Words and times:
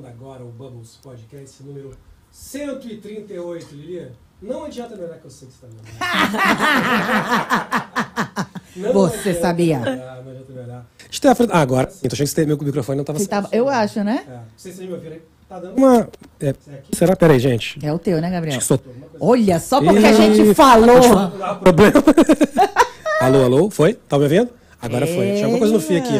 Começando 0.00 0.06
agora 0.06 0.42
o 0.42 0.48
Bubbles 0.48 0.98
Podcast 1.02 1.62
número 1.62 1.90
138, 2.32 3.66
Lili. 3.74 4.08
Não 4.40 4.64
adianta 4.64 4.96
melhorar 4.96 5.18
que 5.18 5.26
eu 5.26 5.30
sei 5.30 5.46
que 5.48 5.54
você 5.54 5.66
tá 5.98 7.82
Não 8.76 8.92
Você 8.94 9.18
adianta 9.30 9.40
sabia. 9.42 9.78
melhorar, 9.80 10.22
Não 10.22 10.30
adianta 10.30 10.52
melhorar. 10.52 10.86
Stephanie, 11.12 11.52
ah, 11.52 11.60
agora 11.60 11.90
sim, 11.90 12.08
tô 12.08 12.14
achando 12.14 12.34
que 12.34 12.46
meu 12.46 12.56
microfone 12.56 12.96
não 12.96 13.04
tava 13.04 13.18
Você 13.18 13.26
tava- 13.28 13.48
eu 13.52 13.68
acho, 13.68 14.02
né? 14.02 14.24
É, 14.26 14.30
não 14.32 14.42
sei 14.56 14.72
se 14.72 14.78
vocês 14.78 14.88
me 14.88 14.94
ouviram 14.94 15.16
aí. 15.16 15.22
Tá 15.48 15.58
dando 15.58 15.76
uma. 15.76 16.08
É, 16.40 16.48
aqui? 16.50 16.96
será? 16.96 17.14
Peraí, 17.16 17.38
gente. 17.38 17.84
É 17.84 17.92
o 17.92 17.98
teu, 17.98 18.20
né, 18.22 18.30
Gabriel? 18.30 18.56
Acho 18.56 18.78
que 18.78 18.84
coisa. 18.84 19.06
Olha 19.20 19.60
só 19.60 19.82
porque 19.82 19.98
a 20.06 20.12
Ih, 20.12 20.14
gente 20.14 20.54
falou. 20.54 20.86
Não 20.86 21.58
problema. 21.60 21.92
alô, 23.20 23.44
alô, 23.44 23.70
foi? 23.70 23.94
Tá 23.94 24.16
me 24.16 24.24
ouvindo? 24.24 24.48
Agora 24.82 25.06
foi. 25.06 25.32
Tinha 25.32 25.44
alguma 25.44 25.58
coisa 25.58 25.74
no 25.74 25.80
fio 25.80 25.98
aqui. 25.98 26.14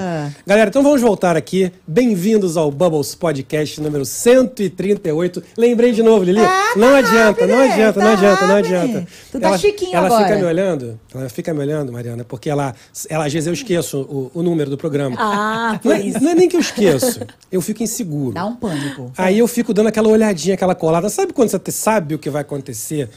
Galera, 0.46 0.68
então 0.68 0.82
vamos 0.82 1.00
voltar 1.00 1.34
aqui. 1.34 1.72
Bem-vindos 1.86 2.58
ao 2.58 2.70
Bubbles 2.70 3.14
Podcast 3.14 3.80
número 3.80 4.04
138. 4.04 5.42
Lembrei 5.56 5.92
de 5.92 6.02
novo, 6.02 6.22
Lili. 6.22 6.40
Ah, 6.40 6.74
não 6.76 6.90
tá 6.90 6.98
adianta, 6.98 7.46
não 7.46 7.58
adianta, 7.58 7.92
tá 8.00 8.04
não 8.04 8.12
adianta, 8.12 8.46
não 8.46 8.54
rápido. 8.54 8.74
adianta. 8.76 9.06
Tu 9.32 9.40
tá 9.40 9.48
ela, 9.48 9.58
chiquinho 9.58 9.96
ela 9.96 10.06
agora. 10.06 10.24
fica 10.24 10.38
me 10.38 10.44
olhando, 10.44 11.00
ela 11.14 11.28
fica 11.30 11.54
me 11.54 11.60
olhando, 11.60 11.90
Mariana, 11.90 12.22
porque 12.22 12.50
ela, 12.50 12.74
ela 13.08 13.24
às 13.24 13.32
vezes 13.32 13.46
eu 13.46 13.54
esqueço 13.54 14.02
o, 14.02 14.30
o 14.34 14.42
número 14.42 14.68
do 14.68 14.76
programa. 14.76 15.16
Ah, 15.18 15.80
não, 15.82 15.92
é, 15.92 16.02
não 16.20 16.30
é 16.30 16.34
nem 16.34 16.46
que 16.46 16.56
eu 16.56 16.60
esqueço, 16.60 17.20
eu 17.50 17.62
fico 17.62 17.82
inseguro. 17.82 18.34
Dá 18.34 18.44
um 18.44 18.54
pânico. 18.56 19.10
Aí 19.16 19.38
eu 19.38 19.48
fico 19.48 19.72
dando 19.72 19.86
aquela 19.86 20.08
olhadinha, 20.08 20.54
aquela 20.54 20.74
colada. 20.74 21.08
Sabe 21.08 21.32
quando 21.32 21.48
você 21.48 21.58
sabe 21.70 22.14
o 22.14 22.18
que 22.18 22.28
vai 22.28 22.42
acontecer, 22.42 23.08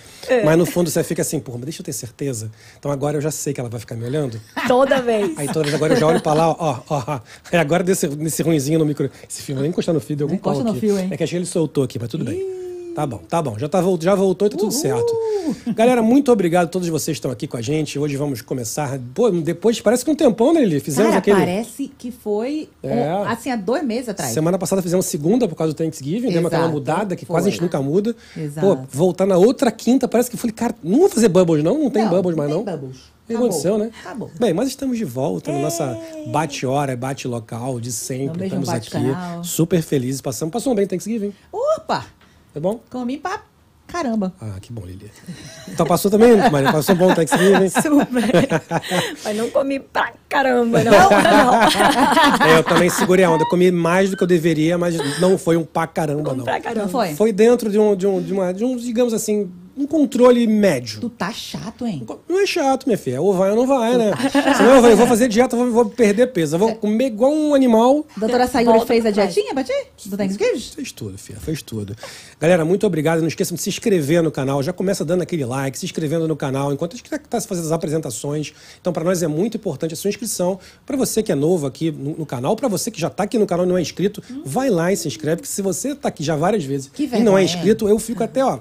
mas 0.46 0.58
no 0.58 0.66
fundo 0.66 0.90
você 0.90 1.04
fica 1.04 1.22
assim, 1.22 1.38
porra, 1.42 1.58
mas 1.58 1.66
deixa 1.66 1.82
eu 1.82 1.86
ter 1.86 1.94
certeza. 1.94 2.50
Então 2.80 2.90
agora 2.90 3.18
eu 3.18 3.22
já 3.22 3.30
sei 3.32 3.54
que 3.54 3.60
ela 3.60 3.70
vai 3.70 3.82
ficar 3.82 3.96
me 3.96 4.06
olhando. 4.06 4.40
Toda 4.70 5.02
vez. 5.02 5.33
Aí 5.38 5.48
toda 5.48 5.64
vez 5.64 5.74
agora 5.74 5.94
eu 5.94 6.00
já 6.00 6.08
olho 6.08 6.22
pra 6.22 6.34
lá, 6.34 6.50
ó, 6.50 6.56
ó, 6.90 7.04
ó. 7.08 7.20
Agora 7.58 7.84
desse, 7.84 8.08
desse 8.08 8.42
ruinzinho 8.44 8.80
no 8.80 8.86
micro. 8.86 9.10
Esse 9.28 9.42
fio, 9.42 9.56
vou 9.56 9.62
nem 9.62 9.70
encostar 9.70 9.94
no 9.94 10.02
fio, 10.02 10.16
deu 10.16 10.26
algum 10.28 10.38
pau 10.38 10.60
aqui. 10.60 10.80
fio, 10.80 11.00
hein? 11.00 11.10
É 11.12 11.18
que 11.18 11.24
achei 11.24 11.38
que 11.38 11.44
ele 11.44 11.46
soltou 11.46 11.84
aqui, 11.84 11.98
mas 12.00 12.10
tudo 12.10 12.26
bem. 12.26 12.63
Tá 12.96 13.08
bom, 13.08 13.18
tá 13.28 13.42
bom. 13.42 13.58
Já, 13.58 13.68
tá, 13.68 13.82
já 14.00 14.14
voltou 14.14 14.48
e 14.48 14.52
tá 14.52 14.58
tudo 14.58 14.72
certo. 14.72 15.12
Galera, 15.76 16.02
muito 16.04 16.32
obrigado 16.32 16.66
a 16.66 16.70
todos 16.70 16.88
vocês 16.90 17.16
que 17.16 17.20
estão 17.20 17.32
aqui 17.32 17.48
com 17.48 17.58
a 17.58 17.62
gente. 17.62 17.98
Hoje 17.98 18.16
vamos 18.16 18.42
começar. 18.42 19.00
Pô, 19.16 19.32
depois, 19.32 19.82
parece 19.82 20.06
que 20.06 20.12
um 20.12 20.16
tempão, 20.16 20.54
né, 20.54 20.62
Lili? 20.64 20.80
Fizemos 20.80 21.08
Cara, 21.10 21.18
aquele. 21.20 21.38
parece 21.38 21.92
que 21.98 22.12
foi 22.12 22.70
É. 22.84 23.14
um- 23.16 23.24
assim 23.24 23.50
há 23.50 23.56
dois 23.56 23.84
meses 23.84 24.10
atrás. 24.10 24.32
Semana 24.32 24.60
passada 24.60 24.80
fizemos 24.82 25.08
segunda 25.08 25.48
por 25.48 25.56
causa 25.56 25.74
do 25.74 25.76
Thanksgiving, 25.76 26.28
demos 26.30 26.46
aquela 26.48 26.64
Exato, 26.66 26.74
mudada 26.74 27.16
que 27.16 27.26
foi. 27.26 27.34
quase 27.34 27.48
a 27.48 27.52
gente 27.52 27.62
nunca 27.62 27.82
muda. 27.82 28.16
Exato. 28.38 28.68
Pô, 28.68 28.78
voltar 28.92 29.26
na 29.26 29.38
outra 29.38 29.72
quinta, 29.72 30.08
parece 30.08 30.30
que 30.30 30.36
eu 30.36 30.40
falei, 30.40 30.54
cara, 30.54 30.76
não 30.84 31.00
vou 31.00 31.10
fazer 31.10 31.30
bubbles 31.30 31.64
não, 31.64 31.78
não 31.80 31.90
tem 31.90 32.08
bubbles 32.08 32.36
mais 32.38 32.50
não. 32.52 32.64
Tem 32.64 32.76
bubbles. 32.76 32.98
O 33.24 33.26
que 33.28 33.34
aconteceu, 33.36 33.78
né? 33.78 33.90
Acabou. 34.02 34.30
Bem, 34.40 34.54
mas 34.54 34.68
estamos 34.68 34.98
de 34.98 35.06
volta 35.06 35.52
na 35.52 35.60
nossa 35.60 35.98
bate-hora, 36.28 36.96
bate-local 36.96 37.80
de 37.80 37.88
No 37.90 37.94
sempre. 37.94 38.44
Estamos 38.46 38.70
aqui 38.70 38.92
bate-canal. 38.92 39.44
super 39.44 39.82
felizes. 39.82 40.22
Passamos, 40.22 40.52
passou 40.52 40.74
um 40.74 40.76
bem 40.76 40.86
Thanksgiving, 40.86 41.34
Opa! 41.52 42.06
Tá 42.54 42.60
bom? 42.60 42.80
Comi 42.90 43.18
pra 43.18 43.42
caramba. 43.88 44.34
Ah, 44.42 44.56
que 44.60 44.72
bom, 44.74 44.84
Lili. 44.86 45.12
Então 45.68 45.86
passou 45.86 46.10
também, 46.10 46.36
Maria? 46.50 46.72
Passou 46.72 46.96
um 46.96 46.98
bom 46.98 47.14
Thanksgiving? 47.14 47.70
Super. 47.70 48.62
Mas 49.24 49.38
não 49.38 49.50
comi 49.50 49.80
pra 49.80 50.14
caramba, 50.28 50.84
não. 50.84 50.94
É, 52.48 52.58
eu 52.58 52.64
também 52.64 52.90
segurei 52.90 53.24
a 53.26 53.30
onda. 53.30 53.44
Eu 53.44 53.50
comi 53.50 53.72
mais 53.72 54.10
do 54.10 54.18
que 54.18 54.24
eu 54.24 54.28
deveria, 54.28 54.78
mas 54.78 54.96
não 55.20 55.38
foi 55.38 55.58
um 55.58 55.64
pra 55.64 55.86
caramba, 55.86 56.34
não. 56.34 56.44
pra 56.44 56.60
caramba. 56.60 56.84
Não 56.84 56.90
foi? 56.90 57.14
Foi 57.14 57.32
dentro 57.32 57.70
de 57.70 57.78
um, 57.78 57.96
de 57.96 58.08
um, 58.08 58.22
de 58.22 58.34
uma, 58.34 58.54
de 58.54 58.66
um, 58.66 58.76
digamos 58.76 59.14
assim, 59.14 59.52
um 59.76 59.88
controle 59.88 60.46
médio. 60.46 61.02
Tu 61.02 61.10
tá 61.10 61.32
chato, 61.32 61.86
hein? 61.86 62.06
Não 62.28 62.40
é 62.40 62.46
chato, 62.46 62.86
minha 62.86 62.98
filha. 62.98 63.22
Ou 63.22 63.34
vai 63.34 63.50
ou 63.52 63.56
não 63.56 63.68
vai, 63.68 63.98
né? 63.98 64.12
Senão 64.56 64.76
eu 64.76 64.82
vou, 64.82 64.90
eu 64.92 64.98
vou 64.98 65.08
fazer 65.08 65.28
dieta, 65.28 65.56
vou, 65.56 65.72
vou 65.72 65.86
perder 65.86 66.28
peso. 66.28 66.56
Eu 66.56 66.60
vou 66.60 66.76
comer 66.76 67.08
igual 67.08 67.34
um 67.34 67.54
animal. 67.54 68.06
Doutora 68.16 68.48
Sayuri 68.48 68.72
Volta 68.72 68.86
fez 68.86 69.06
a 69.06 69.12
dietinha 69.12 69.54
pra 69.54 69.64
ti? 69.64 69.74
Do 70.06 70.18
Thanksgiving? 70.18 70.60
Fez 70.60 70.92
tudo, 70.92 71.18
filha. 71.18 71.40
Fez 71.40 71.62
tudo. 71.62 71.96
Galera, 72.40 72.64
muito 72.64 72.86
obrigado. 72.86 73.22
Não 73.22 73.28
esqueçam 73.28 73.56
de 73.56 73.62
se 73.62 73.70
inscrever 73.70 74.22
no 74.22 74.32
canal. 74.32 74.62
Já 74.62 74.74
começa 74.74 75.04
dando 75.04 75.22
aquele 75.22 75.46
like, 75.46 75.78
se 75.78 75.86
inscrevendo 75.86 76.28
no 76.28 76.36
canal, 76.36 76.72
enquanto 76.72 76.94
a 76.94 76.98
gente 76.98 77.14
está 77.14 77.42
fazendo 77.42 77.66
as 77.66 77.72
apresentações. 77.72 78.54
Então, 78.80 78.94
para 78.94 79.04
nós 79.04 79.24
é 79.24 79.28
muito 79.28 79.58
importante 79.58 79.94
a 79.94 79.98
sua 79.98 80.10
inscrição. 80.10 80.60
Para 80.86 80.98
você 80.98 81.24
que 81.24 81.32
é 81.32 81.36
novo 81.36 81.66
aqui 81.66 81.92
no, 81.92 82.18
no 82.18 82.26
canal, 82.26 82.56
para 82.56 82.68
você 82.68 82.92
que 82.92 83.00
já 83.00 83.08
está 83.08 83.24
aqui 83.24 83.38
no 83.38 83.48
canal 83.48 83.66
e 83.66 83.70
não 83.70 83.78
é 83.78 83.82
inscrito, 83.82 84.22
vai 84.46 84.70
lá 84.70 84.92
e 84.92 84.98
se 84.98 85.08
inscreve, 85.08 85.38
porque 85.38 85.52
se 85.52 85.62
você 85.62 85.90
está 85.90 86.10
aqui 86.10 86.24
já 86.24 86.36
várias 86.36 86.64
vezes 86.64 86.90
Que 86.94 87.04
e 87.04 87.20
não 87.20 87.38
é 87.38 87.44
inscrito, 87.44 87.88
eu 87.88 87.98
fico 88.00 88.24
até, 88.24 88.44
ó. 88.44 88.60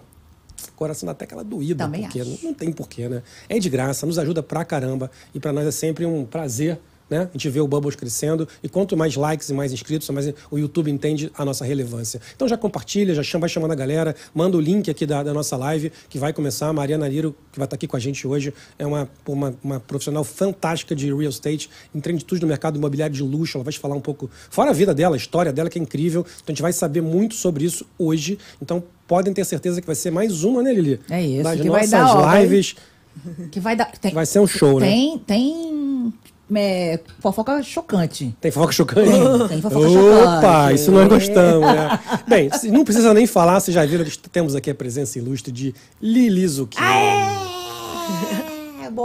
Coração 0.83 1.09
até 1.09 1.25
aquela 1.25 1.45
doída, 1.45 1.85
Também 1.85 2.03
porque 2.03 2.21
acho. 2.21 2.31
não, 2.31 2.39
não 2.51 2.55
tem 2.55 2.73
porquê, 2.73 3.09
né? 3.09 3.23
É 3.49 3.59
de 3.59 3.71
graça, 3.71 4.05
nos 4.05 4.19
ajuda 4.19 4.43
pra 4.43 4.65
caramba. 4.65 5.11
E 5.35 5.39
pra 5.39 5.53
nós 5.53 5.65
é 5.67 5.71
sempre 5.71 6.05
um 6.05 6.25
prazer, 6.25 6.79
né? 7.13 7.29
A 7.29 7.33
gente 7.33 7.49
vê 7.51 7.61
o 7.61 7.69
Bubbles 7.69 7.95
crescendo. 7.95 8.49
E 8.63 8.69
quanto 8.69 8.97
mais 8.97 9.15
likes 9.15 9.49
e 9.51 9.55
mais 9.55 9.73
inscritos, 9.73 10.09
mais 10.11 10.33
o 10.51 10.59
YouTube 10.59 10.91
entende 10.91 11.31
a 11.37 11.45
nossa 11.45 11.65
relevância. 11.65 12.21
Então 12.35 12.49
já 12.49 12.57
compartilha, 12.57 13.15
já 13.15 13.23
chama, 13.23 13.43
vai 13.43 13.49
chamando 13.51 13.71
a 13.73 13.75
galera, 13.75 14.17
manda 14.35 14.57
o 14.57 14.61
link 14.61 14.91
aqui 14.91 15.05
da, 15.07 15.23
da 15.23 15.33
nossa 15.35 15.57
live, 15.57 15.93
que 16.09 16.19
vai 16.19 16.33
começar. 16.33 16.69
A 16.69 16.73
Mariana 16.73 17.09
Niro, 17.09 17.35
que 17.53 17.59
vai 17.59 17.67
estar 17.67 17.77
aqui 17.77 17.87
com 17.87 17.97
a 17.97 18.01
gente 18.01 18.27
hoje, 18.27 18.53
é 18.79 18.87
uma, 18.87 19.09
uma, 19.29 19.55
uma 19.63 19.81
profissional 19.81 20.25
fantástica 20.25 20.95
de 20.97 21.07
real 21.07 21.23
estate, 21.23 21.69
entende 21.95 22.25
tudo 22.25 22.41
no 22.41 22.47
mercado 22.49 22.79
imobiliário 22.79 23.15
de 23.15 23.23
luxo. 23.23 23.59
Ela 23.59 23.65
vai 23.65 23.73
te 23.73 23.79
falar 23.79 23.95
um 23.95 24.01
pouco, 24.01 24.31
fora 24.51 24.71
a 24.71 24.73
vida 24.73 24.95
dela, 24.95 25.15
a 25.15 25.19
história 25.19 25.53
dela, 25.53 25.69
que 25.69 25.79
é 25.79 25.83
incrível. 25.83 26.23
Então 26.23 26.45
a 26.49 26.53
gente 26.53 26.63
vai 26.63 26.73
saber 26.73 27.03
muito 27.03 27.35
sobre 27.35 27.65
isso 27.65 27.85
hoje. 27.99 28.39
Então 28.61 28.83
podem 29.07 29.35
ter 29.35 29.45
certeza 29.45 29.81
que 29.81 29.87
vai 29.87 29.97
ser 29.97 30.11
mais 30.11 30.43
uma, 30.45 30.63
né, 30.63 30.73
Lili? 30.73 30.99
É 31.11 31.21
isso, 31.23 31.43
Das 31.43 31.61
que 31.61 31.69
vai 31.69 31.81
nossas 31.87 31.91
dar, 31.91 32.15
vai- 32.23 32.43
lives. 32.43 32.75
Que 33.51 33.61
vai 33.61 33.77
dar. 33.77 33.93
Tem, 33.99 34.11
Vai 34.15 34.25
ser 34.25 34.41
um 34.41 34.47
show, 34.47 34.81
né? 34.81 34.87
tem, 34.89 35.19
Tem. 35.19 36.15
É, 36.57 37.01
fofoca 37.21 37.63
chocante. 37.63 38.35
Tem 38.41 38.51
fofoca 38.51 38.73
chocante? 38.73 39.11
Tem, 39.11 39.49
tem 39.49 39.63
fofoca 39.63 39.89
Opa, 39.89 40.41
chocante. 40.41 40.75
isso 40.75 40.91
nós 40.91 41.09
gostamos, 41.09 41.67
né? 41.67 42.01
Bem, 42.29 42.51
não 42.71 42.85
precisa 42.85 43.13
nem 43.15 43.27
falar, 43.27 43.61
vocês 43.61 43.75
já 43.75 43.85
viram 43.85 44.05
que 44.05 44.19
temos 44.29 44.55
aqui 44.55 44.71
a 44.71 44.75
presença 44.75 45.19
ilustre 45.19 45.53
de 45.53 45.75
Lili 46.01 46.47
Zucchini. 46.47 46.85
É, 46.85 47.53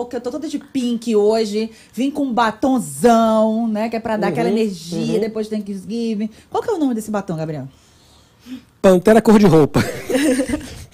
que 0.09 0.15
eu 0.15 0.21
tô 0.21 0.31
toda 0.31 0.47
de 0.47 0.59
pink 0.59 1.15
hoje. 1.15 1.71
Vim 1.93 2.11
com 2.11 2.23
um 2.23 2.33
batonzão, 2.33 3.67
né? 3.67 3.89
Que 3.89 3.95
é 3.95 3.99
pra 3.99 4.17
dar 4.17 4.27
Uhum, 4.27 4.33
aquela 4.33 4.49
energia 4.49 5.19
depois 5.19 5.47
do 5.47 5.55
Thanksgiving. 5.55 6.29
Qual 6.49 6.61
que 6.61 6.69
é 6.69 6.73
o 6.73 6.77
nome 6.77 6.93
desse 6.93 7.09
batom, 7.09 7.35
Gabriel? 7.35 7.67
Pantera 8.81 9.21
cor 9.21 9.39
de 9.39 9.45
roupa. 9.45 9.81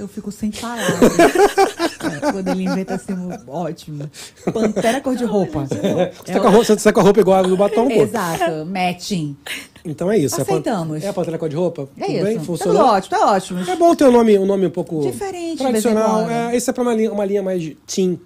Eu 0.00 0.08
fico 0.08 0.32
sem 0.32 0.50
palavras. 0.50 0.98
É, 2.00 2.32
Quando 2.32 2.48
ele 2.48 2.64
inventa 2.64 2.94
assim, 2.94 3.12
ótimo. 3.46 4.10
Pantera 4.54 5.02
cor 5.02 5.14
de 5.14 5.24
roupa. 5.24 5.66
Você 5.66 6.32
tá 6.32 6.40
com 6.40 6.46
a 6.46 6.50
roupa, 6.50 6.64
você 6.64 6.76
tá 6.76 6.92
com 6.94 7.00
a 7.00 7.02
roupa 7.02 7.20
igual 7.20 7.38
a 7.38 7.42
do 7.42 7.54
batom, 7.58 7.88
pô. 7.88 8.02
Exato, 8.02 8.64
matching. 8.64 9.36
Então 9.84 10.10
é 10.10 10.16
isso. 10.16 10.38
é 10.38 10.42
Aceitamos. 10.42 11.04
É 11.04 11.08
a 11.08 11.12
pantera 11.12 11.36
cor 11.36 11.50
de 11.50 11.56
roupa? 11.56 11.90
É 11.98 12.06
Tudo 12.06 12.14
isso. 12.14 12.24
bem? 12.24 12.38
Tá 12.38 12.44
Funcionou? 12.44 12.82
ótimo, 12.86 13.18
tá 13.18 13.32
ótimo. 13.32 13.70
É 13.70 13.76
bom 13.76 13.94
ter 13.94 14.06
um 14.06 14.12
nome, 14.12 14.38
um 14.38 14.46
nome 14.46 14.66
um 14.66 14.70
pouco 14.70 15.02
Diferente, 15.02 15.58
tradicional. 15.58 16.28
É, 16.28 16.56
esse 16.56 16.70
é 16.70 16.72
pra 16.72 16.82
uma 16.82 16.94
linha, 16.94 17.12
uma 17.12 17.24
linha 17.26 17.42
mais 17.42 17.70
teen, 17.86 18.18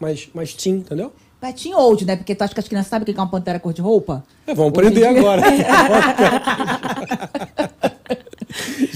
mais, 0.00 0.26
mais 0.32 0.54
teen, 0.54 0.76
entendeu? 0.76 1.12
Patinho 1.38 1.76
old, 1.78 2.04
né? 2.06 2.16
Porque 2.16 2.34
tu 2.34 2.42
acha 2.42 2.54
que 2.54 2.60
as 2.60 2.66
crianças 2.66 2.88
sabem 2.88 3.02
o 3.02 3.06
que 3.14 3.20
é 3.20 3.22
uma 3.22 3.30
pantera 3.30 3.60
cor 3.60 3.74
de 3.74 3.82
roupa? 3.82 4.24
É, 4.46 4.54
vamos 4.54 4.72
aprender 4.72 5.04
agora. 5.04 5.42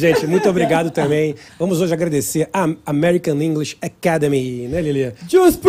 Gente, 0.03 0.27
muito 0.27 0.49
obrigado 0.49 0.91
também. 0.91 1.37
Vamos 1.57 1.81
hoje 1.81 1.95
agradecer 1.95 2.49
a 2.53 2.69
American 2.85 3.41
English 3.41 3.77
Academy, 3.81 4.67
né, 4.67 4.83
Lili? 4.83 5.13
Just 5.29 5.61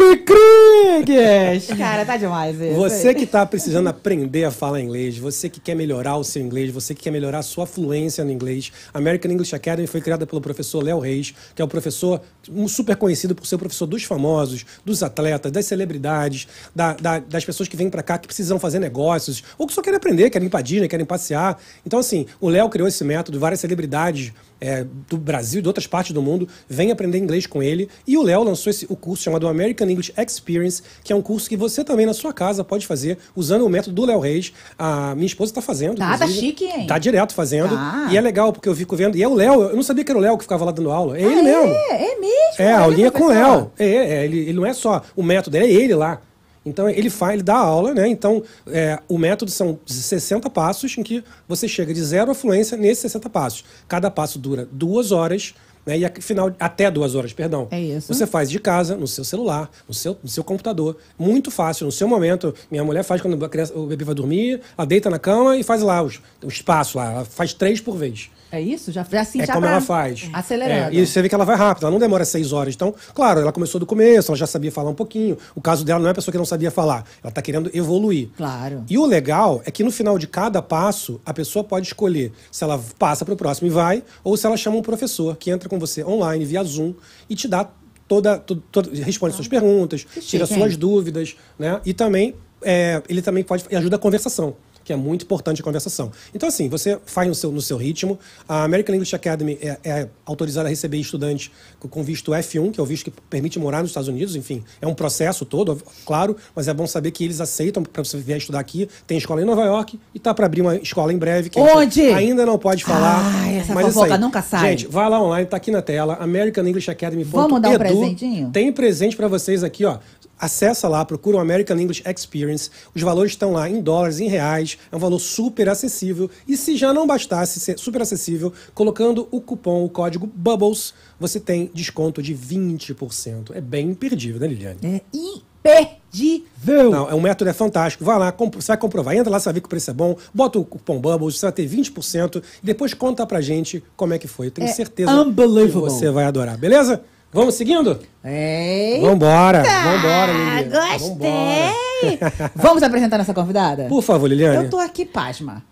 Krieges! 1.05 1.67
Cara, 1.77 2.05
tá 2.05 2.17
demais 2.17 2.59
isso. 2.59 2.73
Você 2.75 3.13
que 3.13 3.23
está 3.23 3.45
precisando 3.45 3.87
aprender 3.87 4.45
a 4.45 4.51
falar 4.51 4.79
inglês, 4.81 5.17
você 5.17 5.49
que 5.49 5.59
quer 5.59 5.75
melhorar 5.75 6.17
o 6.17 6.23
seu 6.23 6.41
inglês, 6.41 6.71
você 6.71 6.93
que 6.95 7.03
quer 7.03 7.11
melhorar 7.11 7.39
a 7.39 7.43
sua 7.43 7.65
fluência 7.65 8.23
no 8.23 8.31
inglês, 8.31 8.71
a 8.93 8.97
American 8.97 9.31
English 9.31 9.55
Academy 9.55 9.87
foi 9.87 10.01
criada 10.01 10.25
pelo 10.25 10.41
professor 10.41 10.83
Léo 10.83 10.99
Reis, 10.99 11.33
que 11.55 11.61
é 11.61 11.65
o 11.65 11.67
professor 11.67 12.21
um 12.49 12.67
super 12.67 12.95
conhecido 12.95 13.33
por 13.35 13.45
ser 13.45 13.55
o 13.55 13.59
professor 13.59 13.85
dos 13.85 14.03
famosos, 14.03 14.65
dos 14.83 15.01
atletas, 15.03 15.51
das 15.51 15.65
celebridades, 15.65 16.47
da- 16.75 16.93
da- 16.93 17.19
das 17.19 17.45
pessoas 17.45 17.69
que 17.69 17.77
vêm 17.77 17.89
para 17.89 18.03
cá 18.03 18.17
que 18.17 18.27
precisam 18.27 18.59
fazer 18.59 18.79
negócios, 18.79 19.43
ou 19.57 19.67
que 19.67 19.73
só 19.73 19.81
querem 19.81 19.97
aprender, 19.97 20.29
querem 20.29 20.47
ir 20.47 20.49
pra 20.51 20.61
Disney, 20.61 20.87
querem 20.87 21.05
passear. 21.05 21.57
Então, 21.85 21.99
assim, 21.99 22.25
o 22.41 22.49
Léo 22.49 22.69
criou 22.69 22.87
esse 22.87 23.03
método, 23.03 23.39
várias 23.39 23.59
celebridades 23.59 24.31
é, 24.63 24.85
do 25.09 25.17
Brasil 25.17 25.59
e 25.59 25.61
de 25.61 25.67
outras 25.67 25.85
partes 25.85 26.13
do 26.13 26.21
mundo 26.21 26.47
vêm 26.69 26.89
aprender 26.89 27.17
inglês 27.17 27.45
com 27.45 27.61
ele. 27.61 27.89
E 28.07 28.17
o 28.17 28.23
Léo 28.23 28.43
lançou 28.43 28.71
esse, 28.71 28.85
o 28.89 28.95
curso 28.95 29.21
chamado 29.21 29.45
American 29.45 29.89
English 29.89 30.13
Experience, 30.17 30.81
que 31.03 31.11
é 31.11 31.15
um 31.15 31.21
curso 31.21 31.49
que 31.49 31.57
você 31.57 31.83
também 31.83 32.05
na 32.05 32.13
sua 32.13 32.31
casa 32.31 32.63
pode 32.63 32.87
fazer 32.87 33.17
usando 33.35 33.65
o 33.65 33.69
método 33.69 33.93
do 33.93 34.05
Léo 34.05 34.19
Reis. 34.19 34.53
A 34.79 35.13
minha 35.15 35.27
esposa 35.27 35.51
está 35.51 35.61
fazendo. 35.61 35.97
Tá, 35.97 36.17
tá 36.17 36.27
chique, 36.27 36.63
hein? 36.63 36.87
Tá 36.87 36.97
direto 36.97 37.33
fazendo. 37.33 37.75
Tá. 37.75 38.07
E 38.09 38.15
é 38.17 38.21
legal, 38.21 38.53
porque 38.53 38.69
eu 38.69 38.75
fico 38.75 38.95
vendo. 38.95 39.17
E 39.17 39.23
é 39.23 39.27
o 39.27 39.33
Léo, 39.33 39.63
eu 39.63 39.75
não 39.75 39.83
sabia 39.83 40.03
que 40.05 40.11
era 40.11 40.17
o 40.17 40.21
Léo 40.21 40.37
que 40.37 40.43
ficava 40.45 40.63
lá 40.63 40.71
dando 40.71 40.89
aula. 40.89 41.17
É 41.17 41.21
ele 41.21 41.39
Ah, 41.39 41.43
mesmo. 41.43 41.73
É, 41.73 42.13
é 42.13 42.19
mesmo. 42.19 42.33
É, 42.59 42.71
a 42.71 42.79
aulinha 42.81 43.11
com 43.11 43.23
o. 43.25 43.27
Léo. 43.27 43.71
É, 43.77 43.85
é, 43.87 44.25
ele, 44.25 44.39
ele 44.39 44.53
não 44.53 44.65
é 44.65 44.73
só 44.73 45.01
o 45.15 45.21
método, 45.23 45.57
é 45.57 45.69
ele 45.69 45.93
lá. 45.93 46.21
Então 46.65 46.89
ele 46.89 47.09
faz, 47.09 47.33
ele 47.33 47.43
dá 47.43 47.55
aula, 47.57 47.93
né? 47.93 48.07
Então 48.07 48.41
é, 48.67 48.99
o 49.07 49.17
método 49.17 49.51
são 49.51 49.77
60 49.85 50.49
passos 50.49 50.97
em 50.97 51.03
que 51.03 51.23
você 51.47 51.67
chega 51.67 51.93
de 51.93 52.01
zero 52.03 52.31
à 52.31 52.33
fluência 52.33 52.77
nesses 52.77 52.99
60 52.99 53.29
passos. 53.29 53.63
Cada 53.87 54.09
passo 54.09 54.39
dura 54.39 54.67
duas 54.71 55.11
horas 55.11 55.53
Né? 55.85 55.97
E 55.97 56.05
afinal, 56.05 56.49
até 56.57 56.89
duas 56.89 57.13
horas, 57.13 57.33
perdão. 57.33 57.67
É 57.69 57.77
isso. 57.77 58.13
Você 58.13 58.25
faz 58.25 58.49
de 58.49 58.57
casa, 58.57 58.95
no 58.95 59.05
seu 59.05 59.25
celular, 59.25 59.69
no 59.85 59.93
seu, 59.93 60.17
no 60.23 60.29
seu 60.29 60.41
computador. 60.41 60.95
Muito 61.19 61.51
fácil, 61.51 61.85
no 61.85 61.91
seu 61.91 62.07
momento. 62.07 62.55
Minha 62.71 62.85
mulher 62.85 63.03
faz 63.03 63.19
quando 63.21 63.37
criança, 63.49 63.77
o 63.77 63.85
bebê 63.85 64.05
vai 64.05 64.15
dormir, 64.15 64.61
ela 64.77 64.87
deita 64.87 65.09
na 65.09 65.19
cama 65.19 65.57
e 65.57 65.63
faz 65.63 65.81
lá 65.81 66.01
os- 66.01 66.21
o 66.41 66.47
espaço 66.47 66.97
lá. 66.97 67.11
Ela 67.11 67.25
faz 67.25 67.53
três 67.53 67.81
por 67.81 67.97
vez. 67.97 68.29
É 68.53 68.61
isso? 68.61 68.91
Já, 68.91 69.03
já 69.03 69.21
assim, 69.21 69.41
É 69.41 69.47
já 69.47 69.53
como 69.53 69.65
pra- 69.65 69.71
ela 69.77 69.81
faz. 69.81 70.29
Acelerando. 70.31 70.95
É, 70.95 70.99
e 71.01 71.07
você 71.07 71.23
vê 71.23 71.27
que 71.27 71.33
ela 71.33 71.43
vai 71.43 71.55
rápido, 71.55 71.85
ela 71.85 71.91
não 71.91 71.97
demora 71.99 72.23
seis 72.23 72.53
horas. 72.53 72.75
Então, 72.75 72.93
claro, 73.15 73.39
ela 73.39 73.51
começou 73.51 73.79
do 73.79 73.85
começo, 73.87 74.29
ela 74.29 74.37
já 74.37 74.45
sabia 74.45 74.71
falar 74.71 74.91
um 74.91 74.93
pouquinho. 74.93 75.35
O 75.55 75.61
caso 75.61 75.83
dela 75.83 75.99
não 75.99 76.07
é 76.07 76.11
a 76.11 76.13
pessoa 76.13 76.31
que 76.31 76.37
não 76.37 76.45
sabia 76.45 76.69
falar, 76.69 77.03
ela 77.23 77.29
está 77.29 77.41
querendo 77.41 77.71
evoluir. 77.73 78.29
Claro. 78.37 78.83
E 78.87 78.95
o 78.95 79.07
legal 79.07 79.63
é 79.65 79.71
que 79.71 79.83
no 79.83 79.89
final 79.89 80.19
de 80.19 80.27
cada 80.27 80.61
passo, 80.61 81.19
a 81.25 81.33
pessoa 81.33 81.63
pode 81.63 81.87
escolher 81.87 82.31
se 82.51 82.63
ela 82.63 82.79
passa 82.99 83.25
para 83.25 83.33
o 83.33 83.37
próximo 83.37 83.67
e 83.67 83.71
vai, 83.71 84.03
ou 84.23 84.37
se 84.37 84.45
ela 84.45 84.55
chama 84.55 84.77
um 84.77 84.83
professor 84.83 85.35
que 85.35 85.49
entra 85.49 85.67
com 85.67 85.79
você 85.79 86.03
online, 86.03 86.45
via 86.45 86.63
Zoom, 86.63 86.93
e 87.27 87.35
te 87.35 87.47
dá 87.47 87.67
toda. 88.07 88.37
to- 88.37 88.57
to- 88.71 88.91
responde 88.93 89.33
suas 89.35 89.47
perguntas, 89.47 90.03
Que 90.03 90.19
tira 90.21 90.45
chique, 90.45 90.59
suas 90.59 90.73
hein? 90.73 90.77
dúvidas, 90.77 91.35
né? 91.57 91.81
E 91.83 91.91
também 91.91 92.35
é, 92.61 93.01
ele 93.09 93.21
também 93.21 93.43
pode 93.43 93.65
ajuda 93.75 93.95
a 93.95 93.99
conversação. 93.99 94.55
Que 94.83 94.91
é 94.93 94.95
muito 94.95 95.23
importante 95.23 95.61
a 95.61 95.63
conversação. 95.63 96.11
Então, 96.33 96.47
assim, 96.49 96.67
você 96.69 96.99
faz 97.05 97.27
no 97.27 97.35
seu, 97.35 97.51
no 97.51 97.61
seu 97.61 97.77
ritmo. 97.77 98.19
A 98.47 98.63
American 98.63 98.95
English 98.95 99.15
Academy 99.15 99.57
é, 99.61 99.77
é 99.83 100.07
autorizada 100.25 100.67
a 100.67 100.69
receber 100.69 100.97
estudantes 100.97 101.51
com- 101.89 102.03
visto 102.03 102.31
F1, 102.31 102.71
que 102.71 102.79
é 102.79 102.83
o 102.83 102.85
visto 102.85 103.05
que 103.05 103.21
permite 103.29 103.57
morar 103.59 103.81
nos 103.81 103.91
Estados 103.91 104.09
Unidos. 104.09 104.35
Enfim, 104.35 104.63
é 104.81 104.87
um 104.87 104.93
processo 104.93 105.45
todo, 105.45 105.81
claro, 106.05 106.35
mas 106.55 106.67
é 106.67 106.73
bom 106.73 106.85
saber 106.85 107.11
que 107.11 107.23
eles 107.23 107.39
aceitam 107.39 107.81
para 107.83 108.03
você 108.03 108.17
vier 108.17 108.37
estudar 108.37 108.59
aqui. 108.59 108.89
Tem 109.07 109.17
escola 109.17 109.41
em 109.41 109.45
Nova 109.45 109.63
York 109.63 109.99
e 110.13 110.19
tá 110.19 110.33
para 110.33 110.45
abrir 110.45 110.61
uma 110.61 110.75
escola 110.75 111.13
em 111.13 111.17
breve. 111.17 111.49
Que 111.49 111.59
Onde? 111.59 112.01
Ainda 112.01 112.45
não 112.45 112.57
pode 112.57 112.83
falar. 112.83 113.21
Ai, 113.23 113.57
essa 113.57 113.73
mas 113.73 113.87
isso 113.87 113.93
fofoca 113.93 114.17
nunca 114.17 114.41
sai. 114.41 114.71
Gente, 114.71 114.87
vai 114.87 115.09
lá 115.09 115.21
online, 115.21 115.45
tá 115.47 115.57
aqui 115.57 115.71
na 115.71 115.81
tela, 115.81 116.17
American 116.19 116.65
English 116.67 116.89
Academy. 116.91 117.23
Vamos 117.23 117.61
dar 117.61 117.69
um 117.69 117.77
presentinho? 117.77 118.49
Tem 118.51 118.71
presente 118.73 119.15
pra 119.15 119.27
vocês 119.27 119.63
aqui, 119.63 119.85
ó. 119.85 119.97
Acessa 120.39 120.87
lá, 120.89 121.05
procura 121.05 121.37
o 121.37 121.39
American 121.39 121.79
English 121.79 122.03
Experience. 122.05 122.69
Os 122.93 123.01
valores 123.01 123.31
estão 123.31 123.53
lá 123.53 123.69
em 123.69 123.81
dólares, 123.81 124.19
em 124.19 124.27
reais. 124.27 124.77
É 124.91 124.95
um 124.95 124.99
valor 124.99 125.19
super 125.19 125.69
acessível. 125.69 126.29
E 126.47 126.57
se 126.57 126.75
já 126.75 126.91
não 126.93 127.07
bastasse 127.07 127.59
ser 127.59 127.79
super 127.79 128.01
acessível, 128.01 128.51
colocando 128.73 129.27
o 129.31 129.39
cupom, 129.39 129.85
o 129.85 129.89
código 129.89 130.27
BUBBLES, 130.35 130.93
você 131.19 131.39
tem 131.39 131.71
desconto 131.73 132.21
de 132.21 132.35
20%. 132.35 133.51
É 133.55 133.61
bem 133.61 133.89
imperdível, 133.91 134.39
né, 134.41 134.47
Liliane? 134.47 134.79
É 134.83 135.01
imperdível. 135.13 136.91
Não, 136.91 137.09
é 137.09 137.15
um 137.15 137.21
método 137.21 137.49
é 137.49 137.53
fantástico. 137.53 138.03
Vai 138.03 138.17
lá, 138.19 138.33
você 138.53 138.67
vai 138.67 138.77
comprovar. 138.77 139.15
Entra 139.15 139.31
lá, 139.31 139.39
você 139.39 139.45
vai 139.45 139.53
ver 139.55 139.61
que 139.61 139.67
o 139.67 139.69
preço 139.69 139.89
é 139.91 139.93
bom. 139.93 140.17
Bota 140.33 140.59
o 140.59 140.65
cupom 140.65 140.99
Bubbles, 140.99 141.39
você 141.39 141.45
vai 141.45 141.53
ter 141.53 141.67
20%. 141.69 142.43
E 142.61 142.65
depois 142.65 142.93
conta 142.93 143.25
pra 143.25 143.41
gente 143.41 143.83
como 143.95 144.13
é 144.13 144.17
que 144.19 144.27
foi. 144.27 144.47
Eu 144.47 144.51
tenho 144.51 144.67
É 144.67 144.71
certeza 144.71 145.11
unbelievable. 145.11 145.87
que 145.87 145.93
você 145.93 146.09
vai 146.11 146.25
adorar. 146.25 146.57
Beleza? 146.57 147.01
Vamos 147.33 147.55
seguindo? 147.55 147.99
Ei. 148.23 149.01
Vambora, 149.01 149.63
vambora, 149.63 150.31
Liliane. 150.31 150.69
Vambora. 150.69 150.99
gostei. 150.99 152.19
Vamos 152.55 152.83
apresentar 152.83 153.17
nossa 153.17 153.33
convidada? 153.33 153.85
Por 153.85 154.03
favor, 154.03 154.27
Liliane. 154.27 154.65
Eu 154.65 154.69
tô 154.69 154.77
aqui, 154.77 155.03
pasma, 155.03 155.63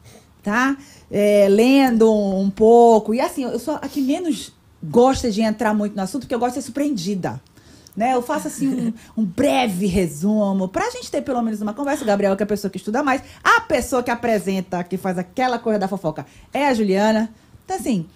tá? 0.42 0.76
É, 1.12 1.48
lendo 1.48 2.12
um 2.12 2.50
pouco. 2.50 3.14
E 3.14 3.22
assim, 3.22 3.44
eu 3.44 3.60
sou 3.60 3.76
a 3.76 3.88
que 3.88 4.02
menos 4.02 4.52
gosta 4.84 5.30
de 5.30 5.42
entrar 5.42 5.74
muito 5.74 5.96
no 5.96 6.02
assunto, 6.02 6.24
porque 6.24 6.34
eu 6.34 6.40
gosto 6.40 6.56
de 6.56 6.62
ser 6.62 6.66
surpreendida. 6.66 7.40
Né? 7.96 8.14
Eu 8.14 8.22
faço 8.22 8.48
assim 8.48 8.68
um, 8.68 8.94
um 9.22 9.26
breve 9.26 9.86
resumo, 9.86 10.68
pra 10.68 10.90
gente 10.90 11.12
ter 11.12 11.22
pelo 11.22 11.42
menos 11.44 11.62
uma 11.62 11.74
conversa. 11.74 12.04
O 12.04 12.08
Gabriel, 12.08 12.36
que 12.36 12.42
é 12.42 12.46
a 12.46 12.48
pessoa 12.48 12.72
que 12.72 12.78
estuda 12.78 13.04
mais, 13.04 13.22
a 13.44 13.62
pessoa 13.62 14.02
que 14.02 14.10
apresenta, 14.10 14.84
que 14.84 14.98
faz 14.98 15.18
aquela 15.18 15.60
coisa 15.60 15.78
da 15.78 15.88
fofoca, 15.88 16.26
é 16.52 16.68
a 16.68 16.74
Juliana. 16.74 17.30
Então, 17.66 17.76
assim, 17.78 18.08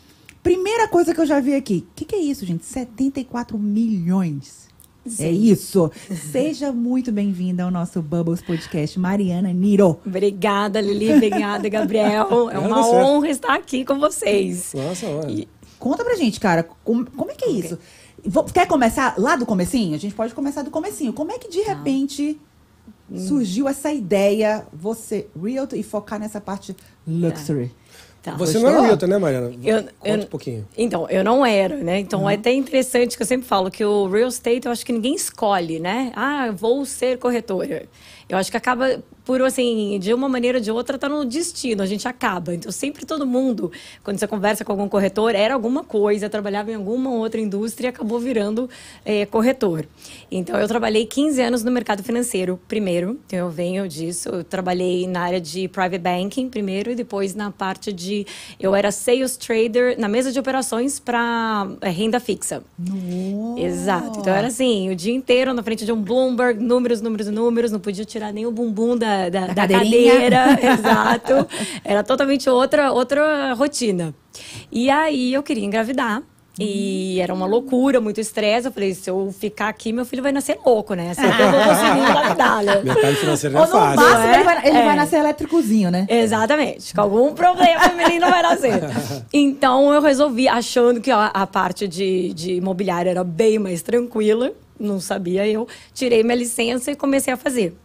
primeira 0.45 0.87
coisa 0.87 1.11
que 1.13 1.19
eu 1.19 1.25
já 1.25 1.39
vi 1.39 1.55
aqui: 1.55 1.85
o 1.89 1.95
que, 1.95 2.05
que 2.05 2.15
é 2.15 2.19
isso, 2.19 2.45
gente? 2.45 2.63
74 2.65 3.57
milhões. 3.57 4.65
É 5.19 5.29
isso. 5.31 5.91
Seja 6.31 6.71
muito 6.71 7.11
bem-vinda 7.11 7.63
ao 7.63 7.69
nosso 7.71 8.01
Bubbles 8.01 8.41
Podcast, 8.41 8.99
Mariana 8.99 9.51
Niro. 9.53 9.99
Obrigada, 10.05 10.79
Lili. 10.81 11.13
Obrigada, 11.13 11.67
Gabriel. 11.69 12.27
É 12.51 12.57
Obrigado 12.57 12.67
uma 12.67 12.87
honra 12.87 13.29
estar 13.29 13.53
aqui 13.55 13.83
com 13.85 13.99
vocês. 13.99 14.71
Nossa, 14.73 15.07
olha. 15.07 15.31
E- 15.31 15.47
Conta 15.77 16.03
pra 16.05 16.15
gente, 16.15 16.39
cara, 16.39 16.63
como, 16.83 17.05
como 17.11 17.29
é 17.31 17.35
que 17.35 17.45
é 17.45 17.51
isso? 17.51 17.77
Vo- 18.23 18.45
Quer 18.45 18.65
começar 18.67 19.13
lá 19.19 19.35
do 19.35 19.45
comecinho? 19.45 19.93
A 19.93 19.99
gente 19.99 20.15
pode 20.15 20.33
começar 20.33 20.61
do 20.63 20.71
comecinho. 20.71 21.11
Como 21.13 21.31
é 21.31 21.37
que 21.37 21.49
de 21.49 21.61
repente 21.61 22.39
surgiu 23.27 23.67
essa 23.67 23.91
ideia, 23.93 24.65
você, 24.73 25.27
realtor, 25.39 25.77
e 25.77 25.83
focar 25.83 26.19
nessa 26.19 26.41
parte 26.41 26.75
luxury? 27.07 27.71
Tá. 28.25 28.31
Você 28.37 28.57
não 28.57 28.67
é 28.69 28.81
realtor, 28.87 29.07
né, 29.07 29.19
Mariana? 29.19 29.51
Eu- 29.63 29.83
Conta 29.83 29.93
eu- 30.03 30.15
um 30.17 30.25
pouquinho. 30.25 30.67
Então, 30.75 31.07
eu 31.11 31.23
não 31.23 31.45
era, 31.45 31.75
né? 31.77 31.99
Então 31.99 32.21
Uhum. 32.23 32.29
é 32.29 32.33
até 32.33 32.51
interessante 32.51 33.15
que 33.15 33.21
eu 33.21 33.27
sempre 33.27 33.45
falo 33.47 33.69
que 33.69 33.85
o 33.85 34.07
real 34.09 34.27
estate 34.29 34.65
eu 34.65 34.71
acho 34.71 34.83
que 34.83 34.91
ninguém 34.91 35.13
escolhe, 35.13 35.79
né? 35.79 36.11
Ah, 36.15 36.49
vou 36.51 36.83
ser 36.87 37.19
corretora. 37.19 37.85
Eu 38.27 38.35
acho 38.39 38.49
que 38.49 38.57
acaba 38.57 38.99
por 39.25 39.41
assim, 39.41 39.97
de 39.99 40.13
uma 40.13 40.29
maneira 40.29 40.59
ou 40.59 40.63
de 40.63 40.71
outra, 40.71 40.97
tá 40.97 41.09
no 41.09 41.25
destino, 41.25 41.81
a 41.81 41.85
gente 41.85 42.07
acaba. 42.07 42.53
Então, 42.53 42.71
sempre 42.71 43.05
todo 43.05 43.25
mundo, 43.25 43.71
quando 44.03 44.19
você 44.19 44.27
conversa 44.27 44.63
com 44.63 44.71
algum 44.71 44.87
corretor, 44.87 45.33
era 45.33 45.53
alguma 45.53 45.83
coisa, 45.83 46.29
trabalhava 46.29 46.71
em 46.71 46.75
alguma 46.75 47.09
outra 47.09 47.41
indústria 47.41 47.87
e 47.87 47.89
acabou 47.89 48.19
virando 48.19 48.69
eh, 49.03 49.25
corretor. 49.25 49.87
Então, 50.31 50.59
eu 50.59 50.67
trabalhei 50.67 51.05
15 51.05 51.41
anos 51.41 51.63
no 51.63 51.71
mercado 51.71 52.03
financeiro 52.03 52.59
primeiro, 52.67 53.19
então 53.25 53.39
eu 53.39 53.49
venho 53.49 53.87
disso. 53.87 54.29
Eu 54.29 54.43
trabalhei 54.43 55.07
na 55.07 55.21
área 55.21 55.41
de 55.41 55.67
private 55.67 55.97
banking 55.97 56.49
primeiro 56.49 56.91
e 56.91 56.95
depois 56.95 57.33
na 57.33 57.49
parte 57.51 57.91
de. 57.91 58.27
Eu 58.59 58.75
era 58.75 58.91
sales 58.91 59.37
trader 59.37 59.99
na 59.99 60.07
mesa 60.07 60.31
de 60.31 60.39
operações 60.39 60.99
para 60.99 61.67
renda 61.81 62.19
fixa. 62.19 62.63
Exato. 63.57 64.19
Então 64.19 64.33
era 64.33 64.47
assim, 64.47 64.91
o 64.91 64.95
dia 64.95 65.13
inteiro 65.13 65.53
na 65.53 65.63
frente 65.63 65.85
de 65.85 65.91
um 65.91 66.01
Bloomberg, 66.01 66.61
números, 66.61 67.01
números, 67.01 67.27
números, 67.27 67.71
não 67.71 67.79
podia 67.79 68.05
tirar 68.05 68.31
nem 68.31 68.45
o 68.45 68.51
bumbum 68.51 68.95
da, 68.95 69.14
da, 69.29 69.47
Da 69.47 69.67
cadeira. 69.67 70.45
Exato. 70.61 71.47
Era 71.83 72.03
totalmente 72.03 72.49
outra, 72.49 72.91
outra 72.91 73.53
rotina. 73.53 74.13
E 74.71 74.89
aí 74.89 75.33
eu 75.33 75.41
queria 75.43 75.65
engravidar. 75.65 76.21
E 76.57 77.19
era 77.19 77.33
uma 77.33 77.45
loucura, 77.45 77.99
muito 77.99 78.21
estresse. 78.21 78.65
Eu 78.65 78.71
falei, 78.71 78.93
se 78.93 79.09
eu 79.09 79.29
ficar 79.37 79.67
aqui, 79.67 79.91
meu 79.91 80.05
filho 80.05 80.23
vai 80.23 80.31
nascer 80.31 80.57
louco, 80.65 80.93
né? 80.93 81.11
Assim, 81.11 81.23
eu 81.23 81.51
vou 81.51 81.59
conseguir 81.67 81.99
engravidar, 81.99 82.63
né? 82.63 82.81
Mercado 82.81 83.15
financeiro 83.17 83.55
não 83.55 83.63
é 83.63 83.67
fácil. 83.67 84.01
máximo 84.01 84.27
é? 84.27 84.35
ele, 84.35 84.43
vai, 84.45 84.67
ele 84.69 84.77
É. 84.77 84.85
vai 84.85 84.95
nascer 84.95 85.19
elétricozinho, 85.19 85.91
né? 85.91 86.07
Exatamente. 86.09 86.93
Com 86.93 87.01
algum 87.01 87.33
problema 87.33 87.87
o 87.91 87.97
menino 87.97 88.29
vai 88.29 88.41
nascer. 88.41 88.71
Então 89.33 89.93
eu 89.93 90.01
resolvi, 90.01 90.47
achando 90.47 91.01
que 91.01 91.11
a, 91.11 91.25
a 91.25 91.45
parte 91.45 91.89
de, 91.89 92.33
de 92.33 92.53
imobiliário 92.53 93.09
era 93.09 93.23
bem 93.25 93.59
mais 93.59 93.81
tranquila, 93.81 94.53
não 94.79 95.01
sabia 95.01 95.45
eu, 95.45 95.67
tirei 95.93 96.23
minha 96.23 96.35
licença 96.37 96.89
e 96.89 96.95
comecei 96.95 97.33
a 97.33 97.37
fazer. 97.37 97.75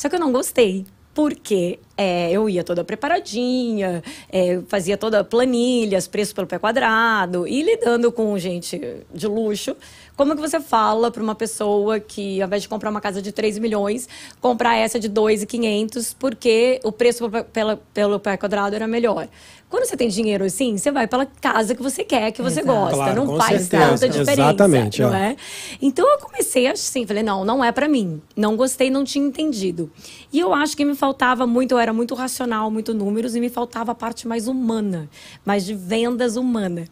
Só 0.00 0.08
que 0.08 0.16
eu 0.16 0.20
não 0.20 0.32
gostei. 0.32 0.86
Porque 1.12 1.78
é, 1.96 2.30
eu 2.30 2.48
ia 2.48 2.62
toda 2.62 2.84
preparadinha, 2.84 4.00
é, 4.30 4.60
fazia 4.68 4.96
toda 4.96 5.24
planilhas, 5.24 6.06
preço 6.06 6.32
pelo 6.34 6.46
pé 6.46 6.56
quadrado, 6.56 7.46
e 7.48 7.62
lidando 7.62 8.12
com 8.12 8.38
gente 8.38 8.80
de 9.12 9.26
luxo. 9.26 9.76
Como 10.16 10.34
que 10.36 10.40
você 10.40 10.60
fala 10.60 11.10
para 11.10 11.20
uma 11.22 11.34
pessoa 11.34 11.98
que, 11.98 12.40
ao 12.40 12.46
invés 12.46 12.62
de 12.62 12.68
comprar 12.68 12.90
uma 12.90 13.00
casa 13.00 13.20
de 13.20 13.32
3 13.32 13.58
milhões, 13.58 14.08
comprar 14.40 14.76
essa 14.76 15.00
de 15.00 15.08
2,500 15.08 16.14
porque 16.14 16.80
o 16.84 16.92
preço 16.92 17.28
pelo, 17.28 17.44
pela- 17.44 17.76
pelo 17.92 18.20
pé 18.20 18.36
quadrado 18.36 18.76
era 18.76 18.86
melhor? 18.86 19.28
Quando 19.70 19.86
você 19.86 19.96
tem 19.96 20.08
dinheiro 20.08 20.44
assim, 20.44 20.76
você 20.76 20.90
vai 20.90 21.06
pela 21.06 21.24
casa 21.24 21.76
que 21.76 21.82
você 21.82 22.02
quer, 22.02 22.32
que 22.32 22.42
você 22.42 22.58
Exato. 22.60 22.76
gosta. 22.76 22.96
Claro, 22.96 23.24
não 23.24 23.36
faz 23.38 23.62
certeza. 23.62 23.90
tanta 23.90 24.08
diferença. 24.08 24.32
Exatamente, 24.32 25.00
não 25.00 25.10
ó. 25.10 25.14
é? 25.14 25.36
Então 25.80 26.10
eu 26.10 26.18
comecei 26.18 26.66
assim, 26.66 27.06
falei, 27.06 27.22
não, 27.22 27.44
não 27.44 27.64
é 27.64 27.70
pra 27.70 27.88
mim. 27.88 28.20
Não 28.36 28.56
gostei, 28.56 28.90
não 28.90 29.04
tinha 29.04 29.24
entendido. 29.24 29.88
E 30.32 30.40
eu 30.40 30.52
acho 30.52 30.76
que 30.76 30.84
me 30.84 30.96
faltava 30.96 31.46
muito, 31.46 31.70
eu 31.72 31.78
era 31.78 31.92
muito 31.92 32.16
racional, 32.16 32.68
muito 32.68 32.92
números, 32.92 33.36
e 33.36 33.40
me 33.40 33.48
faltava 33.48 33.92
a 33.92 33.94
parte 33.94 34.26
mais 34.26 34.48
humana, 34.48 35.08
mais 35.44 35.64
de 35.64 35.72
vendas 35.72 36.34
humana. 36.34 36.86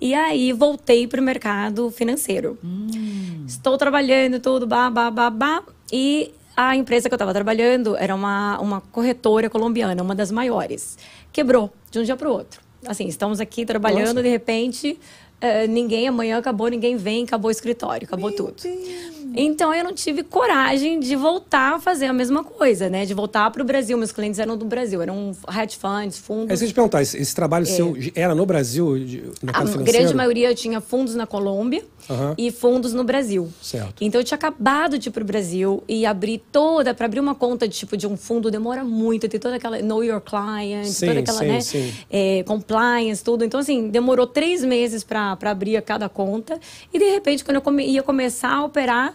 E 0.00 0.12
aí 0.12 0.52
voltei 0.52 1.06
pro 1.06 1.22
mercado 1.22 1.88
financeiro. 1.92 2.58
Estou 3.46 3.78
trabalhando 3.78 4.40
tudo, 4.40 4.66
bah, 4.66 4.90
bah, 4.90 5.62
e 5.92 6.32
a 6.56 6.76
empresa 6.76 7.08
que 7.08 7.14
eu 7.14 7.16
estava 7.16 7.32
trabalhando 7.32 7.96
era 7.96 8.14
uma, 8.14 8.58
uma 8.60 8.80
corretora 8.80 9.50
colombiana, 9.50 10.02
uma 10.02 10.14
das 10.14 10.30
maiores. 10.30 10.96
Quebrou 11.32 11.72
de 11.90 11.98
um 11.98 12.02
dia 12.02 12.16
para 12.16 12.28
o 12.28 12.32
outro. 12.32 12.60
Assim, 12.86 13.06
estamos 13.06 13.40
aqui 13.40 13.64
trabalhando, 13.64 14.16
Nossa. 14.16 14.22
de 14.22 14.28
repente, 14.28 14.98
eh, 15.40 15.66
ninguém, 15.66 16.06
amanhã 16.06 16.38
acabou, 16.38 16.68
ninguém 16.68 16.96
vem, 16.96 17.24
acabou 17.24 17.48
o 17.48 17.50
escritório, 17.50 18.06
acabou 18.06 18.30
tudo. 18.30 18.54
Então 19.36 19.74
eu 19.74 19.82
não 19.84 19.92
tive 19.92 20.22
coragem 20.22 21.00
de 21.00 21.16
voltar 21.16 21.74
a 21.74 21.80
fazer 21.80 22.06
a 22.06 22.12
mesma 22.12 22.44
coisa, 22.44 22.88
né? 22.88 23.04
De 23.04 23.14
voltar 23.14 23.50
para 23.50 23.62
o 23.62 23.64
Brasil. 23.64 23.96
Meus 23.98 24.12
clientes 24.12 24.38
eram 24.38 24.56
do 24.56 24.64
Brasil, 24.64 25.00
eram 25.02 25.32
hedge 25.48 25.76
funds, 25.76 26.18
fundos. 26.18 26.50
É 26.50 26.54
isso 26.54 26.60
que 26.62 26.64
eu 26.64 26.68
te 26.68 26.74
perguntar, 26.74 27.02
esse, 27.02 27.16
esse 27.18 27.34
trabalho 27.34 27.66
seu 27.66 27.96
era 28.14 28.34
no 28.34 28.46
Brasil? 28.46 28.90
no 28.90 28.96
É. 28.96 29.00
A 29.00 29.46
mercado 29.46 29.66
grande 29.70 29.84
financeiro? 29.90 30.16
maioria 30.16 30.54
tinha 30.54 30.80
fundos 30.80 31.14
na 31.14 31.26
Colômbia 31.26 31.84
e 32.36 32.50
fundos 32.50 32.92
no 32.92 33.02
Brasil. 33.02 33.50
Certo. 33.62 34.02
Então 34.04 34.20
eu 34.20 34.24
tinha 34.24 34.36
acabado 34.36 34.98
de 34.98 35.08
ir 35.08 35.12
pro 35.12 35.24
Brasil 35.24 35.82
e 35.88 36.04
abrir 36.04 36.42
toda, 36.52 36.92
para 36.94 37.06
abrir 37.06 37.20
uma 37.20 37.34
conta 37.34 37.66
de 37.66 37.74
tipo 37.74 37.96
de 37.96 38.06
um 38.06 38.16
fundo 38.16 38.50
demora 38.50 38.84
muito, 38.84 39.28
tem 39.28 39.40
toda 39.40 39.56
aquela 39.56 39.80
know 39.80 40.04
your 40.04 40.20
client, 40.20 40.84
Sim, 40.86 41.06
toda 41.06 41.20
aquela, 41.20 41.38
sim, 41.38 41.46
né, 41.46 41.60
sim. 41.60 41.92
é, 42.10 42.42
compliance, 42.44 43.22
tudo. 43.24 43.44
Então 43.44 43.58
assim, 43.60 43.88
demorou 43.88 44.26
três 44.26 44.62
meses 44.62 45.02
para 45.02 45.36
abrir 45.44 45.80
cada 45.82 46.08
conta 46.08 46.58
e 46.92 46.98
de 46.98 47.10
repente 47.10 47.44
quando 47.44 47.56
eu 47.56 47.62
come- 47.62 47.86
ia 47.86 48.02
começar 48.02 48.52
a 48.54 48.64
operar 48.64 49.14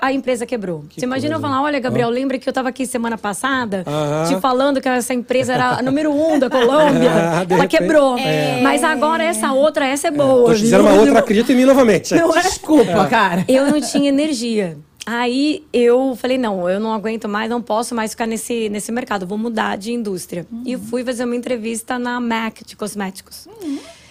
a 0.00 0.12
empresa 0.12 0.44
quebrou. 0.46 0.84
Que 0.88 1.00
Você 1.00 1.06
imagina 1.06 1.34
eu 1.36 1.40
coisa. 1.40 1.54
falar, 1.54 1.64
olha, 1.66 1.78
Gabriel, 1.78 2.08
lembra 2.10 2.38
que 2.38 2.48
eu 2.48 2.50
estava 2.50 2.68
aqui 2.68 2.86
semana 2.86 3.16
passada 3.18 3.84
te 4.28 4.40
falando 4.40 4.80
que 4.80 4.88
essa 4.88 5.14
empresa 5.14 5.52
era 5.54 5.78
a 5.78 5.82
número 5.82 6.12
um 6.12 6.38
da 6.38 6.48
Colômbia? 6.50 7.10
Ah, 7.32 7.46
Ela 7.48 7.62
repente- 7.62 7.68
quebrou. 7.78 8.18
É. 8.18 8.60
Mas 8.62 8.82
agora 8.82 9.22
essa 9.22 9.52
outra, 9.52 9.86
essa 9.86 10.08
é 10.08 10.10
boa. 10.10 10.54
Tô 10.54 10.80
uma 10.80 10.92
outra, 10.94 11.18
acredita 11.20 11.52
em 11.52 11.56
mim 11.56 11.64
novamente. 11.64 12.14
Não 12.14 12.36
é 12.36 12.42
desculpa, 12.42 13.06
cara. 13.06 13.44
Eu 13.48 13.70
não 13.70 13.80
tinha 13.80 14.08
energia. 14.08 14.76
Aí 15.04 15.64
eu 15.72 16.14
falei, 16.16 16.38
não, 16.38 16.68
eu 16.70 16.78
não 16.78 16.92
aguento 16.92 17.28
mais, 17.28 17.50
não 17.50 17.60
posso 17.60 17.94
mais 17.94 18.12
ficar 18.12 18.26
nesse, 18.26 18.68
nesse 18.68 18.92
mercado, 18.92 19.26
vou 19.26 19.36
mudar 19.36 19.76
de 19.76 19.92
indústria. 19.92 20.46
E 20.64 20.76
fui 20.76 21.04
fazer 21.04 21.24
uma 21.24 21.34
entrevista 21.36 21.98
na 21.98 22.20
MAC 22.20 22.64
de 22.64 22.76
cosméticos. 22.76 23.48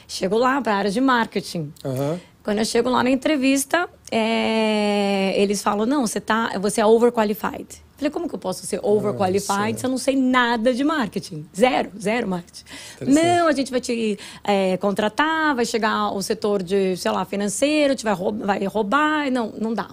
Chego 0.07 0.37
lá 0.37 0.61
para 0.61 0.73
a 0.73 0.77
área 0.77 0.91
de 0.91 0.99
marketing. 0.99 1.71
Aham. 1.85 2.19
Quando 2.43 2.57
eu 2.57 2.65
chego 2.65 2.89
lá 2.89 3.03
na 3.03 3.09
entrevista, 3.11 3.87
é, 4.11 5.33
eles 5.37 5.63
falam, 5.63 5.85
não, 5.85 6.05
você, 6.05 6.19
tá, 6.19 6.51
você 6.59 6.81
é 6.81 6.85
overqualified. 6.85 7.81
Falei, 7.95 8.11
como 8.11 8.27
que 8.27 8.33
eu 8.33 8.39
posso 8.39 8.65
ser 8.65 8.79
overqualified 8.83 9.79
se 9.79 9.85
eu 9.85 9.89
não 9.89 9.97
sei 9.97 10.15
nada 10.15 10.73
de 10.73 10.83
marketing? 10.83 11.45
Zero, 11.55 11.91
zero 11.99 12.27
marketing. 12.27 12.63
Não, 13.05 13.47
a 13.47 13.51
gente 13.51 13.69
vai 13.69 13.79
te 13.79 14.17
é, 14.43 14.75
contratar, 14.77 15.55
vai 15.55 15.65
chegar 15.65 16.11
o 16.11 16.21
setor 16.21 16.63
de, 16.63 16.97
sei 16.97 17.11
lá, 17.11 17.23
financeiro, 17.25 17.95
te 17.95 18.03
vai, 18.03 18.15
vai 18.15 18.65
roubar. 18.65 19.31
Não, 19.31 19.53
não 19.59 19.73
dá. 19.73 19.91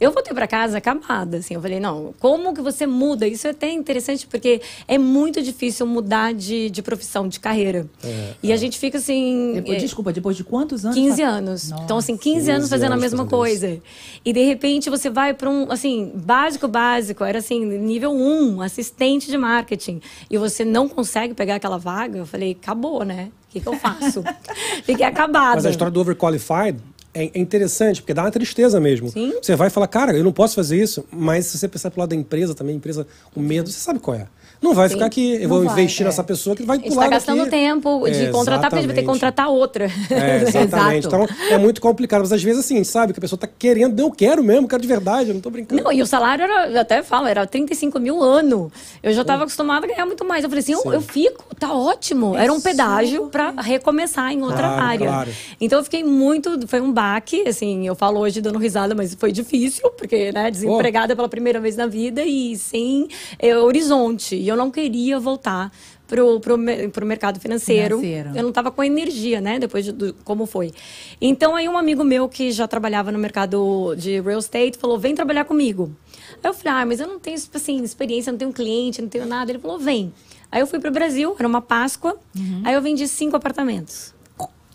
Eu 0.00 0.12
voltei 0.12 0.32
para 0.32 0.46
casa 0.46 0.78
acabada, 0.78 1.38
assim. 1.38 1.54
Eu 1.54 1.60
falei, 1.60 1.80
não, 1.80 2.14
como 2.20 2.54
que 2.54 2.60
você 2.60 2.86
muda? 2.86 3.26
Isso 3.26 3.46
é 3.46 3.50
até 3.50 3.70
interessante, 3.72 4.26
porque 4.28 4.60
é 4.86 4.96
muito 4.96 5.42
difícil 5.42 5.86
mudar 5.86 6.32
de, 6.32 6.70
de 6.70 6.82
profissão, 6.82 7.26
de 7.26 7.40
carreira. 7.40 7.86
e 8.42 8.52
a 8.52 8.56
gente 8.56 8.78
fica 8.78 8.98
assim... 8.98 9.52
Depois, 9.56 9.76
é, 9.76 9.80
desculpa, 9.80 10.12
depois 10.12 10.36
de 10.36 10.44
quantos 10.44 10.84
anos? 10.84 10.96
15 10.96 11.22
fa- 11.22 11.28
anos. 11.28 11.70
Nossa. 11.70 11.82
Então, 11.84 11.98
assim, 11.98 12.16
15, 12.16 12.50
anos 12.50 12.62
15 12.64 12.70
fazendo 12.70 12.92
a 12.92 12.94
anos 12.94 13.02
mesma 13.02 13.26
coisa. 13.26 13.80
E 14.24 14.32
de 14.32 14.44
repente 14.44 14.88
você 14.88 15.10
vai 15.10 15.34
para 15.34 15.50
um, 15.50 15.70
assim, 15.70 16.12
básico, 16.14 16.68
básico, 16.68 17.24
era 17.24 17.38
assim, 17.38 17.64
nível 17.64 18.12
1, 18.12 18.62
assistente 18.62 19.28
de 19.30 19.36
marketing. 19.36 20.00
E 20.30 20.38
você 20.38 20.64
não 20.64 20.88
consegue 20.88 21.34
pegar 21.34 21.56
aquela 21.56 21.76
vaga, 21.78 22.18
eu 22.18 22.26
falei, 22.26 22.52
acabou, 22.60 23.04
né? 23.04 23.30
O 23.48 23.50
que, 23.52 23.60
que 23.60 23.66
eu 23.66 23.74
faço? 23.78 24.22
Fiquei 24.84 25.04
acabada. 25.06 25.56
Mas 25.56 25.66
a 25.66 25.70
história 25.70 25.90
do 25.90 26.00
overqualified 26.00 26.78
é 27.24 27.30
é 27.34 27.38
interessante, 27.38 28.00
porque 28.00 28.14
dá 28.14 28.22
uma 28.22 28.30
tristeza 28.30 28.80
mesmo. 28.80 29.10
Sim. 29.10 29.34
Você 29.42 29.56
vai 29.56 29.70
falar, 29.70 29.88
cara, 29.88 30.16
eu 30.16 30.24
não 30.24 30.32
posso 30.32 30.54
fazer 30.54 30.80
isso, 30.80 31.04
mas 31.10 31.46
se 31.46 31.58
você 31.58 31.68
pensar 31.68 31.90
pro 31.90 32.00
lado 32.00 32.10
da 32.10 32.16
empresa 32.16 32.54
também, 32.54 32.76
empresa 32.76 33.06
com 33.34 33.40
medo, 33.40 33.70
você 33.70 33.78
sabe 33.78 33.98
qual 33.98 34.16
é. 34.16 34.26
Não 34.60 34.74
vai 34.74 34.88
ficar 34.88 35.06
aqui, 35.06 35.34
eu 35.34 35.40
Não 35.42 35.48
vou 35.48 35.64
vai, 35.64 35.72
investir 35.72 36.02
é. 36.02 36.06
nessa 36.06 36.24
pessoa 36.24 36.56
que 36.56 36.62
vai 36.64 36.78
pular 36.78 36.90
está 37.04 37.08
gastando 37.08 37.48
tempo 37.48 38.08
de 38.08 38.24
É, 38.24 38.30
contratar, 38.30 38.70
porque 38.70 38.76
a 38.76 38.82
gente 38.82 38.86
vai 38.88 38.94
ter 38.96 39.02
que 39.02 39.06
contratar 39.06 39.48
outra. 39.48 39.84
É, 40.10 40.42
exatamente. 40.48 41.06
Então 41.06 41.26
é 41.50 41.58
muito 41.58 41.80
complicado. 41.80 42.20
Mas 42.22 42.32
às 42.32 42.42
vezes 42.42 42.64
assim, 42.64 42.82
sabe 42.82 43.12
que 43.12 43.18
a 43.18 43.20
pessoa 43.20 43.38
tá 43.38 43.48
querendo, 43.58 43.98
eu 44.00 44.10
quero 44.10 44.42
mesmo, 44.42 44.66
quero 44.66 44.82
de 44.82 44.88
verdade, 44.88 45.30
eu 45.30 45.34
não 45.34 45.40
tô 45.40 45.50
brincando. 45.50 45.82
Não, 45.82 45.92
e 45.92 46.02
o 46.02 46.06
salário 46.06 46.42
era, 46.42 46.70
eu 46.70 46.80
até 46.80 47.02
falo, 47.02 47.26
era 47.26 47.46
35 47.46 48.00
mil 48.00 48.22
ano. 48.22 48.70
Eu 49.02 49.12
já 49.12 49.22
estava 49.22 49.44
acostumada 49.44 49.86
a 49.86 49.88
ganhar 49.88 50.06
muito 50.06 50.24
mais. 50.24 50.42
Eu 50.42 50.50
falei 50.50 50.62
assim, 50.62 50.72
eu, 50.72 50.80
Sim. 50.80 50.92
eu 50.92 51.00
fico, 51.00 51.44
tá 51.58 51.72
ótimo. 51.72 52.36
Era 52.36 52.52
um 52.52 52.60
pedágio 52.60 53.26
para 53.28 53.50
recomeçar 53.60 54.32
em 54.32 54.42
outra 54.42 54.58
Claro, 54.68 54.82
área. 54.84 55.06
claro. 55.06 55.30
Então 55.60 55.78
eu 55.78 55.84
fiquei 55.84 56.02
muito, 56.02 56.66
foi 56.66 56.80
um 56.80 56.92
baque, 56.92 57.48
assim, 57.48 57.86
eu 57.86 57.94
falo 57.94 58.18
hoje 58.20 58.40
dando 58.40 58.58
risada, 58.58 58.94
mas 58.94 59.14
foi 59.14 59.30
difícil, 59.32 59.88
porque, 59.96 60.32
né, 60.32 60.50
desempregada 60.50 61.14
pela 61.14 61.28
primeira 61.28 61.60
vez 61.60 61.76
na 61.76 61.86
vida 61.86 62.22
e 62.24 62.56
sem 62.56 63.08
eh, 63.38 63.56
horizonte. 63.56 64.47
E 64.48 64.50
eu 64.50 64.56
não 64.56 64.70
queria 64.70 65.20
voltar 65.20 65.70
pro, 66.06 66.40
pro, 66.40 66.58
pro 66.90 67.04
mercado 67.04 67.38
financeiro. 67.38 67.98
Financeiro. 67.98 68.30
Eu 68.34 68.42
não 68.42 68.48
estava 68.48 68.70
com 68.70 68.82
energia, 68.82 69.42
né? 69.42 69.58
Depois 69.58 69.84
de, 69.84 69.92
do, 69.92 70.14
como 70.24 70.46
foi. 70.46 70.72
Então, 71.20 71.54
aí 71.54 71.68
um 71.68 71.76
amigo 71.76 72.02
meu 72.02 72.30
que 72.30 72.50
já 72.50 72.66
trabalhava 72.66 73.12
no 73.12 73.18
mercado 73.18 73.94
de 73.94 74.18
real 74.22 74.38
estate 74.38 74.78
falou: 74.78 74.98
vem 74.98 75.14
trabalhar 75.14 75.44
comigo. 75.44 75.94
Aí 76.42 76.50
eu 76.50 76.54
falei: 76.54 76.82
ah, 76.82 76.86
mas 76.86 76.98
eu 76.98 77.06
não 77.06 77.18
tenho, 77.18 77.36
assim, 77.36 77.84
experiência, 77.84 78.32
não 78.32 78.38
tenho 78.38 78.54
cliente, 78.54 79.02
não 79.02 79.08
tenho 79.08 79.26
nada. 79.26 79.52
Ele 79.52 79.58
falou: 79.58 79.78
vem. 79.78 80.10
Aí 80.50 80.60
eu 80.60 80.66
fui 80.66 80.78
pro 80.78 80.90
Brasil, 80.90 81.36
era 81.38 81.46
uma 81.46 81.60
Páscoa. 81.60 82.18
Aí 82.64 82.74
eu 82.74 82.80
vendi 82.80 83.06
cinco 83.06 83.36
apartamentos. 83.36 84.14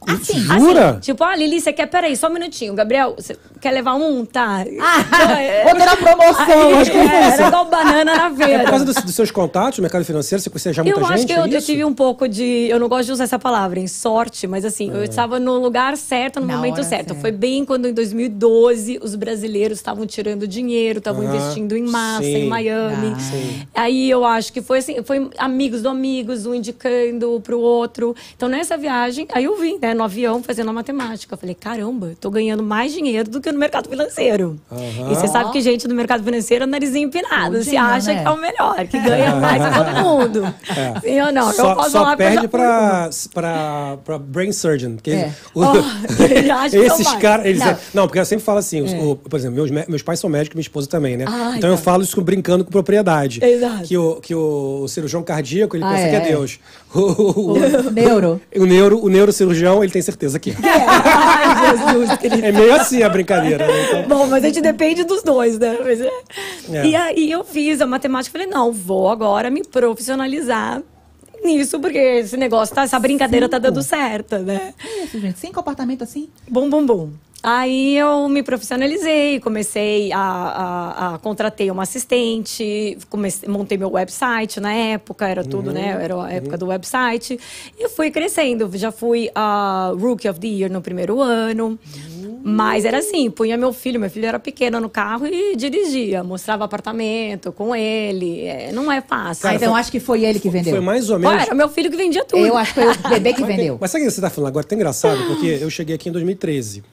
Assim, 0.07 0.39
Jura? 0.39 0.89
Assim, 0.91 0.99
tipo, 0.99 1.23
ah, 1.23 1.35
Lili, 1.35 1.59
você 1.59 1.73
quer. 1.73 1.87
Peraí, 1.87 2.15
só 2.15 2.27
um 2.27 2.33
minutinho. 2.33 2.73
Gabriel, 2.73 3.15
você 3.17 3.37
quer 3.59 3.71
levar 3.71 3.95
um? 3.95 4.25
Tá. 4.25 4.63
Ah, 4.81 5.67
outra 5.69 5.85
na 5.85 5.97
promoção. 5.97 6.43
Aí, 6.47 7.33
era 7.33 7.47
igual 7.47 7.65
banana 7.65 8.05
na 8.05 8.31
feira. 8.35 8.53
É 8.53 8.63
por 8.63 8.69
causa 8.69 8.85
dos, 8.85 8.95
dos 8.95 9.15
seus 9.15 9.31
contatos 9.31 9.79
no 9.79 9.83
mercado 9.83 10.05
financeiro, 10.05 10.41
você 10.41 10.49
conhecia 10.49 10.73
já 10.73 10.83
muita 10.83 10.99
eu 10.99 11.03
gente? 11.03 11.13
acho 11.13 11.27
que 11.27 11.33
eu, 11.33 11.43
é 11.43 11.47
eu 11.47 11.57
isso? 11.57 11.65
tive 11.67 11.85
um 11.85 11.93
pouco 11.93 12.27
de. 12.27 12.67
Eu 12.69 12.79
não 12.79 12.87
gosto 12.87 13.05
de 13.07 13.11
usar 13.13 13.23
essa 13.25 13.39
palavra, 13.39 13.79
em 13.79 13.87
sorte, 13.87 14.47
mas 14.47 14.65
assim, 14.65 14.91
eu 14.91 15.03
estava 15.03 15.39
no 15.39 15.57
lugar 15.57 15.95
certo, 15.97 16.39
no 16.39 16.47
Na 16.47 16.55
momento 16.55 16.83
certo. 16.83 16.89
certa. 16.89 17.15
Foi 17.15 17.31
bem 17.31 17.65
quando 17.65 17.87
em 17.87 17.93
2012 17.93 18.99
os 19.01 19.15
brasileiros 19.15 19.77
estavam 19.77 20.05
tirando 20.05 20.47
dinheiro, 20.47 20.99
estavam 20.99 21.23
investindo 21.23 21.75
em 21.75 21.83
massa 21.83 22.23
sim. 22.23 22.35
em 22.35 22.47
Miami. 22.47 23.13
Ah. 23.15 23.19
Sim. 23.19 23.67
Aí 23.73 24.09
eu 24.09 24.25
acho 24.25 24.51
que 24.51 24.61
foi 24.61 24.79
assim, 24.79 25.03
foi 25.03 25.29
amigos 25.37 25.81
do 25.81 25.89
amigos, 25.89 26.45
um 26.45 26.53
indicando 26.53 27.41
pro 27.43 27.59
outro. 27.59 28.15
Então 28.35 28.49
nessa 28.49 28.77
viagem, 28.77 29.27
aí 29.33 29.45
eu 29.45 29.55
vim, 29.57 29.77
né, 29.81 29.92
no 29.93 30.03
avião 30.03 30.41
fazendo 30.43 30.69
a 30.69 30.73
matemática. 30.73 31.33
Eu 31.33 31.37
falei, 31.37 31.55
caramba, 31.55 32.13
tô 32.19 32.29
ganhando 32.29 32.63
mais 32.63 32.93
dinheiro 32.93 33.29
do 33.29 33.39
que 33.41 33.51
no 33.51 33.59
mercado 33.59 33.89
financeiro. 33.89 34.59
Aham. 34.71 35.11
E 35.11 35.15
você 35.15 35.27
sabe 35.27 35.51
que 35.51 35.61
gente 35.61 35.87
do 35.87 35.93
mercado 35.95 36.23
financeiro 36.23 36.63
é 36.63 36.67
narizinho 36.67 37.07
empinado. 37.07 37.57
Você 37.57 37.65
Tudinho, 37.65 37.81
acha 37.83 38.13
né? 38.13 38.21
que 38.21 38.27
é 38.27 38.31
o 38.31 38.37
melhor, 38.37 38.87
que 38.87 38.99
ganha 38.99 39.35
mais 39.39 39.63
que 39.63 39.71
todo 39.77 40.03
mundo. 40.03 40.53
Sim 41.01 41.21
ou 41.21 41.31
não? 41.31 41.51
Só, 41.53 41.69
eu 41.71 41.75
posso 41.75 41.91
só 41.91 42.03
porque 42.05 42.17
perde 42.17 42.41
já 42.43 42.47
pra, 42.47 43.09
pra, 43.33 43.97
pra 44.03 44.17
brain 44.19 44.51
surgeon. 44.51 44.95
Que 44.97 45.11
É. 45.11 45.31
o- 45.53 45.61
Oh, 45.73 46.23
ele 46.23 46.51
acha 46.51 46.69
que 46.71 46.77
esses 46.85 47.11
caras. 47.15 47.45
Eles, 47.45 47.59
Não. 47.59 47.67
não. 47.67 47.77
não, 47.93 48.07
porque 48.07 48.19
eu 48.19 48.25
sempre 48.25 48.43
falo 48.45 48.59
assim, 48.59 48.81
os- 48.81 48.93
o- 48.93 49.15
por 49.15 49.37
exemplo, 49.37 49.55
meus, 49.55 49.71
me- 49.71 49.85
meus 49.87 50.01
pais 50.01 50.19
são 50.19 50.29
médicos, 50.29 50.55
minha 50.55 50.61
esposa 50.63 50.87
também, 50.87 51.17
né? 51.17 51.25
Ah, 51.27 51.53
então 51.57 51.69
eu 51.69 51.75
tá. 51.77 51.81
falo 51.81 52.03
isso 52.03 52.21
brincando 52.21 52.63
com 52.65 52.71
propriedade. 52.71 53.43
Exato. 53.43 53.83
Que 53.83 53.97
o, 53.97 54.15
que 54.21 54.35
o 54.35 54.87
cirurgião 54.87 55.23
cardíaco, 55.23 55.75
ele 55.75 55.83
Ah, 55.83 55.89
pensa 55.89 56.03
é, 56.03 56.09
que 56.09 56.15
é 56.15 56.19
é. 56.19 56.21
Deus. 56.31 56.59
O, 56.93 57.53
o- 57.57 57.91
Neuro. 57.91 58.41
o 58.55 58.65
neuro, 58.65 59.03
o 59.03 59.09
neurocirurgião, 59.09 59.83
ele 59.83 59.91
tem 59.91 60.01
certeza 60.01 60.39
que 60.39 60.51
é. 60.51 60.55
Ai, 60.63 61.77
Jesus, 61.77 62.17
querido. 62.19 62.45
É 62.45 62.51
meio 62.51 62.73
assim 62.75 63.01
a 63.03 63.09
brincadeira, 63.09 63.65
né? 63.65 63.83
Então, 63.87 64.03
Bom, 64.07 64.27
mas 64.27 64.43
a 64.43 64.47
gente 64.47 64.61
depende 64.61 65.03
dos 65.03 65.23
dois, 65.23 65.57
né? 65.57 65.77
Mas 65.83 65.99
é. 66.01 66.11
É. 66.71 66.85
E 66.85 66.95
aí 66.95 67.31
eu 67.31 67.43
fiz 67.43 67.81
a 67.81 67.85
matemática 67.87 68.29
e 68.29 68.39
falei, 68.41 68.47
não, 68.53 68.71
vou 68.71 69.09
agora 69.09 69.49
me 69.49 69.63
profissionalizar 69.63 70.81
nisso, 71.43 71.79
porque 71.79 71.97
esse 71.97 72.37
negócio, 72.37 72.73
tá, 72.73 72.83
essa 72.83 72.97
brincadeira 72.99 73.49
tá 73.49 73.57
dando 73.57 73.81
certo, 73.83 74.37
né? 74.39 74.73
Que 74.77 74.87
isso, 75.05 75.19
gente? 75.19 75.39
Cinco 75.39 75.59
apartamentos 75.59 76.07
assim? 76.09 76.29
Bum, 76.49 76.69
bum, 76.69 76.85
bum. 76.85 77.09
Aí 77.43 77.97
eu 77.97 78.29
me 78.29 78.41
profissionalizei, 78.41 79.37
comecei 79.41 80.13
a, 80.13 80.17
a, 80.17 81.15
a 81.15 81.17
contratei 81.17 81.69
uma 81.69 81.83
assistente, 81.83 82.97
comecei, 83.09 83.49
montei 83.49 83.77
meu 83.77 83.91
website 83.91 84.61
na 84.61 84.73
época, 84.73 85.27
era 85.27 85.43
tudo, 85.43 85.73
né? 85.73 85.99
Era 86.01 86.23
a 86.23 86.31
época 86.31 86.57
do 86.57 86.67
website. 86.67 87.37
E 87.77 87.89
fui 87.89 88.09
crescendo. 88.11 88.71
Já 88.75 88.93
fui 88.93 89.29
a 89.35 89.91
Rookie 89.99 90.29
of 90.29 90.39
the 90.39 90.47
Year 90.47 90.71
no 90.71 90.81
primeiro 90.81 91.21
ano. 91.21 91.77
Mas 92.45 92.85
era 92.85 92.99
assim, 92.99 93.29
punha 93.29 93.57
meu 93.57 93.73
filho, 93.73 93.99
meu 93.99 94.09
filho 94.09 94.25
era 94.25 94.39
pequeno 94.39 94.79
no 94.79 94.89
carro 94.89 95.25
e 95.25 95.55
dirigia, 95.55 96.23
mostrava 96.23 96.63
apartamento 96.65 97.51
com 97.51 97.75
ele. 97.75 98.45
É, 98.45 98.71
não 98.71 98.91
é 98.91 99.01
fácil. 99.01 99.47
ah, 99.49 99.55
então 99.55 99.69
eu 99.69 99.75
acho 99.75 99.91
que 99.91 99.99
foi 99.99 100.23
ele 100.23 100.39
que 100.39 100.49
vendeu. 100.49 100.71
foi 100.73 100.81
mais 100.81 101.09
ou 101.09 101.19
Pô, 101.19 101.29
menos. 101.29 101.43
era 101.43 101.55
meu 101.55 101.69
filho 101.69 101.89
que 101.89 101.97
vendia 101.97 102.23
tudo. 102.23 102.45
Eu 102.45 102.57
acho 102.57 102.73
que 102.73 102.81
foi 102.81 102.91
o 102.91 103.09
bebê 103.09 103.33
que 103.33 103.43
vendeu. 103.43 103.77
Mas 103.79 103.91
sabe 103.91 104.03
o 104.03 104.07
que 104.07 104.13
você 104.13 104.21
tá 104.21 104.29
falando 104.29 104.49
agora? 104.49 104.65
Tá 104.65 104.75
engraçado, 104.75 105.25
porque 105.27 105.57
eu 105.61 105.69
cheguei 105.69 105.95
aqui 105.95 106.09
em 106.09 106.11
2013. 106.11 106.83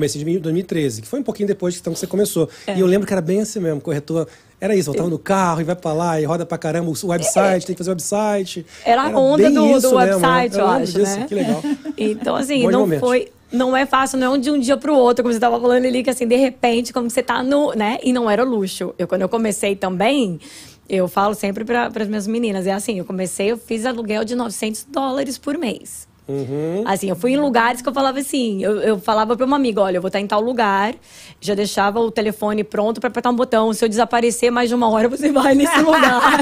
Comecei 0.00 0.22
em 0.22 0.38
2013, 0.38 1.02
que 1.02 1.08
foi 1.08 1.20
um 1.20 1.22
pouquinho 1.22 1.46
depois 1.46 1.74
que 1.74 1.80
então, 1.80 1.92
que 1.92 1.98
você 1.98 2.06
começou. 2.06 2.48
É. 2.66 2.74
E 2.74 2.80
eu 2.80 2.86
lembro 2.86 3.06
que 3.06 3.12
era 3.12 3.20
bem 3.20 3.42
assim 3.42 3.60
mesmo, 3.60 3.82
corretor. 3.82 4.26
Era 4.58 4.74
isso, 4.74 4.86
voltava 4.86 5.10
no 5.10 5.18
carro 5.18 5.60
e 5.60 5.64
vai 5.64 5.76
pra 5.76 5.92
lá 5.92 6.18
e 6.18 6.24
roda 6.24 6.46
pra 6.46 6.56
caramba 6.56 6.90
o 6.90 7.06
website, 7.06 7.66
tem 7.66 7.74
que 7.74 7.78
fazer 7.78 7.90
o 7.90 7.92
website. 7.92 8.64
Era 8.82 9.02
a 9.02 9.08
onda 9.08 9.50
do, 9.50 9.54
do 9.54 9.66
mesmo, 9.66 9.94
website, 9.94 10.56
né? 10.56 10.62
eu, 10.62 10.66
lembro 10.66 10.82
acho, 10.82 10.92
disso, 10.92 11.18
né? 11.18 11.26
Que 11.28 11.34
legal. 11.34 11.62
Então, 11.98 12.34
assim, 12.34 12.62
Bons 12.62 12.72
não 12.72 12.80
momentos. 12.80 13.06
foi. 13.06 13.28
Não 13.52 13.76
é 13.76 13.84
fácil, 13.84 14.18
não 14.18 14.36
é 14.36 14.38
de 14.38 14.50
um 14.50 14.58
dia 14.58 14.78
pro 14.78 14.94
outro, 14.94 15.22
como 15.22 15.34
você 15.34 15.36
estava 15.36 15.60
falando 15.60 15.84
ali, 15.84 16.02
que 16.02 16.08
assim, 16.08 16.26
de 16.26 16.36
repente, 16.36 16.94
como 16.94 17.10
você 17.10 17.22
tá 17.22 17.42
no. 17.42 17.74
né? 17.74 17.98
E 18.02 18.10
não 18.10 18.30
era 18.30 18.42
luxo. 18.42 18.94
Eu, 18.98 19.06
quando 19.06 19.22
eu 19.22 19.28
comecei 19.28 19.76
também, 19.76 20.40
eu 20.88 21.08
falo 21.08 21.34
sempre 21.34 21.62
para 21.62 21.90
as 21.94 22.08
minhas 22.08 22.26
meninas, 22.26 22.66
é 22.66 22.72
assim, 22.72 22.98
eu 22.98 23.04
comecei, 23.04 23.50
eu 23.50 23.58
fiz 23.58 23.84
aluguel 23.84 24.24
de 24.24 24.34
900 24.34 24.86
dólares 24.90 25.36
por 25.36 25.58
mês. 25.58 26.08
Uhum. 26.30 26.84
Assim, 26.86 27.08
eu 27.08 27.16
fui 27.16 27.32
em 27.32 27.36
lugares 27.36 27.82
que 27.82 27.88
eu 27.88 27.92
falava 27.92 28.20
assim, 28.20 28.62
eu, 28.62 28.80
eu 28.80 29.00
falava 29.00 29.36
para 29.36 29.44
uma 29.44 29.56
amiga, 29.56 29.80
olha, 29.80 29.96
eu 29.96 30.00
vou 30.00 30.08
estar 30.08 30.20
em 30.20 30.26
tal 30.26 30.40
lugar, 30.40 30.94
já 31.40 31.54
deixava 31.54 31.98
o 31.98 32.10
telefone 32.10 32.62
pronto 32.62 33.00
para 33.00 33.08
apertar 33.08 33.30
um 33.30 33.34
botão. 33.34 33.72
Se 33.72 33.84
eu 33.84 33.88
desaparecer 33.88 34.52
mais 34.52 34.68
de 34.68 34.74
uma 34.74 34.88
hora, 34.88 35.08
você 35.08 35.32
vai 35.32 35.54
nesse 35.54 35.80
lugar. 35.80 36.40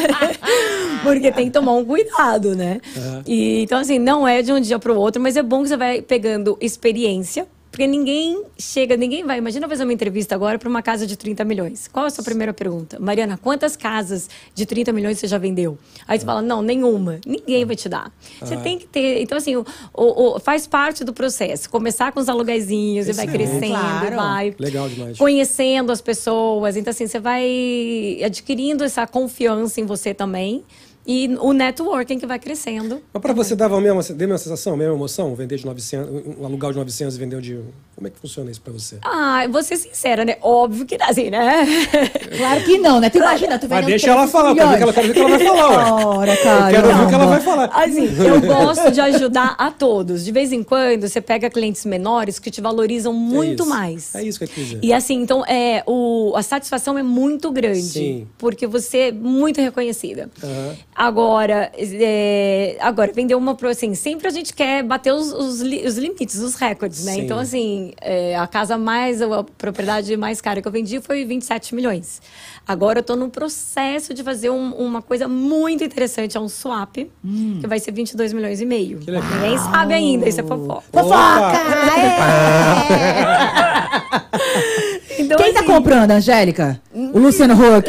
Porque 1.03 1.33
tem 1.33 1.47
que 1.47 1.53
tomar 1.53 1.73
um 1.73 1.85
cuidado, 1.85 2.55
né? 2.55 2.81
E, 3.27 3.63
então, 3.63 3.79
assim, 3.79 3.99
não 3.99 4.29
é 4.29 4.43
de 4.43 4.53
um 4.53 4.61
dia 4.61 4.79
para 4.79 4.93
o 4.93 4.97
outro, 4.97 5.23
mas 5.23 5.37
é 5.37 5.43
bom 5.43 5.63
que 5.63 5.69
você 5.69 5.77
vai 5.77 6.03
pegando 6.03 6.59
experiência. 6.61 7.47
Porque 7.79 7.87
ninguém 7.87 8.43
chega, 8.59 8.97
ninguém 8.97 9.25
vai. 9.25 9.39
Imagina 9.39 9.69
fazer 9.69 9.85
uma 9.85 9.93
entrevista 9.93 10.35
agora 10.35 10.59
para 10.59 10.69
uma 10.69 10.83
casa 10.83 11.07
de 11.07 11.17
30 11.17 11.45
milhões. 11.45 11.87
Qual 11.87 12.07
é 12.07 12.09
a 12.09 12.11
sua 12.11 12.25
primeira 12.25 12.53
pergunta? 12.53 12.99
Mariana, 12.99 13.39
quantas 13.41 13.77
casas 13.77 14.29
de 14.53 14.67
30 14.67 14.93
milhões 14.93 15.17
você 15.21 15.29
já 15.29 15.39
vendeu? 15.39 15.79
Aí 16.09 16.19
você 16.19 16.27
fala, 16.27 16.43
não, 16.43 16.61
nenhuma. 16.61 17.21
Ninguém 17.25 17.65
vai 17.65 17.77
te 17.77 17.89
dar. 17.89 18.13
Você 18.41 18.57
tem 18.57 18.81
que 18.81 18.87
ter. 18.89 19.23
Então, 19.23 19.39
assim, 19.39 19.55
o, 19.55 19.65
o- 19.95 20.35
o- 20.35 20.41
faz 20.41 20.67
parte 20.67 21.05
do 21.05 21.13
processo. 21.13 21.71
Começar 21.71 22.11
com 22.11 22.19
os 22.19 22.29
aluguezinhos 22.29 23.07
e 23.09 23.13
vai 23.13 23.29
crescendo, 23.29 23.69
Claro. 23.69 24.17
vai 24.17 24.57
Legal 24.59 24.89
demais. 24.89 25.17
conhecendo 25.17 25.93
as 25.93 26.01
pessoas. 26.01 26.77
Então, 26.77 26.91
assim, 26.91 27.07
você 27.07 27.21
vai 27.21 28.19
adquirindo 28.25 28.83
essa 28.83 29.07
confiança 29.07 29.81
em 29.81 29.85
você 29.87 30.13
também. 30.13 30.65
E 31.11 31.35
o 31.41 31.55
networking 31.55 32.19
que 32.19 32.27
vai 32.27 32.39
crescendo. 32.39 33.01
Mas 33.15 33.23
para 33.23 33.33
você 33.33 33.57
dava 33.57 33.79
a 33.79 33.81
mesma, 33.81 34.03
deu 34.03 34.15
a 34.15 34.29
mesma 34.29 34.37
sensação, 34.37 34.77
mesma 34.77 34.95
emoção? 34.95 35.35
Vender 35.35 35.57
de 35.57 35.65
900, 35.65 36.39
um 36.39 36.45
alugar 36.45 36.71
de 36.71 36.77
900 36.77 37.17
e 37.17 37.19
vender 37.19 37.41
de... 37.41 37.59
Como 37.99 38.07
é 38.07 38.11
que 38.11 38.19
funciona 38.21 38.49
isso 38.49 38.61
para 38.61 38.73
você? 38.73 38.97
Ah, 39.03 39.45
vou 39.51 39.61
ser 39.61 39.77
sincera, 39.77 40.25
né? 40.25 40.37
Óbvio 40.41 40.87
que 40.87 40.97
assim, 41.01 41.31
né? 41.31 41.67
Claro 42.39 42.63
que 42.63 42.79
não, 42.79 43.01
né? 43.01 43.11
Tu 43.11 43.19
imagina, 43.19 43.59
tu 43.59 43.67
Mas 43.69 43.81
vendendo 43.81 43.89
deixa 43.89 44.11
ela 44.11 44.29
300 44.29 44.33
falar, 44.33 44.51
eu 44.51 44.55
quero 44.55 44.69
ver, 44.69 44.77
que 44.77 44.83
ela, 44.83 44.93
milhões. 44.93 45.13
quero 45.15 45.29
ver 45.29 45.35
o 45.35 45.39
que 45.39 45.47
ela 45.49 45.69
vai 45.69 45.85
falar. 45.85 46.07
Ora, 46.07 46.37
cara. 46.37 46.71
Eu 46.71 46.83
quero 46.83 46.87
ver 46.97 47.05
o 47.05 47.09
que 47.09 47.15
ela 47.15 47.27
vai 47.27 47.41
falar. 47.41 47.65
Assim, 47.73 48.09
eu 48.25 48.41
gosto 48.47 48.91
de 48.93 49.01
ajudar 49.01 49.57
a 49.59 49.71
todos. 49.73 50.25
De 50.25 50.31
vez 50.31 50.53
em 50.53 50.63
quando, 50.63 51.09
você 51.09 51.21
pega 51.21 51.51
clientes 51.51 51.85
menores 51.85 52.39
que 52.39 52.53
te 52.53 52.61
valorizam 52.61 53.13
muito 53.13 53.65
isso. 53.65 53.69
mais. 53.69 54.15
É 54.15 54.23
isso 54.23 54.39
que 54.39 54.45
eu 54.45 54.49
quis 54.49 54.65
dizer. 54.65 54.79
E 54.81 54.93
assim, 54.93 55.21
então, 55.21 55.45
é, 55.45 55.83
o, 55.85 56.35
a 56.37 56.43
satisfação 56.43 56.97
é 56.97 57.03
muito 57.03 57.51
grande. 57.51 57.83
Sim. 57.83 58.29
Porque 58.39 58.65
você 58.65 58.99
é 58.99 59.13
muito 59.13 59.61
reconhecida. 59.61 60.31
Aham. 60.41 60.77
Agora, 60.95 61.73
é, 61.77 62.77
agora, 62.81 63.13
vender 63.13 63.35
uma 63.35 63.57
pro 63.57 63.69
assim, 63.69 63.95
sempre 63.97 64.29
a 64.29 64.31
gente 64.31 64.55
quer 64.55 64.85
bater 64.85 65.13
os, 65.13 65.33
os, 65.33 65.61
os 65.61 65.99
limites, 65.99 66.39
os 66.39 66.55
recordes, 66.55 67.05
né? 67.05 67.15
Sim. 67.15 67.21
Então, 67.23 67.39
assim, 67.39 67.88
é, 68.01 68.37
a 68.37 68.47
casa 68.47 68.77
mais, 68.79 69.21
a 69.23 69.45
propriedade 69.57 70.17
mais 70.17 70.41
cara 70.41 70.61
que 70.63 70.69
eu 70.69 70.73
vendi 70.73 71.01
foi 71.01 71.25
27 71.25 71.75
milhões. 71.75 72.21
Agora 72.67 72.99
eu 72.99 73.03
tô 73.03 73.17
no 73.17 73.29
processo 73.31 74.13
de 74.13 74.23
fazer 74.23 74.51
um- 74.51 74.73
uma 74.75 75.01
coisa 75.01 75.27
muito 75.29 75.83
interessante, 75.83 76.37
é 76.37 76.41
um 76.41 76.49
swap, 76.49 76.97
que 76.97 77.67
vai 77.67 77.79
ser 77.81 77.93
22 77.93 78.33
milhões 78.33 78.61
e 78.61 78.67
meio. 78.67 78.99
Que 78.99 79.11
legal. 79.11 79.31
Ninguém 79.31 79.59
sabe 79.59 79.95
ainda, 79.95 80.29
isso 80.29 80.41
é 80.41 80.45
fofoca. 80.45 80.83
Fofoca! 80.93 81.59
É. 85.19 85.23
Então, 85.23 85.37
Quem 85.37 85.53
tá 85.53 85.61
assim, 85.61 85.69
comprando, 85.69 86.11
Angélica? 86.13 86.81
O 86.95 87.19
Luciano 87.19 87.55
Huck? 87.55 87.89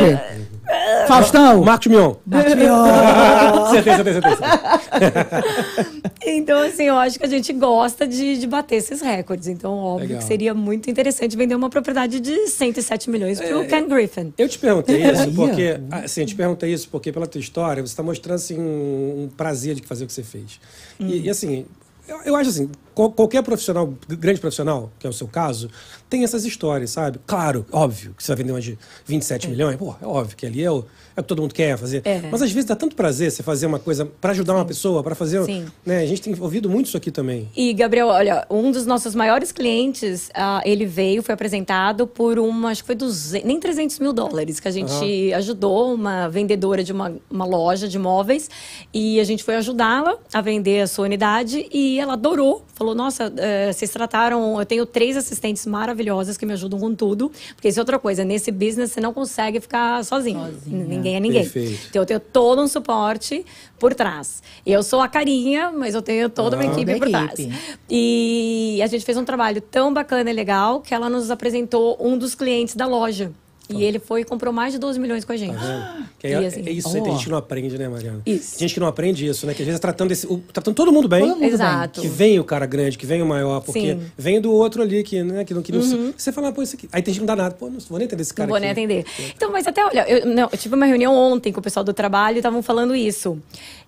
Faustão? 1.09 1.63
Marcos 1.63 1.87
Mion. 1.87 2.13
certeza, 3.71 4.03
certeza, 4.03 4.21
certeza. 4.21 6.03
Então, 6.25 6.61
assim, 6.61 6.83
eu 6.83 6.97
acho 6.97 7.17
que 7.17 7.25
a 7.25 7.29
gente 7.29 7.51
gosta 7.53 8.05
de, 8.07 8.37
de 8.37 8.45
bater 8.45 8.75
esses 8.75 9.01
recordes. 9.01 9.47
Então, 9.47 9.73
óbvio 9.73 10.07
Legal. 10.07 10.21
que 10.21 10.27
seria 10.27 10.53
muito 10.53 10.89
interessante 10.89 11.35
vender 11.35 11.55
uma 11.55 11.69
propriedade 11.69 12.19
de 12.19 12.47
107 12.47 13.09
milhões 13.09 13.39
É, 13.39 13.47
pro 13.47 13.65
Ken 13.65 13.87
Griffin. 13.87 14.33
Eu 14.37 14.47
te 14.47 14.59
perguntei 14.59 15.01
isso 15.01 15.21
Olha. 15.23 15.31
porque, 15.33 15.79
assim, 15.91 16.21
eu 16.21 16.27
te 16.27 16.35
perguntei 16.35 16.73
isso 16.73 16.89
porque 16.89 17.11
pela 17.11 17.25
tua 17.25 17.39
história 17.39 17.81
você 17.81 17.91
está 17.93 18.03
mostrando 18.03 18.35
assim 18.35 18.59
um, 18.59 19.23
um 19.23 19.29
prazer 19.35 19.75
de 19.75 19.87
fazer 19.87 20.03
o 20.03 20.07
que 20.07 20.13
você 20.13 20.23
fez. 20.23 20.59
E, 20.99 21.21
e, 21.21 21.29
assim, 21.29 21.65
eu, 22.07 22.19
eu 22.25 22.35
acho 22.35 22.49
assim, 22.49 22.69
qualquer 23.07 23.41
profissional, 23.43 23.93
grande 24.07 24.41
profissional, 24.41 24.91
que 24.99 25.07
é 25.07 25.09
o 25.09 25.13
seu 25.13 25.27
caso, 25.27 25.69
tem 26.09 26.23
essas 26.23 26.43
histórias, 26.43 26.89
sabe? 26.89 27.19
Claro, 27.25 27.65
óbvio 27.71 28.13
que 28.17 28.23
você 28.23 28.31
vai 28.31 28.37
vender 28.37 28.51
uma 28.51 28.59
de 28.59 28.77
27 29.05 29.47
milhões, 29.47 29.77
pô, 29.77 29.95
é 30.01 30.05
óbvio 30.05 30.35
que 30.35 30.45
ali 30.45 30.63
é 30.63 30.71
o, 30.71 30.83
é 31.15 31.19
o 31.19 31.23
que 31.23 31.27
todo 31.29 31.41
mundo 31.41 31.53
quer 31.53 31.77
fazer. 31.77 32.01
É. 32.03 32.21
Mas 32.31 32.41
às 32.41 32.51
vezes 32.51 32.67
dá 32.67 32.75
tanto 32.75 32.95
prazer 32.95 33.31
você 33.31 33.43
fazer 33.43 33.67
uma 33.67 33.79
coisa 33.79 34.05
para 34.05 34.31
ajudar 34.31 34.55
uma 34.55 34.65
pessoa, 34.65 35.03
para 35.03 35.13
fazer, 35.13 35.43
Sim. 35.45 35.67
né? 35.85 35.99
A 35.99 36.05
gente 36.05 36.21
tem 36.21 36.35
ouvido 36.39 36.69
muito 36.69 36.87
isso 36.87 36.97
aqui 36.97 37.11
também. 37.11 37.47
E, 37.55 37.73
Gabriel, 37.73 38.07
olha, 38.07 38.45
um 38.49 38.71
dos 38.71 38.85
nossos 38.85 39.13
maiores 39.13 39.51
clientes, 39.51 40.31
ah, 40.33 40.61
ele 40.65 40.85
veio, 40.85 41.21
foi 41.21 41.33
apresentado 41.33 42.07
por 42.07 42.39
uma, 42.39 42.71
acho 42.71 42.81
que 42.81 42.87
foi 42.87 42.95
200, 42.95 43.45
nem 43.45 43.59
300 43.59 43.99
mil 43.99 44.11
dólares, 44.11 44.59
que 44.59 44.67
a 44.67 44.71
gente 44.71 45.33
ajudou 45.33 45.93
uma 45.93 46.27
vendedora 46.27 46.83
de 46.83 46.91
uma, 46.91 47.13
uma 47.29 47.45
loja 47.45 47.87
de 47.87 47.99
móveis 47.99 48.49
e 48.93 49.19
a 49.19 49.23
gente 49.23 49.43
foi 49.43 49.55
ajudá-la 49.55 50.17
a 50.33 50.41
vender 50.41 50.81
a 50.81 50.87
sua 50.87 51.05
unidade 51.05 51.67
e 51.71 51.99
ela 51.99 52.13
adorou. 52.13 52.65
Falou, 52.73 52.88
nossa, 52.95 53.31
eh, 53.37 53.71
vocês 53.71 53.89
trataram, 53.91 54.59
eu 54.59 54.65
tenho 54.65 54.85
três 54.85 55.15
assistentes 55.17 55.65
maravilhosas 55.65 56.37
que 56.37 56.45
me 56.45 56.53
ajudam 56.53 56.79
com 56.79 56.93
tudo, 56.93 57.31
porque 57.55 57.67
isso 57.67 57.79
é 57.79 57.81
outra 57.81 57.97
coisa, 57.99 58.23
nesse 58.23 58.51
business 58.51 58.91
você 58.91 58.99
não 59.01 59.13
consegue 59.13 59.59
ficar 59.59 60.03
sozinho. 60.03 60.53
Ninguém 60.65 61.15
é 61.15 61.19
ninguém. 61.19 61.43
Perfeito. 61.43 61.87
Então 61.89 62.01
eu 62.01 62.05
tenho 62.05 62.19
todo 62.19 62.61
um 62.61 62.67
suporte 62.67 63.45
por 63.77 63.93
trás. 63.93 64.41
Eu 64.65 64.83
sou 64.83 65.01
a 65.01 65.07
carinha, 65.07 65.71
mas 65.71 65.95
eu 65.95 66.01
tenho 66.01 66.29
toda 66.29 66.55
uma 66.57 66.63
Ah. 66.63 66.67
equipe 66.73 66.85
Toda 66.93 66.97
por 66.99 67.07
a 67.07 67.09
trás. 67.27 67.39
equipe. 67.39 67.55
E 67.89 68.79
a 68.83 68.87
gente 68.87 69.05
fez 69.05 69.17
um 69.17 69.25
trabalho 69.25 69.61
tão 69.61 69.93
bacana 69.93 70.29
e 70.29 70.33
legal 70.33 70.81
que 70.81 70.93
ela 70.93 71.09
nos 71.09 71.31
apresentou 71.31 71.97
um 71.99 72.17
dos 72.17 72.35
clientes 72.35 72.75
da 72.75 72.85
loja. 72.85 73.31
E 73.69 73.83
ele 73.83 73.99
foi 73.99 74.21
e 74.21 74.23
comprou 74.23 74.51
mais 74.51 74.73
de 74.73 74.79
12 74.79 74.99
milhões 74.99 75.23
com 75.23 75.31
a 75.31 75.37
gente. 75.37 75.55
Tá? 75.55 76.07
Que 76.17 76.27
é, 76.27 76.35
assim, 76.47 76.63
é 76.65 76.71
isso 76.71 76.87
aí, 76.89 77.01
tem 77.03 77.11
gente 77.13 77.23
que 77.25 77.29
não 77.29 77.37
aprende, 77.37 77.77
né, 77.77 77.87
Mariana? 77.87 78.21
Isso. 78.25 78.51
Tem 78.57 78.67
gente 78.67 78.73
que 78.73 78.79
não 78.79 78.87
aprende 78.87 79.25
isso, 79.27 79.45
né? 79.45 79.53
Que 79.53 79.61
às 79.61 79.65
vezes 79.67 79.77
é 79.79 79.81
tratando, 79.81 80.11
esse, 80.11 80.25
o- 80.27 80.39
tratando 80.51 80.73
todo 80.75 80.91
mundo 80.91 81.07
bem. 81.07 81.21
Todo 81.21 81.35
mundo 81.39 81.43
Exato. 81.43 82.01
Que 82.01 82.07
vem 82.07 82.39
o 82.39 82.43
cara 82.43 82.65
grande, 82.65 82.97
que 82.97 83.05
vem 83.05 83.21
o 83.21 83.25
maior, 83.25 83.61
porque 83.61 83.93
Sim. 83.93 84.01
vem 84.17 84.41
do 84.41 84.51
outro 84.51 84.81
ali 84.81 85.03
que, 85.03 85.21
né, 85.23 85.43
que 85.45 85.53
não, 85.53 85.61
que 85.61 85.71
não 85.71 85.81
Você 86.17 86.31
fala, 86.31 86.51
pô, 86.51 86.61
isso 86.63 86.75
aqui. 86.75 86.89
Aí 86.91 87.01
tem 87.01 87.13
gente 87.13 87.21
que 87.21 87.27
não 87.27 87.35
dá 87.35 87.41
nada. 87.43 87.55
Pô, 87.55 87.69
não 87.69 87.79
vou 87.79 87.97
nem 87.99 88.05
entender 88.05 88.21
esse 88.23 88.31
Não 88.31 88.35
cara 88.37 88.49
vou 88.49 88.59
nem 88.59 88.69
aqui. 88.71 88.79
atender. 88.81 89.05
Então, 89.35 89.51
mas 89.51 89.67
até, 89.67 89.85
olha, 89.85 90.09
eu, 90.09 90.25
não, 90.25 90.49
eu 90.51 90.57
tive 90.57 90.75
uma 90.75 90.85
reunião 90.85 91.13
ontem 91.13 91.51
com 91.53 91.59
o 91.59 91.63
pessoal 91.63 91.83
do 91.83 91.93
trabalho 91.93 92.37
e 92.37 92.39
estavam 92.39 92.61
falando 92.63 92.95
isso. 92.95 93.37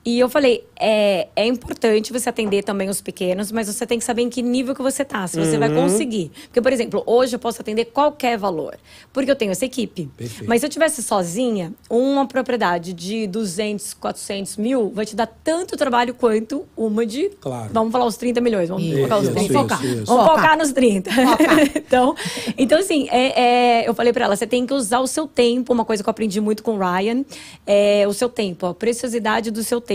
E 0.04 0.20
eu 0.20 0.28
falei, 0.28 0.66
é, 0.80 1.28
é 1.36 1.46
importante 1.46 2.12
você 2.12 2.28
atender 2.28 2.64
também 2.64 2.90
os 2.90 3.00
pequenos, 3.02 3.52
mas 3.52 3.68
você 3.68 3.86
tem 3.86 4.00
que 4.00 4.04
saber 4.04 4.24
em 4.24 4.30
que 4.30 4.42
nível 4.42 4.74
que 4.74 4.82
você 4.82 5.06
tá, 5.06 5.28
se 5.28 5.38
você 5.40 5.54
Uhum. 5.54 5.60
vai 5.60 5.70
conseguir. 5.76 6.32
Porque, 6.46 6.60
por 6.60 6.74
exemplo, 6.74 7.04
hoje 7.06 7.36
eu 7.36 7.40
posso 7.40 7.62
atender 7.62 7.86
qualquer 7.86 8.36
valor, 8.36 8.76
porque 9.14 9.30
eu 9.30 9.36
tenho 9.36 9.52
essa 9.52 9.64
equipe. 9.64 10.10
Perfeito. 10.18 10.50
Mas 10.50 10.62
se 10.62 10.66
eu 10.66 10.72
tivesse 10.72 11.04
sozinha, 11.04 11.72
uma 11.88 12.26
propriedade 12.26 12.94
de 12.94 13.28
200, 13.28 13.94
400 13.94 14.58
mil 14.58 14.90
vai 14.90 15.06
te 15.06 15.16
dar 15.16 15.28
tanto 15.28 15.78
trabalho 15.78 16.16
quanto 16.16 16.66
uma 16.76 17.06
de, 17.06 17.30
Claro. 17.40 17.70
vamos 17.72 17.92
falar 17.92 18.06
os 18.06 18.18
30 18.18 18.42
milhões, 18.42 18.70
vamos 18.70 18.84
Isso, 18.84 18.96
colocar 18.96 19.18
os 19.18 19.24
isso, 19.26 19.34
30. 19.34 19.46
isso, 19.46 19.54
Focar. 19.62 19.86
isso. 19.86 20.06
Vamos 20.06 20.24
Focar. 20.26 20.36
focar 20.42 20.58
nos 20.58 20.72
30. 20.72 21.12
então, 21.78 22.16
então, 22.58 22.80
assim, 22.80 23.08
é, 23.12 23.82
é, 23.84 23.88
eu 23.88 23.94
falei 23.94 24.12
pra 24.12 24.26
ela, 24.26 24.36
você 24.36 24.48
tem 24.48 24.66
que 24.66 24.74
usar 24.74 25.00
o 25.00 25.06
seu 25.08 25.28
tempo, 25.28 25.72
uma 25.72 25.86
coisa 25.86 26.02
que 26.02 26.10
eu 26.10 26.12
aprendi 26.12 26.42
muito 26.42 26.64
com 26.64 26.76
o 26.76 26.80
Ryan, 26.80 27.24
é 27.68 28.08
o 28.08 28.14
seu 28.14 28.28
tempo, 28.28 28.66
a 28.66 28.74
preciosidade 28.74 29.52
do 29.52 29.62
seu 29.64 29.80
tempo. 29.80 29.91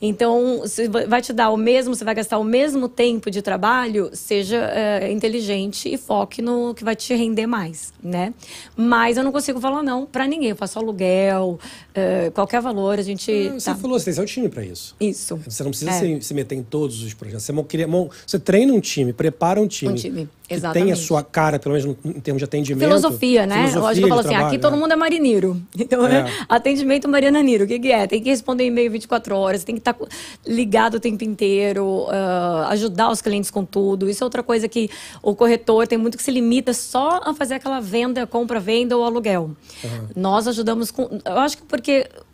Então, 0.00 0.62
se 0.66 0.88
va- 0.88 1.04
vai 1.06 1.20
te 1.20 1.32
dar 1.32 1.50
o 1.50 1.56
mesmo, 1.56 1.94
você 1.94 2.04
vai 2.04 2.14
gastar 2.14 2.38
o 2.38 2.44
mesmo 2.44 2.88
tempo 2.88 3.30
de 3.30 3.42
trabalho, 3.42 4.10
seja 4.12 4.56
é, 4.72 5.10
inteligente 5.10 5.92
e 5.92 5.96
foque 5.96 6.40
no 6.40 6.74
que 6.74 6.84
vai 6.84 6.94
te 6.94 7.14
render 7.14 7.46
mais, 7.46 7.92
né? 8.02 8.32
Mas 8.76 9.16
eu 9.16 9.24
não 9.24 9.32
consigo 9.32 9.60
falar 9.60 9.82
não 9.82 10.06
pra 10.06 10.26
ninguém, 10.26 10.50
eu 10.50 10.56
faço 10.56 10.78
aluguel, 10.78 11.58
é, 11.96 12.30
qualquer 12.30 12.60
valor, 12.60 12.98
a 12.98 13.02
gente... 13.02 13.30
Ah, 13.50 13.58
Você 13.58 13.70
tá. 13.70 13.76
falou, 13.76 13.98
você 13.98 14.04
tem 14.06 14.14
seu 14.14 14.24
time 14.26 14.48
pra 14.48 14.64
isso. 14.64 14.94
Isso. 15.00 15.36
Você 15.48 15.62
não 15.64 15.70
precisa 15.70 15.90
É. 15.92 15.98
se, 15.98 16.20
se 16.20 16.34
meter 16.34 16.54
em 16.54 16.62
todos 16.62 17.02
os 17.02 17.14
projetos. 17.14 17.44
Você, 17.44 17.52
cria- 17.64 17.88
você 18.26 18.38
treina 18.38 18.72
um 18.72 18.80
time, 18.80 19.12
prepara 19.12 19.60
um 19.60 19.66
time. 19.66 19.92
Um 19.92 19.96
time, 19.96 20.28
Que 20.42 20.48
tem 20.48 20.56
a 20.56 20.58
exatamente. 20.58 20.98
sua 20.98 21.22
cara, 21.22 21.58
pelo 21.58 21.74
menos 21.74 21.96
no- 22.04 22.10
em 22.12 22.20
termos 22.20 22.38
de 22.40 22.44
atendimento. 22.44 22.86
Filosofia, 22.86 23.46
né? 23.46 23.68
filosofia 23.68 23.94
que 23.94 24.04
eu 24.04 24.08
falo 24.08 24.20
assim, 24.20 24.28
trabalho, 24.28 24.46
aqui 24.48 24.58
todo 24.58 24.72
né? 24.74 24.78
mundo 24.78 24.92
é 24.92 24.96
marineiro. 24.96 25.60
Então, 25.78 26.06
É. 26.06 26.24
né? 26.24 26.32
Atendimento 26.48 27.08
Mariana 27.08 27.42
Niro, 27.42 27.64
o 27.64 27.66
que, 27.66 27.78
que 27.78 27.90
é? 27.90 28.06
Tem 28.06 28.22
que 28.22 28.28
responder 28.28 28.64
e-mail 28.66 28.90
24 28.90 29.34
horas, 29.36 29.64
tem 29.64 29.74
que 29.74 29.80
estar 29.80 29.96
ligado 30.46 30.96
o 30.96 31.00
tempo 31.00 31.24
inteiro, 31.24 32.06
ah, 32.10 32.66
ajudar 32.70 33.10
os 33.10 33.20
clientes 33.22 33.50
com 33.50 33.64
tudo. 33.64 34.08
Isso 34.10 34.22
é 34.22 34.26
outra 34.26 34.42
coisa 34.42 34.68
que 34.68 34.90
o 35.22 35.34
corretor 35.34 35.86
tem 35.86 35.96
muito 35.98 36.16
que 36.16 36.22
se 36.22 36.30
limita 36.30 36.72
só 36.72 37.20
a 37.24 37.32
fazer 37.34 37.54
aquela 37.54 37.80
venda, 37.80 38.26
compra, 38.26 38.60
venda 38.60 38.96
ou 38.96 39.04
aluguel. 39.04 39.50
Nós 40.14 40.46
ajudamos 40.48 40.90
com. 40.90 41.02
Eu 41.24 41.38
acho 41.38 41.56
que 41.58 41.62
porque 41.64 41.85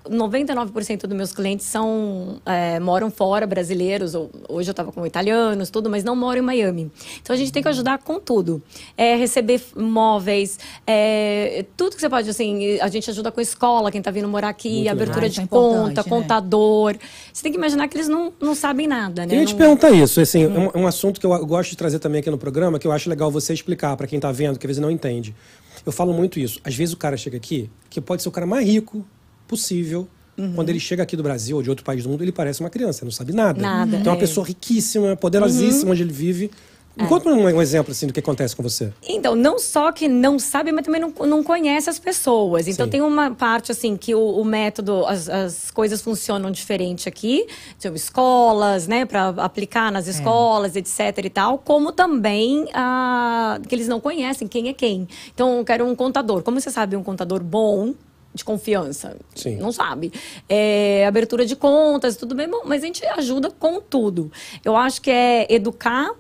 99% 0.08 1.06
dos 1.06 1.16
meus 1.16 1.32
clientes 1.32 1.66
são 1.66 2.40
é, 2.44 2.80
moram 2.80 3.10
fora, 3.10 3.46
brasileiros, 3.46 4.14
ou, 4.14 4.30
hoje 4.48 4.68
eu 4.68 4.72
estava 4.72 4.90
com 4.90 5.06
italianos, 5.06 5.70
tudo, 5.70 5.88
mas 5.88 6.02
não 6.02 6.16
moram 6.16 6.42
em 6.42 6.44
Miami. 6.44 6.90
Então 7.20 7.34
a 7.34 7.36
gente 7.38 7.52
tem 7.52 7.62
que 7.62 7.68
ajudar 7.68 7.98
com 7.98 8.18
tudo. 8.18 8.62
É, 8.96 9.14
receber 9.16 9.60
móveis, 9.76 10.58
é, 10.86 11.64
tudo 11.76 11.94
que 11.94 12.00
você 12.00 12.08
pode, 12.08 12.28
assim, 12.28 12.78
a 12.80 12.88
gente 12.88 13.08
ajuda 13.10 13.30
com 13.30 13.40
escola, 13.40 13.90
quem 13.90 14.00
está 14.00 14.10
vindo 14.10 14.28
morar 14.28 14.48
aqui, 14.48 14.74
Muito 14.74 14.90
abertura 14.90 15.26
legal. 15.26 15.34
de 15.34 15.40
é 15.40 15.46
conta, 15.46 16.02
né? 16.02 16.08
contador. 16.08 16.96
Você 17.32 17.42
tem 17.42 17.52
que 17.52 17.58
imaginar 17.58 17.86
que 17.88 17.96
eles 17.96 18.08
não, 18.08 18.32
não 18.40 18.54
sabem 18.54 18.86
nada, 18.88 19.24
né? 19.24 19.34
Eu 19.34 19.40
ia 19.40 19.46
te 19.46 19.52
Não- 19.52 19.58
perguntar 19.58 19.90
isso, 19.90 20.20
assim, 20.20 20.44
é 20.44 20.48
um, 20.48 20.82
um 20.82 20.86
assunto 20.86 21.20
que 21.20 21.26
eu 21.26 21.46
gosto 21.46 21.70
de 21.70 21.76
trazer 21.76 21.98
também 21.98 22.20
aqui 22.20 22.30
no 22.30 22.38
programa, 22.38 22.78
que 22.78 22.86
eu 22.86 22.92
acho 22.92 23.08
legal 23.08 23.30
você 23.30 23.52
explicar 23.52 23.96
para 23.96 24.06
quem 24.06 24.18
tá 24.18 24.32
vendo, 24.32 24.58
que 24.58 24.66
às 24.66 24.68
vezes 24.68 24.82
não 24.82 24.90
entende. 24.90 25.34
Eu 25.84 25.92
falo 25.92 26.12
muito 26.12 26.38
isso. 26.38 26.60
Às 26.64 26.74
vezes 26.74 26.94
o 26.94 26.96
cara 26.96 27.16
chega 27.16 27.36
aqui, 27.36 27.68
que 27.90 28.00
pode 28.00 28.22
ser 28.22 28.28
o 28.28 28.32
cara 28.32 28.46
mais 28.46 28.66
rico 28.66 29.04
possível, 29.52 30.08
Quando 30.54 30.70
ele 30.70 30.80
chega 30.80 31.02
aqui 31.02 31.14
do 31.14 31.22
Brasil 31.22 31.56
ou 31.56 31.62
de 31.62 31.68
outro 31.68 31.84
país 31.84 32.02
do 32.04 32.08
mundo, 32.08 32.24
ele 32.24 32.32
parece 32.32 32.60
uma 32.60 32.70
criança, 32.70 33.04
não 33.04 33.12
sabe 33.12 33.32
nada. 33.32 33.60
Nada, 33.60 33.98
Então 33.98 34.12
é 34.12 34.16
uma 34.16 34.18
é. 34.18 34.26
pessoa 34.26 34.46
riquíssima, 34.46 35.14
poderosíssima 35.14 35.92
onde 35.92 36.02
ele 36.02 36.12
vive. 36.12 36.50
Me 36.94 37.06
conta 37.06 37.28
um, 37.28 37.60
exemplo 37.60 37.90
assim 37.90 38.06
do 38.06 38.12
que 38.12 38.20
acontece 38.20 38.54
com 38.54 38.62
você. 38.62 38.92
Então, 39.08 39.34
não 39.34 39.58
só 39.58 39.90
que 39.92 40.08
não 40.08 40.38
sabe, 40.38 40.72
mas 40.72 40.84
também 40.84 41.00
não, 41.00 41.10
não 41.26 41.42
conhece 41.42 41.88
as 41.88 41.98
pessoas. 41.98 42.68
Então, 42.68 42.84
Sim. 42.84 42.90
tem 42.90 43.00
uma 43.00 43.30
parte, 43.30 43.72
assim, 43.72 43.96
que 43.96 44.14
o, 44.14 44.20
o 44.20 44.44
método, 44.44 45.06
as, 45.06 45.26
as 45.28 45.70
coisas 45.70 46.02
funcionam 46.02 46.50
diferente 46.50 47.08
aqui. 47.08 47.46
Tipo, 47.78 47.96
escolas, 47.96 48.86
né, 48.86 49.06
para 49.06 49.28
aplicar 49.28 49.90
nas 49.90 50.06
escolas, 50.06 50.76
etc 50.76 51.24
e 51.24 51.30
tal. 51.30 51.58
Como 51.58 51.92
também 51.92 52.68
ah, 52.74 53.58
que 53.66 53.74
eles 53.74 53.88
não 53.88 53.98
conhecem 53.98 54.46
quem 54.46 54.68
é 54.68 54.74
quem. 54.74 55.08
Então, 55.34 55.58
eu 55.58 55.64
quero 55.64 55.86
um 55.86 55.94
contador. 55.94 56.42
Como 56.42 56.60
você 56.60 56.70
sabe 56.70 56.94
um 56.94 57.02
contador 57.02 57.42
bom? 57.42 57.94
De 58.34 58.44
confiança. 58.44 59.16
Sim. 59.34 59.56
Não 59.56 59.70
sabe. 59.72 60.12
É, 60.48 61.06
abertura 61.06 61.44
de 61.44 61.54
contas, 61.54 62.16
tudo 62.16 62.34
bem 62.34 62.48
bom, 62.48 62.62
mas 62.64 62.82
a 62.82 62.86
gente 62.86 63.04
ajuda 63.04 63.50
com 63.50 63.80
tudo. 63.80 64.32
Eu 64.64 64.76
acho 64.76 65.02
que 65.02 65.10
é 65.10 65.46
educar 65.52 66.12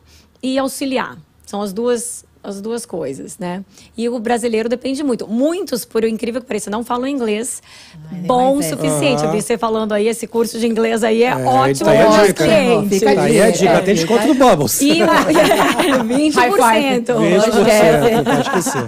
e 0.42 0.58
auxiliar. 0.58 1.18
São 1.46 1.62
as 1.62 1.72
duas 1.72 2.24
as 2.42 2.60
duas 2.60 2.84
coisas, 2.84 3.38
né? 3.38 3.64
E 3.96 4.08
o 4.08 4.18
brasileiro 4.18 4.68
depende 4.68 5.02
muito. 5.02 5.26
Muitos, 5.28 5.84
por 5.84 6.02
incrível 6.04 6.40
que 6.40 6.46
pareça, 6.46 6.70
não 6.70 6.84
falam 6.84 7.06
inglês 7.06 7.62
ele 8.10 8.24
é 8.24 8.26
bom 8.26 8.58
o 8.58 8.62
suficiente. 8.62 9.22
Eu 9.22 9.30
vi 9.30 9.40
você 9.40 9.56
falando 9.56 9.92
aí, 9.92 10.08
esse 10.08 10.26
curso 10.26 10.58
de 10.58 10.66
inglês 10.66 11.04
aí 11.04 11.22
é, 11.22 11.34
ótimo 11.34 11.86
tá 11.86 11.92
aí 11.92 12.00
a 12.00 12.06
para 12.06 12.20
os 12.22 12.26
dica, 12.28 12.46
né? 12.46 12.64
clientes. 12.64 12.98
Fica 12.98 13.10
a 13.10 13.14
Tá 13.14 13.22
aí 13.22 13.40
a 13.40 13.50
dica, 13.50 13.72
É, 13.72 13.80
tem 13.80 13.94
desconto 13.94 14.26
no 14.26 14.34
Bubbles. 14.34 14.80
E 14.80 14.98
20%. 14.98 16.34
High 16.34 16.50
five. 16.52 17.02
20%, 17.02 18.12
não 18.12 18.24
pode 18.24 18.40
esquecer. 18.40 18.82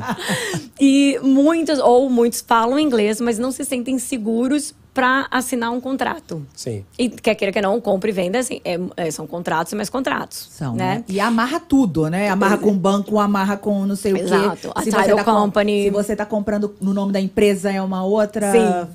E 0.80 1.20
muitos, 1.22 1.78
ou 1.78 2.10
muitos 2.10 2.40
falam 2.40 2.80
inglês, 2.80 3.20
mas 3.20 3.38
não 3.38 3.52
se 3.52 3.64
sentem 3.64 3.96
seguros 3.96 4.74
para 4.94 5.26
assinar 5.28 5.72
um 5.72 5.80
contrato. 5.80 6.46
Sim. 6.54 6.84
E 6.96 7.08
quer 7.08 7.34
queira 7.34 7.52
que 7.52 7.60
não, 7.60 7.80
compra 7.80 8.08
e 8.08 8.12
venda, 8.12 8.38
assim, 8.38 8.60
é- 8.64 8.78
é, 8.96 9.10
são 9.10 9.26
contratos 9.26 9.72
e 9.72 9.76
mais 9.76 9.90
contratos. 9.90 10.46
São, 10.52 10.74
né? 10.76 10.98
né? 10.98 11.04
E 11.08 11.18
amarra 11.18 11.58
tudo, 11.58 12.08
né? 12.08 12.28
Amarra 12.28 12.56
com 12.58 12.70
o 12.70 12.74
banco, 12.74 13.18
amarra 13.18 13.56
com 13.56 13.84
não 13.84 13.96
sei 13.96 14.12
o 14.12 14.16
quê. 14.16 14.22
Exato. 14.22 14.70
A 14.72 14.82
Se 14.82 14.90
title 14.90 15.02
você 15.04 15.14
tá 15.16 15.24
com- 15.24 15.32
company. 15.32 15.82
Se 15.82 15.90
você 15.90 16.14
tá 16.16 16.24
comprando 16.24 16.74
no 16.80 16.94
nome 16.94 17.12
da 17.12 17.20
empresa, 17.20 17.72
é 17.72 17.82
uma 17.82 18.04
outra. 18.04 18.52
Sim. 18.52 18.88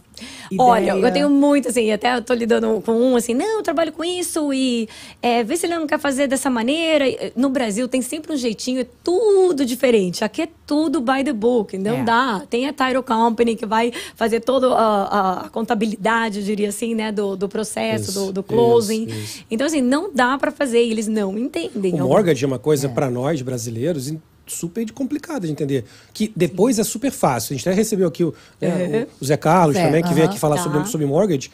Ideia. 0.52 0.62
Olha, 0.62 0.92
eu 0.92 1.12
tenho 1.14 1.30
muito, 1.30 1.70
assim, 1.70 1.92
até 1.92 2.16
eu 2.16 2.22
tô 2.22 2.34
lidando 2.34 2.82
com 2.86 2.92
um, 2.94 3.16
assim, 3.16 3.34
não, 3.34 3.58
eu 3.58 3.64
trabalho 3.64 3.92
com 3.92 4.04
isso 4.04 4.52
e 4.54 4.88
é, 5.22 5.44
vê 5.44 5.56
se 5.58 5.66
ele 5.66 5.76
não 5.76 5.88
quer 5.88 6.00
fazer 6.00 6.28
dessa 6.28 6.50
maneira. 6.50 7.06
No 7.36 7.50
Brasil 7.50 7.88
tem 7.88 8.02
sempre 8.02 8.34
um 8.34 8.38
jeitinho, 8.38 8.82
é 8.82 8.86
tudo 9.04 9.66
diferente. 9.66 10.24
Aqui 10.24 10.44
é 10.44 10.50
tudo 10.66 11.02
by 11.02 11.24
the 11.24 11.34
book, 11.34 11.78
não 11.78 11.98
É. 11.98 12.04
dá. 12.04 12.44
Tem 12.50 12.68
a 12.68 12.74
title 12.74 13.04
company 13.04 13.56
que 13.56 13.66
vai 13.66 13.92
fazer 14.16 14.40
toda 14.42 14.68
a, 14.74 15.44
a- 15.46 15.50
contabilidade, 15.50 16.40
eu 16.40 16.46
diria 16.46 16.70
assim, 16.70 16.94
né, 16.96 17.12
do, 17.12 17.36
do 17.36 17.48
processo, 17.50 18.10
Isso, 18.12 18.26
do, 18.28 18.34
do 18.34 18.44
closing. 18.44 19.06
isso, 19.06 19.16
isso. 19.16 19.46
Então, 19.50 19.66
assim, 19.68 19.82
não 19.82 20.12
dá 20.14 20.38
pra 20.38 20.52
fazer 20.52 20.80
eles 20.80 21.08
não 21.08 21.38
entendem. 21.38 21.94
O 22.02 22.08
mortgage 22.08 22.44
é 22.44 22.48
uma 22.48 22.60
coisa 22.60 22.88
para 22.90 23.10
nós 23.10 23.42
brasileiros 23.42 24.14
super 24.52 24.90
complicada 24.92 25.46
de 25.46 25.52
entender. 25.52 25.86
Que 26.14 26.32
depois 26.36 26.80
é 26.80 26.84
super 26.84 27.12
fácil. 27.12 27.54
A 27.54 27.58
gente 27.58 27.68
até 27.68 27.76
recebeu 27.76 28.08
aqui 28.08 28.24
o, 28.24 28.34
né, 28.60 29.06
o- 29.20 29.24
o 29.24 29.26
Zé 29.26 29.38
Carlos 29.38 29.76
Zé, 29.76 29.86
também, 29.86 30.02
que 30.04 30.10
veio 30.14 30.22
aham, 30.24 30.32
aqui 30.32 30.40
falar 30.40 30.56
tá. 30.58 30.64
sobre, 30.64 30.86
sobre 30.88 31.06
mortgage. 31.06 31.50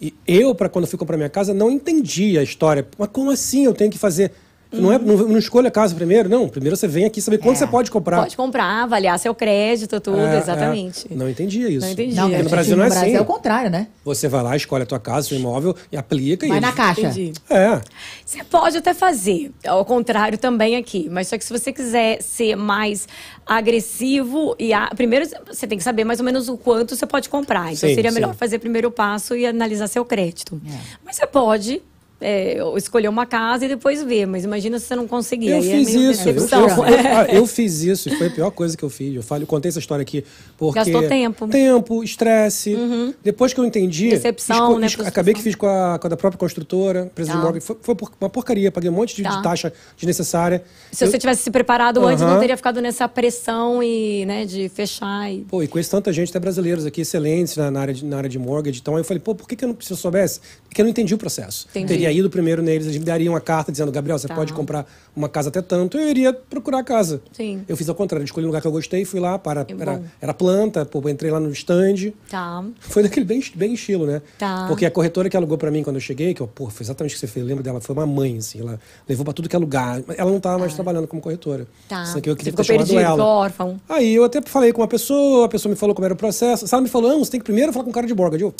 E 0.00 0.12
eu, 0.26 0.54
para 0.54 0.68
quando 0.68 0.86
fui 0.86 0.98
comprar 0.98 1.16
minha 1.16 1.28
casa, 1.28 1.54
não 1.54 1.70
entendi 1.70 2.36
a 2.36 2.42
história. 2.42 2.86
Mas 2.98 3.08
como 3.12 3.30
assim 3.30 3.64
eu 3.64 3.72
tenho 3.72 3.90
que 3.90 3.98
fazer? 3.98 4.32
Não, 4.72 4.92
é, 4.92 4.98
não, 4.98 5.16
não 5.28 5.38
escolho 5.38 5.68
a 5.68 5.70
casa 5.70 5.94
primeiro? 5.94 6.28
Não. 6.28 6.48
Primeiro 6.48 6.76
você 6.76 6.88
vem 6.88 7.04
aqui 7.04 7.20
saber 7.20 7.38
quanto 7.38 7.56
É. 7.56 7.58
você 7.58 7.66
pode 7.66 7.90
comprar. 7.90 8.22
Pode 8.22 8.36
comprar, 8.36 8.82
avaliar 8.84 9.18
seu 9.18 9.34
crédito, 9.34 10.00
tudo, 10.00 10.18
É, 10.20 10.38
exatamente. 10.38 11.06
é. 11.10 11.14
Não 11.14 11.28
entendia 11.28 11.68
isso. 11.68 11.84
Não 11.86 11.92
entendi. 11.92 12.14
Não, 12.14 12.28
no 12.28 12.48
Brasil 12.48 12.76
não 12.76 12.84
é 12.84 12.88
no 12.88 12.94
Brasil 12.94 13.08
assim. 13.10 13.16
é 13.16 13.20
o 13.20 13.24
contrário, 13.24 13.70
né? 13.70 13.88
Você 14.04 14.28
vai 14.28 14.42
lá, 14.42 14.56
escolhe 14.56 14.82
a 14.84 14.86
tua 14.86 14.98
casa, 14.98 15.28
seu 15.28 15.38
imóvel 15.38 15.76
e 15.90 15.96
aplica. 15.96 16.46
Vai 16.48 16.56
e 16.56 16.60
na 16.60 16.68
eles- 16.68 16.76
caixa. 16.76 17.00
Entendi. 17.02 17.32
É. 17.50 17.80
Você 18.24 18.42
pode 18.44 18.78
até 18.78 18.94
fazer, 18.94 19.52
ao 19.66 19.84
contrário 19.84 20.38
também 20.38 20.76
aqui. 20.76 21.08
Mas 21.10 21.28
só 21.28 21.36
que 21.36 21.44
se 21.44 21.52
você 21.52 21.72
quiser 21.72 22.22
ser 22.22 22.56
mais 22.56 23.06
agressivo 23.46 24.54
e 24.58 24.72
a- 24.72 24.90
primeiro 24.96 25.26
você 25.46 25.66
tem 25.66 25.78
que 25.78 25.84
saber 25.84 26.04
mais 26.04 26.18
ou 26.18 26.24
menos 26.24 26.48
o 26.48 26.56
quanto 26.56 26.96
você 26.96 27.06
pode 27.06 27.28
comprar. 27.28 27.72
Então 27.72 27.88
Sim, 27.88 27.94
seria 27.94 28.10
sim. 28.10 28.14
melhor 28.14 28.34
fazer 28.34 28.58
primeiro 28.58 28.88
o 28.88 28.90
passo 28.90 29.36
e 29.36 29.46
analisar 29.46 29.86
seu 29.86 30.04
crédito. 30.04 30.60
É. 30.66 30.76
Mas 31.04 31.16
você 31.16 31.26
pode 31.26 31.82
é, 32.22 32.56
escolher 32.76 33.08
uma 33.08 33.26
casa 33.26 33.64
e 33.64 33.68
depois 33.68 34.02
ver. 34.02 34.26
Mas 34.26 34.44
imagina 34.44 34.78
se 34.78 34.86
você 34.86 34.96
não 34.96 35.06
conseguir. 35.08 35.48
Eu 35.48 35.56
aí 35.56 35.62
fiz 35.62 35.88
é 35.94 35.98
meio 35.98 36.10
isso. 36.12 36.28
Eu, 36.28 36.34
eu- 36.36 36.42
eu- 36.42 36.82
ah, 37.16 37.26
eu 37.30 37.46
fiz 37.46 37.82
isso 37.82 38.08
e 38.08 38.16
foi 38.16 38.28
a 38.28 38.30
pior 38.30 38.50
coisa 38.50 38.76
que 38.76 38.82
eu 38.82 38.90
fiz. 38.90 39.14
Eu, 39.14 39.22
falo, 39.22 39.42
eu 39.42 39.46
contei 39.46 39.68
essa 39.68 39.78
história 39.78 40.02
aqui 40.02 40.24
porque 40.56 40.78
Gastou 40.78 41.08
tempo. 41.08 41.44
Uhum. 41.44 41.50
tempo, 41.50 42.04
estresse. 42.04 42.76
Depois 43.22 43.52
que 43.52 43.60
eu 43.60 43.64
entendi, 43.64 44.10
Decepção, 44.10 44.80
fiz 44.80 44.96
né, 44.96 45.04
acabei 45.06 45.34
que 45.34 45.42
fiz 45.42 45.54
com 45.54 45.66
a, 45.66 45.98
com 45.98 46.06
a 46.06 46.10
da 46.10 46.16
própria 46.16 46.38
construtora, 46.38 47.06
empresa 47.06 47.30
Tá. 47.32 47.36
de 47.38 47.42
mortgage. 47.42 47.66
Foi, 47.66 47.76
foi 47.80 47.96
uma 48.20 48.30
porcaria. 48.30 48.70
Paguei 48.70 48.88
um 48.90 48.92
monte 48.94 49.16
de, 49.16 49.22
de 49.22 49.28
Tá. 49.28 49.42
taxa 49.42 49.72
desnecessária. 49.96 50.62
Se 50.90 51.06
você 51.06 51.18
tivesse 51.18 51.42
se 51.42 51.50
preparado 51.50 52.04
antes, 52.06 52.22
não 52.24 52.38
teria 52.38 52.56
ficado 52.56 52.80
nessa 52.80 53.08
pressão 53.08 53.82
e, 53.82 54.24
né, 54.26 54.44
de 54.44 54.68
fechar. 54.68 55.32
E... 55.32 55.40
Pô, 55.40 55.62
e 55.62 55.68
conheço 55.68 55.90
tanta 55.90 56.12
gente, 56.12 56.30
até 56.30 56.38
brasileiros 56.38 56.84
aqui, 56.86 57.00
excelentes 57.00 57.56
na, 57.56 57.70
na 57.70 57.80
área, 57.80 57.94
de, 57.94 58.04
na 58.04 58.16
área 58.18 58.28
de 58.28 58.38
mortgage. 58.38 58.80
Então, 58.80 58.94
aí 58.94 59.00
eu 59.00 59.04
falei, 59.04 59.20
pô, 59.20 59.34
por 59.34 59.48
que, 59.48 59.56
que 59.56 59.64
eu 59.64 59.68
não, 59.68 59.76
se 59.80 59.92
eu 59.92 59.96
soubesse? 59.96 60.40
Porque 60.68 60.80
eu 60.80 60.84
não 60.84 60.90
entendi 60.90 61.14
o 61.14 61.18
processo. 61.18 61.66
Entendi. 61.70 61.86
Teria 61.88 62.11
ido 62.12 62.30
primeiro 62.30 62.62
neles, 62.62 62.86
eles 62.86 62.98
me 62.98 63.04
dariam 63.04 63.32
uma 63.34 63.40
carta 63.40 63.70
dizendo, 63.72 63.90
Gabriel, 63.92 64.18
você 64.18 64.28
Tá. 64.28 64.34
pode 64.34 64.52
comprar 64.52 64.86
uma 65.16 65.28
casa 65.28 65.48
até 65.48 65.60
tanto. 65.62 65.98
Eu 65.98 66.08
iria 66.08 66.32
procurar 66.32 66.78
a 66.78 66.84
casa. 66.84 67.20
Sim. 67.32 67.62
Eu 67.68 67.76
fiz 67.76 67.88
ao 67.88 67.94
contrário, 67.94 68.24
escolhi 68.24 68.44
um 68.44 68.48
lugar 68.48 68.60
que 68.62 68.68
eu 68.68 68.72
gostei, 68.72 69.04
fui 69.04 69.20
lá, 69.20 69.38
para, 69.38 69.64
Que 69.64 69.72
era, 69.80 70.02
era 70.20 70.34
planta, 70.34 70.84
pô, 70.84 71.06
entrei 71.08 71.30
lá 71.30 71.40
no 71.40 71.50
stand. 71.50 72.12
Tá. 72.30 72.64
Foi 72.80 73.02
daquele 73.02 73.24
bem, 73.26 73.42
bem 73.54 73.74
estilo, 73.74 74.06
né? 74.06 74.22
Tá. 74.38 74.66
Porque 74.68 74.86
a 74.86 74.90
corretora 74.90 75.28
que 75.28 75.36
alugou 75.36 75.56
pra 75.58 75.70
mim 75.70 75.82
quando 75.82 75.96
eu 75.96 76.00
cheguei, 76.00 76.34
que 76.34 76.40
eu, 76.40 76.46
pô, 76.46 76.68
foi 76.70 76.84
exatamente 76.84 77.12
o 77.12 77.14
que 77.14 77.20
você 77.20 77.26
fez, 77.26 77.42
eu 77.44 77.48
lembro 77.48 77.62
dela, 77.64 77.80
foi 77.80 77.94
uma 77.94 78.06
mãe, 78.06 78.38
assim, 78.38 78.60
ela 78.60 78.78
levou 79.08 79.24
pra 79.24 79.32
tudo 79.34 79.48
que 79.48 79.56
é 79.56 79.58
lugar. 79.58 80.02
Ela 80.16 80.30
não 80.30 80.40
tava 80.40 80.58
mais 80.58 80.74
trabalhando 80.74 81.06
como 81.06 81.20
corretora. 81.22 81.66
Tá. 81.88 82.04
Senão 82.06 82.20
que 82.20 82.28
eu 82.30 82.34
Você 82.34 82.38
queria 82.38 82.52
ter 82.52 82.62
ficou 82.62 82.64
chamado 82.64 82.86
perdido, 82.88 83.00
ela. 83.00 83.24
órfão. 83.24 83.80
Aí 83.88 84.14
eu 84.14 84.24
até 84.24 84.40
falei 84.42 84.72
com 84.72 84.80
uma 84.80 84.88
pessoa, 84.88 85.46
a 85.46 85.48
pessoa 85.48 85.70
me 85.70 85.76
falou 85.76 85.94
como 85.94 86.04
era 86.04 86.14
o 86.14 86.16
processo. 86.16 86.66
Se 86.66 86.74
ela 86.74 86.82
me 86.82 86.88
falou, 86.88 87.10
não, 87.10 87.18
você 87.24 87.30
tem 87.32 87.40
que 87.40 87.44
primeiro 87.44 87.72
falar 87.72 87.84
com 87.84 87.90
o 87.90 87.92
cara 87.94 88.06
de 88.06 88.14
mortgage. 88.14 88.42
Eu, 88.44 88.54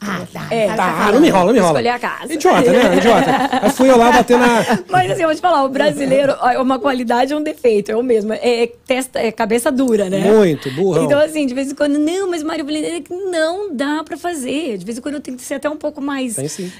Ah, 0.00 0.20
tá. 0.32 0.46
É, 0.50 0.66
Tá, 0.68 0.76
tá, 0.76 1.06
tá 1.06 1.12
não 1.12 1.20
me 1.20 1.28
enrola, 1.28 1.46
não 1.46 1.52
me 1.52 1.58
enrola. 1.58 1.72
Escolher 1.80 1.88
a 1.94 1.98
casa. 1.98 2.32
Idiota, 2.32 2.72
né? 2.72 2.96
Idiota. 2.96 3.30
Aí 3.62 3.70
fui 3.70 3.90
eu 3.90 3.96
lá 3.96 4.12
bater 4.12 4.38
na... 4.38 4.64
Mas 4.90 5.10
assim, 5.10 5.22
eu 5.22 5.28
vou 5.28 5.34
te 5.34 5.40
falar, 5.40 5.64
o 5.64 5.68
brasileiro, 5.68 6.34
ó, 6.40 6.62
uma 6.62 6.78
qualidade 6.78 7.32
e 7.32 7.36
um 7.36 7.42
defeito, 7.42 7.90
é 7.90 7.96
o 7.96 8.02
mesmo. 8.02 8.32
É, 8.34 8.64
é 8.64 8.66
testa, 8.86 9.18
é 9.20 9.32
cabeça 9.32 9.70
dura, 9.72 10.10
né? 10.10 10.18
Muito, 10.20 10.70
burrão. 10.72 11.04
Então, 11.04 11.18
assim, 11.20 11.46
de 11.46 11.54
vez 11.54 11.70
em 11.70 11.74
quando, 11.74 11.98
não, 11.98 12.30
mas 12.30 12.42
Mário 12.42 12.64
Valente, 12.64 12.86
é 12.86 13.00
que 13.00 13.14
não 13.14 13.74
dá 13.74 14.02
pra 14.04 14.16
fazer. 14.16 14.76
De 14.78 14.84
vez 14.84 14.98
em 14.98 15.00
quando 15.00 15.14
eu 15.14 15.20
tenho 15.20 15.36
que 15.36 15.42
ser 15.42 15.54
até 15.54 15.70
um 15.70 15.76
pouco 15.76 16.00
mais 16.00 16.36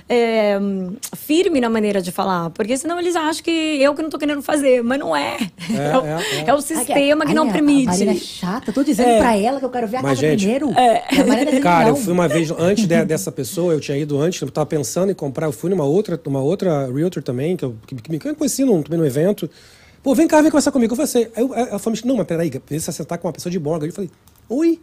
é, 0.09 0.59
firme 1.17 1.61
na 1.61 1.71
maneira 1.71 2.03
de 2.03 2.13
falar. 2.13 2.51
Porque 2.51 2.77
senão 2.77 2.99
eles 2.99 3.17
acham 3.17 3.43
que 3.43 3.51
eu 3.51 3.95
que 3.95 4.03
não 4.03 4.11
tô 4.11 4.19
querendo 4.19 4.43
fazer, 4.43 4.83
mas 4.83 4.99
não 4.99 5.15
é. 5.17 5.37
É, 5.71 5.85
É, 5.95 5.97
o, 5.99 6.05
é, 6.07 6.11
é. 6.13 6.45
é 6.49 6.55
o 6.55 6.61
sistema 6.61 7.25
que 7.27 7.35
não 7.35 7.49
a- 7.49 7.53
permite. 7.53 7.89
A 7.89 7.93
Marina 7.93 8.13
é 8.13 8.17
chata. 8.17 8.73
Tô 8.73 8.83
dizendo 8.83 9.19
pra 9.19 9.37
ela 9.37 9.59
que 9.59 9.65
eu 9.65 9.71
quero 9.71 9.87
ver 9.87 9.99
a 9.99 10.03
Mas, 10.03 10.19
casa 10.19 10.29
gente, 10.29 10.41
primeiro. 10.41 10.71
A 10.71 11.25
Marina 11.25 11.51
diz 11.53 11.63
Cara, 11.63 11.89
eu 11.91 11.97
fui 11.97 12.13
uma 12.13 12.27
vez, 12.29 12.51
antes 12.51 12.87
de- 13.05 13.09
dessa 13.09 13.31
pessoa, 13.33 13.73
eu 13.73 13.81
tinha 13.81 13.97
ido 13.97 14.21
antes, 14.21 14.41
eu 14.41 14.51
tava 14.51 14.67
pensando 14.67 15.11
em 15.11 15.15
comprar, 15.15 15.47
eu 15.47 15.53
fui 15.53 15.71
numa 15.71 15.85
outra, 15.85 16.21
numa 16.25 16.41
outra 16.43 16.91
realtor 16.93 17.23
também, 17.23 17.57
que, 17.57 17.65
eu, 17.65 17.77
que, 17.87 17.95
que 17.95 18.11
me 18.11 18.19
conheci 18.19 18.65
num, 18.65 18.83
também 18.83 18.99
no 18.99 19.07
evento. 19.07 19.49
Pô, 20.03 20.15
vem 20.15 20.27
cá, 20.29 20.41
vem 20.43 20.51
conversar 20.51 20.71
comigo. 20.73 20.93
Eu 20.93 20.97
falei 20.97 21.11
assim, 21.25 21.33
aí 21.35 21.43
eu- 21.43 21.55
ela 21.55 21.79
falou, 21.79 21.99
não, 22.05 22.17
mas 22.17 22.27
peraí, 22.27 22.51
precisa 22.61 22.93
sentar 22.93 23.17
com 23.19 23.27
uma 23.27 23.33
pessoa 23.33 23.51
de 23.51 23.59
mortgage. 23.59 23.91
Eu 23.91 23.95
falei, 23.95 24.11
oi? 24.49 24.81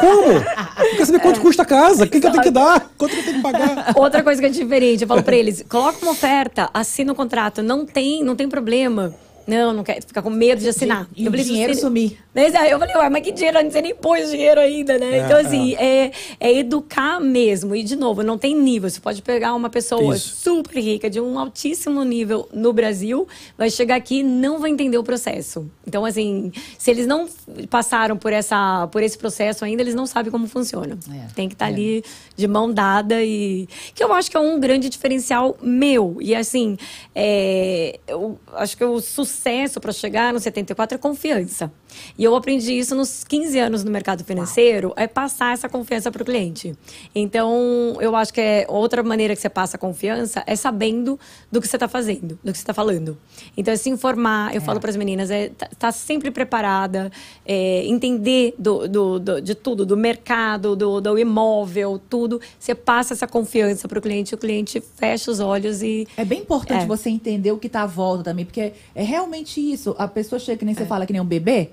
Como? 0.00 0.32
Eu 0.32 0.90
quero 0.92 1.06
saber 1.06 1.20
quanto 1.20 1.40
custa 1.40 1.62
a 1.62 1.66
casa, 1.66 2.04
o 2.04 2.08
que, 2.08 2.18
que 2.18 2.26
eu 2.26 2.30
tenho 2.30 2.42
que 2.42 2.50
dar, 2.50 2.90
quanto 2.96 3.12
que 3.12 3.20
eu 3.20 3.24
tenho 3.24 3.36
que 3.36 3.42
pagar. 3.42 3.92
Outra 3.96 4.22
coisa 4.22 4.40
que 4.40 4.46
é 4.46 4.50
diferente, 4.50 5.02
eu 5.02 5.08
falo 5.08 5.22
pra 5.22 5.36
eles, 5.36 5.62
coloca 5.68 5.98
uma 6.02 6.12
oferta, 6.12 6.70
assina 6.72 7.12
o 7.12 7.14
contrato, 7.14 7.62
não 7.62 7.84
tem, 7.84 8.24
não 8.24 8.34
tem 8.34 8.48
problema. 8.48 9.14
Não, 9.46 9.72
não 9.72 9.84
quer 9.84 10.00
ficar 10.02 10.22
com 10.22 10.30
medo 10.30 10.60
de 10.60 10.68
assinar. 10.68 11.08
E 11.14 11.22
o 11.28 11.30
falei, 11.30 11.44
dinheiro 11.44 11.74
"Você- 11.74 11.80
sumir. 11.80 12.18
Mas 12.34 12.54
aí 12.54 12.70
eu 12.70 12.78
falei, 12.78 12.96
ué, 12.96 13.08
mas 13.10 13.22
que 13.22 13.30
dinheiro? 13.32 13.58
Você 13.70 13.80
nem 13.82 13.94
pôs 13.94 14.30
dinheiro 14.30 14.60
ainda, 14.60 14.98
né? 14.98 15.18
É, 15.18 15.24
então, 15.24 15.38
assim, 15.38 15.74
é. 15.76 16.10
É, 16.40 16.52
educar 16.58 17.20
mesmo. 17.20 17.76
E, 17.76 17.82
de 17.82 17.94
novo, 17.94 18.22
não 18.22 18.36
tem 18.38 18.56
nível. 18.56 18.88
Você 18.90 19.00
pode 19.00 19.22
pegar 19.22 19.54
uma 19.54 19.70
pessoa 19.70 20.16
Isso. 20.16 20.36
super 20.36 20.80
rica, 20.80 21.08
de 21.08 21.20
um 21.20 21.38
altíssimo 21.38 22.02
nível 22.04 22.48
no 22.52 22.72
Brasil, 22.72 23.28
vai 23.56 23.70
chegar 23.70 23.96
aqui 23.96 24.20
e 24.20 24.22
não 24.22 24.58
vai 24.58 24.70
entender 24.70 24.98
o 24.98 25.04
processo. 25.04 25.70
Então, 25.86 26.04
assim, 26.04 26.50
se 26.78 26.90
eles 26.90 27.06
não 27.06 27.28
passaram 27.70 28.16
por, 28.16 28.32
essa, 28.32 28.88
por 28.90 29.02
esse 29.02 29.16
processo 29.18 29.64
ainda, 29.64 29.82
eles 29.82 29.94
não 29.94 30.06
sabem 30.06 30.32
como 30.32 30.46
funciona. 30.48 30.98
É, 31.12 31.26
Tem 31.34 31.48
que 31.48 31.54
estar 31.54 31.66
é. 31.66 31.72
ali 31.72 32.04
de 32.34 32.48
mão 32.48 32.72
dada 32.72 33.22
e 33.22 33.68
que 33.94 34.02
eu 34.02 34.12
acho 34.12 34.30
que 34.30 34.36
é 34.36 34.40
um 34.40 34.58
grande 34.58 34.88
diferencial 34.88 35.56
meu 35.62 36.16
e 36.20 36.34
assim 36.34 36.76
é, 37.14 37.98
eu 38.08 38.38
acho 38.54 38.76
que 38.76 38.84
o 38.84 39.00
sucesso 39.00 39.33
sucesso 39.34 39.80
para 39.80 39.92
chegar 39.92 40.32
no 40.32 40.40
74 40.40 40.96
é 40.96 40.98
confiança. 40.98 41.70
E 42.18 42.24
eu 42.24 42.34
aprendi 42.34 42.72
isso 42.78 42.94
nos 42.94 43.24
15 43.24 43.58
anos 43.58 43.84
no 43.84 43.90
mercado 43.90 44.24
financeiro, 44.24 44.92
é 44.96 45.06
passar 45.06 45.52
essa 45.52 45.68
confiança 45.68 46.10
para 46.10 46.22
o 46.22 46.24
cliente. 46.24 46.74
Então, 47.14 47.96
eu 48.00 48.14
acho 48.16 48.32
que 48.32 48.40
é 48.40 48.66
outra 48.68 49.02
maneira 49.02 49.34
que 49.34 49.40
você 49.40 49.48
passa 49.48 49.76
a 49.76 49.80
confiança 49.80 50.42
é 50.46 50.56
sabendo 50.56 51.18
do 51.50 51.60
que 51.60 51.68
você 51.68 51.76
está 51.76 51.88
fazendo, 51.88 52.38
do 52.42 52.52
que 52.52 52.58
você 52.58 52.62
está 52.62 52.74
falando. 52.74 53.16
Então, 53.56 53.72
é 53.72 53.76
se 53.76 53.88
informar, 53.90 54.52
eu 54.54 54.58
É. 54.58 54.60
falo 54.60 54.80
para 54.80 54.90
as 54.90 54.96
meninas, 54.96 55.30
é 55.30 55.48
tá, 55.50 55.68
tá 55.78 55.92
sempre 55.92 56.30
preparada, 56.30 57.10
é, 57.46 57.84
entender 57.86 58.54
do, 58.58 58.88
do- 58.88 59.18
do- 59.18 59.40
de 59.40 59.54
tudo, 59.54 59.86
do 59.86 59.96
mercado, 59.96 60.74
do, 60.76 61.00
do 61.00 61.18
imóvel, 61.18 62.00
tudo. 62.10 62.40
Você 62.58 62.74
passa 62.74 63.14
essa 63.14 63.26
confiança 63.26 63.86
para 63.88 63.98
o 63.98 64.02
cliente, 64.02 64.34
o 64.34 64.38
cliente 64.38 64.82
fecha 64.96 65.30
os 65.30 65.40
olhos 65.40 65.82
e 65.82 66.06
É 66.16 66.24
bem 66.24 66.40
importante 66.40 66.82
É. 66.84 66.86
você 66.86 67.08
entender 67.10 67.52
o 67.52 67.58
que 67.58 67.68
tá 67.68 67.82
à 67.82 67.86
volta 67.86 68.24
também, 68.24 68.44
porque 68.44 68.72
é 68.94 69.02
realmente 69.02 69.23
isso. 69.72 69.94
A 69.98 70.08
pessoa 70.08 70.38
chega, 70.38 70.58
que 70.58 70.64
nem 70.64 70.74
É. 70.74 70.78
você 70.78 70.86
fala, 70.86 71.06
que 71.06 71.12
nem 71.12 71.20
um 71.20 71.24
bebê, 71.26 71.70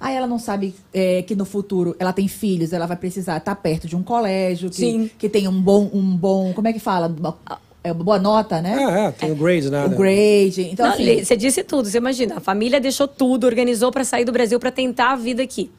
aí 0.00 0.14
ela 0.16 0.26
não 0.26 0.38
sabe 0.38 0.74
é, 0.92 1.22
que 1.22 1.34
no 1.34 1.44
futuro 1.44 1.94
ela 1.98 2.12
tem 2.12 2.28
filhos, 2.28 2.72
ela 2.72 2.86
vai 2.86 2.96
precisar 2.96 3.36
estar 3.36 3.54
perto 3.56 3.86
de 3.86 3.94
um 3.96 4.02
colégio, 4.02 4.68
que, 4.70 4.76
Sim. 4.76 5.10
que 5.18 5.28
tem 5.28 5.46
um 5.48 5.60
bom, 5.60 5.90
um 5.92 6.16
bom. 6.16 6.52
Como 6.52 6.66
é 6.68 6.72
que 6.72 6.80
fala? 6.80 7.06
Uma, 7.06 7.38
é, 7.84 7.92
uma 7.92 8.04
boa 8.04 8.18
nota, 8.18 8.60
né? 8.60 8.76
É, 8.78 9.06
é, 9.06 9.10
tem 9.10 9.32
o 9.32 9.34
grade, 9.36 9.70
né? 9.70 9.84
O 9.86 9.90
grade. 9.90 10.68
Então, 10.72 10.86
Não, 10.86 10.94
assim. 10.94 11.24
Você 11.24 11.36
disse 11.36 11.62
tudo. 11.64 11.88
Você 11.88 11.98
imagina, 11.98 12.36
a 12.36 12.40
família 12.40 12.80
deixou 12.80 13.08
tudo, 13.08 13.44
organizou 13.44 13.90
para 13.90 14.04
sair 14.04 14.24
do 14.24 14.32
Brasil 14.32 14.58
para 14.60 14.70
tentar 14.70 15.12
a 15.12 15.16
vida 15.16 15.42
aqui. 15.42 15.70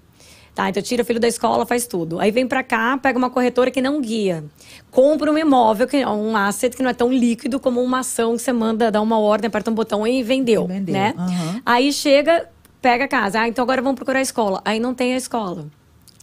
Tá, 0.56 0.70
então 0.70 0.84
tira 0.84 1.02
o 1.02 1.06
filho 1.06 1.20
da 1.20 1.28
escola, 1.28 1.66
faz 1.66 1.88
tudo. 1.88 2.20
Aí 2.20 2.30
vem 2.30 2.48
para 2.48 2.62
cá, 2.62 2.98
pega 2.98 3.18
uma 3.18 3.30
corretora 3.30 3.72
que 3.72 3.82
não 3.82 4.00
guia. 4.00 4.44
Compra 4.92 5.32
um 5.32 5.38
imóvel, 5.38 5.88
que 5.88 5.98
é 5.98 6.08
um 6.08 6.38
asset 6.38 6.76
que 6.78 6.84
não 6.84 6.92
é 6.92 6.94
tão 6.94 7.12
líquido 7.12 7.60
como 7.60 7.82
uma 7.82 8.00
ação 8.00 8.36
que 8.36 8.44
você 8.44 8.54
manda 8.54 8.92
dar 8.92 9.02
uma 9.02 9.18
ordem, 9.18 9.48
aperta 9.48 9.72
um 9.72 9.74
botão 9.74 10.06
e 10.06 10.22
vendeu, 10.22 10.68
vendeu, 10.68 10.94
né? 10.94 11.16
aham. 11.18 11.62
Aí 11.66 11.92
chega, 11.92 12.48
pega 12.80 13.06
a 13.06 13.08
casa. 13.08 13.42
Ah, 13.42 13.48
então 13.48 13.64
agora 13.64 13.82
vamos 13.82 13.96
procurar 13.96 14.20
a 14.20 14.22
escola. 14.22 14.62
Aí 14.64 14.80
não 14.80 14.94
tem 14.94 15.16
a 15.16 15.18
escola. 15.18 15.66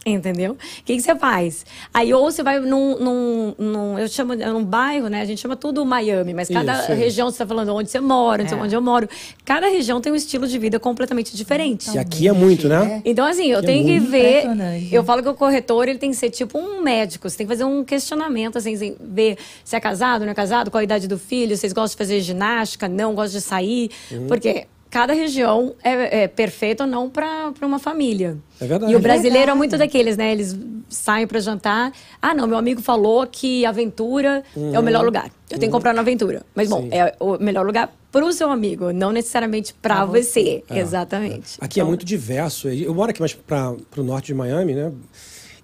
Entendeu? 0.03 0.53
O 0.53 0.83
que, 0.83 0.95
que 0.95 1.01
você 1.01 1.15
faz? 1.15 1.63
Aí 1.93 2.11
ou 2.11 2.31
você 2.31 2.41
vai 2.41 2.59
num, 2.59 2.97
num, 2.99 3.55
num- 3.59 3.99
eu 3.99 4.07
chamo 4.07 4.33
é 4.33 4.47
num 4.47 4.65
bairro, 4.65 5.07
né? 5.09 5.21
A 5.21 5.25
gente 5.25 5.39
chama 5.39 5.55
tudo 5.55 5.85
Miami, 5.85 6.33
mas 6.33 6.49
cada 6.49 6.73
Isso, 6.73 6.83
isso. 6.85 6.93
região 6.93 7.27
você 7.29 7.35
está 7.35 7.45
falando 7.45 7.75
onde 7.75 7.91
você 7.91 7.99
mora, 7.99 8.41
onde, 8.41 8.51
É. 8.51 8.57
onde 8.57 8.75
eu 8.75 8.81
moro. 8.81 9.07
Cada 9.45 9.67
região 9.67 10.01
tem 10.01 10.11
um 10.11 10.15
estilo 10.15 10.47
de 10.47 10.57
vida 10.57 10.79
completamente 10.79 11.37
diferente. 11.37 11.91
E 11.93 11.99
aqui 11.99 12.27
é 12.27 12.31
muito, 12.31 12.67
né? 12.67 12.99
Então, 13.05 13.23
assim, 13.27 13.45
eu 13.51 13.59
Que 13.59 13.65
é 13.65 13.67
tenho 13.67 13.85
que 13.85 13.99
muito 13.99 14.09
ver. 14.09 14.45
Eu 14.91 15.03
falo 15.03 15.21
que 15.21 15.29
o 15.29 15.35
corretor 15.35 15.87
ele 15.87 15.99
tem 15.99 16.09
que 16.09 16.17
ser 16.17 16.31
tipo 16.31 16.57
um 16.57 16.81
médico. 16.81 17.29
Você 17.29 17.37
tem 17.37 17.45
que 17.45 17.53
fazer 17.53 17.65
um 17.65 17.83
questionamento, 17.83 18.57
assim, 18.57 18.73
assim, 18.73 18.95
ver 18.99 19.37
se 19.63 19.75
é 19.75 19.79
casado, 19.79 20.25
não 20.25 20.31
é 20.31 20.35
casado, 20.35 20.71
qual 20.71 20.79
a 20.79 20.83
idade 20.83 21.07
do 21.07 21.19
filho, 21.19 21.55
vocês 21.55 21.73
gostam 21.73 21.89
de 21.93 21.97
fazer 21.97 22.21
ginástica, 22.21 22.87
não 22.87 23.13
gostam 23.13 23.39
de 23.39 23.45
sair. 23.45 23.91
Uhum. 24.11 24.25
Porque 24.27 24.65
cada 24.91 25.13
região 25.13 25.73
é, 25.83 26.23
é 26.23 26.27
perfeita 26.27 26.83
ou 26.83 26.89
não 26.89 27.09
para 27.09 27.51
uma 27.63 27.79
família. 27.79 28.37
É 28.59 28.65
verdade. 28.67 28.91
E 28.91 28.95
o 28.95 28.99
brasileiro 28.99 29.37
é 29.37 29.39
verdade. 29.39 29.57
muito 29.57 29.77
daqueles, 29.77 30.15
né? 30.17 30.31
Eles 30.31 30.55
saem 30.89 31.25
para 31.25 31.39
jantar. 31.39 31.91
Ah, 32.21 32.33
não, 32.35 32.45
meu 32.45 32.57
amigo 32.57 32.81
falou 32.81 33.25
que 33.25 33.65
Aventura 33.65 34.43
é 34.73 34.77
o 34.77 34.83
melhor 34.83 35.03
lugar. 35.05 35.31
Eu 35.49 35.57
tenho 35.57 35.71
que 35.71 35.75
comprar 35.75 35.93
na 35.93 36.01
Aventura. 36.01 36.45
Mas, 36.53 36.69
bom, 36.69 36.81
Uhum. 36.81 36.89
Sim. 36.89 36.95
é 36.95 37.15
o 37.19 37.37
melhor 37.39 37.65
lugar 37.65 37.89
para 38.11 38.25
o 38.25 38.33
seu 38.33 38.51
amigo, 38.51 38.91
não 38.91 39.11
necessariamente 39.13 39.73
para 39.73 40.03
você. 40.05 40.63
Exatamente. 40.69 41.57
Aqui 41.61 41.79
é 41.79 41.81
Então, 41.81 41.87
muito 41.87 42.05
diverso. 42.05 42.67
Eu 42.67 42.93
moro 42.93 43.09
aqui 43.11 43.21
mais 43.21 43.33
para 43.33 43.73
o 43.97 44.03
norte 44.03 44.27
de 44.27 44.33
Miami, 44.33 44.73
né? 44.73 44.91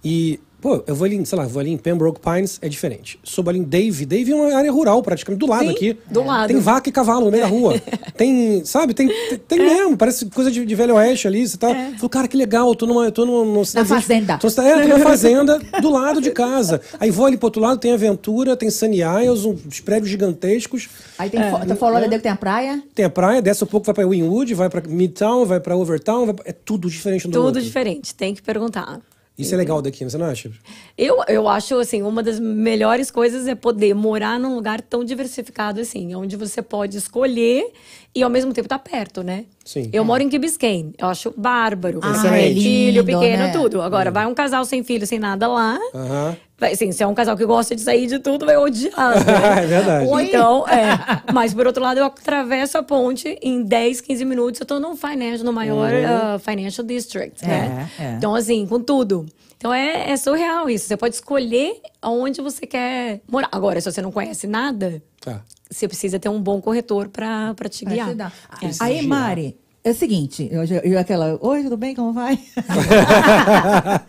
E, 0.04 0.40
pô, 0.62 0.84
eu 0.88 0.96
vou 0.96 1.06
ali, 1.06 1.26
sei 1.26 1.38
lá, 1.38 1.46
vou 1.46 1.60
ali 1.60 1.72
em 1.72 1.78
Pembroke 1.78 2.20
Pines, 2.20 2.58
é 2.62 2.68
diferente. 2.70 3.20
Soube 3.24 3.50
ali 3.50 3.60
em 3.60 3.64
Dave. 3.64 4.06
Dave 4.06 4.32
é 4.32 4.36
uma 4.36 4.56
área 4.56 4.72
rural, 4.72 5.02
praticamente, 5.04 5.40
do 5.40 5.48
lado 5.50 5.66
Sim, 5.66 5.72
aqui. 5.72 5.98
do 6.10 6.24
lado. 6.24 6.48
Tem 6.48 6.60
vaca 6.60 6.90
e 6.90 6.92
cavalo 6.92 7.26
no 7.26 7.32
meio 7.32 7.44
da 7.44 7.50
rua. 7.50 7.82
Tem, 8.18 8.66
sabe? 8.66 8.96
Tem, 8.96 9.08
tem, 9.08 9.38
tem 9.38 9.60
mesmo, 9.60 9.96
parece 9.96 10.26
coisa 10.26 10.50
de, 10.50 10.66
de 10.66 10.76
velho 10.76 10.96
oeste 10.96 11.28
ali. 11.28 11.48
Você 11.48 11.56
tá. 11.56 11.68
Falou, 11.98 12.10
cara, 12.10 12.28
que 12.28 12.36
legal, 12.36 12.68
eu 12.70 12.76
tô 12.76 12.88
numa. 12.88 13.06
Eu 13.06 13.12
tô 13.12 13.26
numa, 13.28 13.46
numa 13.46 13.64
cidade- 13.66 13.88
fazenda. 13.88 14.38
Tô, 14.40 14.48
é, 14.48 14.82
tô 14.82 14.88
na 14.88 15.00
fazenda, 15.06 15.60
do 15.80 15.90
lado 15.92 16.20
de 16.20 16.32
casa. 16.32 16.82
Aí 17.00 17.12
vou 17.12 17.28
ali 17.28 17.38
pro 17.38 17.46
outro 17.46 17.62
lado, 17.62 17.80
tem 17.80 17.92
Aventura, 17.94 18.58
tem 18.58 18.72
Sunny 18.72 19.02
Isles, 19.02 19.46
uns 19.46 19.80
prédios 19.82 20.10
gigantescos. 20.10 20.90
Aí 21.20 21.30
tem, 21.30 21.40
fo- 21.52 21.60
tem 21.60 21.76
Fort 21.76 21.92
Lauderdale 21.92 22.18
que 22.18 22.24
tem 22.24 22.32
a 22.32 22.36
praia. 22.36 22.84
Tem 22.96 23.06
a 23.06 23.10
praia, 23.10 23.40
desce 23.42 23.64
um 23.64 23.68
pouco, 23.68 23.86
vai 23.86 23.94
pra 23.94 24.08
Wynwood, 24.08 24.54
vai 24.56 24.68
pra 24.70 24.82
Midtown, 24.82 25.46
vai 25.46 25.60
pra 25.60 25.76
Overtown, 25.76 26.26
vai 26.26 26.34
pra- 26.34 26.46
é 26.48 26.52
tudo 26.54 26.90
diferente 26.90 27.28
um 27.28 27.30
do 27.30 27.34
Tudo 27.38 27.46
outro. 27.46 27.62
diferente, 27.62 28.16
tem 28.16 28.34
que 28.34 28.42
perguntar. 28.42 29.00
Isso 29.38 29.54
é 29.54 29.58
legal 29.58 29.82
daqui, 29.82 30.04
você 30.04 30.18
não 30.18 30.26
acha? 30.26 30.52
Eu, 30.98 31.24
eu 31.28 31.48
acho, 31.48 31.76
assim, 31.76 32.02
uma 32.02 32.24
das 32.24 32.40
melhores 32.40 33.12
coisas 33.12 33.48
é 33.48 33.54
poder 33.54 33.94
morar 33.94 34.40
num 34.40 34.56
lugar 34.56 34.82
tão 34.82 35.04
diversificado 35.04 35.80
assim, 35.80 36.16
onde 36.16 36.36
você 36.36 36.60
pode 36.62 36.98
escolher 36.98 37.72
e 38.16 38.24
ao 38.24 38.30
mesmo 38.32 38.52
tempo 38.52 38.66
estar 38.66 38.80
perto, 38.80 39.22
né? 39.22 39.46
Sim. 39.64 39.90
Eu 39.94 40.04
moro 40.04 40.24
em 40.24 40.30
Key 40.30 40.40
Biscayne, 40.40 40.94
eu 40.98 41.08
acho 41.08 41.32
bárbaro. 41.38 42.00
Ah, 42.02 42.36
é 42.36 42.46
tem 42.46 42.56
filho 42.56 43.04
lindo, 43.04 43.06
pequeno, 43.06 43.44
né? 43.44 43.52
tudo. 43.52 43.82
Agora, 43.82 44.10
vai 44.10 44.26
um 44.26 44.34
casal 44.34 44.66
sem 44.66 44.84
filho, 44.84 45.06
sem 45.06 45.20
nada 45.20 45.48
lá. 45.48 45.78
Aham. 45.94 46.26
Vai, 46.30 46.38
assim, 46.62 46.92
se 46.92 47.04
é 47.04 47.08
um 47.08 47.14
casal 47.14 47.38
que 47.38 47.46
gosta 47.46 47.76
de 47.76 47.82
sair 47.82 48.08
de 48.08 48.20
tudo, 48.20 48.46
vai 48.46 48.58
odiar. 48.58 48.94
né? 49.26 49.26
É 49.64 49.66
verdade. 49.66 50.08
Ou 50.08 50.20
então, 50.20 50.68
é. 50.68 50.98
Mas 51.34 51.54
por 51.54 51.68
outro 51.68 51.84
lado, 51.84 52.00
eu 52.00 52.06
atravesso 52.06 52.78
a 52.78 52.84
ponte 52.84 53.38
em 53.42 53.64
10, 53.64 54.02
15 54.02 54.26
minutos, 54.26 54.60
eu 54.60 54.66
tô 54.66 54.80
num 54.80 54.96
financial, 54.96 55.46
no 55.46 55.54
maior 55.54 55.92
ah, 55.94 56.40
financial 56.40 56.86
district, 56.86 57.46
né? 57.46 57.90
É, 58.00 58.04
é. 58.04 58.12
Então, 58.14 58.34
assim, 58.36 58.66
com 58.66 58.80
tudo. 58.80 59.26
Então 59.58 59.74
é, 59.74 60.12
é 60.12 60.18
surreal 60.18 60.70
isso. 60.70 60.88
Você 60.88 60.96
pode 60.98 61.16
escolher 61.16 61.80
aonde 62.02 62.42
você 62.42 62.66
quer 62.68 63.22
morar. 63.28 63.50
Agora, 63.52 63.80
se 63.82 63.92
você 63.92 64.02
não 64.02 64.12
conhece 64.12 64.46
nada, 64.48 65.02
Tá. 65.20 65.42
você 65.70 65.88
precisa 65.88 66.20
ter 66.20 66.30
um 66.30 66.40
bom 66.40 66.62
corretor 66.62 67.10
pra 67.10 67.54
pra 67.56 67.68
te 67.68 67.84
Pra 67.84 67.94
guiar. 67.94 68.10
te 68.10 68.14
dar. 68.16 68.32
É. 68.62 68.70
Aí. 68.80 69.02
Mari, 69.08 69.58
é 69.84 69.90
o 69.90 69.96
seguinte, 69.96 70.48
eu, 70.52 70.64
eu 70.84 71.00
aquela, 71.00 71.40
oi, 71.42 71.64
tudo 71.64 71.76
bem? 71.76 71.96
Como 71.96 72.14
vai? 72.14 72.38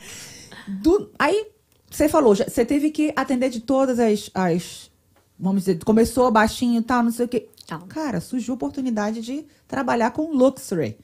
Do- 0.69 1.11
aí, 1.19 1.47
você 1.99 2.09
falou, 2.09 2.35
já- 2.35 2.45
você 2.49 2.65
teve 2.65 2.91
que 2.91 3.13
atender 3.17 3.51
de 3.51 3.61
todas 3.61 3.99
as, 3.99 4.31
as 4.35 4.91
vamos 5.39 5.63
dizer, 5.65 5.79
começou 5.85 6.31
baixinho 6.31 6.81
e 6.81 6.83
tal, 6.83 7.03
não 7.03 7.11
sei 7.11 7.27
o 7.27 7.29
quê. 7.29 7.49
Tá. 7.67 7.79
Cara, 7.89 8.21
surgiu 8.21 8.55
a 8.55 8.57
oportunidade 8.57 9.21
de 9.21 9.45
trabalhar 9.67 10.11
com 10.13 10.33
luxury. 10.33 10.97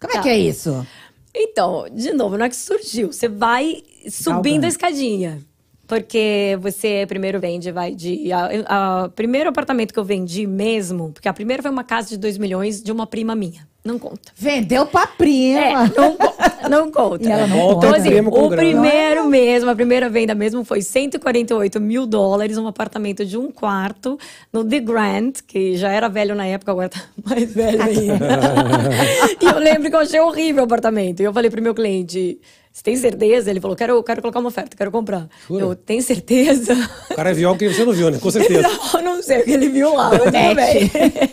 Como 0.00 0.12
é 0.12 0.16
Tá. 0.16 0.22
que 0.22 0.28
é 0.28 0.38
isso? 0.38 0.86
Então, 1.34 1.86
de 1.92 2.12
novo, 2.12 2.36
não 2.38 2.46
é 2.46 2.48
que 2.48 2.56
surgiu. 2.56 3.12
Você 3.12 3.28
vai 3.28 3.82
subindo 4.08 4.42
Galgando. 4.44 4.66
a 4.66 4.68
escadinha. 4.68 5.40
Porque 5.86 6.58
você 6.60 7.04
primeiro 7.08 7.40
vende, 7.40 7.70
vai 7.72 7.94
de. 7.94 8.30
A- 8.32 9.10
primeiro 9.14 9.48
apartamento 9.50 9.92
que 9.92 9.98
eu 9.98 10.04
vendi 10.04 10.46
mesmo, 10.46 11.12
porque 11.12 11.28
a 11.28 11.32
primeira 11.32 11.62
foi 11.62 11.70
uma 11.70 11.84
casa 11.84 12.08
de 12.10 12.16
2 12.16 12.36
milhões 12.38 12.82
de 12.82 12.92
uma 12.92 13.06
prima 13.06 13.34
minha. 13.34 13.67
Não 13.84 13.98
conta. 13.98 14.32
Vendeu 14.36 14.84
pra 14.86 15.06
prima. 15.06 15.60
É, 15.60 15.72
não, 15.74 16.16
conta, 16.16 16.68
não 16.68 16.90
conta. 16.90 17.28
E 17.28 17.32
ela 17.32 17.46
não 17.46 17.56
Volta. 17.56 17.86
Então, 17.86 17.98
assim, 17.98 18.20
o 18.20 18.48
grana. 18.48 18.56
primeiro 18.56 19.24
mesmo, 19.26 19.70
a 19.70 19.74
primeira 19.74 20.10
venda 20.10 20.34
mesmo 20.34 20.64
foi 20.64 20.82
148 20.82 21.80
mil 21.80 22.06
dólares, 22.06 22.58
um 22.58 22.66
apartamento 22.66 23.24
de 23.24 23.38
um 23.38 23.50
quarto 23.50 24.18
no 24.52 24.64
The 24.64 24.80
Grand, 24.80 25.32
que 25.46 25.76
já 25.76 25.90
era 25.90 26.08
velho 26.08 26.34
na 26.34 26.46
época, 26.46 26.72
agora 26.72 26.88
tá 26.88 27.00
mais 27.24 27.52
velho 27.54 27.82
ainda. 27.82 28.18
e 29.40 29.44
eu 29.44 29.58
lembro 29.58 29.88
que 29.88 29.96
eu 29.96 30.00
achei 30.00 30.20
horrível 30.20 30.62
o 30.62 30.66
apartamento. 30.66 31.20
E 31.20 31.24
eu 31.24 31.32
falei 31.32 31.50
pro 31.50 31.62
meu 31.62 31.74
cliente, 31.74 32.38
você 32.78 32.84
tem 32.84 32.96
certeza? 32.96 33.50
Ele 33.50 33.60
falou, 33.60 33.76
quero, 33.76 34.00
quero 34.04 34.20
colocar 34.22 34.38
uma 34.38 34.48
oferta, 34.50 34.76
quero 34.76 34.92
comprar. 34.92 35.28
Jura? 35.48 35.64
Eu, 35.64 35.74
tem 35.74 36.00
certeza? 36.00 36.74
O 37.10 37.14
cara 37.16 37.34
viu 37.34 37.48
algo 37.48 37.58
que 37.58 37.68
você 37.68 37.84
não 37.84 37.92
viu, 37.92 38.08
né? 38.08 38.18
Com 38.18 38.30
certeza. 38.30 38.68
Não, 39.02 39.16
não 39.16 39.22
sei 39.22 39.40
o 39.40 39.44
que 39.44 39.50
ele 39.50 39.68
viu 39.68 39.94
lá, 39.94 40.10
mas 40.10 40.18
tudo 40.22 40.32
bem. 40.32 40.90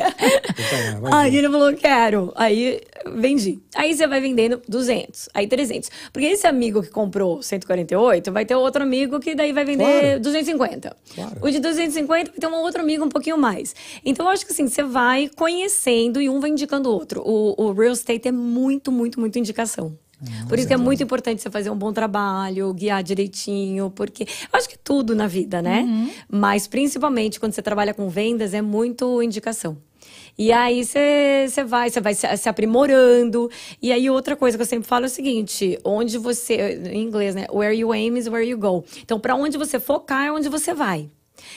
Então, 0.58 1.02
vai 1.02 1.26
Aí 1.26 1.38
ele 1.38 1.50
falou, 1.50 1.74
quero. 1.74 2.32
Aí 2.36 2.82
vendi. 3.16 3.60
Aí 3.76 3.94
você 3.94 4.08
vai 4.08 4.20
vendendo 4.22 4.62
200, 4.68 5.30
aí 5.34 5.48
300. 5.48 5.90
Porque 6.12 6.26
esse 6.28 6.48
amigo 6.48 6.82
que 6.82 6.90
comprou 6.90 7.42
148, 7.42 8.32
vai 8.32 8.46
ter 8.46 8.56
outro 8.56 8.82
amigo 8.82 9.20
que 9.20 9.36
daí 9.36 9.52
vai 9.52 9.66
vender 9.66 9.86
Claro. 9.86 10.20
250. 10.22 10.96
Claro. 11.14 11.32
O 11.42 11.52
de 11.52 11.60
250 11.60 12.32
vai 12.32 12.40
ter 12.40 12.48
um 12.48 12.56
outro 12.62 12.82
amigo 12.82 13.06
um 13.06 13.10
pouquinho 13.10 13.38
mais. 13.38 13.76
Então, 14.04 14.26
eu 14.26 14.32
acho 14.32 14.46
que 14.46 14.52
assim, 14.52 14.68
você 14.68 14.82
vai 14.84 15.30
conhecendo 15.36 16.22
e 16.22 16.30
um 16.30 16.40
vai 16.40 16.50
indicando 16.50 16.90
o 16.90 16.94
outro. 16.94 17.22
O, 17.26 17.54
o 17.58 17.74
real 17.74 17.94
estate 17.94 18.28
é 18.30 18.32
muito, 18.32 18.92
muito, 18.92 19.20
muito 19.20 19.38
indicação. 19.38 19.98
Por 20.48 20.58
isso 20.58 20.68
que 20.68 20.74
é 20.74 20.78
muito 20.78 21.02
importante 21.04 21.42
você 21.42 21.50
fazer 21.50 21.70
um 21.70 21.76
bom 21.78 21.92
trabalho, 21.92 22.74
guiar 22.74 23.04
direitinho, 23.04 23.92
porque 23.96 24.24
eu 24.24 24.58
acho 24.58 24.70
que 24.70 24.78
tudo 24.78 25.16
na 25.16 25.28
vida, 25.28 25.62
né? 25.62 25.84
Mas 26.30 26.68
principalmente 26.68 27.40
quando 27.40 27.54
você 27.54 27.62
trabalha 27.62 27.94
com 27.94 28.10
vendas, 28.10 28.54
é 28.54 28.62
muito 28.62 29.22
indicação. 29.22 29.78
E 30.38 30.52
aí 30.52 30.84
você 30.84 31.46
você 31.48 31.64
vai, 31.64 31.90
você 31.90 32.02
vai 32.02 32.14
se, 32.14 32.38
se 32.38 32.50
aprimorando. 32.50 33.50
E 33.82 33.92
aí 33.92 34.10
outra 34.10 34.36
coisa 34.36 34.58
que 34.58 34.62
eu 34.62 34.66
sempre 34.66 34.88
falo 34.88 35.06
é 35.06 35.08
o 35.08 35.10
seguinte, 35.10 35.80
onde 35.84 36.18
você, 36.18 36.82
em 36.92 37.04
inglês, 37.04 37.36
né? 37.36 37.46
Where 37.52 37.74
you 37.76 37.92
aim 37.94 38.18
is 38.18 38.28
where 38.28 38.48
you 38.48 38.58
go. 38.58 38.84
Então, 39.02 39.20
para 39.20 39.36
onde 39.36 39.58
você 39.58 39.80
focar 39.80 40.26
é 40.26 40.32
onde 40.32 40.50
você 40.50 40.74
vai. 40.74 41.10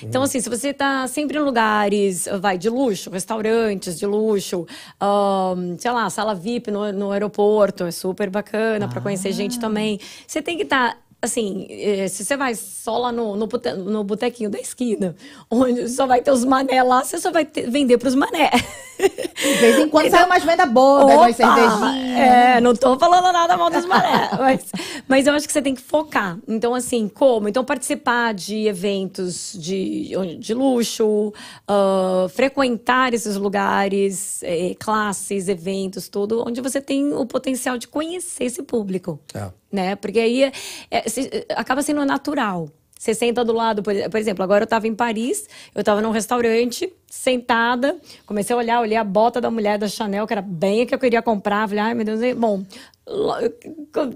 Então, 0.03 0.23
assim, 0.23 0.41
se 0.41 0.49
você 0.49 0.73
tá 0.73 1.07
sempre 1.07 1.39
em 1.39 1.41
lugares, 1.43 2.29
vai, 2.41 2.57
de 2.59 2.69
luxo, 2.69 3.11
restaurantes 3.11 3.99
de 3.99 4.07
luxo, 4.07 4.67
ahn, 5.01 5.77
sei 5.79 5.91
lá, 5.91 6.09
sala 6.11 6.35
VIP 6.35 6.71
no, 6.71 6.93
no 6.93 7.11
aeroporto, 7.13 7.85
é 7.85 7.91
super 7.91 8.31
bacana 8.31 8.89
para 8.89 9.01
conhecer 9.01 9.33
gente 9.33 9.59
também. 9.59 9.99
Você 10.27 10.41
tem 10.43 10.57
que 10.57 10.63
estar. 10.65 10.99
assim, 11.21 11.67
eh, 11.69 12.07
se 12.09 12.25
você 12.25 12.37
vai 12.37 12.55
só 12.55 12.97
lá 12.99 13.11
no, 13.13 13.35
no, 13.37 13.49
no 13.77 14.05
botequinho 14.05 14.49
da 14.51 14.59
esquina, 14.61 15.17
onde 15.51 15.89
só 15.89 16.07
vai 16.07 16.21
ter 16.23 16.31
os 16.31 16.45
mané 16.45 16.83
lá, 16.83 17.03
você 17.05 17.19
só 17.19 17.31
vai 17.33 17.45
ter- 17.45 17.69
vender 17.69 17.99
pros 17.99 18.15
mané. 18.15 18.51
De 18.99 19.55
vez 19.59 19.79
em 19.79 19.89
quando 19.89 20.11
sai 20.11 20.25
umas 20.25 20.43
venda 20.45 20.67
boa, 20.67 21.05
bebe 21.07 21.19
umas 21.19 21.37
cervejinhas. 21.37 22.19
É, 22.19 22.61
não 22.61 22.75
tô 22.75 22.99
falando 22.99 23.33
nada 23.33 23.57
mal 23.57 23.71
das 23.71 23.85
marés. 23.87 24.31
mas, 24.39 24.67
mas 25.07 25.27
eu 25.27 25.35
acho 25.35 25.47
que 25.47 25.53
você 25.53 25.63
tem 25.63 25.75
que 25.75 25.81
focar. 25.83 26.39
Então, 26.49 26.75
assim, 26.75 27.09
como? 27.09 27.49
Então, 27.49 27.65
participar 27.65 28.35
de 28.35 28.67
eventos 28.67 29.53
de, 29.57 30.11
de 30.39 30.55
luxo, 30.55 31.33
ah, 31.67 32.27
frequentar 32.31 33.15
esses 33.15 33.37
lugares, 33.37 34.43
eh, 34.43 34.75
classes, 34.79 35.49
eventos, 35.49 36.09
tudo, 36.09 36.43
onde 36.47 36.61
você 36.61 36.81
tem 36.81 37.13
o 37.13 37.25
potencial 37.25 37.79
de 37.79 37.87
conhecer 37.87 38.45
esse 38.45 38.63
público. 38.63 39.21
É. 39.35 39.49
Né? 39.71 39.95
Porque 39.97 40.19
aí 40.19 40.45
é- 40.45 40.53
é- 40.91 41.09
se- 41.09 41.47
acaba 41.55 41.83
sendo 41.83 42.05
natural. 42.05 42.69
Você 42.99 43.15
senta 43.15 43.45
do 43.45 43.53
lado, 43.53 43.81
por, 43.81 43.95
por 44.11 44.19
exemplo, 44.19 44.43
agora 44.43 44.63
eu 44.63 44.65
estava 44.65 44.89
em 44.89 44.95
Paris, 44.95 45.47
eu 45.73 45.81
estava 45.81 46.01
num 46.01 46.11
restaurante, 46.11 46.93
sentada, 47.11 47.97
comecei 48.27 48.55
a 48.55 48.59
olhar, 48.59 48.81
olhei 48.81 48.97
a 48.97 49.05
bota 49.05 49.41
da 49.41 49.51
mulher 49.51 49.79
da 49.79 49.89
Chanel, 49.89 50.27
que 50.27 50.33
era 50.33 50.43
bem 50.43 50.83
a 50.83 50.87
que 50.87 50.95
eu 50.95 50.99
queria 50.99 51.23
comprar, 51.23 51.67
falei, 51.69 51.83
ai 51.83 51.95
meu 51.95 52.05
Deus, 52.05 52.21
bom, 52.37 52.63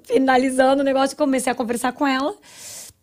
finalizando 0.05 0.83
o 0.83 0.85
negócio, 0.85 1.17
comecei 1.17 1.51
a 1.51 1.55
conversar 1.55 1.93
com 1.93 2.07
ela, 2.07 2.35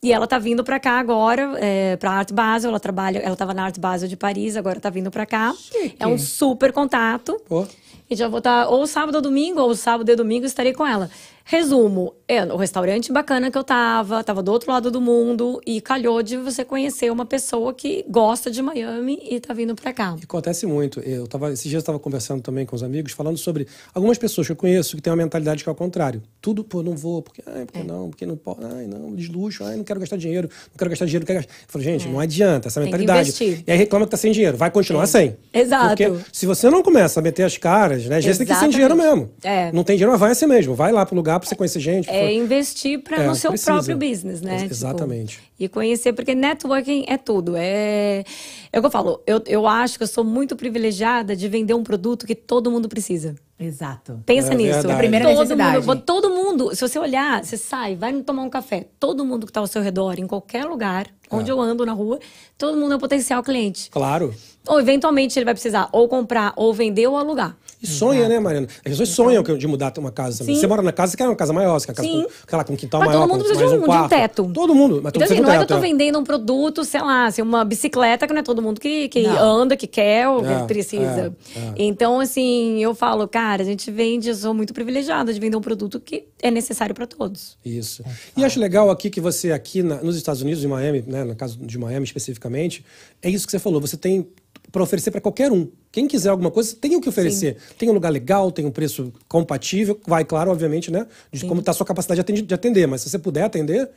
e 0.02 0.13
ela 0.13 0.28
tá 0.28 0.38
vindo 0.39 0.63
pra 0.63 0.80
cá 0.80 0.99
agora, 0.99 1.54
é, 1.58 1.95
pra 1.97 2.12
Art 2.12 2.32
Basel, 2.32 2.69
ela 2.69 2.80
trabalha, 2.80 3.19
ela 3.19 3.36
tava 3.36 3.54
na 3.54 3.63
Art 3.65 3.80
Basel 3.80 4.08
de 4.08 4.15
Paris, 4.15 4.56
agora 4.56 4.80
tá 4.80 4.89
vindo 4.89 5.10
pra 5.12 5.25
cá, 5.25 5.54
Chique. 5.54 5.95
é 5.99 6.08
um 6.08 6.17
super 6.17 6.71
contato, 6.71 7.39
Pô. 7.47 7.65
e 8.10 8.15
já 8.15 8.28
vou 8.28 8.38
estar 8.38 8.67
ou 8.69 8.86
sábado 8.86 9.15
ou 9.15 9.21
domingo, 9.21 9.60
ou 9.60 9.75
sábado 9.75 10.10
e 10.10 10.15
domingo 10.15 10.45
estarei 10.45 10.73
com 10.73 10.86
ela. 10.86 11.10
Resumo, 11.51 12.13
é 12.27 12.43
o 12.45 12.57
restaurante 12.57 13.12
bacana 13.12 13.49
que 13.49 13.57
eu 13.57 13.63
tava, 13.63 14.23
tava 14.23 14.43
do 14.43 14.51
outro 14.51 14.71
lado 14.71 14.91
do 14.91 15.01
mundo 15.01 15.59
e 15.65 15.81
calhou 15.81 16.21
de 16.21 16.38
você 16.38 16.63
conhecer 16.63 17.12
uma 17.12 17.25
pessoa 17.25 17.73
que 17.73 18.05
gosta 18.07 18.51
de 18.51 18.62
Miami 18.62 19.17
e 19.27 19.39
tá 19.39 19.51
vindo 19.51 19.73
pra 19.73 19.91
cá. 19.91 20.15
E 20.21 20.25
acontece 20.25 20.67
muito. 20.67 20.99
Eu 20.99 21.25
tava, 21.25 21.51
esses 21.51 21.63
dias 21.63 21.73
eu 21.73 21.79
estava 21.79 21.97
conversando 21.97 22.43
também 22.43 22.67
com 22.67 22.75
os 22.75 22.83
amigos, 22.83 23.13
falando 23.13 23.35
sobre 23.39 23.65
algumas 23.95 24.19
pessoas 24.19 24.45
que 24.45 24.51
eu 24.51 24.55
conheço 24.55 24.95
que 24.95 25.01
têm 25.01 25.09
uma 25.12 25.17
mentalidade 25.17 25.63
que 25.63 25.67
é 25.67 25.71
ao 25.71 25.75
contrário. 25.75 26.21
Tudo, 26.39 26.63
pô, 26.63 26.83
não 26.83 26.95
vou, 26.95 27.23
porque, 27.23 27.41
ai, 27.47 27.63
É. 27.63 27.65
porque 27.65 27.81
não, 27.83 28.09
porque 28.12 28.25
não 28.27 28.38
pode, 28.38 28.59
ai, 28.63 28.85
não, 28.85 29.15
de 29.15 29.27
luxo, 29.31 29.63
ai, 29.63 29.75
não 29.75 29.83
quero 29.83 29.99
gastar 29.99 30.17
dinheiro, 30.17 30.47
não 30.69 30.77
quero 30.77 30.91
gastar 30.91 31.05
dinheiro, 31.05 31.23
não 31.23 31.27
quero 31.27 31.39
gastar. 31.39 31.51
Eu 31.51 31.65
falo, 31.67 31.83
gente, 31.83 32.07
não 32.09 32.19
adianta 32.19 32.67
essa 32.67 32.79
É. 32.79 32.83
Mentalidade. 32.85 33.63
E 33.65 33.71
aí 33.71 33.75
reclama 33.75 34.05
que 34.05 34.12
tá 34.12 34.17
sem 34.17 34.31
dinheiro, 34.31 34.55
vai 34.55 34.69
continuar 34.69 35.07
sem. 35.07 35.35
Exato. 35.51 35.88
Porque 35.97 36.12
se 36.31 36.45
você 36.45 36.69
não 36.69 36.83
começa 36.83 37.19
a 37.19 37.23
meter 37.23 37.41
as 37.41 37.57
caras, 37.57 38.05
né, 38.05 38.17
às 38.17 38.23
vezes 38.23 38.38
tem 38.38 38.45
que 38.45 38.53
ir 38.53 38.55
sem 38.57 38.69
dinheiro 38.69 38.95
mesmo. 38.95 39.31
É. 39.41 39.71
Não 39.71 39.83
tem 39.83 39.95
dinheiro, 39.95 40.12
mas 40.12 40.19
vai 40.19 40.31
assim 40.33 40.45
mesmo. 40.45 40.75
Vai 40.75 40.91
lá 40.91 41.03
pro 41.07 41.15
lugar 41.15 41.38
pra 41.39 41.47
você 41.49 41.56
conhecer 41.56 41.80
gente. 41.80 42.10
É 42.10 42.32
investir 42.34 42.99
para 43.02 43.23
É, 43.23 43.28
no 43.28 43.36
seu 43.36 43.52
precisa. 43.52 43.71
próprio 43.73 43.97
business, 43.97 44.41
né? 44.41 44.52
Ex- 44.54 44.62
Tipo, 44.63 44.73
exatamente. 44.73 45.39
e 45.60 45.67
conhecer, 45.67 46.13
porque 46.13 46.36
networking 46.36 47.06
é 47.08 47.17
tudo. 47.17 47.54
É, 47.56 48.23
é 48.71 48.78
o 48.78 48.82
que 48.82 48.86
eu 48.88 48.91
falo. 48.91 49.21
Eu, 49.25 49.41
eu 49.47 49.67
acho 49.67 49.97
que 49.97 50.04
eu 50.04 50.08
sou 50.08 50.23
muito 50.23 50.56
privilegiada 50.56 51.36
de 51.36 51.47
vender 51.47 51.73
um 51.73 51.84
produto 51.84 52.28
que 52.28 52.36
todo 52.36 52.69
mundo 52.69 52.88
precisa. 52.89 53.36
Exato. 53.60 54.22
Pensa 54.26 54.54
É 54.54 54.56
nisso. 54.56 54.74
verdade. 54.74 54.93
A 54.93 54.98
primeira 54.98 55.26
todo 55.26 55.36
necessidade. 55.39 55.86
Mundo, 55.86 56.02
todo 56.06 56.30
mundo, 56.30 56.76
se 56.76 56.82
você 56.88 56.98
olhar, 56.98 57.43
você 57.43 57.58
sai, 57.58 57.95
vai 57.95 58.13
tomar 58.22 58.43
um 58.43 58.50
café, 58.50 58.86
todo 59.00 59.26
mundo 59.26 59.45
que 59.45 59.52
está 59.52 59.60
ao 59.60 59.67
seu 59.67 59.82
redor, 59.82 60.17
em 60.17 60.26
qualquer 60.28 60.65
lugar, 60.65 61.08
onde 61.30 61.50
É. 61.50 61.54
eu 61.54 61.60
ando 61.60 61.86
na 61.86 61.93
rua, 61.93 62.19
todo 62.58 62.78
mundo 62.78 62.93
é 62.93 62.95
um 62.95 63.00
potencial 63.00 63.43
cliente. 63.43 63.89
Claro. 63.91 64.34
Ou 64.67 64.80
eventualmente 64.80 65.38
ele 65.38 65.45
vai 65.45 65.54
precisar 65.54 65.89
ou 65.91 66.08
comprar, 66.08 66.54
ou 66.56 66.74
vender, 66.74 67.08
ou 67.08 67.17
alugar. 67.17 67.56
E 67.82 67.88
sonha, 67.88 68.28
né, 68.28 68.39
Mariana? 68.41 68.67
As 68.86 68.91
pessoas 68.91 69.10
sonham 69.10 69.41
que- 69.41 69.56
de 69.58 69.65
mudar 69.65 69.93
uma 69.98 70.12
casa 70.12 70.39
também. 70.39 70.54
Sim. 70.56 70.60
Você 70.62 70.67
mora 70.67 70.82
na 70.82 70.91
casa, 70.91 71.12
você 71.12 71.17
quer 71.17 71.26
uma 71.28 71.36
casa 71.36 71.54
maior, 71.54 71.80
você 71.80 71.86
quer 71.88 71.93
uma 71.93 71.95
casa 71.95 72.10
Sim. 72.10 72.28
com, 72.50 72.58
lá, 72.58 72.63
com 72.65 72.74
um 72.74 72.76
quintal 72.76 73.00
Mas 73.00 73.08
maior, 73.10 73.22
todo 73.22 73.30
mundo 73.32 73.39
com 73.41 73.48
precisa 73.48 73.69
de 73.69 73.76
um 73.78 73.84
um, 73.86 73.88
de 73.89 73.98
um 74.04 74.08
teto. 74.10 74.52
Todo 74.54 74.76
mundo. 74.76 75.00
Mas 75.02 75.13
todo 75.13 75.22
Então, 75.24 75.26
assim, 75.26 75.36
mundo 75.36 75.45
não 75.48 75.54
é 75.54 75.58
que 75.58 75.63
eu 75.63 75.67
tô 75.67 75.80
vendendo 75.80 76.19
um 76.19 76.24
produto, 76.26 76.84
sei 76.84 77.02
lá, 77.02 77.28
assim, 77.28 77.41
uma 77.41 77.63
bicicleta 77.63 78.28
que 78.28 78.34
não 78.34 78.41
é 78.41 78.43
todo 78.43 78.62
mundo 78.62 78.82
que, 78.82 79.08
que 79.08 79.22
Não. 79.24 79.62
anda, 79.62 79.78
que 79.78 79.88
quer 79.88 80.28
ou 80.28 80.45
É, 80.45 80.60
que 80.62 80.67
precisa. 80.67 81.34
é, 81.56 81.60
é. 81.60 81.74
Então, 81.78 82.19
assim, 82.19 82.80
eu 82.84 82.93
falo, 82.93 83.26
cara, 83.30 83.48
a 83.53 83.63
gente 83.63 83.89
vende, 83.91 84.29
eu 84.29 84.35
sou 84.35 84.53
muito 84.53 84.73
privilegiada 84.73 85.33
de 85.33 85.39
vender 85.39 85.55
um 85.57 85.62
produto 85.62 85.99
que 85.99 86.25
é 86.41 86.51
necessário 86.51 86.93
para 86.93 87.07
todos. 87.07 87.57
Isso. 87.65 88.03
E 88.35 88.43
acho 88.43 88.59
legal 88.59 88.89
aqui 88.89 89.09
que 89.09 89.19
você, 89.21 89.51
aqui 89.51 89.81
na- 89.81 90.01
nos 90.03 90.15
Estados 90.15 90.41
Unidos, 90.41 90.63
em 90.63 90.67
Miami, 90.67 91.03
né, 91.07 91.23
no 91.23 91.35
caso 91.35 91.57
de 91.57 91.77
Miami 91.77 92.05
especificamente, 92.05 92.83
é 93.21 93.29
isso 93.29 93.45
que 93.45 93.51
você 93.51 93.59
falou. 93.59 93.79
Você 93.81 93.97
tem 93.97 94.27
para 94.71 94.83
oferecer 94.83 95.09
para 95.09 95.19
qualquer 95.21 95.51
um. 95.51 95.67
Quem 95.91 96.07
quiser 96.07 96.29
alguma 96.29 96.51
coisa, 96.51 96.75
tem 96.79 96.95
o 96.95 97.01
que 97.01 97.09
oferecer. 97.09 97.57
Tem 97.77 97.89
um 97.89 97.93
lugar 97.93 98.12
legal, 98.12 98.51
tem 98.51 98.65
um 98.67 98.71
preço 98.71 99.12
compatível. 99.27 99.99
Vai, 100.05 100.23
claro, 100.23 100.51
obviamente, 100.51 100.91
né? 100.91 101.07
De 101.31 101.43
como 101.45 101.59
está 101.62 101.71
a 101.71 101.73
sua 101.73 101.85
capacidade 101.88 102.21
de 102.43 102.53
atender. 102.53 102.85
Mas 102.88 103.01
se 103.01 103.09
você 103.09 103.17
puder 103.17 103.43
atender, 103.45 103.89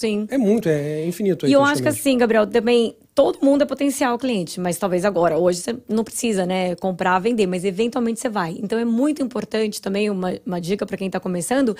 Sim. 0.00 0.26
é 0.30 0.38
muito, 0.38 0.66
é 0.66 1.04
infinito. 1.06 1.44
aí, 1.44 1.52
E 1.52 1.54
eu 1.54 1.62
acho 1.62 1.82
que 1.82 1.88
assim, 1.88 2.16
Gabriel, 2.16 2.46
também 2.46 2.96
todo 3.14 3.38
mundo 3.42 3.60
é 3.60 3.66
potencial 3.66 4.18
cliente, 4.18 4.58
mas 4.58 4.78
talvez 4.78 5.04
agora, 5.04 5.36
hoje 5.36 5.60
você 5.60 5.76
não 5.86 6.02
precisa, 6.02 6.46
né, 6.46 6.74
comprar, 6.76 7.18
vender, 7.18 7.46
mas 7.46 7.66
eventualmente 7.66 8.18
você 8.18 8.30
vai. 8.30 8.56
Então 8.62 8.78
é 8.78 8.84
muito 8.86 9.22
importante 9.22 9.78
também 9.82 10.08
uma, 10.08 10.32
uma 10.46 10.58
dica 10.58 10.86
para 10.86 10.96
quem 10.96 11.08
está 11.08 11.20
começando, 11.20 11.76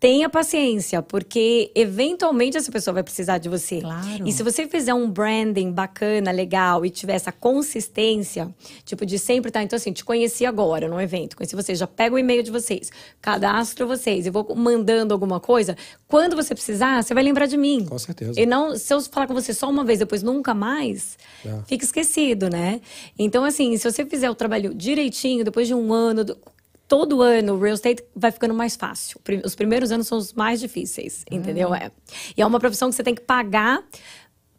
tenha 0.00 0.28
paciência, 0.30 1.02
porque 1.02 1.72
eventualmente 1.74 2.56
essa 2.56 2.70
pessoa 2.70 2.94
vai 2.94 3.02
precisar 3.02 3.38
de 3.38 3.48
você. 3.48 3.80
Claro. 3.80 4.26
E 4.28 4.32
se 4.32 4.44
você 4.44 4.68
fizer 4.68 4.94
um 4.94 5.10
branding 5.10 5.72
bacana, 5.72 6.30
legal 6.30 6.86
e 6.86 6.90
tiver 6.90 7.14
essa 7.14 7.32
consistência, 7.32 8.48
tipo 8.84 9.04
de 9.04 9.18
sempre 9.18 9.48
estar, 9.48 9.62
então 9.62 9.76
assim, 9.76 9.92
te 9.92 10.04
conheci 10.04 10.46
agora 10.46 10.88
no 10.88 11.00
evento, 11.00 11.36
conheci 11.36 11.56
vocês, 11.56 11.78
já 11.78 11.86
pego 11.86 12.14
o 12.14 12.18
e-mail 12.18 12.44
de 12.44 12.50
vocês, 12.50 12.90
cadastro 13.20 13.86
vocês 13.88 14.26
e 14.26 14.30
vou 14.30 14.54
mandando 14.54 15.12
alguma 15.12 15.40
coisa, 15.40 15.76
quando 16.06 16.36
você 16.36 16.54
precisar, 16.54 17.02
você 17.02 17.12
vai 17.12 17.24
lembrar 17.24 17.46
de 17.46 17.56
mim. 17.56 17.84
Com 17.84 17.98
certeza. 17.98 18.40
E 18.40 18.46
não, 18.46 18.76
se 18.76 18.94
eu 18.94 19.00
falar 19.02 19.26
com 19.26 19.34
você 19.34 19.52
só 19.52 19.68
uma 19.68 19.84
vez, 19.84 19.98
depois 19.98 20.22
nunca 20.22 20.54
mais, 20.54 21.18
É. 21.44 21.58
fica 21.66 21.84
esquecido, 21.84 22.48
né? 22.48 22.80
Então, 23.18 23.44
assim, 23.44 23.76
se 23.76 23.90
você 23.90 24.06
fizer 24.06 24.30
o 24.30 24.34
trabalho 24.34 24.72
direitinho, 24.72 25.44
depois 25.44 25.66
de 25.66 25.74
um 25.74 25.92
ano, 25.92 26.24
todo 26.88 27.20
ano, 27.22 27.54
o 27.54 27.58
real 27.60 27.74
estate 27.74 28.02
vai 28.16 28.32
ficando 28.32 28.54
mais 28.54 28.74
fácil. 28.74 29.20
Os 29.44 29.54
primeiros 29.54 29.92
anos 29.92 30.06
são 30.08 30.16
os 30.18 30.32
mais 30.32 30.58
difíceis, 30.58 31.24
entendeu? 31.30 31.74
É. 31.74 31.90
E 32.36 32.40
é 32.42 32.46
uma 32.46 32.58
profissão 32.58 32.88
que 32.88 32.96
você 32.96 33.02
tem 33.04 33.14
que 33.14 33.20
pagar. 33.22 33.80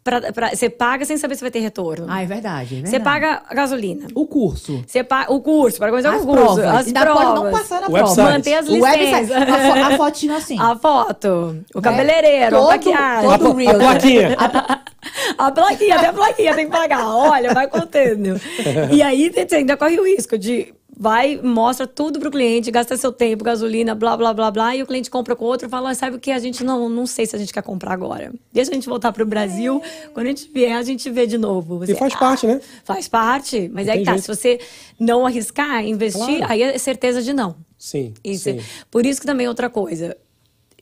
Pra, 0.02 0.32
pra- 0.32 0.48
você 0.56 0.70
paga 0.70 1.04
sem 1.04 1.18
saber 1.18 1.34
se 1.34 1.42
vai 1.42 1.50
ter 1.50 1.58
retorno. 1.60 2.06
Ah, 2.08 2.22
é 2.22 2.26
verdade. 2.26 2.76
é 2.76 2.78
você 2.86 2.92
verdade. 2.92 3.04
paga 3.04 3.42
a 3.46 3.54
gasolina. 3.54 4.06
o 4.14 4.26
curso. 4.26 4.82
Você 4.86 5.04
paga 5.04 5.30
o 5.30 5.42
curso, 5.42 5.76
para 5.78 5.90
começar 5.90 6.14
As 6.14 6.22
o 6.22 6.26
curso. 6.26 6.42
provas. 6.42 6.64
As 6.64 6.86
Ainda 6.86 7.00
provas. 7.02 7.22
pode 7.24 7.34
não 7.34 7.50
passar 7.52 7.80
na 7.82 7.86
O 7.86 7.90
prova. 7.90 8.08
website. 8.08 8.32
Manter 8.32 8.54
as 8.54 8.66
licenças. 8.66 9.30
A, 9.30 9.46
fo 9.46 9.78
a 9.92 9.96
fotinho 9.98 10.34
assim. 10.36 10.58
A 10.58 10.74
foto, 10.74 11.28
o 11.74 11.78
né? 11.78 11.82
cabeleireiro, 11.82 12.56
a 12.56 12.58
Todo- 12.60 12.68
maquiagem. 12.68 13.30
Todo 13.38 13.50
A 13.50 13.60
real. 13.60 13.78
plaquinha. 13.78 14.36
A 15.38 15.50
plaquinha, 15.50 15.96
até 15.96 16.06
a 16.08 16.12
plaquinha 16.12 16.54
tem 16.54 16.66
que 16.66 16.72
pagar. 16.72 17.06
Olha, 17.06 17.54
vai 17.54 17.66
contando. 17.68 18.38
E 18.92 19.02
aí 19.02 19.30
você 19.30 19.56
ainda 19.56 19.76
corre 19.76 19.98
o 19.98 20.04
risco 20.04 20.36
de 20.38 20.74
vai, 21.02 21.40
mostra 21.42 21.86
tudo 21.86 22.20
pro 22.20 22.30
cliente, 22.30 22.70
gasta 22.70 22.94
seu 22.94 23.10
tempo, 23.10 23.42
gasolina, 23.42 23.94
blá, 23.94 24.14
blá, 24.18 24.34
blá, 24.34 24.50
blá, 24.50 24.76
e 24.76 24.82
o 24.82 24.86
cliente 24.86 25.10
compra 25.10 25.34
com 25.34 25.46
outro 25.46 25.66
e 25.66 25.70
fala, 25.70 25.88
"Ah, 25.90 25.94
sabe 25.94 26.16
o 26.16 26.20
que? 26.20 26.30
A 26.30 26.38
gente 26.38 26.62
não, 26.62 26.90
não 26.90 27.06
sei 27.06 27.24
se 27.24 27.34
a 27.34 27.38
gente 27.38 27.54
quer 27.54 27.62
comprar 27.62 27.94
agora. 27.94 28.30
Deixa 28.52 28.70
a 28.70 28.74
gente 28.74 28.86
voltar 28.86 29.10
pro 29.10 29.24
Brasil, 29.24 29.80
quando 30.12 30.26
a 30.26 30.28
gente 30.28 30.50
vier, 30.52 30.76
a 30.76 30.82
gente 30.82 31.08
vê 31.08 31.26
de 31.26 31.38
novo. 31.38 31.78
Você, 31.78 31.92
E 31.92 31.94
faz 31.94 32.14
parte, 32.14 32.46
né? 32.46 32.60
Faz 32.84 33.08
parte, 33.08 33.70
mas 33.72 33.86
Não 33.86 33.94
aí 33.94 34.04
tá, 34.04 34.12
jeito. 34.12 34.24
se 34.24 34.28
você 34.28 34.60
não 34.98 35.24
arriscar, 35.24 35.82
investir, 35.86 36.36
Claro. 36.36 36.52
aí 36.52 36.62
é 36.62 36.76
certeza 36.76 37.22
de 37.22 37.32
não. 37.32 37.56
Sim, 37.78 38.12
Isso, 38.22 38.44
sim. 38.44 38.60
Por 38.90 39.06
isso 39.06 39.22
que 39.22 39.26
também 39.26 39.48
outra 39.48 39.70
coisa, 39.70 40.14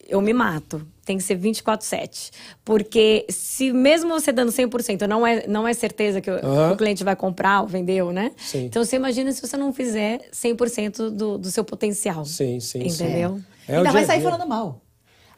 eu 0.09 0.21
me 0.21 0.33
mato. 0.33 0.85
Tem 1.09 1.17
que 1.17 1.23
ser 1.25 1.39
24/7. 1.39 2.31
Porque 2.63 3.25
se 3.31 3.73
mesmo 3.73 4.11
você 4.11 4.31
dando 4.31 4.53
100%, 4.53 5.07
não 5.07 5.27
é, 5.27 5.47
não 5.47 5.67
é 5.67 5.73
certeza 5.73 6.21
que 6.21 6.31
o, 6.31 6.35
Aham. 6.35 6.73
o 6.73 6.77
cliente 6.77 7.03
vai 7.03 7.17
comprar 7.17 7.63
ou 7.63 7.67
vendeu, 7.67 8.13
né? 8.13 8.31
Sim. 8.37 8.67
Então 8.67 8.85
você 8.85 8.97
imagina 8.97 9.33
se 9.33 9.41
você 9.41 9.57
não 9.57 9.73
fizer 9.73 10.21
100% 10.31 11.09
do, 11.09 11.39
do 11.39 11.51
seu 11.51 11.65
potencial. 11.65 12.27
Sim, 12.27 12.61
sim, 12.61 12.87
sim. 12.91 13.05
Entendeu? 13.05 13.41
É 13.67 13.73
o 13.73 13.79
Ainda 13.79 13.91
vai 13.91 14.05
sair 14.05 14.21
falando 14.21 14.47
mal. 14.47 14.83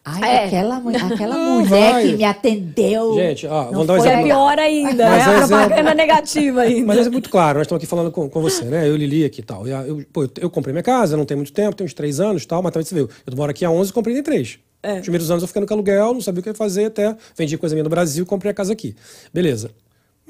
Ai, 0.04 0.22
É. 0.28 0.44
aquela, 0.46 0.78
aquela 1.12 1.37
mulher 1.37 1.92
vai. 1.92 2.02
que 2.09 2.16
me 2.16 2.24
atendeu. 2.24 3.14
Gente, 3.14 3.46
ó, 3.46 3.66
não 3.66 3.72
vamos 3.72 3.87
dar 3.87 3.92
um 3.92 3.96
foi 3.98 4.09
é 4.09 4.12
exemplo. 4.12 4.26
pior 4.28 4.59
ainda, 4.59 5.09
Mas 5.11 5.26
é 5.26 5.30
A 5.30 5.37
exemplo. 5.37 5.48
propaganda 5.66 5.94
negativa 5.94 6.61
ainda. 6.62 6.87
Mas 6.87 7.06
é 7.06 7.11
muito 7.11 7.30
claro, 7.30 7.59
nós 7.59 7.66
estamos 7.66 7.80
aqui 7.80 7.88
falando 7.88 8.11
com, 8.11 8.28
com 8.28 8.40
você, 8.40 8.64
né? 8.64 8.88
Eu, 8.88 8.96
Lili 8.96 9.24
aqui 9.24 9.40
e 9.40 9.44
tal. 9.44 9.68
E 9.68 9.70
Eu, 9.70 10.04
pô, 10.12 10.24
eu, 10.24 10.30
eu 10.40 10.50
comprei 10.50 10.72
minha 10.72 10.83
casa, 10.83 11.16
não 11.16 11.24
tem 11.24 11.37
muito 11.37 11.52
tempo, 11.52 11.76
tem 11.76 11.85
uns 11.85 11.94
três 11.94 12.18
anos 12.18 12.42
e 12.42 12.46
tal, 12.48 12.61
mas 12.61 12.72
também 12.72 12.85
você 12.87 12.94
viu. 12.96 13.09
Eu 13.24 13.37
moro 13.37 13.50
aqui 13.52 13.64
há 13.64 13.70
11 13.70 13.90
e 13.90 13.92
comprei 13.92 14.18
em 14.18 14.22
três. 14.22 14.59
É. 14.82 14.94
Os 14.94 15.02
primeiros 15.02 15.30
anos 15.30 15.42
eu 15.42 15.48
ficando 15.48 15.66
com 15.66 15.74
aluguel, 15.74 16.14
não 16.14 16.20
sabia 16.20 16.40
o 16.40 16.42
que 16.42 16.54
fazer, 16.54 16.86
até 16.86 17.16
vendi 17.36 17.56
coisa 17.58 17.74
minha 17.74 17.84
no 17.84 17.90
Brasil 17.90 18.24
comprei 18.24 18.50
a 18.50 18.54
casa 18.54 18.72
aqui. 18.72 18.96
Beleza. 19.32 19.70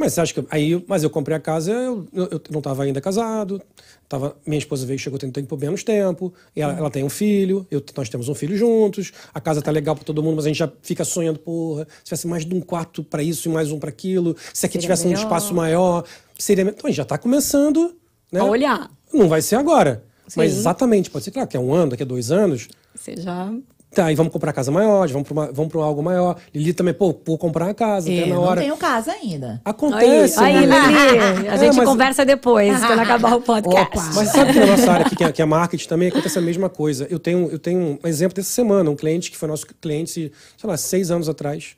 Mas 0.00 0.14
você 0.14 0.20
acha 0.22 0.32
que. 0.32 0.46
Aí, 0.50 0.82
mas 0.88 1.02
eu 1.02 1.10
comprei 1.10 1.36
a 1.36 1.40
casa, 1.40 1.70
eu, 1.70 2.08
eu, 2.14 2.40
não 2.50 2.60
estava 2.60 2.84
ainda 2.84 3.02
casado, 3.02 3.60
tava, 4.08 4.34
minha 4.46 4.58
esposa 4.58 4.86
veio, 4.86 4.98
chegou 4.98 5.18
tem 5.18 5.30
tempo 5.30 5.54
menos 5.58 5.84
tempo, 5.84 6.32
e 6.56 6.62
ela, 6.62 6.72
ela 6.72 6.90
tem 6.90 7.04
um 7.04 7.10
filho, 7.10 7.66
eu, 7.70 7.84
nós 7.94 8.08
temos 8.08 8.26
um 8.26 8.34
filho 8.34 8.56
juntos, 8.56 9.12
a 9.34 9.38
casa 9.42 9.60
tá 9.60 9.70
legal 9.70 9.94
para 9.94 10.02
todo 10.02 10.22
mundo, 10.22 10.36
mas 10.36 10.46
a 10.46 10.48
gente 10.48 10.56
já 10.56 10.72
fica 10.80 11.04
sonhando, 11.04 11.38
porra, 11.38 11.86
se 11.98 12.04
tivesse 12.04 12.26
mais 12.26 12.46
de 12.46 12.54
um 12.54 12.62
quarto 12.62 13.04
para 13.04 13.22
isso 13.22 13.46
e 13.46 13.52
mais 13.52 13.70
um 13.70 13.78
para 13.78 13.90
aquilo, 13.90 14.34
se 14.54 14.64
aqui 14.64 14.72
Seria 14.72 14.80
tivesse 14.80 15.04
um 15.06 15.10
melhor. 15.10 15.22
espaço 15.22 15.54
maior, 15.54 16.04
seria. 16.38 16.62
Então 16.62 16.80
a 16.84 16.88
gente 16.88 16.96
já 16.96 17.02
está 17.02 17.18
começando. 17.18 17.94
Né? 18.32 18.40
A 18.40 18.44
olhar. 18.44 18.90
Não 19.12 19.28
vai 19.28 19.42
ser 19.42 19.56
agora. 19.56 20.02
Mas 20.34 20.52
Sim. 20.52 20.58
exatamente, 20.60 21.10
pode 21.10 21.24
ser, 21.26 21.30
claro, 21.30 21.46
que 21.46 21.58
é 21.58 21.60
um 21.60 21.74
ano, 21.74 21.90
daqui 21.90 22.04
a 22.04 22.06
dois 22.06 22.30
anos. 22.30 22.68
Você 22.94 23.16
já 23.16 23.52
Tá, 23.92 24.06
aí 24.06 24.14
vamos 24.14 24.32
comprar 24.32 24.52
casa 24.52 24.70
maior, 24.70 25.08
vamos 25.08 25.26
pra, 25.26 25.32
uma, 25.32 25.52
vamos 25.52 25.72
pra 25.72 25.82
algo 25.82 26.00
maior. 26.00 26.36
Lili 26.54 26.72
também, 26.72 26.94
pô, 26.94 27.12
vou 27.26 27.36
comprar 27.36 27.64
uma 27.66 27.74
casa, 27.74 28.08
até 28.08 28.22
Eu 28.22 28.26
na 28.28 28.34
não 28.36 28.42
hora. 28.42 28.60
tenho 28.60 28.76
casa 28.76 29.10
ainda. 29.10 29.60
Acontece. 29.64 30.38
aí, 30.38 30.64
né? 30.64 30.76
Lili, 30.86 31.48
a 31.50 31.54
É, 31.54 31.58
gente 31.58 31.76
mas- 31.76 31.88
conversa 31.88 32.24
depois, 32.24 32.78
quando 32.84 33.00
acabar 33.00 33.34
o 33.34 33.42
podcast. 33.42 33.98
Opa. 33.98 34.10
Mas 34.14 34.28
sabe 34.28 34.52
que 34.52 34.60
na 34.60 34.66
nossa 34.66 34.92
área 34.92 35.06
aqui, 35.06 35.16
que 35.16 35.24
é, 35.24 35.32
que 35.32 35.42
é 35.42 35.44
marketing, 35.44 35.88
também 35.88 36.08
acontece 36.08 36.38
a 36.38 36.42
mesma 36.42 36.68
coisa. 36.68 37.06
Eu 37.10 37.18
tenho, 37.18 37.50
eu 37.50 37.58
tenho 37.58 37.98
um 38.02 38.06
exemplo 38.06 38.36
dessa 38.36 38.50
semana, 38.50 38.88
um 38.88 38.94
cliente 38.96 39.28
que 39.28 39.36
foi 39.36 39.48
nosso 39.48 39.66
cliente, 39.80 40.30
sei 40.56 40.70
lá, 40.70 40.76
seis 40.76 41.10
anos 41.10 41.28
atrás. 41.28 41.74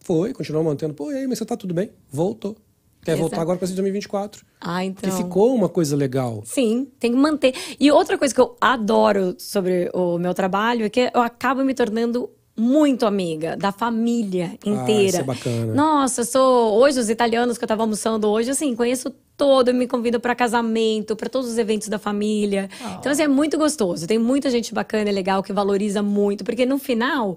Foi, 0.00 0.32
continuou 0.32 0.64
mantendo. 0.64 0.94
Pô, 0.94 1.12
e 1.12 1.14
aí, 1.16 1.26
mas 1.28 1.38
você 1.38 1.44
tá 1.44 1.56
tudo 1.56 1.72
bem? 1.72 1.90
Voltou. 2.10 2.56
Quer 3.02 3.12
Exato. 3.12 3.20
voltar 3.22 3.40
agora 3.42 3.58
para 3.58 3.66
2024. 3.66 4.44
Ah, 4.60 4.80
Que 4.80 4.86
então. 4.86 5.16
ficou 5.16 5.54
uma 5.54 5.68
coisa 5.68 5.96
legal. 5.96 6.42
Sim, 6.44 6.86
tem 6.98 7.12
que 7.12 7.16
manter. 7.18 7.54
E 7.78 7.90
outra 7.90 8.18
coisa 8.18 8.34
que 8.34 8.40
eu 8.40 8.56
adoro 8.60 9.34
sobre 9.38 9.90
o 9.94 10.18
meu 10.18 10.34
trabalho 10.34 10.84
é 10.84 10.90
que 10.90 11.10
eu 11.14 11.22
acabo 11.22 11.64
me 11.64 11.72
tornando 11.74 12.28
muito 12.60 13.06
amiga 13.06 13.56
da 13.56 13.72
família 13.72 14.52
inteira. 14.66 15.08
isso 15.08 15.20
é 15.20 15.22
bacana. 15.22 15.74
Nossa, 15.74 16.20
eu 16.20 16.24
sou 16.26 16.78
hoje 16.78 16.98
os 17.00 17.08
italianos 17.08 17.56
que 17.56 17.64
eu 17.64 17.68
tava 17.68 17.82
almoçando 17.82 18.28
hoje, 18.28 18.50
assim, 18.50 18.76
conheço 18.76 19.10
todo, 19.36 19.72
me 19.72 19.86
convidam 19.86 20.20
para 20.20 20.34
casamento, 20.34 21.16
para 21.16 21.30
todos 21.30 21.48
os 21.50 21.56
eventos 21.56 21.88
da 21.88 21.98
família. 21.98 22.68
Então 22.98 23.10
assim, 23.10 23.22
é 23.22 23.28
muito 23.28 23.56
gostoso. 23.56 24.06
Tem 24.06 24.18
muita 24.18 24.50
gente 24.50 24.74
bacana 24.74 25.08
e 25.08 25.12
legal 25.12 25.42
que 25.42 25.50
valoriza 25.52 26.02
muito, 26.02 26.44
porque 26.44 26.66
no 26.66 26.76
final 26.78 27.34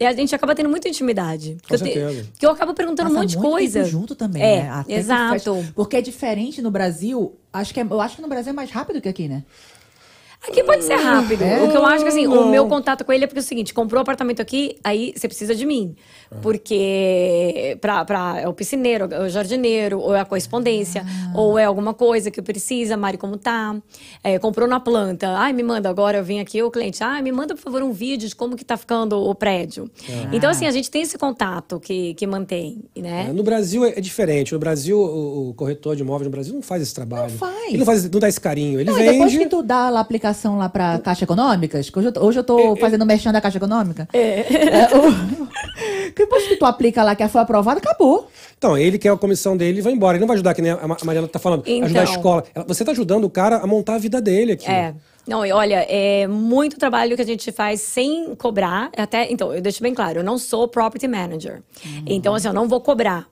a 0.00 0.12
gente 0.12 0.34
acaba 0.34 0.54
tendo 0.56 0.68
muita 0.68 0.88
intimidade. 0.88 1.56
Com 1.68 1.74
eu 1.74 1.78
te- 1.78 1.84
certeza. 1.92 2.26
que 2.36 2.44
eu 2.44 2.50
acabo 2.50 2.74
perguntando 2.74 3.10
um 3.10 3.12
Passa 3.14 3.22
monte 3.22 3.30
de 3.30 3.38
coisa. 3.38 3.78
tempo 3.80 3.90
junto 3.92 4.16
também, 4.16 4.42
é, 4.42 4.62
né? 4.64 4.70
Até 4.70 4.92
que 4.94 4.98
exato. 4.98 5.54
faz- 5.54 5.70
Porque 5.76 5.96
é 5.96 6.00
diferente 6.02 6.60
no 6.60 6.70
Brasil. 6.72 7.36
Acho 7.52 7.72
que 7.72 7.78
é- 7.78 7.86
eu 7.88 8.00
acho 8.00 8.16
que 8.16 8.22
no 8.22 8.28
Brasil 8.28 8.50
é 8.50 8.52
mais 8.52 8.70
rápido 8.72 9.00
que 9.00 9.08
aqui, 9.08 9.28
né? 9.28 9.44
Aqui 10.48 10.62
pode 10.62 10.84
ser 10.84 10.96
rápido. 10.96 11.42
É? 11.42 11.62
O 11.62 11.70
que 11.70 11.76
eu 11.76 11.86
acho 11.86 12.04
que 12.04 12.08
assim, 12.08 12.26
o 12.26 12.48
meu 12.48 12.66
contato 12.66 13.04
com 13.04 13.12
ele 13.12 13.24
é 13.24 13.26
porque 13.26 13.38
é 13.38 13.42
o 13.42 13.44
seguinte: 13.44 13.72
comprou 13.72 14.00
apartamento 14.00 14.40
aqui, 14.40 14.76
aí 14.84 15.12
você 15.16 15.26
precisa 15.26 15.54
de 15.54 15.64
mim. 15.64 15.94
Porque 16.42 17.78
pra, 17.80 18.04
pra, 18.04 18.40
é 18.40 18.48
o 18.48 18.52
piscineiro, 18.52 19.08
é 19.10 19.20
o 19.20 19.28
jardineiro, 19.28 19.98
ou 20.00 20.14
é 20.14 20.20
a 20.20 20.24
correspondência, 20.24 21.04
ou 21.34 21.58
é 21.58 21.64
alguma 21.64 21.94
coisa 21.94 22.30
que 22.30 22.42
precisa, 22.42 22.96
Mari, 22.96 23.16
como 23.16 23.36
tá? 23.36 23.76
É, 24.22 24.38
comprou 24.38 24.68
na 24.68 24.80
planta. 24.80 25.28
Ai, 25.28 25.52
me 25.52 25.62
manda 25.62 25.88
agora, 25.88 26.18
eu 26.18 26.24
vim 26.24 26.40
aqui, 26.40 26.62
o 26.62 26.70
cliente, 26.70 27.02
ai, 27.02 27.22
me 27.22 27.32
manda, 27.32 27.54
por 27.54 27.62
favor, 27.62 27.82
um 27.82 27.92
vídeo 27.92 28.28
de 28.28 28.36
como 28.36 28.56
que 28.56 28.64
tá 28.64 28.76
ficando 28.76 29.18
o 29.18 29.34
prédio. 29.34 29.90
Então, 30.32 30.50
assim, 30.50 30.66
a 30.66 30.70
gente 30.70 30.90
tem 30.90 31.02
esse 31.02 31.16
contato 31.16 31.80
que, 31.80 32.14
que 32.14 32.26
mantém, 32.26 32.82
né? 32.96 33.26
É, 33.28 33.32
No 33.32 33.42
Brasil 33.42 33.84
é, 33.84 33.90
é 33.96 34.00
diferente. 34.00 34.52
No 34.52 34.58
Brasil, 34.58 35.00
o, 35.00 35.54
corretor 35.54 35.96
de 35.96 36.02
imóveis 36.02 36.26
no 36.26 36.30
Brasil 36.30 36.52
não 36.54 36.62
faz 36.62 36.82
esse 36.82 36.94
trabalho. 36.94 37.30
Não 37.30 37.38
faz. 37.38 37.68
Ele 37.68 37.78
não, 37.78 37.86
faz, 37.86 38.10
não 38.10 38.20
dá 38.20 38.28
esse 38.28 38.40
carinho. 38.40 38.80
Ele 38.80 38.90
Não, 38.90 38.98
e 38.98 39.10
depois 39.12 39.32
vende. 39.32 39.44
que 39.44 39.50
tu 39.50 39.62
dá 39.62 39.88
lá 39.88 40.00
a 40.00 40.02
aplicação 40.02 40.33
lá 40.58 40.68
pra 40.68 40.98
Caixa 40.98 41.24
Econômicas, 41.24 41.90
hoje 41.94 42.08
eu 42.08 42.12
tô, 42.12 42.20
hoje 42.24 42.38
eu 42.40 42.44
tô 42.44 42.76
fazendo 42.76 43.04
merchan 43.06 43.32
da 43.32 43.40
Caixa 43.40 43.58
Econômica. 43.58 44.08
É. 44.12 44.44
o- 44.96 45.44
depois 46.14 46.46
que 46.46 46.56
tu 46.56 46.64
aplica 46.64 47.02
lá 47.02 47.14
que 47.14 47.26
foi 47.28 47.40
aprovado, 47.40 47.78
acabou. 47.78 48.28
Então, 48.58 48.76
ele 48.78 48.98
quer 48.98 49.10
a 49.10 49.16
comissão 49.16 49.56
dele 49.56 49.78
e 49.78 49.82
vai 49.82 49.92
embora. 49.92 50.16
Ele 50.16 50.20
não 50.20 50.26
vai 50.28 50.34
ajudar, 50.34 50.54
que 50.54 50.62
nem 50.62 50.72
a 50.72 50.86
Ma- 50.88 50.96
a 51.00 51.04
Mariana 51.04 51.28
tá 51.28 51.38
falando, 51.38 51.62
Então. 51.66 51.84
ajudar 51.86 52.00
a 52.00 52.04
escola. 52.04 52.44
Ela- 52.54 52.64
Você 52.66 52.84
tá 52.84 52.92
ajudando 52.92 53.24
o 53.24 53.30
cara 53.30 53.56
a 53.58 53.66
montar 53.66 53.94
a 53.94 53.98
vida 53.98 54.20
dele 54.20 54.52
aqui. 54.52 54.70
É. 54.70 54.94
Não, 55.26 55.44
e 55.44 55.52
olha, 55.52 55.86
é 55.88 56.26
muito 56.26 56.78
trabalho 56.78 57.16
que 57.16 57.22
a 57.22 57.26
gente 57.26 57.50
faz 57.50 57.80
sem 57.80 58.34
cobrar. 58.34 58.90
Até, 58.96 59.30
então, 59.32 59.54
eu 59.54 59.60
deixo 59.62 59.82
bem 59.82 59.94
claro, 59.94 60.20
eu 60.20 60.24
não 60.24 60.36
sou 60.38 60.68
property 60.68 61.08
manager. 61.08 61.62
Então, 62.06 62.34
assim, 62.34 62.46
eu 62.48 62.52
não 62.54 62.68
vou 62.68 62.80
cobrar. 62.80 63.26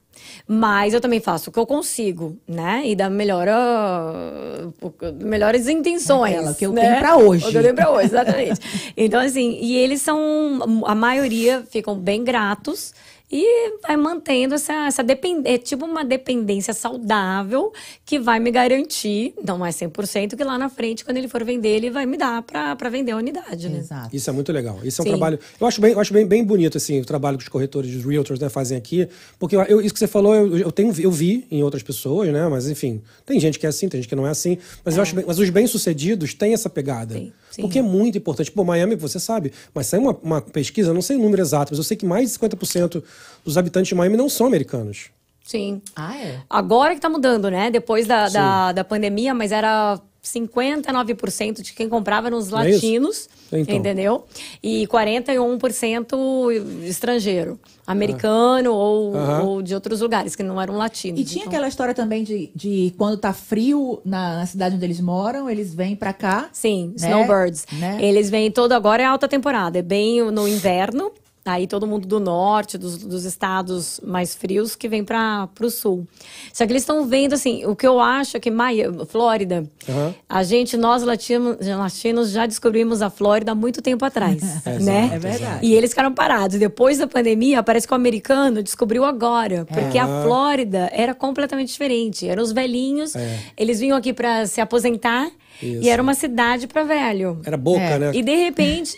Mas 0.46 0.94
eu 0.94 1.00
também 1.00 1.20
faço 1.20 1.50
o 1.50 1.52
que 1.52 1.58
eu 1.58 1.66
consigo, 1.66 2.36
né? 2.46 2.82
E 2.84 2.94
da 2.94 3.08
melhor, 3.08 3.46
o- 3.48 5.24
melhores 5.24 5.68
intenções. 5.68 6.34
Aquela, 6.34 6.50
o 6.50 6.54
que 6.54 6.66
eu 6.66 6.72
né? 6.72 6.82
tenho 6.82 6.98
pra 6.98 7.16
hoje. 7.16 7.46
O 7.46 7.50
que 7.50 7.56
eu 7.58 7.62
tenho 7.62 7.74
pra 7.74 7.90
hoje, 7.90 8.06
exatamente. 8.06 8.60
então, 8.96 9.20
assim, 9.20 9.58
e 9.60 9.76
eles 9.76 10.02
são, 10.02 10.84
a 10.86 10.94
maioria 10.94 11.62
ficam 11.70 11.96
bem 11.96 12.22
gratos. 12.24 12.92
E 13.34 13.78
vai 13.82 13.96
mantendo 13.96 14.54
essa, 14.54 14.74
essa 14.86 15.02
dependência, 15.02 15.54
é 15.54 15.58
tipo 15.58 15.86
uma 15.86 16.04
dependência 16.04 16.74
saudável 16.74 17.72
que 18.04 18.18
vai 18.18 18.38
me 18.38 18.50
garantir, 18.50 19.32
não 19.42 19.64
é 19.64 19.70
100%, 19.70 20.36
que 20.36 20.44
lá 20.44 20.58
na 20.58 20.68
frente, 20.68 21.02
quando 21.02 21.16
ele 21.16 21.28
for 21.28 21.42
vender, 21.42 21.70
ele 21.70 21.88
vai 21.88 22.04
me 22.04 22.18
dar 22.18 22.42
pra 22.42 22.76
pra 22.76 22.90
vender 22.90 23.12
a 23.12 23.16
unidade, 23.16 23.70
né? 23.70 23.78
Exato. 23.78 24.14
Isso 24.14 24.28
é 24.28 24.32
muito 24.34 24.52
legal. 24.52 24.78
Isso 24.84 25.00
é 25.00 25.02
um 25.02 25.04
Sim. 25.04 25.10
trabalho. 25.12 25.38
Eu 25.58 25.66
acho 25.66 25.80
bem, 25.80 25.92
eu 25.92 26.00
acho 26.00 26.12
bem, 26.12 26.26
bem 26.26 26.44
bonito 26.44 26.76
assim, 26.76 27.00
o 27.00 27.04
trabalho 27.06 27.38
que 27.38 27.44
os 27.44 27.48
corretores, 27.48 27.94
os 27.94 28.04
realtors, 28.04 28.38
né, 28.38 28.50
fazem 28.50 28.76
aqui. 28.76 29.08
Porque 29.38 29.56
eu- 29.56 29.80
isso 29.80 29.94
que 29.94 29.98
você 29.98 30.06
falou, 30.06 30.34
eu, 30.34 30.58
eu 30.58 30.72
tenho, 30.72 30.92
eu 31.00 31.10
vi 31.10 31.46
em 31.50 31.62
outras 31.62 31.82
pessoas, 31.82 32.30
né? 32.30 32.46
Mas 32.48 32.68
enfim, 32.68 33.00
tem 33.24 33.40
gente 33.40 33.58
que 33.58 33.64
é 33.64 33.68
assim, 33.70 33.88
tem 33.88 34.00
gente 34.02 34.08
que 34.08 34.14
não 34.14 34.26
é 34.26 34.30
assim. 34.30 34.58
Mas 34.84 34.96
eu 34.96 35.02
acho 35.02 35.14
bem, 35.14 35.24
mas 35.26 35.38
os 35.38 35.48
bem-sucedidos 35.48 36.34
têm 36.34 36.52
essa 36.52 36.68
pegada. 36.68 37.14
Sim, 37.14 37.32
sim. 37.52 37.62
Porque 37.62 37.78
é 37.78 37.82
muito 37.82 38.18
importante. 38.18 38.50
Pô, 38.50 38.64
Miami, 38.64 38.96
você 38.96 39.20
sabe, 39.20 39.52
mas 39.74 39.86
saiu 39.86 40.02
uma, 40.02 40.18
uma 40.22 40.40
pesquisa, 40.40 40.92
não 40.92 41.02
sei 41.02 41.16
o 41.16 41.20
número 41.20 41.40
exato, 41.40 41.72
mas 41.72 41.78
eu 41.78 41.84
sei 41.84 41.96
que 41.96 42.04
mais 42.04 42.32
de 42.32 42.38
50% 42.38 43.02
dos 43.44 43.56
habitantes 43.56 43.88
de 43.88 43.94
Miami 43.94 44.16
não 44.16 44.28
são 44.28 44.46
americanos. 44.46 45.10
Sim. 45.44 45.82
Ah, 45.94 46.16
é? 46.16 46.40
Agora 46.48 46.94
que 46.94 47.00
tá 47.00 47.08
mudando, 47.08 47.50
né? 47.50 47.70
Depois 47.70 48.06
da, 48.06 48.28
da, 48.28 48.72
da 48.72 48.84
pandemia, 48.84 49.34
mas 49.34 49.52
era 49.52 50.00
59% 50.22 51.62
de 51.62 51.72
quem 51.72 51.88
comprava 51.88 52.28
eram 52.28 52.38
os 52.38 52.48
Não 52.50 52.60
é 52.60 52.70
latinos, 52.72 53.28
Então. 53.52 53.74
entendeu? 53.76 54.24
E 54.62 54.86
41% 54.86 56.50
estrangeiro, 56.84 57.58
americano 57.86 58.72
ou, 58.72 59.16
Aham. 59.16 59.42
ou 59.42 59.62
de 59.62 59.74
outros 59.74 60.00
lugares 60.00 60.36
que 60.36 60.42
não 60.44 60.60
eram 60.60 60.76
latinos. 60.76 61.20
E 61.20 61.24
tinha 61.24 61.42
Então- 61.42 61.52
aquela 61.52 61.66
história 61.68 61.92
também 61.92 62.22
de, 62.22 62.50
de 62.54 62.94
quando 62.96 63.16
tá 63.18 63.32
frio 63.32 64.00
na, 64.04 64.36
na 64.36 64.46
cidade 64.46 64.76
onde 64.76 64.84
eles 64.84 65.00
moram, 65.00 65.50
eles 65.50 65.74
vêm 65.74 65.96
pra 65.96 66.12
cá. 66.12 66.48
Sim, 66.52 66.94
né? 67.00 67.08
snowbirds. 67.08 67.66
Né? 67.72 67.98
Eles 68.00 68.30
vêm 68.30 68.50
todo 68.50 68.72
agora 68.72 69.02
é 69.02 69.06
alta 69.06 69.26
temporada, 69.26 69.78
é 69.80 69.82
bem 69.82 70.22
no 70.30 70.46
inverno. 70.46 71.10
Aí 71.44 71.66
todo 71.66 71.88
mundo 71.88 72.06
do 72.06 72.20
norte, 72.20 72.78
dos, 72.78 72.98
dos 72.98 73.24
estados 73.24 74.00
mais 74.04 74.32
frios, 74.32 74.76
que 74.76 74.88
vem 74.88 75.02
para 75.02 75.48
o 75.60 75.70
sul. 75.70 76.06
Só 76.52 76.64
que 76.64 76.72
eles 76.72 76.82
estão 76.82 77.04
vendo, 77.04 77.32
assim, 77.32 77.66
o 77.66 77.74
que 77.74 77.84
eu 77.84 77.98
acho 77.98 78.36
é 78.36 78.40
que 78.40 78.48
Maia, 78.48 78.92
Flórida, 79.06 79.68
Aham. 79.88 80.14
a 80.28 80.42
gente, 80.44 80.76
nós 80.76 81.02
latinos, 81.02 81.56
latinos, 81.66 82.30
já 82.30 82.46
descobrimos 82.46 83.02
a 83.02 83.10
Flórida 83.10 83.50
há 83.50 83.54
muito 83.56 83.82
tempo 83.82 84.04
atrás, 84.04 84.40
É, 84.64 84.78
né? 84.78 85.10
É 85.14 85.18
verdade. 85.18 85.66
E 85.66 85.74
eles 85.74 85.90
ficaram 85.90 86.14
parados. 86.14 86.58
Depois 86.60 86.98
da 86.98 87.08
pandemia, 87.08 87.60
parece 87.62 87.88
que 87.88 87.92
o 87.92 87.96
americano 87.96 88.62
descobriu 88.62 89.04
agora. 89.04 89.64
Porque 89.64 89.98
Ah. 89.98 90.04
a 90.04 90.22
Flórida 90.22 90.88
era 90.92 91.12
completamente 91.12 91.68
diferente. 91.72 92.28
Eram 92.28 92.42
os 92.44 92.52
velhinhos, 92.52 93.16
É. 93.16 93.40
eles 93.56 93.80
vinham 93.80 93.96
aqui 93.98 94.12
para 94.12 94.46
se 94.46 94.60
aposentar. 94.60 95.28
Isso. 95.62 95.82
E 95.82 95.88
era 95.88 96.02
uma 96.02 96.14
cidade 96.14 96.66
para 96.66 96.82
velho. 96.84 97.40
Era 97.44 97.56
boca, 97.56 97.80
É. 97.80 97.98
né? 97.98 98.10
E 98.14 98.22
de 98.22 98.34
repente. 98.34 98.92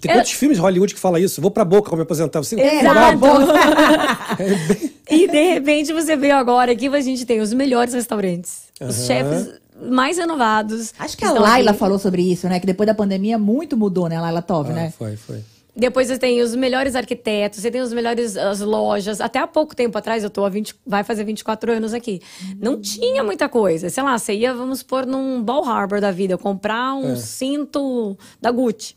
Tem 0.00 0.12
quantos 0.12 0.32
filmes 0.32 0.56
de 0.58 0.62
Hollywood 0.62 0.94
que 0.94 1.00
fala 1.00 1.18
isso? 1.18 1.40
Vou 1.40 1.50
pra 1.50 1.64
boca 1.64 1.88
pra 1.88 1.96
me 1.96 2.02
aposentar. 2.02 2.40
Você 2.42 2.54
Exato. 2.60 3.18
É 5.08 5.14
e 5.16 5.28
de 5.28 5.52
repente 5.52 5.92
você 5.92 6.16
veio 6.16 6.34
agora 6.36 6.74
que 6.74 6.86
a 6.88 7.00
gente 7.00 7.24
tem 7.26 7.40
os 7.40 7.52
melhores 7.52 7.92
restaurantes. 7.94 8.64
Os 8.80 8.96
Aham. 8.98 9.06
chefes 9.06 9.48
mais 9.90 10.16
renovados. 10.16 10.92
Acho 10.98 11.16
que 11.16 11.24
a 11.24 11.32
Laila 11.32 11.70
aqui. 11.70 11.78
falou 11.80 11.98
sobre 11.98 12.22
isso, 12.22 12.48
né? 12.48 12.58
Que 12.60 12.66
depois 12.66 12.86
da 12.86 12.94
pandemia 12.94 13.38
muito 13.38 13.76
mudou, 13.76 14.08
né? 14.08 14.16
A 14.16 14.20
Laila 14.22 14.42
Tove, 14.42 14.70
Ah, 14.72 14.74
né? 14.74 14.92
Foi, 14.96 15.16
foi. 15.16 15.40
Depois 15.76 16.06
você 16.06 16.16
tem 16.18 16.40
os 16.40 16.54
melhores 16.54 16.94
arquitetos, 16.94 17.58
você 17.60 17.70
tem 17.70 17.80
os 17.80 17.92
melhores 17.92 18.36
as 18.36 18.60
lojas. 18.60 19.20
Até 19.20 19.40
há 19.40 19.46
pouco 19.46 19.74
tempo 19.74 19.98
atrás, 19.98 20.22
eu 20.22 20.30
tô 20.30 20.44
há 20.44 20.48
20, 20.48 20.74
vai 20.86 21.02
fazer 21.02 21.24
24 21.24 21.72
anos 21.72 21.92
aqui. 21.92 22.20
Não 22.60 22.80
tinha 22.80 23.24
muita 23.24 23.48
coisa. 23.48 23.90
Sei 23.90 24.02
lá, 24.02 24.16
você 24.16 24.34
ia, 24.34 24.54
vamos 24.54 24.82
pôr 24.84 25.04
num 25.04 25.42
Ball 25.42 25.64
Harbor 25.64 26.00
da 26.00 26.10
vida, 26.12 26.38
comprar 26.38 26.94
um 26.94 27.14
É. 27.14 27.16
cinto 27.16 28.16
da 28.40 28.50
Gucci. 28.52 28.94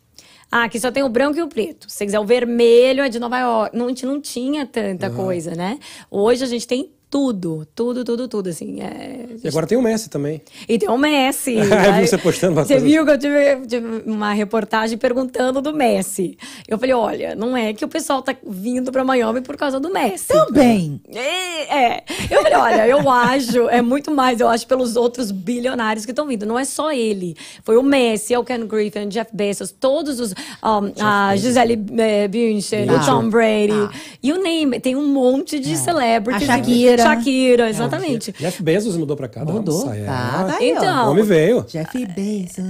Ah, 0.51 0.63
aqui 0.63 0.79
só 0.79 0.89
tem 0.91 1.03
o 1.03 1.09
branco 1.09 1.37
e 1.37 1.41
o 1.41 1.47
preto. 1.47 1.89
Se 1.89 1.97
você 1.97 2.05
quiser 2.05 2.19
o 2.19 2.25
vermelho, 2.25 3.01
é 3.03 3.09
de 3.09 3.19
Nova 3.19 3.37
York. 3.37 3.75
Não, 3.75 3.85
a 3.85 3.89
gente 3.89 4.05
não 4.05 4.21
tinha 4.21 4.65
tanta 4.65 5.09
coisa, 5.09 5.55
né? 5.55 5.77
Hoje 6.09 6.43
a 6.43 6.47
gente 6.47 6.65
tem 6.65 6.91
tudo, 7.09 7.65
tudo, 7.73 8.03
tudo, 8.03 8.27
tudo, 8.27 8.49
assim. 8.49 8.81
É... 8.81 9.25
E 9.43 9.47
agora 9.47 9.65
tem 9.65 9.77
o 9.77 9.81
Messi 9.81 10.09
também. 10.09 10.41
E 10.67 10.77
tem 10.77 10.89
o 10.89 10.97
Messi. 10.97 11.53
Eu 11.57 11.73
Aí- 11.73 12.01
vi 12.01 12.07
você 12.07 12.17
postando 12.17 12.53
Você 12.55 12.73
bastante. 12.75 12.83
viu 12.83 13.05
que 13.05 13.11
eu 13.11 13.17
tive, 13.17 13.67
tive 13.67 14.03
uma 14.05 14.33
reportagem 14.33 14.97
perguntando 14.97 15.61
do 15.61 15.73
Messi. 15.73 16.37
Eu 16.67 16.77
falei, 16.77 16.93
olha, 16.93 17.35
não 17.35 17.55
é 17.55 17.73
que 17.73 17.85
o 17.85 17.87
pessoal 17.87 18.21
tá 18.21 18.35
vindo 18.45 18.91
pra 18.91 19.03
Miami 19.03 19.41
por 19.41 19.55
causa 19.55 19.79
do 19.79 19.89
Messi. 19.89 20.27
Também. 20.27 20.99
É, 21.13 21.77
é. 21.95 22.03
Eu 22.29 22.41
falei, 22.41 22.57
olha, 22.57 22.87
eu 22.87 23.09
acho, 23.09 23.69
é 23.69 23.81
muito 23.81 24.11
mais, 24.11 24.39
eu 24.41 24.47
acho, 24.49 24.67
pelos 24.67 24.95
outros 24.97 25.31
bilionários 25.31 26.05
que 26.05 26.11
estão 26.11 26.27
vindo. 26.27 26.45
Não 26.45 26.59
é 26.59 26.65
só 26.65 26.91
ele. 26.91 27.35
Foi 27.63 27.77
o 27.77 27.83
Messi, 27.83 28.33
é 28.33 28.39
o 28.39 28.43
Ken 28.43 28.65
Griffin, 28.67 29.07
Jeff 29.07 29.31
Bezos, 29.33 29.71
todos 29.71 30.19
os. 30.19 30.31
um, 30.33 30.91
a 31.01 31.35
Gisele 31.37 31.81
eh, 31.97 32.27
Bündchen, 32.27 32.89
o. 32.91 33.05
Tom 33.05 33.29
Brady. 33.29 33.67
Tá. 33.69 33.91
E 34.21 34.33
o 34.33 34.41
name, 34.43 34.79
tem 34.79 34.95
um 34.95 35.07
monte 35.07 35.59
de 35.59 35.73
A 35.73 35.77
celebrities. 35.77 36.45
Shakira. 36.47 36.96
Shakira. 37.03 37.67
Shakira, 37.67 37.69
exatamente. 37.69 38.31
Jeff 38.33 38.61
Bezos 38.63 38.95
mudou 38.97 39.15
pra 39.15 39.27
cá. 39.27 39.43
Mudou. 39.45 39.85
Nossa, 39.85 39.95
é. 39.95 40.05
Tá, 40.05 40.43
tá 40.45 40.57
aí. 40.57 40.69
Então, 40.71 41.07
O 41.07 41.11
homem 41.11 41.23
veio. 41.23 41.63
Jeff 41.67 42.05
Bezos. 42.05 42.65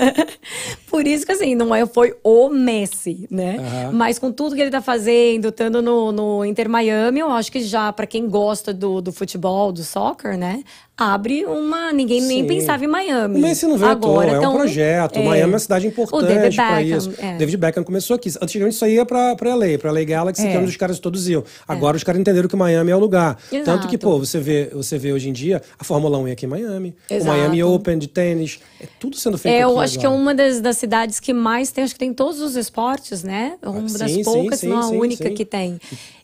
Por 0.88 1.06
isso 1.06 1.24
que 1.24 1.32
assim, 1.32 1.54
não 1.54 1.74
é, 1.74 1.86
foi 1.86 2.14
o 2.22 2.48
Messi, 2.48 3.26
né? 3.30 3.56
Aham. 3.58 3.92
Mas 3.92 4.18
com 4.18 4.30
tudo 4.30 4.54
que 4.54 4.60
ele 4.60 4.70
tá 4.70 4.82
fazendo, 4.82 5.48
estando 5.48 5.80
no, 5.80 6.12
no 6.12 6.44
Inter 6.44 6.68
Miami, 6.68 7.20
eu 7.20 7.30
acho 7.30 7.50
que 7.50 7.60
já, 7.62 7.92
pra 7.92 8.06
quem 8.06 8.28
gosta 8.28 8.72
do, 8.72 9.00
do 9.00 9.12
futebol, 9.12 9.72
do 9.72 9.82
soccer, 9.82 10.36
né? 10.36 10.62
Abre 10.96 11.46
uma. 11.46 11.90
Ninguém 11.90 12.20
nem 12.20 12.42
Sim. 12.42 12.46
pensava 12.46 12.84
em 12.84 12.86
Miami. 12.88 13.38
O 13.38 13.42
Messi 13.42 13.66
não 13.66 13.78
veio 13.78 13.90
Agora, 13.90 14.30
é 14.32 14.48
um 14.48 14.52
projeto. 14.52 15.18
é. 15.18 15.22
Miami 15.24 15.40
é 15.40 15.46
uma 15.46 15.58
cidade 15.58 15.86
importante 15.86 16.26
Beckham, 16.56 16.80
isso. 16.82 17.12
é. 17.18 17.36
David 17.38 17.56
Beckham 17.56 17.82
começou 17.82 18.14
aqui. 18.14 18.30
Antigamente 18.40 18.74
isso 18.76 18.84
aí 18.84 18.94
ia 18.96 19.06
pra, 19.06 19.34
pra 19.34 19.54
LA, 19.54 19.78
pra 19.80 19.90
LA 19.90 20.04
Galaxy, 20.04 20.46
É. 20.46 20.50
que 20.50 20.56
é 20.56 20.60
onde 20.60 20.68
os 20.68 20.76
caras 20.76 20.98
todos 20.98 21.28
iam. 21.28 21.42
Agora 21.66 21.96
os 21.96 22.04
caras 22.04 22.20
entenderam 22.20 22.46
que 22.46 22.54
Miami 22.54 22.90
é 22.90 22.96
o 22.96 22.98
lugar. 22.98 23.36
Tanto 23.64 23.88
que, 23.88 23.96
Exato. 23.96 23.98
pô, 23.98 24.18
você 24.18 24.38
vê, 24.38 24.66
você 24.72 24.98
vê 24.98 25.12
hoje 25.12 25.30
em 25.30 25.32
dia 25.32 25.62
a 25.78 25.82
Fórmula 25.82 26.18
1 26.18 26.28
é 26.28 26.32
aqui 26.32 26.44
em 26.44 26.48
Miami. 26.48 26.94
Exato. 27.10 27.24
O 27.24 27.38
Miami 27.38 27.62
Open 27.64 27.98
de 27.98 28.06
tênis. 28.08 28.60
É 28.80 28.84
tudo 29.00 29.16
sendo 29.16 29.38
feito 29.38 29.54
É, 29.56 29.64
eu 29.64 29.80
acho 29.80 29.98
que 29.98 30.04
é 30.04 30.08
agora. 30.08 30.22
uma 30.22 30.34
das, 30.34 30.60
das 30.60 30.76
cidades 30.76 31.18
que 31.18 31.32
mais 31.32 31.72
tem, 31.72 31.84
acho 31.84 31.94
que 31.94 32.00
tem 32.00 32.12
todos 32.12 32.40
os 32.40 32.54
esportes, 32.54 33.22
né? 33.24 33.54
É 33.62 33.68
uma 33.68 33.88
sim, 33.88 33.98
das 33.98 34.16
poucas, 34.24 34.60
sim, 34.60 34.68
não 34.68 34.78
a 34.82 34.88
única 34.88 35.30
que 35.30 35.44
tem. 35.46 35.80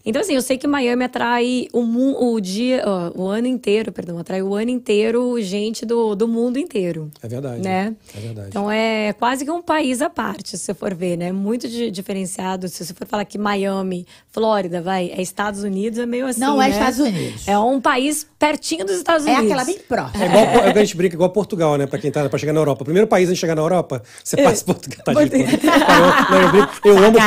Então, 0.07 0.22
assim, 0.22 0.34
eu 0.34 0.40
sei 0.42 0.57
que 0.57 0.66
Miami 0.66 1.05
atrai 1.05 1.68
o, 1.72 1.82
mu- 1.82 2.16
o 2.34 2.40
dia, 2.40 2.82
ó, 2.86 3.11
o 3.14 3.26
ano 3.28 3.46
inteiro, 3.46 3.92
perdão, 3.92 4.18
atrai 4.18 4.40
o 4.42 4.55
ano 4.55 4.70
inteiro 4.70 5.36
gente 5.42 5.84
do, 5.84 6.14
do 6.14 6.26
mundo 6.26 6.59
inteiro. 6.59 7.11
É 7.22 7.28
verdade. 7.28 7.61
Né? 7.62 7.94
É 8.16 8.20
verdade. 8.20 8.49
Então 8.49 8.70
é 8.70 9.12
quase 9.12 9.44
que 9.44 9.51
um 9.51 9.61
país 9.61 10.01
à 10.01 10.09
parte, 10.09 10.51
se 10.57 10.59
você 10.64 10.72
for 10.74 10.94
ver, 10.94 11.16
né? 11.18 11.30
Muito 11.32 11.68
di- 11.68 11.90
diferenciado. 11.90 12.68
Se 12.68 12.84
você 12.84 12.94
for 12.94 13.07
falar 13.07 13.24
que 13.24 13.36
Miami, 13.36 14.07
Flórida, 14.30 14.80
vai, 14.80 15.11
é 15.14 15.20
Estados 15.20 15.62
Unidos, 15.62 15.99
é 15.99 16.07
meio 16.07 16.26
assim. 16.26 16.40
Não 16.40 16.61
é 16.62 16.68
né? 16.68 16.74
Estados 16.74 16.99
Unidos. 17.01 17.46
É 17.49 17.59
um 17.59 17.80
país 17.80 18.26
pertinho 18.38 18.84
dos 18.86 18.96
Estados 18.96 19.26
É 19.26 19.30
Unidos. 19.32 19.46
aquela 19.53 19.64
bem 19.64 19.78
próxima. 19.86 20.24
É 20.24 20.26
igual 20.28 20.64
é 20.64 20.70
a 20.70 20.84
gente 20.84 20.96
brinca, 20.96 21.14
igual 21.16 21.30
Portugal, 21.30 21.76
né? 21.76 21.86
Pra 21.86 21.99
quem 21.99 22.11
tá 22.11 22.26
pra 22.28 22.38
chegar 22.38 22.53
na 22.53 22.61
Europa. 22.61 22.82
O 22.82 22.84
primeiro 22.84 23.07
país 23.09 23.28
a 23.28 23.32
gente 23.32 23.40
chegar 23.40 23.55
na 23.55 23.62
Europa, 23.62 24.03
você 24.24 24.40
É. 24.40 24.44
passa 24.44 24.64
Portugal. 24.64 25.03
Tá 25.05 25.12
de 25.12 25.20
eu, 25.22 25.28
não, 25.28 26.40
eu, 26.42 26.51
brinco, 26.51 26.72
eu 26.84 26.99
amo, 26.99 27.18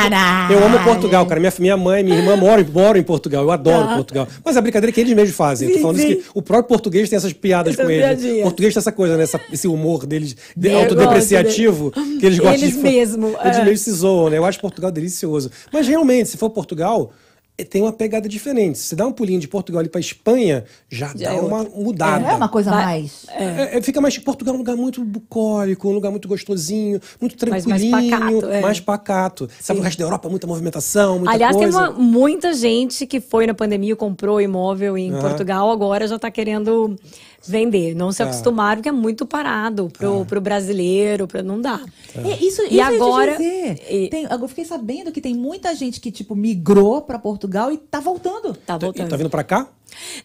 eu 0.50 0.64
amo 0.64 0.84
Portugal, 0.84 1.26
cara. 1.26 1.38
Minha, 1.40 1.52
minha 1.58 1.76
mãe 1.76 2.02
minha 2.02 2.16
irmã 2.16 2.36
moram, 2.36 2.61
moram 2.64 2.98
em 2.98 3.02
Portugal. 3.02 3.42
Eu 3.44 3.50
adoro 3.50 3.96
Portugal. 3.96 4.28
Mas 4.44 4.56
a 4.56 4.60
brincadeira 4.60 4.90
é 4.90 4.94
que 4.94 5.00
eles 5.00 5.14
mesmos 5.14 5.36
fazem. 5.36 5.68
Eu 5.68 5.74
Sim, 5.74 5.80
tô 5.80 5.82
falando 5.88 5.98
isso 5.98 6.06
que 6.08 6.24
o 6.34 6.42
próprio 6.42 6.68
português 6.68 7.08
tem 7.08 7.16
essas 7.16 7.32
piadas 7.32 7.74
Essas 7.74 7.84
com 7.84 7.90
eles. 7.90 8.24
O 8.40 8.42
português 8.42 8.74
tem 8.74 8.80
essa 8.80 8.92
coisa, 8.92 9.16
né? 9.16 9.24
Essa- 9.24 9.40
esse 9.52 9.66
humor 9.68 10.06
deles 10.06 10.36
de 10.56 10.68
Eu 10.68 10.78
autodepreciativo 10.80 11.90
que 12.20 12.26
eles 12.26 12.38
gostam 12.38 12.54
Eles 12.54 12.76
de 12.76 12.82
mesmo, 12.82 13.28
Eles 13.44 13.56
é. 13.58 13.64
mesmo 13.64 13.76
se 13.78 13.90
zoam, 13.92 14.30
né? 14.30 14.38
Eu 14.38 14.44
acho 14.44 14.60
Portugal 14.60 14.90
delicioso. 14.90 15.50
Mas 15.72 15.86
realmente, 15.86 16.28
se 16.30 16.36
for 16.36 16.50
Portugal. 16.50 17.12
Eh, 17.58 17.64
Tem 17.64 17.82
uma 17.82 17.92
pegada 17.92 18.28
diferente. 18.28 18.78
Se 18.78 18.96
dá 18.96 19.06
um 19.06 19.12
pulinho 19.12 19.38
de 19.40 19.46
Portugal 19.48 19.80
ali 19.80 19.88
pra 19.88 20.00
Espanha, 20.00 20.64
já, 20.90 21.08
Já 21.14 21.30
dá 21.30 21.34
é 21.36 21.40
uma 21.40 21.64
mudada. 21.64 22.20
Não 22.20 22.30
é 22.30 22.34
uma 22.34 22.48
coisa 22.48 22.70
Vai- 22.70 22.84
mais. 22.84 23.26
É, 23.30 23.78
é, 23.78 23.82
fica 23.82 24.00
mais. 24.00 24.16
Portugal 24.18 24.54
é 24.54 24.56
um 24.56 24.60
lugar 24.60 24.76
muito 24.76 25.04
bucólico, 25.04 25.88
um 25.88 25.92
lugar 25.92 26.10
muito 26.10 26.26
gostosinho, 26.28 27.00
muito 27.20 27.36
Mas 27.48 27.64
mais 27.66 27.82
tranquilinho, 27.82 28.40
pacato, 28.40 28.46
é. 28.52 28.60
mais 28.60 28.80
pacato. 28.80 29.50
Sabe, 29.60 29.80
o 29.80 29.82
resto 29.82 29.98
da 29.98 30.04
Europa, 30.04 30.28
muita 30.28 30.46
movimentação, 30.46 31.18
muita 31.18 31.32
Aliás, 31.34 31.54
coisa. 31.56 31.78
tem 31.78 31.88
uma- 31.88 31.98
muita 31.98 32.52
gente 32.54 33.06
que 33.06 33.20
foi 33.20 33.46
na 33.46 33.54
pandemia, 33.54 33.94
comprou 33.96 34.40
imóvel 34.40 34.96
em. 34.98 35.12
Portugal, 35.12 35.70
agora 35.70 36.06
já 36.08 36.16
está 36.16 36.30
querendo 36.30 36.96
vender. 37.44 37.94
Não 37.94 38.12
se 38.12 38.22
Ah. 38.22 38.26
acostumaram, 38.26 38.76
porque 38.76 38.88
é 38.88 38.92
muito 38.92 39.26
parado 39.26 39.88
pro, 39.96 40.24
pro 40.26 40.40
brasileiro, 40.40 41.26
pra, 41.26 41.42
não 41.42 41.60
dá. 41.60 41.80
É, 42.16 42.20
isso, 42.20 42.42
E 42.44 42.46
isso 42.48 42.62
eu 42.62 42.70
ia 42.72 42.88
te 42.88 42.94
agora- 42.96 43.32
dizer. 43.32 43.82
e- 43.90 44.08
Tem- 44.08 44.26
eu 44.30 44.48
fiquei 44.48 44.64
sabendo 44.64 45.10
que 45.12 45.20
tem 45.20 45.34
muita 45.34 45.74
gente 45.74 46.00
que, 46.00 46.10
tipo, 46.10 46.34
migrou 46.34 47.02
pra 47.02 47.18
Portugal 47.18 47.72
e 47.72 47.76
tá 47.78 48.00
voltando. 48.00 48.54
Tá 48.54 48.76
voltando. 48.78 49.08
Tá 49.08 49.16
vindo 49.16 49.30
pra 49.30 49.42
cá? 49.44 49.68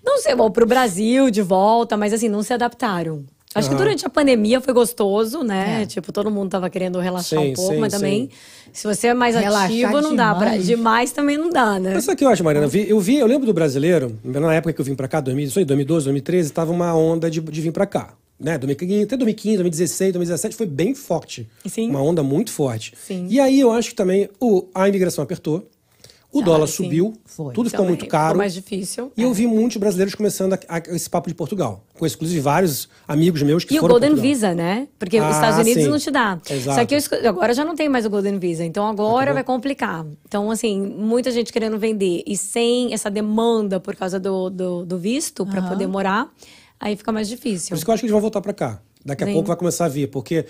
Não 0.04 0.18
sei, 0.20 0.34
bom, 0.36 0.50
pro 0.50 0.66
Brasil 0.66 1.30
de 1.30 1.42
volta, 1.42 1.98
mas 1.98 2.14
assim, 2.14 2.30
não 2.30 2.42
se 2.44 2.54
adaptaram. 2.54 3.26
Acho 3.58 3.70
que 3.70 3.76
Aham. 3.76 3.84
durante 3.84 4.06
a 4.06 4.10
pandemia 4.10 4.62
foi 4.62 4.74
gostoso, 4.74 5.44
né? 5.44 5.84
É. 5.84 5.86
Tipo, 5.86 6.12
todo 6.12 6.30
mundo 6.30 6.50
tava 6.50 6.70
querendo 6.70 7.00
relaxar 7.00 7.40
Sim, 7.42 7.52
um 7.52 7.54
pouco, 7.54 7.74
sim, 7.74 7.80
mas 7.80 7.94
também, 7.94 8.30
sim. 8.30 8.70
se 8.72 8.88
você 8.88 9.08
é 9.08 9.14
mais 9.14 9.36
Relaxar 9.36 9.66
ativo, 9.66 10.02
não 10.02 10.16
dá. 10.16 10.36
Pra, 10.36 10.50
demais. 10.50 10.66
demais 10.68 11.12
também 11.12 11.38
não 11.38 11.50
dá, 11.50 11.80
né? 11.80 11.94
Mas 11.96 12.04
sabe 12.06 12.16
o 12.16 12.18
que 12.20 12.26
eu 12.26 12.30
acho, 12.30 12.44
Mariana? 12.44 12.68
Eu 12.68 12.70
vi, 12.70 12.90
eu 12.90 13.00
vi, 13.00 13.16
eu 13.18 13.26
lembro 13.28 13.46
do 13.46 13.54
brasileiro, 13.54 14.16
na 14.24 14.54
época 14.54 14.74
que 14.74 14.80
eu 14.82 14.86
vim 14.86 14.96
pra 14.96 15.08
cá, 15.08 15.20
2000, 15.20 15.48
isso 15.48 15.60
aí, 15.60 15.66
2012, 15.66 16.06
2013, 16.06 16.54
tava 16.54 16.72
uma 16.72 16.94
onda 16.96 17.30
de, 17.32 17.42
de 17.42 17.62
vir 17.62 17.72
pra 17.72 17.86
cá. 17.86 18.14
Né? 18.40 18.56
2015, 18.60 19.04
até 19.06 19.18
2015, 19.18 19.58
2016, 19.58 20.14
2017 20.14 20.56
foi 20.56 20.68
bem 20.68 20.94
forte. 20.94 21.50
Sim. 21.66 21.90
Uma 21.90 22.04
onda 22.04 22.22
muito 22.22 22.52
forte. 22.52 22.94
Sim. 22.96 23.26
E 23.30 23.40
aí 23.40 23.60
eu 23.60 23.72
acho 23.72 23.90
que 23.90 23.96
também 23.96 24.30
o, 24.40 24.68
a 24.76 24.88
imigração 24.88 25.24
apertou, 25.24 25.68
o 26.32 26.42
dólar 26.42 26.68
subiu, 26.68 27.14
Foi. 27.26 27.54
tudo 27.54 27.70
ficou 27.70 27.86
Também 27.86 27.98
muito 28.00 28.10
caro. 28.10 28.28
Ficou 28.30 28.38
mais 28.38 28.54
difícil. 28.54 29.12
E 29.18 29.24
eu 29.24 29.34
vi 29.34 29.48
muitos 29.48 29.78
brasileiros 29.78 30.14
começando 30.14 30.54
a- 30.54 30.60
a- 30.68 30.78
esse 30.96 31.10
papo 31.10 31.30
de 31.30 31.34
Portugal. 31.36 31.84
Conheço, 31.98 32.16
inclusive, 32.18 32.40
vários 32.42 32.88
amigos 33.08 33.42
meus 33.42 33.64
que 33.64 33.74
E 33.74 33.78
o 33.78 33.82
foram 33.82 33.94
Golden 33.94 34.10
Portugal. 34.12 34.30
Visa, 34.34 34.54
né? 34.54 34.88
Porque 35.00 35.18
Ah, 35.18 35.30
os 35.30 35.36
Estados 35.36 35.60
Unidos 35.60 35.84
sim. 35.84 35.90
não 35.90 35.98
te 35.98 36.12
dá. 36.12 36.40
Exato. 36.50 36.80
Só 36.80 36.86
que 36.86 36.96
eu 36.96 37.30
agora 37.30 37.54
já 37.54 37.64
não 37.66 37.76
tem 37.76 37.90
mais 37.90 38.06
o 38.06 38.10
Golden 38.10 38.38
Visa. 38.38 38.64
Então 38.64 38.86
agora 38.88 39.34
vai 39.34 39.44
complicar. 39.44 40.06
Então, 40.28 40.52
assim, 40.52 40.80
muita 40.80 41.32
gente 41.32 41.52
querendo 41.52 41.80
vender 41.80 42.24
e 42.28 42.36
sem 42.38 42.94
essa 42.94 43.10
demanda 43.10 43.80
por 43.80 43.96
causa 43.96 44.20
do, 44.20 44.50
do, 44.50 44.86
do 44.86 44.98
visto 44.98 45.46
para 45.46 45.62
poder 45.62 45.88
morar, 45.88 46.30
aí 46.80 46.96
fica 46.96 47.12
mais 47.12 47.28
difícil. 47.28 47.70
Por 47.70 47.76
isso 47.76 47.86
que 47.86 47.90
eu 47.90 47.94
acho 47.94 48.02
que 48.02 48.06
eles 48.06 48.12
vão 48.12 48.22
voltar 48.22 48.42
pra 48.42 48.54
cá. 48.54 48.80
Daqui 49.04 49.24
a 49.24 49.28
pouco 49.28 49.48
vai 49.48 49.56
começar 49.56 49.86
a 49.86 49.88
vir, 49.88 50.08
porque, 50.10 50.46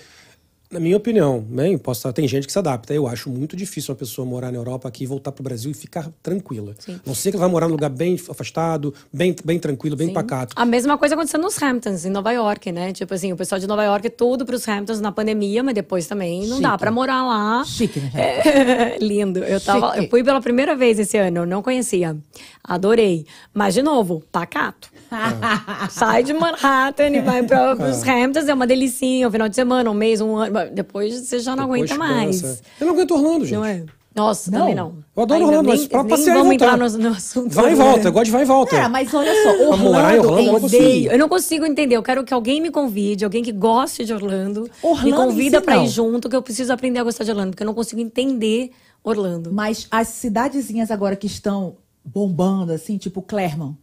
na 0.70 0.80
minha 0.80 0.98
opinião, 0.98 1.46
né, 1.50 1.78
posso 1.78 2.00
estar- 2.00 2.12
tem 2.14 2.28
gente 2.28 2.46
que 2.46 2.52
se 2.52 2.60
adapta. 2.60 2.94
Eu 2.94 3.08
acho 3.08 3.30
muito 3.30 3.56
difícil 3.56 3.94
uma 3.94 3.98
pessoa 3.98 4.26
morar 4.28 4.52
na 4.52 4.58
Europa 4.58 4.88
aqui, 4.88 5.06
voltar 5.06 5.32
pro 5.32 5.42
Brasil 5.44 5.72
e 5.72 5.74
ficar 5.74 6.10
tranquila. 6.22 6.76
A 6.90 6.92
não 7.06 7.16
ser 7.16 7.32
que 7.32 7.38
ela 7.38 7.46
vai 7.46 7.52
morar 7.52 7.68
num 7.68 7.74
lugar 7.74 7.90
bem 7.90 8.20
afastado, 8.30 8.94
bem, 9.12 9.34
bem 9.46 9.60
tranquilo, 9.60 9.96
bem 9.96 10.12
pacato. 10.12 10.54
A 10.58 10.66
mesma 10.66 10.98
coisa 10.98 11.16
aconteceu 11.16 11.40
nos 11.40 11.62
Hamptons, 11.62 12.06
em 12.06 12.10
Nova 12.10 12.32
York, 12.32 12.72
né? 12.72 12.92
Tipo 12.92 13.14
assim, 13.14 13.32
o 13.32 13.38
pessoal 13.38 13.60
de 13.60 13.68
Nova 13.68 13.84
York, 13.84 14.10
tudo 14.10 14.46
pros 14.46 14.68
Hamptons 14.68 15.00
na 15.00 15.12
pandemia, 15.12 15.64
mas 15.64 15.74
depois 15.74 16.06
também 16.06 16.46
não 16.48 16.60
dá 16.60 16.70
Chique. 16.72 16.80
pra 16.80 16.92
morar 16.92 17.24
lá. 17.24 17.64
Chique, 17.66 18.00
né? 18.02 18.12
É, 18.16 18.98
lindo. 19.02 19.40
Eu, 19.40 19.62
tava, 19.62 19.92
Chique. 19.94 20.04
eu 20.06 20.10
fui 20.10 20.24
pela 20.24 20.42
primeira 20.42 20.76
vez 20.76 21.00
esse 21.00 21.18
ano, 21.18 21.38
eu 21.40 21.46
não 21.46 21.62
conhecia. 21.64 22.18
Adorei. 22.64 23.26
Mas, 23.54 23.74
de 23.74 23.82
novo, 23.82 24.22
pacato. 24.32 24.90
Sai 25.90 26.24
de 26.24 26.34
Manhattan 26.34 27.08
e 27.10 27.22
vai 27.22 27.44
para 27.44 27.74
os 27.90 28.04
Hamptons, 28.08 28.48
é 28.48 28.54
uma 28.54 28.68
delicinha, 28.68 29.28
um 29.28 29.32
final 29.32 29.48
de 29.50 29.56
semana, 29.56 29.90
um 29.90 29.94
mês, 29.94 30.22
um 30.22 30.36
ano. 30.36 30.54
Depois 30.74 31.14
você 31.16 31.40
já 31.40 31.56
não 31.56 31.64
Depois 31.66 31.92
aguenta 31.92 31.98
mais. 31.98 32.42
cansa. 32.42 32.62
Eu 32.80 32.88
não 32.88 32.94
aguento 32.94 33.12
Orlando, 33.12 33.46
gente. 33.46 33.56
Não 33.58 33.66
é? 33.66 33.84
Nossa, 34.16 34.50
Não. 34.50 34.60
também 34.62 34.74
não. 34.74 34.96
Eu 35.16 35.24
adoro 35.24 35.40
Ainda 35.42 35.46
Orlando, 35.58 35.70
nem, 35.70 35.78
mas 35.78 35.88
pra 35.88 36.04
passear 36.04 36.34
e 36.36 36.38
vamos 36.40 36.50
voltar. 36.58 36.74
entrar 36.74 36.78
no, 36.90 36.98
no 36.98 37.10
assunto. 37.16 37.54
Vai 37.54 37.72
e 37.74 37.76
volta, 37.76 38.08
eu 38.08 38.12
gosto 38.12 38.26
de 38.26 38.32
vai 38.32 38.42
e 38.42 38.46
volta. 38.46 38.76
É, 38.76 38.88
mas 38.88 39.14
olha 39.14 39.32
só, 39.44 39.54
Pra 39.68 39.78
morar 39.78 40.16
em 40.16 40.20
Orlando, 40.20 40.28
Orlando, 40.34 40.48
eu 40.48 40.54
não 40.54 40.60
consigo. 40.60 41.12
Eu 41.12 41.20
não 41.20 41.30
consigo 41.30 41.66
entender. 41.68 41.96
Eu 41.98 42.02
quero 42.02 42.24
que 42.24 42.34
alguém 42.34 42.60
me 42.60 42.72
convide, 42.72 43.24
alguém 43.24 43.44
que 43.44 43.52
goste 43.52 44.04
de 44.04 44.12
Orlando, 44.12 44.64
me 44.64 44.70
Orlando 44.82 45.08
em 45.08 45.14
convida 45.14 45.60
si, 45.60 45.64
pra 45.66 45.76
não. 45.76 45.86
ir 45.86 45.90
junto, 45.90 46.28
que 46.30 46.36
eu 46.36 46.42
preciso 46.42 46.74
aprender 46.74 47.00
a 47.00 47.04
gostar 47.04 47.26
de 47.26 47.30
Orlando, 47.32 47.52
porque 47.52 47.62
eu 47.62 47.68
não 47.68 47.76
consigo 47.76 48.02
entender 48.02 48.72
Orlando. 49.04 49.54
Mas 49.54 49.86
as 49.92 50.08
cidadezinhas 50.08 50.90
agora 50.90 51.16
que 51.16 51.28
estão 51.28 51.76
bombando, 52.04 52.72
assim, 52.74 52.98
tipo 52.98 53.22
Clermont, 53.22 53.76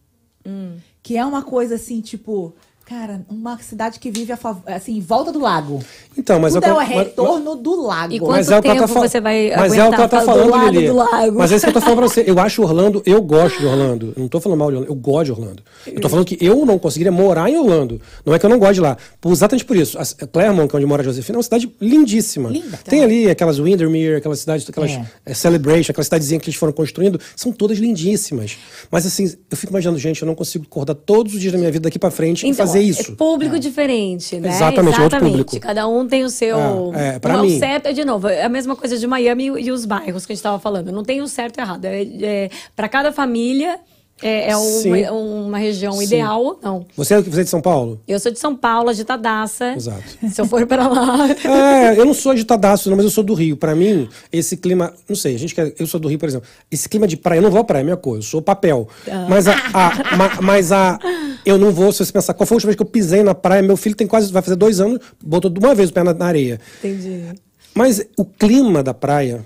Hum. 0.45 0.73
Que 1.05 1.15
é 1.15 1.23
uma 1.23 1.43
coisa 1.43 1.75
assim, 1.75 2.01
tipo, 2.01 2.55
cara, 2.85 3.25
uma 3.29 3.57
cidade 3.59 3.99
que 3.99 4.11
vive 4.11 4.31
a 4.31 4.37
fav- 4.37 4.61
assim, 4.67 4.97
em 4.97 5.01
volta 5.01 5.31
do 5.31 5.39
lago. 5.39 5.81
Então, 6.17 6.39
mas 6.39 6.53
Tudo 6.53 6.63
eu- 6.65 6.69
é 6.69 6.73
o 6.73 6.75
mas- 6.77 6.89
retorno 6.89 7.55
do 7.55 7.81
lago. 7.81 8.13
E 8.13 8.19
Mas 8.19 8.27
Quanto 8.47 8.53
é 8.53 8.59
o 8.59 8.61
que 8.61 8.67
tá 8.67 8.73
tempo 8.75 8.87
fal- 8.87 9.01
você 9.09 9.19
vai 9.19 9.51
Mas 9.57 9.73
é 9.73 9.85
o 9.85 9.89
que 9.89 9.95
ela 9.95 10.07
tá 10.07 10.17
aguentar 10.17 10.25
falando, 10.25 10.45
do 10.45 10.51
lado 10.51 10.71
Lili. 10.71 10.87
do 10.87 10.95
lago? 10.95 11.37
Mas 11.37 11.51
é 11.51 11.55
isso 11.55 11.65
que 11.65 11.69
eu 11.69 11.73
tô 11.73 11.81
falando 11.81 11.97
pra 11.97 12.07
você. 12.07 12.23
Eu 12.27 12.39
acho 12.39 12.61
Orlando, 12.61 13.01
eu 13.05 13.21
gosto 13.21 13.59
de 13.59 13.65
Orlando. 13.65 14.13
Eu 14.15 14.21
não 14.21 14.27
tô 14.27 14.39
falando 14.39 14.59
mal 14.59 14.69
de 14.69 14.75
Orlando, 14.77 14.91
eu 14.91 14.95
gosto 14.95 15.25
de 15.25 15.31
Orlando. 15.31 15.63
Eu 15.87 15.99
tô 16.01 16.09
falando 16.09 16.25
que 16.25 16.37
eu 16.39 16.65
não 16.65 16.77
conseguiria 16.77 17.11
morar 17.11 17.49
em 17.49 17.57
Orlando. 17.57 17.99
Não 18.25 18.33
é 18.35 18.39
que 18.39 18.45
eu 18.45 18.49
não 18.49 18.59
gosto 18.59 18.75
de 18.75 18.81
lá. 18.81 18.97
Exatamente 19.25 19.65
por 19.65 19.75
isso. 19.75 19.97
A 19.97 20.05
Claremont, 20.27 20.69
que 20.69 20.75
é 20.75 20.77
onde 20.77 20.85
mora 20.85 21.01
a 21.01 21.05
Josefina, 21.05 21.37
é 21.37 21.39
uma 21.39 21.43
cidade 21.43 21.71
lindíssima. 21.81 22.49
Linda. 22.49 22.77
Tem 22.85 23.03
ali 23.03 23.29
aquelas 23.29 23.57
Windermere, 23.59 24.15
aquelas 24.15 24.39
cidades, 24.39 24.69
aquelas 24.69 24.91
É. 24.91 25.05
eh, 25.25 25.33
Celebration, 25.33 25.91
aquelas 25.91 26.05
cidadezinhas 26.07 26.41
que 26.43 26.49
eles 26.49 26.59
foram 26.59 26.71
construindo, 26.73 27.19
são 27.35 27.51
todas 27.51 27.77
lindíssimas. 27.79 28.57
Mas 28.91 29.05
assim, 29.05 29.25
eu 29.49 29.57
fico 29.57 29.73
imaginando, 29.73 29.97
gente, 29.99 30.21
eu 30.21 30.25
não 30.27 30.35
consigo 30.35 30.65
acordar 30.69 30.93
todos 30.95 31.33
os 31.33 31.39
dias 31.41 31.51
da 31.51 31.57
minha 31.59 31.71
vida 31.71 31.83
daqui 31.83 31.97
pra 31.99 32.11
frente 32.11 32.45
e 32.45 32.49
fazer 32.75 32.87
isso. 32.87 33.11
É 33.11 33.15
público 33.15 33.59
diferente, 33.59 34.39
né? 34.39 34.49
Exatamente, 34.49 34.99
é 34.99 35.03
outro 35.03 35.19
público. 35.19 35.59
Cada 35.59 35.87
um 35.87 36.07
tem 36.07 36.23
o 36.23 36.29
seu. 36.29 36.93
É, 36.95 37.15
é, 37.15 37.19
pra 37.19 37.41
o 37.41 37.45
mim. 37.45 37.59
certo 37.59 37.87
é, 37.87 37.93
de 37.93 38.03
novo, 38.05 38.27
é 38.27 38.43
a 38.43 38.49
mesma 38.49 38.75
coisa 38.75 38.97
de 38.97 39.07
Miami 39.07 39.45
e, 39.45 39.71
os 39.71 39.85
bairros 39.85 40.25
que 40.25 40.31
a 40.31 40.35
gente 40.35 40.39
estava 40.39 40.59
falando. 40.59 40.91
Não 40.91 41.03
tem 41.03 41.21
o 41.21 41.27
certo 41.27 41.57
e 41.57 41.61
errado. 41.61 41.85
É, 41.85 42.01
é, 42.01 42.49
para 42.75 42.87
cada 42.87 43.11
família 43.11 43.79
é, 44.21 44.51
é 44.51 44.57
uma, 44.57 45.11
uma 45.11 45.57
região 45.57 45.93
Sim. 45.93 46.03
ideal 46.05 46.41
ou 46.43 46.59
não. 46.63 46.85
Você, 46.95 47.19
você 47.21 47.41
é 47.41 47.43
de 47.43 47.49
São 47.49 47.61
Paulo? 47.61 47.99
Eu 48.07 48.19
sou 48.19 48.31
de 48.31 48.39
São 48.39 48.55
Paulo, 48.55 48.89
agitadaça. 48.89 49.73
Exato. 49.75 50.03
Se 50.31 50.39
eu 50.41 50.45
for 50.45 50.65
para 50.65 50.87
lá. 50.87 51.27
É, 51.45 51.99
eu 51.99 52.05
não 52.05 52.13
sou 52.13 52.31
agitadaço, 52.31 52.89
não, 52.89 52.95
mas 52.97 53.05
eu 53.05 53.11
sou 53.11 53.23
do 53.23 53.33
Rio. 53.33 53.57
Pra 53.57 53.75
mim, 53.75 54.07
esse 54.31 54.55
clima. 54.57 54.93
Não 55.07 55.15
sei, 55.15 55.35
a 55.35 55.39
gente 55.39 55.53
quer. 55.53 55.73
Eu 55.77 55.85
sou 55.85 55.99
do 55.99 56.07
Rio, 56.07 56.17
por 56.17 56.27
exemplo. 56.29 56.47
Esse 56.71 56.87
clima 56.87 57.07
de 57.07 57.17
praia, 57.17 57.39
eu 57.39 57.43
não 57.43 57.51
vou 57.51 57.59
à 57.59 57.63
praia, 57.63 57.81
é 57.81 57.83
minha 57.83 57.97
coisa, 57.97 58.19
eu 58.25 58.29
sou 58.29 58.41
papel. 58.41 58.87
Mas 59.29 59.47
a. 59.47 59.53
a- 59.73 59.91
ma- 60.15 60.41
mas 60.41 60.71
a. 60.71 60.97
Eu 61.45 61.57
não 61.57 61.71
vou, 61.71 61.91
se 61.91 62.03
você 62.03 62.11
pensar, 62.11 62.33
qual 62.33 62.47
foi 62.47 62.55
a 62.55 62.57
última 62.57 62.69
vez 62.69 62.75
que 62.77 62.81
eu 62.81 62.87
pisei 62.87 63.21
na 63.21 63.35
praia? 63.35 63.61
Meu 63.61 63.77
filho 63.77 63.95
tem 63.95 64.07
quase. 64.07 64.31
Vai 64.31 64.41
fazer 64.41 64.55
dois 64.55 64.79
anos, 64.79 64.99
botou 65.23 65.51
de 65.51 65.59
uma 65.59 65.75
vez 65.75 65.89
o 65.89 65.93
pé 65.93 66.03
na, 66.03 66.13
na 66.13 66.25
areia. 66.25 66.59
Entendi. 66.79 67.25
Mas 67.73 68.01
o 68.17 68.23
clima 68.23 68.81
da 68.81 68.93
praia 68.93 69.45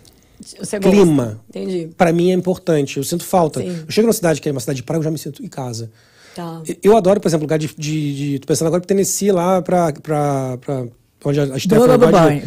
Você 0.58 0.80
gosta. 0.80 0.90
Clima. 0.96 1.40
Entendi. 1.50 1.90
Pra 1.98 2.12
mim 2.14 2.32
é 2.32 2.34
importante. 2.34 2.98
Eu 2.98 3.04
sinto 3.04 3.24
falta. 3.26 3.60
Sim. 3.62 3.68
Eu 3.86 3.92
chego 3.92 4.08
numa 4.08 4.14
cidade 4.14 4.42
que 4.42 4.48
é 4.50 4.52
uma 4.52 4.60
cidade 4.62 4.78
de 4.78 4.84
praia, 4.84 5.00
eu 5.00 5.04
já 5.04 5.12
me 5.12 5.18
sinto 5.18 5.44
em 5.44 5.48
casa. 5.48 5.92
Tá. 6.36 6.62
Eu 6.84 6.96
adoro, 6.96 7.20
por 7.20 7.28
exemplo, 7.28 7.44
lugar 7.46 7.58
de. 7.60 7.68
de, 7.78 8.16
de 8.34 8.40
tô 8.40 8.48
pensando 8.48 8.68
agora 8.68 8.80
pro 8.82 8.88
Tennessee 8.88 9.32
lá 9.32 9.62
pra. 9.62 9.92
pra, 9.94 10.58
pra 10.58 10.86
onde 11.26 11.38
a 11.40 11.44
a 11.44 11.60
Stephanie 11.60 11.98
gosta 11.98 12.22
de-. 12.38 12.46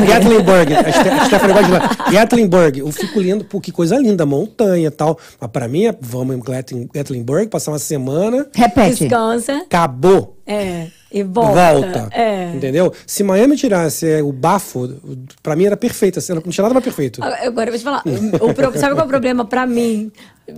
Gatlinburg. 0.06 0.74
A 0.74 0.92
Ste- 0.92 1.08
a 1.08 1.24
Stephanie 1.26 1.54
gosta 1.54 1.66
de 1.66 1.72
lá. 1.72 2.10
Gatlinburg. 2.10 2.78
Eu 2.80 2.90
fico 2.92 3.20
lindo, 3.20 3.44
pô, 3.44 3.60
que 3.60 3.70
coisa 3.70 3.96
linda, 3.96 4.26
montanha 4.26 4.88
e 4.88 4.90
tal. 4.90 5.18
Mas 5.40 5.50
pra 5.50 5.68
mim 5.68 5.86
é, 5.86 5.94
vamos 6.00 6.36
em 6.36 6.40
Gatlin- 6.40 6.88
Gatlinburg, 6.92 7.48
passar 7.48 7.70
uma 7.70 7.78
semana, 7.78 8.46
Repete. 8.54 9.00
Descansa. 9.04 9.56
acabou. 9.58 10.36
É. 10.46 10.88
E 11.14 11.22
volta. 11.22 11.72
Volta. 11.72 12.08
É. 12.10 12.52
Entendeu? 12.56 12.92
Se 13.06 13.22
Miami 13.22 13.54
tirasse 13.54 14.04
é, 14.10 14.20
o 14.20 14.32
bafo, 14.32 15.00
pra 15.40 15.54
mim 15.54 15.64
era 15.64 15.76
perfeito. 15.76 16.18
assim, 16.18 16.34
Não 16.34 16.42
tinha 16.42 16.62
nada 16.62 16.74
mais 16.74 16.82
perfeito. 16.82 17.22
Agora 17.22 17.68
eu 17.68 17.72
vou 17.72 17.78
te 17.78 17.84
falar. 17.84 18.02
O, 18.04 18.78
sabe 18.78 18.94
qual 18.96 19.02
é 19.02 19.04
o 19.04 19.08
problema 19.08 19.44
pra 19.44 19.64
mim 19.64 20.10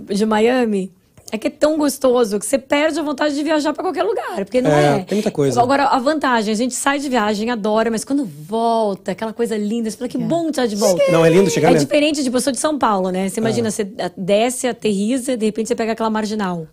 de 0.09 0.25
Miami? 0.25 0.91
É 1.31 1.37
que 1.37 1.47
é 1.47 1.49
tão 1.49 1.77
gostoso 1.77 2.39
que 2.39 2.45
você 2.45 2.57
perde 2.57 2.99
a 2.99 3.03
vontade 3.03 3.35
de 3.35 3.43
viajar 3.43 3.73
pra 3.73 3.83
qualquer 3.83 4.03
lugar, 4.03 4.35
porque 4.45 4.61
não 4.61 4.71
É, 4.71 4.99
é. 4.99 4.99
tem 4.99 5.17
muita 5.17 5.29
coisa. 5.31 5.61
Agora, 5.61 5.83
a 5.85 5.99
vantagem, 5.99 6.53
a 6.53 6.55
gente 6.55 6.73
sai 6.73 6.99
de 6.99 7.09
viagem, 7.09 7.49
adora, 7.49 7.91
mas 7.91 8.05
quando 8.05 8.23
volta, 8.25 9.11
aquela 9.11 9.33
coisa 9.33 9.57
linda, 9.57 9.89
você 9.91 9.97
fala 9.97 10.07
que 10.09 10.17
bom 10.17 10.49
estar 10.49 10.65
de 10.65 10.75
volta. 10.75 11.03
Não, 11.11 11.25
é 11.25 11.29
lindo 11.29 11.49
chegar 11.49 11.69
É 11.69 11.73
né? 11.73 11.79
diferente, 11.79 12.23
tipo, 12.23 12.37
eu 12.37 12.41
sou 12.41 12.53
de 12.53 12.59
São 12.59 12.77
Paulo, 12.77 13.09
né? 13.09 13.27
Você 13.27 13.39
imagina, 13.39 13.69
você 13.69 13.85
desce, 14.15 14.67
aterriza, 14.67 15.35
de 15.35 15.45
repente 15.45 15.67
você 15.67 15.75
pega 15.75 15.91
aquela 15.91 16.09
marginal. 16.09 16.65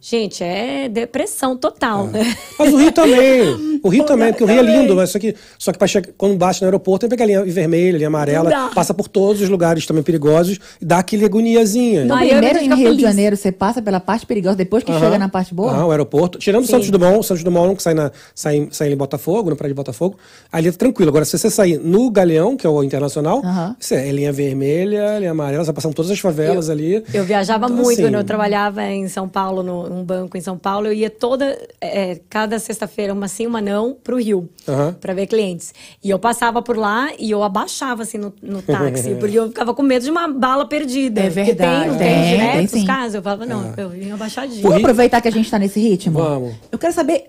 Gente, 0.00 0.42
é 0.42 0.88
depressão 0.88 1.56
total, 1.56 2.06
né? 2.06 2.34
Mas 2.58 2.72
o 2.72 2.76
Rio 2.76 2.92
também. 2.92 3.80
O 3.82 3.88
Rio 3.88 4.04
também, 4.04 4.28
porque 4.32 4.44
o 4.44 4.46
Rio 4.46 4.58
é 4.58 4.62
lindo, 4.62 4.94
mas 4.96 5.10
só 5.10 5.18
que, 5.18 5.34
só 5.58 5.72
que 5.72 5.88
chegar, 5.88 6.10
quando 6.18 6.36
bate 6.36 6.60
no 6.60 6.66
aeroporto, 6.66 7.00
tem 7.00 7.08
que 7.08 7.16
pegar 7.16 7.24
a 7.24 7.44
linha 7.44 7.52
vermelha, 7.54 7.94
a 7.96 7.98
linha 7.98 8.10
Não 8.10 8.18
amarela, 8.18 8.70
passa 8.74 8.92
por 8.92 9.08
todos 9.08 9.40
os 9.40 9.48
lugares 9.48 9.86
também 9.86 10.02
perigosos 10.02 10.58
e 10.80 10.84
dá 10.84 10.98
aquele 10.98 11.24
agoniazinha. 11.24 12.02
No 12.04 12.14
Miami 12.14 12.30
primeiro 12.30 12.58
em 12.58 12.68
Rio 12.68 12.76
de 12.76 12.82
feliz. 12.84 13.00
Janeiro, 13.02 13.36
você 13.36 13.52
passa 13.52 13.80
pela 13.80 13.99
parte 14.00 14.26
perigosa, 14.26 14.56
depois 14.56 14.82
que 14.82 14.90
Aham. 14.90 15.00
chega 15.00 15.18
na 15.18 15.28
parte 15.28 15.54
boa? 15.54 15.70
Aham, 15.72 15.86
o 15.86 15.90
aeroporto. 15.90 16.38
Tirando 16.38 16.62
o 16.64 16.66
Sim. 16.66 16.72
Santos 16.72 16.90
Dumont, 16.90 17.18
o 17.18 17.22
Santos 17.22 17.44
Dumont 17.44 17.76
que 17.76 17.82
sai, 17.82 17.94
na, 17.94 18.10
sai, 18.34 18.56
em- 18.56 18.68
sai 18.70 18.92
em 18.92 18.96
Botafogo, 18.96 19.50
no 19.50 19.56
prédio 19.56 19.74
de 19.74 19.76
Botafogo, 19.76 20.16
ali 20.50 20.68
é 20.68 20.72
tranquilo. 20.72 21.10
Agora, 21.10 21.24
se 21.24 21.38
você 21.38 21.50
sair 21.50 21.78
no 21.78 22.10
Galeão, 22.10 22.56
que 22.56 22.66
é 22.66 22.70
o 22.70 22.82
internacional, 22.82 23.42
isso 23.78 23.94
é 23.94 24.10
linha 24.10 24.32
vermelha, 24.32 25.18
linha 25.18 25.30
amarela, 25.30 25.62
você 25.64 25.68
vai 25.68 25.74
passando 25.76 25.94
todas 25.94 26.10
as 26.10 26.18
favelas 26.18 26.68
ali. 26.70 27.04
Eu 27.12 27.24
viajava 27.24 27.66
Então, 27.66 27.76
muito 27.76 27.90
assim, 27.92 28.02
quando 28.02 28.14
eu 28.14 28.24
trabalhava 28.24 28.82
em 28.84 29.08
São 29.08 29.28
Paulo, 29.28 29.62
no- 29.62 29.88
num 29.88 30.04
banco 30.04 30.36
em 30.36 30.40
São 30.40 30.56
Paulo. 30.58 30.86
Eu 30.86 30.92
ia 30.92 31.10
toda, 31.10 31.56
é, 31.80 32.20
cada 32.28 32.58
sexta-feira, 32.58 33.12
uma 33.12 33.28
sim, 33.28 33.46
uma 33.46 33.60
não, 33.60 33.94
pro 34.02 34.16
Rio, 34.18 34.48
Aham. 34.68 34.96
pra 35.00 35.12
ver 35.14 35.26
clientes. 35.26 35.72
E 36.02 36.10
eu 36.10 36.18
passava 36.18 36.62
por 36.62 36.76
lá 36.76 37.10
e 37.18 37.30
eu 37.30 37.42
abaixava, 37.42 38.02
assim, 38.02 38.18
no, 38.18 38.32
no 38.42 38.62
táxi, 38.62 39.14
porque 39.16 39.38
eu 39.38 39.48
ficava 39.48 39.74
com 39.74 39.82
medo 39.82 40.04
de 40.04 40.10
uma 40.10 40.28
bala 40.28 40.66
perdida. 40.66 41.20
É 41.22 41.28
verdade. 41.28 41.96
Tem, 41.98 41.98
Tem, 41.98 41.98
tem, 41.98 42.22
tem 42.22 42.38
direto 42.38 42.64
os 42.64 42.70
sim. 42.70 42.86
casos. 42.86 43.14
Eu 43.14 43.22
falava, 43.22 43.46
não, 43.46 43.72
eu 43.76 43.89
vim 43.90 44.10
abaixadinho. 44.10 44.62
Vamos 44.62 44.76
Rio- 44.78 44.86
aproveitar 44.86 45.20
que 45.20 45.28
a 45.28 45.32
gente 45.32 45.50
tá 45.50 45.58
nesse 45.58 45.80
ritmo? 45.80 46.18
Vamos. 46.18 46.54
Eu 46.70 46.78
quero 46.78 46.92
saber 46.92 47.24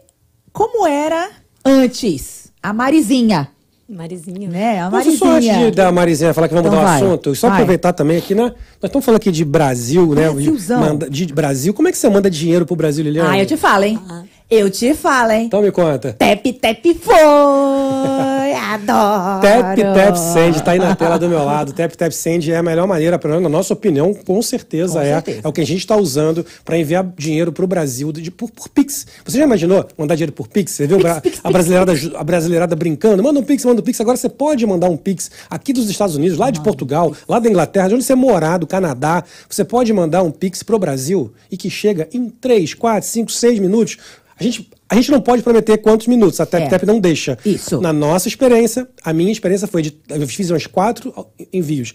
como 0.53 0.86
era 0.88 1.30
antes 1.66 2.51
a 2.62 2.74
Marizinha, 2.74 3.47
Marizinha. 3.89 4.49
né? 4.49 4.80
A 4.82 4.89
Mas 4.89 5.03
só 5.05 5.09
antes 5.09 5.47
Marizinha. 5.47 5.72
de 5.72 5.76
da 5.76 5.91
Marizinha 5.91 6.34
falar 6.34 6.47
que 6.47 6.53
vamos 6.53 6.68
Então 6.70 6.80
mudar 6.80 6.91
vai, 6.93 7.01
o 7.01 7.05
assunto, 7.07 7.36
só 7.36 7.47
vai. 7.49 7.57
aproveitar 7.57 7.93
também 7.93 8.18
aqui, 8.18 8.34
né? 8.36 8.43
Nós 8.43 8.53
estamos 8.84 9.03
falando 9.05 9.20
aqui 9.20 9.32
de 9.32 9.43
Brasil, 9.43 10.07
né? 10.14 10.30
Brasilzão. 10.30 10.97
de 11.09 11.26
Brasil. 11.28 11.74
Como 11.74 11.88
é 11.88 11.91
que 11.91 11.97
você 11.97 12.09
manda 12.09 12.30
dinheiro 12.30 12.66
pro 12.66 12.76
Brasil, 12.76 13.03
Liliana? 13.03 13.32
Ah, 13.32 13.39
eu 13.39 13.45
te 13.45 13.57
falo, 13.57 13.84
hein? 13.84 13.99
Eu 14.54 14.70
te 14.70 14.93
falo, 14.93 15.32
hein? 15.32 15.45
Então 15.45 15.62
me 15.62 15.72
conta. 15.72 16.12
Tap, 16.12 16.45
tap 16.60 16.86
foi! 16.99 17.16
Adoro! 18.72 19.41
Tap 19.41 19.78
Tap 19.78 20.16
Send 20.18 20.62
tá 20.62 20.72
aí 20.72 20.80
na 20.80 20.93
tela 20.93 21.18
do 21.18 21.30
meu 21.30 21.41
lado. 21.45 21.72
Tap 21.72 21.89
Tap 21.95 22.12
Send 22.12 22.52
é 22.52 22.58
a 22.58 22.64
melhor 22.64 22.86
maneira, 22.86 23.18
pelo 23.18 23.34
menos 23.36 23.49
na 23.49 23.58
nossa 23.58 23.74
opinião, 23.74 24.14
com 24.14 24.41
certeza 24.41 24.95
Com 24.95 24.99
é. 24.99 25.14
certeza. 25.14 25.41
É 25.45 25.47
o 25.47 25.54
que 25.54 25.62
a 25.62 25.66
gente 25.66 25.80
está 25.80 25.95
usando 25.95 26.45
para 26.66 26.78
enviar 26.78 27.02
dinheiro 27.18 27.54
pro 27.54 27.66
Brasil 27.66 28.12
de- 28.12 28.30
por, 28.30 28.52
por 28.52 28.68
Pix. 28.68 29.08
Você 29.24 29.38
já 29.38 29.45
imaginou 29.45 29.88
mandar 29.97 30.16
dinheiro 30.16 30.34
por 30.34 30.49
Pix? 30.49 30.74
Você 30.74 30.86
viu 30.86 30.97
Pix, 30.97 31.10
a, 31.10 31.22
Pix, 31.22 31.39
a 31.41 31.49
brasileirada, 31.49 31.93
a 32.16 32.24
brasileirada 32.26 32.76
brincando? 32.76 33.24
Manda 33.24 33.39
um 33.39 33.43
Pix, 33.43 33.64
manda 33.64 33.80
um 33.80 33.84
Pix. 33.86 34.02
Agora 34.02 34.18
você 34.18 34.28
pode 34.28 34.66
mandar 34.66 34.89
um 34.89 34.97
Pix 34.97 35.32
aqui 35.49 35.72
dos 35.72 35.89
Estados 35.89 36.18
Unidos, 36.18 36.38
lá 36.38 36.52
de 36.52 36.60
Portugal, 36.60 37.16
lá 37.26 37.39
da 37.39 37.49
Inglaterra, 37.49 37.88
de 37.88 37.95
onde 37.95 38.04
você 38.04 38.16
morar, 38.16 38.58
do 38.58 38.68
Canadá. 38.68 39.24
Você 39.49 39.64
pode 39.64 39.93
mandar 39.93 40.24
um 40.24 40.32
Pix 40.32 40.62
pro 40.62 40.78
Brasil 40.78 41.32
e 41.49 41.56
que 41.56 41.70
chega 41.70 42.10
em 42.14 42.28
3, 42.30 42.74
4, 42.74 43.08
5, 43.08 43.32
6 43.32 43.60
minutos. 43.60 43.97
A 44.41 44.43
gente, 44.43 44.69
a 44.89 44.95
gente 44.95 45.11
não 45.11 45.21
pode 45.21 45.43
prometer 45.43 45.77
quantos 45.77 46.07
minutos, 46.07 46.39
a 46.39 46.45
Tap 46.45 46.61
É. 46.63 46.85
Não 46.85 46.99
deixa. 46.99 47.37
Isso. 47.45 47.79
Na 47.79 47.93
nossa 47.93 48.27
experiência, 48.27 48.87
a 49.03 49.13
minha 49.13 49.31
experiência 49.31 49.67
foi 49.67 49.83
de. 49.83 49.97
Eu 50.09 50.27
fiz 50.27 50.49
uns 50.49 50.65
quatro 50.65 51.13
envios. 51.53 51.93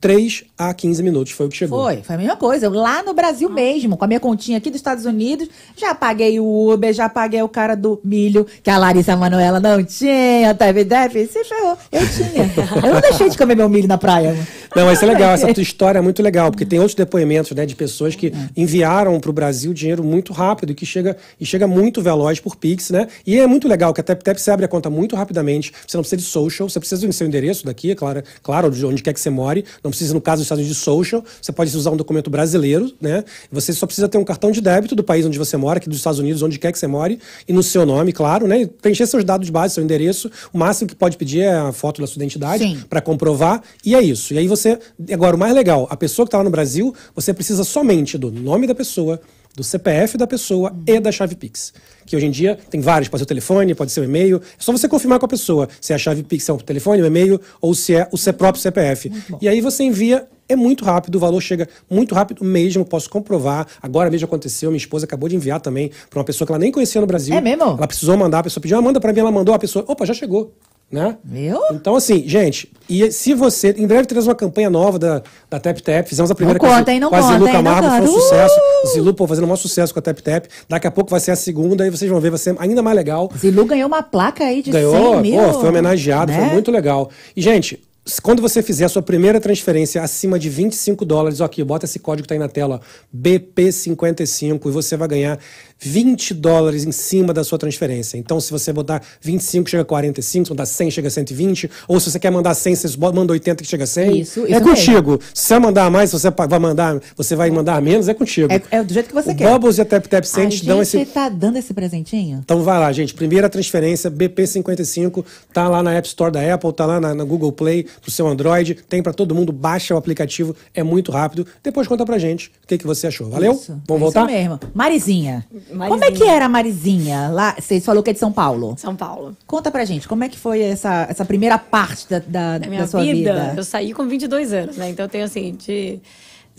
3 0.00 0.44
a 0.56 0.72
15 0.72 1.02
minutos 1.02 1.32
foi 1.32 1.46
o 1.46 1.48
que 1.48 1.56
chegou. 1.56 1.82
Foi, 1.82 2.02
foi 2.02 2.14
a 2.14 2.18
mesma 2.18 2.36
coisa. 2.36 2.66
Eu 2.66 2.72
Lá 2.72 3.02
no 3.02 3.14
Brasil 3.14 3.48
mesmo, 3.48 3.96
com 3.96 4.04
a 4.04 4.08
minha 4.08 4.20
continha 4.20 4.58
aqui 4.58 4.70
dos 4.70 4.78
Estados 4.78 5.04
Unidos, 5.04 5.48
já 5.76 5.94
paguei 5.94 6.38
o 6.38 6.72
Uber, 6.72 6.92
já 6.92 7.08
paguei 7.08 7.42
o 7.42 7.48
cara 7.48 7.74
do 7.74 8.00
milho, 8.04 8.46
que 8.62 8.70
a 8.70 8.78
Larissa 8.78 9.16
Manoela 9.16 9.60
não 9.60 9.82
tinha, 9.84 10.54
Teve 10.54 10.84
Def, 10.84 11.12
se 11.12 11.44
ferrou. 11.44 11.76
Eu 11.90 12.00
tinha. 12.08 12.86
Eu 12.86 12.94
não 12.94 13.00
deixei 13.00 13.28
de 13.28 13.36
comer 13.36 13.56
meu 13.56 13.68
milho 13.68 13.88
na 13.88 13.98
praia. 13.98 14.36
Não, 14.74 14.86
mas 14.86 14.98
isso 14.98 15.04
é 15.04 15.08
legal, 15.08 15.32
essa 15.32 15.52
tua 15.52 15.62
história 15.62 15.98
é 15.98 16.02
muito 16.02 16.22
legal, 16.22 16.50
porque 16.50 16.64
tem 16.64 16.78
outros 16.78 16.94
depoimentos, 16.94 17.52
né, 17.52 17.66
de 17.66 17.76
pessoas 17.76 18.16
que 18.16 18.32
enviaram 18.56 19.20
para 19.20 19.30
o 19.30 19.32
Brasil 19.32 19.72
dinheiro 19.74 20.02
muito 20.02 20.32
rápido 20.32 20.72
e 20.72 20.74
que 20.74 20.86
chega, 20.86 21.16
e 21.38 21.44
chega 21.44 21.66
muito 21.66 22.00
veloz 22.00 22.40
por 22.40 22.56
Pix, 22.56 22.90
né? 22.90 23.06
E 23.26 23.38
é 23.38 23.46
muito 23.46 23.68
legal 23.68 23.92
que 23.92 24.00
a 24.00 24.04
TapTap 24.04 24.40
você 24.40 24.50
abre 24.50 24.64
a 24.64 24.68
conta 24.68 24.88
muito 24.88 25.14
rapidamente, 25.14 25.72
você 25.86 25.96
não 25.96 26.02
precisa 26.02 26.16
de 26.16 26.26
social, 26.26 26.68
você 26.68 26.78
precisa 26.78 27.06
do 27.06 27.12
seu 27.12 27.26
endereço 27.26 27.66
daqui, 27.66 27.90
é 27.90 27.94
claro, 27.94 28.22
claro, 28.42 28.70
de 28.70 28.84
onde 28.86 29.02
quer 29.02 29.12
que 29.12 29.20
você 29.20 29.28
more, 29.28 29.64
não 29.82 29.90
precisa, 29.90 30.14
no 30.14 30.20
caso 30.20 30.38
dos 30.38 30.46
Estados 30.46 30.60
Unidos, 30.60 30.76
de 30.76 30.82
social, 30.82 31.24
você 31.40 31.52
pode 31.52 31.76
usar 31.76 31.90
um 31.90 31.96
documento 31.96 32.30
brasileiro, 32.30 32.92
né? 33.00 33.24
Você 33.50 33.72
só 33.72 33.86
precisa 33.86 34.08
ter 34.08 34.18
um 34.18 34.24
cartão 34.24 34.50
de 34.50 34.60
débito 34.60 34.94
do 34.94 35.04
país 35.04 35.24
onde 35.26 35.38
você 35.38 35.56
mora, 35.56 35.78
aqui 35.78 35.88
dos 35.88 35.98
Estados 35.98 36.18
Unidos, 36.18 36.42
onde 36.42 36.58
quer 36.58 36.72
que 36.72 36.78
você 36.78 36.86
more, 36.86 37.18
e 37.46 37.52
no 37.52 37.62
seu 37.62 37.84
nome, 37.84 38.12
claro, 38.12 38.46
né? 38.46 38.62
E 38.62 38.66
preencher 38.66 39.06
seus 39.06 39.24
dados 39.24 39.48
básicos, 39.50 39.74
seu 39.74 39.84
endereço, 39.84 40.30
o 40.52 40.58
máximo 40.58 40.88
que 40.88 40.94
pode 40.94 41.16
pedir 41.16 41.40
é 41.40 41.54
a 41.54 41.72
foto 41.72 42.00
da 42.00 42.06
sua 42.06 42.18
identidade 42.18 42.86
para 42.88 43.00
comprovar, 43.00 43.62
e 43.84 43.94
é 43.94 44.02
isso. 44.02 44.34
E 44.34 44.38
aí 44.38 44.48
você. 44.48 44.78
Agora, 45.10 45.36
o 45.36 45.38
mais 45.38 45.54
legal, 45.54 45.86
a 45.90 45.96
pessoa 45.96 46.26
que 46.26 46.28
está 46.28 46.38
lá 46.38 46.44
no 46.44 46.50
Brasil, 46.50 46.94
você 47.14 47.32
precisa 47.32 47.64
somente 47.64 48.16
do 48.18 48.30
nome 48.30 48.66
da 48.66 48.74
pessoa, 48.74 49.20
do 49.54 49.62
CPF 49.62 50.16
da 50.16 50.26
pessoa 50.26 50.74
e 50.86 50.98
da 50.98 51.12
chave 51.12 51.34
Pix. 51.34 51.72
Que 52.12 52.16
hoje 52.16 52.26
em 52.26 52.30
dia 52.30 52.58
tem 52.68 52.78
vários, 52.78 53.08
pode 53.08 53.20
ser 53.20 53.24
o 53.24 53.26
telefone, 53.26 53.74
pode 53.74 53.90
ser 53.90 54.00
o 54.00 54.04
e-mail. 54.04 54.36
É 54.36 54.40
só 54.58 54.70
você 54.70 54.86
confirmar 54.86 55.18
com 55.18 55.24
a 55.24 55.28
pessoa 55.28 55.66
se 55.80 55.94
a 55.94 55.98
chave 55.98 56.22
Pix 56.22 56.46
é 56.46 56.52
o 56.52 56.58
telefone, 56.58 57.00
o 57.00 57.06
e-mail 57.06 57.40
ou 57.58 57.74
se 57.74 57.94
é 57.94 58.06
o 58.12 58.18
seu 58.18 58.34
próprio 58.34 58.60
CPF. 58.60 59.10
E 59.40 59.48
aí 59.48 59.62
você 59.62 59.82
envia. 59.82 60.28
É 60.46 60.54
muito 60.54 60.84
rápido, 60.84 61.14
o 61.14 61.18
valor 61.18 61.40
chega 61.40 61.66
muito 61.88 62.14
rápido 62.14 62.44
mesmo, 62.44 62.84
posso 62.84 63.08
comprovar. 63.08 63.66
Agora 63.80 64.10
mesmo 64.10 64.26
aconteceu, 64.26 64.70
minha 64.70 64.76
esposa 64.76 65.06
acabou 65.06 65.26
de 65.26 65.36
enviar 65.36 65.58
também 65.58 65.90
para 66.10 66.18
uma 66.18 66.24
pessoa 66.24 66.44
que 66.44 66.52
ela 66.52 66.58
nem 66.58 66.70
conhecia 66.70 67.00
no 67.00 67.06
Brasil. 67.06 67.34
É 67.34 67.40
mesmo? 67.40 67.62
Ela 67.62 67.86
precisou 67.86 68.14
mandar, 68.18 68.40
a 68.40 68.42
pessoa 68.42 68.60
pediu, 68.60 68.76
ah, 68.76 68.82
manda 68.82 69.00
para 69.00 69.10
mim, 69.10 69.20
ela 69.20 69.32
mandou, 69.32 69.54
a 69.54 69.58
pessoa, 69.58 69.82
opa, 69.88 70.04
já 70.04 70.12
chegou. 70.12 70.52
Né? 70.92 71.16
Viu? 71.24 71.58
Então, 71.72 71.96
assim, 71.96 72.28
gente, 72.28 72.70
e 72.86 73.10
se 73.10 73.32
você. 73.32 73.74
Em 73.78 73.86
breve 73.86 74.04
teremos 74.04 74.26
uma 74.26 74.34
campanha 74.34 74.68
nova 74.68 74.98
da, 74.98 75.22
da 75.48 75.58
Tap 75.58 75.80
Tap. 75.80 76.06
Fizemos 76.06 76.30
a 76.30 76.34
primeira 76.34 76.58
Não 76.58 76.68
com 76.68 76.70
a 76.70 76.78
conta, 76.78 76.92
hein? 76.92 77.00
Não 77.00 77.08
com 77.08 77.16
a 77.16 77.22
Zilu 77.22 77.38
conta, 77.38 77.52
Camargo, 77.52 77.88
foi 77.88 78.00
um 78.00 78.06
conta. 78.06 78.20
sucesso. 78.20 78.54
Uh! 78.60 78.88
Zilu, 78.88 79.14
pô, 79.14 79.26
fazendo 79.26 79.44
um 79.44 79.46
maior 79.46 79.56
sucesso 79.56 79.94
com 79.94 80.00
a 80.00 80.02
Tap 80.02 80.18
Tap. 80.20 80.44
Daqui 80.68 80.86
a 80.86 80.90
pouco 80.90 81.10
vai 81.10 81.18
ser 81.18 81.30
a 81.30 81.36
segunda, 81.36 81.86
e 81.86 81.90
vocês 81.90 82.10
vão 82.10 82.20
ver, 82.20 82.28
vai 82.28 82.38
ser 82.38 82.54
ainda 82.58 82.82
mais 82.82 82.94
legal. 82.94 83.30
Zilu 83.34 83.64
ganhou 83.64 83.88
uma 83.88 84.02
placa 84.02 84.44
aí 84.44 84.62
de 84.62 84.70
Ganhou, 84.70 85.14
100 85.14 85.22
mil. 85.22 85.42
pô, 85.42 85.52
foi 85.60 85.68
homenageado, 85.70 86.30
né? 86.30 86.38
foi 86.38 86.48
muito 86.50 86.70
legal. 86.70 87.10
E, 87.34 87.40
gente, 87.40 87.82
quando 88.20 88.42
você 88.42 88.62
fizer 88.62 88.84
a 88.84 88.88
sua 88.88 89.00
primeira 89.02 89.40
transferência 89.40 90.02
acima 90.02 90.36
de 90.36 90.48
25 90.48 91.04
dólares, 91.04 91.40
ó, 91.40 91.44
aqui, 91.44 91.62
bota 91.62 91.84
esse 91.86 92.00
código 92.00 92.24
que 92.24 92.28
tá 92.28 92.34
aí 92.34 92.38
na 92.38 92.48
tela, 92.48 92.80
ó, 92.82 93.16
BP55, 93.16 94.66
e 94.66 94.70
você 94.70 94.96
vai 94.96 95.06
ganhar 95.06 95.38
20 95.82 96.34
dólares 96.34 96.84
em 96.84 96.92
cima 96.92 97.32
da 97.32 97.42
sua 97.42 97.58
transferência. 97.58 98.16
Então, 98.16 98.40
se 98.40 98.50
você 98.50 98.72
botar 98.72 99.02
25, 99.20 99.68
chega 99.68 99.82
a 99.82 99.86
45, 99.86 100.46
se 100.46 100.50
botar 100.50 100.66
100, 100.66 100.90
chega 100.90 101.08
a 101.08 101.10
120, 101.10 101.70
ou 101.88 101.98
se 101.98 102.10
você 102.10 102.18
quer 102.18 102.30
mandar 102.30 102.54
100, 102.54 102.76
você 102.76 102.96
manda 102.98 103.32
80 103.32 103.62
que 103.62 103.68
chega 103.68 103.84
a 103.84 103.86
100. 103.86 104.20
Isso, 104.20 104.46
é 104.46 104.50
isso 104.50 104.60
contigo. 104.60 105.20
Se 105.34 105.46
você 105.46 105.58
mandar 105.58 105.90
mais, 105.90 106.12
você 106.12 106.30
vai 106.30 106.58
mandar, 106.58 107.00
você 107.16 107.34
vai 107.34 107.50
mandar 107.50 107.82
menos, 107.82 108.08
é 108.08 108.14
contigo. 108.14 108.52
É, 108.52 108.62
é 108.70 108.82
do 108.82 108.92
jeito 108.92 109.08
que 109.08 109.14
você 109.14 109.32
o 109.32 109.34
quer. 109.34 109.50
Bubbles 109.50 109.78
e 109.78 109.80
a 109.80 109.84
Tap 109.84 110.06
Tap 110.06 110.24
Send 110.24 110.64
dão 110.64 110.80
esse... 110.80 111.04
tá 111.06 111.28
dando 111.28 111.56
esse 111.58 111.74
presentinho? 111.74 112.40
Então 112.44 112.62
vai 112.62 112.78
lá, 112.78 112.92
gente. 112.92 113.14
Primeira 113.14 113.48
transferência, 113.48 114.10
BP55, 114.10 115.24
tá 115.52 115.68
lá 115.68 115.82
na 115.82 115.92
App 115.94 116.06
Store 116.06 116.30
da 116.30 116.54
Apple, 116.54 116.72
tá 116.72 116.86
lá 116.86 117.00
na, 117.00 117.14
na 117.14 117.24
Google 117.24 117.52
Play, 117.52 117.86
pro 118.00 118.10
seu 118.10 118.26
Android, 118.26 118.76
tem 118.88 119.02
pra 119.02 119.12
todo 119.12 119.34
mundo, 119.34 119.52
baixa 119.52 119.94
o 119.94 119.96
aplicativo, 119.96 120.54
é 120.74 120.82
muito 120.82 121.10
rápido. 121.10 121.46
Depois 121.62 121.88
conta 121.88 122.04
pra 122.04 122.18
gente 122.18 122.52
o 122.62 122.66
que, 122.66 122.78
que 122.78 122.86
você 122.86 123.08
achou. 123.08 123.28
Valeu? 123.28 123.52
Isso, 123.52 123.80
Vamos 123.86 124.00
é 124.00 124.04
voltar? 124.04 124.24
Isso 124.24 124.32
mesmo. 124.32 124.60
Marizinha. 124.74 125.44
Marizinha. 125.72 125.88
Como 125.88 126.04
é 126.04 126.10
que 126.10 126.24
era 126.24 126.44
a 126.44 126.48
Marizinha? 126.48 127.28
Lá, 127.32 127.56
você 127.58 127.80
falou 127.80 128.02
que 128.02 128.10
é 128.10 128.12
de 128.12 128.18
São 128.18 128.32
Paulo. 128.32 128.74
São 128.78 128.94
Paulo. 128.94 129.36
Conta 129.46 129.70
pra 129.70 129.84
gente, 129.84 130.06
como 130.08 130.22
é 130.24 130.28
que 130.28 130.38
foi 130.38 130.60
essa, 130.62 131.06
essa 131.08 131.24
primeira 131.24 131.58
parte 131.58 132.08
da, 132.08 132.18
da, 132.18 132.58
Da 132.58 132.66
minha 132.68 132.82
da 132.82 132.86
sua 132.86 133.00
vida, 133.02 133.32
vida? 133.32 133.54
eu 133.56 133.64
saí 133.64 133.92
com 133.92 134.06
22 134.06 134.52
anos, 134.52 134.76
né? 134.76 134.90
Então 134.90 135.04
eu 135.04 135.08
tenho 135.08 135.24
assim, 135.24 135.52
de 135.52 135.98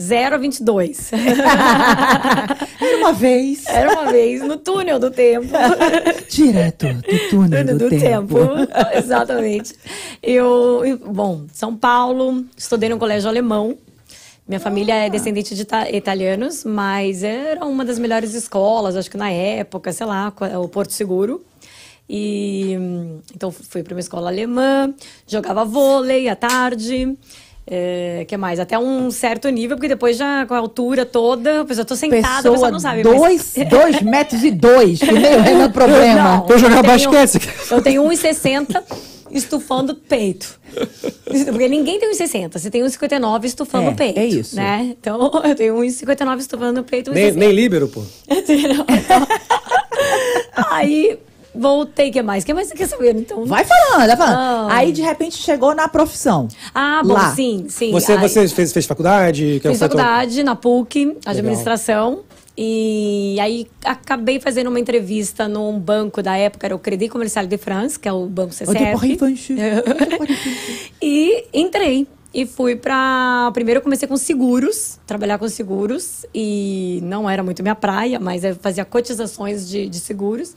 0 0.01 0.35
a 0.35 0.37
22. 0.37 1.11
Era 2.81 2.97
uma 2.97 3.13
vez. 3.13 3.65
Era 3.67 3.91
uma 3.93 4.11
vez 4.11 4.41
no 4.41 4.57
túnel 4.57 4.99
do 4.99 5.09
tempo. 5.11 5.47
Direto 6.29 6.87
do 6.93 7.29
túnel 7.29 7.65
do, 7.65 7.77
do 7.77 7.89
tempo. 7.89 8.37
Exatamente. 8.95 9.75
Eu, 10.21 10.83
eu- 10.85 10.97
bom, 10.97 11.43
São 11.53 11.75
Paulo, 11.75 12.43
estudei 12.57 12.89
no 12.89 12.97
colégio 12.97 13.29
alemão. 13.29 13.77
Minha 14.47 14.59
família 14.59 14.93
é 14.95 15.09
descendente 15.09 15.55
de 15.55 15.61
ita- 15.61 15.89
italianos, 15.89 16.63
mas 16.65 17.23
era 17.23 17.63
uma 17.65 17.85
das 17.85 17.97
melhores 17.97 18.33
escolas, 18.33 18.95
acho 18.97 19.09
que 19.09 19.15
na 19.17 19.29
época, 19.31 19.91
sei 19.93 20.05
lá, 20.05 20.33
o 20.61 20.67
Porto 20.67 20.91
Seguro. 20.91 21.43
E 22.09 22.73
então 23.33 23.49
fui 23.51 23.81
para 23.81 23.93
uma 23.93 23.99
escola 24.01 24.29
alemã, 24.29 24.93
jogava 25.25 25.63
vôlei 25.63 26.27
à 26.27 26.35
tarde. 26.35 27.17
É, 27.65 28.25
que 28.27 28.35
mais? 28.35 28.59
Até 28.59 28.77
um 28.77 29.09
certo 29.09 29.47
nível, 29.47 29.77
porque 29.77 29.87
depois 29.87 30.17
já 30.17 30.45
com 30.45 30.53
a 30.53 30.57
altura 30.57 31.05
toda, 31.05 31.61
a 31.61 31.65
pessoa 31.65 31.85
tô 31.85 31.95
sentada, 31.95 32.27
a 32.27 32.35
pessoa 32.51 32.53
Pessoa 32.55 32.71
não 32.71 32.79
sabe. 32.81 33.03
mas- 33.05 33.15
dois, 33.17 33.53
dois 33.69 34.01
metros 34.01 34.43
e 34.43 34.51
dois, 34.51 34.99
que 34.99 35.09
nem 35.09 35.63
o 35.63 35.71
Problema. 35.71 36.39
Não, 36.39 36.47
eu 36.49 36.59
jogar 36.59 36.83
basquete. 36.83 37.39
Eu 37.71 37.81
tenho 37.81 38.03
1,60 38.03 38.83
estufando 39.33 39.95
peito. 39.95 40.59
Porque 41.51 41.67
ninguém 41.67 41.99
tem 41.99 42.11
1,60. 42.11 42.53
Você 42.53 42.69
tem 42.69 42.83
1,59 42.83 43.45
estufando 43.45 43.89
É, 43.89 43.93
peito. 43.93 44.19
é 44.19 44.25
isso. 44.25 44.55
Né? 44.55 44.95
Então, 44.99 45.31
eu 45.43 45.55
tenho 45.55 45.75
1,59 45.75 46.39
estufando 46.39 46.81
o 46.81 46.83
peito. 46.83 47.11
Nem, 47.11 47.31
1,60. 47.31 47.35
nem 47.35 47.51
líbero, 47.51 47.87
pô. 47.87 48.03
Aí, 50.71 51.19
voltei. 51.53 52.09
O 52.09 52.13
que 52.13 52.21
mais? 52.21 52.43
O 52.43 52.45
que 52.45 52.53
mais 52.53 52.67
você 52.67 52.75
quer 52.75 52.87
saber? 52.87 53.15
Então, 53.15 53.45
Vai 53.45 53.65
falando, 53.65 54.07
vai 54.07 54.17
falando. 54.17 54.35
Ah. 54.37 54.67
Aí, 54.69 54.91
de 54.91 55.01
repente, 55.01 55.37
chegou 55.37 55.73
na 55.75 55.87
profissão. 55.87 56.47
Ah, 56.73 57.01
bom, 57.03 57.13
Lá. 57.13 57.33
sim, 57.35 57.65
sim. 57.69 57.91
Você, 57.91 58.17
você 58.17 58.47
fez, 58.47 58.71
fez 58.73 58.85
faculdade? 58.85 59.59
Que 59.61 59.69
Fiz 59.69 59.79
faculdade 59.79 60.43
na 60.43 60.55
PUC, 60.55 61.17
administração. 61.25 62.21
E 62.55 63.37
aí 63.39 63.67
acabei 63.83 64.39
fazendo 64.39 64.67
uma 64.67 64.79
entrevista 64.79 65.47
num 65.47 65.79
banco 65.79 66.21
da 66.21 66.37
época, 66.37 66.67
era 66.67 66.75
o 66.75 66.79
Crédit 66.79 67.09
Comercial 67.09 67.47
de 67.47 67.57
France, 67.57 67.99
que 67.99 68.07
é 68.07 68.13
o 68.13 68.27
banco 68.27 68.53
CCF. 68.53 68.91
porra 68.91 69.07
infantil. 69.07 69.57
E 71.01 71.45
entrei. 71.53 72.07
E 72.33 72.47
fui 72.47 72.75
pra. 72.75 73.51
Primeiro 73.53 73.77
eu 73.77 73.83
comecei 73.83 74.07
com 74.07 74.17
seguros, 74.17 74.99
trabalhar 75.05 75.37
com 75.37 75.47
seguros. 75.47 76.25
E 76.33 76.99
não 77.03 77.29
era 77.29 77.43
muito 77.43 77.61
minha 77.61 77.75
praia, 77.75 78.19
mas 78.19 78.43
eu 78.43 78.55
fazia 78.55 78.83
cotizações 78.83 79.69
de, 79.69 79.87
de 79.87 79.99
seguros. 79.99 80.55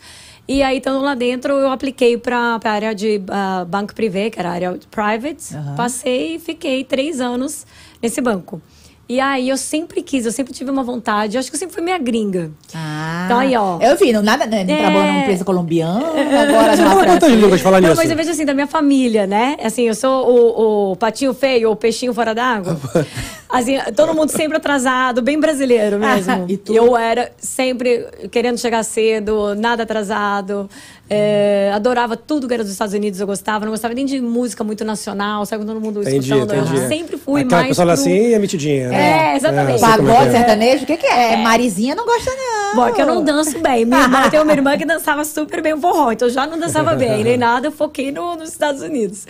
E 0.49 0.62
aí, 0.62 0.78
estando 0.78 1.01
lá 1.03 1.14
dentro, 1.14 1.53
eu 1.53 1.70
apliquei 1.70 2.16
pra, 2.16 2.59
pra 2.61 2.70
área 2.70 2.94
de 2.94 3.20
ah, 3.28 3.66
banco 3.68 3.94
privê, 3.94 4.30
que 4.30 4.38
era 4.38 4.49
a 4.49 4.53
área 4.53 4.78
private. 4.90 5.55
Aham. 5.55 5.74
Passei 5.74 6.36
e 6.36 6.38
fiquei 6.38 6.82
três 6.84 7.20
anos 7.20 7.66
nesse 8.01 8.20
banco. 8.20 8.62
E 9.09 9.20
aí 9.20 9.48
eu 9.48 9.57
sempre 9.57 10.02
quis, 10.02 10.26
eu 10.26 10.32
sempre 10.32 10.52
tive 10.52 10.68
uma 10.70 10.82
vontade. 10.82 11.36
Eu 11.36 11.40
acho 11.40 11.48
que 11.48 11.54
eu 11.54 11.61
sempre 11.61 11.74
fui 11.74 11.82
minha 11.84 11.96
gringa. 11.98 12.50
Ah. 12.74 13.22
Então 13.26 13.38
aí, 13.38 13.54
ó. 13.57 13.78
Eu 13.80 13.96
vi, 13.96 14.12
não, 14.12 14.20
nada, 14.22 14.46
né, 14.46 14.64
não 14.64 14.74
É. 14.74 14.78
trabalhou 14.78 15.04
numa 15.07 15.20
empresa 15.20 15.44
colombiana, 15.44 16.00
agora 16.11 16.76
fala 16.76 16.94
quantas 16.94 17.18
francesa. 17.20 17.28
línguas 17.36 17.61
falar 17.61 17.80
Não, 17.80 17.88
nisso? 17.90 18.00
mas 18.00 18.11
eu 18.11 18.16
vejo 18.16 18.30
assim, 18.30 18.44
da 18.44 18.52
minha 18.54 18.66
família, 18.66 19.26
né? 19.26 19.57
Assim, 19.62 19.82
eu 19.84 19.94
sou 19.94 20.28
o, 20.28 20.92
o 20.92 20.96
patinho 20.96 21.32
feio, 21.32 21.68
ou 21.68 21.74
o 21.74 21.76
peixinho 21.76 22.12
fora 22.12 22.34
d'água. 22.34 22.76
Assim, 23.48 23.78
todo 23.94 24.12
mundo 24.12 24.28
sempre 24.30 24.57
atrasado, 24.57 25.22
bem 25.22 25.38
brasileiro 25.38 26.00
mesmo. 26.00 26.46
E 26.48 26.57
tu? 26.57 26.74
eu 26.74 26.96
era 26.96 27.30
sempre 27.38 28.04
querendo 28.28 28.59
chegar 28.59 28.82
cedo, 28.82 29.54
nada 29.54 29.84
atrasado. 29.84 30.68
É, 31.09 31.70
adorava 31.72 32.16
tudo 32.16 32.48
que 32.48 32.54
era 32.54 32.64
dos 32.64 32.72
Estados 32.72 32.92
Unidos, 32.94 33.20
eu 33.20 33.26
gostava. 33.26 33.64
Não 33.64 33.70
gostava 33.70 33.94
nem 33.94 34.04
de 34.04 34.20
música 34.20 34.64
muito 34.64 34.84
nacional, 34.84 35.46
sabe? 35.46 35.64
Todo 35.64 35.80
mundo 35.80 36.00
Entendi, 36.02 36.32
escutando. 36.32 36.57
Eu 36.59 36.64
entendi. 36.64 36.88
sempre 36.88 37.16
fui 37.16 37.42
Aquela 37.42 37.57
mais 37.62 37.68
pessoa 37.68 37.86
pro- 37.86 37.94
assim 37.94 38.34
a 38.34 38.38
mitidinha. 38.40 38.88
né? 38.88 39.32
É, 39.32 39.36
exatamente. 39.36 39.76
é 39.78 39.80
Pagode 39.80 40.07
que 40.07 40.12
é. 40.26 40.30
sertanejo, 40.32 40.82
o 40.82 40.86
que, 40.86 40.96
que 40.96 41.07
é? 41.07 41.36
Marizinha 41.36 41.94
não 41.94 42.04
gosta, 42.04 42.30
não. 42.30 42.76
Bom, 42.76 42.88
é 42.88 42.92
que 42.92 43.00
eu 43.02 43.07
não 43.07 43.22
danço 43.22 43.59
bem. 43.61 43.84
Minha 43.84 44.00
irmã, 44.02 44.22
eu 44.26 44.30
tenho 44.30 44.42
uma 44.42 44.52
irmã 44.52 44.76
que 44.76 44.84
dançava 44.84 45.24
super 45.24 45.62
bem 45.62 45.74
o 45.74 45.80
forró, 45.80 46.11
então 46.11 46.26
eu 46.26 46.34
já 46.34 46.46
não 46.46 46.59
dançava 46.59 46.94
bem, 46.96 47.22
nem 47.22 47.36
nada, 47.36 47.68
eu 47.68 47.72
foquei 47.72 48.11
no, 48.11 48.34
nos 48.34 48.48
Estados 48.50 48.82
Unidos. 48.82 49.26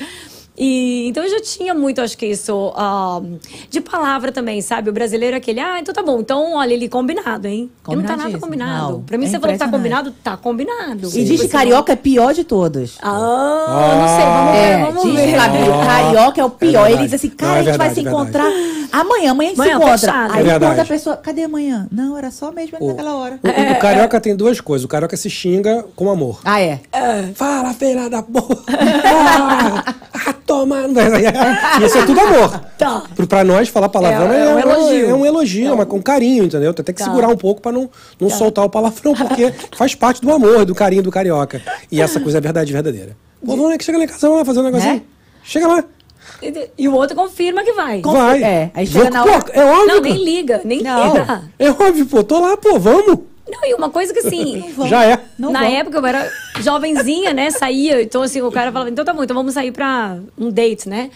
E, 0.59 1.07
então 1.09 1.23
eu 1.23 1.31
já 1.31 1.41
tinha 1.41 1.75
muito, 1.75 2.01
acho 2.01 2.17
que 2.17 2.27
isso, 2.27 2.73
ah, 2.77 3.21
de 3.69 3.81
palavra 3.81 4.33
também, 4.33 4.61
sabe? 4.63 4.89
O 4.89 4.93
brasileiro 4.93 5.35
é 5.35 5.39
aquele, 5.39 5.61
ah, 5.61 5.79
então 5.81 5.95
tá 5.95 6.03
bom, 6.03 6.21
então 6.21 6.55
olha, 6.55 6.73
ele 6.73 6.89
combinado, 6.89 7.47
hein? 7.47 7.71
E 7.89 7.95
não 7.97 8.03
tá 8.03 8.17
nada 8.17 8.39
combinado. 8.39 8.93
Não, 8.95 9.01
pra 9.03 9.19
mim, 9.19 9.27
é 9.27 9.29
você 9.29 9.39
falou 9.39 9.53
que 9.53 9.59
tá 9.59 9.69
combinado, 9.69 10.11
tá 10.23 10.37
combinado. 10.37 11.09
E 11.15 11.25
diz 11.25 11.41
que 11.43 11.49
carioca 11.49 11.93
é 11.93 11.97
pior 11.97 12.33
de 12.33 12.45
todos. 12.45 12.97
Ah, 13.03 13.99
não 14.01 14.09
sei, 14.17 14.27
vamos 14.27 14.53
ver, 14.53 14.59
É, 14.59 14.79
vamos 14.85 15.03
diz 15.05 15.15
ver. 15.15 15.33
que 15.33 15.39
Fabio, 15.39 15.87
carioca 15.87 16.41
é 16.41 16.45
o 16.45 16.51
pior. 16.51 16.91
Ele 16.91 16.99
diz 17.03 17.15
assim, 17.15 17.29
cara, 17.31 17.51
Não, 17.53 17.57
é 17.57 17.61
a 17.61 17.65
gente 17.65 17.77
vai 17.79 17.91
se 17.95 18.01
é 18.01 18.03
encontrar 18.03 18.51
amanhã, 18.93 19.31
amanhã 19.33 19.51
a 19.51 19.55
gente 19.55 19.61
Amanhã, 19.61 19.77
se 19.77 19.77
encontra. 19.85 19.99
fechado. 19.99 20.33
Aí 20.33 20.41
É 20.41 20.43
verdade. 20.45 20.73
quando 20.75 20.81
a 20.81 20.85
pessoa, 20.87 21.17
cadê 21.17 21.43
amanhã? 21.43 21.87
Não, 21.93 22.17
era 22.17 22.31
só 22.31 22.51
mesmo 22.51 22.79
O- 22.81 22.87
naquela 22.89 23.15
hora. 23.17 23.39
O, 23.43 23.73
o 23.73 23.79
carioca 23.79 24.21
tem 24.21 24.35
duas 24.35 24.61
coisas. 24.61 24.85
O 24.85 24.89
carioca 24.89 25.17
se 25.17 25.29
xinga 25.29 25.85
com 25.95 26.11
amor. 26.11 26.41
Ah, 26.45 26.61
é? 26.61 26.81
Fala, 27.35 27.75
filha 27.75 28.09
da 28.09 28.23
porra! 28.23 28.57
Ah, 28.69 29.95
ah, 30.29 30.35
toma! 30.47 30.77
Isso 31.85 31.99
é 31.99 32.07
tudo 32.07 32.21
amor. 32.21 32.61
Tá. 32.79 33.03
Pra 33.29 33.43
nós, 33.45 33.69
falar 33.69 33.89
palavrão 33.89 34.33
É, 34.33 34.37
é, 34.37 34.41
é 34.51 34.55
um 34.55 34.59
elogio. 34.61 35.11
É 35.11 35.15
um 35.15 35.27
elogio, 35.27 35.69
é 35.69 35.73
uma- 35.73 35.87
com 35.87 36.01
carinho, 36.01 36.45
entendeu? 36.45 36.73
Tem 36.73 36.85
que 36.85 36.93
Tá. 36.95 37.05
segurar 37.05 37.29
um 37.29 37.37
pouco 37.37 37.61
pra 37.61 37.73
não, 37.73 37.91
não 38.21 38.31
soltar 38.31 38.65
o 38.65 38.71
palavrão, 38.71 39.15
porque 39.15 39.53
faz 39.77 39.95
parte 39.95 40.23
do 40.23 40.33
amor, 40.33 40.65
do 40.65 40.75
carinho 40.75 41.03
do 41.03 41.11
carioca. 41.11 41.61
E 41.91 42.01
essa 42.01 42.21
coisa 42.21 42.39
é 42.39 42.41
verdade 42.41 42.73
verdadeira. 42.73 43.17
Pô, 43.45 43.53
vamos 43.57 43.71
lá 43.71 43.77
que 43.79 43.85
chega 43.85 43.99
lá 43.99 44.05
em 44.05 44.07
casa, 44.07 44.21
vamos 44.23 44.39
lá 44.39 44.45
fazer 44.45 44.61
um 44.61 44.65
negocinho. 44.65 44.95
Né? 44.95 45.03
Chega 45.43 45.67
lá. 45.69 45.85
E- 46.77 46.89
o 46.89 46.93
outro 46.95 47.17
confirma 47.17 47.63
que 47.63 47.73
vai. 47.73 48.01
Vai. 48.03 48.43
é, 48.43 48.71
aí 48.75 48.87
chega 48.87 49.05
Vou- 49.05 49.13
na 49.13 49.23
pô, 49.23 49.31
hora- 49.31 49.45
É 49.53 49.65
óbvio. 49.65 49.87
Não, 49.95 50.01
nem 50.01 50.25
liga, 50.25 50.61
nem 50.65 50.83
Não. 50.83 51.13
liga. 51.13 51.43
É 51.59 51.71
óbvio, 51.71 52.07
pô. 52.07 52.23
Tô 52.25 52.41
lá, 52.41 52.57
pô, 52.57 52.79
vamos. 52.79 53.19
Não, 53.49 53.65
e 53.65 53.75
uma 53.75 53.91
coisa 53.91 54.13
que 54.13 54.21
assim. 54.21 54.75
Já 54.89 55.05
é. 55.05 55.21
Não 55.39 55.53
na 55.53 55.61
vão. 55.61 55.69
época 55.69 55.99
eu 55.99 56.07
era 56.07 56.33
jovenzinha, 56.61 57.33
né? 57.33 57.51
Saía. 57.51 58.03
Então, 58.03 58.23
assim, 58.23 58.43
o 58.43 58.51
cara 58.51 58.73
falava, 58.73 58.91
então 58.91 59.05
tá 59.05 59.13
bom, 59.13 59.23
então 59.23 59.37
vamos 59.37 59.55
sair 59.55 59.73
pra 59.73 60.19
um 60.37 60.51
date, 60.51 60.89
né? 60.89 61.11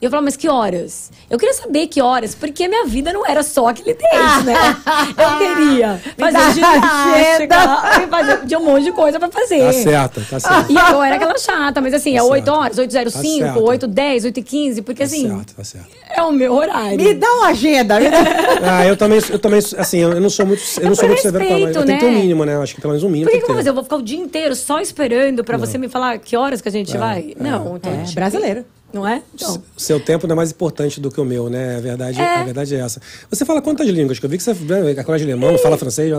E 0.00 0.04
eu 0.04 0.10
falava, 0.10 0.26
mas 0.26 0.36
que 0.36 0.46
horas? 0.48 1.10
Eu 1.30 1.38
queria 1.38 1.54
saber 1.54 1.86
que 1.86 2.02
horas, 2.02 2.34
porque 2.34 2.68
minha 2.68 2.84
vida 2.84 3.12
não 3.14 3.26
era 3.26 3.42
só 3.42 3.68
aquele 3.68 3.94
date, 3.94 4.44
né? 4.44 4.54
Eu 5.16 5.38
queria 5.38 6.00
fazer 6.18 6.52
ginástica, 6.54 7.56
agenda. 7.56 8.04
e 8.04 8.06
fazer, 8.08 8.46
tinha 8.46 8.58
um 8.60 8.64
monte 8.64 8.84
de 8.84 8.92
coisa 8.92 9.18
pra 9.18 9.30
fazer. 9.30 9.60
Tá 9.60 9.72
certo, 9.72 10.20
tá 10.28 10.38
certo. 10.40 10.70
E 10.70 10.74
eu 10.76 11.02
era 11.02 11.16
aquela 11.16 11.38
chata, 11.38 11.80
mas 11.80 11.94
assim, 11.94 12.14
é 12.14 12.18
Tá 12.18 12.24
8 12.24 12.44
certo. 12.44 12.56
horas, 12.58 12.76
8h05, 12.78 13.12
Tá 13.40 13.54
certo. 13.54 13.60
8h10, 13.62 14.24
8h15, 14.32 14.82
porque 14.82 14.98
Tá 14.98 15.04
assim, 15.04 15.28
certo, 15.28 15.54
tá 15.54 15.64
certo. 15.64 15.88
é 16.14 16.22
o 16.22 16.30
meu 16.32 16.52
horário. 16.54 16.96
Me 16.96 17.14
dá 17.14 17.26
uma 17.32 17.46
agenda. 17.48 17.98
me 17.98 18.10
dá- 18.10 18.18
Ah, 18.78 18.86
eu 18.86 18.96
também, 18.96 19.20
eu 19.30 19.38
também, 19.38 19.58
assim, 19.78 19.98
eu 19.98 20.20
não 20.20 20.28
sou 20.30 20.44
muito, 20.44 20.62
eu 20.80 20.88
não 20.88 20.94
sou 20.94 21.08
muito 21.08 21.22
severo 21.22 21.44
com 21.44 21.50
ela. 21.50 21.60
Eu 21.60 21.66
respeito, 21.68 21.86
tenho 21.86 21.98
que 21.98 22.04
ter 22.04 22.10
um 22.10 22.14
né? 22.14 22.20
mínimo, 22.20 22.44
né? 22.44 22.54
Eu 22.54 22.62
acho 22.62 22.74
que 22.74 22.80
pelo 22.82 22.92
menos 22.92 23.02
um 23.02 23.08
mínimo 23.08 23.30
Por 23.30 23.32
que, 23.32 23.38
que 23.38 23.44
eu 23.44 23.48
vou 23.48 23.56
fazer? 23.56 23.70
Eu 23.70 23.74
vou 23.74 23.82
ficar 23.84 23.96
o 23.96 24.02
dia 24.02 24.18
inteiro 24.18 24.54
só 24.54 24.78
esperando 24.78 25.42
pra 25.42 25.56
você 25.56 25.78
me 25.78 25.88
falar 25.88 26.18
que 26.18 26.36
horas 26.36 26.60
que 26.60 26.68
a 26.68 26.72
gente 26.72 26.96
vai? 26.98 27.34
Não, 27.40 27.76
então. 27.76 27.92
É, 27.92 28.02
tipo, 28.04 28.14
brasileiro. 28.14 28.64
Não 28.96 29.06
é? 29.06 29.22
Então. 29.34 29.62
Seu 29.76 30.00
tempo 30.00 30.26
não 30.26 30.32
é 30.32 30.36
mais 30.36 30.50
importante 30.50 30.98
do 31.02 31.10
que 31.10 31.20
o 31.20 31.24
meu, 31.24 31.50
né? 31.50 31.76
A 31.76 31.80
verdade 31.80 32.18
é, 32.18 32.36
a 32.36 32.44
verdade 32.44 32.74
é 32.74 32.78
essa. 32.78 32.98
Você 33.28 33.44
fala 33.44 33.60
quantas 33.60 33.86
línguas? 33.86 34.18
Que 34.18 34.24
eu 34.24 34.30
vi 34.30 34.38
que 34.38 34.42
você 34.42 34.52
é 34.52 35.04
colégio 35.04 35.26
alemão, 35.26 35.58
fala 35.58 35.76
francês. 35.76 36.10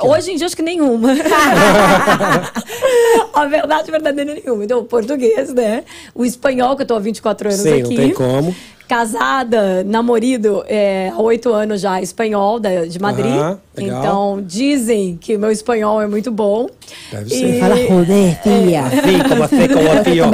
Hoje 0.00 0.30
em 0.30 0.36
dia, 0.36 0.46
acho 0.46 0.54
que 0.54 0.62
nenhuma. 0.62 1.08
a 3.34 3.46
verdade 3.46 3.90
verdadeira 3.90 4.30
é 4.30 4.34
nenhuma. 4.40 4.64
Então, 4.64 4.78
o 4.78 4.84
português, 4.84 5.52
né? 5.52 5.82
O 6.14 6.24
espanhol, 6.24 6.76
que 6.76 6.82
eu 6.82 6.86
tô 6.86 6.94
há 6.94 7.00
24 7.00 7.48
anos 7.48 7.60
Sim, 7.60 7.80
aqui. 7.80 7.82
não 7.82 7.96
tem 7.96 8.14
como. 8.14 8.54
Casada, 9.02 9.82
namorado, 9.84 10.62
é, 10.68 11.10
há 11.14 11.18
oito 11.22 11.50
anos 11.50 11.80
já, 11.80 12.02
espanhol 12.02 12.60
da- 12.60 12.84
de 12.84 12.98
Madrid. 13.00 13.24
Legal. 13.34 13.58
então, 14.02 14.42
dizem 14.46 15.16
que 15.18 15.34
o 15.34 15.38
meu 15.38 15.50
espanhol 15.50 16.02
é 16.02 16.06
muito 16.06 16.30
bom. 16.30 16.68
Deve 17.10 17.34
E- 17.34 17.38
ser. 17.38 17.58
Fala, 17.60 17.76
joder, 17.76 18.38
tia. 18.42 18.82
Assim, 18.82 19.18
como 19.26 19.42
assim, 19.44 19.68
como 19.68 19.88
é, 19.88 20.02
tia? 20.02 20.24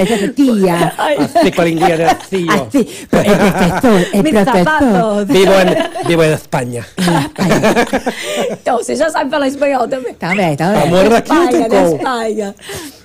Assim 1.25 1.51
com 1.53 1.63
a 1.63 1.65
né? 1.99 2.07
Assim, 2.21 2.47
ó. 2.51 2.65
Assim, 2.65 2.87
é 3.13 3.43
professor, 3.47 4.01
é. 4.13 5.25
Vivo 5.25 5.53
en, 5.53 6.07
vivo 6.09 6.23
en 6.25 6.33
Espanha. 6.33 6.85
Então, 8.51 8.79
você 8.79 8.97
já 8.97 9.09
sabe 9.09 9.31
falar 9.31 9.47
espanhol 9.47 9.87
também. 9.87 10.15
Também, 10.15 10.57
também. 10.57 10.83
Amor 10.83 11.09
daqui 11.09 11.33
não 11.33 11.47
tem 11.49 11.63
Espanha, 11.63 11.69
da 11.69 11.83
como. 11.85 11.97
Espanha. 11.97 12.55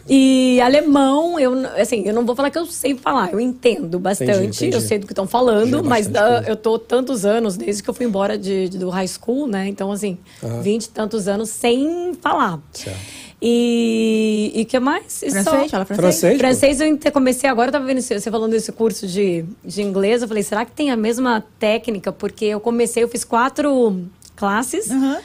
E 0.09 0.59
alemão, 0.61 1.39
eu 1.39 1.53
assim, 1.79 2.03
eu 2.05 2.13
não 2.13 2.25
vou 2.25 2.35
falar 2.35 2.49
que 2.49 2.57
eu 2.57 2.65
sei 2.65 2.95
falar, 2.95 3.31
eu 3.31 3.39
entendo 3.39 3.97
bastante, 3.99 4.31
Entendi, 4.31 4.47
entendi. 4.57 4.75
eu 4.75 4.81
sei 4.81 4.99
do 4.99 5.07
que 5.07 5.13
estão 5.13 5.25
falando, 5.25 5.77
Entendi 5.77 5.87
mas 5.87 6.07
coisa. 6.07 6.43
eu 6.45 6.55
tô 6.57 6.77
tantos 6.77 7.25
anos 7.25 7.55
desde 7.55 7.81
que 7.81 7.89
eu 7.89 7.93
fui 7.93 8.05
embora 8.05 8.37
de, 8.37 8.67
de- 8.67 8.77
do 8.77 8.89
high 8.89 9.07
school, 9.07 9.47
né? 9.47 9.67
Então, 9.69 9.91
assim, 9.91 10.17
vinte 10.61 10.85
e 10.85 10.89
tantos 10.89 11.27
anos 11.29 11.49
sem 11.49 12.13
falar. 12.21 12.59
Certo. 12.73 12.99
E 13.45 14.53
o 14.61 14.65
que 14.65 14.79
mais? 14.79 15.21
E 15.21 15.29
Francês, 15.31 15.43
só- 15.45 15.69
fala 15.69 15.85
francês. 15.85 15.99
Francês? 16.19 16.37
Francês 16.39 16.81
eu 16.81 16.87
inte- 16.87 17.11
comecei 17.11 17.49
agora, 17.49 17.67
eu 17.69 17.71
tava 17.73 17.85
vendo 17.85 18.01
você 18.01 18.19
falando 18.31 18.51
desse 18.51 18.71
curso 18.71 19.05
de, 19.07 19.43
de 19.63 19.81
inglês, 19.81 20.21
eu 20.21 20.27
falei, 20.27 20.43
será 20.43 20.63
que 20.65 20.71
tem 20.71 20.91
a 20.91 20.95
mesma 20.97 21.43
técnica? 21.59 22.11
Porque 22.11 22.45
eu 22.45 22.59
comecei, 22.59 23.03
eu 23.03 23.07
fiz 23.09 23.23
quatro 23.25 24.01
classes 24.35 24.89
Aham. 24.89 25.17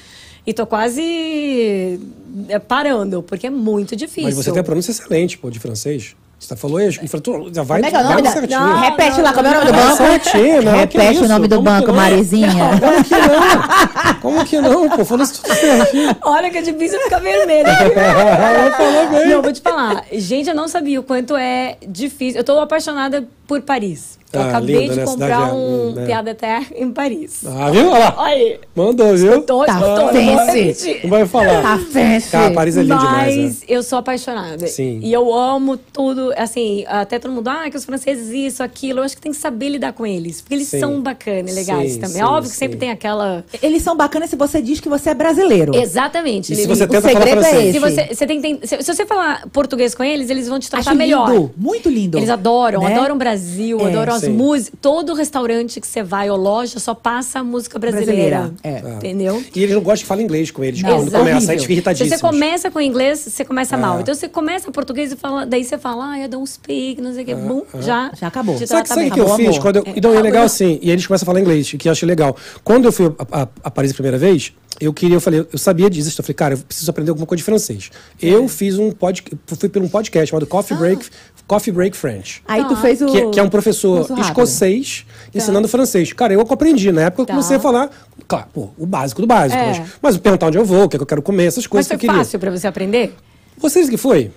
E 0.49 0.55
tô 0.55 0.67
quase 0.67 2.01
é, 2.49 2.59
parando, 2.59 3.23
porque 3.23 3.49
é 3.49 3.51
muito 3.51 3.95
difícil. 3.95 4.23
Mas 4.23 4.35
você 4.35 4.51
tem 4.51 4.61
a 4.61 4.65
pronúncia 4.65 4.91
excelente, 4.91 5.37
pô, 5.37 5.51
de 5.51 5.59
francês. 5.59 6.17
Você 6.39 6.55
falou 6.57 6.81
isso? 6.81 7.01
E 7.03 7.09
falou, 7.09 7.21
tu- 7.23 7.51
já 7.53 7.63
vai, 7.65 7.83
Como 7.83 7.87
é 7.87 7.91
que 7.91 7.97
é 7.97 8.01
o 8.01 8.03
vai 8.05 8.11
nome 8.13 8.23
da... 8.23 8.31
certinho. 8.31 8.61
Não, 8.61 8.81
Repete 8.81 9.21
lá, 9.21 9.33
como 9.33 9.47
é 9.49 9.51
o 9.51 9.55
nome 9.55 9.67
do 9.67 9.73
banco? 9.73 9.97
certinho, 9.97 10.63
não, 10.63 10.73
Repete 10.77 11.07
o 11.07 11.13
isso? 11.13 11.29
nome 11.29 11.49
do 11.49 11.57
Como 11.57 11.69
banco? 11.71 11.93
Marizinha. 11.93 12.49
Como 12.81 13.05
que 13.05 13.15
não? 13.17 14.15
Como 14.21 14.45
que 14.45 14.61
não, 14.61 14.89
pô? 14.89 15.05
Falou 15.05 15.25
isso 15.25 15.43
tudo 15.43 15.55
certinho. 15.55 16.17
Olha 16.23 16.49
que 16.51 16.59
é 16.59 16.63
difícil 16.63 17.01
ficar 17.01 17.19
vermelha. 17.19 17.69
Ela 17.69 18.71
falou 18.77 19.09
bem. 19.11 19.29
Não, 19.29 19.43
vou 19.43 19.53
te 19.53 19.61
falar. 19.61 20.05
Gente, 20.13 20.49
eu 20.49 20.55
não 20.55 20.69
sabia 20.69 21.01
o 21.01 21.03
quanto 21.03 21.37
é 21.37 21.77
difícil. 21.87 22.39
Eu 22.41 22.45
tô 22.45 22.59
apaixonada 22.61 23.27
por 23.47 23.61
Paris. 23.63 24.17
Eu 24.31 24.43
Ah, 24.43 24.49
acabei 24.51 24.81
linda, 24.81 24.93
de 24.93 25.01
né? 25.01 25.07
comprar 25.07 25.49
é- 25.49 25.53
um 25.55 25.93
né? 25.95 26.05
piada 26.05 26.35
terre 26.35 26.67
em 26.77 26.91
Paris. 26.93 27.41
Ah, 27.47 27.71
viu? 27.71 27.89
Olha 27.89 27.99
lá. 27.99 28.15
Olha 28.19 28.31
aí. 28.35 28.61
Mandou, 28.77 29.17
viu? 29.17 29.41
Tô, 29.41 29.65
Tá 29.65 29.81
tô, 29.81 30.09
fancy. 30.09 31.01
Não 31.03 31.09
vai 31.11 31.27
falar. 31.27 31.63
Tá 31.63 31.79
fancy. 31.91 32.31
Cara, 32.31 32.51
Paris 32.53 32.77
é 32.77 32.83
lindo 32.83 32.95
Mas 32.95 33.05
demais, 33.35 33.61
né? 33.61 33.67
eu 33.69 33.83
sou 33.83 33.99
apaixonada. 33.99 34.67
Sim. 34.67 35.01
E 35.03 35.11
eu 35.11 35.33
amo 35.33 35.79
tudo, 35.79 36.28
assim, 36.37 36.85
até 36.87 37.19
todo 37.19 37.33
mundo, 37.33 37.49
ah, 37.49 37.69
que 37.71 37.77
os 37.77 37.85
franceses 37.85 38.29
isso, 38.31 38.63
aquilo. 38.63 39.01
Eu 39.01 39.05
acho 39.05 39.15
que 39.17 39.23
tem 39.23 39.33
que 39.33 39.39
saber 39.39 39.69
lidar 39.71 39.93
com 39.93 40.07
eles. 40.07 40.41
Porque 40.41 40.55
eles 40.55 40.69
Sim. 40.69 40.81
são 40.81 41.01
bacanas, 41.03 41.55
legais 41.55 41.93
Sim, 41.93 42.01
também. 42.01 42.17
sim, 42.17 42.23
Óbvio 42.23 42.51
que 42.51 42.57
sempre 42.57 42.77
tem 42.79 42.91
aquela. 42.91 43.45
Eles 43.63 43.83
são 43.83 43.97
bacanas 43.97 44.31
se 44.31 44.37
você 44.37 44.61
diz 44.63 44.81
que 44.81 44.89
você 44.89 45.11
é 45.11 45.15
brasileiro. 45.15 45.75
Exatamente. 45.75 46.53
E 46.53 46.57
se 46.57 46.67
você 46.67 46.85
o 46.85 46.89
tenta 46.89 47.09
falar 47.09 47.15
segredo 47.25 47.41
é 47.41 47.43
francês? 47.43 47.65
esse. 47.65 47.73
Se 47.73 47.79
você, 47.79 48.15
você 48.15 48.27
tem, 48.27 48.41
tem- 48.41 48.61
se, 48.63 48.83
se 48.83 48.95
você 48.95 49.07
falar 49.07 49.47
português 49.53 49.95
com 49.95 50.03
eles, 50.05 50.31
eles 50.31 50.49
vão 50.49 50.59
te 50.59 50.71
tratar 50.71 50.91
Acho 50.91 50.99
melhor. 50.99 51.31
lindo, 51.31 51.51
muito 51.57 51.89
lindo. 51.89 52.19
Eles 52.19 52.31
adoram, 52.31 52.83
Né? 52.83 52.95
adoram 52.95 53.15
o 53.15 53.19
Brasil, 53.19 53.81
É, 53.81 53.87
adoram 53.87 54.15
as 54.15 54.29
músicas. 54.29 54.79
Todo 54.81 55.15
restaurante 55.15 55.81
que 55.81 55.87
você 55.87 56.03
vai 56.03 56.31
ou 56.31 56.37
loja 56.37 56.79
só 56.79 56.95
passa 56.95 57.41
a 57.41 57.45
música 57.45 57.79
brasileira. 57.79 58.53
Brasileira, 58.63 58.89
é. 58.91 58.95
Entendeu? 58.97 59.43
E 59.55 59.63
eles 59.63 59.75
não 59.75 59.83
gostam 59.83 60.03
de 60.03 60.07
falar 60.07 60.23
inglês 60.23 60.51
com 60.51 60.63
eles. 60.65 60.83
Não, 60.83 60.91
Quando 60.91 61.09
exato. 61.09 61.25
começa, 61.25 61.53
eles 61.53 61.63
ficam 61.63 61.67
Se 61.67 61.73
irritadíssimos. 61.73 62.21
você 62.21 62.27
começa 62.27 62.71
com 62.71 62.81
inglês, 62.81 63.19
você 63.21 63.45
começa 63.45 63.75
É. 63.75 63.79
mal. 63.79 64.01
Então 64.01 64.15
você 64.15 64.29
começa 64.29 64.71
português 64.71 65.13
e 65.13 65.17
fala, 65.17 65.45
daí 65.47 65.65
você 65.65 65.79
fala, 65.79 66.13
ah, 66.13 66.18
I 66.25 66.29
don't 66.29 66.49
speak, 66.49 67.01
não 67.01 67.13
sei 67.13 67.23
o 67.23 67.27
que. 67.27 67.35
Bum, 67.35 67.63
já. 67.81 68.11
Já 68.19 68.27
acabou. 68.29 68.57
te 68.57 68.67
Sabe, 68.67 68.87
trata 68.87 68.89
sabe 68.95 69.09
o 69.09 69.13
que 69.13 69.21
eu 69.21 69.25
Acabou, 69.25 69.37
fiz? 69.37 69.49
amor. 69.49 69.61
Quando 69.61 69.77
eu, 69.77 69.83
É, 69.87 69.93
então 69.97 70.15
é 70.15 70.23
legal 70.23 70.45
assim, 70.45 70.79
e 70.83 70.91
eles 70.91 71.07
começam 71.07 71.25
a 71.25 71.27
falar 71.27 71.41
inglês, 71.41 71.71
que 71.79 71.89
eu 71.89 71.93
acho 71.93 72.05
legal. 72.07 72.37
Quando 72.65 72.85
eu 72.87 72.93
fui 72.93 73.07
a, 73.31 73.43
a- 73.43 73.49
a 73.65 73.71
Paris 73.71 73.91
a 73.91 73.95
primeira 73.95 74.19
vez, 74.19 74.53
eu 74.81 74.93
queria, 74.93 75.17
eu 75.17 75.21
falei, 75.21 75.45
eu 75.53 75.59
sabia 75.59 75.91
disso, 75.91 76.09
eu 76.21 76.25
falei, 76.25 76.35
cara, 76.35 76.55
eu 76.55 76.59
preciso 76.59 76.91
aprender 76.91 77.11
alguma 77.11 77.27
coisa 77.27 77.39
de 77.39 77.45
francês. 77.45 77.91
Eu 78.23 78.47
fiz 78.49 78.79
um 78.79 78.91
podcast, 78.93 79.37
fui 79.47 79.69
por 79.69 79.83
um 79.83 79.89
podcast 79.89 80.31
chamado 80.31 80.47
Coffee 80.47 80.77
Break, 80.77 81.07
Coffee 81.49 81.73
Break 81.73 81.97
French. 81.97 82.43
Aí 82.47 82.63
tu 82.65 82.75
Tá. 82.75 82.81
fez 82.83 83.03
o... 83.03 83.07
Que, 83.07 83.19
é- 83.19 83.31
que 83.31 83.41
é 83.41 83.43
um 83.43 83.49
professor 83.49 84.07
escocês 84.21 85.05
ensinando 85.35 85.67
francês. 85.67 86.13
Cara, 86.13 86.33
eu 86.33 86.41
aprendi. 86.41 86.93
Na 86.93 87.03
época 87.03 87.23
eu 87.23 87.27
Tá. 87.27 87.33
comecei 87.33 87.57
a 87.57 87.61
falar, 87.61 87.91
claro, 88.29 88.47
pô, 88.53 88.69
o 88.79 88.87
básico 88.87 89.21
do 89.21 89.27
básico. 89.27 89.61
É. 89.61 89.67
Mas, 89.79 89.89
mas 90.01 90.17
perguntar 90.17 90.47
onde 90.47 90.59
eu 90.59 90.65
vou, 90.65 90.85
o 90.85 90.89
que, 90.89 90.97
é 90.97 90.99
que 90.99 91.03
eu 91.03 91.07
quero 91.07 91.23
comer, 91.23 91.47
essas 91.47 91.65
Mas 91.65 91.67
coisas 91.67 91.89
foi 91.89 91.97
que 91.99 92.07
eu 92.07 92.11
queria. 92.11 92.25
fácil 92.25 92.39
pra 92.39 92.51
você 92.51 92.67
aprender? 92.67 93.15
Vocês 93.57 93.89
que 93.89 93.97
foi? 93.97 94.31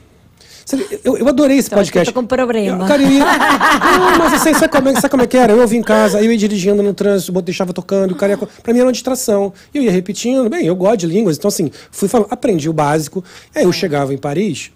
Eu, 1.03 1.17
eu 1.17 1.27
adorei 1.27 1.57
esse 1.57 1.67
Então, 1.67 1.77
que 1.77 1.81
eu 1.81 1.85
podcast. 1.93 2.13
tô 2.13 2.21
com 2.21 2.27
problema. 2.27 2.83
Eu- 2.83 2.87
Cara, 2.87 3.01
eu 3.01 3.09
ia... 3.09 3.19
Não, 3.25 4.17
mas 4.19 4.41
você 4.41 4.53
sabe 4.53 4.69
como, 4.69 4.89
é, 4.89 4.93
sabe 4.95 5.09
como 5.09 5.23
é 5.23 5.27
que 5.27 5.37
era? 5.37 5.53
Eu 5.53 5.67
vim 5.67 5.77
em 5.77 5.81
casa, 5.83 6.21
eu 6.21 6.31
ia 6.31 6.37
dirigindo 6.37 6.81
no 6.83 6.93
trânsito, 6.93 7.41
deixava 7.41 7.73
tocando, 7.73 8.11
o 8.11 8.15
cara 8.15 8.33
ia... 8.33 8.37
Pra 8.37 8.73
mim 8.73 8.79
era 8.79 8.87
uma 8.87 8.91
distração. 8.93 9.53
E 9.73 9.77
eu 9.77 9.83
ia 9.83 9.91
repetindo. 9.91 10.49
Bem, 10.49 10.65
eu 10.65 10.75
gosto 10.75 10.97
de 10.97 11.07
línguas, 11.07 11.37
então 11.37 11.49
assim, 11.49 11.71
fui 11.91 12.07
falando, 12.07 12.27
aprendi 12.31 12.69
o 12.69 12.73
básico. 12.73 13.23
Aí 13.55 13.63
eu 13.63 13.71
chegava 13.71 14.13
em 14.13 14.17
Paris 14.17 14.71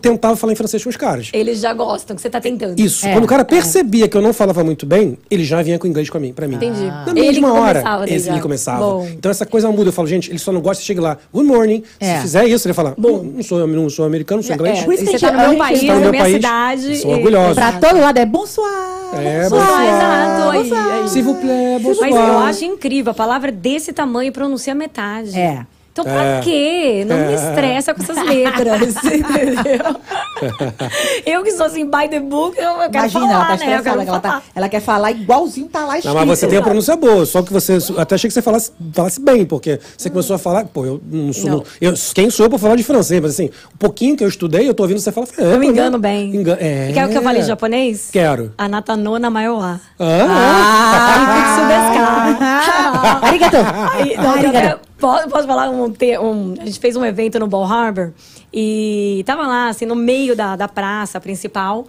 tentava 0.00 0.36
falar 0.36 0.52
em 0.52 0.56
francês 0.56 0.82
com 0.82 0.90
os 0.90 0.96
caras. 0.96 1.30
Eles 1.32 1.60
já 1.60 1.72
gostam, 1.72 2.14
que 2.16 2.22
você 2.22 2.30
tá 2.30 2.40
tentando. 2.40 2.78
Isso. 2.78 3.06
É, 3.06 3.12
Quando 3.12 3.24
o 3.24 3.26
cara 3.26 3.44
percebia 3.44 4.08
que 4.08 4.16
eu 4.16 4.22
não 4.22 4.32
falava 4.32 4.62
muito 4.64 4.86
bem, 4.86 5.18
ele 5.30 5.44
já 5.44 5.60
vinha 5.62 5.78
com 5.78 5.86
inglês 5.86 6.08
com 6.10 6.18
mim, 6.18 6.32
pra 6.32 6.46
mim. 6.48 6.56
Entendi. 6.56 6.84
Na 6.86 7.04
Ele 7.08 7.20
mesma 7.20 7.50
que 7.52 7.58
hora, 7.58 7.80
começava 7.82 8.04
esse 8.10 8.26
já. 8.26 8.32
ele 8.32 8.40
começava. 8.40 8.78
Bom. 8.84 9.08
Então 9.12 9.30
essa 9.30 9.46
coisa 9.46 9.70
muda. 9.70 9.88
Eu 9.88 9.92
falo, 9.92 10.08
gente, 10.08 10.30
ele 10.30 10.38
só 10.38 10.52
não 10.52 10.60
gosta 10.60 10.80
de 10.80 10.86
chegar 10.86 11.02
lá, 11.02 11.18
good 11.32 11.46
morning. 11.46 11.82
É. 12.00 12.16
Se 12.16 12.22
fizer 12.22 12.46
isso, 12.46 12.66
ele 12.66 12.74
fala, 12.74 12.94
bom, 12.98 13.22
não 13.22 13.42
sou, 13.42 13.66
não 13.66 13.88
sou 13.90 14.04
americano, 14.04 14.40
não 14.40 14.46
sou 14.46 14.54
inglês. 14.54 14.78
É, 14.78 14.82
Por 14.84 14.94
isso 14.94 15.04
que 15.04 15.10
você 15.12 15.18
tá 15.18 15.28
gente- 15.32 15.42
no 15.42 15.48
meu 15.50 15.58
país, 15.58 15.80
tá 15.80 15.86
na 15.86 15.94
no 15.94 16.00
meu 16.00 16.10
minha 16.10 16.22
país, 16.22 16.34
cidade. 16.36 16.96
sou 16.98 17.10
orgulhosa. 17.12 17.54
Pra 17.54 17.72
todo 17.72 18.00
lado 18.00 18.18
é 18.18 18.26
bonsoir. 18.26 18.68
É, 19.14 19.42
Bonsoir, 19.48 19.60
bonsoir. 19.62 19.88
exato, 19.88 20.50
aí, 20.50 20.58
bonsoir. 20.62 20.92
aí. 21.02 21.08
S'il 21.08 21.22
vous 21.24 21.36
plaît, 21.40 21.78
bonsoir. 21.82 22.10
Mas 22.10 22.28
eu 22.28 22.38
acho 22.40 22.64
incrível, 22.66 23.10
a 23.12 23.14
palavra 23.14 23.50
desse 23.50 23.92
tamanho 23.92 24.30
pronuncia 24.32 24.74
metade. 24.74 25.38
É. 25.38 25.64
Então 26.00 26.12
pra 26.12 26.22
É. 26.24 26.40
quê? 26.40 27.04
Não 27.08 27.16
me 27.16 27.32
É. 27.32 27.34
estressa 27.34 27.92
com 27.94 28.02
essas 28.02 28.22
letras, 28.24 28.96
entendeu? 29.04 29.96
eu 31.26 31.42
que 31.42 31.50
sou 31.52 31.66
assim, 31.66 31.84
by 31.84 32.08
the 32.08 32.20
book, 32.20 32.56
eu, 32.56 32.64
eu 32.82 32.90
quero 32.90 33.08
Imagina, 33.08 33.20
falar, 33.20 33.32
ela 33.34 33.44
tá 33.44 33.48
né? 33.48 33.54
Estressada, 33.56 34.02
que 34.04 34.08
ela, 34.10 34.20
tá, 34.20 34.42
ela 34.54 34.68
quer 34.68 34.80
falar 34.80 35.10
igualzinho 35.10 35.66
tá 35.68 35.84
lá 35.84 35.98
escrito. 35.98 36.14
Não, 36.16 36.26
mas 36.26 36.38
você 36.38 36.46
tem 36.46 36.58
a 36.58 36.62
pronúncia 36.62 36.96
boa, 36.96 37.26
só 37.26 37.42
que 37.42 37.52
você. 37.52 37.78
Até 37.96 38.14
achei 38.14 38.28
que 38.28 38.34
você 38.34 38.42
falasse, 38.42 38.70
falasse 38.92 39.20
bem, 39.20 39.44
porque 39.44 39.80
você 39.96 40.08
começou 40.08 40.36
a 40.36 40.38
falar. 40.38 40.64
Pô, 40.66 40.84
eu 40.86 41.00
não 41.10 41.32
sou. 41.32 41.50
Não. 41.50 41.64
Eu, 41.80 41.94
quem 42.14 42.30
sou 42.30 42.46
eu 42.46 42.50
pra 42.50 42.58
falar 42.58 42.76
de 42.76 42.84
francês? 42.84 43.20
Mas 43.20 43.32
assim, 43.32 43.50
um 43.74 43.78
pouquinho 43.78 44.16
que 44.16 44.22
eu 44.22 44.28
estudei, 44.28 44.68
eu 44.68 44.74
tô 44.74 44.84
ouvindo 44.84 45.00
você 45.00 45.10
falar. 45.10 45.26
É, 45.36 45.54
Eu 45.54 45.58
me 45.58 45.66
engano 45.66 45.98
né? 45.98 46.08
bem. 46.08 46.36
Enga- 46.36 46.58
é. 46.60 46.92
Quer 46.92 47.08
que 47.08 47.16
eu 47.18 47.22
fale 47.22 47.42
japonês? 47.42 48.08
Quero. 48.12 48.52
Anatanona 48.56 49.28
Maiorá. 49.30 49.80
Ah, 49.98 51.18
Ah, 51.60 53.20
arigato. 53.22 53.56
Aí, 53.92 54.16
não, 54.16 54.24
eu 54.24 54.30
Arigato. 54.30 54.56
até- 54.56 54.78
posso, 54.98 55.28
posso 55.28 55.46
falar 55.46 55.70
um, 55.70 55.84
um- 55.84 56.54
A 56.60 56.66
gente 56.66 56.78
fez 56.78 56.96
um 56.96 57.04
evento 57.04 57.38
no 57.38 57.46
Ball 57.46 57.64
Harbor 57.64 58.12
e 58.52 59.22
tava 59.26 59.46
lá, 59.46 59.68
assim, 59.68 59.86
no 59.86 59.94
meio 59.94 60.34
da, 60.36 60.56
da 60.56 60.68
praça 60.68 61.20
principal, 61.20 61.86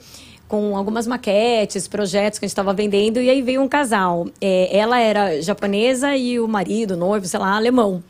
com 0.47 0.75
algumas 0.75 1.05
maquetes, 1.05 1.87
projetos 1.87 2.39
que 2.39 2.45
a 2.45 2.47
gente 2.47 2.53
estava 2.53 2.73
vendendo, 2.73 3.21
e 3.21 3.29
aí 3.29 3.41
veio 3.41 3.61
um 3.61 3.67
casal. 3.67 4.27
É, 4.41 4.75
ela 4.77 4.99
era 4.99 5.41
japonesa 5.41 6.15
e 6.15 6.39
o 6.39 6.47
marido, 6.47 6.95
o 6.95 6.97
noivo, 6.97 7.25
sei 7.27 7.39
lá, 7.39 7.55
alemão. 7.55 8.03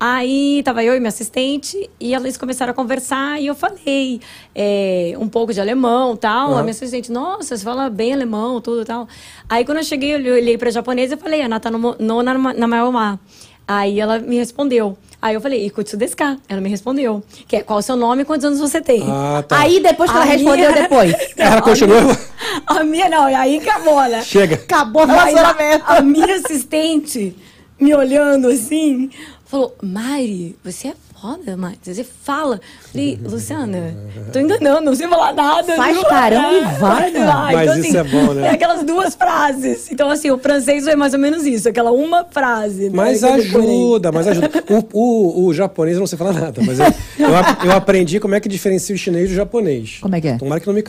Aí 0.00 0.60
tava 0.64 0.82
eu 0.82 0.94
e 0.96 0.98
minha 0.98 1.08
assistente 1.08 1.88
e 2.00 2.14
eles 2.14 2.36
começaram 2.36 2.72
a 2.72 2.74
conversar 2.74 3.40
e 3.40 3.46
eu 3.46 3.54
falei 3.54 4.20
é, 4.54 5.14
um 5.18 5.28
pouco 5.28 5.52
de 5.54 5.60
alemão 5.60 6.16
tal. 6.16 6.58
A 6.58 6.62
minha 6.62 6.72
assistente, 6.72 7.12
nossa, 7.12 7.56
você 7.56 7.64
fala 7.64 7.88
bem 7.88 8.12
alemão, 8.12 8.60
tudo 8.60 8.84
tal. 8.84 9.06
Aí 9.48 9.64
quando 9.64 9.78
eu 9.78 9.84
cheguei, 9.84 10.14
eu 10.14 10.34
olhei 10.34 10.58
pra 10.58 10.70
japonesa 10.70 11.14
e 11.14 11.16
falei, 11.16 11.42
Anata 11.42 11.70
no, 11.70 11.94
no 11.98 12.22
na, 12.22 12.34
na 12.34 12.66
Maiomá. 12.66 13.18
Aí 13.66 13.98
ela 14.00 14.18
me 14.18 14.36
respondeu. 14.36 14.96
Aí 15.22 15.34
eu 15.34 15.40
falei, 15.40 15.64
Ikutsu 15.66 15.96
desu 15.96 16.14
ka? 16.16 16.36
Ela 16.48 16.60
me 16.60 16.68
respondeu. 16.68 17.22
Que 17.48 17.56
é, 17.56 17.62
qual 17.62 17.78
o 17.78 17.82
seu 17.82 17.96
nome 17.96 18.22
e 18.22 18.24
quantos 18.26 18.44
anos 18.44 18.58
você 18.60 18.78
tem? 18.80 19.02
Ah, 19.10 19.42
tá. 19.46 19.58
Aí 19.60 19.80
depois 19.80 20.10
que 20.10 20.16
ela 20.16 20.24
A 20.26 20.28
respondeu 20.28 20.70
minha- 20.70 20.82
depois. 20.82 21.14
Ela 21.38 21.56
a 21.56 21.62
continuou? 21.62 22.02
minha- 22.02 22.18
A 22.66 22.84
minha 22.84 23.08
não, 23.08 23.30
e 23.30 23.34
aí 23.34 23.56
acabou, 23.58 24.02
né? 24.02 24.22
Chega. 24.22 24.56
Acabou 24.56 25.02
o 25.02 25.06
relacionamento. 25.06 25.84
a, 25.86 25.96
a 25.96 26.02
minha 26.02 26.34
assistente, 26.36 27.34
me 27.80 27.94
olhando 27.94 28.48
assim, 28.48 29.08
falou: 29.46 29.74
Mari, 29.82 30.56
você 30.62 30.88
é 30.88 30.94
foda, 31.24 31.56
Mari. 31.56 31.78
Você 31.82 32.04
fala. 32.04 32.60
Falei, 32.92 33.18
Luciana, 33.24 33.96
tô 34.30 34.38
enganando, 34.38 34.82
não 34.82 34.94
sei 34.94 35.08
falar 35.08 35.32
nada. 35.32 35.74
Faz 35.74 36.02
carão 36.04 36.52
e 36.58 36.60
vai, 36.78 37.10
né? 37.10 37.20
Mas 37.52 37.76
isso 37.78 37.96
é 37.96 38.04
bom, 38.04 38.34
né? 38.34 38.48
É 38.48 38.50
aquelas 38.50 38.82
duas 38.84 39.14
frases. 39.14 39.90
Então, 39.90 40.10
assim, 40.10 40.30
o 40.30 40.36
francês 40.38 40.86
é 40.86 40.94
mais 40.94 41.14
ou 41.14 41.18
menos 41.18 41.46
isso, 41.46 41.66
aquela 41.66 41.92
uma 41.92 42.26
frase. 42.30 42.84
né, 42.84 42.90
Mas 42.92 43.24
ajuda, 43.24 44.12
mas 44.12 44.28
ajuda. 44.28 44.50
O, 44.92 44.98
o, 45.00 45.46
o 45.46 45.54
japonês 45.54 45.96
eu 45.96 46.00
não 46.00 46.06
sei 46.06 46.18
falar 46.18 46.34
nada, 46.34 46.60
mas 46.62 46.78
eu, 46.78 46.86
eu, 47.18 47.30
eu 47.64 47.72
aprendi 47.72 48.20
como 48.20 48.34
é 48.34 48.40
que 48.40 48.48
diferencia 48.48 48.94
o 48.94 48.98
chinês 48.98 49.30
do 49.30 49.34
japonês. 49.34 49.98
Como 50.02 50.14
é 50.14 50.20
que 50.20 50.28
é? 50.28 50.36
Tomara 50.36 50.60
que 50.60 50.66
não 50.66 50.74
me 50.74 50.82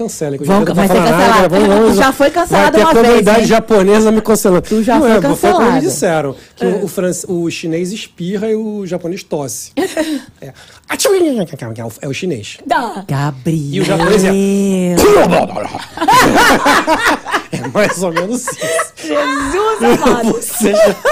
Vão- 0.45 0.65
tô 0.65 0.73
vai 0.73 0.87
ser 0.87 0.95
cancelado. 0.95 1.23
nada, 1.29 1.47
vamos- 1.49 1.67
vamos- 1.67 1.91
Tu 1.91 1.97
já 1.97 2.11
foi 2.11 2.29
cancelado 2.29 2.77
uma 2.77 2.93
vez, 2.93 3.05
comunidade 3.05 3.39
hein? 3.41 3.45
japonesa 3.47 4.11
me 4.11 4.21
cancelando. 4.21 4.61
Tu 4.63 4.83
já 4.83 4.95
não 4.95 5.01
foi 5.01 5.09
é, 5.11 5.13
Foi 5.13 5.21
como 5.21 5.35
cancelado. 5.35 5.71
me 5.75 5.79
disseram, 5.81 6.35
que 6.57 6.65
o, 6.65 6.83
o, 6.83 6.87
fran- 6.89 7.11
o 7.29 7.49
chinês 7.49 7.93
espirra 7.93 8.49
e 8.49 8.55
o 8.55 8.85
japonês 8.85 9.23
tosse. 9.23 9.71
é. 10.41 10.47
É 10.47 10.51
o- 11.85 11.91
É 12.01 12.07
o 12.07 12.13
chinês. 12.13 12.57
Gabriel. 13.07 13.73
E 13.73 13.81
o 13.81 13.85
japonês 13.85 14.23
é... 14.23 14.29
É 17.51 17.67
mais 17.73 18.01
ou 18.03 18.11
menos 18.11 18.45
isso. 18.47 18.93
Jesus 18.97 20.01
amado. 20.03 20.33
Você 20.33 20.73
já- 20.73 20.95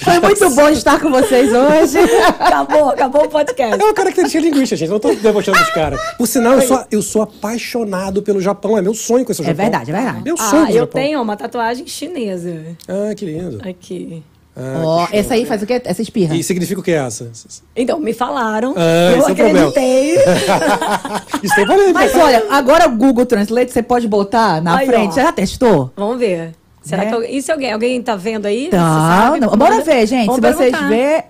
Foi 0.00 0.18
muito 0.20 0.50
bom 0.50 0.68
estar 0.70 0.98
com 1.00 1.10
vocês 1.10 1.50
hoje. 1.52 1.98
acabou, 2.38 2.88
acabou 2.90 3.24
o 3.24 3.28
podcast. 3.28 3.80
É 3.80 3.84
uma 3.84 3.94
característica 3.94 4.42
linguística, 4.42 4.76
gente. 4.76 4.88
Não 4.90 4.98
tô 4.98 5.14
debochando 5.14 5.58
dos 5.58 5.70
caras. 5.70 6.00
Por 6.16 6.26
sinal, 6.26 6.54
eu 6.54 6.62
sou, 6.62 6.84
eu 6.90 7.02
sou 7.02 7.22
apaixonado 7.22 8.22
pelo 8.22 8.40
Japão. 8.40 8.76
É 8.78 8.82
meu 8.82 8.94
sonho 8.94 9.24
conhecer 9.24 9.42
o 9.42 9.44
É 9.44 9.48
Japão. 9.48 9.62
verdade, 9.64 9.90
é 9.90 9.94
verdade. 9.94 10.22
Meu 10.24 10.36
sonho 10.36 10.64
Ah, 10.66 10.70
eu 10.70 10.74
Japão. 10.80 11.02
tenho 11.02 11.22
uma 11.22 11.36
tatuagem 11.36 11.86
chinesa. 11.86 12.64
Ah, 12.88 13.14
que 13.14 13.24
lindo. 13.26 13.60
Aqui. 13.68 14.22
Ah, 14.58 14.82
Ó, 14.84 15.06
show. 15.06 15.08
essa 15.16 15.34
aí 15.34 15.44
faz 15.46 15.62
o 15.62 15.66
quê? 15.66 15.80
Essa 15.84 16.02
espirra. 16.02 16.34
E 16.34 16.42
significa 16.42 16.80
o 16.80 16.82
que 16.82 16.90
é 16.90 16.96
essa? 16.96 17.30
Então, 17.76 18.00
me 18.00 18.12
falaram. 18.12 18.74
Ah, 18.76 19.12
eu 19.12 19.18
é 19.28 19.34
problema. 19.34 19.68
acreditei. 19.68 20.16
Isso 21.42 21.54
tem 21.54 21.64
valor. 21.66 21.92
Mas 21.92 22.14
olha, 22.14 22.44
agora 22.50 22.88
o 22.88 22.96
Google 22.96 23.24
Translate 23.26 23.70
você 23.72 23.82
pode 23.82 24.08
botar 24.08 24.60
na 24.62 24.78
Aí, 24.78 24.86
frente. 24.86 25.08
ó. 25.10 25.12
Você 25.12 25.22
já 25.22 25.32
testou? 25.32 25.92
Vamos 25.96 26.18
ver. 26.18 26.54
Será 26.82 27.02
Né? 27.04 27.08
que 27.08 27.14
alguém, 27.14 27.36
e 27.36 27.42
se 27.42 27.52
alguém, 27.52 27.72
alguém 27.72 28.02
tá 28.02 28.16
vendo 28.16 28.46
aí? 28.46 28.68
Tá, 28.68 28.78
sabe? 28.78 29.40
não. 29.40 29.50
Bora 29.56 29.80
ver, 29.82 30.06
gente. 30.06 30.26
Vamos 30.26 30.44
Se 30.46 30.52
vocês 30.54 30.70
perguntar. 30.72 30.88
ver, 30.88 31.24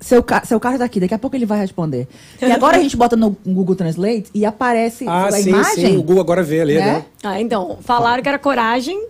seu, 0.00 0.22
ca... 0.22 0.42
seu 0.44 0.58
carro 0.58 0.78
tá 0.78 0.84
aqui. 0.84 0.98
Daqui 1.00 1.14
a 1.14 1.18
pouco 1.18 1.36
ele 1.36 1.46
vai 1.46 1.58
responder. 1.60 2.08
E 2.42 2.50
agora 2.50 2.76
a 2.76 2.80
gente 2.80 2.96
bota 2.96 3.14
no 3.16 3.36
Google 3.46 3.74
Translate 3.76 4.26
e 4.34 4.44
aparece 4.44 5.06
Ah, 5.08 5.26
a 5.26 5.32
sim, 5.32 5.50
imagem. 5.50 5.86
sim. 5.86 5.96
O 5.96 6.02
Google 6.02 6.20
agora 6.20 6.42
vê, 6.42 6.64
lê, 6.64 6.74
Né? 6.74 6.80
né? 6.84 7.04
Ah, 7.22 7.40
então, 7.40 7.78
falaram 7.82 8.22
que 8.22 8.28
era 8.28 8.38
coragem 8.38 9.00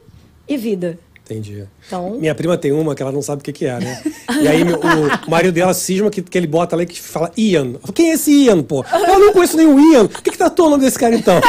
e 0.46 0.56
vida. 0.58 0.98
Entendi. 1.24 1.64
Então- 1.86 2.18
Minha 2.20 2.34
prima 2.34 2.54
tem 2.58 2.70
uma 2.70 2.94
que 2.94 3.00
ela 3.02 3.10
não 3.10 3.22
sabe 3.22 3.40
o 3.40 3.44
que, 3.44 3.50
que 3.50 3.64
é, 3.64 3.78
né? 3.80 4.02
E 4.42 4.46
aí 4.46 4.62
meu- 4.62 4.78
o 4.78 5.30
marido 5.30 5.54
dela 5.54 5.72
cisma 5.72 6.10
que, 6.10 6.20
que 6.20 6.36
ele 6.36 6.46
bota 6.46 6.76
lá 6.76 6.84
que 6.84 7.00
fala 7.00 7.30
Ian. 7.34 7.72
Falo, 7.80 7.92
Quem 7.94 8.10
é 8.10 8.14
esse 8.14 8.30
Ian, 8.30 8.62
pô? 8.62 8.84
Eu 8.92 9.18
não 9.18 9.32
conheço 9.32 9.56
nenhum 9.56 9.92
Ian. 9.92 10.04
O 10.04 10.08
que, 10.08 10.30
que 10.30 10.36
tá 10.36 10.52
nome 10.58 10.84
desse 10.84 10.98
cara 10.98 11.14
então? 11.14 11.40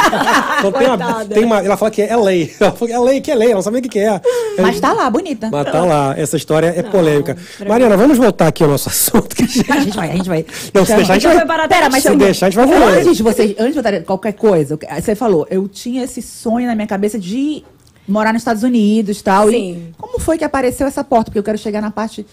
então 0.58 0.72
tem 0.72 0.86
uma, 0.88 1.24
tem 1.26 1.44
uma- 1.44 1.62
ela 1.62 1.76
fala 1.76 1.90
que 1.90 2.00
é 2.00 2.10
LA. 2.16 2.32
Ela 2.58 2.72
fala 2.72 2.86
que 2.86 2.92
é 2.92 2.98
LA, 2.98 3.20
que 3.20 3.30
é 3.30 3.34
LA, 3.34 3.44
ela 3.44 3.54
não 3.56 3.62
sabe 3.62 3.74
nem 3.74 3.80
o 3.80 3.82
que, 3.82 3.88
que 3.90 3.98
é. 3.98 4.18
Mas 4.58 4.80
tá 4.80 4.94
lá, 4.94 5.10
bonita. 5.10 5.50
Mas 5.52 5.70
tá 5.70 5.84
lá, 5.84 6.14
essa 6.16 6.38
história 6.38 6.72
é 6.74 6.82
polêmica. 6.82 7.36
pra 7.58 7.68
Mariana, 7.68 7.98
vamos 7.98 8.16
voltar 8.16 8.46
aqui 8.46 8.62
ao 8.62 8.70
nosso 8.70 8.88
assunto. 8.88 9.36
Que 9.36 9.42
a 9.42 9.46
gente- 9.46 9.66
A 9.76 9.80
gente 9.80 9.96
vai, 9.96 10.10
a 10.10 10.16
gente 10.16 10.28
vai. 10.28 10.46
Não, 10.72 10.86
se 10.86 10.94
deixar, 10.96 11.12
a 11.12 11.18
gente 11.18 11.34
vai. 11.46 11.68
Pera, 11.68 11.90
mas 11.90 12.02
Se 12.02 12.08
eu- 12.08 12.16
deixar, 12.16 12.46
a 12.46 12.50
gente 12.50 12.56
vai 12.56 12.66
voando. 12.66 12.98
Antes 12.98 13.16
de 13.16 13.22
vocês, 13.22 13.54
antes 13.58 13.82
de 13.82 14.00
qualquer 14.00 14.32
coisa, 14.32 14.78
você 15.00 15.14
falou, 15.14 15.46
eu 15.50 15.68
tinha 15.68 16.02
esse 16.04 16.22
sonho 16.22 16.66
na 16.66 16.74
minha 16.74 16.86
cabeça 16.86 17.18
de 17.18 17.62
morar 18.06 18.32
nos 18.32 18.40
Estados 18.42 18.62
Unidos 18.62 19.20
e 19.20 19.24
tal. 19.24 19.48
Sim. 19.48 19.90
E 19.90 19.94
como 19.96 20.18
foi 20.18 20.38
que 20.38 20.44
apareceu 20.44 20.86
essa 20.86 21.02
porta? 21.04 21.26
Porque 21.26 21.38
eu 21.38 21.42
quero 21.44 21.58
chegar 21.58 21.80
na 21.80 21.90
parte 21.90 22.26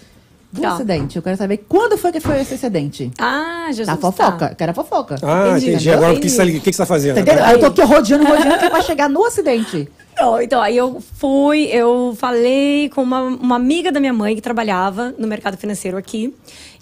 do 0.52 0.62
Tá. 0.62 0.74
acidente. 0.74 1.16
Eu 1.16 1.24
quero 1.24 1.36
saber 1.36 1.66
quando 1.68 1.98
foi 1.98 2.12
que 2.12 2.20
foi 2.20 2.40
esse 2.40 2.54
acidente. 2.54 3.12
Ah, 3.18 3.66
Jesus. 3.70 3.88
Tá 3.88 3.98
fofoca. 3.98 4.50
Eu 4.52 4.56
quero 4.56 4.72
a 4.72 4.74
fofoca. 4.76 5.16
Ah, 5.24 5.50
Entendi, 5.52 5.70
entendi. 5.72 5.90
Agora 5.92 6.14
o 6.14 6.20
que, 6.20 6.30
você, 6.30 6.44
o 6.44 6.62
que, 6.62 6.72
você 6.72 6.78
tá 6.78 6.86
fazendo? 6.86 7.20
Entendeu? 7.20 7.44
Eu 7.44 7.60
tô 7.60 7.66
aqui 7.66 7.82
rodeando, 7.82 8.24
rodeando, 8.24 8.60
que 8.60 8.66
é 8.66 8.70
pra 8.70 8.82
chegar 8.82 9.10
no 9.10 9.26
acidente. 9.26 9.90
Não, 10.16 10.40
então, 10.40 10.62
aí 10.62 10.78
eu 10.78 11.02
fui, 11.16 11.64
eu 11.72 12.16
falei 12.20 12.88
com 12.94 13.02
uma, 13.02 13.22
uma 13.22 13.56
amiga 13.56 13.92
da 13.92 14.00
minha 14.00 14.14
mãe 14.14 14.36
que 14.36 14.42
trabalhava 14.42 15.14
no 15.18 15.28
mercado 15.28 15.58
financeiro 15.58 15.98
aqui 15.98 16.36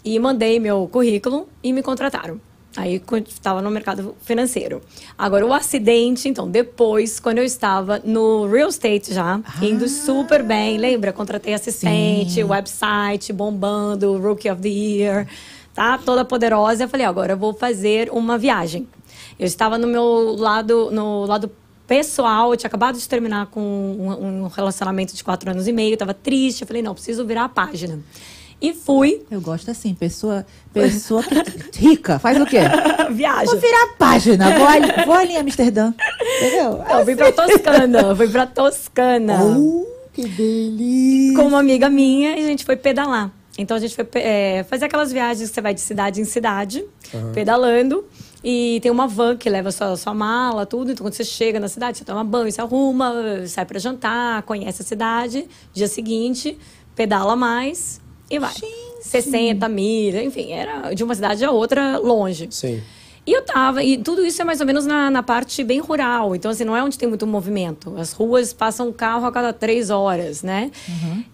e 0.04 0.20
mandei 0.20 0.60
meu 0.60 0.90
currículo 0.92 1.48
e 1.64 1.72
me 1.72 1.82
contrataram. 1.82 2.42
Aí 2.76 3.02
estava 3.28 3.62
no 3.62 3.70
mercado 3.70 4.16
financeiro. 4.22 4.82
Agora, 5.18 5.46
o 5.46 5.54
acidente, 5.54 6.30
então, 6.30 6.50
depois, 6.50 7.20
quando 7.20 7.40
eu 7.40 7.44
estava 7.44 8.02
no 8.04 8.48
real 8.48 8.70
estate 8.70 9.14
já, 9.14 9.42
indo 9.62 9.90
super 9.90 10.42
bem, 10.42 10.78
lembra? 10.78 11.12
Contratei 11.12 11.54
assistente, 11.54 12.42
website 12.44 13.34
bombando, 13.34 14.18
Rookie 14.18 14.50
of 14.50 14.62
the 14.62 14.70
Year, 14.70 15.28
tá? 15.74 15.98
Toda 15.98 16.24
poderosa. 16.24 16.86
Eu 16.86 16.90
falei, 16.90 17.06
agora 17.06 17.34
eu 17.34 17.38
vou 17.38 17.54
fazer 17.54 18.10
uma 18.10 18.38
viagem. 18.38 18.88
Eu 19.38 19.46
estava 19.46 19.78
no 19.78 19.88
meu 19.88 20.36
lado, 20.38 20.90
no 20.92 21.26
lado 21.26 21.52
pessoal, 21.86 22.54
eu 22.54 22.58
tinha 22.58 22.70
acabado 22.70 22.98
de 22.98 23.10
terminar 23.10 23.48
com 23.48 23.60
um, 23.60 24.44
um 24.44 24.48
relacionamento 24.48 25.14
de 25.14 25.22
quatro 25.22 25.52
anos 25.52 25.68
e 25.68 25.74
meio, 25.74 25.94
estava 25.94 26.14
triste. 26.14 26.62
Eu 26.62 26.68
falei, 26.68 26.82
não, 26.82 26.94
preciso 26.94 27.26
virar 27.26 27.44
a 27.44 27.50
página. 27.50 28.00
E 28.62 28.74
fui. 28.74 29.24
Eu 29.32 29.42
gosto 29.42 29.72
assim, 29.72 29.96
pessoa, 29.96 30.46
pessoa 30.72 31.24
rica. 31.74 32.20
Faz 32.20 32.40
o 32.40 32.46
quê? 32.46 32.60
Viagem. 33.10 33.46
Vou 33.48 33.58
virar 33.58 33.84
a 33.86 33.88
página, 33.98 34.58
vou 34.58 34.68
ali, 34.68 34.88
vou 35.06 35.16
ali 35.16 35.34
em 35.34 35.38
Amsterdã. 35.38 35.92
Entendeu? 36.38 36.84
Eu 36.88 37.04
fui 37.04 37.16
pra 37.16 37.32
Toscana, 37.32 38.16
fui 38.16 38.30
pra 38.30 38.46
Toscana. 38.46 39.44
Uh, 39.44 39.88
que 40.14 40.28
delícia. 40.28 41.36
com 41.36 41.48
uma 41.48 41.60
amiga 41.60 41.90
minha 41.90 42.38
e 42.38 42.44
a 42.44 42.48
gente 42.48 42.64
foi 42.64 42.76
pedalar. 42.76 43.32
Então 43.58 43.76
a 43.76 43.80
gente 43.80 43.96
foi 43.96 44.08
é, 44.14 44.64
fazer 44.70 44.86
aquelas 44.86 45.12
viagens 45.12 45.50
que 45.50 45.56
você 45.56 45.62
vai 45.62 45.74
de 45.74 45.82
cidade 45.82 46.22
em 46.22 46.26
cidade, 46.26 46.86
pedalando. 47.34 48.06
E 48.44 48.80
tem 48.82 48.92
uma 48.92 49.08
van 49.08 49.36
que 49.38 49.50
leva 49.50 49.72
sua, 49.72 49.96
sua 49.98 50.14
mala, 50.14 50.66
tudo. 50.66 50.92
Então 50.92 51.04
quando 51.04 51.14
você 51.14 51.24
chega 51.24 51.60
na 51.60 51.68
cidade, 51.68 51.98
você 51.98 52.06
toma 52.06 52.24
banho, 52.24 52.52
se 52.52 52.62
arruma, 52.62 53.14
sai 53.48 53.66
pra 53.66 53.80
jantar, 53.80 54.44
conhece 54.44 54.84
a 54.84 54.86
cidade. 54.86 55.48
Dia 55.74 55.88
seguinte, 55.88 56.58
pedala 56.96 57.36
mais 57.36 58.00
e 58.32 58.40
vai. 58.40 58.54
60 59.02 59.68
milhas, 59.68 60.24
enfim, 60.24 60.52
era 60.52 60.94
de 60.94 61.04
uma 61.04 61.14
cidade 61.14 61.44
a 61.44 61.52
outra 61.52 61.98
longe. 61.98 62.48
Sim. 62.52 62.82
E 63.26 63.34
eu 63.34 63.44
tava, 63.44 63.84
e 63.84 63.98
tudo 63.98 64.26
isso 64.26 64.42
é 64.42 64.46
mais 64.46 64.62
ou 64.62 64.66
menos 64.66 64.86
na, 64.86 65.12
na 65.12 65.22
parte 65.22 65.64
bem 65.64 65.80
rural. 65.80 66.36
Então, 66.36 66.50
assim, 66.50 66.64
não 66.64 66.76
é 66.76 66.84
onde 66.84 66.98
tem 66.98 67.08
muito 67.08 67.28
movimento. 67.28 67.96
As 67.98 68.14
ruas 68.14 68.52
passam 68.52 68.88
um 68.88 68.92
carro 68.94 69.26
a 69.28 69.32
cada 69.32 69.54
três 69.54 69.92
horas, 69.92 70.42
né? 70.42 70.72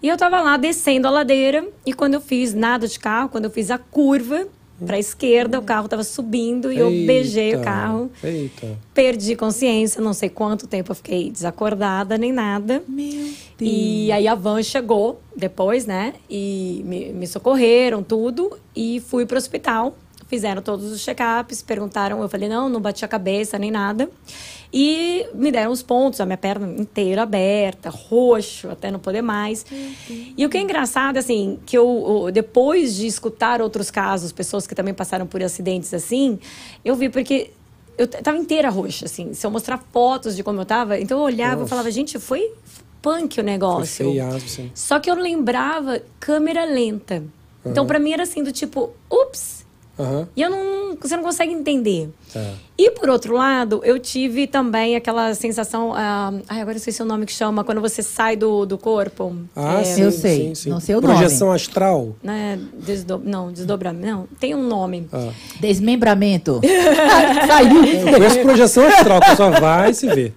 E 0.01 0.07
eu 0.09 0.17
tava 0.17 0.41
lá 0.41 0.57
descendo 0.57 1.07
a 1.07 1.11
ladeira, 1.11 1.65
e 1.85 1.93
quando 1.93 2.15
eu 2.15 2.21
fiz 2.21 2.53
nada 2.53 2.87
de 2.87 2.99
carro, 2.99 3.29
quando 3.29 3.45
eu 3.45 3.51
fiz 3.51 3.71
a 3.71 3.77
curva 3.77 4.47
pra 4.85 4.99
esquerda, 4.99 5.59
o 5.59 5.61
carro 5.61 5.87
tava 5.87 6.03
subindo 6.03 6.71
e 6.71 6.77
eu 6.77 6.89
beijei 6.89 7.53
o 7.53 7.57
Eita, 7.57 7.63
carro. 7.63 8.11
Eita. 8.23 8.77
Perdi 8.93 9.35
consciência, 9.35 10.01
não 10.01 10.13
sei 10.13 10.29
quanto 10.29 10.67
tempo 10.67 10.91
eu 10.91 10.95
fiquei 10.95 11.31
desacordada 11.31 12.17
nem 12.17 12.31
nada. 12.31 12.83
Meu 12.87 13.09
Deus. 13.11 13.35
E 13.59 14.11
aí 14.11 14.27
a 14.27 14.35
van 14.35 14.61
chegou 14.61 15.19
depois, 15.35 15.85
né? 15.85 16.13
E 16.29 16.81
me, 16.85 17.11
me 17.11 17.27
socorreram, 17.27 18.03
tudo. 18.03 18.57
E 18.75 18.99
fui 18.99 19.25
pro 19.25 19.37
hospital. 19.37 19.95
Fizeram 20.27 20.61
todos 20.61 20.91
os 20.91 21.01
check-ups, 21.03 21.61
perguntaram. 21.61 22.21
Eu 22.21 22.27
falei, 22.29 22.49
não, 22.49 22.67
não 22.67 22.81
bati 22.81 23.05
a 23.05 23.07
cabeça 23.07 23.57
nem 23.57 23.71
nada. 23.71 24.09
E 24.73 25.25
me 25.33 25.51
deram 25.51 25.71
os 25.71 25.81
pontos, 25.81 26.19
a 26.19 26.25
minha 26.25 26.37
perna 26.37 26.67
inteira 26.79 27.23
aberta, 27.23 27.89
roxo, 27.89 28.69
até 28.69 28.91
não 28.91 28.99
poder 28.99 29.21
mais. 29.21 29.65
E 30.37 30.45
o 30.45 30.49
que 30.49 30.57
é 30.57 30.61
engraçado, 30.61 31.17
assim, 31.17 31.57
que 31.65 31.77
eu, 31.77 32.29
depois 32.33 32.95
de 32.95 33.07
escutar 33.07 33.61
outros 33.61 33.89
casos, 33.89 34.33
pessoas 34.33 34.67
que 34.67 34.75
também 34.75 34.93
passaram 34.93 35.25
por 35.25 35.41
acidentes 35.41 35.93
assim, 35.93 36.37
eu 36.83 36.95
vi 36.95 37.07
porque 37.07 37.51
eu 37.97 38.07
tava 38.07 38.37
inteira 38.37 38.69
roxa, 38.69 39.05
assim. 39.05 39.33
Se 39.33 39.47
eu 39.47 39.49
mostrar 39.49 39.81
fotos 39.93 40.35
de 40.35 40.43
como 40.43 40.59
eu 40.61 40.65
tava, 40.65 40.99
então 40.99 41.17
eu 41.17 41.23
olhava 41.23 41.63
e 41.63 41.67
falava, 41.67 41.89
gente, 41.89 42.19
foi 42.19 42.51
punk 43.01 43.31
o 43.31 43.35
Foi 43.35 43.43
negócio. 43.43 44.11
feiaço, 44.11 44.47
sim. 44.49 44.71
Só 44.75 44.99
que 44.99 45.09
eu 45.09 45.15
lembrava 45.15 46.01
câmera 46.19 46.65
lenta. 46.65 47.23
Então, 47.65 47.85
pra 47.85 47.99
mim 47.99 48.11
era 48.11 48.23
assim, 48.23 48.43
do 48.43 48.51
tipo, 48.51 48.91
ups. 49.11 49.56
Aham. 49.99 50.27
E 50.35 50.41
eu 50.41 50.49
não. 50.49 50.77
Você 50.99 51.15
não 51.15 51.23
consegue 51.23 51.51
entender. 51.53 52.09
É. 52.35 52.53
E 52.77 52.91
por 52.91 53.07
outro 53.09 53.35
lado, 53.35 53.81
eu 53.83 53.99
tive 53.99 54.47
também 54.47 54.95
aquela 54.95 55.33
sensação. 55.35 55.93
ah, 55.95 56.33
ai, 56.47 56.61
agora 56.61 56.77
eu 56.77 56.81
sei 56.81 56.91
se 56.91 57.01
é 57.01 57.05
o 57.05 57.07
nome 57.07 57.25
que 57.25 57.31
chama, 57.31 57.63
quando 57.63 57.79
você 57.81 58.01
sai 58.01 58.35
do, 58.35 58.65
do 58.65 58.77
corpo. 58.77 59.35
Ah, 59.55 59.81
É, 59.81 59.83
sim, 59.83 60.01
Eu 60.01 60.11
sei, 60.11 60.39
sim, 60.49 60.55
sim. 60.55 60.69
não 60.69 60.79
sei 60.79 60.95
o 60.95 61.01
Projeção 61.01 61.51
astral. 61.51 62.15
Né, 62.23 62.59
desdo... 62.73 63.21
Não, 63.23 63.51
desdobramento. 63.51 64.05
Não, 64.07 64.27
tem 64.39 64.55
um 64.55 64.63
nome. 64.67 65.07
Ah. 65.13 65.29
Desmembramento. 65.59 66.61
Saiu. 67.47 67.83
Eu 67.85 68.43
projeção 68.43 68.87
astral, 68.87 69.19
que 69.21 69.35
só 69.35 69.51
vai 69.51 69.93
se 69.93 70.07
ver. 70.07 70.33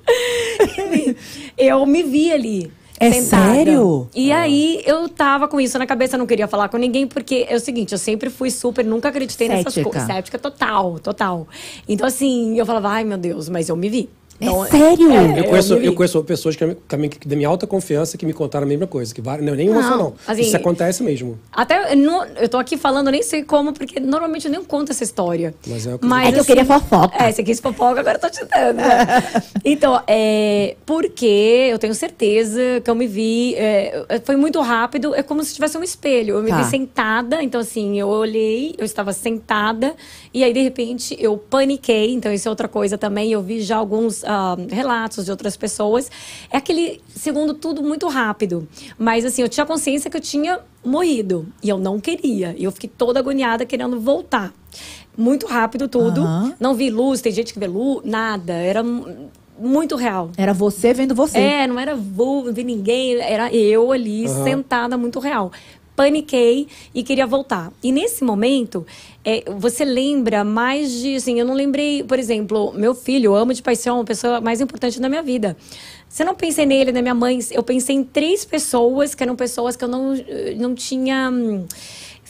Eu 1.57 1.85
me 1.87 2.03
vi 2.03 2.33
ali. 2.33 2.73
É 3.01 3.11
sentada. 3.13 3.55
sério? 3.55 4.09
E 4.15 4.31
aí 4.31 4.83
eu 4.85 5.09
tava 5.09 5.49
com 5.49 5.59
isso 5.59 5.79
na 5.79 5.87
cabeça, 5.87 6.19
não 6.19 6.27
queria 6.27 6.47
falar 6.47 6.69
com 6.69 6.77
ninguém, 6.77 7.07
porque 7.07 7.47
é 7.49 7.57
o 7.57 7.61
seguinte, 7.61 7.93
eu 7.93 7.99
sempre 7.99 8.29
fui 8.29 8.51
super, 8.51 8.85
nunca 8.85 9.09
acreditei 9.09 9.49
nessas 9.49 9.73
Cética. 9.73 9.91
coisas. 9.91 10.07
Cética 10.07 10.39
total, 10.39 10.99
total. 10.99 11.49
Então, 11.89 12.07
assim, 12.07 12.59
eu 12.59 12.67
falava, 12.67 12.91
ai 12.91 13.05
meu 13.05 13.17
Deus, 13.17 13.49
mas 13.49 13.71
eu 13.71 13.77
me 13.77 13.89
vi. 13.89 14.11
Então, 14.41 14.65
É 14.65 14.69
sério? 14.69 15.13
Eu 15.37 15.45
conheço, 15.45 15.75
eu 15.75 15.95
conheço 15.95 16.25
pessoas 16.25 16.57
que, 16.57 16.67
também 16.89 17.11
que 17.11 17.29
da 17.29 17.37
minha 17.37 17.49
alta 17.49 17.67
confiança 17.67 18.17
que 18.17 18.25
me 18.25 18.33
contaram 18.33 18.65
a 18.65 18.69
mesma 18.69 18.87
coisa. 18.87 19.15
Que 19.15 19.21
não, 19.21 19.55
nem 19.55 19.69
uma 19.69 19.83
só 19.83 19.91
Não, 19.91 19.99
não. 19.99 20.15
assim- 20.27 20.43
Isso 20.43 20.57
acontece 20.57 21.03
mesmo. 21.03 21.39
Até 21.53 21.93
eu 21.93 21.97
não- 21.97 22.25
eu 22.25 22.49
tô 22.49 22.57
aqui 22.57 22.77
falando, 22.77 23.09
eu 23.09 23.13
nem 23.13 23.23
sei 23.23 23.43
como, 23.43 23.73
porque 23.73 24.01
normalmente 24.01 24.47
eu 24.47 24.51
nem 24.51 24.65
conto 24.65 24.93
essa 24.93 25.05
história. 25.05 25.55
Mas 25.67 25.87
é 25.87 25.95
o 25.95 25.99
que- 25.99 26.07
É 26.07 26.33
que 26.33 26.39
eu 26.41 26.45
queria 26.45 26.65
fofoca. 26.65 27.23
É, 27.23 27.31
você 27.33 27.43
quis 27.43 27.61
fofoca, 27.61 28.01
agora 28.01 28.17
eu 28.17 28.21
tô 28.21 28.31
te 28.31 28.45
dando. 28.47 28.77
né? 28.77 29.07
então, 29.65 30.03
é. 30.07 30.77
Porque 30.87 31.69
eu 31.71 31.79
tenho 31.79 31.95
certeza 31.95 32.61
que 32.83 32.91
eu 32.91 32.95
me 32.95 33.07
vi. 33.07 33.55
é, 33.57 34.05
foi 34.25 34.37
muito 34.37 34.61
rápido, 34.61 35.15
é 35.15 35.23
como 35.23 35.43
se 35.45 35.55
tivesse 35.55 35.77
um 35.77 35.83
espelho. 35.83 36.37
Eu 36.37 36.43
me 36.43 36.51
Tá. 36.51 36.63
vi 36.63 36.71
sentada, 36.71 37.43
então 37.43 37.61
assim, 37.61 37.99
eu 38.01 38.09
olhei, 38.09 38.75
eu 38.79 38.85
estava 38.85 39.13
sentada, 39.13 39.95
e 40.33 40.43
aí 40.43 40.53
de 40.53 40.61
repente 40.63 41.17
eu 41.21 41.37
paniquei. 41.37 42.13
Então, 42.15 42.33
isso 42.33 42.49
é 42.49 42.51
outra 42.51 42.69
coisa 42.69 42.97
também. 42.97 43.33
Eu 43.33 43.43
vi 43.43 43.61
já 43.61 43.77
alguns 43.77 44.25
ah, 44.31 44.57
relatos 44.71 45.25
de 45.25 45.31
outras 45.31 45.57
pessoas. 45.57 46.11
É 46.53 46.57
aquele 46.57 47.01
segundo 47.15 47.55
tudo 47.55 47.83
muito 47.83 48.07
rápido. 48.09 48.69
Mas 48.99 49.25
assim, 49.25 49.43
eu 49.43 49.49
tinha 49.49 49.67
consciência 49.67 50.09
que 50.11 50.17
eu 50.17 50.21
tinha 50.21 50.61
morrido. 50.85 51.47
E 51.63 51.69
eu 51.69 51.79
não 51.79 51.99
queria. 51.99 52.55
E 52.57 52.63
eu 52.65 52.71
fiquei 52.71 52.89
toda 52.97 53.19
agoniada 53.19 53.65
querendo 53.67 53.99
voltar. 54.01 54.53
Muito 55.19 55.47
rápido 55.47 55.89
tudo. 55.89 56.23
Aham. 56.23 56.55
Não 56.61 56.75
vi 56.75 56.91
luz, 56.91 57.21
tem 57.21 57.33
gente 57.33 57.53
que 57.53 57.59
vê 57.59 57.67
luz, 57.67 58.03
nada. 58.05 58.53
Era 58.53 58.83
mu- 58.83 59.29
muito 59.59 59.97
real. 59.97 60.31
Era 60.37 60.55
você 60.55 60.95
vendo 60.95 61.15
você. 61.15 61.39
É, 61.39 61.67
não 61.67 61.79
era 61.79 61.95
voo, 61.95 62.45
não 62.45 62.53
vi 62.55 62.65
ninguém, 62.65 63.17
era 63.21 63.53
eu 63.53 63.93
ali, 63.93 64.27
Aham. 64.27 64.45
sentada, 64.45 64.97
muito 64.97 65.19
real. 65.19 65.51
Paniquei 66.01 66.67
e 66.95 67.03
queria 67.03 67.27
voltar. 67.27 67.71
E 67.83 67.93
nesse 67.93 68.25
momento, 68.25 68.87
é, 69.23 69.45
você 69.59 69.85
lembra 69.85 70.43
mais 70.43 70.91
de. 70.91 71.17
Assim, 71.17 71.39
eu 71.39 71.45
não 71.45 71.53
lembrei, 71.53 72.03
por 72.03 72.19
exemplo, 72.19 72.73
meu 72.73 72.95
filho, 72.95 73.27
eu 73.27 73.37
amo 73.37 73.53
de 73.53 73.63
paixão, 73.63 74.01
a 74.01 74.05
pessoa 74.05 74.41
mais 74.41 74.63
importante 74.63 74.99
da 74.99 75.11
minha 75.11 75.23
vida. 75.23 75.55
Você 76.09 76.25
não 76.25 76.35
pensei 76.35 76.65
nele, 76.65 76.91
na 76.91 77.03
minha 77.03 77.15
mãe, 77.15 77.39
eu 77.51 77.63
pensei 77.63 77.97
em 77.97 78.03
três 78.03 78.47
pessoas 78.47 79.15
que 79.15 79.23
eram 79.23 79.37
pessoas 79.37 79.77
que 79.77 79.85
eu 79.85 79.89
não, 79.89 80.15
não 80.57 80.75
tinha. 80.75 81.31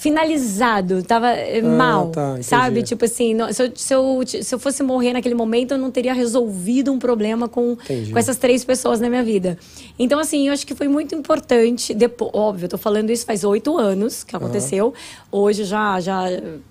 Finalizado, 0.01 1.03
tava 1.03 1.29
eh, 1.31 1.61
mal, 1.61 2.09
tá, 2.11 2.39
sabe? 2.43 2.83
Tipo 2.83 3.05
assim, 3.05 3.35
não- 3.35 3.53
se 3.53 3.63
eu, 3.63 3.71
se, 3.75 3.95
eu, 3.95 4.21
se 4.43 4.55
eu 4.55 4.59
fosse 4.59 4.83
morrer 4.83 5.13
naquele 5.13 5.35
momento, 5.35 5.73
eu 5.73 5.79
não 5.79 5.91
teria 5.91 6.15
resolvido 6.15 6.91
um 6.91 6.99
problema 6.99 7.47
com, 7.49 7.73
Entendi. 7.73 8.11
com 8.13 8.19
essas 8.19 8.37
três 8.39 8.65
pessoas 8.65 8.99
na 8.99 9.09
minha 9.11 9.23
vida. 9.23 9.59
Então, 9.99 10.19
assim, 10.19 10.47
eu 10.49 10.53
acho 10.55 10.67
que 10.67 10.75
foi 10.75 10.89
muito 10.89 11.15
importante. 11.15 11.93
Depois, 11.93 12.31
óbvio, 12.35 12.65
eu 12.65 12.69
tô 12.71 12.79
falando 12.79 13.11
isso 13.11 13.27
faz 13.27 13.45
oito 13.45 13.77
anos 13.77 14.25
que 14.25 14.35
aconteceu. 14.35 14.95
Hoje 15.31 15.65
já, 15.65 16.01
já 16.01 16.25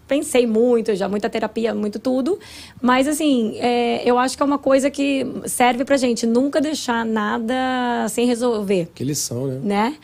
pensei 0.07 0.47
muito, 0.47 0.95
já 0.95 1.07
muita 1.07 1.29
terapia, 1.29 1.73
muito 1.75 1.99
tudo. 1.99 2.39
Mas, 2.81 3.07
assim, 3.07 3.57
é, 3.59 4.01
eu 4.09 4.17
acho 4.17 4.35
que 4.35 4.41
é 4.41 4.45
uma 4.45 4.57
coisa 4.57 4.89
que 4.89 5.25
serve 5.45 5.85
pra 5.85 5.97
gente 5.97 6.25
nunca 6.25 6.59
deixar 6.59 7.05
nada 7.05 7.53
sem 8.09 8.25
resolver, 8.25 8.89
Que 8.95 9.03
lição, 9.03 9.45
né? 9.47 9.59
né? 9.63 9.95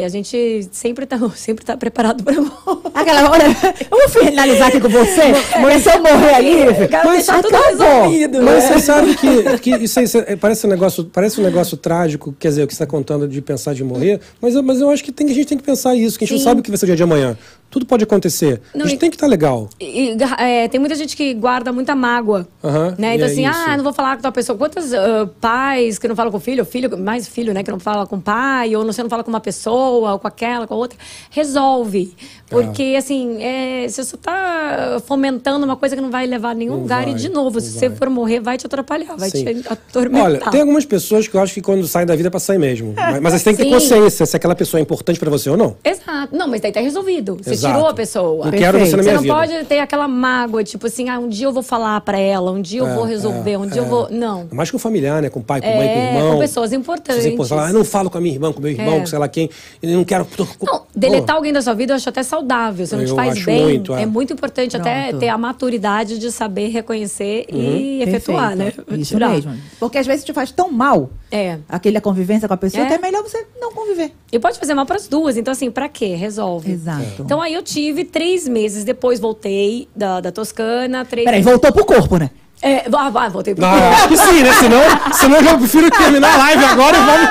E 0.00 0.04
a 0.04 0.08
gente 0.08 0.68
sempre 0.72 1.06
tá, 1.06 1.18
sempre 1.36 1.64
tá 1.64 1.76
preparado 1.76 2.22
pra 2.24 2.34
morrer. 2.34 2.80
Aquela, 2.92 3.30
olha, 3.30 3.44
eu 3.90 3.98
vou 3.98 4.08
finalizar 4.08 4.68
aqui 4.68 4.80
com 4.80 4.88
você, 4.88 5.22
mas 5.60 5.82
se 5.82 5.90
eu 5.94 6.02
morrer 6.02 6.34
ali, 6.34 6.86
Quero 6.88 7.10
deixar 7.10 7.42
tudo 7.42 7.56
resolvido. 7.56 8.42
Mas 8.42 8.64
né? 8.64 8.72
você 8.72 8.80
sabe 8.80 9.14
que, 9.16 9.58
que 9.58 9.70
isso, 9.84 9.98
aí, 10.00 10.36
parece, 10.36 10.66
um 10.66 10.70
negócio, 10.70 11.04
parece 11.04 11.40
um 11.40 11.44
negócio 11.44 11.76
trágico, 11.76 12.34
quer 12.38 12.48
dizer, 12.48 12.62
o 12.64 12.66
que 12.66 12.74
você 12.74 12.82
está 12.82 12.86
contando 12.90 13.28
de 13.28 13.40
pensar 13.40 13.74
de 13.74 13.84
morrer, 13.84 14.20
mas, 14.40 14.54
eu- 14.54 14.62
mas 14.62 14.80
eu 14.80 14.90
acho 14.90 15.02
que, 15.04 15.12
tem, 15.12 15.28
a 15.28 15.34
gente 15.34 15.46
tem 15.46 15.58
que 15.58 15.64
pensar 15.64 15.94
isso, 15.94 16.18
que 16.18 16.24
a 16.24 16.26
gente 16.26 16.38
Sim. 16.38 16.44
não 16.44 16.50
sabe 16.50 16.60
o 16.60 16.62
que 16.62 16.70
vai 16.70 16.78
ser 16.78 16.84
o 16.84 16.88
dia 16.88 16.96
de 16.96 17.02
amanhã. 17.02 17.36
Tudo 17.74 17.86
pode 17.86 18.04
acontecer. 18.04 18.60
Não, 18.72 18.86
a 18.86 18.88
gente 18.88 18.98
e- 18.98 19.00
tem 19.00 19.10
que 19.10 19.16
estar 19.16 19.26
legal. 19.26 19.68
E, 19.80 20.16
é, 20.38 20.68
tem 20.68 20.78
muita 20.78 20.94
gente 20.94 21.16
que 21.16 21.34
guarda 21.34 21.72
muita 21.72 21.92
mágoa. 21.96 22.46
Aham, 22.62 22.94
né? 22.96 23.16
Então, 23.16 23.26
é 23.26 23.30
assim, 23.32 23.44
isso. 23.44 23.58
ah, 23.66 23.76
não 23.76 23.82
vou 23.82 23.92
falar 23.92 24.14
com 24.14 24.22
tua 24.22 24.30
pessoa. 24.30 24.56
Quantos 24.56 24.94
ah, 24.94 25.28
pais 25.40 25.98
que 25.98 26.06
não 26.06 26.14
falam 26.14 26.30
com 26.30 26.36
o 26.36 26.40
filho, 26.40 26.64
filho, 26.64 26.96
mais 26.96 27.26
filho, 27.26 27.52
né? 27.52 27.64
Que 27.64 27.72
não 27.72 27.80
fala 27.80 28.06
com 28.06 28.14
o 28.14 28.20
pai, 28.20 28.76
ou 28.76 28.84
você 28.84 29.02
não 29.02 29.10
fala 29.10 29.24
com 29.24 29.28
uma 29.30 29.40
pessoa, 29.40 30.12
ou 30.12 30.18
com 30.20 30.28
aquela, 30.28 30.68
com 30.68 30.74
a 30.74 30.76
outra. 30.76 30.96
Resolve. 31.30 32.14
Porque, 32.48 32.94
assim, 32.96 33.42
é, 33.42 33.88
você 33.88 34.04
só 34.04 34.16
tá 34.16 35.02
fomentando 35.04 35.64
uma 35.64 35.76
coisa 35.76 35.96
que 35.96 36.00
não 36.02 36.12
vai 36.12 36.26
levar 36.28 36.50
a 36.50 36.54
nenhum 36.54 36.74
Não 36.74 36.80
lugar. 36.82 37.02
vai, 37.02 37.12
e, 37.12 37.16
de 37.16 37.28
novo, 37.28 37.54
não 37.58 37.60
se 37.60 37.72
você 37.72 37.88
vai. 37.88 37.98
for 37.98 38.08
morrer, 38.08 38.38
vai 38.38 38.56
te 38.56 38.66
atrapalhar, 38.66 39.16
vai 39.16 39.30
Sim. 39.30 39.44
te 39.44 39.68
atormentar. 39.68 40.24
Olha, 40.24 40.38
tem 40.52 40.60
algumas 40.60 40.84
pessoas 40.84 41.26
que 41.26 41.34
eu 41.36 41.40
acho 41.40 41.52
que 41.52 41.60
quando 41.60 41.84
saem 41.88 42.06
da 42.06 42.14
vida 42.14 42.28
é 42.28 42.30
pra 42.30 42.38
sair 42.38 42.58
mesmo. 42.58 42.94
Mas, 42.94 43.20
mas 43.20 43.32
você 43.32 43.44
tem 43.44 43.56
que 43.56 43.62
ter 43.64 43.68
Sim. 43.68 43.74
consciência 43.74 44.26
se 44.26 44.36
aquela 44.36 44.54
pessoa 44.54 44.78
é 44.78 44.82
importante 44.82 45.18
pra 45.18 45.28
você 45.28 45.50
ou 45.50 45.56
não. 45.56 45.76
Exato. 45.84 46.36
Não, 46.36 46.46
mas 46.46 46.60
daí 46.60 46.70
tá 46.70 46.78
resolvido. 46.80 47.36
Você 47.42 47.56
Exato. 47.64 47.74
tirou 47.74 47.88
a 47.88 47.94
pessoa. 47.94 48.44
Não 48.46 48.52
quero 48.52 48.78
você 48.78 48.96
na 48.96 49.02
Você 49.02 49.08
minha 49.10 49.14
não 49.14 49.22
vida. 49.22 49.34
pode 49.34 49.64
ter 49.66 49.78
aquela 49.80 50.06
mágoa, 50.08 50.62
tipo 50.64 50.86
assim, 50.86 51.08
ah, 51.08 51.18
um 51.18 51.28
dia 51.28 51.46
eu 51.46 51.52
vou 51.52 51.62
falar 51.62 52.00
pra 52.02 52.18
ela, 52.18 52.50
um 52.50 52.60
dia 52.60 52.80
eu 52.80 52.86
É, 52.88 52.94
vou 52.94 53.04
resolver, 53.04 53.52
é, 53.52 53.58
um 53.58 53.66
dia 53.66 53.80
eu 53.80 53.84
é. 53.84 53.88
vou. 53.88 54.08
Não. 54.10 54.46
Mais 54.52 54.70
com 54.70 54.78
familiar, 54.78 55.20
né? 55.22 55.30
Com 55.30 55.40
pai, 55.42 55.60
com 55.60 55.66
mãe, 55.66 55.88
com 55.88 55.98
irmão. 56.18 56.32
com 56.34 56.38
pessoas 56.40 56.72
importantes. 56.72 57.16
Pessoas 57.16 57.26
importantes. 57.34 57.64
Ah, 57.66 57.70
eu 57.70 57.74
não 57.74 57.84
falo 57.84 58.10
com 58.10 58.18
a 58.18 58.20
minha 58.20 58.34
irmã, 58.34 58.52
com 58.52 58.60
meu 58.60 58.70
irmão, 58.70 58.94
É. 58.96 59.00
com 59.00 59.06
sei 59.06 59.18
lá 59.18 59.28
quem. 59.28 59.48
Eu 59.82 59.90
não 59.96 60.04
quero. 60.04 60.26
Não, 60.62 60.82
deletar 60.94 61.36
alguém 61.36 61.52
da 61.52 61.62
sua 61.62 61.74
vida 61.74 61.92
eu 61.92 61.96
acho 61.96 62.08
até 62.08 62.22
saudável. 62.22 62.86
Se 62.86 62.94
não 62.96 63.04
te 63.04 63.10
Eu 63.10 63.16
faz 63.16 63.32
acho 63.32 63.46
bem, 63.46 63.62
muito, 63.64 63.94
é. 63.94 64.02
é. 64.02 64.06
muito 64.06 64.32
importante 64.32 64.76
até 64.76 65.08
Pronto. 65.08 65.20
ter 65.20 65.28
a 65.28 65.38
maturidade 65.38 66.18
de 66.18 66.30
saber 66.30 66.68
reconhecer 66.68 67.46
Uhum. 67.52 67.58
e 67.60 68.02
efetuar, 68.02 68.54
né? 68.56 68.66
Perfeito. 68.70 69.00
Isso 69.00 69.14
Tirar. 69.14 69.30
mesmo. 69.30 69.54
Porque 69.80 69.98
às 69.98 70.06
vezes 70.06 70.24
te 70.24 70.32
faz 70.32 70.50
tão 70.52 70.70
mal 70.70 71.10
É. 71.36 71.58
aquela 71.68 72.00
convivência 72.00 72.46
com 72.46 72.54
a 72.54 72.56
pessoa 72.56 72.84
É. 72.84 72.86
que 72.86 72.92
é 72.94 72.98
melhor 72.98 73.22
você 73.22 73.44
não 73.60 73.72
conviver. 73.72 74.12
E 74.30 74.38
pode 74.38 74.58
fazer 74.58 74.72
mal 74.74 74.86
para 74.86 74.96
as 74.96 75.08
duas. 75.08 75.36
Então, 75.36 75.50
assim, 75.50 75.70
pra 75.70 75.88
quê? 75.88 76.14
Resolve. 76.14 76.70
Exato. 76.70 77.22
Então, 77.22 77.42
aí 77.42 77.52
eu 77.52 77.62
tive 77.62 78.04
três 78.04 78.46
meses 78.46 78.84
depois, 78.84 79.18
voltei 79.18 79.88
da, 79.96 80.20
da 80.20 80.30
Toscana. 80.30 81.04
Três 81.04 81.24
Peraí, 81.24 81.42
voltou 81.42 81.72
pro 81.72 81.84
corpo, 81.84 82.16
né? 82.18 82.30
É, 82.64 82.86
ah, 82.90 83.12
ah, 83.14 83.28
voltei 83.28 83.54
pro 83.54 83.60
Não, 83.60 83.90
acho 83.90 84.08
que 84.08 84.16
sim, 84.16 84.42
né? 84.42 84.50
Senão, 84.54 84.80
senão 85.12 85.36
eu 85.36 85.44
já 85.44 85.58
prefiro 85.58 85.90
terminar 85.90 86.32
a 86.32 86.38
live 86.38 86.64
agora 86.64 86.96
e 86.96 87.00
vamos. 87.00 87.28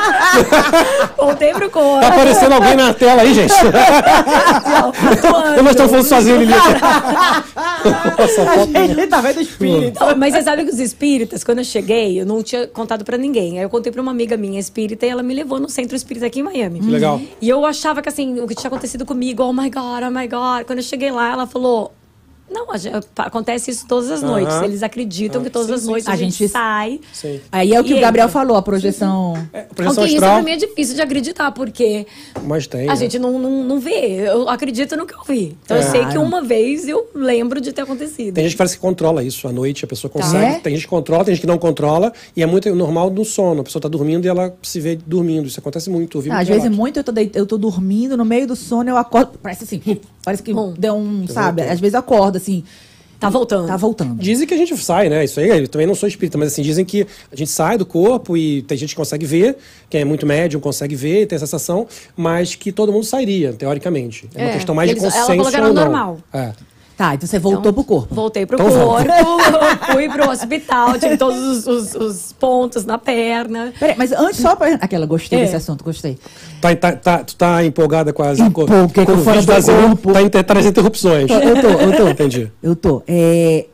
Voltei 1.18 1.54
pro 1.54 1.72
corpo. 1.72 2.02
Tá 2.02 2.10
aparecendo 2.10 2.52
alguém 2.52 2.76
na 2.76 2.94
tela 2.94 3.24
aí, 3.24 3.34
gente. 3.34 3.52
Nós 5.64 5.72
estamos 5.72 5.92
falando 5.92 6.06
sozinho, 6.06 6.38
Lili. 6.38 6.54
Nossa, 6.54 8.46
tá 9.10 9.22
vendo 9.22 9.42
espírito. 9.42 10.00
Não, 10.00 10.16
Mas 10.16 10.36
você 10.36 10.44
sabe 10.44 10.66
que 10.66 10.70
os 10.70 10.80
espíritas, 10.80 11.44
quando 11.44 11.58
eu 11.60 11.66
cheguei, 11.66 12.22
eu 12.22 12.28
não 12.28 12.44
tinha 12.44 12.68
contado 12.68 13.04
pra 13.04 13.18
ninguém. 13.18 13.58
Aí 13.58 13.66
eu 13.66 13.70
contei 13.72 13.92
pra 13.92 14.04
uma 14.04 14.12
amiga 14.12 14.38
minha 14.38 14.60
espírita 14.60 15.08
e 15.08 15.10
ela 15.10 15.24
me 15.24 15.34
levou 15.34 15.60
no 15.60 15.68
centro 15.68 15.96
espírita 15.96 16.28
aqui 16.28 16.42
em 16.42 16.44
Miami. 16.44 16.80
Que 16.80 16.92
legal. 16.92 17.20
E 17.42 17.50
eu 17.50 17.66
achava 17.66 18.04
que 18.04 18.10
assim, 18.10 18.40
o 18.40 18.46
que 18.46 18.54
tinha 18.54 18.68
acontecido 18.68 19.04
comigo, 19.04 19.42
oh 19.42 19.52
my 19.52 19.72
God, 19.72 20.04
oh 20.08 20.12
my 20.12 20.28
God. 20.28 20.68
Quando 20.68 20.78
eu 20.78 20.84
cheguei 20.84 21.10
lá, 21.10 21.32
ela 21.32 21.48
falou. 21.48 21.92
Não, 22.50 22.72
a 22.72 22.78
gente- 22.78 22.96
acontece 23.18 23.72
isso 23.72 23.88
todas 23.88 24.12
as 24.12 24.22
noites. 24.22 24.54
Aham. 24.54 24.66
Eles 24.66 24.84
acreditam 24.84 25.41
Ah, 25.41 25.44
que 25.44 25.50
todas 25.50 25.68
sim, 25.70 25.74
as 25.74 25.86
noites 25.86 26.06
sim. 26.06 26.12
a 26.12 26.14
A 26.14 26.18
gente, 26.18 26.38
gente- 26.38 26.52
sai. 26.52 27.00
Sim. 27.12 27.39
Aí 27.52 27.74
é 27.74 27.80
o 27.82 27.84
que 27.84 27.91
E 27.94 27.98
o 27.98 28.00
Gabriel 28.00 28.28
entra. 28.28 28.39
falou, 28.39 28.56
a 28.56 28.62
projeção. 28.62 29.34
É, 29.52 29.62
projeção 29.62 30.04
Porque 30.04 30.16
isso 30.16 30.24
astral. 30.24 30.36
pra 30.36 30.44
mim 30.44 30.52
é 30.52 30.58
difícil 30.58 30.94
de 30.96 31.02
acreditar, 31.02 31.52
porque 31.52 32.06
Mas 32.44 32.68
tem. 32.68 32.88
a 32.88 32.91
né? 32.94 32.96
gente 32.96 33.18
não, 33.18 33.39
não, 33.39 33.64
não 33.64 33.80
vê. 33.80 34.28
Eu 34.30 34.48
acredito 34.50 34.96
no 34.96 35.06
que 35.08 35.16
eu 35.16 35.24
vi. 35.28 35.58
Então 35.64 35.76
eu 35.78 35.82
É. 35.84 35.86
sei 35.89 36.06
que 36.06 36.18
uma 36.18 36.41
vez 36.44 36.88
eu 36.88 37.08
lembro 37.16 37.60
de 37.60 37.74
ter 37.74 37.82
acontecido. 37.82 38.36
Tem 38.36 38.44
gente 38.44 38.52
que 38.54 38.58
parece 38.58 38.76
que 38.76 38.82
controla 38.82 39.24
isso 39.24 39.48
à 39.48 39.52
noite, 39.52 39.84
a 39.86 39.88
pessoa 39.88 40.12
Tá. 40.12 40.20
consegue. 40.22 40.46
É? 40.56 40.60
Tem 40.60 40.74
gente 40.76 40.84
que 40.84 40.89
controla, 40.89 41.26
tem 41.26 41.34
gente 41.34 41.41
que 41.41 41.48
não 41.48 41.58
controla. 41.58 42.14
E 42.36 42.44
é 42.44 42.46
muito 42.46 42.74
normal 42.76 43.10
no 43.10 43.26
sono. 43.26 43.62
A 43.62 43.64
pessoa 43.64 43.82
tá 43.82 43.88
dormindo 43.89 44.26
e 44.26 44.28
ela 44.28 44.54
se 44.62 44.80
vê 44.80 44.96
dormindo. 44.96 45.48
Isso 45.48 45.60
acontece 45.60 45.89
muito. 45.89 46.18
Eu 46.18 46.22
vi 46.22 46.30
Ah, 46.30 46.34
às 46.34 46.38
muito 46.39 46.48
vezes 46.50 46.64
relato. 46.64 46.78
muito 46.80 46.98
eu 47.00 47.04
tô, 47.04 47.12
deit- 47.12 47.36
eu 47.36 47.46
tô 47.48 47.58
dormindo, 47.58 48.16
no 48.16 48.26
meio 48.26 48.46
do 48.46 48.56
sono 48.56 48.89
eu 48.89 48.98
acordo. 48.98 49.39
Parece 49.41 49.64
assim, 49.64 49.82
parece 50.24 50.41
que 50.43 50.53
Hum. 50.53 50.74
deu 50.78 50.95
um, 50.95 51.28
sabe? 51.28 51.57
voltou. 51.61 51.74
Às 51.74 51.80
vezes 51.80 51.93
eu 51.93 51.99
acordo 51.99 52.38
assim, 52.38 52.63
Tá 53.19 53.30
voltando. 53.30 53.67
tá 53.67 53.78
voltando. 53.78 54.15
Dizem 54.21 54.45
que 54.45 54.53
a 54.53 54.57
gente 54.57 54.76
sai, 54.78 55.07
né? 55.07 55.24
Isso 55.24 55.39
aí, 55.39 55.47
eu 55.47 55.67
também 55.69 55.88
não 55.88 55.95
sou 55.95 56.09
espírita, 56.09 56.38
mas 56.38 56.51
assim, 56.51 56.61
dizem 56.61 56.84
que 56.84 57.07
a 57.32 57.36
gente 57.36 57.49
sai 57.51 57.78
do 57.78 57.86
corpo 57.86 58.36
e 58.36 58.61
tem 58.63 58.78
gente 58.78 58.89
que 58.89 58.95
consegue 58.95 59.26
ver, 59.26 59.55
quem 59.89 60.01
é 60.01 60.05
muito 60.05 60.26
médium 60.26 60.59
consegue 60.59 60.93
ver, 60.95 61.26
tem 61.28 61.36
essa 61.38 61.45
sensação, 61.47 61.88
mas 62.17 62.53
que 62.55 62.71
todo 62.71 62.91
mundo 62.91 63.05
sairia, 63.05 63.53
teoricamente. 63.53 64.28
É, 64.36 64.41
uma 64.41 64.49
É, 64.49 64.53
questão 64.53 64.76
mais 64.76 64.89
de 64.89 64.93
eles- 64.97 65.03
ela 65.03 65.11
consciência 65.26 65.51
que 65.51 65.55
era 65.57 65.67
ou 65.67 65.74
não. 65.74 65.84
normal. 65.84 66.17
É. 66.34 66.51
Tá, 66.96 67.16
então 67.16 67.28
você 67.28 67.39
voltou 67.39 67.74
pro 67.74 67.84
corpo. 67.84 68.14
Voltei 68.14 68.46
pro 68.46 68.56
Então 68.56 68.70
corpo, 68.70 69.04
fui 69.94 70.08
pro 70.10 70.30
hospital, 70.30 70.94
tive 71.00 71.18
todos 71.18 71.39
os, 71.39 71.66
os- 71.68 71.96
os 71.96 72.34
pontos 72.34 72.86
na 72.86 73.00
perna. 73.00 73.74
Peraí, 73.80 73.96
mas 73.98 74.12
antes 74.12 74.39
só 74.39 74.56
pra. 74.56 74.76
Aquela, 74.76 75.08
gostei 75.08 75.39
É. 75.39 75.41
desse 75.44 75.56
assunto, 75.56 75.84
gostei. 75.84 76.20
Tá, 76.62 76.76
tá, 76.76 76.91
tá- 76.91 77.24
tu 77.24 77.36
tá 77.36 77.66
empolgada 77.66 78.14
com 78.14 78.22
as 78.22 78.38
Empolguei 78.39 79.06
com 79.06 79.12
o 79.14 79.18
fora 79.18 79.41
do 79.41 79.48
das 79.48 79.66
corpo. 79.66 80.14
Tá 80.14 80.22
inter- 80.22 80.44
traz 80.44 80.66
interrupções. 80.68 81.32
Eu 81.32 81.62
tô, 81.62 81.68
eu 81.68 81.98
tô. 81.98 82.08
Entendi. 82.14 82.52
Eu 82.62 82.76
tô. 82.76 83.02
É, 83.08 83.66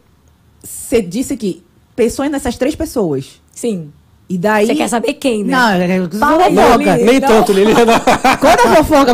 Você 0.63 1.01
disse 1.01 1.35
que 1.35 1.61
pensou 1.95 2.27
nessas 2.29 2.57
três 2.57 2.73
pessoas. 2.75 3.41
Sim. 3.53 3.91
E 4.29 4.37
daí. 4.37 4.65
Você 4.67 4.75
quer 4.75 4.87
saber 4.87 5.13
quem, 5.15 5.43
né? 5.43 5.51
Não, 5.57 5.69
é, 5.71 5.97
é, 5.97 6.07
Fala 6.19 6.43
aí, 6.45 6.55
fofoca. 6.55 6.77
Lili. 6.95 7.03
Nem 7.03 7.19
Não. 7.19 7.27
tanto, 7.27 7.51
Lili. 7.51 7.73
Quando 8.39 8.59
a 8.59 8.75
fofoca. 8.75 9.13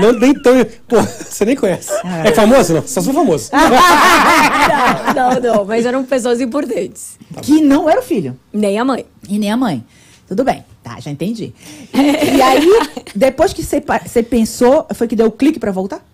Não, 0.00 0.12
nem 0.12 0.34
tão. 0.34 0.54
Pô, 0.86 1.00
você 1.00 1.44
nem 1.44 1.56
conhece. 1.56 1.90
É, 2.24 2.32
famoso? 2.32 2.74
Não, 2.74 2.86
só 2.86 3.00
sou 3.00 3.12
famoso. 3.12 3.50
não, 5.14 5.40
não, 5.40 5.64
mas 5.64 5.86
eram 5.86 6.04
pessoas 6.04 6.40
importantes. 6.40 7.18
que 7.42 7.60
não 7.60 7.88
era 7.88 8.00
o 8.00 8.02
filho. 8.02 8.38
Nem 8.52 8.78
a 8.78 8.84
mãe. 8.84 9.06
E 9.28 9.38
nem 9.38 9.50
a 9.50 9.56
mãe. 9.56 9.84
Tudo 10.26 10.44
bem. 10.44 10.64
Tá, 10.82 11.00
já 11.00 11.10
entendi. 11.10 11.52
E, 11.92 12.36
e 12.36 12.42
aí, 12.42 12.66
depois 13.14 13.52
que 13.52 13.62
você, 13.62 14.22
pensou, 14.22 14.86
foi 14.94 15.08
que 15.08 15.16
deu 15.16 15.26
o 15.26 15.30
clique 15.30 15.58
pra 15.58 15.70
voltar? 15.70 16.04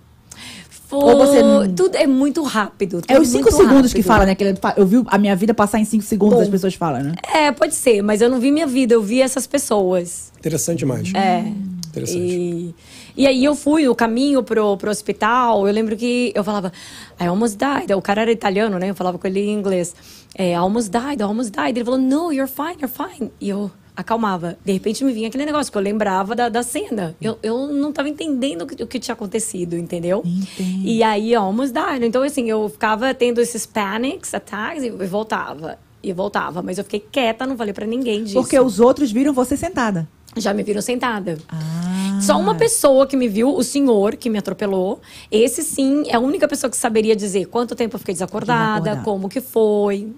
Foi... 0.86 0.98
Ou 0.98 1.16
você 1.16 1.40
Tudo 1.74 1.96
é 1.96 2.06
muito 2.06 2.42
rápido. 2.42 3.00
É 3.08 3.18
os 3.18 3.28
cinco 3.28 3.50
segundos 3.50 3.92
que 3.92 4.00
rápido. 4.00 4.06
fala, 4.06 4.26
né? 4.26 4.34
Que 4.34 4.44
eu 4.76 4.86
vi 4.86 5.02
a 5.06 5.18
minha 5.18 5.34
vida 5.34 5.54
passar 5.54 5.78
em 5.78 5.84
cinco 5.84 6.04
segundos, 6.04 6.38
Bom. 6.38 6.42
as 6.42 6.48
pessoas 6.48 6.74
falam, 6.74 7.02
né? 7.02 7.14
É, 7.34 7.52
pode 7.52 7.74
ser, 7.74 8.02
mas 8.02 8.20
eu 8.20 8.28
não 8.28 8.38
vi 8.38 8.50
minha 8.50 8.66
vida, 8.66 8.94
eu 8.94 9.02
vi 9.02 9.20
essas 9.20 9.46
pessoas. 9.46 10.32
Interessante 10.38 10.80
demais. 10.80 11.12
É. 11.14 11.44
Interessante. 11.88 12.18
E, 12.18 12.74
e 13.16 13.26
aí 13.26 13.44
eu 13.44 13.54
fui 13.54 13.88
o 13.88 13.94
caminho 13.94 14.42
pro, 14.42 14.76
pro 14.76 14.90
hospital. 14.90 15.66
Eu 15.66 15.72
lembro 15.72 15.96
que 15.96 16.32
eu 16.34 16.42
falava, 16.42 16.72
I 17.20 17.26
almost 17.26 17.56
died. 17.56 17.92
O 17.94 18.02
cara 18.02 18.22
era 18.22 18.32
italiano, 18.32 18.78
né? 18.78 18.90
Eu 18.90 18.94
falava 18.94 19.18
com 19.18 19.26
ele 19.26 19.40
em 19.40 19.52
inglês. 19.52 19.94
É, 20.34 20.50
I 20.50 20.54
almost 20.54 20.90
died, 20.90 21.20
I 21.20 21.22
almost 21.22 21.52
died. 21.52 21.76
Ele 21.76 21.84
falou, 21.84 22.00
no, 22.00 22.32
you're 22.32 22.50
fine, 22.50 22.76
you're 22.80 22.88
fine. 22.88 23.30
E 23.40 23.48
eu 23.48 23.70
acalmava. 23.96 24.58
De 24.64 24.72
repente 24.72 25.04
me 25.04 25.12
vinha 25.12 25.28
aquele 25.28 25.46
negócio 25.46 25.70
que 25.70 25.78
eu 25.78 25.82
lembrava 25.82 26.34
da, 26.34 26.48
da 26.48 26.62
cena. 26.62 27.14
Eu, 27.20 27.38
eu 27.42 27.68
não 27.68 27.92
tava 27.92 28.08
entendendo 28.08 28.62
o 28.62 28.66
que, 28.66 28.82
o 28.82 28.86
que 28.86 28.98
tinha 28.98 29.12
acontecido, 29.14 29.76
entendeu? 29.76 30.22
Entendi. 30.24 30.88
E 30.88 31.02
aí, 31.02 31.30
I 31.30 31.34
almost 31.36 31.72
died. 31.72 32.04
Então, 32.04 32.22
assim, 32.22 32.50
eu 32.50 32.68
ficava 32.68 33.14
tendo 33.14 33.40
esses 33.40 33.64
panics, 33.64 34.34
attacks, 34.34 34.82
e 34.82 34.86
e 34.88 35.06
voltava. 35.06 35.78
E 36.02 36.12
voltava. 36.12 36.62
Mas 36.62 36.78
eu 36.78 36.84
fiquei 36.84 37.00
quieta, 37.00 37.46
não 37.46 37.56
falei 37.56 37.72
pra 37.72 37.86
ninguém 37.86 38.24
disso. 38.24 38.34
Porque 38.34 38.58
os 38.58 38.80
outros 38.80 39.12
viram 39.12 39.32
você 39.32 39.56
sentada. 39.56 40.08
Já 40.36 40.52
me 40.54 40.62
viram 40.62 40.80
sentada. 40.82 41.38
Ah. 41.48 42.18
Só 42.20 42.38
uma 42.38 42.54
pessoa 42.54 43.06
que 43.06 43.16
me 43.16 43.28
viu, 43.28 43.54
o 43.54 43.62
senhor 43.62 44.16
que 44.16 44.30
me 44.30 44.38
atropelou. 44.38 45.00
Esse 45.30 45.62
sim 45.62 46.04
é 46.08 46.16
a 46.16 46.20
única 46.20 46.48
pessoa 46.48 46.70
que 46.70 46.76
saberia 46.76 47.14
dizer 47.14 47.46
quanto 47.46 47.74
tempo 47.74 47.96
eu 47.96 47.98
fiquei 47.98 48.14
desacordada, 48.14 48.96
como 49.04 49.28
que 49.28 49.40
foi. 49.40 50.08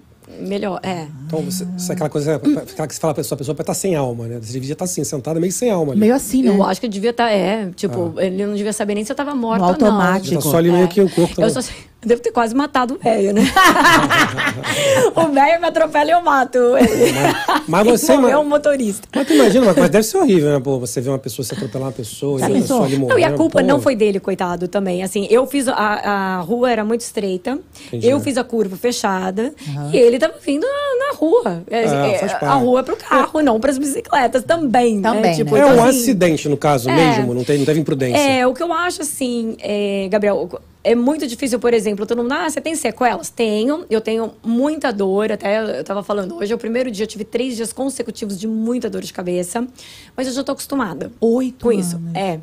Melhor, 0.41 0.79
é. 0.83 1.07
Então, 1.25 1.39
você, 1.41 1.65
isso 1.77 1.89
é 1.89 1.95
aquela 1.95 2.09
coisa 2.09 2.35
aquela 2.35 2.85
que 2.85 2.93
você 2.93 2.99
fala 2.99 3.13
pra 3.13 3.23
pessoa, 3.23 3.37
a 3.37 3.39
pessoa 3.39 3.55
vai 3.55 3.63
estar 3.63 3.73
sem 3.73 3.95
alma, 3.95 4.27
né? 4.27 4.39
Você 4.41 4.51
devia 4.53 4.73
estar 4.73 4.83
assim, 4.83 5.01
sentada 5.05 5.39
meio 5.39 5.53
sem 5.53 5.69
alma 5.71 5.93
ali. 5.93 6.01
Meio 6.01 6.13
assim, 6.13 6.43
né? 6.43 6.49
Eu 6.49 6.61
acho 6.63 6.81
que 6.81 6.85
eu 6.85 6.89
devia 6.91 7.11
estar, 7.11 7.31
é, 7.31 7.69
tipo, 7.75 8.13
ele 8.17 8.45
não 8.45 8.53
devia 8.53 8.73
saber 8.73 8.95
nem 8.95 9.05
se 9.05 9.11
eu 9.11 9.15
tava 9.15 9.33
morta 9.33 9.65
No 9.65 9.71
ou 9.71 9.77
não. 9.79 9.87
automático. 9.87 10.35
Tá 10.35 10.41
só 10.41 10.57
ali 10.57 10.69
meio 10.69 10.83
É. 10.83 10.87
que 10.87 11.01
o 11.01 11.09
corpo. 11.09 11.41
Eu 11.41 11.47
tá- 11.47 11.49
só 11.49 11.61
sei- 11.61 11.75
Eu 11.86 11.86
devo 12.05 12.21
ter 12.21 12.31
quase 12.31 12.55
matado 12.55 12.95
o 12.95 12.97
velho, 12.97 13.33
né? 13.33 13.41
o 15.15 15.31
velho 15.31 15.61
me 15.61 15.67
atropela 15.67 16.09
e 16.09 16.13
eu 16.13 16.21
mato. 16.21 16.59
mas 17.67 17.83
que 17.83 17.89
você- 17.91 18.15
morrer 18.17 18.33
mas- 18.35 18.45
um 18.45 18.49
motorista. 18.49 19.07
Mas 19.15 19.27
tu 19.27 19.33
imagina, 19.33 19.65
mas 19.65 19.75
mas 19.77 19.89
deve 19.89 20.03
ser 20.03 20.17
horrível, 20.17 20.51
né? 20.53 20.59
Pô, 20.63 20.79
você 20.79 21.01
vê 21.01 21.09
uma 21.09 21.19
pessoa 21.19 21.45
se 21.45 21.53
atropelar 21.53 21.87
uma 21.87 21.93
pessoa 21.93 22.39
e 22.39 22.43
a 22.43 22.47
Sim. 22.47 22.53
pessoa 22.61 22.85
ali 22.85 22.93
Não, 22.95 23.01
morrendo. 23.01 23.19
e 23.19 23.23
a 23.23 23.31
culpa 23.33 23.59
pô. 23.61 23.65
não 23.65 23.81
foi 23.81 23.95
dele, 23.95 24.19
coitado, 24.19 24.67
também. 24.67 25.03
Assim, 25.03 25.27
eu 25.29 25.45
fiz. 25.47 25.67
A, 25.67 25.73
a 25.75 26.37
rua 26.41 26.71
era 26.71 26.83
muito 26.83 27.01
estreita. 27.01 27.59
Entendi. 27.87 28.07
Eu 28.07 28.19
fiz 28.19 28.37
a 28.37 28.43
curva 28.43 28.75
fechada. 28.77 29.53
E 29.91 29.97
ele 29.97 30.17
tava 30.19 30.33
vindo 30.43 30.65
na, 30.65 31.07
na 31.07 31.15
rua. 31.17 31.63
É, 31.69 31.85
Ah, 31.85 32.07
é, 32.07 32.17
faz 32.19 32.33
a 32.43 32.53
rua 32.55 32.79
é 32.79 32.83
pro 32.83 32.95
carro, 32.95 33.41
não 33.41 33.59
pras 33.59 33.77
bicicletas 33.77 34.43
também. 34.43 35.01
Também, 35.01 35.21
né? 35.21 35.27
né? 35.29 35.35
Tipo, 35.35 35.55
É 35.55 35.59
então, 35.61 35.75
um 35.77 35.83
assim, 35.83 35.99
acidente, 36.01 36.49
no 36.49 36.57
caso, 36.57 36.89
É. 36.89 36.95
mesmo. 36.95 37.33
Não, 37.33 37.43
tem, 37.43 37.57
não 37.57 37.65
teve 37.65 37.79
imprudência. 37.79 38.17
É, 38.19 38.45
o 38.47 38.53
que 38.53 38.61
eu 38.63 38.71
acho 38.73 39.01
assim, 39.01 39.55
é, 39.59 40.07
Gabriel, 40.09 40.49
é 40.83 40.95
muito 40.95 41.27
difícil, 41.27 41.59
por 41.59 41.73
exemplo, 41.73 42.05
todo 42.05 42.21
mundo, 42.21 42.31
ah, 42.31 42.49
você 42.49 42.61
tem 42.61 42.75
sequelas? 42.75 43.29
Tenho, 43.29 43.85
eu 43.89 43.99
tenho 43.99 44.33
muita 44.43 44.91
dor, 44.91 45.31
até 45.31 45.79
eu 45.79 45.83
tava 45.83 46.03
falando 46.03 46.35
hoje, 46.35 46.51
é 46.51 46.55
o 46.55 46.57
primeiro 46.57 46.89
dia, 46.89 47.03
eu 47.03 47.07
tive 47.07 47.23
três 47.23 47.55
dias 47.55 47.73
consecutivos 47.73 48.39
de 48.39 48.47
muita 48.47 48.89
dor 48.89 49.01
de 49.01 49.11
cabeça, 49.11 49.67
mas 50.15 50.27
eu 50.27 50.33
já 50.33 50.43
tô 50.43 50.51
acostumada 50.51 51.11
Oito 51.19 51.65
com 51.65 51.71
isso. 51.71 51.95
anos. 51.97 52.15
É. 52.15 52.39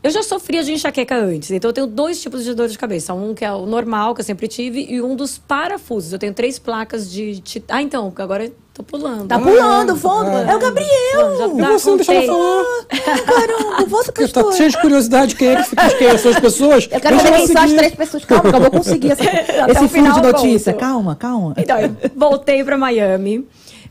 Eu 0.00 0.10
já 0.10 0.22
sofria 0.22 0.62
de 0.62 0.72
enxaqueca 0.72 1.16
antes, 1.16 1.50
então 1.50 1.70
eu 1.70 1.72
tenho 1.72 1.86
dois 1.86 2.22
tipos 2.22 2.44
de 2.44 2.54
dor 2.54 2.68
de 2.68 2.78
cabeça. 2.78 3.12
Um 3.14 3.34
que 3.34 3.44
é 3.44 3.52
o 3.52 3.66
normal, 3.66 4.14
que 4.14 4.20
eu 4.20 4.24
sempre 4.24 4.46
tive, 4.46 4.86
e 4.88 5.02
um 5.02 5.16
dos 5.16 5.38
parafusos. 5.38 6.12
Eu 6.12 6.20
tenho 6.20 6.32
três 6.32 6.56
placas 6.56 7.10
de. 7.10 7.42
Ah, 7.68 7.82
então, 7.82 8.12
agora 8.16 8.52
eu 8.78 8.84
tô 8.84 8.98
pulando. 8.98 9.26
Tá 9.26 9.38
pulando, 9.38 9.96
fundo. 9.96 10.28
ah. 10.30 10.50
É 10.52 10.56
o 10.56 10.58
Gabriel. 10.58 11.36
Já 11.38 11.48
tá, 11.48 11.72
você 11.72 11.90
não 11.90 11.96
deixa 11.96 12.14
ela 12.14 12.26
falar? 12.26 12.64
Ah, 12.90 13.18
caramba, 13.32 13.84
volta 13.86 14.12
pra 14.12 14.12
Porque 14.12 14.20
tá 14.20 14.24
história. 14.40 14.52
cheio 14.52 14.70
de 14.70 14.80
curiosidade 14.80 15.34
quem 15.36 15.48
é 15.48 15.56
que 15.56 15.62
fica, 15.70 15.90
quem 15.90 16.18
são 16.18 16.30
as 16.30 16.40
pessoas. 16.40 16.88
Eu 16.90 17.00
quero 17.00 17.16
saber 17.16 17.32
quem 17.36 17.46
são 17.46 17.62
as 17.62 17.72
três 17.72 17.94
pessoas. 17.94 18.24
Calma, 18.24 18.50
que 18.50 18.56
eu 18.56 18.60
vou 18.60 18.70
conseguir 18.70 19.10
essa, 19.12 19.24
esse 19.70 19.84
o 19.84 19.88
fundo 19.88 19.88
de 19.88 19.88
final 19.88 20.18
eu 20.24 20.32
notícia. 20.32 20.72
conto. 20.72 20.80
Calma, 20.80 21.16
calma. 21.16 21.54
Então, 21.56 21.78
eu 21.78 21.94
voltei 22.16 22.62
para 22.64 22.76
Miami 22.78 23.48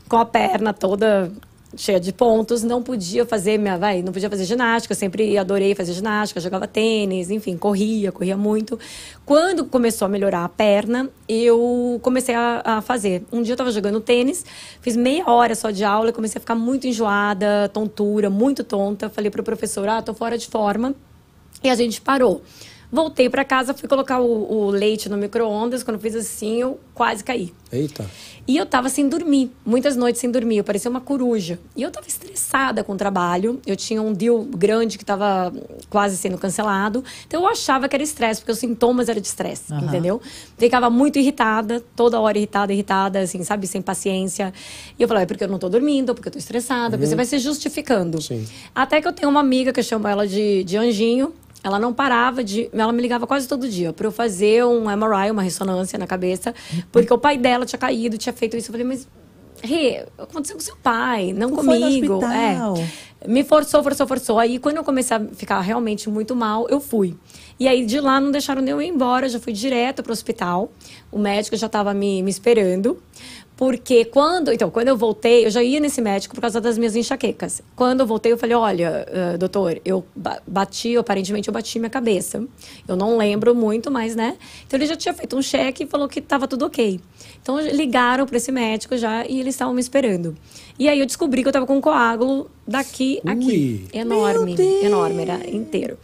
com 0.08 0.16
a 0.16 0.24
perna 0.24 0.72
toda 0.72 1.30
cheia 1.76 2.00
de 2.00 2.12
pontos, 2.12 2.62
não 2.62 2.82
podia 2.82 3.26
fazer 3.26 3.58
minha, 3.58 3.76
vai, 3.76 4.02
não 4.02 4.12
podia 4.12 4.30
fazer 4.30 4.44
ginástica, 4.44 4.94
sempre 4.94 5.36
adorei 5.36 5.74
fazer 5.74 5.92
ginástica, 5.92 6.40
jogava 6.40 6.66
tênis, 6.66 7.30
enfim, 7.30 7.56
corria, 7.56 8.10
corria 8.10 8.36
muito. 8.36 8.78
Quando 9.26 9.64
começou 9.66 10.06
a 10.06 10.08
melhorar 10.08 10.44
a 10.44 10.48
perna, 10.48 11.10
eu 11.28 11.98
comecei 12.02 12.34
a, 12.34 12.62
a 12.64 12.80
fazer. 12.80 13.24
Um 13.30 13.42
dia 13.42 13.52
eu 13.52 13.54
estava 13.54 13.70
jogando 13.70 14.00
tênis, 14.00 14.44
fiz 14.80 14.96
meia 14.96 15.28
hora 15.30 15.54
só 15.54 15.70
de 15.70 15.84
aula, 15.84 16.10
e 16.10 16.12
comecei 16.12 16.38
a 16.38 16.40
ficar 16.40 16.54
muito 16.54 16.86
enjoada, 16.86 17.68
tontura, 17.72 18.30
muito 18.30 18.64
tonta. 18.64 19.10
Falei 19.10 19.30
pro 19.30 19.42
professor, 19.42 19.88
ah, 19.88 20.00
tô 20.00 20.14
fora 20.14 20.38
de 20.38 20.46
forma. 20.46 20.94
E 21.62 21.68
a 21.68 21.74
gente 21.74 22.00
parou. 22.00 22.42
Voltei 22.90 23.28
para 23.28 23.44
casa, 23.44 23.74
fui 23.74 23.88
colocar 23.88 24.20
o, 24.20 24.52
o 24.52 24.70
leite 24.70 25.08
no 25.08 25.16
micro-ondas. 25.16 25.82
Quando 25.82 25.98
fiz 25.98 26.14
assim, 26.14 26.60
eu 26.62 26.80
quase 26.94 27.22
caí. 27.22 27.52
Eita. 27.70 28.06
E 28.48 28.56
eu 28.56 28.64
tava 28.64 28.88
sem 28.88 29.06
dormir, 29.06 29.50
muitas 29.64 29.94
noites 29.94 30.18
sem 30.22 30.30
dormir, 30.30 30.56
eu 30.56 30.64
parecia 30.64 30.90
uma 30.90 31.02
coruja. 31.02 31.58
E 31.76 31.82
eu 31.82 31.90
tava 31.90 32.08
estressada 32.08 32.82
com 32.82 32.94
o 32.94 32.96
trabalho, 32.96 33.60
eu 33.66 33.76
tinha 33.76 34.00
um 34.00 34.10
deal 34.10 34.42
grande 34.42 34.96
que 34.96 35.04
tava 35.04 35.52
quase 35.90 36.16
sendo 36.16 36.38
cancelado. 36.38 37.04
Então 37.26 37.42
eu 37.42 37.46
achava 37.46 37.86
que 37.86 37.94
era 37.94 38.02
estresse, 38.02 38.40
porque 38.40 38.52
os 38.52 38.58
sintomas 38.58 39.10
eram 39.10 39.20
de 39.20 39.26
estresse, 39.26 39.70
Aham. 39.70 39.84
entendeu? 39.84 40.22
Ficava 40.56 40.88
muito 40.88 41.18
irritada, 41.18 41.84
toda 41.94 42.18
hora 42.18 42.38
irritada, 42.38 42.72
irritada, 42.72 43.20
assim, 43.20 43.44
sabe, 43.44 43.66
sem 43.66 43.82
paciência. 43.82 44.50
E 44.98 45.02
eu 45.02 45.06
falava, 45.06 45.24
é 45.24 45.26
porque 45.26 45.44
eu 45.44 45.48
não 45.48 45.58
tô 45.58 45.68
dormindo, 45.68 46.14
porque 46.14 46.28
eu 46.28 46.32
tô 46.32 46.38
estressada, 46.38 46.96
porque 46.96 47.06
você 47.06 47.16
vai 47.16 47.26
se 47.26 47.38
justificando. 47.38 48.22
Sim. 48.22 48.46
Até 48.74 49.02
que 49.02 49.06
eu 49.06 49.12
tenho 49.12 49.28
uma 49.28 49.40
amiga 49.40 49.74
que 49.74 49.80
eu 49.80 49.84
chamo 49.84 50.08
ela 50.08 50.26
de, 50.26 50.64
de 50.64 50.78
anjinho. 50.78 51.34
Ela 51.62 51.78
não 51.78 51.92
parava 51.92 52.42
de. 52.44 52.68
Ela 52.72 52.92
me 52.92 53.02
ligava 53.02 53.26
quase 53.26 53.48
todo 53.48 53.68
dia 53.68 53.92
para 53.92 54.06
eu 54.06 54.12
fazer 54.12 54.64
um 54.64 54.84
MRI, 54.84 55.30
uma 55.30 55.42
ressonância 55.42 55.98
na 55.98 56.06
cabeça, 56.06 56.54
porque 56.92 57.12
o 57.12 57.18
pai 57.18 57.36
dela 57.36 57.66
tinha 57.66 57.78
caído, 57.78 58.16
tinha 58.16 58.32
feito 58.32 58.56
isso. 58.56 58.68
Eu 58.68 58.72
falei, 58.72 58.86
mas. 58.86 59.08
Rê, 59.60 60.06
aconteceu 60.16 60.54
com 60.54 60.62
seu 60.62 60.76
pai, 60.76 61.32
não 61.32 61.50
no 61.50 61.56
comigo. 61.56 62.20
É. 62.24 63.26
Me 63.26 63.42
forçou, 63.42 63.82
forçou, 63.82 64.06
forçou. 64.06 64.38
Aí, 64.38 64.60
quando 64.60 64.76
eu 64.76 64.84
comecei 64.84 65.16
a 65.16 65.20
ficar 65.20 65.58
realmente 65.60 66.08
muito 66.08 66.36
mal, 66.36 66.68
eu 66.68 66.78
fui. 66.78 67.16
E 67.58 67.66
aí, 67.66 67.84
de 67.84 67.98
lá, 67.98 68.20
não 68.20 68.30
deixaram 68.30 68.62
nem 68.62 68.70
eu 68.70 68.80
ir 68.80 68.86
embora, 68.86 69.28
já 69.28 69.40
fui 69.40 69.52
direto 69.52 70.00
pro 70.00 70.12
hospital. 70.12 70.70
O 71.10 71.18
médico 71.18 71.56
já 71.56 71.66
estava 71.66 71.92
me, 71.92 72.22
me 72.22 72.30
esperando. 72.30 73.02
Porque 73.58 74.04
quando. 74.04 74.52
Então, 74.52 74.70
quando 74.70 74.86
eu 74.86 74.96
voltei, 74.96 75.44
eu 75.44 75.50
já 75.50 75.60
ia 75.60 75.80
nesse 75.80 76.00
médico 76.00 76.32
por 76.32 76.40
causa 76.40 76.60
das 76.60 76.78
minhas 76.78 76.94
enxaquecas. 76.94 77.60
Quando 77.74 77.98
eu 78.00 78.06
voltei, 78.06 78.30
eu 78.32 78.38
falei: 78.38 78.54
olha, 78.54 79.04
eh, 79.08 79.36
doutor, 79.36 79.80
eu 79.84 80.04
ba- 80.14 80.40
bati, 80.46 80.96
aparentemente 80.96 81.48
eu 81.48 81.52
bati 81.52 81.76
minha 81.80 81.90
cabeça. 81.90 82.46
Eu 82.86 82.94
não 82.94 83.16
lembro 83.18 83.56
muito, 83.56 83.90
mas, 83.90 84.14
né? 84.14 84.36
Então, 84.64 84.78
ele 84.78 84.86
já 84.86 84.94
tinha 84.94 85.12
feito 85.12 85.36
um 85.36 85.42
cheque 85.42 85.82
e 85.82 85.86
falou 85.88 86.08
que 86.08 86.20
estava 86.20 86.46
tudo 86.46 86.66
ok. 86.66 87.00
Então, 87.42 87.58
ligaram 87.60 88.26
para 88.26 88.36
esse 88.36 88.52
médico 88.52 88.96
já 88.96 89.26
e 89.26 89.40
eles 89.40 89.54
estavam 89.56 89.74
me 89.74 89.80
esperando. 89.80 90.36
E 90.78 90.88
aí 90.88 91.00
eu 91.00 91.06
descobri 91.06 91.42
que 91.42 91.48
eu 91.48 91.50
estava 91.50 91.66
com 91.66 91.78
um 91.78 91.80
coágulo 91.80 92.48
daqui 92.64 93.20
a 93.26 93.32
aqui. 93.32 93.88
Ui. 93.92 93.98
Enorme, 93.98 94.54
enorme, 94.84 95.22
era 95.22 95.50
inteiro. 95.50 95.98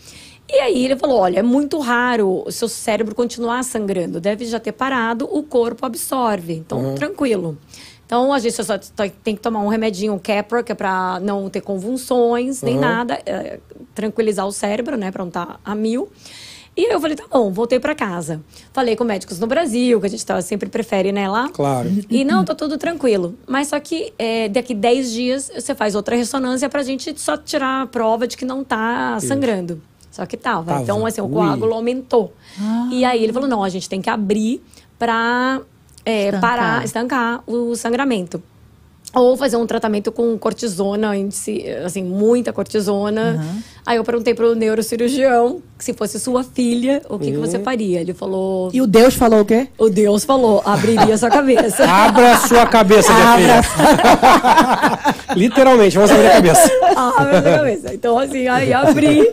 E 0.55 0.60
aí 0.60 0.85
ele 0.85 0.97
falou: 0.97 1.18
olha, 1.20 1.40
é 1.40 1.43
muito 1.43 1.78
raro 1.78 2.44
o 2.47 2.52
seu 2.52 2.68
cérebro 2.68 3.14
continuar 3.14 3.62
sangrando, 3.64 4.20
deve 4.20 4.44
já 4.44 4.60
ter 4.60 4.72
parado, 4.72 5.28
o 5.31 5.43
corpo 5.43 5.85
absorve. 5.85 6.52
Então, 6.55 6.94
tranquilo. 6.94 7.59
Então, 8.06 8.32
a 8.32 8.39
gente 8.39 8.55
só 8.62 8.78
tem 9.24 9.35
que 9.35 9.40
tomar 9.40 9.60
um 9.60 9.68
remedinho, 9.68 10.12
um 10.12 10.18
Keppra, 10.18 10.62
que 10.62 10.70
é 10.70 10.74
pra 10.74 11.18
não 11.20 11.48
ter 11.48 11.62
convulsões, 11.62 12.60
nem 12.62 12.74
Uhum. 12.74 12.81
nada, 12.82 13.18
é, 13.24 13.59
tranquilizar 13.94 14.47
o 14.47 14.52
cérebro, 14.52 14.97
né, 14.97 15.10
pra 15.10 15.22
não 15.24 15.28
estar 15.28 15.59
a 15.64 15.74
mil. 15.74 16.09
E 16.76 16.85
aí 16.85 16.93
eu 16.93 17.01
falei, 17.01 17.16
tá 17.16 17.24
bom, 17.31 17.51
voltei 17.51 17.81
pra 17.81 17.94
casa. 17.94 18.43
Falei 18.72 18.94
com 18.94 19.05
médicos 19.05 19.39
no 19.39 19.47
Brasil, 19.47 19.98
que 20.01 20.06
a 20.06 20.10
gente 20.10 20.26
tá, 20.26 20.40
sempre 20.43 20.68
prefere, 20.68 21.12
né, 21.12 21.28
lá. 21.28 21.48
Claro. 21.48 21.89
E 22.10 22.24
não, 22.24 22.44
tá 22.44 22.55
tudo 22.55 22.76
tranquilo. 22.76 23.36
Mas 23.47 23.68
só 23.68 23.81
que 23.81 24.12
é, 24.18 24.48
daqui 24.48 24.74
10 24.74 25.10
dias 25.12 25.51
você 25.55 25.74
faz 25.74 25.94
outra 25.94 26.14
ressonância 26.14 26.68
pra 26.68 26.82
gente 26.82 27.18
só 27.18 27.36
tirar 27.36 27.82
a 27.82 27.86
prova 27.86 28.26
de 28.26 28.36
que 28.36 28.44
não 28.44 28.62
tá 28.62 29.18
sangrando. 29.20 29.81
Só 30.14 30.24
que 30.26 30.36
tava. 30.36 30.66
Tava. 30.66 30.82
Então, 30.82 31.04
assim, 31.04 31.20
o 31.20 31.24
Ui. 31.24 31.32
coágulo 31.32 31.74
aumentou. 31.74 32.32
E 32.92 33.04
aí 33.04 33.20
ele 33.20 33.32
falou: 33.32 33.48
não, 33.48 33.64
a 33.64 33.68
gente 33.68 33.88
tem 33.88 34.00
que 34.00 34.08
abrir 34.08 34.62
pra 34.96 35.60
é, 36.04 36.26
Estancar. 36.26 36.40
parar, 36.40 36.84
estancar 36.84 37.42
o 37.48 37.74
sangramento. 37.74 38.40
Ou 39.12 39.36
fazer 39.36 39.56
um 39.56 39.66
tratamento 39.66 40.12
com 40.12 40.38
cortisona, 40.38 41.16
índice, 41.16 41.68
assim, 41.84 42.04
muita 42.04 42.52
cortisona. 42.52 43.44
Aí 43.86 43.97
eu 43.98 44.05
perguntei 44.05 44.35
pro 44.35 44.55
neurocirurgião 44.55 45.61
que 45.77 45.85
se 45.85 45.93
fosse 45.93 46.19
sua 46.19 46.43
filha, 46.43 47.02
o 47.09 47.19
que, 47.19 47.32
que 47.32 47.36
você 47.36 47.59
faria? 47.59 48.01
Ele 48.01 48.15
falou. 48.15 48.70
E 48.73 48.81
o 48.81 48.86
Deus 48.86 49.15
falou 49.15 49.40
o 49.40 49.44
quê? 49.44 49.69
O 49.77 49.90
Deus 49.90 50.24
falou, 50.24 50.62
abriria 50.65 51.19
sua 51.19 51.28
cabeça. 51.28 51.85
Abra 51.90 52.32
a 52.32 52.36
sua 52.39 52.66
cabeça, 52.66 53.12
minha 53.12 53.62
filha. 53.62 55.35
Literalmente, 55.36 55.97
vamos 55.97 56.11
abrir 56.11 56.28
a 56.28 56.32
cabeça. 56.32 56.70
Abre 56.97 57.43
sua 57.43 57.59
cabeça. 57.59 57.94
Então, 57.94 58.19
assim, 58.19 58.47
aí 58.48 58.73
abri. 58.73 59.28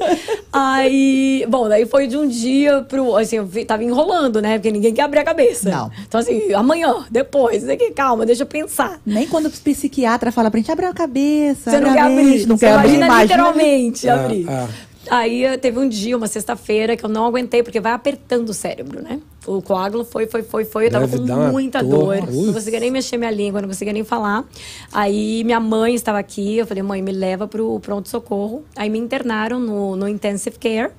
Aí, 0.52 1.46
bom, 1.48 1.70
daí 1.70 1.86
foi 1.86 2.08
de 2.08 2.18
um 2.18 2.28
dia 2.28 2.82
pro. 2.82 3.16
Assim, 3.16 3.38
eu 3.38 3.48
tava 3.66 3.84
enrolando, 3.84 4.42
né? 4.42 4.58
Porque 4.58 4.72
ninguém 4.72 4.94
quer 4.94 5.04
abrir 5.04 5.20
a 5.20 5.24
cabeça. 5.24 5.70
Não. 5.70 5.92
Então, 6.08 6.20
assim, 6.20 6.52
amanhã, 6.54 7.06
depois, 7.10 7.70
aqui, 7.70 7.92
calma, 7.92 8.26
deixa 8.26 8.44
eu 8.44 8.48
pensar. 8.48 9.00
Nem 9.06 9.28
quando 9.28 9.46
o 9.46 9.52
psiquiatra 9.52 10.32
fala 10.32 10.50
pra 10.50 10.60
gente 10.60 10.72
abrir 10.72 10.88
a 10.88 10.94
cabeça. 10.94 11.70
Você 11.72 11.80
não 11.80 11.94
quer 11.94 12.02
abrir. 12.02 12.48
Não 12.48 12.58
quer 12.58 12.74
abrir, 12.74 12.96
imagina 12.96 13.06
imagina. 13.06 13.24
literalmente 13.24 14.10
Ah, 14.10 14.16
abrir. 14.44 14.50
ah. 14.50 14.68
Aí 15.10 15.44
eh, 15.44 15.58
teve 15.58 15.80
um 15.80 15.90
dia, 15.90 16.16
uma 16.16 16.28
sexta-feira, 16.28 16.96
que 16.96 17.04
eu 17.04 17.10
não 17.10 17.26
aguentei, 17.26 17.64
porque 17.64 17.80
vai 17.80 17.92
apertando 17.92 18.50
o 18.50 18.54
cérebro, 18.54 19.02
né? 19.02 19.20
O 19.48 19.62
coágulo 19.62 20.04
foi, 20.06 20.28
foi, 20.28 20.44
foi, 20.44 20.64
foi. 20.64 20.88
Eu 20.88 20.92
tava 20.92 21.08
Deve 21.08 21.28
com 21.28 21.52
muita 21.52 21.84
dor. 21.84 22.20
Uf. 22.24 22.46
Não 22.46 22.54
conseguia 22.54 22.80
nem 22.80 22.92
mexer 22.92 23.18
minha 23.18 23.32
língua, 23.32 23.62
não 23.62 23.68
conseguia 23.68 23.94
nem 23.94 24.04
falar. 24.04 24.46
Aí 24.94 25.44
minha 25.44 25.60
mãe 25.60 25.96
estava 25.96 26.20
aqui, 26.20 26.58
eu 26.58 26.68
falei, 26.68 26.84
mãe, 26.84 27.02
me 27.02 27.12
leva 27.12 27.48
pro 27.48 27.80
pronto-socorro. 27.80 28.64
Aí 28.76 28.90
me 28.90 29.00
internaram 29.00 29.60
no, 29.60 29.96
no 29.96 30.08
intensive 30.08 30.58
care. 30.60 30.92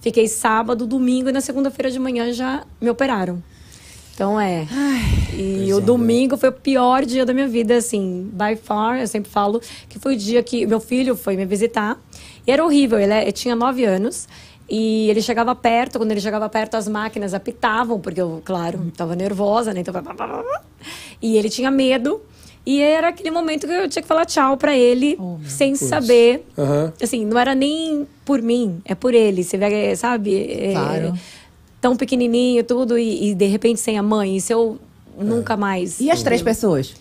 Fiquei 0.00 0.28
sábado, 0.28 0.86
domingo 0.86 1.30
e 1.30 1.32
na 1.32 1.40
segunda-feira 1.40 1.90
de 1.90 1.98
manhã 1.98 2.32
já 2.32 2.64
me 2.80 2.90
operaram. 2.90 3.42
Então 4.14 4.38
é. 4.38 4.66
e 5.32 5.72
o 5.72 5.80
domingo 5.80 6.36
foi 6.36 6.48
o 6.48 6.52
pior 6.52 7.04
dia 7.04 7.24
da 7.24 7.32
minha 7.32 7.46
vida, 7.46 7.76
assim, 7.76 8.28
by 8.32 8.56
far. 8.60 9.00
Eu 9.00 9.06
sempre 9.06 9.30
falo 9.30 9.60
que 9.88 9.98
foi 9.98 10.16
o 10.16 10.18
dia 10.18 10.42
que 10.42 10.66
meu 10.66 10.80
filho 10.80 11.16
foi 11.16 11.36
me 11.36 11.46
visitar. 11.46 11.96
E 12.48 12.50
era 12.50 12.64
horrível. 12.64 12.98
Ele 12.98 13.12
é- 13.12 13.30
tinha 13.30 13.54
nove 13.54 13.84
anos. 13.84 14.26
E 14.70 15.08
ele 15.08 15.22
chegava 15.22 15.54
perto, 15.54 15.98
quando 15.98 16.10
ele 16.12 16.20
chegava 16.20 16.48
perto, 16.48 16.74
as 16.76 16.88
máquinas 16.88 17.32
apitavam, 17.32 17.98
porque 18.00 18.20
eu, 18.20 18.42
claro, 18.44 18.80
estava 18.88 19.14
nervosa, 19.16 19.72
né? 19.72 19.80
Então, 19.80 19.94
pá, 19.94 20.02
pá, 20.02 20.14
pá, 20.14 20.28
pá, 20.28 20.42
pá. 20.42 20.62
e 21.22 21.36
ele 21.38 21.48
tinha 21.48 21.70
medo. 21.70 22.20
E 22.66 22.82
era 22.82 23.08
aquele 23.08 23.30
momento 23.30 23.66
que 23.66 23.72
eu 23.72 23.88
tinha 23.88 24.02
que 24.02 24.08
falar 24.08 24.26
tchau 24.26 24.58
pra 24.58 24.76
ele, 24.76 25.18
sem 25.46 25.74
saber. 25.74 26.44
Aham. 26.58 26.92
Assim, 27.02 27.24
não 27.24 27.38
era 27.38 27.54
nem 27.54 28.06
por 28.26 28.42
mim, 28.42 28.82
é 28.84 28.94
por 28.94 29.14
ele. 29.14 29.42
Você 29.42 29.56
vê, 29.56 29.96
sabe? 29.96 30.36
É, 30.52 30.72
Claro. 30.72 31.14
tão 31.80 31.96
pequenininho, 31.96 32.62
tudo, 32.64 32.98
e, 32.98 33.30
e 33.30 33.34
de 33.34 33.46
repente 33.46 33.80
sem 33.80 33.96
a 33.98 34.02
mãe. 34.02 34.36
Isso 34.36 34.52
eu 34.52 34.78
nunca 35.18 35.56
mais. 35.56 35.98
E 35.98 36.10
as 36.10 36.22
três 36.22 36.42
pessoas? 36.42 36.94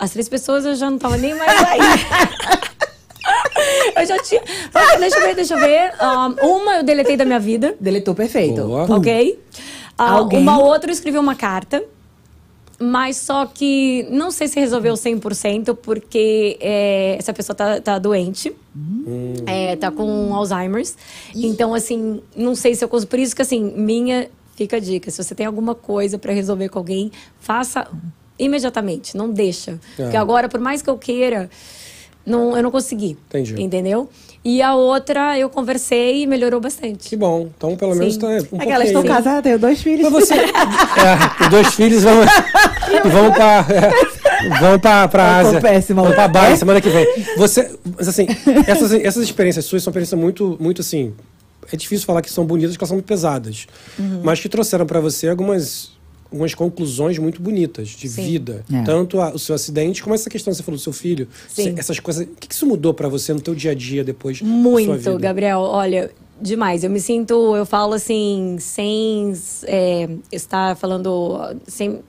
As 0.00 0.10
três 0.10 0.28
pessoas 0.28 0.64
eu 0.64 0.74
já 0.74 0.90
não 0.90 0.98
tava 0.98 1.16
nem 1.16 1.32
mais 1.36 1.62
aí. 1.62 1.78
eu 3.96 4.06
já 4.06 4.18
tinha. 4.22 4.42
Deixa 4.98 5.18
eu 5.18 5.26
ver, 5.26 5.34
deixa 5.34 5.54
eu 5.54 5.60
ver. 5.60 5.92
Um, 6.00 6.46
uma 6.56 6.76
eu 6.76 6.82
deletei 6.82 7.16
da 7.16 7.24
minha 7.24 7.40
vida. 7.40 7.74
Deletou 7.80 8.14
perfeito. 8.14 8.62
Boa. 8.62 8.96
Ok? 8.96 9.38
Ah, 9.96 10.12
Alguém? 10.12 10.40
Uma 10.40 10.62
outra 10.62 10.92
escreveu 10.92 11.20
uma 11.20 11.34
carta, 11.34 11.82
mas 12.78 13.16
só 13.16 13.46
que 13.46 14.06
não 14.10 14.30
sei 14.30 14.46
se 14.46 14.60
resolveu 14.60 14.94
100%, 14.94 15.76
porque 15.82 16.56
é, 16.60 17.16
essa 17.18 17.32
pessoa 17.32 17.56
tá, 17.56 17.80
tá 17.80 17.98
doente, 17.98 18.54
é, 19.46 19.74
tá 19.74 19.90
com 19.90 20.32
Alzheimer's. 20.32 20.96
Então, 21.34 21.74
assim, 21.74 22.22
não 22.36 22.54
sei 22.54 22.74
se 22.76 22.84
eu 22.84 22.88
consigo. 22.88 23.10
Por 23.10 23.18
isso 23.18 23.34
que, 23.34 23.42
assim, 23.42 23.62
minha. 23.76 24.28
Fica 24.54 24.76
a 24.76 24.80
dica: 24.80 25.10
se 25.10 25.22
você 25.22 25.34
tem 25.34 25.46
alguma 25.46 25.74
coisa 25.74 26.18
para 26.18 26.32
resolver 26.32 26.68
com 26.68 26.78
alguém, 26.78 27.10
faça 27.40 27.86
imediatamente, 28.38 29.16
não 29.16 29.30
deixa. 29.30 29.80
É. 29.98 30.02
Porque 30.02 30.16
agora, 30.16 30.48
por 30.48 30.60
mais 30.60 30.80
que 30.80 30.88
eu 30.88 30.96
queira, 30.96 31.50
não, 32.28 32.56
eu 32.56 32.62
não 32.62 32.70
consegui. 32.70 33.16
Entendi. 33.28 33.60
Entendeu? 33.60 34.08
E 34.44 34.62
a 34.62 34.74
outra, 34.74 35.36
eu 35.38 35.50
conversei 35.50 36.22
e 36.22 36.26
melhorou 36.26 36.60
bastante. 36.60 37.08
Que 37.08 37.16
bom. 37.16 37.48
Então, 37.56 37.76
pelo 37.76 37.94
menos, 37.94 38.14
Sim. 38.14 38.20
tá 38.20 38.26
um 38.26 38.60
Aquelas 38.60 38.86
estão 38.86 39.02
pouquinho. 39.02 39.14
casadas, 39.16 39.42
tenho 39.42 39.58
dois 39.58 39.82
filhos. 39.82 40.10
Mas 40.10 40.12
você. 40.28 40.34
é, 40.38 41.42
os 41.44 41.48
dois 41.50 41.74
filhos 41.74 42.02
vão. 42.04 42.14
vão 43.10 43.32
pra. 43.32 43.66
é, 43.68 44.58
vão 44.60 44.78
pra, 44.78 45.08
pra 45.08 45.38
Eu 45.38 45.42
tô 45.42 45.48
Ásia. 45.48 45.60
péssima. 45.60 46.02
Vão 46.02 46.12
pra 46.12 46.28
Bali 46.28 46.52
É? 46.52 46.56
semana 46.56 46.80
que 46.80 46.88
vem. 46.88 47.06
Você. 47.36 47.70
Mas 47.96 48.08
assim, 48.08 48.26
essas, 48.66 48.92
essas 48.92 49.22
experiências 49.24 49.64
suas 49.64 49.82
são 49.82 49.90
experiências 49.90 50.18
muito, 50.18 50.56
muito 50.60 50.80
assim. 50.80 51.12
É 51.70 51.76
difícil 51.76 52.06
falar 52.06 52.22
que 52.22 52.30
são 52.30 52.46
bonitas, 52.46 52.70
porque 52.72 52.82
elas 52.84 52.88
são 52.88 52.96
muito 52.96 53.06
pesadas. 53.06 53.66
Uhum. 53.98 54.20
Mas 54.22 54.40
que 54.40 54.48
trouxeram 54.48 54.86
pra 54.86 55.00
você 55.00 55.28
algumas. 55.28 55.90
Algumas 56.30 56.54
conclusões 56.54 57.18
muito 57.18 57.40
bonitas 57.40 57.88
de 57.88 58.06
Sim. 58.08 58.22
vida. 58.22 58.64
É. 58.72 58.82
Tanto 58.82 59.18
a- 59.20 59.30
o 59.30 59.38
seu 59.38 59.54
acidente, 59.54 60.02
como 60.02 60.14
essa 60.14 60.28
questão 60.28 60.52
que 60.52 60.56
você 60.58 60.62
falou 60.62 60.76
do 60.76 60.82
seu 60.82 60.92
filho. 60.92 61.26
Sim. 61.48 61.72
Você- 61.72 61.74
essas 61.80 61.98
coisas. 62.00 62.24
O 62.26 62.30
que, 62.38 62.48
que 62.48 62.54
isso 62.54 62.66
mudou 62.66 62.92
pra 62.92 63.08
você 63.08 63.32
no 63.32 63.40
teu 63.40 63.54
dia 63.54 63.70
a 63.70 63.74
dia 63.74 64.04
depois 64.04 64.42
Muito, 64.42 64.92
vida? 64.94 65.16
Gabriel. 65.18 65.60
Olha, 65.60 66.10
demais. 66.40 66.84
Eu 66.84 66.90
me 66.90 67.00
sinto, 67.00 67.56
eu 67.56 67.64
falo 67.64 67.94
assim, 67.94 68.56
sem 68.60 69.32
é, 69.64 70.08
estar 70.30 70.76
falando, 70.76 71.56
sem 71.66 72.00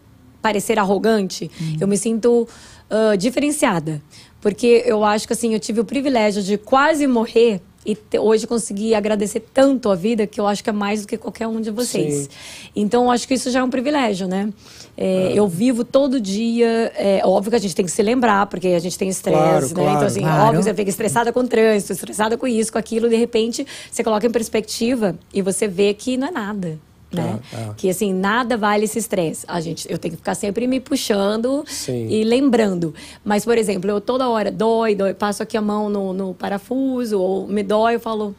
parecer 0.42 0.78
arrogante, 0.80 1.50
eu 1.80 1.88
me 1.88 1.98
sinto 1.98 2.48
ah, 2.90 3.16
diferenciada. 3.16 4.02
Porque 4.42 4.84
eu 4.86 5.04
acho 5.04 5.28
que 5.28 5.34
assim, 5.34 5.54
eu 5.54 5.60
tive 5.60 5.80
o 5.82 5.86
privilégio 5.86 6.42
de 6.44 6.58
quase 6.58 7.06
morrer 7.08 7.62
e 7.92 8.18
hoje 8.20 8.46
conseguir 8.46 8.94
agradecer 8.96 9.42
tanto 9.54 9.90
a 9.90 9.96
vida 9.96 10.28
que 10.28 10.40
eu 10.40 10.46
acho 10.48 10.64
que 10.64 10.70
é 10.70 10.74
mais 10.74 11.02
do 11.02 11.08
que 11.08 11.18
qualquer 11.18 11.48
um 11.48 11.60
de 11.62 11.72
vocês. 11.72 12.14
Sim. 12.14 12.28
Então, 12.76 13.06
eu 13.06 13.12
acho 13.12 13.28
que 13.28 13.34
isso 13.34 13.50
já 13.52 13.60
é 13.60 13.64
um 13.64 13.70
privilégio, 13.70 14.28
né? 14.28 14.50
É, 14.98 15.32
Eu 15.34 15.48
vivo 15.48 15.84
todo 15.84 16.20
dia. 16.20 16.92
É 16.96 17.22
óbvio 17.24 17.52
que 17.52 17.56
a 17.56 17.60
gente 17.60 17.76
tem 17.76 17.86
que 17.86 17.92
se 17.92 18.04
lembrar, 18.04 18.46
porque 18.48 18.68
a 18.68 18.80
gente 18.80 18.98
tem 18.98 19.08
estresse, 19.10 19.40
Claro, 19.40 19.68
né? 19.68 19.74
claro. 19.74 19.92
Então, 19.96 20.08
assim, 20.08 20.22
Claro. 20.22 20.44
óbvio 20.44 20.60
que 20.60 20.64
você 20.66 20.74
fica 20.74 20.90
estressada 20.90 21.32
com 21.32 21.40
o 21.40 21.48
trânsito, 21.48 21.94
estressada 21.94 22.38
com 22.38 22.46
isso, 22.48 22.72
com 22.72 22.78
aquilo, 22.78 23.08
de 23.10 23.16
repente 23.16 23.66
você 23.92 24.04
coloca 24.04 24.28
em 24.28 24.32
perspectiva 24.32 25.18
e 25.34 25.42
você 25.42 25.68
vê 25.68 25.94
que 25.94 26.18
não 26.18 26.28
é 26.28 26.32
nada. 26.32 26.80
Né? 27.12 27.40
É, 27.52 27.56
é. 27.56 27.74
Que 27.76 27.90
assim, 27.90 28.14
nada 28.14 28.56
vale 28.56 28.86
esse 28.86 29.00
estresse. 29.00 29.46
A 29.48 29.60
gente, 29.60 29.92
eu 29.92 29.98
tenho 29.98 30.12
que 30.14 30.18
ficar 30.18 30.36
sempre 30.36 30.68
me 30.68 30.80
puxando 30.80 31.64
Sim. 31.68 32.08
e 32.08 32.24
lembrando. 32.24 32.94
Mas, 33.26 33.44
por 33.44 33.58
exemplo, 33.58 33.90
eu 33.90 34.00
toda 34.00 34.30
hora 34.30 34.52
dói, 34.52 34.94
dói, 34.96 35.14
passo 35.14 35.42
aqui 35.42 35.58
a 35.58 35.62
mão 35.62 35.90
no, 35.90 36.14
no 36.14 36.34
parafuso, 36.34 37.20
ou 37.20 37.48
me 37.48 37.64
dói, 37.64 37.96
eu 37.96 38.00
falo, 38.00 38.36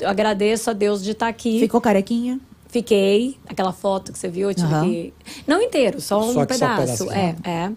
eu 0.00 0.08
agradeço 0.08 0.70
a 0.70 0.72
Deus 0.72 1.02
de 1.02 1.12
estar 1.12 1.28
aqui. 1.28 1.58
Ficou 1.58 1.80
carequinha? 1.80 2.40
Fiquei, 2.68 3.38
aquela 3.48 3.72
foto 3.72 4.12
que 4.12 4.18
você 4.18 4.28
viu, 4.28 4.50
eu 4.50 4.54
tive 4.54 4.72
Aham. 4.74 4.84
que. 4.88 5.14
Não 5.46 5.62
inteiro, 5.62 6.00
só 6.00 6.20
um 6.20 6.32
Só 6.32 6.44
que 6.44 6.54
só 6.54 6.66
um 6.66 6.76
pedaço. 6.76 7.10
é, 7.10 7.34
é. 7.44 7.72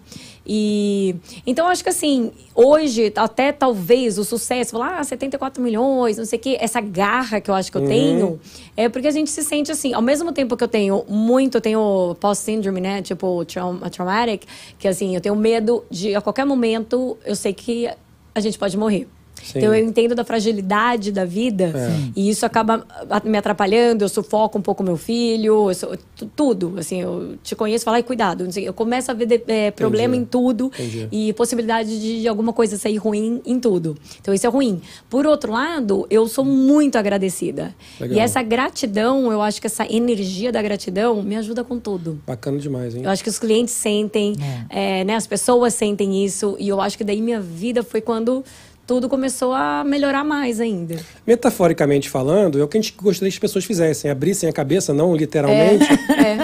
E 0.46 1.14
então 1.46 1.68
acho 1.68 1.82
que 1.82 1.90
assim, 1.90 2.32
hoje, 2.54 3.12
até 3.16 3.52
talvez 3.52 4.18
o 4.18 4.24
sucesso, 4.24 4.72
falar, 4.72 4.98
ah, 4.98 5.04
74 5.04 5.62
milhões, 5.62 6.16
não 6.16 6.24
sei 6.24 6.38
o 6.38 6.42
quê, 6.42 6.56
essa 6.60 6.80
garra 6.80 7.40
que 7.40 7.50
eu 7.50 7.54
acho 7.54 7.70
que 7.70 7.76
eu 7.78 7.82
Uhum. 7.82 7.88
tenho, 7.88 8.40
é 8.76 8.88
porque 8.88 9.06
a 9.06 9.10
gente 9.10 9.30
se 9.30 9.42
sente 9.44 9.70
assim, 9.70 9.92
ao 9.92 10.02
mesmo 10.02 10.32
tempo 10.32 10.56
que 10.56 10.64
eu 10.64 10.68
tenho 10.68 11.04
muito, 11.08 11.56
eu 11.56 11.60
tenho 11.60 12.16
post-syndrome, 12.20 12.80
né? 12.80 13.02
Tipo, 13.02 13.44
traum 13.44 13.78
traumatic, 13.90 14.42
que 14.78 14.88
assim, 14.88 15.14
eu 15.14 15.20
tenho 15.20 15.36
medo 15.36 15.84
de 15.90 16.14
a 16.14 16.20
qualquer 16.20 16.44
momento 16.46 17.16
eu 17.24 17.36
sei 17.36 17.52
que 17.52 17.88
a 18.34 18.40
gente 18.40 18.58
pode 18.58 18.76
morrer. 18.76 19.06
Sim. 19.42 19.58
Então 19.58 19.74
eu 19.74 19.84
entendo 19.84 20.14
da 20.14 20.24
fragilidade 20.24 21.10
da 21.12 21.24
vida 21.24 21.72
É. 21.74 22.10
e 22.16 22.28
isso 22.30 22.44
acaba 22.44 22.84
me 23.24 23.36
atrapalhando, 23.38 24.04
eu 24.04 24.08
sufoco 24.08 24.58
um 24.58 24.62
pouco 24.62 24.82
meu 24.82 24.96
filho, 24.96 25.68
eu 25.70 25.74
sou- 25.74 25.96
tu- 26.16 26.30
tudo, 26.36 26.74
assim, 26.78 27.00
eu 27.00 27.36
te 27.42 27.54
conheço, 27.56 27.84
falo, 27.84 27.96
ai, 27.96 28.02
cuidado, 28.02 28.44
não 28.44 28.52
sei, 28.52 28.66
eu 28.68 28.72
começo 28.74 29.10
a 29.10 29.14
ver 29.14 29.26
de- 29.26 29.42
é, 29.48 29.70
problema 29.70 30.14
em 30.16 30.24
tudo 30.24 30.66
Entendi. 30.66 31.08
e 31.10 31.32
possibilidade 31.32 31.98
de, 32.00 32.20
de 32.22 32.28
alguma 32.28 32.52
coisa 32.52 32.76
sair 32.76 32.96
ruim 32.96 33.40
em 33.44 33.58
tudo. 33.58 33.96
Então 34.20 34.32
isso 34.34 34.46
é 34.46 34.50
ruim. 34.50 34.80
Por 35.08 35.26
outro 35.26 35.52
lado, 35.52 36.06
eu 36.10 36.26
sou 36.28 36.44
muito 36.44 36.96
agradecida. 36.96 37.74
Legal. 38.00 38.16
E 38.18 38.20
essa 38.20 38.42
gratidão, 38.42 39.30
eu 39.32 39.40
acho 39.42 39.60
que 39.60 39.66
essa 39.66 39.84
energia 39.90 40.52
da 40.52 40.60
gratidão 40.62 41.22
me 41.22 41.36
ajuda 41.36 41.64
com 41.64 41.78
tudo. 41.78 42.20
Bacana 42.26 42.58
demais, 42.58 42.94
hein? 42.94 43.02
Eu 43.04 43.10
acho 43.10 43.22
que 43.22 43.28
os 43.30 43.38
clientes 43.38 43.74
sentem, 43.74 44.34
é, 44.68 45.04
né, 45.04 45.14
as 45.14 45.26
pessoas 45.26 45.74
sentem 45.74 46.24
isso, 46.24 46.56
e 46.58 46.68
eu 46.68 46.80
acho 46.80 46.96
que 46.96 47.04
daí 47.04 47.20
minha 47.20 47.40
vida 47.40 47.82
foi 47.82 48.00
quando 48.00 48.44
tudo 48.90 49.08
começou 49.08 49.52
a 49.52 49.84
melhorar 49.84 50.24
mais 50.24 50.58
ainda. 50.58 50.96
Metaforicamente 51.24 52.10
falando, 52.10 52.58
é 52.58 52.64
o 52.64 52.66
que 52.66 52.76
a 52.76 52.80
gente 52.80 52.92
gostaria 53.00 53.30
que 53.30 53.36
as 53.36 53.38
pessoas 53.38 53.64
fizessem, 53.64 54.10
abrissem 54.10 54.48
a 54.48 54.52
cabeça, 54.52 54.92
não 54.92 55.14
literalmente, 55.14 55.86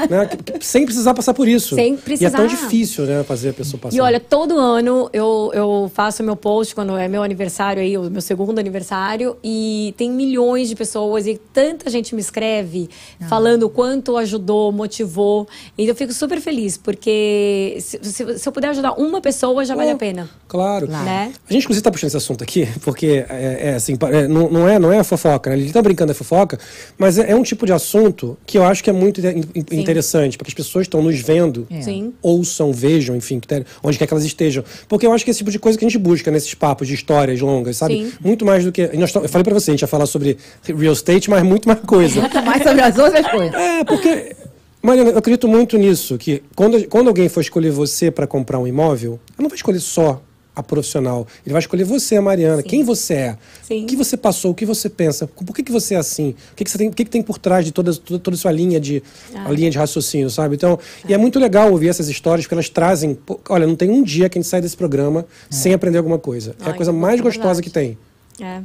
né? 0.08 0.26
que- 0.26 0.52
que- 0.52 0.64
sem 0.64 0.84
precisar 0.84 1.12
passar 1.12 1.34
por 1.34 1.48
isso. 1.48 1.74
Sem 1.74 1.94
E 1.94 1.96
é 1.96 2.00
precisar. 2.00 2.36
tão 2.36 2.46
difícil, 2.46 3.04
né, 3.04 3.24
fazer 3.24 3.48
a 3.48 3.52
pessoa 3.52 3.80
passar. 3.80 3.96
E 3.96 4.00
olha, 4.00 4.20
todo 4.20 4.56
ano 4.56 5.10
eu, 5.12 5.50
eu 5.54 5.90
faço 5.92 6.22
meu 6.22 6.36
post 6.36 6.72
quando 6.72 6.96
é 6.96 7.08
meu 7.08 7.20
aniversário 7.24 7.82
aí, 7.82 7.98
o 7.98 8.08
meu 8.08 8.20
segundo 8.20 8.60
aniversário, 8.60 9.36
e 9.42 9.92
tem 9.96 10.08
milhões 10.08 10.68
de 10.68 10.76
pessoas 10.76 11.26
e 11.26 11.40
tanta 11.52 11.90
gente 11.90 12.14
me 12.14 12.20
escreve 12.20 12.88
falando 13.28 13.64
o 13.64 13.68
quanto 13.68 14.16
ajudou, 14.16 14.70
motivou. 14.70 15.48
E 15.76 15.88
eu 15.88 15.96
fico 15.96 16.12
super 16.12 16.40
feliz, 16.40 16.76
porque 16.76 17.76
se, 17.80 17.98
se- 18.04 18.38
se 18.38 18.48
eu 18.48 18.52
puder 18.52 18.68
ajudar 18.68 18.92
uma 18.92 19.20
pessoa, 19.20 19.64
já 19.64 19.74
vale 19.74 19.90
a 19.90 19.96
pena. 19.96 20.30
Claro. 20.46 20.86
Né? 20.86 21.32
A 21.48 21.52
gente, 21.52 21.64
inclusive, 21.64 21.82
tá 21.82 21.90
puxando 21.90 22.06
esse 22.08 22.16
assunto 22.16 22.35
aqui, 22.42 22.68
porque 22.82 23.24
é, 23.28 23.58
é 23.70 23.74
assim, 23.74 23.96
é, 24.12 24.26
não, 24.28 24.48
não 24.50 24.68
é, 24.68 24.78
não 24.78 24.92
é 24.92 24.98
a 24.98 25.04
fofoca, 25.04 25.50
né? 25.50 25.56
Ele 25.56 25.72
tá 25.72 25.80
brincando 25.82 26.12
é 26.12 26.14
fofoca, 26.14 26.58
mas 26.98 27.18
é, 27.18 27.30
é 27.30 27.34
um 27.36 27.42
tipo 27.42 27.64
de 27.66 27.72
assunto 27.72 28.36
que 28.46 28.58
eu 28.58 28.64
acho 28.64 28.82
que 28.82 28.90
é 28.90 28.92
muito 28.92 29.20
in- 29.20 29.44
in- 29.54 29.64
interessante, 29.80 30.36
porque 30.38 30.50
as 30.50 30.54
pessoas 30.54 30.84
estão 30.84 31.02
nos 31.02 31.20
vendo, 31.20 31.66
É. 31.70 31.80
Ouçam, 32.22 32.72
vejam, 32.72 33.14
enfim, 33.16 33.40
onde 33.82 33.98
quer 33.98 34.06
que 34.06 34.12
elas 34.12 34.24
estejam. 34.24 34.64
Porque 34.88 35.06
eu 35.06 35.12
acho 35.12 35.24
que 35.24 35.30
é 35.30 35.32
esse 35.32 35.38
tipo 35.38 35.50
de 35.50 35.58
coisa 35.58 35.78
que 35.78 35.84
a 35.84 35.88
gente 35.88 35.98
busca 35.98 36.30
nesses 36.30 36.52
papos 36.54 36.88
de 36.88 36.94
histórias 36.94 37.40
longas, 37.40 37.76
sabe? 37.76 37.94
Sim. 37.94 38.12
Muito 38.20 38.44
mais 38.44 38.64
do 38.64 38.72
que. 38.72 38.86
nós 38.96 39.14
eu 39.14 39.28
falei 39.28 39.44
pra 39.44 39.54
você, 39.54 39.70
a 39.70 39.74
gente 39.74 39.82
ia 39.82 39.88
falar 39.88 40.06
sobre 40.06 40.36
real 40.64 40.92
estate, 40.92 41.30
mas 41.30 41.42
muito 41.42 41.66
mais 41.68 41.80
coisa. 41.80 42.20
Mais 42.44 42.62
sobre 42.62 42.80
as 42.82 42.96
outras 42.98 43.26
coisas. 43.30 43.54
É, 43.54 43.84
porque. 43.84 44.34
Mariana, 44.82 45.10
eu 45.10 45.18
acredito 45.18 45.48
muito 45.48 45.76
nisso, 45.76 46.16
que 46.16 46.42
quando, 46.54 46.86
quando 46.88 47.08
alguém 47.08 47.28
for 47.28 47.40
escolher 47.40 47.70
você 47.72 48.08
para 48.10 48.24
comprar 48.26 48.58
um 48.60 48.66
imóvel, 48.68 49.18
ela 49.36 49.42
não 49.42 49.48
vai 49.48 49.56
escolher 49.56 49.80
só 49.80 50.22
a 50.56 50.62
profissional. 50.62 51.26
Ele 51.44 51.52
vai 51.52 51.60
escolher 51.60 51.84
você, 51.84 52.16
a 52.16 52.22
Mariana, 52.22 52.62
quem 52.62 52.82
você 52.82 53.14
é, 53.14 53.38
Sim. 53.62 53.84
o 53.84 53.86
que 53.86 53.94
você 53.94 54.16
passou, 54.16 54.52
o 54.52 54.54
que 54.54 54.64
você 54.64 54.88
pensa, 54.88 55.26
por 55.26 55.54
que, 55.54 55.62
que 55.62 55.70
você 55.70 55.94
é 55.94 55.98
assim, 55.98 56.34
o 56.52 56.54
que, 56.56 56.64
que 56.64 56.70
você 56.70 56.78
tem, 56.78 56.88
o 56.88 56.92
que, 56.92 57.04
que 57.04 57.10
tem 57.10 57.22
por 57.22 57.36
trás 57.38 57.62
de 57.64 57.72
toda, 57.72 57.94
toda, 57.94 58.18
toda 58.18 58.34
a 58.34 58.38
sua 58.38 58.50
linha 58.50 58.80
de, 58.80 59.02
Ah. 59.34 59.44
a 59.46 59.50
linha 59.52 59.70
de 59.70 59.76
raciocínio, 59.76 60.30
sabe? 60.30 60.56
Então, 60.56 60.78
e 61.06 61.12
é 61.12 61.18
muito 61.18 61.38
legal 61.38 61.70
ouvir 61.70 61.88
essas 61.88 62.08
histórias, 62.08 62.46
porque 62.46 62.54
elas 62.54 62.70
trazem. 62.70 63.18
olha, 63.50 63.66
não 63.66 63.76
tem 63.76 63.90
um 63.90 64.02
dia 64.02 64.28
que 64.30 64.38
a 64.38 64.40
gente 64.40 64.48
sai 64.48 64.62
desse 64.62 64.76
programa 64.76 65.26
sem 65.50 65.74
aprender 65.74 65.98
alguma 65.98 66.18
coisa. 66.18 66.56
é 66.64 66.70
a 66.70 66.72
coisa 66.72 66.90
que 66.90 66.98
mais 66.98 67.20
é 67.20 67.22
gostosa 67.22 67.60
verdade. 67.60 67.62
que 67.62 67.70
tem. 67.70 67.98
É. 68.40 68.62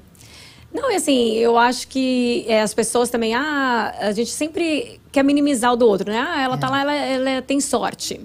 Não, 0.74 0.90
e 0.90 0.96
assim, 0.96 1.34
eu 1.36 1.58
acho 1.58 1.86
que 1.90 2.46
é, 2.48 2.62
as 2.62 2.74
pessoas 2.74 3.10
também, 3.10 3.36
ah, 3.36 3.94
a 4.00 4.14
gente 4.14 4.32
sempre 4.32 5.02
quer 5.12 5.22
minimizar 5.22 5.74
o 5.74 5.76
do 5.76 5.86
outro, 5.86 6.10
né? 6.10 6.18
Ah, 6.26 6.42
ela 6.42 6.58
tá 6.58 6.70
lá, 6.70 6.82
ela, 6.82 6.96
ela 6.96 7.42
tem 7.42 7.60
sorte. 7.60 8.22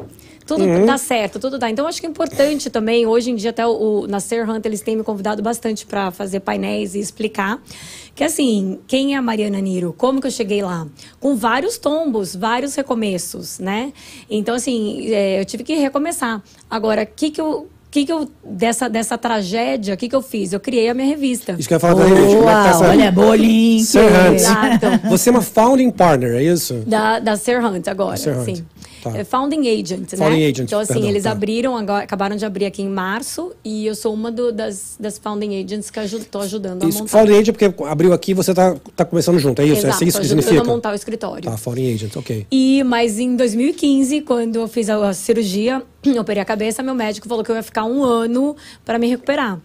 Tudo 0.47 0.87
dá 0.87 0.97
certo, 0.97 1.41
tudo 1.41 1.59
dá. 1.59 1.69
Então, 1.69 1.87
acho 1.87 2.01
que 2.01 2.07
é 2.07 2.11
importante 2.11 2.71
também, 2.71 3.05
hoje 3.05 3.31
em 3.31 3.35
dia, 3.35 3.51
até 3.51 3.67
o, 3.67 3.71
o, 4.03 4.07
na 4.07 4.21
Ser 4.21 4.49
Hunter, 4.49 4.71
eles 4.71 4.81
têm 4.81 4.97
me 4.97 5.03
convidado 5.03 5.43
bastante 5.43 5.85
para 5.85 6.11
fazer 6.11 6.41
painéis 6.41 6.95
e 6.95 7.01
explicar. 7.01 7.61
Que 8.15 8.25
assim, 8.25 8.79
quem 8.87 9.15
é 9.15 9.19
a 9.19 9.23
Mariana 9.23 9.61
Niro? 9.61 9.93
Como 9.93 10.21
que 10.21 10.27
eu 10.27 10.31
cheguei 10.31 10.63
lá? 10.63 10.87
Com 11.21 11.37
vários 11.37 11.77
tombos, 11.77 12.35
vários 12.35 12.75
recomeços, 12.75 13.59
né? 13.59 13.93
Então, 14.31 14.55
assim, 14.55 15.13
é, 15.13 15.41
eu 15.41 15.45
tive 15.45 15.65
que 15.65 15.75
recomeçar. 15.75 16.43
Agora, 16.71 17.03
o 17.03 17.07
que 17.07 17.31
que 17.31 17.41
eu 17.41 17.69
que 17.97 18.05
que 18.05 18.13
eu, 18.13 18.29
dessa, 18.45 18.91
dessa 18.91 19.17
tragédia, 19.17 19.95
o 19.95 19.97
que 19.97 20.07
que 20.07 20.15
eu 20.15 20.21
fiz? 20.21 20.53
Eu 20.53 20.61
criei 20.61 20.89
a 20.91 20.93
minha 20.93 21.07
revista. 21.07 21.57
Isso 21.59 21.67
que 21.67 21.73
eu 21.73 21.77
ia 21.77 21.81
falar 21.81 21.95
pra 21.95 22.07
gente. 22.07 22.37
Como 22.37 22.51
é 22.51 22.55
que 22.55 22.63
tá 22.63 22.69
essa... 22.69 22.89
olha, 22.91 23.13
bolinho. 23.13 23.85
Sir 23.85 24.01
Hunt. 24.01 24.35
Exato. 24.35 25.09
Você 25.09 25.31
é 25.31 25.33
uma 25.33 25.41
founding 25.41 25.91
partner, 25.91 26.35
é 26.35 26.43
isso? 26.43 26.75
Da, 26.87 27.19
da 27.19 27.37
Ser 27.37 27.65
Hunt 27.65 27.89
agora, 27.89 28.19
Ser 28.19 28.37
Hunt, 28.37 28.45
sim. 28.45 28.67
Tá. 29.13 29.19
É 29.19 29.25
Founding 29.25 29.69
Agent, 29.69 30.13
né? 30.13 30.19
Founding 30.19 30.45
agent, 30.45 30.67
Então, 30.67 30.81
assim, 30.81 30.93
perdão, 30.95 31.11
eles 31.11 31.23
tá. 31.25 31.31
abriram, 31.33 31.77
agora, 31.77 32.05
acabaram 32.05 32.37
de 32.37 32.45
abrir 32.45 32.67
aqui 32.67 32.83
em 32.83 32.89
março, 32.89 33.53
e 33.65 33.87
eu 33.87 33.95
sou 33.95 34.13
uma 34.15 34.31
do- 34.31 34.53
das, 34.53 34.97
das 34.99 35.19
Founding 35.19 35.63
Agents 35.63 35.91
que 35.91 36.01
estou 36.01 36.41
ajudando 36.43 36.85
a 36.85 36.89
Isso, 36.89 36.99
montar. 36.99 37.11
founding 37.11 37.33
agent 37.35 37.49
é 37.49 37.53
porque 37.69 37.85
abriu 37.85 38.13
aqui 38.13 38.35
você 38.35 38.53
tá, 38.55 38.77
tá 38.95 39.05
começando 39.05 39.39
junto, 39.39 39.61
é 39.63 39.67
isso? 39.67 39.87
Exato, 39.87 40.05
é 40.05 40.07
isso 40.07 40.19
que 40.19 40.25
ajudando 40.27 40.43
significa? 40.43 40.63
a 40.71 40.75
montar 40.75 40.93
o 40.93 40.95
escritório. 40.95 41.45
Tá, 41.51 41.57
founding 41.57 41.95
agent, 41.95 42.17
ok. 42.17 42.47
E, 42.51 42.83
mas 42.85 43.19
em 43.19 43.37
2015, 43.37 44.21
quando 44.23 44.57
eu 44.57 44.69
fiz 44.69 44.89
a, 44.91 45.09
a 45.09 45.13
cirurgia, 45.13 45.83
eu 46.05 46.21
operei 46.21 46.43
a 46.43 46.45
cabeça, 46.47 46.83
meu 46.83 46.95
médico 46.95 47.29
falou 47.29 47.43
que 47.45 47.51
eu 47.51 47.57
ia 47.57 47.63
ficar 47.63 47.85
um 47.85 48.03
ano 48.03 48.57
para 48.85 48.99
me 48.99 49.07
recuperar. 49.09 49.61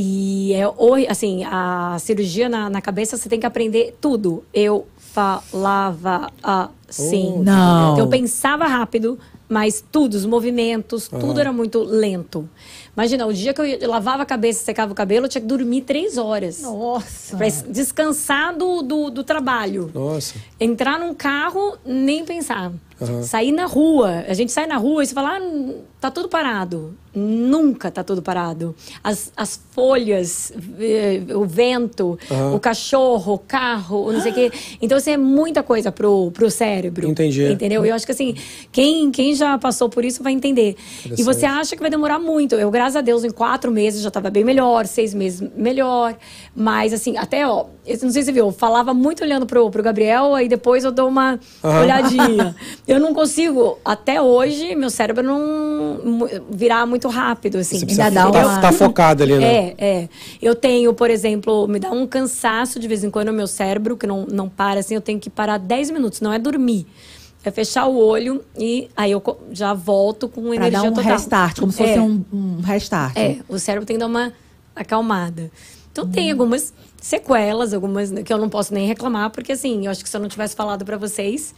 E 0.00 0.52
é 0.52 0.62
assim, 1.10 1.42
a 1.44 1.96
cirurgia 1.98 2.48
na, 2.48 2.70
na 2.70 2.80
cabeça 2.80 3.16
você 3.16 3.28
tem 3.28 3.40
que 3.40 3.46
aprender 3.46 3.96
tudo. 4.00 4.44
Eu 4.54 4.86
falava 4.96 6.30
a 6.42 6.68
Sim. 6.88 7.34
Oh, 7.38 7.42
Não. 7.42 7.98
Eu 7.98 8.06
pensava 8.08 8.66
rápido, 8.66 9.18
mas 9.48 9.84
tudo, 9.92 10.14
os 10.14 10.24
movimentos, 10.24 11.08
tudo 11.08 11.38
era 11.40 11.52
muito 11.52 11.82
lento. 11.82 12.48
Imagina, 12.96 13.26
o 13.26 13.32
dia 13.32 13.54
que 13.54 13.60
eu 13.60 13.90
lavava 13.90 14.22
a 14.22 14.26
cabeça 14.26 14.62
e 14.62 14.64
secava 14.64 14.92
o 14.92 14.94
cabelo, 14.94 15.26
eu 15.26 15.28
tinha 15.28 15.40
que 15.40 15.46
dormir 15.46 15.82
três 15.82 16.18
horas. 16.18 16.62
Nossa. 16.62 17.36
Pra 17.36 17.46
descansar 17.48 18.56
do, 18.56 18.82
do, 18.82 19.10
do 19.10 19.22
trabalho. 19.24 19.90
Nossa. 19.94 20.34
Entrar 20.58 20.98
num 20.98 21.14
carro, 21.14 21.76
nem 21.84 22.24
pensar. 22.24 22.72
Aham. 23.00 23.22
Sair 23.22 23.52
na 23.52 23.66
rua. 23.66 24.24
A 24.28 24.34
gente 24.34 24.50
sai 24.52 24.66
na 24.66 24.76
rua 24.76 25.02
e 25.02 25.06
você 25.06 25.14
fala, 25.14 25.38
ah, 25.38 25.72
tá 26.00 26.10
tudo 26.10 26.28
parado. 26.28 26.94
Nunca 27.14 27.90
tá 27.90 28.04
tudo 28.04 28.22
parado. 28.22 28.74
As, 29.02 29.32
as 29.36 29.58
folhas, 29.72 30.52
eh, 30.78 31.20
o 31.34 31.44
vento, 31.44 32.18
Aham. 32.30 32.54
o 32.54 32.60
cachorro, 32.60 33.34
o 33.34 33.38
carro, 33.38 34.12
não 34.12 34.20
sei 34.20 34.30
o 34.30 34.34
quê. 34.34 34.52
Então, 34.80 34.98
assim, 34.98 35.12
é 35.12 35.16
muita 35.16 35.62
coisa 35.62 35.90
pro, 35.90 36.30
pro 36.32 36.50
cérebro. 36.50 37.08
Entendi. 37.08 37.50
Entendeu? 37.50 37.84
E 37.84 37.88
eu 37.88 37.94
acho 37.94 38.06
que, 38.06 38.12
assim, 38.12 38.34
quem, 38.70 39.10
quem 39.10 39.34
já 39.34 39.58
passou 39.58 39.88
por 39.88 40.04
isso 40.04 40.22
vai 40.22 40.32
entender. 40.32 40.76
E 41.16 41.22
você 41.22 41.46
acha 41.46 41.74
que 41.74 41.80
vai 41.82 41.90
demorar 41.90 42.18
muito. 42.18 42.54
Eu, 42.54 42.70
graças 42.70 42.96
a 42.96 43.00
Deus, 43.00 43.24
em 43.24 43.30
quatro 43.30 43.72
meses 43.72 44.02
já 44.02 44.10
tava 44.10 44.30
bem 44.30 44.44
melhor, 44.44 44.86
seis 44.86 45.12
meses 45.14 45.48
melhor. 45.56 46.14
Mas, 46.54 46.92
assim, 46.92 47.16
até, 47.16 47.46
ó, 47.48 47.66
eu 47.86 47.98
não 48.02 48.10
sei 48.10 48.22
se 48.22 48.26
você 48.26 48.32
viu, 48.32 48.46
eu 48.46 48.52
falava 48.52 48.92
muito 48.94 49.24
olhando 49.24 49.46
pro, 49.46 49.68
pro 49.70 49.82
Gabriel, 49.82 50.34
aí 50.34 50.48
depois 50.48 50.84
eu 50.84 50.92
dou 50.92 51.08
uma 51.08 51.40
Aham. 51.64 51.80
olhadinha. 51.80 52.54
Eu 52.88 52.98
não 52.98 53.12
consigo, 53.12 53.78
até 53.84 54.20
hoje, 54.22 54.74
meu 54.74 54.88
cérebro 54.88 55.22
não 55.22 56.26
virar 56.50 56.86
muito 56.86 57.06
rápido, 57.08 57.58
assim. 57.58 57.78
Você 57.78 57.84
precisa 57.84 58.04
Ainda 58.06 58.24
dá 58.24 58.30
tá, 58.32 58.46
uma- 58.46 58.60
tá 58.62 58.72
focado 58.72 59.22
ali, 59.22 59.36
né? 59.38 59.44
É, 59.46 59.74
é. 59.78 60.08
Eu 60.40 60.54
tenho, 60.54 60.94
por 60.94 61.10
exemplo, 61.10 61.68
me 61.68 61.78
dá 61.78 61.90
um 61.90 62.06
cansaço 62.06 62.80
de 62.80 62.88
vez 62.88 63.04
em 63.04 63.10
quando 63.10 63.26
no 63.28 63.34
meu 63.34 63.46
cérebro, 63.46 63.94
que 63.94 64.06
não, 64.06 64.24
não 64.26 64.48
para 64.48 64.80
assim, 64.80 64.94
eu 64.94 65.02
tenho 65.02 65.20
que 65.20 65.28
parar 65.28 65.58
10 65.58 65.90
minutos, 65.90 66.22
não 66.22 66.32
é 66.32 66.38
dormir. 66.38 66.86
É 67.44 67.50
fechar 67.50 67.86
o 67.86 67.96
olho 67.96 68.42
e 68.58 68.88
aí 68.96 69.12
eu 69.12 69.22
já 69.52 69.74
volto 69.74 70.26
com 70.28 70.42
Pra 70.44 70.54
energia 70.56 70.80
dar 70.80 70.88
um 70.88 70.92
total. 70.94 71.12
restart, 71.12 71.60
como 71.60 71.70
se 71.70 71.78
fosse 71.78 71.92
É. 71.92 72.00
um, 72.00 72.24
um 72.32 72.60
restart. 72.62 73.16
É, 73.18 73.36
o 73.48 73.58
cérebro 73.58 73.86
tem 73.86 73.96
que 73.96 74.00
dar 74.00 74.06
uma 74.06 74.32
acalmada. 74.74 75.50
Então 75.92 76.04
Hum. 76.04 76.10
tem 76.10 76.30
algumas 76.30 76.72
sequelas, 77.00 77.72
algumas 77.72 78.10
que 78.10 78.32
eu 78.32 78.38
não 78.38 78.48
posso 78.48 78.74
nem 78.74 78.86
reclamar, 78.86 79.30
porque 79.30 79.52
assim, 79.52 79.86
eu 79.86 79.90
acho 79.90 80.02
que 80.02 80.08
se 80.08 80.16
eu 80.16 80.20
não 80.20 80.28
tivesse 80.28 80.54
falado 80.56 80.84
pra 80.84 80.96
vocês, 80.96 81.54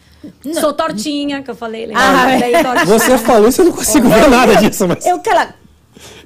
sou 0.61 0.73
tortinha, 0.73 1.43
que 1.43 1.51
eu 1.51 1.55
falei, 1.55 1.87
lembra? 1.87 2.03
Ah, 2.03 2.39
Daí, 2.39 2.62
tortinha. 2.62 2.87
Você 2.87 3.19
falou 3.19 3.49
isso, 3.49 3.61
eu 3.62 3.67
não 3.67 3.73
consigo 3.73 4.09
ver 4.09 4.29
nada 4.29 4.57
disso, 4.57 4.87
mas. 4.87 5.05
Eu 5.07 5.17
aquela. 5.17 5.55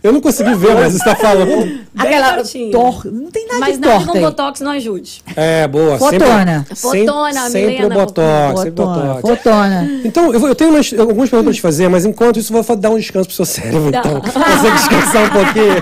Eu 0.05 0.12
não 0.12 0.20
consegui 0.20 0.55
ver, 0.55 0.74
mas 0.74 0.93
você 0.93 1.02
tá 1.02 1.16
falando. 1.16 1.81
Aquela 1.97 2.35
tortinha. 2.35 2.70
tor... 2.70 3.06
Não 3.06 3.31
tem 3.31 3.47
nada 3.47 3.59
Mas 3.60 3.74
de 3.76 3.81
nada 3.81 3.93
torta 3.94 4.12
com 4.12 4.18
aí. 4.18 4.24
botox 4.24 4.60
não 4.60 4.70
ajude. 4.72 5.22
É, 5.35 5.66
boa. 5.66 5.98
Fotona. 5.98 6.66
Sempre, 6.74 6.76
Fotona, 7.06 7.32
sempre, 7.32 7.51
sempre 7.51 7.74
o 7.86 7.89
Milena, 7.89 7.94
botox, 7.94 8.60
sempre 8.60 8.82
o 8.82 8.86
Fotona. 8.86 9.14
botox. 9.14 9.28
Fotona. 9.39 9.90
Então, 10.05 10.35
eu, 10.35 10.40
vou- 10.40 10.48
eu 10.51 10.55
tenho 10.55 10.70
umas- 10.70 10.93
algumas 10.93 11.31
perguntas 11.31 11.44
pra 11.44 11.52
te 11.55 11.60
fazer, 11.62 11.89
mas 11.89 12.05
enquanto 12.05 12.39
isso, 12.39 12.55
eu 12.55 12.62
vou 12.62 12.76
dar 12.76 12.90
um 12.90 12.98
descanso 12.98 13.28
pro 13.28 13.35
seu 13.36 13.47
cérebro, 13.47 13.90
Tá. 13.90 14.01
então. 14.01 14.20
Você 14.20 14.70
descansar 14.72 15.24
um 15.24 15.31
pouquinho. 15.31 15.74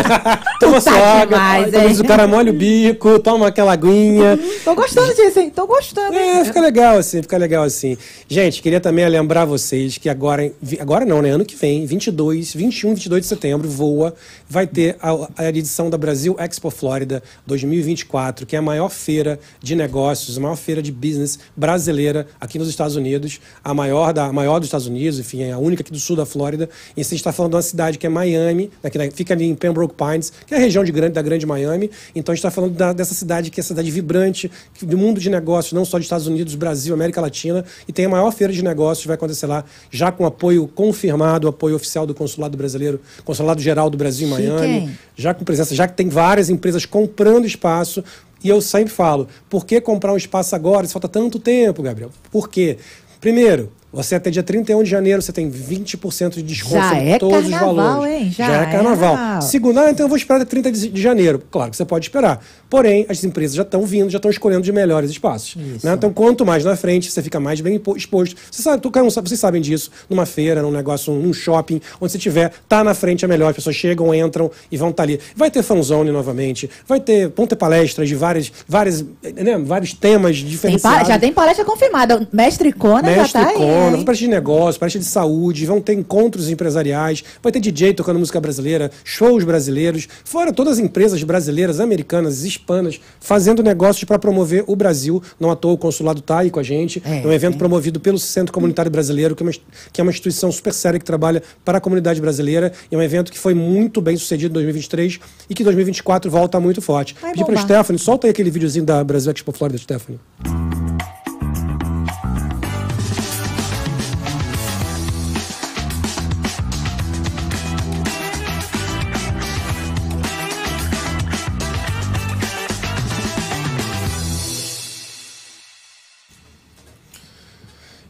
toma 0.60 0.80
sua 0.80 0.92
tá 0.92 0.98
água, 1.20 1.26
demais, 1.38 1.70
talvez 1.72 1.98
hein? 1.98 2.04
o 2.04 2.08
cara 2.08 2.26
molha 2.26 2.50
o 2.50 2.54
bico, 2.54 3.18
toma 3.18 3.48
aquela 3.48 3.72
aguinha. 3.72 4.38
Tô 4.64 4.74
gostando 4.74 5.14
disso, 5.14 5.38
hein? 5.38 5.50
Tô 5.54 5.66
gostando. 5.66 6.14
hein? 6.16 6.38
É, 6.40 6.44
fica 6.44 6.60
legal 6.60 6.96
assim, 6.98 7.20
fica 7.22 7.36
legal 7.36 7.64
assim. 7.64 7.96
Gente, 8.28 8.62
queria 8.62 8.80
também 8.80 9.06
lembrar 9.08 9.44
vocês 9.44 9.98
que 9.98 10.08
agora, 10.08 10.50
agora 10.80 11.04
não, 11.04 11.20
né? 11.20 11.30
Ano 11.30 11.44
que 11.44 11.54
vem, 11.56 11.84
22, 11.84 12.54
21, 12.54 12.94
22 12.94 13.20
de 13.22 13.26
setembro, 13.26 13.65
voa, 13.66 14.14
vai 14.48 14.66
ter 14.66 14.96
a, 15.02 15.28
a 15.36 15.48
edição 15.48 15.90
da 15.90 15.98
Brasil 15.98 16.36
Expo 16.38 16.70
Flórida 16.70 17.22
2024, 17.46 18.46
que 18.46 18.54
é 18.56 18.58
a 18.58 18.62
maior 18.62 18.88
feira 18.88 19.38
de 19.62 19.74
negócios, 19.74 20.38
a 20.38 20.40
maior 20.40 20.56
feira 20.56 20.80
de 20.82 20.92
business 20.92 21.38
brasileira 21.56 22.26
aqui 22.40 22.58
nos 22.58 22.68
Estados 22.68 22.96
Unidos, 22.96 23.40
a 23.62 23.74
maior, 23.74 24.12
da, 24.12 24.26
a 24.26 24.32
maior 24.32 24.58
dos 24.58 24.68
Estados 24.68 24.86
Unidos, 24.86 25.18
enfim, 25.18 25.42
é 25.42 25.52
a 25.52 25.58
única 25.58 25.82
aqui 25.82 25.92
do 25.92 25.98
sul 25.98 26.16
da 26.16 26.24
Flórida. 26.24 26.68
E 26.96 27.00
a 27.00 27.04
gente 27.04 27.16
está 27.16 27.32
falando 27.32 27.52
de 27.52 27.56
uma 27.56 27.62
cidade 27.62 27.98
que 27.98 28.06
é 28.06 28.08
Miami, 28.08 28.70
né, 28.82 28.90
que 28.90 29.10
fica 29.10 29.34
ali 29.34 29.44
em 29.44 29.54
Pembroke 29.54 29.94
Pines, 29.94 30.32
que 30.46 30.54
é 30.54 30.56
a 30.56 30.60
região 30.60 30.84
de 30.84 30.92
grande, 30.92 31.14
da 31.14 31.22
grande 31.22 31.44
Miami. 31.46 31.90
Então 32.14 32.32
a 32.32 32.36
gente 32.36 32.40
está 32.40 32.50
falando 32.50 32.74
da- 32.74 32.92
dessa 32.92 33.14
cidade 33.14 33.50
que 33.50 33.60
é 33.60 33.62
a 33.62 33.64
cidade 33.64 33.90
vibrante, 33.90 34.50
do 34.82 34.96
mundo 34.96 35.20
de 35.20 35.28
negócios, 35.30 35.72
não 35.72 35.84
só 35.84 35.96
dos 35.98 36.06
Estados 36.06 36.26
Unidos, 36.26 36.54
Brasil, 36.54 36.94
América 36.94 37.20
Latina. 37.20 37.64
E 37.88 37.92
tem 37.92 38.04
a 38.04 38.08
maior 38.08 38.30
feira 38.32 38.52
de 38.52 38.62
negócios, 38.62 39.06
vai 39.06 39.14
acontecer 39.14 39.46
lá, 39.46 39.64
já 39.90 40.12
com 40.12 40.24
apoio 40.26 40.66
confirmado, 40.68 41.48
apoio 41.48 41.76
oficial 41.76 42.06
do 42.06 42.14
Consulado 42.14 42.56
Brasileiro, 42.56 43.00
Consulado 43.24 43.55
Geral 43.62 43.90
do 43.90 43.96
Brasil 43.96 44.26
em 44.26 44.30
Miami. 44.30 44.98
Já 45.14 45.34
com 45.34 45.44
presença, 45.44 45.74
já 45.74 45.86
que 45.86 45.94
tem 45.94 46.08
várias 46.08 46.50
empresas 46.50 46.84
comprando 46.84 47.46
espaço. 47.46 48.02
E 48.42 48.48
eu 48.48 48.60
sempre 48.60 48.92
falo, 48.92 49.28
por 49.48 49.64
que 49.64 49.80
comprar 49.80 50.12
um 50.12 50.16
espaço 50.16 50.54
agora 50.54 50.86
se 50.86 50.92
falta 50.92 51.08
tanto 51.08 51.38
tempo, 51.38 51.82
Gabriel? 51.82 52.10
Por 52.30 52.48
quê? 52.48 52.78
Primeiro, 53.20 53.72
você 53.96 54.14
até 54.14 54.30
dia 54.30 54.42
31 54.42 54.82
de 54.82 54.90
janeiro 54.90 55.20
você 55.22 55.32
tem 55.32 55.50
20% 55.50 56.34
de 56.36 56.42
desconto 56.42 56.74
Já 56.76 56.88
sobre 56.90 57.08
é 57.08 57.18
todos 57.18 57.44
os 57.44 57.50
carnaval, 57.50 57.74
valores. 57.74 58.12
hein? 58.14 58.30
Já 58.36 58.46
Já, 58.46 58.52
é 58.52 58.62
é 58.62 58.66
carnaval. 58.72 59.14
carnaval. 59.16 59.42
Segundo, 59.42 59.80
ah, 59.80 59.90
então 59.90 60.04
eu 60.04 60.08
vou 60.08 60.16
esperar 60.16 60.36
até 60.36 60.44
30 60.44 60.72
de 60.72 60.88
de 60.88 61.02
janeiro. 61.02 61.42
Claro 61.50 61.70
que 61.70 61.76
você 61.76 61.84
pode 61.84 62.06
esperar. 62.06 62.40
Porém, 62.70 63.06
as 63.08 63.22
empresas 63.24 63.56
já 63.56 63.62
estão 63.62 63.82
vindo, 63.86 64.10
já 64.10 64.18
estão 64.18 64.30
escolhendo 64.30 64.62
de 64.62 64.72
melhores 64.72 65.10
espaços. 65.10 65.56
Né? 65.82 65.92
Então, 65.94 66.12
quanto 66.12 66.44
mais 66.44 66.64
na 66.64 66.76
frente, 66.76 67.10
você 67.10 67.22
fica 67.22 67.38
mais 67.40 67.60
bem 67.60 67.80
exposto. 67.96 68.36
Você 68.50 68.62
sabe, 68.62 68.82
tu- 68.82 68.90
vocês 68.90 69.38
sabem 69.40 69.60
disso, 69.62 69.90
numa 70.10 70.26
feira, 70.26 70.62
num 70.62 70.70
negócio, 70.70 71.12
num 71.12 71.32
shopping, 71.32 71.80
onde 72.00 72.12
você 72.12 72.18
tiver, 72.18 72.52
tá 72.68 72.82
na 72.82 72.92
frente 72.94 73.24
é 73.24 73.28
melhor. 73.28 73.50
As 73.50 73.56
pessoas 73.56 73.76
chegam, 73.76 74.14
entram 74.14 74.50
e 74.70 74.76
vão 74.76 74.90
estar 74.90 75.04
ali. 75.04 75.20
Vai 75.36 75.50
ter 75.50 75.62
fanzone 75.62 76.10
novamente, 76.10 76.68
vai 76.88 76.98
ter, 77.00 77.32
vão 77.36 77.46
ter 77.46 77.56
palestras 77.56 78.08
de 78.08 78.14
várias, 78.14 78.52
várias, 78.68 79.02
né, 79.02 79.58
vários 79.64 79.92
temas 79.92 80.36
diferenciados. 80.36 81.08
já 81.08 81.18
tem 81.18 81.32
palestra 81.32 81.64
confirmada. 81.64 82.26
Mestre 82.32 82.72
Kona 82.72 83.08
já 83.14 83.22
Mestre 83.22 83.42
tá 83.42 83.48
aí. 83.50 83.56
Hein? 83.88 84.04
palestra 84.04 84.26
de 84.26 84.28
negócio, 84.28 84.80
palestra 84.80 85.00
de 85.00 85.08
saúde, 85.08 85.66
vão 85.66 85.80
ter 85.80 85.94
encontros 85.94 86.48
empresariais, 86.48 87.24
vai 87.42 87.50
ter 87.50 87.60
DJ 87.60 87.94
tocando 87.94 88.18
música 88.18 88.40
brasileira, 88.40 88.90
shows 89.04 89.44
brasileiros, 89.44 90.08
fora 90.24 90.52
todas 90.52 90.74
as 90.74 90.78
empresas 90.78 91.22
brasileiras, 91.22 91.80
americanas, 91.80 92.44
hispanas, 92.44 93.00
fazendo 93.20 93.62
negócios 93.62 94.04
para 94.04 94.18
promover 94.18 94.64
o 94.66 94.76
Brasil. 94.76 95.22
Não 95.40 95.50
à 95.50 95.56
toa 95.56 95.72
o 95.72 95.78
consulado 95.78 96.20
está 96.20 96.38
aí 96.38 96.50
com 96.50 96.60
a 96.60 96.62
gente. 96.62 97.02
É, 97.04 97.16
É, 97.24 97.26
um 97.26 97.32
evento 97.32 97.54
é. 97.54 97.58
promovido 97.58 98.00
pelo 98.00 98.18
Centro 98.18 98.52
Comunitário 98.52 98.90
Brasileiro, 98.90 99.34
que 99.34 99.42
é, 99.42 99.46
uma, 99.46 99.52
que 99.92 100.00
é 100.00 100.02
uma 100.02 100.10
instituição 100.10 100.50
super 100.52 100.72
séria 100.72 100.98
que 100.98 101.04
trabalha 101.04 101.42
para 101.64 101.78
a 101.78 101.80
comunidade 101.80 102.20
brasileira. 102.20 102.72
E 102.90 102.94
é 102.94 102.98
um 102.98 103.02
evento 103.02 103.32
que 103.32 103.38
foi 103.38 103.54
muito 103.54 104.00
bem 104.00 104.16
sucedido 104.16 104.52
em 104.52 104.54
2023 104.54 105.20
e 105.48 105.54
que 105.54 105.64
2024 105.64 106.30
volta 106.30 106.60
muito 106.60 106.82
forte. 106.82 107.16
Vai 107.20 107.32
Pedi 107.32 107.44
para. 107.44 107.56
Stephanie, 107.56 107.98
solta 107.98 108.26
aí 108.26 108.30
aquele 108.30 108.50
videozinho 108.50 108.84
da 108.84 109.02
Brasil 109.02 109.32
Expo 109.32 109.52
Florida, 109.52 109.78
Stephanie. 109.78 110.20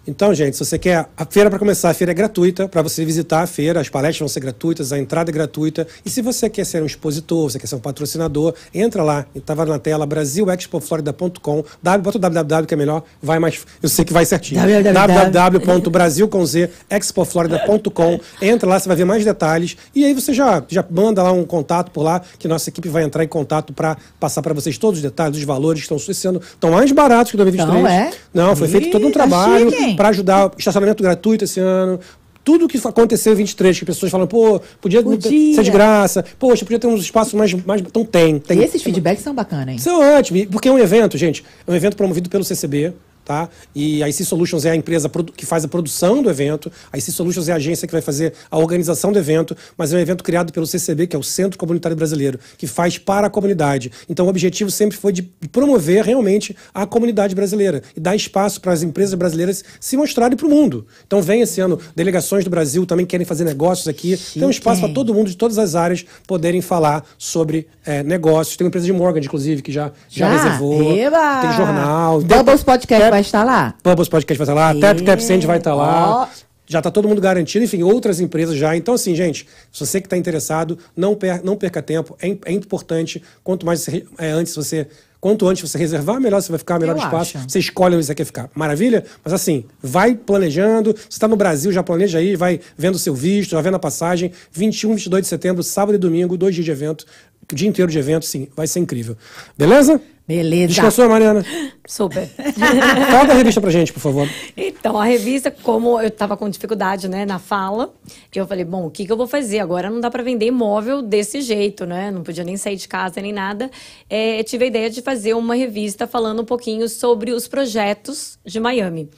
Então, 0.06 0.32
gente, 0.32 0.56
se 0.56 0.64
você 0.64 0.78
quer. 0.78 1.06
A 1.16 1.24
feira, 1.24 1.50
para 1.50 1.58
começar, 1.58 1.90
a 1.90 1.94
feira 1.94 2.12
é 2.12 2.14
gratuita, 2.14 2.68
para 2.68 2.82
você 2.82 3.04
visitar 3.04 3.42
a 3.42 3.46
feira, 3.46 3.80
as 3.80 3.88
palestras 3.88 4.20
vão 4.20 4.28
ser 4.28 4.40
gratuitas, 4.40 4.92
a 4.92 4.98
entrada 4.98 5.30
é 5.30 5.32
gratuita. 5.32 5.86
E 6.04 6.10
se 6.10 6.22
você 6.22 6.48
quer 6.48 6.64
ser 6.64 6.80
um 6.82 6.86
expositor, 6.86 7.50
você 7.50 7.58
quer 7.58 7.66
ser 7.66 7.74
um 7.74 7.80
patrocinador, 7.80 8.54
entra 8.72 9.02
lá, 9.02 9.26
estava 9.34 9.64
na 9.64 9.78
tela, 9.78 10.06
brasilexpoflorida.com, 10.06 11.64
bota 12.02 12.18
o 12.18 12.20
www 12.20 12.66
que 12.66 12.74
é 12.74 12.76
melhor, 12.76 13.02
vai 13.22 13.38
mais. 13.38 13.64
Eu 13.82 13.88
sei 13.88 14.04
que 14.04 14.12
vai 14.12 14.26
certinho. 14.26 14.60
www. 14.60 15.60
www.brasilconzexpoflorida.com. 15.60 18.20
Entra 18.40 18.68
lá, 18.68 18.78
você 18.78 18.86
vai 18.88 18.96
ver 18.96 19.04
mais 19.04 19.24
detalhes. 19.24 19.76
E 19.94 20.04
aí 20.04 20.12
você 20.14 20.32
já, 20.32 20.62
já 20.68 20.84
manda 20.88 21.20
lá 21.22 21.32
um 21.32 21.44
contato 21.44 21.90
por 21.90 22.02
lá, 22.02 22.22
que 22.38 22.46
nossa 22.46 22.70
equipe 22.70 22.88
vai 22.88 23.02
entrar 23.02 23.24
em 23.24 23.28
contato 23.28 23.72
para 23.72 23.96
passar 24.20 24.42
para 24.42 24.54
vocês 24.54 24.78
todos 24.78 24.98
os 24.98 25.02
detalhes, 25.02 25.38
os 25.38 25.44
valores 25.44 25.84
que 25.84 25.92
estão 25.92 26.30
ano 26.30 26.40
estão 26.40 26.70
mais 26.70 26.92
baratos 26.92 27.30
que 27.30 27.36
2023. 27.36 27.80
Então, 27.80 27.90
é? 27.90 28.10
Não, 28.32 28.56
foi 28.56 28.68
feito 28.68 28.90
todo 28.90 29.06
um 29.06 29.10
tá 29.10 29.20
trabalho 29.20 29.74
hein? 29.74 29.95
Para 29.96 30.08
ajudar 30.10 30.50
estacionamento 30.58 31.02
gratuito 31.02 31.44
esse 31.44 31.60
ano. 31.60 31.98
Tudo 32.44 32.68
que 32.68 32.78
aconteceu 32.78 33.32
em 33.32 33.36
23, 33.36 33.76
que 33.80 33.84
pessoas 33.84 34.12
falam, 34.12 34.24
pô, 34.28 34.60
podia, 34.80 35.02
Podia. 35.02 35.54
ser 35.56 35.64
de 35.64 35.70
graça, 35.72 36.24
poxa, 36.38 36.64
podia 36.64 36.78
ter 36.78 36.86
uns 36.86 37.00
espaços 37.00 37.34
mais. 37.34 37.52
mais 37.64 37.80
então 37.80 38.04
tem. 38.04 38.38
tem 38.38 38.60
E 38.60 38.62
esses 38.64 38.80
feedbacks 38.82 39.24
são 39.24 39.34
bacanas, 39.34 39.68
hein? 39.70 39.74
isso 39.76 39.88
é 39.88 40.16
ótimo, 40.18 40.38
e- 40.38 40.46
porque 40.46 40.68
é 40.68 40.72
um 40.72 40.78
evento, 40.78 41.18
gente, 41.18 41.42
é 41.66 41.70
um 41.72 41.74
evento 41.74 41.96
promovido 41.96 42.30
pelo 42.30 42.44
CCB, 42.44 42.92
tá? 43.26 43.48
E 43.74 44.02
a 44.02 44.08
IC 44.08 44.24
Solutions 44.24 44.64
é 44.64 44.70
a 44.70 44.76
empresa 44.76 45.10
que 45.36 45.44
faz 45.44 45.64
a 45.64 45.68
produção 45.68 46.22
do 46.22 46.30
evento, 46.30 46.70
a 46.92 46.96
IC 46.96 47.10
Solutions 47.12 47.48
é 47.48 47.52
a 47.52 47.56
agência 47.56 47.86
que 47.86 47.92
vai 47.92 48.00
fazer 48.00 48.32
a 48.50 48.56
organização 48.56 49.12
do 49.12 49.18
evento, 49.18 49.54
mas 49.76 49.92
é 49.92 49.96
um 49.96 50.00
evento 50.00 50.22
criado 50.24 50.52
pelo 50.52 50.66
CCB, 50.66 51.08
que 51.08 51.16
é 51.16 51.18
o 51.18 51.22
Centro 51.22 51.58
Comunitário 51.58 51.96
Brasileiro, 51.96 52.38
que 52.56 52.66
faz 52.66 52.96
para 52.96 53.26
a 53.26 53.30
comunidade. 53.30 53.90
Então 54.08 54.24
o 54.26 54.28
objetivo 54.28 54.70
sempre 54.70 54.96
foi 54.96 55.12
de 55.12 55.22
promover 55.50 56.04
realmente 56.04 56.56
a 56.72 56.86
comunidade 56.86 57.34
brasileira 57.34 57.82
e 57.96 58.00
dar 58.00 58.14
espaço 58.14 58.60
para 58.60 58.72
as 58.72 58.82
empresas 58.82 59.14
brasileiras 59.14 59.64
se 59.80 59.96
mostrarem 59.96 60.36
para 60.36 60.46
o 60.46 60.50
mundo. 60.50 60.86
Então 61.06 61.20
vem 61.20 61.40
esse 61.42 61.60
ano, 61.60 61.78
delegações 61.96 62.44
do 62.44 62.50
Brasil 62.50 62.86
também 62.86 63.04
querem 63.04 63.26
fazer 63.26 63.42
negócios 63.44 63.88
aqui, 63.88 64.16
tem 64.32 64.44
um 64.44 64.50
espaço 64.50 64.80
para 64.80 64.92
todo 64.92 65.12
mundo 65.12 65.28
de 65.28 65.36
todas 65.36 65.58
as 65.58 65.74
áreas 65.74 66.04
poderem 66.26 66.60
falar 66.60 67.04
sobre 67.18 67.66
eh, 67.84 68.02
negócios. 68.04 68.56
Tem 68.56 68.64
uma 68.64 68.68
empresa 68.68 68.86
de 68.86 68.92
Morgan, 68.92 69.20
inclusive, 69.20 69.62
que 69.62 69.72
já, 69.72 69.90
já, 70.08 70.28
Já? 70.30 70.36
reservou. 70.36 70.96
Eba! 70.96 71.40
Tem 71.40 71.52
jornal. 71.56 72.20
Bubbles 72.20 72.62
Podcast 72.62 72.86
Quer- 72.86 73.10
vai 73.16 73.20
estar 73.22 73.44
lá. 73.44 73.74
Purpose 73.82 74.10
Podcast 74.10 74.38
vai 74.38 74.44
estar 74.44 74.54
lá, 74.54 74.76
É. 74.76 74.80
Tap 74.80 75.00
Tap 75.04 75.20
Send 75.20 75.46
vai 75.46 75.58
estar 75.58 75.74
lá. 75.74 76.22
Ó. 76.22 76.28
Já 76.68 76.80
está 76.80 76.90
todo 76.90 77.08
mundo 77.08 77.20
garantido, 77.20 77.64
enfim, 77.64 77.82
outras 77.82 78.20
empresas 78.20 78.56
já. 78.58 78.76
Então, 78.76 78.92
assim, 78.94 79.14
gente, 79.14 79.46
se 79.72 79.86
você 79.86 80.00
que 80.00 80.06
está 80.06 80.16
interessado, 80.16 80.76
não, 80.96 81.14
per 81.14 81.42
não 81.44 81.56
perca 81.56 81.80
tempo. 81.80 82.16
É, 82.20 82.36
é 82.44 82.52
importante. 82.52 83.22
Quanto 83.44 83.64
mais 83.64 83.80
você, 83.80 84.04
é, 84.18 84.30
antes 84.30 84.54
você. 84.54 84.86
Quanto 85.20 85.48
antes 85.48 85.68
você 85.68 85.78
reservar, 85.78 86.20
melhor 86.20 86.42
você 86.42 86.50
vai 86.50 86.58
ficar, 86.58 86.78
melhor 86.78 86.96
Eu 86.96 87.02
espaço. 87.02 87.38
acho. 87.38 87.48
Você 87.48 87.58
escolhe 87.58 87.96
onde 87.96 88.04
você 88.04 88.14
quer 88.14 88.24
ficar. 88.24 88.50
Maravilha? 88.54 89.04
Mas 89.24 89.32
assim, 89.32 89.64
vai 89.82 90.14
planejando. 90.14 90.94
Se 90.98 91.06
está 91.12 91.26
no 91.26 91.36
Brasil, 91.36 91.72
já 91.72 91.82
planeja 91.82 92.18
aí, 92.18 92.36
vai 92.36 92.60
vendo 92.76 92.96
o 92.96 92.98
seu 92.98 93.14
visto, 93.14 93.52
vai 93.54 93.62
vendo 93.62 93.76
a 93.76 93.78
passagem. 93.78 94.30
21, 94.52 94.94
22 94.94 95.22
de 95.22 95.28
setembro, 95.28 95.62
sábado 95.62 95.94
e 95.94 95.98
domingo, 95.98 96.36
dois 96.36 96.54
dias 96.54 96.64
de 96.64 96.70
evento. 96.70 97.06
O 97.50 97.54
dia 97.54 97.68
inteiro 97.68 97.90
de 97.90 97.98
evento, 97.98 98.26
sim, 98.26 98.48
vai 98.56 98.66
ser 98.66 98.80
incrível. 98.80 99.16
Beleza? 99.56 100.00
Beleza. 100.26 100.68
Descansou, 100.68 101.08
Mariana? 101.08 101.44
Super. 101.86 102.26
Fala 103.10 103.26
da 103.26 103.34
revista 103.34 103.60
pra 103.60 103.70
gente, 103.70 103.92
por 103.92 104.00
favor. 104.00 104.28
Então, 104.56 104.98
a 104.98 105.04
revista, 105.04 105.52
como 105.52 106.00
eu 106.00 106.10
tava 106.10 106.36
com 106.36 106.50
dificuldade, 106.50 107.08
né, 107.08 107.24
na 107.24 107.38
fala, 107.38 107.94
eu 108.34 108.44
falei, 108.44 108.64
bom, 108.64 108.86
o 108.86 108.90
que, 108.90 109.06
que 109.06 109.12
eu 109.12 109.16
vou 109.16 109.28
fazer? 109.28 109.60
Agora 109.60 109.88
não 109.88 110.00
dá 110.00 110.10
para 110.10 110.24
vender 110.24 110.46
imóvel 110.46 111.00
desse 111.00 111.40
jeito, 111.40 111.86
né? 111.86 112.10
Não 112.10 112.24
podia 112.24 112.42
nem 112.42 112.56
sair 112.56 112.74
de 112.74 112.88
casa 112.88 113.20
nem 113.20 113.32
nada. 113.32 113.70
É, 114.10 114.42
tive 114.42 114.64
a 114.64 114.68
ideia 114.68 114.90
de 114.90 115.00
fazer 115.00 115.34
uma 115.34 115.54
revista 115.54 116.08
falando 116.08 116.42
um 116.42 116.44
pouquinho 116.44 116.88
sobre 116.88 117.30
os 117.30 117.46
projetos 117.46 118.36
de 118.44 118.58
Miami. 118.58 119.08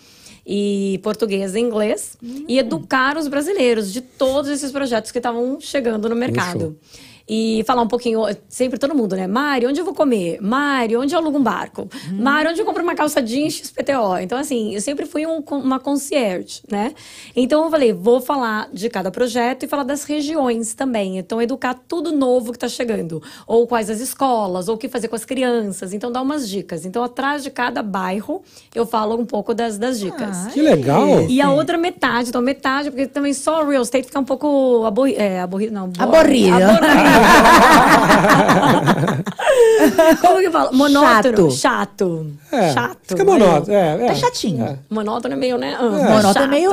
E 0.47 1.01
português 1.03 1.55
e 1.55 1.61
inglês. 1.61 2.17
E 2.47 2.59
educar 2.59 3.17
os 3.17 3.29
brasileiros 3.29 3.93
de 3.93 4.03
todos 4.03 4.51
esses 4.51 4.71
projetos 4.71 5.11
que 5.11 5.19
estavam 5.19 5.59
chegando 5.61 6.09
no 6.09 6.17
mercado. 6.17 6.79
E 7.29 7.63
falar 7.67 7.83
um 7.83 7.87
pouquinho, 7.89 8.23
sempre 8.49 8.79
todo 8.79 8.95
mundo, 8.95 9.15
né? 9.15 9.27
Mari, 9.27 9.67
onde 9.67 9.79
eu 9.81 9.85
vou 9.85 9.93
comer? 9.95 10.39
Mari, 10.41 10.97
onde 10.97 11.15
eu 11.15 11.19
alugo 11.19 11.37
um 11.39 11.43
barco? 11.43 11.87
Mari, 12.11 12.49
onde 12.49 12.61
eu 12.61 12.65
compro 12.65 12.83
uma 12.83 12.95
calça 12.95 13.21
jeans 13.21 13.55
XPTO? 13.55 14.17
Então, 14.21 14.39
assim, 14.39 14.75
eu 14.75 14.81
sempre 14.81 15.05
fui 15.05 15.27
um- 15.27 15.43
uma 15.51 15.79
concierge, 15.79 16.63
né? 16.71 16.95
Então, 17.37 17.65
eu 17.65 17.71
falei, 17.71 17.93
vou 17.93 18.21
falar 18.21 18.69
de 18.73 18.89
cada 18.89 19.11
projeto 19.11 19.65
e 19.65 19.69
falar 19.69 19.83
das 19.83 20.05
regiões 20.05 20.73
também. 20.75 21.19
Então, 21.19 21.41
educar 21.43 21.75
tudo 21.87 22.13
novo 22.13 22.51
que 22.53 22.59
tá 22.59 22.69
chegando. 22.69 23.23
Ou 23.47 23.67
quais 23.67 23.91
as 23.91 24.01
escolas, 24.01 24.69
ou 24.69 24.77
o 24.77 24.79
que 24.79 24.89
fazer 24.89 25.09
com 25.09 25.17
as 25.17 25.25
crianças. 25.27 25.93
Então, 25.93 26.11
dar 26.11 26.23
umas 26.23 26.49
dicas. 26.49 26.87
Então, 26.87 27.03
atrás 27.05 27.43
de 27.43 27.51
cada 27.51 27.83
bairro, 27.83 28.43
eu 28.75 28.87
falo 28.87 29.17
um 29.17 29.25
pouco 29.27 29.53
das, 29.53 29.77
das 29.77 30.01
dicas. 30.01 30.47
Que 30.55 30.63
legal. 30.63 31.27
E 31.29 31.41
a 31.43 31.51
outra 31.51 31.77
metade, 31.77 32.31
então 32.31 32.41
metade, 32.41 32.91
porque 32.91 33.07
também 33.07 33.35
só 33.35 33.65
real 33.65 33.83
estate 33.83 34.07
fica 34.07 34.19
um 34.19 34.25
pouco 34.25 34.85
aborrido. 34.87 35.21
É, 35.21 35.41
aborrido, 35.41 35.75
não. 35.75 35.89
bo- 35.89 36.03
Aborrido. 36.03 36.55
Aborrido. 36.57 37.18
Como 40.21 40.39
que 40.39 40.51
fala? 40.51 40.71
Monótono. 40.73 41.51
Chato. 41.51 42.27
É, 42.53 42.73
Chato. 42.73 42.99
Fica 43.03 43.25
monótono. 43.25 43.77
É, 43.77 44.05
é. 44.05 44.07
Tá 44.09 44.15
chatinho. 44.15 44.65
É. 44.65 44.77
Monótono 44.91 45.35
é 45.35 45.37
meio, 45.37 45.59
né? 45.59 45.77
É. 45.79 45.83
Monótono 45.83 46.29
é 46.29 46.33
chato. 46.33 46.49
meio. 46.49 46.71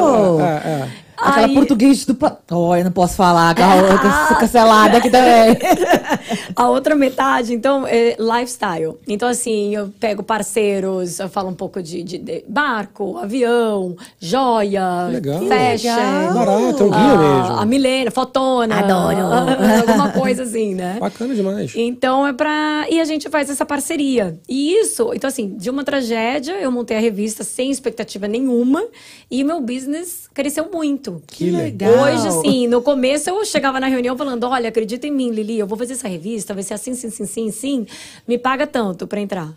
É, 1.17 1.25
é. 1.25 1.29
Aquela 1.29 1.47
Aí- 1.47 1.53
português 1.53 2.05
do. 2.05 2.17
Oh, 2.51 2.75
eu 2.75 2.83
não 2.83 2.91
posso 2.91 3.15
falar, 3.15 3.51
aquela 3.51 3.75
outra 3.75 4.35
cancelada 4.39 4.97
aqui 4.97 5.09
também. 5.09 5.57
A 6.55 6.69
outra 6.69 6.95
metade, 6.95 7.53
então, 7.53 7.85
é 7.87 8.15
lifestyle. 8.19 8.95
Então, 9.07 9.27
assim, 9.27 9.75
eu 9.75 9.89
pego 9.99 10.23
parceiros, 10.23 11.19
eu 11.19 11.27
falo 11.29 11.49
um 11.49 11.53
pouco 11.53 11.81
de, 11.81 12.01
de- 12.03 12.17
de 12.17 12.43
barco, 12.47 13.17
avião, 13.17 13.95
joia, 14.19 15.07
Legal. 15.11 15.39
fashion. 15.47 15.95
legal. 15.95 16.33
Barato, 16.33 16.83
é 16.83 16.85
um 16.85 16.89
guia 16.89 16.99
ah, 16.99 17.17
mesmo. 17.17 17.59
A 17.59 17.65
Milena, 17.65 18.11
fotona. 18.11 18.79
Adoro. 18.79 19.17
Alguma 19.87 20.11
coisa 20.11 20.43
assim, 20.43 20.75
né? 20.75 20.97
Bacana 20.99 21.33
demais. 21.35 21.73
Então 21.75 22.25
é 22.25 22.33
pra. 22.33 22.85
E 22.89 22.99
a 22.99 23.05
gente 23.05 23.29
faz 23.29 23.49
essa 23.49 23.65
parceria. 23.65 24.39
E 24.47 24.73
isso, 24.79 25.11
então 25.13 25.27
assim, 25.27 25.55
de 25.57 25.69
uma 25.69 25.83
tragédia, 25.83 26.53
eu 26.53 26.71
montei 26.71 26.97
a 26.97 26.99
revista 26.99 27.43
sem 27.43 27.69
expectativa 27.71 28.27
nenhuma 28.27 28.83
e 29.29 29.43
meu 29.43 29.61
business 29.61 30.27
cresceu 30.33 30.69
muito. 30.71 31.04
Que 31.27 31.49
legal. 31.51 31.91
Hoje, 31.91 32.27
assim, 32.27 32.67
no 32.67 32.81
começo 32.81 33.29
eu 33.29 33.43
chegava 33.45 33.79
na 33.79 33.87
reunião 33.87 34.17
falando: 34.17 34.43
olha, 34.45 34.69
acredita 34.69 35.07
em 35.07 35.11
mim, 35.11 35.29
Lili, 35.31 35.59
eu 35.59 35.67
vou 35.67 35.77
fazer 35.77 35.93
essa 35.93 36.07
revista, 36.07 36.53
vai 36.53 36.63
ser 36.63 36.73
assim, 36.75 36.93
sim, 36.93 37.09
sim, 37.09 37.25
sim, 37.25 37.51
sim. 37.51 37.85
Me 38.27 38.37
paga 38.37 38.65
tanto 38.67 39.07
pra 39.07 39.19
entrar. 39.21 39.53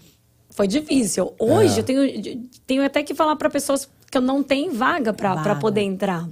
Foi 0.51 0.66
difícil. 0.66 1.33
Hoje 1.39 1.77
É. 1.77 1.81
eu 1.81 1.85
tenho, 1.85 2.49
tenho 2.66 2.85
até 2.85 3.03
que 3.03 3.15
falar 3.15 3.37
pra 3.37 3.49
pessoas 3.49 3.89
que 4.11 4.16
eu 4.19 4.23
não 4.23 4.43
tenho 4.43 4.73
vaga 4.73 5.12
Vaga. 5.12 5.55
poder 5.57 5.83
entrar. 5.83 6.27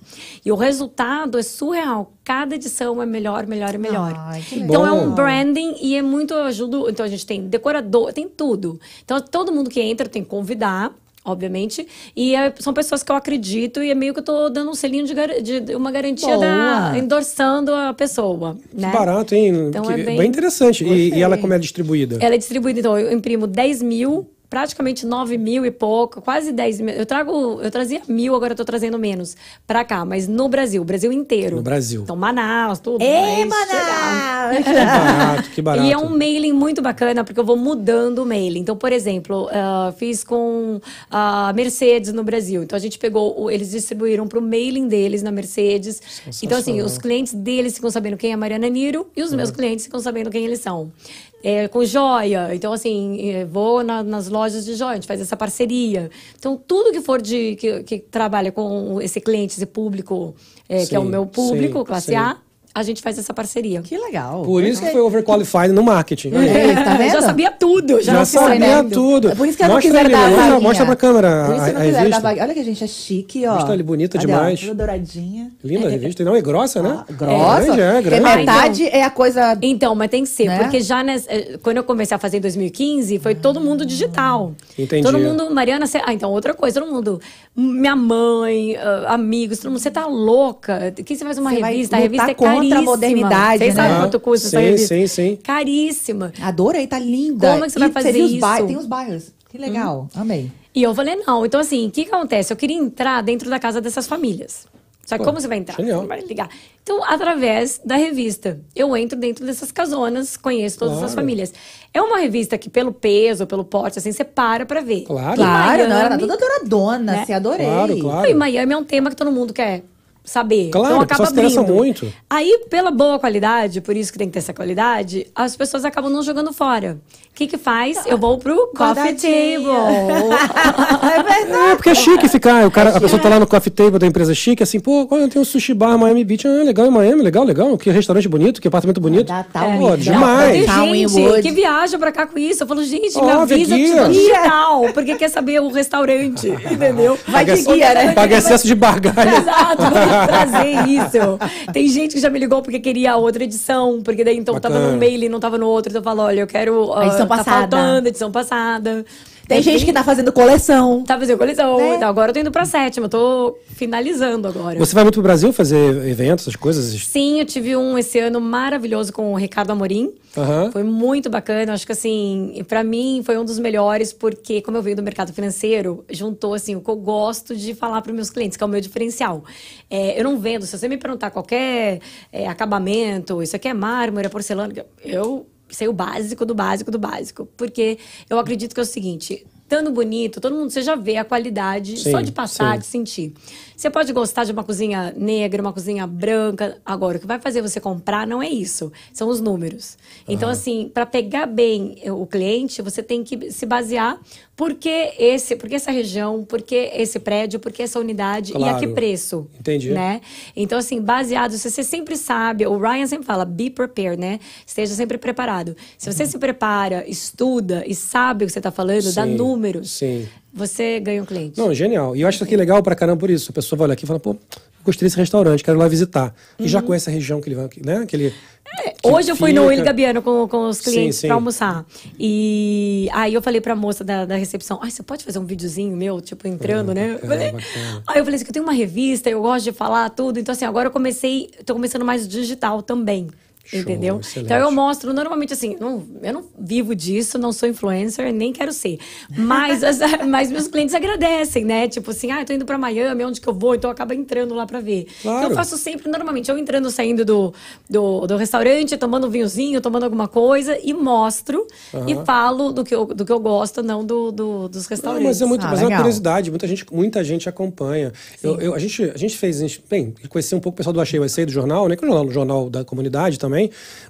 E 0.45 0.51
o 0.51 0.57
resultado 0.57 1.39
é 1.39 1.43
surreal. 1.43 2.13
Cada 2.25 2.55
edição 2.57 3.01
é 3.03 3.07
melhor, 3.07 3.47
melhor 3.47 3.75
e 3.75 3.79
melhor. 3.79 4.15
Ai, 4.17 4.41
que 4.41 4.57
então 4.59 4.85
é 4.85 4.91
legal. 4.91 5.07
um 5.07 5.15
branding 5.15 5.77
e 5.81 5.95
é 5.95 6.03
muito 6.03 6.35
eu 6.35 6.43
ajudo. 6.45 6.89
Então 6.91 7.05
a 7.05 7.09
gente 7.09 7.25
tem 7.27 7.43
decorador, 7.47 8.13
tem 8.13 8.29
tudo. 8.29 8.81
Então 9.05 9.21
todo 9.21 9.53
mundo 9.53 9.71
que 9.71 9.81
entra 9.81 10.09
tem 10.09 10.25
que 10.25 10.29
convidar. 10.31 10.93
Obviamente, 11.27 11.85
e 12.15 12.37
é- 12.37 12.55
são 12.61 12.73
pessoas 12.73 13.03
que 13.03 13.11
eu 13.11 13.17
acredito 13.17 13.83
e 13.83 13.91
é 13.91 13.95
meio 13.97 14.15
que 14.15 14.21
eu 14.21 14.25
tô 14.25 14.49
dando 14.49 14.71
um 14.71 14.75
selinho 14.75 15.05
de, 15.05 15.13
gar- 15.13 15.41
de 15.43 15.75
uma 15.75 15.91
garantia 15.91 16.39
da, 16.39 16.91
Boa. 16.91 16.99
endossando 16.99 17.75
a 17.75 17.93
pessoa, 17.93 18.57
né? 18.73 18.89
Que 18.91 18.97
barato, 18.97 19.35
hein? 19.35 19.49
Então 19.69 19.85
Que- 19.85 19.93
é 19.93 19.97
bem... 20.05 20.17
bem- 20.19 20.29
interessante. 20.29 20.85
E, 20.85 21.13
e 21.15 21.21
ela 21.23 21.37
como 21.37 21.53
é 21.53 21.59
distribuída? 21.59 22.19
Ela 22.21 22.37
é 22.37 22.39
distribuída, 22.39 22.79
então, 22.79 22.97
eu 22.97 23.13
imprimo 23.13 23.47
10 23.49 23.83
mil, 23.83 24.29
praticamente 24.49 25.05
9 25.05 25.37
mil 25.39 25.65
e 25.65 25.71
pouco, 25.71 26.21
quase 26.21 26.53
10 26.53 26.81
mil. 26.81 26.95
Eu 26.95 27.07
trago, 27.07 27.61
eu 27.61 27.71
trazia 27.71 28.01
mil, 28.09 28.35
agora 28.35 28.53
eu 28.53 28.57
tô 28.57 28.65
trazendo 28.65 28.99
menos 28.99 29.37
pra 29.67 29.85
cá, 29.85 30.05
mas 30.05 30.29
no 30.29 30.49
Brasil, 30.49 30.85
Brasil 30.85 31.13
inteiro. 31.13 31.57
No 31.57 31.63
Brasil. 31.63 32.03
Então, 32.03 32.17
Manaus, 32.17 32.79
tudo. 32.79 33.03
Ei. 33.03 33.45
Manaus! 33.45 34.65
Que 34.65 34.73
barato, 34.73 35.51
que 35.51 35.63
barato. 35.63 35.87
E 35.87 35.93
é 35.93 35.99
um 35.99 36.17
mailing 36.17 36.53
muito 36.53 36.81
bacana, 36.81 37.25
porque 37.25 37.39
eu 37.39 37.45
vou 37.45 37.57
mudando 37.57 38.21
o 38.21 38.27
mailing. 38.27 38.61
Então, 38.61 38.77
por 38.77 38.93
exemplo, 38.93 39.49
ah, 39.53 39.93
fiz 39.97 40.23
com 40.23 40.81
a 41.11 41.53
Mercedes 41.55 42.13
no 42.13 42.23
Brasil. 42.23 42.63
Então, 42.63 42.77
a 42.77 42.81
gente 42.81 42.99
pegou, 42.99 43.51
eles 43.51 43.71
distribuíram 43.71 44.27
para 44.27 44.39
o 44.39 44.43
mailing 44.43 44.89
deles 44.89 45.23
na 45.23 45.31
Mercedes. 45.31 46.01
Então, 46.43 46.59
assim, 46.59 46.81
os 46.81 46.99
clientes 46.99 47.33
deles 47.35 47.75
ficam 47.75 47.91
sabendo 47.91 48.17
quem 48.17 48.31
é 48.31 48.35
a 48.35 48.37
Mariana 48.37 48.69
Niro 48.69 49.09
e 49.17 49.23
os 49.23 49.33
meus 49.33 49.51
clientes 49.51 49.85
ficam 49.85 50.01
sabendo 50.01 50.31
quem 50.31 50.45
eles 50.45 50.61
são. 50.61 50.93
É, 51.43 51.69
com 51.69 51.85
joia. 51.85 52.55
Então, 52.55 52.73
assim, 52.73 53.31
eh, 53.31 53.45
vou 53.45 53.83
na- 53.85 54.03
nas 54.03 54.29
lojas 54.29 54.65
de 54.65 54.75
joia, 54.75 54.93
a 54.93 54.95
gente 54.95 55.07
faz 55.07 55.21
essa 55.21 55.37
parceria. 55.37 56.11
Então, 56.37 56.57
tudo 56.57 56.91
que 56.93 57.01
for 57.01 57.21
de. 57.23 57.55
que, 57.57 57.83
que 57.85 57.99
trabalha 57.99 58.51
com 58.51 59.01
esse 59.01 59.21
cliente, 59.21 59.55
esse 59.55 59.67
público, 59.67 60.35
eh, 60.69 60.85
que 60.87 60.97
é 60.97 60.99
o 60.99 61.03
Sim, 61.05 61.11
meu 61.11 61.27
público, 61.27 61.79
sim, 61.81 61.85
classe 61.85 62.07
sim. 62.07 62.15
A, 62.17 62.37
a 62.79 62.83
gente 62.83 63.01
faz 63.01 63.19
essa 63.19 63.33
parceria. 63.33 63.81
Que 63.81 63.97
legal. 63.97 64.43
Por 64.43 64.63
isso 64.63 64.83
que 64.83 64.91
foi 64.91 65.01
overqualified 65.01 65.73
no 65.73 65.83
marketing. 65.83 66.29
É, 66.35 66.75
tá 66.75 66.93
Eu 66.93 66.99
vendo? 66.99 67.13
já 67.13 67.23
sabia 67.23 67.51
tudo, 67.51 68.03
já, 68.03 68.13
Já 68.13 68.19
não 68.19 68.25
sabia 68.27 68.85
tudo. 68.85 69.31
É 69.31 69.35
Por 69.35 69.49
isso 69.49 69.57
que 69.57 69.65
eu 69.65 69.69
não 69.69 69.75
Mostra 69.77 69.91
quiseram 69.91 70.05
ali, 70.07 70.13
dar 70.15 70.19
a 70.19 70.29
mostra- 70.29 70.45
vaguinha. 70.51 70.61
mostra 70.69 70.87
pra 70.87 70.97
câmera 70.97 71.45
Por 71.47 71.55
isso 71.57 71.65
que 71.65 71.71
eu 71.71 71.75
não 71.75 71.81
a 71.81 71.85
quiseram 71.87 72.11
dar 72.11 72.21
vaguinha. 72.21 72.45
Olha 72.45 72.55
que 72.55 72.61
a 72.61 72.65
gente 72.65 72.85
é 72.85 72.87
chique, 72.87 73.47
ó. 73.47 73.53
Revista 73.53 73.73
ali 73.73 73.83
bonita 73.83 74.19
Cadê, 74.19 74.33
ó? 74.33 74.37
demais. 74.37 74.61
Toda 74.61 74.75
douradinha. 74.75 75.51
Linda 75.65 75.87
a 75.87 75.91
revista. 75.91 76.23
Não, 76.25 76.37
é 76.37 76.43
grossa, 76.43 76.83
né? 76.83 76.99
Ah, 77.09 77.13
grossa. 77.13 77.63
É 77.63 77.65
grande, 77.65 77.81
é 77.81 77.93
Porque 78.03 78.11
grande. 78.21 78.37
metade 78.37 78.87
é 78.89 79.03
a 79.05 79.11
coisa... 79.11 79.59
Então, 79.63 79.95
mas 79.95 80.11
tem 80.11 80.23
que 80.25 80.29
ser, 80.29 80.45
Né? 80.49 80.59
porque 80.59 80.81
já 80.81 81.03
nessa- 81.03 81.33
eh, 81.33 81.59
quando 81.63 81.79
eu 81.79 81.85
comecei 81.85 82.15
a 82.15 82.19
fazer 82.19 82.37
em 82.37 82.41
2015, 82.41 83.19
foi 83.19 83.35
todo 83.35 83.59
mundo 83.61 83.87
digital. 83.87 84.53
Entendi. 84.79 85.03
Todo 85.03 85.19
mundo, 85.19 85.51
Mariana, 85.51 85.87
você, 85.87 85.99
ah, 86.05 86.13
então 86.13 86.31
outra 86.31 86.53
coisa, 86.53 86.81
todo 86.81 86.93
mundo, 86.93 87.21
minha 87.57 87.97
mãe, 87.97 88.77
ah, 88.77 89.15
amigos, 89.15 89.59
todo 89.59 89.71
mundo, 89.71 89.81
você 89.81 89.91
tá 89.91 90.07
louca? 90.07 90.93
Que 90.93 91.17
você 91.17 91.25
faz 91.25 91.39
uma 91.39 91.51
Você 91.51 91.61
revista? 91.63 91.97
A 91.97 91.99
revista 92.01 92.25
é 92.25 92.29
lutar 92.29 92.47
contra 92.69 92.79
a 92.79 92.85
caríssima. 92.85 92.91
modernidade, 92.97 93.59
Vocês 93.59 93.75
né? 93.75 93.83
sabem 93.83 93.97
quanto 94.01 94.21
custa 94.21 94.47
essa 94.49 94.59
sim, 94.59 94.65
revista? 94.65 94.95
sim, 94.95 95.07
sim. 95.07 95.37
Caríssima. 95.43 96.33
Adorei, 96.43 96.87
tá 96.87 96.99
linda. 96.99 97.53
Como 97.53 97.65
é 97.65 97.67
que 97.67 97.73
você 97.73 97.79
E 97.79 97.81
vai 97.81 97.91
fazer 97.93 98.23
os 98.23 98.31
isso? 98.31 98.41
ba- 98.41 98.63
Tem 98.63 98.77
os 98.77 98.87
bairros. 98.87 99.33
Que 99.49 99.59
legal. 99.59 100.09
Amei. 100.15 100.51
E 100.75 100.83
eu 100.83 100.95
falei, 100.95 101.17
não. 101.17 101.47
Então, 101.47 101.59
assim, 101.61 101.87
o 101.87 101.91
que, 101.91 102.05
que 102.05 102.11
acontece? 102.15 102.53
Eu 102.53 102.57
queria 102.57 102.77
entrar 102.77 103.23
dentro 103.23 103.49
da 103.49 103.59
casa 103.59 103.81
dessas 103.81 104.07
famílias. 104.07 104.67
Só 105.07 105.15
que 105.15 105.21
Pô, 105.21 105.27
como 105.27 105.41
você 105.41 105.47
vai 105.47 105.59
entrar? 105.59 105.77
genial. 105.77 105.99
Você 105.99 106.03
não 106.03 106.09
vai 106.09 106.21
ligar. 106.21 106.49
Então, 106.83 107.03
através 107.05 107.81
da 107.85 107.95
revista. 107.95 108.61
Eu 108.75 108.97
entro 108.97 109.17
dentro 109.17 109.47
dessas 109.47 109.71
casonas, 109.71 110.37
conheço 110.37 110.79
todas 110.81 110.95
Claro. 110.95 111.07
as 111.07 111.15
famílias. 111.15 111.55
É 111.95 112.03
uma 112.03 112.19
revista 112.19 112.59
que, 112.59 112.69
pelo 112.69 112.93
peso, 112.93 113.47
pelo 113.47 113.65
porte, 113.65 114.01
assim, 114.01 114.11
você 114.11 114.25
para 114.25 114.67
pra 114.67 114.81
ver. 114.81 115.03
Claro. 115.03 115.37
Claro, 115.37 115.89
não, 115.89 115.97
ela 115.97 116.03
tá 116.09 116.17
Miami- 116.17 116.23
toda 116.27 116.37
douradona, 116.37 117.13
né? 117.13 117.25
se 117.25 117.33
adorei. 117.33 117.65
Claro, 117.67 117.99
claro. 118.01 118.29
E 118.31 118.35
Miami 118.35 118.73
é 118.73 118.77
um 118.77 118.85
tema 118.85 119.09
que 119.09 119.15
todo 119.17 119.31
mundo 119.31 119.55
quer 119.55 119.85
saber. 120.27 120.69
Claro, 120.71 120.89
então 120.97 121.01
a 121.03 121.07
pessoa 121.07 121.29
acaba 121.29 121.41
abrindo. 121.47 121.73
muito. 121.75 122.13
Aí, 122.29 122.65
pela 122.69 122.91
boa 122.91 123.19
qualidade, 123.19 123.81
por 123.81 123.97
isso 123.97 124.13
que 124.13 124.19
tem 124.19 124.27
que 124.27 124.35
ter 124.35 124.41
essa 124.41 124.53
qualidade, 124.53 125.27
as 125.35 125.57
pessoas 125.57 125.85
acabam 125.87 126.11
não 126.13 126.23
jogando 126.23 126.53
fora. 126.53 126.99
O 127.31 127.35
que 127.37 127.47
que 127.47 127.57
faz? 127.59 128.05
Eu 128.07 128.19
vou 128.19 128.39
pro 128.39 128.55
coffee 128.77 128.95
Guardadinha. 129.13 129.59
table. 129.59 129.71
é 131.13 131.23
verdade. 131.23 131.71
É, 131.73 131.75
porque 131.77 131.91
é 131.91 131.95
chique 131.95 132.29
ficar. 132.29 132.67
O 132.67 132.71
cara, 132.71 132.97
a 132.97 133.01
pessoa 133.01 133.21
tá 133.21 133.29
lá 133.29 133.39
no 133.39 133.47
coffee 133.47 133.71
table 133.71 133.99
da 133.99 134.07
empresa 134.07 134.35
chique, 134.35 134.63
assim, 134.63 134.81
pô, 134.81 135.07
olha, 135.11 135.29
tem 135.29 135.41
um 135.41 135.45
sushi 135.45 135.75
bar 135.75 135.97
Miami 135.99 136.25
Beach. 136.25 136.47
Ah, 136.49 136.63
legal, 136.65 136.87
em 136.87 136.91
Miami, 136.91 137.23
legal, 137.23 137.45
legal. 137.45 137.77
Que 137.79 137.91
restaurante 137.91 138.29
bonito, 138.29 138.61
que 138.61 138.69
apartamento 138.69 139.01
bonito. 139.01 139.27
Da 139.29 139.45
Pô, 139.45 139.59
Townwood. 139.59 140.03
demais. 140.03 140.67
Tem 140.67 141.09
gente 141.09 141.43
que 141.43 141.51
viaja 141.53 141.99
pra 141.99 142.11
cá 142.11 142.27
com 142.27 142.39
isso. 142.39 142.63
Eu 142.63 142.67
falo, 142.67 142.83
gente, 142.85 143.15
me 143.15 143.21
Óbvio, 143.23 143.55
avisa 143.57 143.77
guia. 143.77 144.09
digital, 144.09 144.87
porque 144.95 145.15
quer 145.17 145.29
saber 145.29 145.61
o 145.61 145.69
restaurante, 145.69 146.49
entendeu? 146.71 147.19
Vai 147.29 147.45
de 147.45 147.63
Paga- 147.63 147.75
guia, 147.75 147.95
né? 147.95 148.13
Paga 148.15 148.37
excesso 148.39 148.67
de 148.67 148.75
barganha. 148.75 149.37
Exato, 149.39 149.83
trazer 150.27 150.89
isso. 150.89 151.39
Tem 151.73 151.89
gente 151.89 152.15
que 152.15 152.21
já 152.21 152.31
me 152.31 152.39
ligou 152.39 152.63
porque 152.63 152.79
queria 152.79 153.13
a 153.13 153.17
outra 153.17 153.45
edição, 153.45 154.01
porque 154.03 154.25
daí 154.25 154.37
então 154.37 154.59
tava 154.61 154.75
Bacana. 154.75 154.93
no 154.93 154.99
mail 154.99 155.25
e 155.25 155.29
não 155.29 155.41
tava 155.41 155.59
no 155.59 155.67
outro. 155.67 155.91
Então 155.91 156.01
eu 156.01 156.05
falo, 156.05 156.23
olha, 156.23 156.41
eu 156.41 156.47
quero. 156.47 156.93
A 156.95 157.07
edição 157.07 157.27
tá 157.27 157.37
passada. 157.37 157.77
faltando 157.77 158.07
a 158.07 158.09
edição 158.09 158.33
passada. 158.33 159.05
Tem 159.49 159.59
É 159.59 159.63
gente 159.63 159.77
bem- 159.79 159.87
que 159.87 159.93
tá 159.93 160.03
fazendo 160.03 160.33
coleção. 160.33 161.05
Tá 161.05 161.17
fazendo 161.19 161.39
colisão. 161.39 161.77
Né? 161.79 161.95
Então, 161.97 162.09
agora 162.09 162.31
eu 162.31 162.35
tô 162.35 162.41
indo 162.41 162.51
pra 162.51 162.65
sétima, 162.65 163.09
tô 163.09 163.57
finalizando 163.69 164.49
agora. 164.49 164.79
Você 164.79 164.95
vai 164.95 165.05
muito 165.05 165.15
pro 165.15 165.23
Brasil 165.23 165.53
fazer 165.53 166.05
eventos, 166.09 166.45
essas 166.45 166.57
coisas? 166.57 166.85
Sim, 167.05 167.39
eu 167.39 167.47
tive 167.47 167.77
um 167.77 167.97
esse 167.97 168.19
ano 168.19 168.41
maravilhoso 168.41 169.13
com 169.13 169.33
o 169.33 169.37
Ricardo 169.37 169.71
Amorim. 169.71 170.13
Aham. 170.37 170.71
Foi 170.73 170.83
muito 170.83 171.31
bacana. 171.31 171.73
Acho 171.73 171.87
que 171.87 171.93
assim, 171.93 172.65
pra 172.67 172.83
mim 172.83 173.23
foi 173.25 173.39
um 173.39 173.45
dos 173.45 173.59
melhores, 173.59 174.13
porque, 174.13 174.61
como 174.61 174.77
eu 174.77 174.83
venho 174.83 174.97
do 174.97 175.03
mercado 175.03 175.33
financeiro, 175.33 176.05
juntou 176.11 176.53
assim 176.53 176.75
o 176.75 176.81
que 176.81 176.91
eu 176.91 176.97
gosto 176.97 177.55
de 177.55 177.73
falar 177.75 178.03
para 178.03 178.13
meus 178.13 178.31
clientes, 178.31 178.57
que 178.57 178.65
é 178.65 178.67
o 178.67 178.69
meu 178.69 178.81
diferencial. 178.81 179.45
É, 179.89 180.19
eu 180.19 180.25
não 180.25 180.39
vendo, 180.39 180.67
se 180.67 180.77
você 180.77 180.89
me 180.89 180.97
perguntar 180.99 181.31
qualquer 181.31 182.01
é, 182.33 182.49
acabamento, 182.49 183.43
isso 183.43 183.55
aqui 183.55 183.69
é 183.69 183.75
mármore, 183.75 184.27
é 184.27 184.29
porcelana, 184.29 184.75
eu 185.05 185.47
sei 185.69 185.89
o 185.89 185.93
básico 185.93 186.45
do 186.45 186.55
básico 186.55 186.91
do 186.91 186.99
básico. 186.99 187.47
Porque 187.57 187.99
eu 188.29 188.39
acredito 188.39 188.75
que 188.75 188.81
é 188.81 188.83
o 188.83 188.87
seguinte. 188.87 189.47
Estando 189.67 189.91
bonito, 189.91 190.41
todo 190.41 190.55
mundo 190.55 190.71
você 190.71 190.81
já 190.81 190.95
vê 190.95 191.17
a 191.17 191.25
qualidade 191.25 191.97
Sim, 191.99 192.13
só 192.13 192.21
de 192.21 192.31
passar, 192.31 192.75
sim. 192.75 192.79
de 192.79 192.87
sentir. 192.87 193.33
Você 193.77 193.91
pode 193.91 194.13
gostar 194.13 194.45
de 194.45 194.53
uma 194.53 194.63
cozinha 194.63 195.13
negra, 195.17 195.61
uma 195.61 195.73
cozinha 195.73 196.07
branca. 196.07 196.79
Agora, 196.87 197.19
o 197.19 197.21
que 197.21 197.27
vai 197.27 197.41
fazer 197.41 197.61
você 197.61 197.81
comprar 197.81 198.29
não 198.29 198.41
é 198.41 198.49
isso, 198.49 198.93
são 199.13 199.29
os 199.29 199.41
números. 199.41 199.99
Então, 200.29 200.49
assim, 200.49 200.89
para 200.95 201.05
pegar 201.05 201.47
bem 201.47 201.97
o 202.11 202.25
cliente, 202.27 202.81
você 202.81 203.03
tem 203.03 203.25
que 203.25 203.51
se 203.51 203.67
basear 203.67 204.21
por 204.57 204.73
que 204.73 205.13
esse, 205.19 205.55
por 205.57 205.69
que 205.69 205.75
essa 205.75 205.91
região, 205.91 206.43
por 206.43 206.63
que 206.63 206.75
esse 206.95 207.19
prédio, 207.19 207.61
por 207.61 207.71
que 207.71 207.83
essa 207.83 208.01
unidade 208.01 208.53
e 208.53 208.65
a 208.65 208.75
que 208.75 208.87
Claro. 208.87 208.95
preço. 208.95 209.47
Entendi. 209.61 209.91
Né? 209.91 210.23
Então, 210.57 210.79
assim, 210.79 211.01
baseado, 211.01 211.53
se 211.53 211.71
você 211.71 211.83
sempre 211.83 212.17
sabe, 212.17 212.67
o 212.67 212.79
Ryan 212.79 213.07
sempre 213.07 213.27
fala, 213.27 213.45
be 213.45 213.69
prepared, 213.69 214.19
né? 214.19 214.41
Esteja 214.65 214.95
sempre 214.95 215.19
preparado. 215.19 215.77
Se 215.99 216.11
você 216.11 216.25
se 216.25 216.39
prepara, 216.39 217.05
estuda 217.07 217.85
e 217.87 217.95
sabe 217.95 218.45
o 218.45 218.47
que 218.47 218.53
você 218.53 218.61
está 218.61 218.71
falando, 218.71 219.13
dá 219.13 219.25
Sim, 219.25 219.37
números, 219.57 219.91
sim. 219.91 220.27
você 220.53 221.01
ganha 221.01 221.23
um 221.23 221.27
cliente. 221.27 221.59
Não, 221.59 221.73
genial. 221.75 222.15
E 222.15 222.21
eu 222.21 222.29
acho 222.29 222.37
isso 222.37 222.45
aqui 222.45 222.57
legal 222.57 222.83
pra 222.83 222.95
caramba 222.95 223.19
por 223.21 223.31
isso. 223.31 223.51
A 223.51 223.55
pessoa 223.55 223.77
vai 223.79 223.87
olhar 223.87 223.95
aqui 223.95 224.05
e 224.05 224.07
fala, 224.07 224.21
pô, 224.21 224.37
gostei 224.85 225.07
desse 225.07 225.17
restaurante, 225.17 225.65
quero 225.65 225.77
ir 225.77 225.81
lá 225.81 225.89
visitar. 225.89 226.35
E 226.59 226.69
já 226.69 226.81
conhece 226.83 227.09
a 227.11 227.13
região 227.13 227.41
que 227.41 227.49
ele 227.49 227.57
vai, 227.57 227.69
né? 227.85 228.05
Que 228.07 228.17
ele, 228.17 228.31
que 228.31 228.37
Uhum. 228.67 228.91
É, 229.05 229.09
Hoje 229.09 229.31
eu 229.31 229.37
fui 229.37 229.53
no. 229.53 229.67
Willy 229.67 229.83
Gabiano 229.83 230.21
com, 230.21 230.47
com 230.49 230.69
os 230.69 230.81
clientes 230.81 231.21
pra 231.21 231.35
almoçar. 231.35 231.87
E 232.19 233.09
aí 233.13 233.33
eu 233.33 233.41
falei 233.41 233.61
pra 233.61 233.77
moça 233.77 234.03
da, 234.03 234.25
da 234.25 234.35
recepção: 234.37 234.79
Ai, 234.83 234.91
você 234.91 235.03
pode 235.03 235.25
fazer 235.25 235.39
um 235.39 235.45
videozinho 235.47 235.97
meu, 235.97 236.21
tipo, 236.21 236.47
entrando, 236.49 236.93
né? 236.93 237.11
Eu 237.11 237.15
bacana, 237.15 237.35
falei- 237.35 237.53
bacana. 237.53 238.03
Aí 238.09 238.19
eu 238.19 238.25
falei 238.25 238.35
assim: 238.35 238.45
que 238.45 238.51
eu 238.51 238.55
tenho 238.55 238.65
uma 238.65 238.73
revista, 238.73 239.31
eu 239.31 239.41
gosto 239.41 239.65
de 239.65 239.73
falar 239.73 240.11
tudo. 240.11 240.39
Então, 240.41 240.53
assim, 240.53 240.65
agora 240.65 240.89
eu 240.89 240.93
comecei, 240.93 241.49
tô 241.65 241.75
começando 241.75 242.05
mais 242.05 242.27
digital 242.27 242.83
também. 242.83 243.29
Show, 243.67 243.81
entendeu? 243.81 244.21
excelente. 244.21 244.47
Então 244.47 244.59
eu 244.59 244.71
mostro 244.71 245.13
normalmente 245.13 245.53
assim, 245.53 245.77
não, 245.81 246.03
eu 246.23 246.33
não 246.33 246.45
vivo 246.59 246.95
disso, 246.95 247.39
não 247.39 247.53
sou 247.53 247.69
influencer, 247.69 248.33
nem 248.33 248.53
quero 248.53 248.73
ser. 248.73 248.99
Mas, 249.37 249.83
as- 249.83 249.99
mas 250.29 250.51
meus 250.51 250.69
clientes 250.69 250.95
agradecem, 250.95 251.65
né? 251.65 251.89
Tipo 251.89 252.11
assim, 252.11 252.31
ah, 252.31 252.41
eu 252.41 252.45
tô 252.47 252.53
indo 252.53 252.65
pra 252.65 252.79
Miami, 252.79 253.25
onde 253.25 253.41
que 253.41 253.49
eu 253.49 253.55
vou? 253.55 253.75
Então 253.75 253.91
acaba 253.91 254.15
entrando 254.15 254.55
lá 254.55 254.67
pra 254.67 254.81
ver. 254.81 255.07
Claro. 255.23 255.39
Então 255.39 255.51
eu 255.51 255.57
faço 255.57 255.77
sempre, 255.77 256.09
normalmente, 256.11 256.51
eu 256.51 256.57
entrando, 256.59 256.91
saindo 256.91 257.25
do, 257.25 257.53
do, 257.89 258.27
do 258.27 258.37
restaurante, 258.37 258.97
tomando 258.97 259.27
um 259.27 259.31
vinhozinho, 259.31 259.81
tomando 259.81 260.05
alguma 260.05 260.29
coisa 260.29 260.79
e 260.83 260.93
mostro 260.95 261.67
e 262.07 262.15
falo 262.25 262.73
do 262.73 262.85
que 262.85 262.95
eu, 262.95 263.05
do 263.07 263.25
que 263.25 263.33
eu 263.33 263.41
gosto, 263.41 263.83
não 263.83 264.05
do, 264.05 264.31
do- 264.31 264.69
dos 264.69 264.85
Não, 264.85 264.91
restaurantes. 264.91 265.27
mas 265.27 265.43
é 265.43 265.47
muito, 265.47 265.65
Ah, 265.67 265.71
mas 265.71 265.79
é 265.79 265.83
uma 265.83 265.89
legal. 265.89 266.03
curiosidade, 266.03 266.51
muita 266.51 266.67
gente, 266.69 266.87
muita 266.93 267.25
gente 267.25 267.49
acompanha. 267.49 268.13
Eu, 268.43 268.61
eu- 268.61 268.75
a, 268.75 268.79
gente, 268.79 269.03
a 269.03 269.17
gente 269.17 269.37
fez, 269.37 269.59
a 269.59 269.61
gente, 269.61 269.83
bem, 269.89 270.15
conheci 270.29 270.55
um 270.55 270.61
pouco 270.61 270.75
o 270.75 270.77
pessoal 270.77 270.93
do 270.93 271.01
Achei 271.01 271.19
Vai 271.19 271.29
Ser, 271.29 271.47
do 271.47 271.53
jornal, 271.53 271.89
né? 271.89 271.97
Que 271.97 272.05
é 272.05 272.09
jornal, 272.09 272.27
um 272.27 272.31
jornal 272.31 272.71
da 272.71 272.85
comunidade 272.85 273.39
também, 273.39 273.56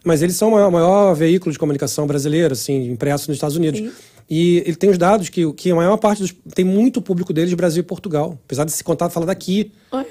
mas 0.04 0.22
eles 0.22 0.36
são 0.36 0.48
o 0.48 0.52
maior, 0.52 0.70
maior 0.70 1.14
veículo 1.14 1.52
de 1.52 1.58
comunicação 1.58 2.06
brasileiro, 2.06 2.52
assim, 2.52 2.90
impresso 2.90 3.28
nos 3.30 3.36
Estados 3.36 3.56
Unidos. 3.56 3.80
Sim. 3.80 3.92
E 4.28 4.58
ele 4.66 4.74
tem 4.74 4.90
os 4.90 4.98
dados 4.98 5.28
que, 5.28 5.52
que 5.52 5.70
a 5.70 5.74
maior 5.74 5.96
parte 5.96 6.20
dos. 6.20 6.34
tem 6.52 6.64
muito 6.64 7.00
público 7.00 7.32
deles 7.32 7.50
de 7.50 7.56
Brasil 7.56 7.80
e 7.80 7.84
Portugal. 7.84 8.36
Apesar 8.44 8.64
de 8.64 8.72
se 8.72 8.82
contar 8.82 9.08
falar 9.08 9.26
daqui. 9.26 9.70
Oi? 9.92 10.04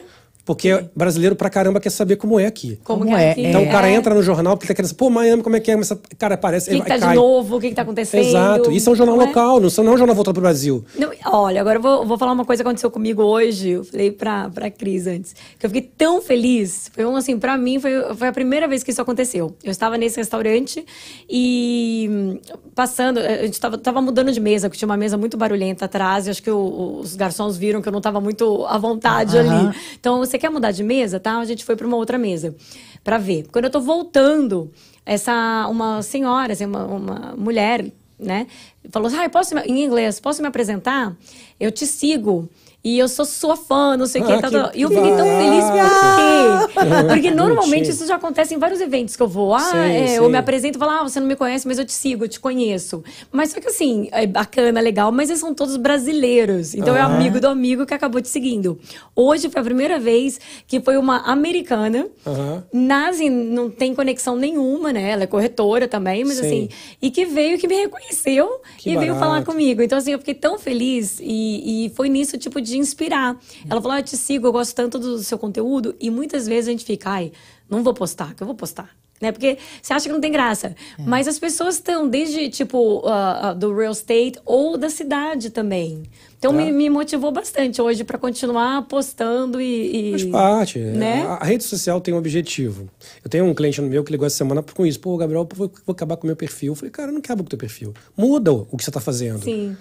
Porque 0.45 0.85
brasileiro 0.95 1.35
pra 1.35 1.49
caramba 1.49 1.79
quer 1.79 1.89
saber 1.89 2.17
como 2.17 2.39
é 2.39 2.45
aqui. 2.45 2.79
Como, 2.83 2.99
Como 2.99 3.09
que 3.15 3.21
é? 3.21 3.31
aqui? 3.31 3.47
Então 3.47 3.63
o 3.63 3.69
cara 3.71 3.89
É. 3.89 3.95
entra 3.95 4.13
no 4.13 4.21
jornal 4.21 4.55
porque 4.55 4.67
tá 4.67 4.75
querendo 4.75 4.89
saber, 4.89 4.99
pô, 4.99 5.09
Miami, 5.09 5.41
como 5.41 5.55
é 5.55 5.59
que 5.59 5.71
é? 5.71 5.75
Mas, 5.75 5.91
cara, 6.19 6.35
aparece. 6.35 6.69
O 6.69 6.73
que, 6.75 6.81
que 6.81 6.87
tá 6.87 6.99
cai. 6.99 7.09
de 7.09 7.15
novo? 7.15 7.57
O 7.57 7.59
que, 7.59 7.69
que 7.69 7.75
tá 7.75 7.81
acontecendo? 7.81 8.21
Exato. 8.23 8.71
Isso 8.71 8.87
é 8.89 8.93
um 8.93 8.95
jornal 8.95 9.15
Não 9.17 9.23
é? 9.23 9.27
local, 9.27 9.59
não, 9.59 9.69
são- 9.71 9.83
não 9.83 9.93
é 9.93 9.95
um 9.95 9.97
jornal 9.97 10.15
voltado 10.15 10.35
pro 10.35 10.41
Brasil. 10.43 10.85
Não, 10.99 11.09
olha, 11.25 11.59
agora 11.59 11.79
eu 11.79 11.81
vou, 11.81 12.05
vou 12.05 12.17
falar 12.17 12.31
uma 12.31 12.45
coisa 12.45 12.61
que 12.63 12.67
aconteceu 12.67 12.91
comigo 12.91 13.23
hoje. 13.23 13.71
Eu 13.71 13.83
falei 13.83 14.11
pra, 14.11 14.47
pra 14.49 14.69
Cris 14.69 15.07
antes. 15.07 15.35
Que 15.57 15.65
eu 15.65 15.69
fiquei 15.71 15.81
tão 15.97 16.21
feliz. 16.21 16.91
Foi 16.93 17.03
um, 17.05 17.15
assim, 17.15 17.39
pra 17.39 17.57
mim, 17.57 17.79
foi, 17.79 17.91
foi 18.13 18.27
a 18.27 18.31
primeira 18.31 18.67
vez 18.67 18.83
que 18.83 18.91
isso 18.91 19.01
aconteceu. 19.01 19.55
Eu 19.63 19.71
estava 19.71 19.97
nesse 19.97 20.17
restaurante 20.17 20.85
e 21.27 22.39
passando, 22.73 23.19
a 23.19 23.45
gente 23.45 23.59
tava, 23.59 23.77
tava 23.77 24.01
mudando 24.01 24.31
de 24.31 24.39
mesa, 24.39 24.69
porque 24.69 24.77
tinha 24.77 24.87
uma 24.87 24.97
mesa 24.97 25.17
muito 25.17 25.37
barulhenta 25.37 25.85
atrás. 25.85 26.27
E 26.27 26.29
acho 26.29 26.43
que 26.43 26.51
o- 26.51 26.99
os 27.01 27.15
garçons 27.15 27.57
viram 27.57 27.81
que 27.81 27.87
eu 27.87 27.91
não 27.93 28.01
tava 28.01 28.21
muito 28.21 28.65
à 28.67 28.77
vontade 28.77 29.37
Aham. 29.37 29.67
ali. 29.69 29.77
Então, 29.99 30.19
você 30.35 30.39
quer 30.39 30.49
mudar 30.49 30.71
de 30.71 30.83
mesa, 30.83 31.19
tá? 31.19 31.37
A 31.39 31.45
gente 31.45 31.63
foi 31.63 31.75
pra 31.75 31.87
uma 31.87 31.95
outra 31.95 32.17
mesa 32.17 32.55
pra 33.03 33.17
ver. 33.17 33.47
Quando 33.51 33.65
eu 33.65 33.71
tô 33.71 33.79
voltando, 33.79 34.71
essa 35.05 35.67
uma 35.69 36.01
senhora, 36.01 36.53
assim, 36.53 36.65
uma, 36.65 36.85
uma 36.85 37.35
mulher, 37.37 37.85
né? 38.19 38.47
Falou 38.91 39.09
ah, 39.15 39.29
posso 39.29 39.57
em 39.59 39.83
inglês, 39.83 40.19
posso 40.19 40.41
me 40.41 40.47
apresentar? 40.47 41.15
Eu 41.59 41.71
te 41.71 41.85
sigo. 41.85 42.49
E 42.87 42.99
eu 42.99 43.07
sou 43.07 43.25
sua 43.25 43.55
fã, 43.57 43.97
não 43.97 44.05
sei 44.05 44.21
o 44.21 44.25
Ah, 44.25 44.27
que- 44.35 44.41
tal, 44.43 44.51
tal. 44.51 44.71
E 44.75 44.83
eu 44.83 44.89
que 44.89 44.95
fiquei 44.95 45.11
tão 45.13 45.25
feliz 45.37 45.65
por 45.71 46.15
quê? 46.15 46.59
Porque 47.09 47.31
normalmente 47.31 47.89
isso 47.89 48.05
já 48.05 48.15
acontece 48.15 48.53
em 48.53 48.59
vários 48.59 48.79
eventos 48.79 49.15
que 49.15 49.23
eu 49.23 49.27
vou. 49.27 49.55
Ah, 49.55 49.59
Sim, 49.59 49.77
é, 49.77 50.07
sim. 50.07 50.13
eu 50.17 50.29
me 50.29 50.37
apresento 50.37 50.77
e 50.77 50.79
falo, 50.79 50.91
ah, 50.91 51.01
você 51.01 51.19
não 51.19 51.25
me 51.25 51.35
conhece, 51.35 51.67
mas 51.67 51.79
eu 51.79 51.85
te 51.85 51.91
sigo, 51.91 52.25
eu 52.25 52.29
te 52.29 52.39
conheço. 52.39 53.03
Mas 53.31 53.49
só 53.49 53.59
que 53.59 53.67
assim, 53.69 54.07
é 54.11 54.27
bacana, 54.27 54.79
legal, 54.81 55.11
mas 55.11 55.29
eles 55.31 55.39
são 55.39 55.51
todos 55.51 55.77
brasileiros. 55.77 56.75
Então 56.75 56.95
é 56.95 57.01
Aham. 57.01 57.15
amigo 57.15 57.39
do 57.41 57.47
amigo 57.47 57.87
que 57.87 57.93
acabou 57.95 58.21
te 58.21 58.29
seguindo. 58.29 58.77
Hoje 59.15 59.49
foi 59.49 59.61
a 59.61 59.63
primeira 59.63 59.97
vez 59.99 60.39
que 60.67 60.79
foi 60.79 60.95
uma 60.97 61.17
americana. 61.21 62.07
Aham. 62.25 62.63
Nazi 62.71 63.31
não 63.31 63.67
tem 63.67 63.95
conexão 63.95 64.35
nenhuma, 64.35 64.93
né? 64.93 65.09
Ela 65.09 65.23
é 65.23 65.27
corretora 65.27 65.87
também, 65.87 66.23
mas 66.23 66.37
Sim. 66.37 66.45
assim, 66.45 66.69
e 67.01 67.09
que 67.09 67.25
veio, 67.25 67.57
que 67.57 67.67
me 67.67 67.75
reconheceu 67.75 68.61
Que 68.77 68.91
e 68.91 68.97
veio 68.97 69.13
barato. 69.15 69.19
falar 69.19 69.43
comigo. 69.43 69.81
Então, 69.81 69.97
assim, 69.97 70.11
eu 70.11 70.19
fiquei 70.19 70.35
tão 70.35 70.59
feliz 70.59 71.19
e, 71.19 71.85
e 71.87 71.89
foi 71.95 72.09
nisso, 72.09 72.37
tipo, 72.37 72.61
de 72.61 72.74
inspirar. 72.77 73.39
Ela 73.69 73.81
falou: 73.81 73.95
ah, 73.95 73.99
eu 73.99 74.03
te 74.03 74.17
sigo, 74.17 74.47
eu 74.47 74.51
gosto 74.51 74.75
tanto 74.75 74.99
do 74.99 75.19
seu 75.19 75.37
conteúdo. 75.37 75.95
E 75.99 76.09
muitas 76.09 76.47
vezes 76.47 76.67
a 76.67 76.71
gente 76.71 76.85
fica, 76.85 77.09
ai, 77.09 77.31
não 77.69 77.83
vou 77.83 77.93
postar, 77.93 78.33
que 78.35 78.41
eu 78.43 78.47
vou 78.47 78.55
postar. 78.55 78.89
Né? 79.21 79.31
Porque 79.31 79.57
você 79.81 79.93
acha 79.93 80.07
que 80.07 80.11
não 80.11 80.19
tem 80.19 80.29
graça. 80.31 80.75
É. 80.99 81.01
Mas 81.05 81.25
as 81.25 81.39
pessoas 81.39 81.75
estão, 81.75 82.07
desde, 82.09 82.49
tipo, 82.49 83.01
ah, 83.07 83.49
ah, 83.49 83.53
do 83.53 83.73
real 83.73 83.93
estate 83.93 84.37
ou 84.45 84.77
da 84.77 84.89
cidade 84.89 85.49
também. 85.51 86.03
Então, 86.37 86.51
Tá. 86.51 86.57
me, 86.57 86.69
me 86.69 86.89
motivou 86.89 87.31
bastante 87.31 87.81
hoje 87.81 88.03
para 88.03 88.17
continuar 88.17 88.81
postando 88.87 89.59
e. 89.61 90.09
e- 90.09 90.11
Faz 90.11 90.25
parte. 90.25 90.79
Né? 90.79 91.23
A, 91.25 91.35
a 91.35 91.43
rede 91.45 91.63
social 91.63 92.01
tem 92.01 92.13
um 92.13 92.17
objetivo. 92.17 92.89
Eu 93.23 93.29
tenho 93.29 93.45
um 93.45 93.53
cliente 93.53 93.81
meu 93.81 94.03
que 94.03 94.11
ligou 94.11 94.27
essa 94.27 94.35
semana 94.35 94.61
com 94.61 94.85
isso. 94.85 94.99
Pô, 94.99 95.15
Gabriel, 95.15 95.47
vou, 95.55 95.71
vou 95.85 95.93
acabar 95.93 96.17
com 96.17 96.23
o 96.23 96.27
meu 96.27 96.35
perfil. 96.35 96.73
Eu 96.73 96.75
falei, 96.75 96.91
cara, 96.91 97.09
não 97.11 97.19
acaba 97.19 97.41
com 97.41 97.47
o 97.47 97.49
teu 97.49 97.57
perfil. 97.57 97.93
Muda 98.17 98.51
o 98.51 98.65
que 98.77 98.83
você 98.83 98.89
está 98.89 98.99
fazendo. 98.99 99.41
Sim. 99.43 99.77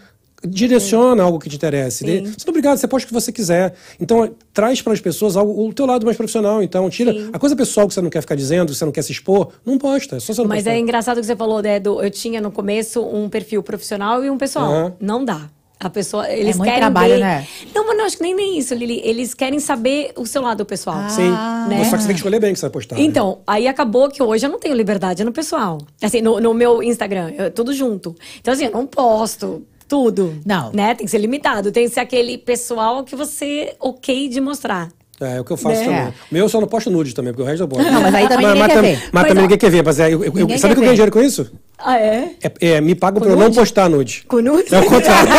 Direciona 0.47 1.23
algo 1.23 1.39
que 1.39 1.49
te 1.49 1.57
interesse. 1.57 1.99
Sim. 1.99 2.07
Dê- 2.07 2.21
Você 2.21 2.27
não 2.27 2.35
é 2.47 2.51
obrigado, 2.51 2.77
você 2.79 2.87
posta 2.89 3.05
o 3.07 3.09
que 3.09 3.15
você 3.15 3.33
quiser. 3.33 3.75
Então, 4.01 4.31
traz 4.53 4.81
para 4.83 4.93
as 4.93 5.01
pessoas 5.01 5.37
algo, 5.37 5.67
o 5.69 5.73
teu 5.73 5.87
lado 5.87 6.05
mais 6.05 6.17
profissional. 6.17 6.63
Então, 6.63 6.89
tira 6.91 7.13
Sim. 7.13 7.31
a 7.33 7.39
coisa 7.39 7.55
pessoal 7.57 7.87
que 7.89 7.95
você 7.95 8.01
não 8.01 8.11
quer 8.11 8.21
ficar 8.21 8.35
dizendo, 8.35 8.71
que 8.71 8.75
você 8.79 8.85
não 8.85 8.93
quer 8.93 9.03
se 9.03 9.13
expor, 9.13 9.49
não 9.65 9.79
posta. 9.79 10.17
É 10.17 10.21
só 10.21 10.33
você 10.33 10.41
não 10.43 10.49
Mas 10.49 10.59
postar. 10.65 10.73
é 10.77 10.79
engraçado 10.79 11.21
que 11.21 11.27
você 11.27 11.37
falou, 11.37 11.63
né? 11.63 11.81
Do, 11.81 12.03
eu 12.03 12.11
tinha 12.11 12.41
no 12.41 12.51
começo 12.51 13.01
um 13.03 13.29
perfil 13.29 13.63
profissional 13.63 14.25
e 14.25 14.31
um 14.31 14.39
pessoal. 14.39 14.71
Aham. 14.73 14.93
Não 15.01 15.25
dá. 15.25 15.49
A 15.81 15.91
pessoa, 15.91 16.31
eles 16.33 16.57
muito 16.57 16.69
querem 16.69 16.81
trabalho, 16.81 17.15
ver... 17.15 17.21
né? 17.21 17.47
Não, 17.75 17.87
mas 17.87 17.99
não 17.99 18.05
acho 18.07 18.17
que 18.17 18.23
nem, 18.23 18.35
nem 18.35 18.57
isso, 18.59 18.73
Lili. 18.75 19.03
Eles 19.05 19.35
querem 19.35 19.59
saber 19.59 20.13
o 20.17 20.25
seu 20.25 20.41
lado 20.41 20.65
pessoal. 20.65 20.97
Ah. 20.99 21.09
Sim. 21.11 21.29
né? 21.69 21.85
Só 21.85 21.97
que 21.97 22.03
você 22.03 22.07
tem 22.07 22.15
que 22.15 22.21
escolher 22.21 22.41
bem 22.41 22.51
o 22.51 22.55
que 22.55 22.61
você 22.61 22.67
vai 22.67 22.71
postar. 22.73 22.97
né? 22.97 23.03
Então, 23.03 23.41
aí 23.47 23.67
acabou 23.69 24.09
que 24.09 24.23
hoje 24.23 24.47
eu 24.47 24.51
não 24.51 24.59
tenho 24.59 24.75
liberdade 24.75 25.23
no 25.25 25.33
pessoal. 25.33 25.79
Assim, 26.01 26.23
no, 26.23 26.41
no 26.41 26.55
meu 26.55 26.83
Instagram, 26.83 27.33
eu- 27.37 27.51
tudo 27.51 27.75
junto. 27.75 28.15
Então, 28.41 28.55
assim, 28.55 28.65
eu 28.67 28.71
não 28.71 28.87
posto 28.87 29.67
tudo. 29.89 30.39
Não. 30.45 30.71
Né? 30.73 30.95
Tem 30.95 31.05
que 31.05 31.11
ser 31.11 31.19
limitado. 31.19 31.71
Tem 31.73 31.87
que 31.89 31.95
ser 31.95 32.01
aquele 32.01 32.39
pessoal 32.39 33.05
que 33.05 33.15
você 33.17 33.75
ok 33.81 34.29
de 34.29 34.41
mostrar. 34.41 34.89
É, 35.21 35.37
é 35.37 35.41
o 35.41 35.45
que 35.45 35.53
eu 35.53 35.57
faço 35.57 35.81
Né? 35.81 35.85
também. 35.87 36.09
O 36.09 36.35
meu 36.35 36.45
eu 36.45 36.49
só 36.49 36.61
não 36.61 36.67
posto 36.69 36.91
nude 36.91 37.15
também, 37.15 37.33
porque 37.33 37.43
o 37.43 37.47
resto 37.47 37.63
eu 37.63 37.67
boto. 37.69 37.83
Não, 37.85 38.01
mas 38.03 38.15
aí 38.15 38.29
também 38.29 38.47
ninguém 38.49 38.67
quer 38.67 38.75
tam- 38.75 38.83
ver. 38.83 38.97
Mas, 38.97 39.11
Mas, 39.13 39.23
também 39.29 39.39
ó, 39.39 39.43
ninguém 39.43 39.59
quer 39.59 39.71
ver. 39.71 39.85
Mas 39.85 40.01
é, 40.01 40.07
eu, 40.13 40.25
eu, 40.25 40.33
ninguém 40.35 40.59
sabe 40.59 40.75
quer 40.75 40.75
que 40.75 40.81
eu 40.81 40.85
ganho 40.85 40.95
dinheiro 40.95 41.13
com 41.13 41.23
isso? 41.23 41.53
Ah, 41.79 41.99
é? 41.99 42.31
É, 42.43 42.69
é, 42.69 42.81
me 42.81 42.95
pagam 42.95 43.21
pra 43.21 43.31
eu 43.31 43.37
não 43.37 43.53
postar 43.53 43.89
nude. 43.91 44.25
Com 44.29 44.41
nude? 44.41 44.73
É 44.75 44.79
o 44.79 44.85
contrário. 44.87 45.31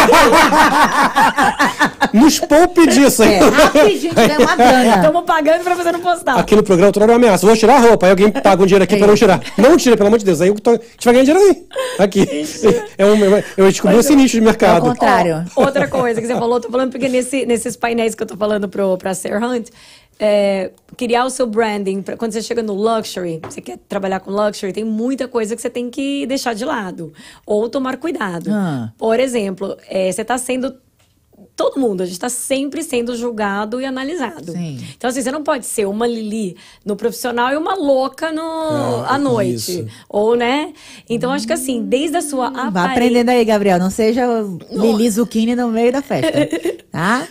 Nos 2.13 2.39
poupe 2.39 2.87
disso, 2.87 3.23
hein? 3.23 3.33
É, 3.33 3.39
rapidinho 3.39 4.13
ganha 4.13 4.39
uma 4.39 4.55
grana. 4.55 4.95
Estamos 4.97 5.23
pagando 5.23 5.63
pra 5.63 5.75
você 5.75 5.91
não 5.91 5.99
postar. 5.99 6.35
Aqui 6.37 6.55
no 6.55 6.63
programa, 6.63 6.91
toda 6.91 7.05
hora 7.05 7.13
eu 7.13 7.17
ameaço. 7.17 7.45
Vou 7.45 7.55
tirar 7.55 7.75
a 7.75 7.79
roupa. 7.79 8.05
Aí 8.05 8.11
alguém 8.11 8.31
paga 8.31 8.61
um 8.61 8.65
dinheiro 8.65 8.83
aqui 8.83 8.95
pra 8.95 9.05
eu 9.05 9.09
não 9.09 9.15
tirar. 9.15 9.41
Não 9.57 9.77
tira, 9.77 9.97
pelo 9.97 10.07
amor 10.07 10.19
de 10.19 10.25
Deus. 10.25 10.41
Aí 10.41 10.49
eu 10.49 10.55
tô, 10.55 10.71
a 10.71 10.73
gente 10.73 11.05
vai 11.05 11.13
ganhar 11.13 11.25
dinheiro 11.25 11.49
aí. 11.49 11.65
Aqui. 12.05 12.27
É 12.97 13.05
um, 13.05 13.17
eu 13.57 13.69
descobri 13.69 13.97
esse 13.97 14.15
nicho 14.15 14.33
de 14.33 14.39
Ao 14.39 14.45
mercado. 14.45 14.81
contrário. 14.81 15.45
Ó, 15.55 15.65
outra 15.65 15.87
coisa 15.87 16.21
que 16.21 16.27
você 16.27 16.33
falou, 16.33 16.59
tô 16.59 16.69
falando 16.69 16.91
porque 16.91 17.07
nesse, 17.07 17.45
nesses 17.45 17.75
painéis 17.75 18.13
que 18.13 18.23
eu 18.23 18.27
tô 18.27 18.37
falando 18.37 18.69
pro, 18.69 18.97
pra 18.97 19.13
Sarah 19.13 19.45
Hunt, 19.47 19.69
é, 20.19 20.71
criar 20.97 21.25
o 21.25 21.29
seu 21.29 21.45
branding, 21.45 22.01
pra, 22.01 22.15
quando 22.15 22.31
você 22.31 22.41
chega 22.41 22.63
no 22.63 22.73
luxury, 22.73 23.39
você 23.43 23.61
quer 23.61 23.77
trabalhar 23.89 24.19
com 24.19 24.31
luxury, 24.31 24.71
tem 24.71 24.83
muita 24.83 25.27
coisa 25.27 25.55
que 25.55 25.61
você 25.61 25.69
tem 25.69 25.89
que 25.89 26.25
deixar 26.25 26.53
de 26.53 26.63
lado. 26.63 27.13
Ou 27.45 27.69
tomar 27.69 27.97
cuidado. 27.97 28.49
Ah. 28.51 28.91
Por 28.97 29.19
exemplo, 29.19 29.77
é, 29.87 30.11
você 30.11 30.21
está 30.21 30.37
sendo 30.37 30.75
todo 31.55 31.79
mundo, 31.79 32.01
a 32.01 32.05
gente 32.05 32.15
está 32.15 32.29
sempre 32.29 32.83
sendo 32.83 33.15
julgado 33.15 33.79
e 33.81 33.85
analisado. 33.85 34.51
Sim. 34.51 34.79
Então, 34.97 35.09
assim, 35.09 35.21
você 35.21 35.31
não 35.31 35.43
pode 35.43 35.65
ser 35.65 35.85
uma 35.85 36.05
Lili 36.07 36.55
no 36.85 36.95
profissional 36.95 37.51
e 37.51 37.57
uma 37.57 37.75
louca 37.75 38.31
no, 38.31 38.41
Ah, 38.41 39.15
à 39.15 39.17
noite. 39.17 39.55
isso. 39.55 39.87
Ou, 40.09 40.35
né? 40.35 40.73
Então, 41.09 41.31
acho 41.31 41.47
que 41.47 41.53
assim, 41.53 41.83
desde 41.83 42.17
a 42.17 42.21
sua 42.21 42.49
Vá 42.49 42.67
aparência. 42.67 42.91
aprendendo 42.91 43.29
aí, 43.29 43.45
Gabriel. 43.45 43.79
Não 43.79 43.89
seja 43.89 44.25
Lili 44.71 45.09
Zucchini 45.09 45.55
no 45.55 45.69
meio 45.69 45.91
da 45.91 46.01
festa. 46.01 46.31
Tá? 46.95 47.27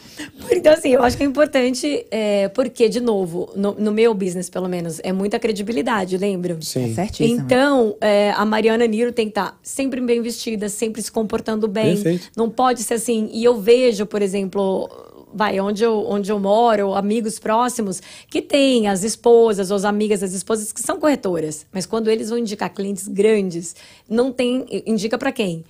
Então, 0.51 0.75
assim, 0.75 0.91
eu 0.91 1.03
acho 1.03 1.17
que 1.17 1.23
é 1.23 1.27
importante, 1.27 2.05
é, 2.11 2.49
porque, 2.49 2.87
de 2.87 3.01
novo, 3.01 3.49
no, 3.57 3.73
no 3.73 3.91
meu 3.93 4.13
business, 4.13 4.51
pelo 4.51 4.69
menos, 4.69 5.01
é 5.03 5.11
muita 5.11 5.39
credibilidade, 5.39 6.19
lembra? 6.19 6.59
Sim. 6.61 6.91
É 6.91 6.95
certíssimo. 6.95 7.41
Então, 7.41 7.97
é, 7.99 8.31
a 8.37 8.45
Mariana 8.45 8.87
Niro 8.87 9.11
tem 9.11 9.25
que 9.25 9.31
estar 9.31 9.59
sempre 9.63 10.03
bem 10.03 10.21
vestida, 10.21 10.69
sempre 10.69 11.01
se 11.01 11.11
comportando 11.11 11.67
bem. 11.67 11.95
Perfeito. 11.95 12.29
Não 12.37 12.51
pode 12.51 12.83
ser 12.83 12.95
assim. 12.95 13.31
E 13.33 13.43
eu 13.43 13.59
vejo, 13.59 13.94
por 14.03 14.23
exemplo, 14.23 14.89
vai, 15.35 15.59
onde 15.59 15.83
eu, 15.83 16.07
onde 16.09 16.31
eu 16.31 16.39
moro, 16.39 16.95
amigos 16.95 17.39
próximos, 17.39 18.01
que 18.31 18.41
tem 18.41 18.87
as 18.87 19.03
esposas 19.03 19.71
ou 19.71 19.77
as 19.77 19.85
amigas 19.85 20.21
das 20.21 20.33
esposas 20.33 20.73
que 20.73 20.81
são 20.81 21.01
corretoras. 21.01 21.67
Mas 21.73 21.85
quando 21.85 22.09
eles 22.09 22.31
vão 22.31 22.39
indicar 22.39 22.73
clientes 22.73 23.09
grandes, 23.09 23.75
não 24.09 24.33
tem. 24.33 24.65
Indica 24.87 25.19
para 25.19 25.33
quem? 25.33 25.65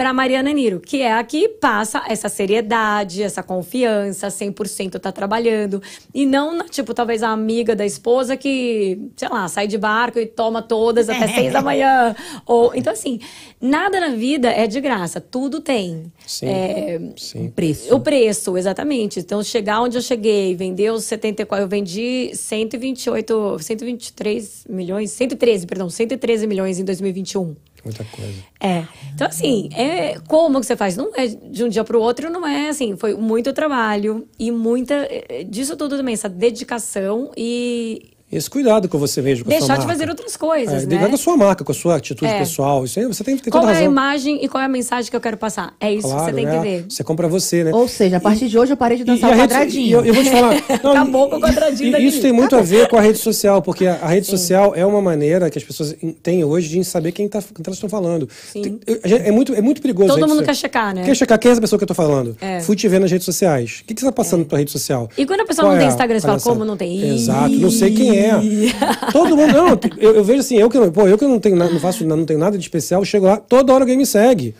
Para 0.00 0.14
Mariana 0.14 0.50
Niro, 0.50 0.80
que 0.80 1.02
é 1.02 1.12
a 1.12 1.22
que 1.22 1.46
passa 1.46 2.02
essa 2.08 2.26
seriedade, 2.30 3.22
essa 3.22 3.42
confiança, 3.42 4.28
100% 4.28 4.98
tá 4.98 5.12
trabalhando. 5.12 5.82
E 6.14 6.24
não, 6.24 6.66
tipo, 6.66 6.94
talvez 6.94 7.22
a 7.22 7.28
amiga 7.28 7.76
da 7.76 7.84
esposa 7.84 8.34
que, 8.34 8.98
sei 9.14 9.28
lá, 9.28 9.46
sai 9.46 9.66
de 9.66 9.76
barco 9.76 10.18
e 10.18 10.24
toma 10.24 10.62
todas 10.62 11.10
até 11.10 11.28
seis 11.36 11.52
da 11.52 11.60
manhã. 11.60 12.16
Ou, 12.46 12.74
então, 12.74 12.94
assim, 12.94 13.20
nada 13.60 14.00
na 14.00 14.08
vida 14.08 14.48
é 14.50 14.66
de 14.66 14.80
graça, 14.80 15.20
tudo 15.20 15.60
tem. 15.60 16.10
Sim. 16.26 16.46
É, 16.48 17.00
Sim. 17.18 17.50
Preço. 17.50 17.94
o 17.94 18.00
preço, 18.00 18.56
exatamente. 18.56 19.20
Então, 19.20 19.42
chegar 19.42 19.82
onde 19.82 19.98
eu 19.98 20.02
cheguei, 20.02 20.56
vender 20.56 20.90
os 20.90 21.04
74, 21.04 21.62
eu 21.62 21.68
vendi 21.68 22.30
128, 22.32 23.58
123 23.60 24.64
milhões, 24.66 25.10
113, 25.10 25.66
perdão, 25.66 25.90
113 25.90 26.46
milhões 26.46 26.78
em 26.78 26.86
2021. 26.86 27.54
Muita 27.84 28.04
coisa. 28.04 28.42
É. 28.60 28.84
Então, 29.14 29.26
assim, 29.26 29.68
é, 29.74 30.18
como 30.28 30.60
que 30.60 30.66
você 30.66 30.76
faz? 30.76 30.96
Não 30.96 31.10
é 31.14 31.26
de 31.26 31.64
um 31.64 31.68
dia 31.68 31.82
para 31.84 31.96
o 31.96 32.00
outro, 32.00 32.30
não 32.30 32.46
é 32.46 32.68
assim. 32.68 32.96
Foi 32.96 33.14
muito 33.14 33.52
trabalho 33.52 34.28
e 34.38 34.50
muita. 34.50 34.94
é, 35.10 35.44
Disso 35.44 35.76
tudo 35.76 35.96
também, 35.96 36.14
essa 36.14 36.28
dedicação 36.28 37.30
e 37.36 38.10
Esse 38.32 38.48
cuidado 38.48 38.88
que 38.88 38.96
você 38.96 39.20
veja 39.20 39.42
com 39.42 39.50
a 39.50 39.52
sua 39.52 39.58
deixar 39.60 39.74
de 39.74 39.78
marca. 39.80 39.92
fazer 39.92 40.08
outras 40.10 40.36
coisas, 40.36 40.82
É, 40.84 40.86
né? 40.86 41.08
com 41.08 41.14
a 41.14 41.18
sua 41.18 41.36
marca, 41.36 41.64
com 41.64 41.72
a 41.72 41.74
sua 41.74 41.96
atitude 41.96 42.30
É. 42.30 42.38
pessoal. 42.38 42.84
Isso 42.84 42.98
aí 43.00 43.06
você 43.06 43.24
tem, 43.24 43.36
tem 43.36 43.50
Qual 43.50 43.60
toda 43.62 43.72
é 43.72 43.76
a 43.76 43.78
razão. 43.78 43.90
imagem 43.92 44.44
e 44.44 44.48
qual 44.48 44.62
é 44.62 44.66
a 44.66 44.68
mensagem 44.68 45.10
que 45.10 45.16
eu 45.16 45.20
quero 45.20 45.36
passar? 45.36 45.74
É 45.80 45.92
isso 45.92 46.06
Claro, 46.06 46.18
que 46.26 46.30
você 46.30 46.36
tem 46.36 46.46
é. 46.46 46.50
que 46.50 46.58
ver. 46.60 46.84
Você 46.88 47.02
compra 47.02 47.26
você, 47.28 47.64
né? 47.64 47.72
Ou 47.74 47.88
seja, 47.88 48.18
a 48.18 48.20
partir 48.20 48.48
de 48.48 48.56
hoje 48.58 48.72
eu 48.72 48.76
parei 48.76 48.96
de 48.98 49.02
E- 49.02 49.06
dançar 49.06 49.30
e 49.30 49.32
o 49.32 49.34
a 49.34 49.36
rede- 49.36 49.52
quadradinho. 49.54 49.86
e 49.86 49.92
eu, 49.92 50.04
eu 50.04 50.14
vou 50.14 50.22
te 50.22 50.30
falar. 50.30 50.54
Acabou 50.92 51.28
com 51.28 51.36
o 51.36 51.40
quadradinho 51.40 51.96
e, 51.96 52.02
e 52.02 52.06
Isso 52.06 52.20
tem 52.20 52.32
muito 52.32 52.54
a 52.54 52.60
ver 52.60 52.88
com 52.88 52.96
a 52.96 53.00
rede 53.00 53.18
social, 53.18 53.60
porque 53.62 53.86
a, 53.86 53.94
a 53.96 54.06
rede 54.08 54.26
social 54.28 54.74
é 54.76 54.86
uma 54.86 55.02
maneira 55.02 55.50
que 55.50 55.58
as 55.58 55.64
pessoas 55.64 55.96
têm 56.22 56.44
hoje 56.44 56.68
de 56.68 56.84
saber 56.84 57.10
quem, 57.12 57.28
tá, 57.28 57.40
quem 57.42 57.52
elas 57.66 57.76
estão 57.76 57.88
falando. 57.88 58.28
Sim. 58.52 58.62
Tem- 58.62 58.80
a 59.02 59.08
é, 59.28 59.30
muito, 59.32 59.52
é 59.54 59.60
muito 59.60 59.82
perigoso. 59.82 60.08
Todo 60.08 60.18
a 60.18 60.20
rede 60.20 60.28
mundo 60.28 60.38
social. 60.38 60.54
quer 60.54 60.60
checar, 60.60 60.94
né? 60.94 61.02
Quer 61.04 61.16
checar 61.16 61.38
quem 61.38 61.48
é 61.48 61.52
essa 61.52 61.60
pessoa 61.60 61.78
que 61.78 61.82
eu 61.82 61.88
tô 61.88 61.94
falando. 61.94 62.36
É. 62.40 62.60
Fui 62.60 62.76
te 62.76 62.86
ver 62.86 63.00
nas 63.00 63.10
redes 63.10 63.24
sociais. 63.24 63.80
O 63.82 63.84
que, 63.86 63.94
que 63.94 64.00
você 64.00 64.06
tá 64.06 64.12
passando 64.12 64.44
pra 64.44 64.58
rede 64.58 64.70
social? 64.70 65.08
E 65.18 65.26
quando 65.26 65.40
a 65.40 65.44
pessoa 65.46 65.64
Qual 65.64 65.72
não 65.72 65.76
é 65.76 65.80
tem 65.80 65.88
a 65.88 65.90
Instagram, 65.90 66.20
você 66.20 66.26
fala, 66.28 66.40
como 66.40 66.64
não 66.64 66.76
tem? 66.76 67.14
Exato, 67.16 67.54
não 67.56 67.70
sei 67.70 67.92
quem 67.92 68.16
é. 68.16 68.19
Todo 69.12 69.36
mundo, 69.36 69.52
não, 69.52 69.78
eu, 69.98 70.16
eu 70.16 70.24
vejo 70.24 70.40
assim, 70.40 70.56
eu 70.58 70.68
que, 70.68 70.78
não- 70.78 70.90
pô, 70.90 71.06
eu 71.08 71.16
que 71.18 71.24
não 71.26 71.38
tenho, 71.38 71.56
não 71.56 71.80
faço, 71.80 72.04
não 72.06 72.24
tenho 72.24 72.38
nada 72.38 72.56
de 72.58 72.62
especial, 72.64 73.00
eu 73.00 73.04
chego 73.04 73.26
lá, 73.26 73.36
toda 73.36 73.72
hora 73.72 73.84
alguém 73.84 73.96
me 73.96 74.06
segue. 74.06 74.54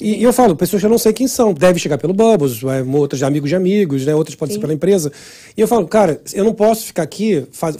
E, 0.00 0.16
e 0.16 0.22
eu 0.24 0.32
falo, 0.32 0.56
pessoas 0.56 0.80
que 0.82 0.86
eu 0.86 0.90
não 0.90 0.98
sei 0.98 1.12
quem 1.12 1.28
são, 1.28 1.52
deve 1.54 1.78
chegar 1.78 1.98
pelo 1.98 2.12
Bubbles, 2.12 2.60
é, 2.64 2.82
outras 2.96 3.18
de 3.20 3.24
amigos 3.24 3.48
de 3.48 3.54
amigos, 3.56 4.04
né? 4.04 4.14
Outras 4.14 4.34
podem 4.34 4.54
ser 4.54 4.60
pela 4.60 4.74
empresa. 4.74 5.12
E 5.56 5.60
eu 5.60 5.68
falo, 5.68 5.86
cara, 5.86 6.20
eu 6.32 6.44
não 6.44 6.52
posso 6.52 6.86
ficar 6.86 7.04
aqui 7.04 7.46
faz- 7.52 7.76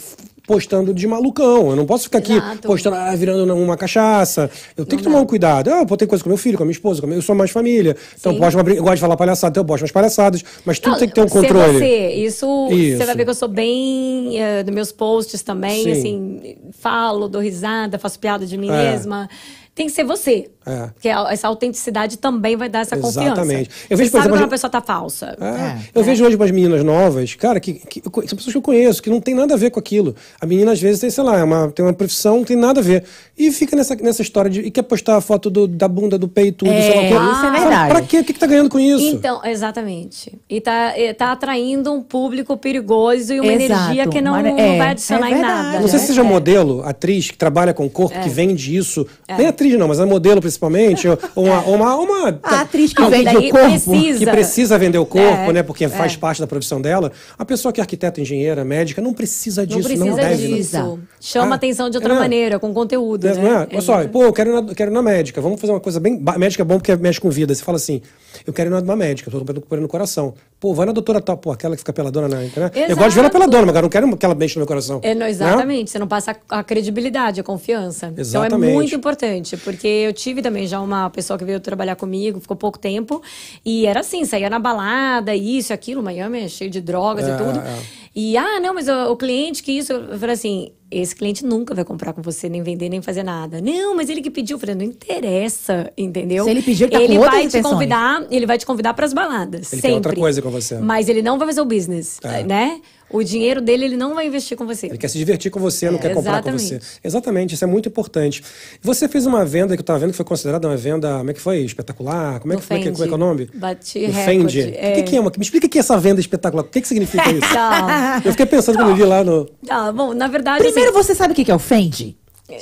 postando 0.47 0.93
de 0.93 1.07
malucão. 1.07 1.69
Eu 1.69 1.75
não 1.75 1.85
posso 1.85 2.03
ficar 2.05 2.19
aqui 2.19 2.33
Exato. 2.33 2.67
postando, 2.67 2.95
ah, 2.95 3.15
virando 3.15 3.53
uma 3.55 3.75
cachaça. 3.77 4.49
Eu 4.77 4.85
tenho 4.85 4.99
que 4.99 5.03
tomar 5.03 5.19
um 5.21 5.25
cuidado. 5.25 5.69
Ah, 5.71 5.79
eu 5.79 5.85
botei 5.85 6.07
coisa 6.07 6.23
com 6.23 6.29
meu 6.29 6.37
filho, 6.37 6.57
com 6.57 6.63
a 6.63 6.65
minha 6.65 6.73
esposa, 6.73 7.01
com 7.01 7.05
a 7.05 7.09
minha- 7.09 7.17
eu 7.17 7.21
sou 7.21 7.35
mais 7.35 7.51
família. 7.51 7.95
Então 8.19 8.33
eu, 8.33 8.39
posto 8.39 8.57
uma 8.59 8.69
eu 8.71 8.81
gosto 8.83 8.95
de 8.95 9.01
falar 9.01 9.17
palhaçada, 9.17 9.51
então 9.51 9.61
eu 9.61 9.65
posto 9.67 9.83
umas 9.83 9.91
palhaçadas. 9.91 10.43
Mas 10.65 10.79
tudo 10.79 10.91
Não, 10.93 10.99
tem 10.99 11.07
que 11.07 11.13
ter 11.15 11.21
um 11.21 11.27
ser 11.27 11.33
controle. 11.41 11.79
Você. 11.79 12.07
Isso, 12.13 12.67
Isso. 12.71 12.97
você 12.97 13.05
vai 13.05 13.15
ver 13.15 13.23
que 13.23 13.29
eu 13.29 13.35
sou 13.35 13.47
bem 13.47 14.39
eh, 14.39 14.63
dos 14.63 14.73
meus 14.73 14.91
posts 14.91 15.41
também, 15.41 15.83
Sim. 15.83 15.91
assim, 15.91 16.55
falo, 16.71 17.27
dou 17.27 17.41
risada, 17.41 17.97
faço 17.99 18.19
piada 18.19 18.45
de 18.45 18.57
mim 18.57 18.69
É. 18.69 18.91
mesma. 18.91 19.29
Tem 19.73 19.87
que 19.87 19.91
ser 19.91 20.05
você. 20.05 20.49
É. 20.65 20.87
Porque 20.93 21.07
essa 21.09 21.47
autenticidade 21.47 22.17
também 22.17 22.55
vai 22.55 22.67
dar 22.69 22.79
essa 22.79 22.95
confiança. 22.97 23.27
Exatamente. 23.41 23.69
Eu 23.89 23.97
vejo, 23.97 24.09
você 24.09 24.17
por 24.17 24.23
sabe 24.23 24.27
exemplo, 24.27 24.29
quando 24.31 24.41
a 24.41 24.43
uma 24.45 24.49
pessoa 24.49 24.69
tá 24.69 24.81
falsa. 24.81 25.37
É. 25.39 25.45
É, 25.45 25.77
eu 25.93 26.01
é. 26.01 26.05
vejo 26.05 26.25
hoje 26.25 26.35
umas 26.35 26.51
meninas 26.51 26.83
novas, 26.83 27.35
cara, 27.35 27.59
que, 27.59 27.73
que 27.73 28.01
são 28.03 28.35
pessoas 28.37 28.51
que 28.51 28.57
eu 28.57 28.61
conheço, 28.61 29.01
que 29.01 29.09
não 29.09 29.21
tem 29.21 29.35
nada 29.35 29.53
a 29.53 29.57
ver 29.57 29.69
com 29.69 29.79
aquilo. 29.79 30.15
A 30.41 30.45
menina, 30.45 30.71
às 30.71 30.81
vezes, 30.81 30.99
tem, 31.01 31.09
sei 31.09 31.23
lá, 31.23 31.37
é 31.39 31.43
uma, 31.43 31.69
tem 31.71 31.85
uma 31.85 31.93
profissão, 31.93 32.37
não 32.37 32.43
tem 32.43 32.57
nada 32.57 32.79
a 32.79 32.83
ver. 32.83 33.03
E 33.37 33.51
fica 33.51 33.75
nessa, 33.75 33.95
nessa 33.95 34.21
história 34.21 34.49
de. 34.49 34.61
E 34.61 34.71
quer 34.71 34.83
postar 34.83 35.17
a 35.17 35.21
foto 35.21 35.49
do- 35.49 35.67
da 35.67 35.87
bunda, 35.87 36.17
do 36.17 36.27
peito, 36.27 36.65
do 36.65 36.71
É, 36.71 36.81
sei 36.81 36.95
lá 36.95 37.01
o 37.01 37.07
quê. 37.07 37.35
isso 37.35 37.45
é 37.45 37.51
verdade. 37.59 37.89
Pra 37.89 38.01
quê? 38.01 38.19
O 38.19 38.23
que, 38.23 38.33
que 38.33 38.39
tá 38.39 38.47
ganhando 38.47 38.69
com 38.69 38.79
isso? 38.79 39.05
Então, 39.05 39.41
exatamente. 39.45 40.33
E 40.49 40.61
tá, 40.61 40.93
tá 41.17 41.31
atraindo 41.31 41.91
um 41.93 42.01
público 42.01 42.55
perigoso 42.57 43.33
e 43.33 43.39
uma 43.39 43.51
Exato. 43.53 43.73
energia 43.91 44.07
que 44.07 44.21
não, 44.21 44.31
Mas- 44.33 44.43
não 44.45 44.57
é, 44.59 44.77
vai 44.77 44.87
adicionar 44.89 45.29
é 45.29 45.33
em 45.37 45.41
nada. 45.41 45.79
não 45.79 45.87
sei 45.87 45.93
né? 45.97 45.99
se 45.99 46.07
seja 46.07 46.21
É. 46.21 46.23
modelo, 46.23 46.81
atriz, 46.85 47.29
que 47.29 47.37
trabalha 47.37 47.73
com 47.73 47.89
corpo, 47.89 48.17
que 48.21 48.29
vende 48.29 48.75
isso. 48.75 49.05
Nem 49.37 49.47
atriz, 49.47 49.77
não, 49.77 49.87
mas 49.87 49.99
é 49.99 50.05
modelo 50.05 50.41
principalmente. 50.59 51.07
ou 51.07 51.17
uma, 51.35 51.61
uma, 51.61 51.95
uma- 51.95 52.39
A 52.43 52.61
atriz 52.61 52.93
que 52.93 53.05
vende 53.05 53.35
o 53.37 53.49
corpo. 53.49 53.67
precisa. 53.69 54.19
que 54.19 54.25
precisa 54.31 54.77
vender 54.77 54.97
o 54.97 55.05
corpo, 55.05 55.27
É, 55.49 55.53
né? 55.53 55.63
Porque 55.63 55.87
faz 55.87 56.15
parte 56.15 56.39
da 56.41 56.47
profissão 56.47 56.81
dela. 56.81 57.11
A 57.37 57.45
pessoa 57.45 57.71
que 57.71 57.79
é 57.79 57.83
arquiteta, 57.83 58.21
engenheira, 58.21 58.63
médica, 58.63 59.01
não 59.01 59.13
precisa 59.13 59.65
disso, 59.65 59.79
Não 59.79 59.85
precisa 59.85 60.05
não 60.05 60.15
deve. 60.15 60.47
não. 60.47 60.55
disso. 60.57 60.99
Chama 61.19 61.51
Ah, 61.53 61.55
atenção 61.55 61.89
de 61.89 61.97
outra 61.97 62.13
é. 62.13 62.17
maneira, 62.19 62.59
com 62.59 62.73
conteúdo. 62.73 63.23
Né? 63.27 63.33
né? 63.33 63.41
Não 63.41 63.51
é? 63.61 63.67
Olha 63.71 63.81
só, 63.81 64.07
pô, 64.07 64.23
eu 64.23 64.33
quero 64.33 64.49
ir, 64.51 64.61
na, 64.61 64.73
quero 64.75 64.91
ir 64.91 64.93
na 64.93 65.01
médica. 65.01 65.41
Vamos 65.41 65.59
fazer 65.59 65.73
uma 65.73 65.79
coisa 65.79 65.99
bem. 65.99 66.21
Médica 66.37 66.63
é 66.63 66.65
bom 66.65 66.77
porque 66.77 66.95
mexe 66.95 67.19
com 67.19 67.29
vida. 67.29 67.53
Você 67.53 67.63
fala 67.63 67.77
assim: 67.77 68.01
eu 68.45 68.53
quero 68.53 68.69
ir 68.75 68.81
numa 68.81 68.95
médica, 68.95 69.29
eu 69.33 69.43
tô 69.45 69.61
com 69.61 69.75
no 69.75 69.87
coração. 69.87 70.33
Pô, 70.59 70.73
vai 70.73 70.85
na 70.85 70.91
doutora 70.91 71.21
tal, 71.21 71.37
pô, 71.37 71.51
aquela 71.51 71.75
que 71.75 71.79
fica 71.79 71.93
peladona 71.93 72.27
na 72.27 72.43
internet. 72.43 72.75
Eu 72.89 72.95
gosto 72.95 73.09
de 73.09 73.15
ver 73.15 73.19
ela 73.19 73.27
Exato. 73.27 73.31
peladona, 73.31 73.65
mas 73.67 73.75
eu 73.75 73.81
não 73.83 73.89
quero 73.89 74.17
que 74.17 74.25
ela 74.25 74.33
mexa 74.35 74.55
no 74.57 74.61
meu 74.61 74.67
coração. 74.67 74.99
É, 75.03 75.13
não, 75.13 75.21
Né? 75.25 75.29
exatamente, 75.29 75.91
você 75.91 75.99
não 75.99 76.07
passa 76.07 76.35
a 76.49 76.63
credibilidade, 76.63 77.39
a 77.39 77.43
confiança. 77.43 78.07
Então 78.07 78.21
Exatamente. 78.21 78.71
é 78.71 78.73
muito 78.73 78.95
importante, 78.95 79.57
porque 79.57 79.87
eu 79.87 80.13
tive 80.13 80.41
também 80.41 80.65
já 80.65 80.79
uma 80.79 81.09
pessoa 81.09 81.37
que 81.37 81.45
veio 81.45 81.59
trabalhar 81.59 81.95
comigo, 81.95 82.39
ficou 82.39 82.55
pouco 82.57 82.79
tempo, 82.79 83.21
e 83.65 83.85
era 83.85 83.99
assim, 83.99 84.25
saía 84.25 84.49
na 84.49 84.57
balada, 84.59 85.35
isso, 85.35 85.73
aquilo, 85.73 86.01
Miami 86.01 86.39
é 86.41 86.47
cheio 86.47 86.69
de 86.71 86.81
drogas 86.81 87.27
É, 87.27 87.33
e 87.33 87.37
tudo. 87.37 87.59
é. 87.59 88.04
E, 88.15 88.37
ah, 88.37 88.59
não, 88.61 88.73
mas 88.73 88.87
o, 88.87 89.11
o 89.11 89.17
cliente 89.17 89.61
que 89.61 89.73
isso, 89.73 89.91
eu 89.91 90.17
falei 90.17 90.33
assim, 90.35 90.71
esse 90.89 91.13
cliente 91.13 91.45
nunca 91.45 91.75
vai 91.75 91.83
comprar 91.83 92.13
com 92.13 92.21
você, 92.21 92.47
nem 92.47 92.63
vender, 92.63 92.87
nem 92.87 93.01
fazer 93.01 93.23
nada. 93.23 93.59
Não, 93.59 93.93
mas 93.93 94.09
ele 94.09 94.21
que 94.21 94.31
pediu, 94.31 94.55
eu 94.55 94.59
falei, 94.59 94.73
não 94.75 94.83
interessa, 94.85 95.91
entendeu? 95.97 96.45
Se 96.45 96.49
ele 96.51 96.61
pediu, 96.61 96.87
ele 96.87 96.95
tá 96.95 97.03
ele 97.03 97.19
vai 97.19 97.47
te 97.47 97.61
convidar, 97.61 98.25
ele 98.31 98.45
vai 98.45 98.57
te 98.57 98.65
convidar 98.65 98.93
para 98.93 99.05
as 99.05 99.13
baladas, 99.13 99.73
Ele 99.73 99.81
quer 99.81 99.87
sempre. 99.89 99.95
outra 99.95 100.15
coisa 100.15 100.41
com 100.41 100.49
você. 100.49 100.77
Mas 100.79 101.09
ele 101.09 101.21
não 101.21 101.37
vai 101.37 101.47
fazer 101.47 101.59
o 101.61 101.65
business, 101.65 102.19
É. 102.23 102.43
né? 102.43 102.79
O 103.09 103.23
dinheiro 103.23 103.61
dele 103.61 103.85
ele 103.85 103.97
não 103.97 104.15
vai 104.15 104.25
investir 104.27 104.57
com 104.57 104.65
você. 104.65 104.87
Ele 104.87 104.97
quer 104.97 105.07
se 105.07 105.17
divertir 105.17 105.51
com 105.51 105.59
você, 105.59 105.89
não 105.91 105.99
quer 105.99 106.13
comprar 106.13 106.41
com 106.41 106.51
você. 106.51 106.75
exatamente. 106.75 106.99
Exatamente, 107.03 107.53
isso 107.55 107.63
é 107.63 107.67
muito 107.67 107.87
importante. 107.87 108.43
Você 108.81 109.07
fez 109.07 109.25
uma 109.25 109.45
venda 109.45 109.75
que 109.75 109.79
eu 109.79 109.83
estava 109.83 109.99
vendo 109.99 110.11
que 110.11 110.17
foi 110.17 110.25
considerada 110.25 110.67
uma 110.67 110.75
venda, 110.75 111.17
como 111.19 111.29
é 111.29 111.33
que 111.33 111.39
foi? 111.41 111.59
Espetacular? 111.59 112.39
Como 112.39 112.53
é 112.53 112.55
No 112.55 112.61
que, 112.61 112.67
como 112.67 112.79
é 112.79 112.83
que, 112.83 112.91
como 112.91 113.03
é, 113.03 113.07
que 113.07 113.13
é 113.13 113.15
o 113.15 113.17
nome? 113.19 113.49
Bati 113.53 114.11
Fendi. 114.11 114.59
O 114.61 114.73
é. 114.75 114.91
que, 114.93 115.03
que 115.03 115.15
é? 115.15 115.19
uma- 115.21 115.31
Me 115.37 115.43
explica 115.43 115.67
o 115.67 115.69
que 115.69 115.77
é 115.77 115.81
essa 115.81 115.97
venda 115.97 116.19
espetacular. 116.19 116.63
O 116.65 116.67
que, 116.67 116.81
que 116.81 116.87
significa 116.87 117.29
isso? 117.31 117.45
Tá. 117.53 118.21
eu 118.25 118.31
fiquei 118.31 118.45
pensando 118.45 118.75
quando 118.77 118.89
eu 118.89 118.95
vi 118.95 119.03
lá 119.03 119.23
no 119.23 119.47
Ah, 119.69 119.91
bom, 119.91 120.13
na 120.13 120.27
verdade, 120.27 120.63
Primeiro, 120.63 120.89
assim, 120.91 120.97
você 121.03 121.15
sabe 121.15 121.33
o 121.33 121.35
que 121.35 121.49
é 121.49 121.55
o 121.55 121.59
Fendi? 121.59 122.17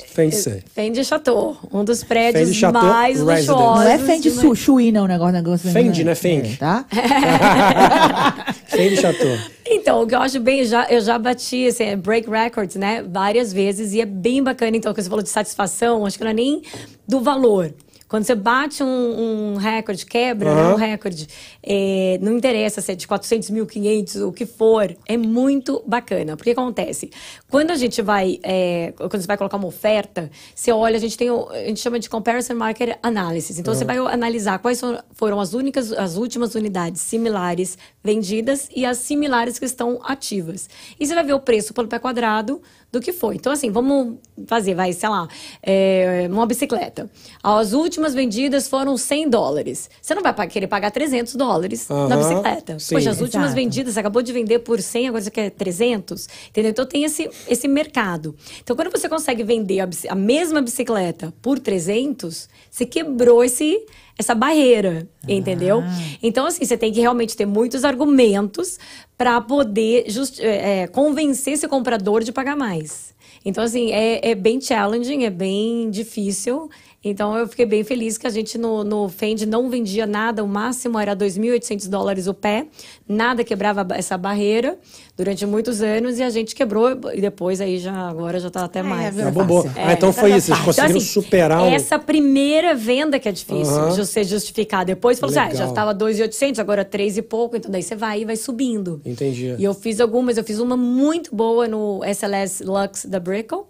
Fendi, 0.08 0.36
sei. 0.38 0.64
Fendi 0.74 1.04
Chateau, 1.04 1.58
um 1.72 1.84
dos 1.84 2.04
prédios 2.06 2.46
Fendi 2.48 2.58
Chateau 2.60 2.82
mais 2.84 3.18
Residence. 3.20 3.48
luxuosos. 3.52 3.84
Não 3.84 3.92
é 3.92 3.98
Fendi 4.00 4.32
de- 4.32 4.40
Su, 4.40 4.56
Chui, 4.56 4.92
não, 4.94 5.04
o 5.04 5.08
negócio. 5.08 5.34
negócio 5.34 5.72
Fendi, 5.72 6.04
né? 6.06 6.16
Fendi. 6.16 6.54
É, 6.54 6.56
tá? 6.56 6.86
Fendi 8.68 8.98
Chateau. 8.98 9.38
Então, 9.66 10.04
o 10.04 10.08
que 10.08 10.16
eu 10.16 10.20
acho 10.22 10.40
bem, 10.40 10.64
já, 10.64 10.86
eu 10.90 11.02
já 11.02 11.18
bati 11.18 11.68
assim, 11.68 11.96
break 11.98 12.30
records, 12.30 12.76
né, 12.76 13.04
várias 13.04 13.52
vezes, 13.52 13.94
e 13.94 14.02
é 14.02 14.06
bem 14.06 14.42
bacana, 14.42 14.76
então, 14.78 14.94
que 14.94 15.02
você 15.02 15.10
falou 15.10 15.24
de 15.24 15.30
satisfação, 15.30 16.06
acho 16.06 16.18
que 16.18 16.24
não 16.24 16.32
é 16.32 16.34
nem 16.34 16.62
do 17.08 17.20
valor. 17.22 17.74
Quando 18.08 18.26
você 18.26 18.36
bate 18.36 18.84
um, 18.84 19.54
um 19.54 19.56
recorde, 19.58 20.06
quebra 20.06 20.54
né, 20.54 20.62
Aham. 20.62 20.74
um 20.74 20.78
recorde, 20.78 21.28
é, 21.64 22.20
não 22.22 22.38
interessa 22.38 22.80
se 22.80 22.92
é 22.92 22.96
de 22.96 23.08
400 23.08 23.50
mil, 23.50 23.66
500, 23.66 24.18
o 24.18 24.32
que 24.32 24.46
for, 24.46 24.96
é 25.08 25.18
muito 25.18 25.82
bacana. 25.88 26.38
Porque 26.38 26.52
acontece? 26.52 27.10
Quando 27.54 27.70
a 27.70 27.76
gente 27.76 28.02
vai, 28.02 28.40
é, 28.42 28.96
quando 28.98 29.22
você 29.22 29.28
vai 29.28 29.38
colocar 29.38 29.58
uma 29.58 29.68
oferta, 29.68 30.32
você 30.56 30.72
olha, 30.72 30.98
a 30.98 31.00
gente 31.00 31.16
tem, 31.16 31.30
o, 31.30 31.48
a 31.52 31.66
gente 31.66 31.80
chama 31.80 32.00
de 32.00 32.10
Comparison 32.10 32.56
Market 32.56 32.98
Analysis. 33.04 33.60
Então, 33.60 33.76
você 33.76 33.86
vai 33.86 33.96
analisar 34.00 34.58
quais 34.58 34.82
foram 35.12 35.40
as 35.40 35.54
únicas, 35.54 35.94
as 35.94 36.18
últimas 36.18 36.56
unidades 36.56 37.00
similares 37.02 37.78
vendidas 38.04 38.68
e 38.76 38.84
as 38.84 38.98
similares 38.98 39.60
que 39.60 39.66
estão 39.66 40.00
ativas. 40.04 40.68
E 41.00 41.06
você 41.06 41.14
vai 41.14 41.24
ver 41.24 41.34
o 41.34 41.40
preço 41.40 41.76
pelo 41.76 41.88
pé 41.88 42.00
quadrado 42.00 42.60
do 42.94 43.02
que 43.02 43.12
foi. 43.12 43.36
Então, 43.36 43.52
assim, 43.52 43.72
vamos 43.72 44.18
fazer, 44.46 44.76
vai, 44.76 44.94
sei 44.94 45.10
lá, 45.10 45.28
é, 45.64 46.28
uma 46.30 46.46
bicicleta. 46.46 47.10
As 47.42 47.74
últimas 47.74 48.14
vendidas 48.14 48.68
foram 48.68 48.96
100 48.96 49.30
dólares. 49.30 49.90
Você 50.00 50.14
não 50.14 50.22
vai 50.22 50.48
querer 50.48 50.68
pagar 50.68 50.92
300 50.92 51.36
dólares 51.36 51.90
na 51.90 51.96
Aham, 51.96 52.18
bicicleta. 52.18 52.80
sim. 52.80 52.94
Poxa, 52.94 53.10
as 53.10 53.20
últimas 53.20 53.48
Exato. 53.48 53.56
vendidas, 53.56 53.94
você 53.96 54.00
acabou 54.00 54.22
de 54.22 54.32
vender 54.32 54.60
por 54.60 54.80
100, 54.80 55.08
agora 55.08 55.24
você 55.24 55.32
quer 55.32 55.50
300. 55.50 56.30
Entendeu? 56.50 56.70
Então, 56.70 56.86
tem 56.86 57.04
esse, 57.04 57.28
esse 57.48 57.68
mercado. 57.68 58.36
Então, 58.62 58.76
quando 58.76 58.92
você 58.92 59.08
consegue 59.10 59.44
vender 59.44 59.80
a, 59.82 59.90
a 60.10 60.16
mesma 60.16 60.62
bicicleta 60.62 61.34
por 61.42 61.60
300, 61.60 62.50
você 62.70 62.86
quebrou 62.86 63.44
esse, 63.44 63.86
essa 64.18 64.34
barreira, 64.36 65.08
entendeu? 65.28 65.82
Então, 66.22 66.46
assim, 66.46 66.64
você 66.66 66.78
tem 66.78 66.92
que 66.92 67.00
realmente 67.00 67.36
ter 67.36 67.46
muitos 67.46 67.84
argumentos 67.84 68.80
para 69.18 69.40
poder 69.42 70.06
just- 70.10 70.40
é, 70.40 70.82
é, 70.84 70.88
convencer 70.88 71.54
esse 71.54 71.68
comprador 71.68 72.24
de 72.24 72.32
pagar 72.32 72.56
mais. 72.56 73.14
Então, 73.46 73.64
assim, 73.64 73.92
é, 73.92 74.30
é 74.32 74.36
bem 74.36 74.60
challenging, 74.62 75.26
é 75.26 75.30
bem 75.30 75.90
difícil. 75.90 76.70
Então, 77.04 77.38
eu 77.38 77.48
fiquei 77.48 77.66
bem 77.66 77.84
feliz 77.84 78.18
que 78.18 78.26
a 78.26 78.30
gente 78.30 78.58
no, 78.58 78.84
no 78.84 79.10
Fendi 79.10 79.46
não 79.46 79.70
vendia 79.70 80.08
nada, 80.08 80.44
o 80.44 80.48
máximo 80.48 80.98
era 80.98 81.16
2.800 81.16 81.90
dólares 81.90 82.28
o 82.28 82.34
pé, 82.34 82.68
nada 83.08 83.44
quebrava 83.44 83.86
essa 83.96 84.18
barreira 84.18 84.78
durante 85.18 85.46
muitos 85.46 85.82
anos 85.82 86.18
e 86.18 86.24
a 86.24 86.30
gente 86.30 86.56
quebrou 86.56 86.90
e 87.14 87.22
depois 87.22 87.60
aí 87.62 87.78
já, 87.78 87.94
agora 88.10 88.40
já 88.40 88.50
tá 88.50 88.64
até 88.64 88.80
É, 88.80 88.84
mais. 88.84 89.16
bombou. 89.32 89.64
fácil. 89.64 89.82
Ah, 89.84 89.94
então 89.94 90.12
foi 90.14 90.32
isso. 90.34 90.48
Vocês 90.48 90.58
Então, 90.60 90.66
conseguiram 90.66 90.98
assim, 90.98 91.06
superar 91.08 91.62
um... 91.62 91.66
Essa 91.74 92.00
primeira 92.00 92.74
venda 92.74 93.20
que 93.20 93.28
é 93.30 93.32
difícil 93.32 93.74
Aham. 93.76 93.90
de 93.92 93.98
você 94.06 94.24
justificar. 94.24 94.86
Depois 94.86 95.20
falou 95.20 95.38
assim: 95.38 95.52
ah, 95.52 95.56
já 95.56 95.68
estava 95.68 95.94
2,800, 95.94 96.60
agora 96.60 96.84
3 96.86 97.18
e 97.18 97.22
pouco. 97.22 97.56
Então 97.58 97.70
daí 97.70 97.84
você 97.84 97.96
vai 97.96 98.22
e 98.22 98.26
vai 98.26 98.36
subindo. 98.36 99.02
Entendi. 99.06 99.56
E 99.60 99.64
eu 99.64 99.74
fiz 99.74 100.00
algumas. 100.00 100.38
Eu 100.38 100.44
fiz 100.44 100.60
uma 100.60 100.76
muito 100.78 101.36
boa 101.36 101.68
no 101.68 102.02
SLS 102.06 102.64
Lux 102.64 103.06
da 103.06 103.20
Brickle. 103.20 103.64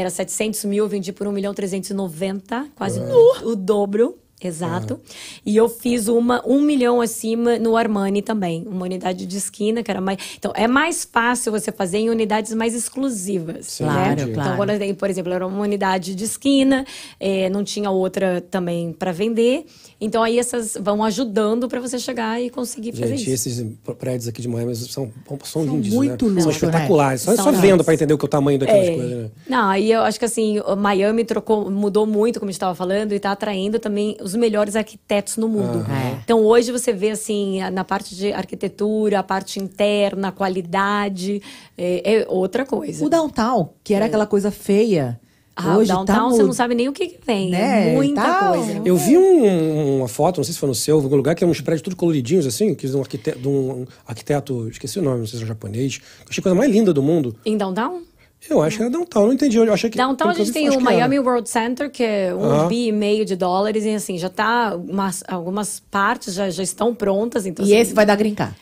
Era 0.00 0.08
700 0.08 0.64
mil, 0.64 0.84
eu 0.84 0.88
vendi 0.88 1.12
por 1.12 1.26
1 1.26 1.32
milhão 1.32 1.52
390, 1.52 2.68
quase 2.74 2.98
o 3.44 3.54
dobro. 3.54 4.18
Exato. 4.42 4.98
E 5.44 5.56
eu 5.56 5.68
fiz 5.68 6.08
uma 6.08 6.42
um 6.46 6.60
milhão 6.60 7.00
acima 7.00 7.58
no 7.58 7.76
Armani 7.76 8.22
também. 8.22 8.64
Uma 8.66 8.84
unidade 8.84 9.26
de 9.26 9.36
esquina, 9.36 9.82
que 9.82 9.90
era 9.90 10.00
mais. 10.00 10.18
Então, 10.38 10.52
é 10.54 10.66
mais 10.66 11.04
fácil 11.04 11.52
você 11.52 11.70
fazer 11.70 11.98
em 11.98 12.10
unidades 12.10 12.54
mais 12.54 12.74
exclusivas. 12.74 13.66
Sim, 13.66 13.84
né? 13.84 13.90
Claro, 13.92 14.12
entendi. 14.12 14.32
claro. 14.32 14.48
Então, 14.48 14.56
quando 14.56 14.78
tem, 14.78 14.94
por 14.94 15.10
exemplo, 15.10 15.32
era 15.32 15.46
uma 15.46 15.60
unidade 15.62 16.14
de 16.14 16.24
esquina, 16.24 16.84
eh, 17.18 17.48
não 17.50 17.62
tinha 17.64 17.90
outra 17.90 18.40
também 18.50 18.92
para 18.92 19.12
vender. 19.12 19.64
Então, 20.00 20.22
aí 20.22 20.38
essas 20.38 20.76
vão 20.80 21.04
ajudando 21.04 21.68
para 21.68 21.80
você 21.80 21.98
chegar 21.98 22.40
e 22.40 22.48
conseguir 22.48 22.92
fazer 22.92 23.16
Gente, 23.18 23.32
isso. 23.32 23.48
esses 23.48 23.66
prédios 23.98 24.28
aqui 24.28 24.40
de 24.40 24.48
Miami 24.48 24.74
são, 24.74 25.10
são 25.44 25.64
lindos, 25.64 25.90
muito 25.90 26.26
né? 26.26 26.42
luxo, 26.42 26.42
São 26.42 26.50
espetaculares. 26.52 27.20
Só, 27.20 27.36
São 27.36 27.44
só 27.44 27.52
vendo 27.52 27.84
pra 27.84 27.92
entender 27.92 28.14
o 28.14 28.18
que 28.18 28.24
é 28.24 28.26
o 28.26 28.28
tamanho 28.28 28.58
daquelas 28.58 28.86
É. 28.88 28.94
coisas, 28.94 29.18
né? 29.24 29.30
Não, 29.48 29.68
aí 29.68 29.92
eu 29.92 30.00
acho 30.02 30.18
que 30.18 30.24
assim, 30.24 30.58
Miami 30.78 31.24
trocou, 31.24 31.70
mudou 31.70 32.06
muito, 32.06 32.38
como 32.40 32.48
a 32.48 32.52
gente 32.52 32.56
estava 32.56 32.74
falando, 32.74 33.12
e 33.12 33.16
está 33.16 33.32
atraindo 33.32 33.78
também 33.78 34.16
os 34.22 34.29
melhores 34.34 34.76
arquitetos 34.76 35.36
no 35.36 35.48
mundo. 35.48 35.78
Aham. 35.78 36.18
Então 36.24 36.44
hoje 36.44 36.70
você 36.72 36.92
vê 36.92 37.10
assim, 37.10 37.60
na 37.72 37.84
parte 37.84 38.14
de 38.14 38.32
arquitetura, 38.32 39.18
a 39.18 39.22
parte 39.22 39.58
interna, 39.60 40.28
a 40.28 40.32
qualidade, 40.32 41.42
é, 41.76 42.14
é 42.22 42.26
outra 42.28 42.64
coisa. 42.64 43.04
O 43.04 43.08
downtown, 43.08 43.70
que 43.82 43.94
era 43.94 44.06
aquela 44.06 44.26
coisa 44.26 44.50
feia. 44.50 45.20
Ah, 45.56 45.76
hoje 45.76 45.90
o 45.92 45.94
downtown 45.96 46.30
tá 46.30 46.36
você 46.36 46.42
não 46.42 46.52
sabe 46.54 46.74
nem 46.74 46.88
o 46.88 46.92
que, 46.92 47.06
que 47.06 47.18
vem. 47.26 47.50
Né? 47.50 47.90
É 47.90 47.94
muita 47.94 48.22
Tá- 48.22 48.48
coisa. 48.48 48.80
Eu 48.82 48.96
vi 48.96 49.18
um- 49.18 49.98
uma 49.98 50.08
foto, 50.08 50.38
não 50.38 50.44
sei 50.44 50.54
se 50.54 50.58
foi 50.60 50.68
no 50.68 50.74
seu, 50.74 50.98
em 50.98 51.02
algum 51.04 51.16
lugar, 51.16 51.34
que 51.34 51.44
é 51.44 51.46
uns 51.46 51.60
prédios 51.60 51.82
tudo 51.82 51.96
coloridinhos, 51.96 52.46
assim, 52.46 52.74
que 52.74 52.86
de 52.88 52.96
um 52.96 53.00
arquiteto, 53.00 53.38
de 53.38 53.48
um 53.48 53.84
arquiteto, 54.06 54.68
esqueci 54.70 54.98
o 54.98 55.02
nome, 55.02 55.18
não 55.20 55.26
sei 55.26 55.38
se 55.38 55.44
é 55.44 55.48
japonês. 55.48 56.00
Eu 56.20 56.26
achei 56.30 56.40
a 56.40 56.42
coisa 56.42 56.54
mais 56.56 56.70
linda 56.72 56.94
do 56.94 57.02
mundo. 57.02 57.36
Em 57.44 57.58
downtown? 57.58 58.00
Eu 58.48 58.62
acho 58.62 58.78
que 58.78 58.82
era 58.82 58.90
downtown, 58.90 59.26
não 59.26 59.32
entendi. 59.34 59.58
Eu 59.58 59.72
achei 59.72 59.90
que. 59.90 59.96
Downtown 59.98 60.30
a 60.30 60.34
gente 60.34 60.52
tem 60.52 60.68
o 60.68 60.70
que 60.72 60.76
era. 60.76 60.84
Miami 60.84 61.18
World 61.18 61.48
Center, 61.48 61.90
que 61.90 62.02
é 62.02 62.34
um 62.34 62.42
Aham. 62.42 62.68
bi 62.68 62.86
e 62.88 62.92
meio 62.92 63.24
de 63.24 63.36
dólares, 63.36 63.84
e 63.84 63.90
assim, 63.94 64.16
já 64.18 64.28
tá. 64.30 64.74
Umas, 64.76 65.22
algumas 65.28 65.80
partes 65.90 66.34
já, 66.34 66.48
já 66.48 66.62
estão 66.62 66.94
prontas. 66.94 67.44
Então, 67.46 67.64
E 67.64 67.72
assim, 67.72 67.80
esse 67.82 67.94
vai 67.94 68.06
dar 68.06 68.16
grincar. 68.16 68.56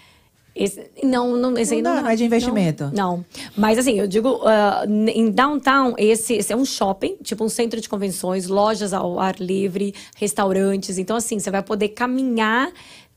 Esse, 0.57 0.91
não, 1.05 1.37
não, 1.37 1.57
esse 1.57 1.77
Não 1.77 1.83
não, 1.83 1.91
dá, 1.91 1.97
dá. 1.99 2.03
não 2.03 2.11
é 2.11 2.17
de 2.17 2.25
investimento. 2.25 2.85
Não, 2.93 3.19
não. 3.19 3.25
Mas 3.57 3.79
assim, 3.79 4.01
eu 4.01 4.09
digo, 4.09 4.41
ah, 4.45 4.85
n- 4.89 5.13
em 5.13 5.31
downtown, 5.31 5.95
esse, 5.97 6.35
esse 6.35 6.53
é 6.53 6.57
um 6.57 6.65
shopping, 6.65 7.17
tipo 7.23 7.45
um 7.45 7.49
centro 7.49 7.81
de 7.81 7.89
convenções, 7.89 8.49
lojas 8.49 8.93
ao 8.93 9.21
ar 9.21 9.37
livre, 9.39 9.95
restaurantes. 10.17 10.99
Então, 10.99 11.17
assim, 11.17 11.39
você 11.39 11.49
vai 11.53 11.63
poder 11.63 11.91
caminhar 11.91 12.73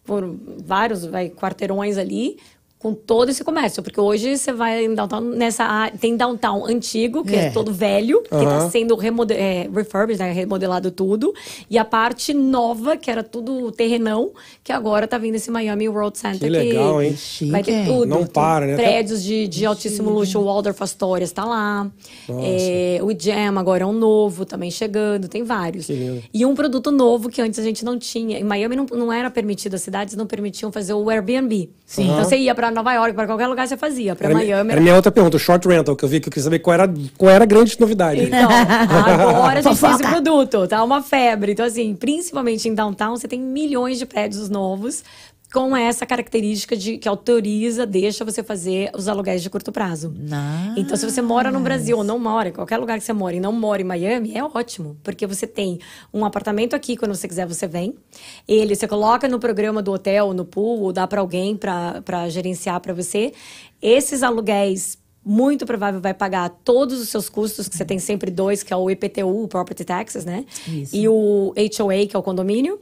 por 0.05 0.23
vários 0.63 1.03
vai, 1.05 1.29
quarteirões 1.29 1.97
ali. 1.97 2.37
Com 2.81 2.95
todo 2.95 3.29
esse 3.29 3.43
comércio, 3.43 3.83
porque 3.83 3.99
hoje 4.01 4.35
você 4.37 4.51
vai 4.51 4.85
em 4.85 4.95
downtown 4.95 5.21
nessa 5.21 5.63
área, 5.63 5.95
tem 5.99 6.17
downtown 6.17 6.65
antigo, 6.65 7.23
que 7.23 7.35
é, 7.35 7.45
É. 7.45 7.49
todo 7.51 7.71
velho, 7.71 8.23
que 8.23 8.33
Aham. 8.33 8.43
está 8.43 8.69
sendo 8.71 8.95
remode 8.95 9.35
é, 9.35 9.69
refurbished, 9.71 10.19
né, 10.19 10.31
remodelado 10.31 10.89
tudo, 10.89 11.31
e 11.69 11.77
a 11.77 11.85
parte 11.85 12.33
nova, 12.33 12.97
que 12.97 13.11
era 13.11 13.21
tudo 13.23 13.71
terrenão, 13.71 14.31
que 14.63 14.71
agora 14.71 15.07
tá 15.07 15.19
vindo 15.19 15.35
esse 15.35 15.51
Miami 15.51 15.87
World 15.87 16.17
Center. 16.17 16.39
Que 16.39 16.49
legal, 16.49 16.99
hein? 17.03 17.15
Vai 17.51 17.61
ter 17.63 17.85
tudo. 17.85 18.05
Não 18.07 18.21
tudo. 18.23 18.31
para, 18.31 18.65
né? 18.65 18.75
Prédios 18.75 19.21
de, 19.21 19.47
de 19.47 19.63
altíssimo 19.63 20.09
luxo. 20.09 20.39
O 20.39 20.45
Waldorf 20.45 20.81
Astoria 20.81 21.23
está 21.23 21.45
lá. 21.45 21.87
É, 22.29 22.99
o 23.03 23.11
Jam 23.17 23.59
agora 23.59 23.83
é 23.83 23.85
um 23.85 23.93
novo, 23.93 24.43
também 24.43 24.71
chegando. 24.71 25.27
Tem 25.27 25.43
vários. 25.43 25.85
Que. 25.85 26.23
E 26.33 26.43
um 26.45 26.55
produto 26.55 26.89
novo 26.89 27.29
que 27.29 27.41
antes 27.43 27.59
a 27.59 27.63
gente 27.63 27.85
não 27.85 27.99
tinha. 27.99 28.39
Em 28.39 28.43
Miami 28.43 28.75
não, 28.75 28.85
não 28.91 29.13
era 29.13 29.29
permitido, 29.29 29.75
as 29.75 29.81
cidades 29.83 30.15
não 30.15 30.25
permitiam 30.25 30.71
fazer 30.71 30.93
o 30.93 31.07
Airbnb. 31.09 31.69
Sim. 31.85 32.05
Então 32.05 32.23
você 32.23 32.37
ia 32.37 32.55
para 32.55 32.70
Nova 32.71 32.93
York, 32.93 33.13
para 33.13 33.25
qualquer 33.25 33.47
lugar 33.47 33.67
você 33.67 33.77
fazia. 33.77 34.15
Para 34.15 34.33
Miami 34.33 34.71
era 34.71 34.81
minha 34.81 34.95
outra 34.95 35.11
pergunta, 35.11 35.37
o 35.37 35.39
short 35.39 35.67
rental, 35.67 35.95
que 35.95 36.03
eu 36.03 36.09
vi 36.09 36.19
que 36.19 36.27
eu 36.27 36.31
queria 36.31 36.43
saber 36.43 36.59
qual 36.59 36.73
era, 36.73 36.93
qual 37.17 37.31
era 37.31 37.43
a 37.43 37.47
grande 37.47 37.79
novidade. 37.79 38.23
Então, 38.23 38.49
agora 38.49 39.59
a 39.59 39.61
gente 39.63 39.77
fez 39.77 39.95
o 39.95 39.99
produto, 39.99 40.67
tá 40.67 40.83
uma 40.83 41.01
febre. 41.01 41.51
Então, 41.51 41.65
assim, 41.65 41.95
principalmente 41.95 42.67
em 42.67 42.73
downtown, 42.73 43.15
você 43.17 43.27
tem 43.27 43.39
milhões 43.39 43.99
de 43.99 44.05
prédios 44.05 44.49
novos 44.49 45.03
com 45.51 45.75
essa 45.75 46.05
característica 46.05 46.77
de 46.77 46.97
que 46.97 47.09
autoriza, 47.09 47.85
deixa 47.85 48.23
você 48.23 48.41
fazer 48.41 48.89
os 48.95 49.09
aluguéis 49.09 49.43
de 49.43 49.49
curto 49.49 49.71
prazo. 49.71 50.09
Nice. 50.17 50.79
Então, 50.79 50.95
se 50.95 51.09
você 51.09 51.21
mora 51.21 51.51
no 51.51 51.59
Brasil 51.59 51.97
ou 51.97 52.03
não 52.03 52.17
mora, 52.17 52.49
em 52.49 52.53
qualquer 52.53 52.77
lugar 52.77 52.97
que 52.97 53.03
você 53.03 53.11
mora 53.11 53.35
e 53.35 53.39
não 53.39 53.51
mora 53.51 53.81
em 53.81 53.85
Miami, 53.85 54.33
é 54.33 54.43
ótimo. 54.43 54.97
Porque 55.03 55.27
você 55.27 55.45
tem 55.45 55.79
um 56.13 56.23
apartamento 56.23 56.73
aqui, 56.73 56.95
quando 56.95 57.13
você 57.13 57.27
quiser, 57.27 57.45
você 57.45 57.67
vem. 57.67 57.95
Ele, 58.47 58.75
você 58.75 58.87
coloca 58.87 59.27
no 59.27 59.39
programa 59.39 59.81
do 59.81 59.91
hotel, 59.91 60.33
no 60.33 60.45
pool, 60.45 60.81
ou 60.81 60.93
dá 60.93 61.05
para 61.05 61.19
alguém 61.19 61.57
para 61.57 62.29
gerenciar 62.29 62.79
para 62.79 62.93
você. 62.93 63.33
Esses 63.81 64.23
aluguéis 64.23 64.97
muito 65.23 65.65
provável 65.65 65.99
vai 65.99 66.13
pagar 66.13 66.49
todos 66.63 66.99
os 66.99 67.09
seus 67.09 67.29
custos, 67.29 67.67
que 67.67 67.75
você 67.75 67.83
tem 67.85 67.99
sempre 67.99 68.31
dois, 68.31 68.63
que 68.63 68.71
é 68.73 68.75
o 68.75 68.89
IPTU, 68.89 69.43
o 69.43 69.47
Property 69.47 69.83
Taxes, 69.83 70.23
né? 70.23 70.45
Isso. 70.67 70.95
E 70.95 71.07
o 71.07 71.53
HOA, 71.57 72.07
que 72.07 72.15
é 72.15 72.19
o 72.19 72.23
condomínio. 72.23 72.79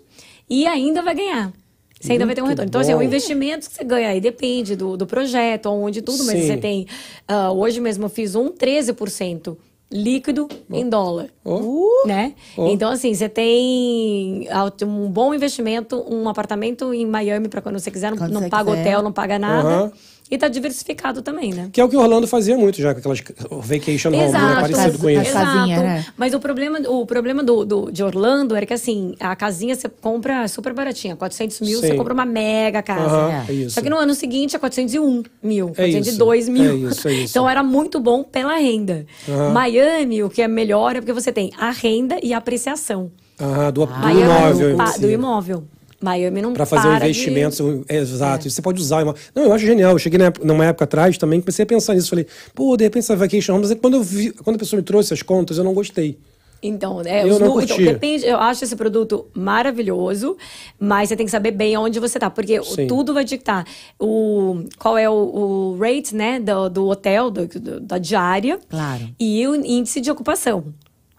E 0.50 0.66
ainda 0.66 1.02
vai 1.02 1.14
ganhar. 1.14 1.54
Você 2.00 2.14
ainda 2.14 2.26
vai 2.26 2.34
ter 2.34 2.42
um 2.42 2.46
Muito 2.46 2.60
retorno. 2.60 2.70
Então, 2.70 2.82
assim, 2.82 2.94
bom. 2.94 3.00
o 3.00 3.04
investimento 3.04 3.68
que 3.68 3.76
você 3.76 3.84
ganha 3.84 4.10
aí 4.10 4.22
depende 4.22 4.76
do, 4.76 4.96
do 4.96 5.06
projeto, 5.06 5.68
onde 5.70 6.02
tudo, 6.02 6.24
mas 6.24 6.40
Sim. 6.40 6.48
você 6.48 6.58
tem. 6.58 6.88
ah, 7.28 7.52
hoje 7.52 7.82
mesmo 7.82 8.06
eu 8.06 8.10
fiz 8.10 8.36
um 8.36 8.50
13% 8.50 9.58
líquido 9.92 10.48
em 10.72 10.88
dólar. 10.88 11.30
Oh. 11.44 12.06
Né? 12.06 12.34
Oh. 12.56 12.68
Então, 12.68 12.92
assim, 12.92 13.14
você 13.14 13.28
tem 13.28 14.48
um 14.84 15.10
bom 15.10 15.34
investimento, 15.34 16.06
um 16.08 16.30
apartamento 16.30 16.94
em 16.94 17.06
Miami 17.06 17.50
para 17.50 17.62
quando 17.62 17.80
você 17.80 17.90
quiser, 17.90 18.12
não, 18.12 18.50
paga 18.50 18.72
quiser. 18.72 18.82
hotel, 18.82 19.04
não 19.04 19.12
paga 19.12 19.40
nada. 19.40 19.68
Aham. 19.68 19.92
E 20.32 20.38
tá 20.38 20.48
diversificado 20.48 21.24
também, 21.24 21.52
né? 21.54 21.70
Que 21.74 21.82
é 21.82 21.84
o 21.84 21.90
que 21.90 21.98
o 21.98 22.00
Orlando 22.00 22.28
fazia 22.28 22.56
muito 22.56 22.80
já, 22.80 22.94
com 22.94 23.00
aquelas 23.00 23.20
vacation 23.50 24.10
home, 24.10 24.18
né? 24.20 24.26
Exato, 24.28 24.62
Parecido 24.62 25.00
com 25.00 25.10
isso. 25.10 25.34
casas. 25.34 25.54
casinha, 25.56 25.80
né? 25.82 26.06
Mas 26.16 26.34
o 26.36 26.40
problema, 26.40 26.80
o 26.88 27.06
problema 27.06 27.44
do, 27.44 27.66
do- 27.66 27.92
de 27.92 28.04
Orlando 28.04 28.56
era 28.56 28.64
que, 28.64 28.74
assim, 28.74 29.16
a 29.20 29.36
casinha 29.36 29.74
você 29.74 29.90
compra 29.90 30.48
super 30.48 30.72
baratinha. 30.72 31.16
400 31.16 31.62
mil, 31.62 31.80
Sim. 31.80 31.88
você 31.88 31.96
compra 31.96 32.14
uma 32.14 32.26
mega 32.28 32.84
casa. 32.84 33.44
É. 33.48 33.52
é 33.52 33.56
isso. 33.56 33.72
Só 33.72 33.82
que 33.82 33.90
no 33.90 33.98
ano 33.98 34.14
seguinte 34.14 34.56
é 34.56 34.60
401 34.60 35.24
mil, 35.42 35.70
É 35.76 35.90
402 35.92 36.44
isso, 36.44 36.52
mil. 36.52 36.72
é 36.72 36.76
isso, 36.92 37.08
é 37.08 37.14
isso. 37.14 37.32
Então 37.32 37.50
era 37.50 37.64
muito 37.64 38.00
bom 38.00 38.24
pela 38.24 38.56
renda. 38.58 39.08
Miami, 39.52 40.22
o 40.24 40.30
que 40.30 40.42
é 40.42 40.48
melhor 40.48 40.96
é 40.96 41.02
porque 41.02 41.14
você 41.14 41.32
tem 41.32 41.52
a 41.58 41.72
renda 41.72 42.18
e 42.22 42.34
a 42.34 42.38
apreciação. 42.38 43.12
Aham, 43.42 43.72
do, 43.72 43.86
do 43.86 43.92
Miami 43.94 44.22
imóvel. 44.22 44.88
si. 44.94 45.02
do 45.02 45.10
imóvel. 45.10 45.64
Miami 46.02 46.42
não 46.42 46.54
Pra 46.54 46.66
fazer 46.66 46.88
um 46.88 46.92
para 46.92 47.00
de- 47.00 47.06
investimento, 47.12 47.86
é, 47.90 47.98
exato. 47.98 48.48
E 48.48 48.52
Você 48.52 48.62
pode 48.62 48.82
usar. 48.82 49.04
Uma... 49.04 49.16
Não, 49.36 49.44
eu 49.44 49.54
acho 49.54 49.66
genial. 49.66 49.92
Eu 49.92 50.00
cheguei 50.00 50.18
na 50.18 50.26
época- 50.26 50.46
numa 50.46 50.66
época 50.66 50.86
atrás 50.86 51.18
também, 51.18 51.42
comecei 51.42 51.64
a 51.64 51.66
pensar 51.66 51.94
nisso. 51.94 52.10
Falei, 52.10 52.26
pô, 52.56 52.78
de 52.78 52.84
repente 52.86 53.04
essa 53.04 53.16
vacation 53.16 53.54
home, 53.54 53.62
mas 53.64 53.72
aí 53.72 53.78
quando, 53.78 53.96
eu 53.96 54.04
vi, 54.04 54.32
quando 54.32 54.56
a 54.56 54.60
pessoa 54.60 54.78
me 54.78 54.84
trouxe 54.84 55.14
as 55.14 55.22
contas, 55.22 55.58
eu 55.58 55.64
não 55.64 55.74
gostei. 55.74 56.18
Então, 56.62 57.02
é, 57.06 57.24
Eu 57.24 57.40
não 57.40 57.56
nu- 57.56 57.62
então, 57.62 57.78
depende, 57.78 58.26
eu 58.26 58.38
acho 58.38 58.66
esse 58.66 58.76
produto 58.76 59.28
maravilhoso, 59.34 60.36
mas 60.78 61.08
você 61.08 61.16
tem 61.16 61.26
que 61.26 61.32
saber 61.32 61.52
bem 61.52 61.78
onde 61.78 62.02
você 62.02 62.20
tá, 62.20 62.30
porque 62.30 62.62
Sim. 62.64 62.86
tudo 62.86 63.14
vai 63.14 63.24
dictar 63.24 63.66
o, 63.98 64.64
qual 64.78 64.98
é 64.98 65.10
o, 65.10 65.14
o 65.14 65.78
rate, 65.80 66.14
né, 66.14 66.38
do, 66.38 66.68
do 66.70 66.88
hotel, 66.90 67.32
do- 67.32 67.48
do- 67.48 67.80
da 67.80 67.98
diária. 67.98 68.60
Claro. 68.70 69.08
E 69.18 69.48
o 69.48 69.56
índice 69.56 70.02
de 70.02 70.12
ocupação. 70.12 70.66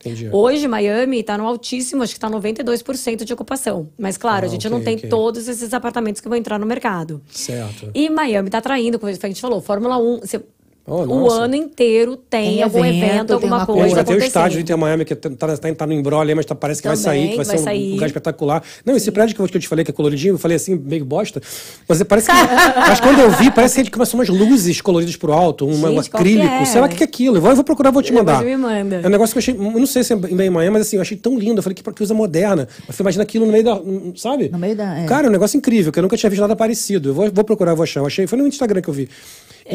Entendi. 0.01 0.31
Hoje, 0.33 0.67
Miami 0.67 1.21
está 1.21 1.37
no 1.37 1.47
altíssimo, 1.47 2.03
acho 2.03 2.13
que 2.15 2.17
está 2.19 2.31
92% 2.31 3.23
de 3.25 3.33
ocupação. 3.35 3.91
Mas, 3.99 4.17
claro, 4.17 4.47
Ah, 4.47 4.49
a 4.49 4.51
gente 4.51 4.67
ok, 4.67 4.77
não 4.79 4.83
tem 4.85 4.97
ok. 4.97 5.09
todos 5.11 5.47
esses 5.47 5.75
apartamentos 5.75 6.21
que 6.23 6.29
vão 6.29 6.39
entrar 6.39 6.59
no 6.59 6.65
mercado. 6.67 7.21
Certo. 7.31 7.91
E 7.95 8.09
Miami 8.09 8.49
está 8.49 8.59
atraindo, 8.59 8.99
como 8.99 9.11
a 9.11 9.15
gente 9.15 9.41
falou, 9.41 9.61
Fórmula 9.61 9.99
1. 9.99 10.21
você- 10.21 10.43
Oh, 10.93 11.05
o 11.07 11.31
ano 11.31 11.55
inteiro 11.55 12.17
tem, 12.17 12.55
Tem 12.55 12.63
algum 12.65 12.85
evento, 12.85 13.05
evento, 13.05 13.27
tem 13.27 13.35
alguma 13.35 13.57
uma 13.59 13.67
coisa. 13.67 13.95
Vai 13.95 14.05
ter 14.05 14.15
o 14.15 14.19
estádio 14.19 14.57
de 14.57 14.63
Inter 14.65 14.77
Miami, 14.77 15.05
que 15.05 15.15
tá, 15.15 15.31
tá, 15.31 15.57
tá 15.75 15.87
no 15.87 15.93
embrolho, 15.93 16.35
mas 16.35 16.45
tá- 16.45 16.55
parece 16.57 16.83
que 16.83 16.89
vai 16.89 16.97
Também, 16.97 17.05
sair, 17.05 17.29
que 17.31 17.37
vai, 17.37 17.45
vai 17.45 17.57
ser 17.57 17.61
um 17.61 17.65
sair. 17.65 17.93
lugar 17.93 18.07
espetacular. 18.07 18.63
Não, 18.85 18.97
esse 18.97 19.11
prédio 19.13 19.37
que 19.37 19.41
eu, 19.41 19.47
te 19.61 19.69
falei 19.69 19.85
que 19.85 19.93
é 19.93 19.95
coloridinho, 19.95 20.35
eu 20.35 20.39
falei 20.39 20.57
assim, 20.57 20.75
meio 20.75 21.05
bosta. 21.05 21.41
Mas 21.89 22.03
parece 22.03 22.27
que. 22.29 22.37
mas 22.77 22.99
quando 22.99 23.21
eu 23.21 23.31
vi, 23.31 23.53
parece 23.53 23.85
que 23.85 23.91
começou 23.91 24.19
umas 24.19 24.29
luzes 24.29 24.81
coloridas 24.81 25.15
pro 25.15 25.33
alto, 25.33 25.65
um, 25.65 25.71
um 25.71 25.75
Gente, 25.75 26.11
qual 26.11 26.21
acrílico. 26.23 26.47
é? 26.55 26.65
Sei 26.65 26.81
lá 26.81 26.89
o 26.89 26.91
que 26.91 27.05
é 27.05 27.07
aquilo. 27.07 27.37
Eu 27.37 27.41
vou, 27.41 27.51
eu 27.51 27.55
vou 27.57 27.65
procurar, 27.65 27.93
vou 27.93 28.03
te 28.03 28.13
mandar. 28.13 28.43
me 28.45 28.57
manda. 28.57 28.97
É 28.97 29.07
um 29.07 29.11
negócio 29.11 29.33
que 29.33 29.39
eu 29.39 29.55
achei. 29.55 29.55
Eu 29.55 29.79
não 29.79 29.87
sei 29.87 30.03
se 30.03 30.13
é 30.13 30.17
em 30.17 30.51
Miami, 30.51 30.71
mas 30.79 30.83
assim, 30.89 30.97
eu 30.97 31.03
achei 31.03 31.17
tão 31.17 31.39
lindo. 31.39 31.61
Eu 31.61 31.63
falei 31.63 31.75
que, 31.77 31.83
que 31.83 32.03
usa 32.03 32.15
moderna. 32.15 32.63
Eu 32.89 32.93
falei, 32.93 33.03
imagina 33.03 33.23
aquilo 33.23 33.47
no 33.47 33.53
meio 33.53 33.63
da. 33.63 33.75
um, 33.77 34.13
Sabe? 34.17 34.49
No 34.49 34.59
meio 34.59 34.75
da- 34.75 34.99
é. 34.99 35.05
Cara, 35.07 35.27
é 35.27 35.29
um 35.29 35.33
negócio 35.33 35.57
incrível, 35.57 35.93
que 35.93 36.01
eu 36.01 36.03
nunca 36.03 36.17
tinha 36.17 36.29
visto 36.29 36.41
nada 36.41 36.57
parecido. 36.57 37.11
Eu 37.11 37.15
vou, 37.15 37.31
vou 37.33 37.45
procurar, 37.45 37.75
vou 37.75 37.85
achar. 37.85 38.01
Eu 38.01 38.07
achei, 38.07 38.27
foi 38.27 38.37
no 38.39 38.47
Instagram 38.47 38.81
que 38.83 38.89
eu 38.89 38.95
vi. 38.95 39.09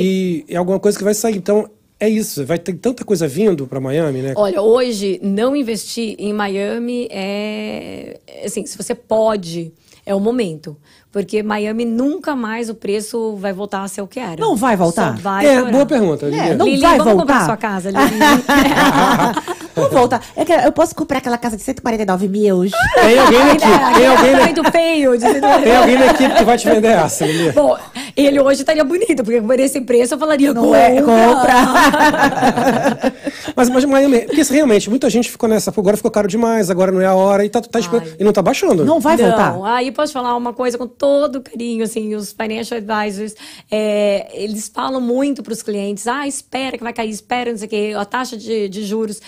E 0.02 0.46
é 0.48 0.56
alguma 0.56 0.80
coisa 0.80 0.98
que 0.98 1.04
vai 1.04 1.14
sair. 1.14 1.38
Então, 1.38 1.70
é 2.00 2.10
isso. 2.10 2.46
Vai 2.46 2.58
ter 2.58 2.74
tanta 2.74 3.04
coisa 3.04 3.28
vindo 3.28 3.68
pra 3.68 3.80
Miami, 3.80 4.22
né? 4.22 4.34
Olha, 4.36 4.62
hoje, 4.62 5.20
não 5.24 5.56
investir 5.56 6.16
em 6.18 6.34
Miami 6.34 7.08
é. 7.12 8.20
Assim, 8.44 8.66
se 8.66 8.78
você 8.78 8.94
pode, 8.94 9.72
é 10.06 10.14
o 10.14 10.20
momento. 10.20 10.78
Porque 11.12 11.42
Miami 11.42 11.86
nunca 11.86 12.36
mais 12.36 12.70
o 12.70 12.76
preço 12.76 13.38
vai 13.38 13.54
voltar 13.54 13.84
a 13.84 13.88
ser 13.88 14.02
o 14.02 14.08
que 14.08 14.20
era. 14.20 14.36
Não 14.42 14.56
vai 14.56 14.76
voltar? 14.76 15.16
Só 15.16 15.22
vai 15.22 15.46
é, 15.46 15.56
piorar. 15.56 15.72
boa 15.72 15.86
pergunta. 15.86 16.26
Lilian. 16.26 16.56
não 16.56 16.66
Lili, 16.66 16.82
vai 16.82 16.98
vamos 16.98 17.14
comprar 17.14 17.40
voltar? 17.40 17.46
sua 17.46 17.58
casa, 17.58 17.90
Lili. 17.90 18.02
Vamos 19.76 19.92
voltar. 19.92 20.22
É 20.36 20.46
que 20.46 20.54
eu 20.54 20.72
posso 20.72 20.96
comprar 20.96 21.18
aquela 21.18 21.38
casa 21.38 21.58
de 21.58 21.64
149 21.64 22.28
mil. 22.28 22.62
Tem 22.96 23.20
alguém 23.20 23.40
na 23.40 23.52
equipe. 23.54 23.96
Tem 23.96 24.08
alguém, 24.08 24.32
na, 24.32 24.42
muito 24.46 24.72
feio. 24.72 25.18
de- 25.18 25.42
tem 25.64 25.76
alguém 25.76 25.98
na 25.98 26.06
equipe 26.08 26.36
que 26.36 26.44
vai 26.44 26.58
te 26.58 26.70
vender 26.70 26.88
essa, 26.92 27.26
Lilian. 27.26 27.54
Bom, 27.54 27.78
ele 28.16 28.40
hoje 28.40 28.62
estaria 28.62 28.84
bonito, 28.84 29.24
porque 29.24 29.42
por 29.42 29.60
esse 29.60 29.82
preço 29.82 30.14
eu 30.14 30.18
falaria 30.20 30.54
Não 30.54 30.74
é? 30.74 31.02
compra. 31.02 31.56
Mas, 33.56 33.70
mas 33.70 33.86
Miami, 33.86 34.22
porque 34.22 34.42
assim, 34.42 34.54
realmente, 34.56 34.90
muita 34.90 35.10
gente 35.10 35.30
ficou 35.32 35.48
nessa, 35.48 35.72
agora 35.76 35.96
ficou 35.96 36.12
caro 36.12 36.28
demais, 36.28 36.70
agora 36.70 36.92
não 36.92 37.00
é 37.00 37.06
a 37.06 37.14
hora, 37.16 37.46
e, 37.46 37.50
tá, 37.50 37.62
tá 37.62 37.80
e 38.20 38.24
não 38.24 38.34
tá 38.34 38.42
baixando. 38.42 38.84
Não 38.84 39.00
vai 39.00 39.16
não, 39.16 39.26
voltar. 39.30 39.58
aí 39.76 39.92
posso 39.92 40.12
falar 40.12 40.36
uma 40.36 40.54
coisa 40.54 40.78
com 40.78 40.86
todo 40.88 41.42
carinho, 41.42 41.84
assim, 41.84 42.16
os 42.16 42.34
financial 42.34 42.78
advisors, 42.80 43.34
é, 43.72 44.28
eles 44.34 44.68
falam 44.68 45.00
muito 45.00 45.42
para 45.42 45.54
os 45.54 45.62
clientes, 45.62 46.06
ah, 46.06 46.28
espera 46.28 46.78
que 46.78 46.84
vai 46.84 46.92
cair, 46.92 47.10
espera, 47.10 47.52
não 47.52 47.58
sei 47.58 47.68
o 47.68 47.70
quê, 47.70 47.94
a 47.98 48.04
taxa 48.04 48.36
de, 48.36 48.68
de 48.68 48.84
juros, 48.84 49.22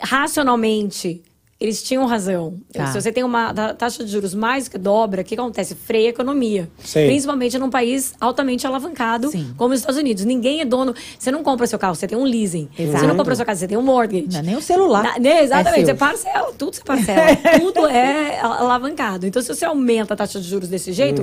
racionalmente, 0.00 1.22
eles 1.58 1.82
tinham 1.82 2.04
razão. 2.06 2.58
Tá. 2.72 2.86
Se 2.88 3.00
você 3.00 3.10
tem 3.10 3.24
uma 3.24 3.52
ta- 3.54 3.72
taxa 3.74 4.04
de 4.04 4.10
juros 4.10 4.34
mais 4.34 4.64
do 4.66 4.70
que 4.72 4.78
dobra, 4.78 5.22
o 5.22 5.24
que 5.24 5.34
acontece? 5.34 5.74
Freia 5.74 6.08
a 6.08 6.10
economia. 6.10 6.68
Sim. 6.84 7.06
Principalmente 7.06 7.58
num 7.58 7.70
país 7.70 8.12
altamente 8.20 8.66
alavancado, 8.66 9.30
Sim. 9.30 9.54
como 9.56 9.72
os 9.72 9.80
Estados 9.80 9.98
Unidos. 9.98 10.24
Ninguém 10.24 10.60
é 10.60 10.64
dono. 10.64 10.94
Você 11.18 11.30
não 11.30 11.42
compra 11.42 11.66
seu 11.66 11.78
carro, 11.78 11.94
você 11.94 12.06
tem 12.06 12.16
um 12.18 12.24
leasing. 12.24 12.68
Você 12.76 12.82
Exato. 12.82 13.06
não 13.06 13.16
compra 13.16 13.34
sua 13.34 13.44
casa, 13.46 13.60
você 13.60 13.68
tem 13.68 13.78
um 13.78 13.82
mortgage. 13.82 14.28
Não 14.30 14.38
é 14.40 14.42
nem 14.42 14.56
o 14.56 14.60
celular. 14.62 15.02
Na- 15.02 15.18
né, 15.18 15.42
exatamente, 15.42 15.82
É 15.82 15.86
você 15.86 15.94
parcela, 15.94 16.52
tudo 16.52 16.74
você 16.76 16.82
parcela. 16.84 17.26
tudo 17.60 17.86
é 17.86 18.38
alavancado. 18.40 19.26
Então, 19.26 19.40
se 19.40 19.48
você 19.48 19.64
aumenta 19.64 20.12
a 20.12 20.16
taxa 20.16 20.38
de 20.40 20.46
juros 20.46 20.68
desse 20.68 20.92
jeito, 20.92 21.22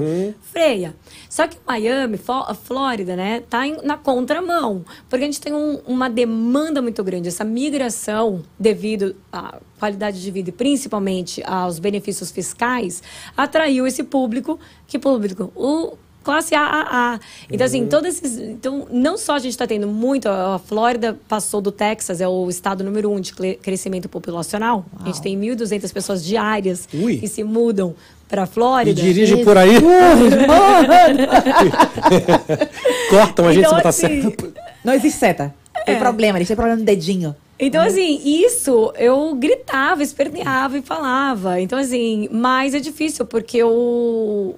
freia. 0.52 0.96
Só 1.30 1.48
que 1.48 1.58
Miami, 1.68 2.20
a 2.28 2.54
Flórida, 2.56 3.16
né, 3.16 3.44
tá 3.50 3.68
em- 3.68 3.78
na 3.84 3.98
contramão. 3.98 4.84
Porque 5.10 5.24
a 5.24 5.28
gente 5.28 5.40
tem 5.42 5.54
um- 5.54 5.80
uma 5.86 6.10
demanda 6.10 6.82
muito 6.82 7.04
grande. 7.04 7.28
Essa 7.28 7.44
migração, 7.44 8.42
devido 8.60 9.16
à 9.32 9.60
qualidade 9.84 10.22
de 10.22 10.32
vida 10.32 10.48
e 10.48 10.54
principalmente 10.54 11.44
aos 11.46 11.78
benefícios 11.78 12.32
fiscais, 12.32 13.04
atraiu 13.36 13.86
esse 13.86 14.02
público. 14.02 14.58
Que 14.88 14.98
público? 14.98 15.52
O 15.54 15.98
classe 16.24 16.56
AAA. 16.56 17.20
Então, 17.52 17.66
assim, 17.66 17.86
todos 17.88 18.08
esses. 18.16 18.38
Então, 18.40 18.88
não 18.90 19.18
só 19.18 19.34
a 19.36 19.40
gente 19.40 19.52
está 19.52 19.68
tendo 19.68 19.86
muito. 19.88 20.30
A 20.30 20.58
Flórida 20.58 21.20
passou 21.28 21.60
do 21.60 21.70
Texas, 21.70 22.22
é 22.22 22.28
o 22.28 22.50
estado 22.50 22.82
número 22.82 23.12
um 23.12 23.20
de 23.20 23.34
crescimento 23.62 24.08
populacional. 24.08 24.86
A 25.02 25.08
gente 25.08 25.22
tem 25.22 25.38
1.200 25.38 25.92
pessoas 25.92 26.24
diárias 26.24 26.88
Ui. 26.94 27.18
que 27.18 27.28
se 27.28 27.44
mudam 27.44 27.94
para 28.30 28.44
a 28.44 28.46
E 28.46 28.48
Flórida. 28.48 28.94
dirige 29.02 29.44
por 29.44 29.58
aí, 29.58 29.76
cortam 33.10 33.48
a 33.48 33.54
gente 33.54 33.66
Então, 33.66 33.72
se 33.72 33.76
botar 33.76 33.90
assim, 33.90 34.22
certo. 34.22 34.54
Não 34.82 34.94
existe 34.94 35.20
seta. 35.20 35.54
Tem 35.86 35.96
É. 35.96 36.00
problema, 36.00 36.38
eles 36.38 36.48
têm 36.48 36.56
problema 36.56 36.80
no 36.80 36.86
dedinho. 36.86 37.36
Então, 37.64 37.82
assim, 37.82 38.22
isso 38.24 38.92
eu 38.98 39.34
gritava, 39.36 40.04
esperneava 40.04 40.78
e 40.78 40.82
falava. 40.82 41.60
Então, 41.62 41.80
assim, 41.80 42.28
mas 42.32 42.74
é 42.74 42.80
difícil, 42.80 43.26
porque 43.26 43.64
o, 43.64 44.54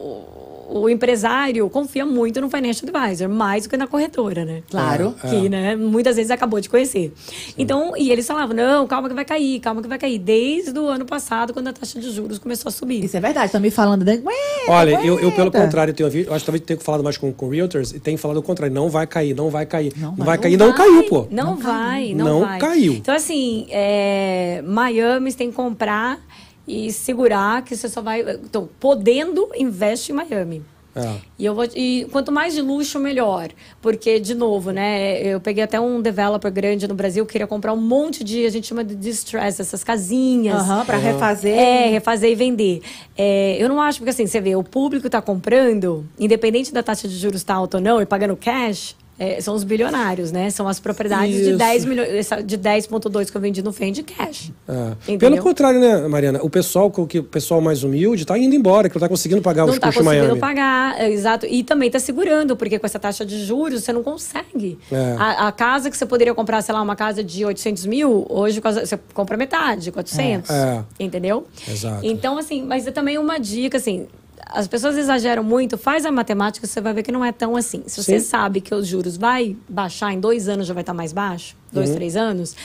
o, 0.68 0.90
empresário 0.90 1.70
confia 1.70 2.06
muito 2.06 2.42
no 2.42 2.50
financial 2.50 2.90
advisor, 2.90 3.30
mais 3.30 3.64
do 3.64 3.70
que 3.70 3.78
na 3.78 3.88
corretora, 3.88 4.46
né? 4.46 4.64
Claro. 4.70 5.16
Que, 5.30 5.50
né, 5.50 5.76
muitas 5.76 6.16
vezes 6.16 6.32
acabou 6.32 6.60
de 6.60 6.70
conhecer. 6.70 7.14
Então, 7.58 7.96
e 7.98 8.12
eles 8.12 8.26
falavam, 8.28 8.56
não, 8.56 8.88
calma 8.88 9.08
que 9.08 9.16
vai 9.16 9.26
cair, 9.26 9.60
calma 9.60 9.82
que 9.82 9.88
vai 9.88 9.98
cair. 9.98 10.20
Desde 10.20 10.78
o 10.78 10.88
ano 10.88 11.06
passado, 11.06 11.54
quando 11.54 11.68
a 11.68 11.74
taxa 11.74 12.00
de 12.00 12.12
juros 12.12 12.40
começou 12.40 12.70
a 12.70 12.72
subir. 12.72 13.04
Isso 13.04 13.18
é 13.18 13.20
verdade, 13.20 13.48
estão 13.48 13.62
me 13.62 13.72
falando. 13.72 14.04
né? 14.04 14.22
Olha, 14.68 15.00
eu, 15.06 15.20
eu, 15.20 15.32
pelo 15.32 15.52
contrário, 15.52 15.94
tenho 15.94 16.08
ouvido, 16.08 16.34
acho 16.34 16.40
que 16.40 16.46
talvez 16.46 16.64
tenha 16.66 16.80
falado 16.80 17.04
mais 17.04 17.18
com, 17.18 17.32
com 17.32 17.50
realtors 17.50 17.92
e 17.92 18.00
tenho 18.00 18.18
falado 18.18 18.38
o 18.38 18.44
contrário. 18.44 18.74
Não 18.74 18.90
vai 18.90 19.06
cair, 19.08 19.36
não 19.36 19.50
vai 19.50 19.66
cair. 19.66 19.94
Não, 19.98 20.16
vai, 20.16 20.38
cair, 20.38 20.58
não, 20.58 20.74
caiu, 20.74 21.04
pô. 21.04 21.28
Não, 21.30 21.56
vai, 21.56 22.14
não, 22.14 22.26
Não 22.26 22.40
vai. 22.42 22.60
caiu. 22.60 22.94
Então, 22.94 23.14
assim, 23.16 23.68
é, 23.70 24.62
Miami 24.66 25.34
tem 25.34 25.50
que 25.50 25.56
comprar 25.56 26.20
e 26.68 26.92
segurar 26.92 27.64
que 27.64 27.76
você 27.76 27.88
só 27.88 28.02
vai. 28.02 28.22
Então, 28.22 28.70
podendo, 28.80 29.50
investe 29.56 30.12
em 30.12 30.16
Miami. 30.16 30.64
É. 30.96 31.18
E, 31.38 31.44
eu 31.44 31.54
vou, 31.54 31.66
e 31.76 32.08
quanto 32.10 32.32
mais 32.32 32.54
de 32.54 32.62
luxo, 32.62 32.98
melhor. 33.00 33.50
Porque, 33.82 34.18
de 34.18 34.34
novo, 34.34 34.72
né? 34.72 35.22
Eu 35.22 35.42
peguei 35.42 35.62
até 35.62 35.78
um 35.78 36.02
developer 36.02 36.50
grande 36.50 36.88
no 36.88 36.96
Brasil, 36.96 37.26
queria 37.26 37.46
comprar 37.46 37.74
um 37.74 37.82
monte 37.82 38.24
de, 38.24 38.46
a 38.46 38.50
gente 38.50 38.66
chama 38.66 38.84
de 38.84 38.96
distress, 38.96 39.62
essas 39.62 39.84
casinhas. 39.84 40.62
Aham, 40.62 40.86
pra 40.86 40.98
refazer. 40.98 41.54
É, 41.54 41.90
refazer 41.90 42.32
e 42.32 42.36
vender. 42.36 42.82
É, 43.18 43.58
eu 43.60 43.68
não 43.68 43.82
acho, 43.82 44.00
porque 44.00 44.12
assim, 44.12 44.26
você 44.26 44.40
vê, 44.40 44.56
o 44.56 44.64
público 44.64 45.08
está 45.08 45.22
comprando, 45.22 46.06
independente 46.18 46.74
da 46.74 46.82
taxa 46.82 47.10
de 47.10 47.18
juros 47.18 47.42
estar 47.42 47.56
alta 47.56 47.78
ou 47.78 47.84
não, 47.84 48.02
e 48.02 48.06
pagando 48.06 48.38
cash, 48.38 48.96
é, 49.18 49.40
são 49.40 49.56
os 49.56 49.64
bilionários, 49.64 50.32
né? 50.32 50.50
São 50.50 50.68
as 50.68 50.80
propriedades 50.80 51.36
de 51.36 51.50
Isso. 51.50 51.58
10 51.58 51.86
milhões, 51.86 52.30
de 52.46 52.58
10,2 52.58 53.32
que 53.32 53.38
eu 53.38 53.42
vendi 53.42 53.62
no 53.62 53.72
Fendi 53.72 54.04
cash. 54.04 54.52
É. 54.68 55.18
Pelo 55.18 55.38
contrário, 55.38 55.80
né, 55.80 56.08
Mariana? 56.08 56.40
O 56.42 56.50
pessoal, 56.50 56.92
que, 56.92 57.20
o 57.20 57.24
pessoal 57.24 57.62
mais 57.62 57.84
humilde 57.84 58.26
tá 58.26 58.38
indo 58.38 58.54
embora, 58.54 58.90
que 58.90 58.96
não 58.96 59.00
tá 59.00 59.08
conseguindo 59.08 59.42
pagar 59.42 59.64
os 59.64 59.70
não 59.70 59.76
está 59.76 59.88
custos 59.88 60.04
de 60.04 60.10
conseguindo 60.10 60.38
Miami. 60.38 60.40
pagar, 60.42 61.00
é, 61.00 61.10
exato. 61.10 61.46
E 61.46 61.64
também 61.64 61.88
está 61.88 62.00
segurando, 62.00 62.58
porque 62.58 62.78
com 62.78 62.86
essa 62.86 63.00
taxa 63.00 63.26
de 63.26 63.46
juros 63.46 63.84
você 63.84 63.94
não 63.94 64.04
consegue. 64.04 64.78
É. 64.92 65.16
A, 65.18 65.48
a 65.48 65.52
casa 65.52 65.90
que 65.90 65.98
você 65.98 66.06
poderia 66.06 66.34
comprar, 66.34 66.62
sei 66.62 66.76
lá, 66.76 66.82
uma 66.82 66.96
casa 66.96 67.24
de 67.24 67.46
800 67.46 67.86
mil, 67.86 68.26
hoje 68.30 68.60
você 68.60 69.00
compra 69.14 69.38
metade, 69.38 69.92
400. 69.92 70.50
É. 70.50 70.84
Entendeu? 71.00 71.48
Exato. 71.66 72.06
Então, 72.06 72.38
assim, 72.38 72.64
mas 72.64 72.86
é 72.86 72.92
também 72.92 73.18
uma 73.18 73.38
dica, 73.40 73.78
assim. 73.78 74.08
As 74.46 74.68
pessoas 74.68 74.96
exageram 74.98 75.44
muito, 75.44 75.78
faz 75.78 76.06
a 76.06 76.12
matemática, 76.12 76.66
você 76.68 76.80
vai 76.80 76.94
ver 76.94 77.04
que 77.04 77.12
não 77.12 77.26
é 77.26 77.32
tão 77.32 77.56
assim. 77.56 77.84
Se 77.88 78.02
você 78.04 78.20
Sim. 78.20 78.26
sabe 78.26 78.62
que 78.62 78.74
os 78.74 78.86
juros 78.88 79.18
vai 79.18 79.56
baixar 79.68 80.14
em 80.14 80.20
dois 80.20 80.48
anos, 80.48 80.68
já 80.68 80.74
vai 80.74 80.82
estar 80.84 80.94
mais 80.94 81.12
baixo, 81.12 81.56
dois, 81.72 81.90
Uhum. 81.90 81.96
três 81.96 82.16
anos, 82.16 82.56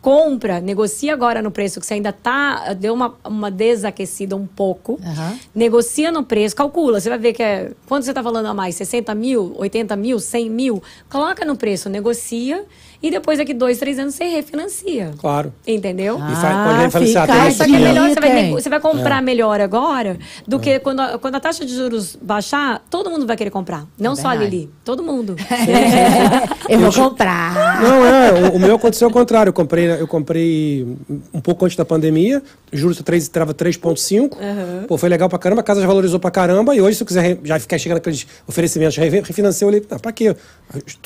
compra, 0.00 0.60
negocia 0.60 1.12
agora 1.12 1.42
no 1.42 1.50
preço 1.50 1.80
que 1.80 1.86
você 1.86 1.94
ainda 1.94 2.12
tá, 2.12 2.72
deu 2.74 2.94
uma, 2.94 3.16
uma 3.24 3.50
desaquecida 3.50 4.36
um 4.36 4.46
pouco. 4.46 5.00
Aham. 5.04 5.36
Negocia 5.52 6.12
no 6.12 6.22
preço, 6.22 6.54
calcula, 6.54 7.00
você 7.00 7.08
vai 7.08 7.18
ver 7.18 7.32
que 7.32 7.42
é. 7.42 7.72
Quanto 7.88 8.04
você 8.04 8.12
está 8.12 8.22
falando 8.22 8.46
a 8.46 8.54
mais? 8.54 8.76
60 8.76 9.12
mil, 9.16 9.52
80 9.58 9.96
mil, 9.96 10.20
100 10.20 10.48
mil? 10.48 10.80
Coloca 11.10 11.44
no 11.44 11.56
preço, 11.56 11.88
negocia 11.88 12.64
e 13.02 13.10
depois 13.10 13.38
daqui 13.38 13.52
dois, 13.54 13.78
três 13.78 13.98
anos 13.98 14.14
você 14.14 14.24
refinancia. 14.24 15.12
Claro. 15.18 15.52
Entendeu? 15.66 16.16
E 16.16 16.34
fa- 16.36 16.64
pode 16.66 16.78
refinanciar 16.84 17.26
fica 17.26 17.38
até 17.38 17.46
a 17.46 17.48
isso 17.48 17.58
Só 17.58 17.64
que 17.64 17.74
é 17.74 17.78
melhor, 17.78 18.08
você 18.10 18.20
vai, 18.20 18.50
você 18.50 18.68
vai 18.68 18.80
comprar 18.80 19.22
melhor 19.22 19.60
agora 19.60 20.18
do 20.46 20.58
que 20.58 20.78
quando 20.80 21.00
a, 21.00 21.18
quando 21.18 21.34
a 21.34 21.40
taxa 21.40 21.64
de 21.64 21.74
juros 21.74 22.16
baixar, 22.20 22.82
todo 22.90 23.10
mundo 23.10 23.26
vai 23.26 23.36
querer 23.36 23.50
comprar. 23.50 23.84
Não 23.98 24.14
só 24.16 24.28
a. 24.28 24.34
Lili, 24.34 24.70
todo 24.84 25.02
mundo. 25.02 25.36
eu 26.68 26.78
vou 26.78 26.92
comprar. 26.92 27.80
Não, 27.82 28.04
é, 28.06 28.32
o, 28.50 28.56
o 28.56 28.58
meu 28.58 28.74
aconteceu 28.76 29.08
ao 29.08 29.12
contrário. 29.12 29.50
Eu 29.50 29.54
comprei, 29.54 29.90
eu 29.90 30.06
comprei 30.06 30.86
um 31.32 31.40
pouco 31.40 31.64
antes 31.64 31.76
da 31.76 31.84
pandemia, 31.84 32.42
juros 32.72 33.00
3 33.02 33.22
estava 33.22 33.54
3,5. 33.54 34.86
Pô, 34.86 34.96
foi 34.98 35.08
legal 35.08 35.28
pra 35.28 35.38
caramba, 35.38 35.60
a 35.60 35.64
casa 35.64 35.80
já 35.80 35.86
valorizou 35.86 36.18
pra 36.20 36.30
caramba. 36.30 36.74
E 36.74 36.80
hoje, 36.80 36.96
se 36.96 37.02
eu 37.02 37.06
quiser 37.06 37.38
já 37.44 37.58
ficar 37.58 37.78
chegando 37.78 37.98
aqueles 37.98 38.26
oferecimentos, 38.46 38.96
re- 38.96 39.08
refinanciar, 39.20 39.66
eu 39.70 39.74
olhei, 39.74 39.86
ah, 39.90 39.98
pra 39.98 40.12
quê? 40.12 40.34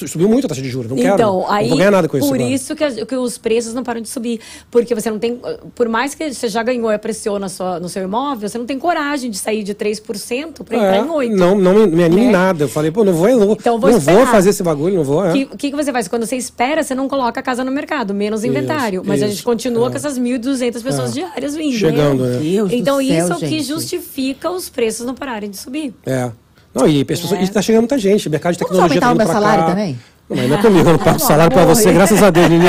Subiu 0.06 0.28
muito 0.28 0.46
a 0.46 0.48
taxa 0.48 0.62
de 0.62 0.68
juros, 0.68 0.90
não 0.90 0.96
quero. 0.96 1.14
Então, 1.14 1.46
aí, 1.50 1.68
vou 1.80 1.90
ganhar 1.90 1.90
nada 1.90 2.08
com 2.08 2.16
isso. 2.16 2.28
por 2.28 2.34
agora. 2.36 2.50
isso 2.50 2.76
que, 2.76 3.06
que 3.06 3.16
os 3.16 3.38
preços 3.38 3.74
não 3.74 3.82
param 3.82 4.00
de 4.00 4.08
subir. 4.08 4.40
Porque 4.70 4.94
você 4.94 5.10
não 5.10 5.18
tem, 5.18 5.40
por 5.74 5.88
mais 5.88 6.14
que 6.14 6.32
você 6.32 6.48
já 6.48 6.62
ganhou 6.62 6.90
e 6.90 6.94
apreciou 6.94 7.38
na 7.38 7.48
sua, 7.48 7.80
no 7.80 7.88
seu 7.88 8.02
imóvel, 8.02 8.48
você 8.48 8.58
não 8.58 8.66
tem 8.66 8.78
coragem 8.78 9.30
de 9.30 9.38
sair 9.38 9.62
de 9.62 9.74
3% 9.74 10.64
para 10.64 10.76
entrar 10.76 10.96
É, 10.96 10.98
em 11.00 11.06
8%. 11.06 11.36
não, 11.36 11.54
não 11.58 11.74
me, 11.74 11.86
me 11.86 12.04
anime 12.04 12.22
em 12.22 12.26
né? 12.26 12.32
nada. 12.32 12.64
Eu 12.64 12.68
falei, 12.68 12.90
pô, 12.90 13.04
não 13.04 13.12
vou, 13.12 13.28
não, 13.28 13.52
Então, 13.52 13.78
vou 13.78 13.90
não 13.90 13.98
vou 14.00 14.26
fazer 14.26 14.50
esse 14.50 14.62
bagulho, 14.62 14.96
não 14.96 15.04
vou. 15.04 15.24
É. 15.24 15.30
O 15.30 15.32
que, 15.32 15.46
que, 15.56 15.70
que 15.70 15.76
você 15.76 15.92
faz? 15.92 16.08
Quando 16.08 16.26
você 16.26 16.36
espera, 16.36 16.82
você 16.82 16.94
não 16.94 17.08
coloca 17.08 17.40
a 17.40 17.42
casa 17.42 17.64
no 17.64 17.70
mercado, 17.70 18.12
menos 18.14 18.44
inventário. 18.44 19.02
Mas 19.04 19.22
a 19.22 19.26
isso, 19.26 19.34
gente 19.36 19.44
continua 19.44 19.88
é. 19.88 19.90
com 19.90 19.96
essas 19.96 20.18
1.200 20.18 20.82
pessoas 20.82 21.12
diárias 21.14 21.56
vindo. 21.56 21.72
Chegando, 21.76 22.22
Meu 22.22 22.32
né? 22.32 22.38
Deus 22.40 22.72
Então, 22.72 22.96
do 22.96 23.02
isso 23.02 23.26
céu, 23.26 23.34
é 23.34 23.36
o 23.36 23.40
que 23.40 23.46
gente. 23.48 23.62
justifica 23.64 24.50
os 24.50 24.68
preços 24.68 25.06
não 25.06 25.14
pararem 25.14 25.50
de 25.50 25.56
subir. 25.56 25.94
É. 26.04 26.30
Não, 26.74 26.86
e, 26.86 27.04
pessoas, 27.04 27.32
É. 27.32 27.62
chegando 27.62 27.82
muita 27.82 27.98
gente. 27.98 28.28
Mercado 28.28 28.52
de 28.52 28.58
Vamos 28.58 28.70
tecnologia 28.70 29.00
tá 29.00 29.06
aumentar 29.08 29.24
o 29.24 29.26
meu 29.26 29.34
salário 29.40 29.64
cá. 29.64 29.70
também? 29.70 29.98
Não, 30.30 30.36
mas 30.36 30.48
não 30.48 30.56
é 30.58 30.62
comigo, 30.62 30.88
eu 30.88 30.92
não 30.92 30.98
pago 30.98 31.18
salário 31.18 31.52
pra 31.52 31.62
amor. 31.62 31.74
você, 31.74 31.92
graças 31.92 32.22
a 32.22 32.30
Deus, 32.30 32.46
Lili. 32.48 32.66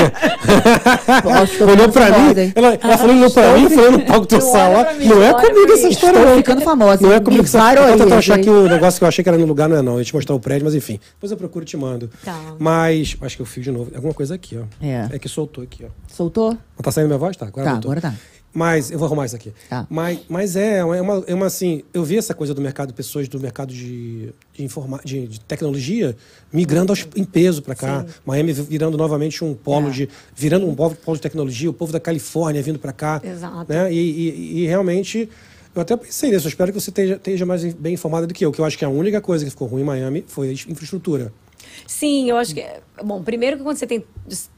Acho 1.40 1.52
que 1.56 1.60
eu 1.62 1.68
olhou 1.68 1.88
pra 1.90 2.06
mim, 2.18 2.52
ela, 2.56 2.74
ela 2.82 2.98
falou, 2.98 3.14
olhou 3.16 3.30
pra 3.30 3.52
mim, 3.56 3.68
falou, 3.68 3.84
eu 3.84 3.92
não 3.92 4.00
pago 4.00 4.26
teu 4.26 4.40
salário. 4.40 5.06
Não 5.08 5.22
é 5.22 5.32
comigo 5.32 5.72
essa 5.72 5.88
história, 5.88 6.18
Estou 6.18 6.36
ficando 6.36 6.60
famosa. 6.62 7.00
Não 7.02 7.12
é 7.12 7.20
comigo 7.20 7.44
que 7.44 7.48
você 7.50 7.58
varou 7.58 7.84
Eu 7.84 7.92
tentando 7.92 8.14
achar 8.14 8.38
que 8.40 8.50
o 8.50 8.68
negócio 8.68 8.98
que 8.98 9.04
eu 9.04 9.08
achei 9.08 9.22
que 9.22 9.28
era 9.28 9.38
no 9.38 9.46
lugar 9.46 9.68
não 9.68 9.76
é, 9.76 9.82
não. 9.82 9.92
Eu 9.94 9.98
ia 10.00 10.04
te 10.04 10.14
mostrar 10.14 10.34
o 10.34 10.40
prédio, 10.40 10.64
mas 10.64 10.74
enfim. 10.74 10.98
Depois 11.14 11.30
eu 11.30 11.36
procuro 11.38 11.64
e 11.64 11.66
te 11.68 11.76
mando. 11.76 12.10
Tá. 12.24 12.36
Mas, 12.58 13.16
acho 13.22 13.36
que 13.36 13.42
eu 13.42 13.46
fiz 13.46 13.62
de 13.64 13.70
novo. 13.70 13.90
Alguma 13.94 14.12
coisa 14.12 14.34
aqui, 14.34 14.58
ó. 14.58 14.84
É. 14.84 15.18
que 15.18 15.28
soltou 15.28 15.62
aqui, 15.62 15.84
ó. 15.84 15.88
Soltou? 16.12 16.50
Não 16.50 16.82
tá 16.82 16.90
saindo 16.90 17.06
minha 17.06 17.18
voz? 17.18 17.36
Tá, 17.36 17.46
agora 17.46 17.64
Tá, 17.64 17.72
voltou. 17.74 17.92
agora 17.92 18.00
tá. 18.00 18.14
Mas, 18.54 18.90
eu 18.90 18.98
vou 18.98 19.06
arrumar 19.06 19.24
isso 19.24 19.34
aqui. 19.36 19.52
Tá. 19.68 19.86
Mas, 19.88 20.20
mas 20.28 20.56
é, 20.56 20.78
é 20.78 20.84
uma, 20.84 21.24
é 21.26 21.34
uma, 21.34 21.46
assim, 21.46 21.82
eu 21.94 22.04
vi 22.04 22.18
essa 22.18 22.34
coisa 22.34 22.52
do 22.52 22.60
mercado, 22.60 22.92
pessoas 22.92 23.26
do 23.26 23.40
mercado 23.40 23.72
de, 23.72 24.30
de, 24.52 24.62
informa, 24.62 25.00
de, 25.04 25.26
de 25.26 25.40
tecnologia 25.40 26.14
migrando 26.52 26.92
aos, 26.92 27.06
em 27.16 27.24
peso 27.24 27.62
para 27.62 27.74
cá. 27.74 28.04
Miami 28.26 28.52
virando 28.52 28.98
novamente 28.98 29.42
um 29.42 29.54
polo 29.54 29.88
É. 29.88 29.90
de. 29.92 30.08
virando 30.36 30.66
um 30.68 30.74
polo 30.74 30.94
de 31.14 31.20
tecnologia, 31.20 31.70
o 31.70 31.72
povo 31.72 31.92
da 31.92 32.00
Califórnia 32.00 32.60
vindo 32.62 32.78
para 32.78 32.92
cá. 32.92 33.20
Exato. 33.24 33.72
Né? 33.72 33.92
E, 33.92 33.96
e- 33.96 34.58
e 34.62 34.66
realmente. 34.66 35.28
Eu 35.74 35.80
até 35.80 35.96
pensei 35.96 36.30
nisso, 36.30 36.46
eu 36.46 36.50
espero 36.50 36.70
que 36.70 36.78
você 36.78 36.90
esteja, 36.90 37.14
esteja 37.14 37.46
mais 37.46 37.64
bem 37.72 37.94
informada 37.94 38.26
do 38.26 38.34
que 38.34 38.44
eu, 38.44 38.52
que 38.52 38.60
eu 38.60 38.64
acho 38.66 38.76
que 38.76 38.84
a 38.84 38.90
única 38.90 39.22
coisa 39.22 39.42
que 39.42 39.50
ficou 39.50 39.66
ruim 39.66 39.80
em 39.80 39.84
Miami 39.86 40.22
foi 40.28 40.50
a 40.50 40.52
infraestrutura. 40.52 41.32
Sim, 41.86 42.28
eu 42.28 42.36
acho 42.36 42.54
que. 42.54 42.62
Bom, 43.02 43.22
primeiro 43.22 43.56
que 43.56 43.62
quando 43.62 43.78
você 43.78 43.86
tem 43.86 44.04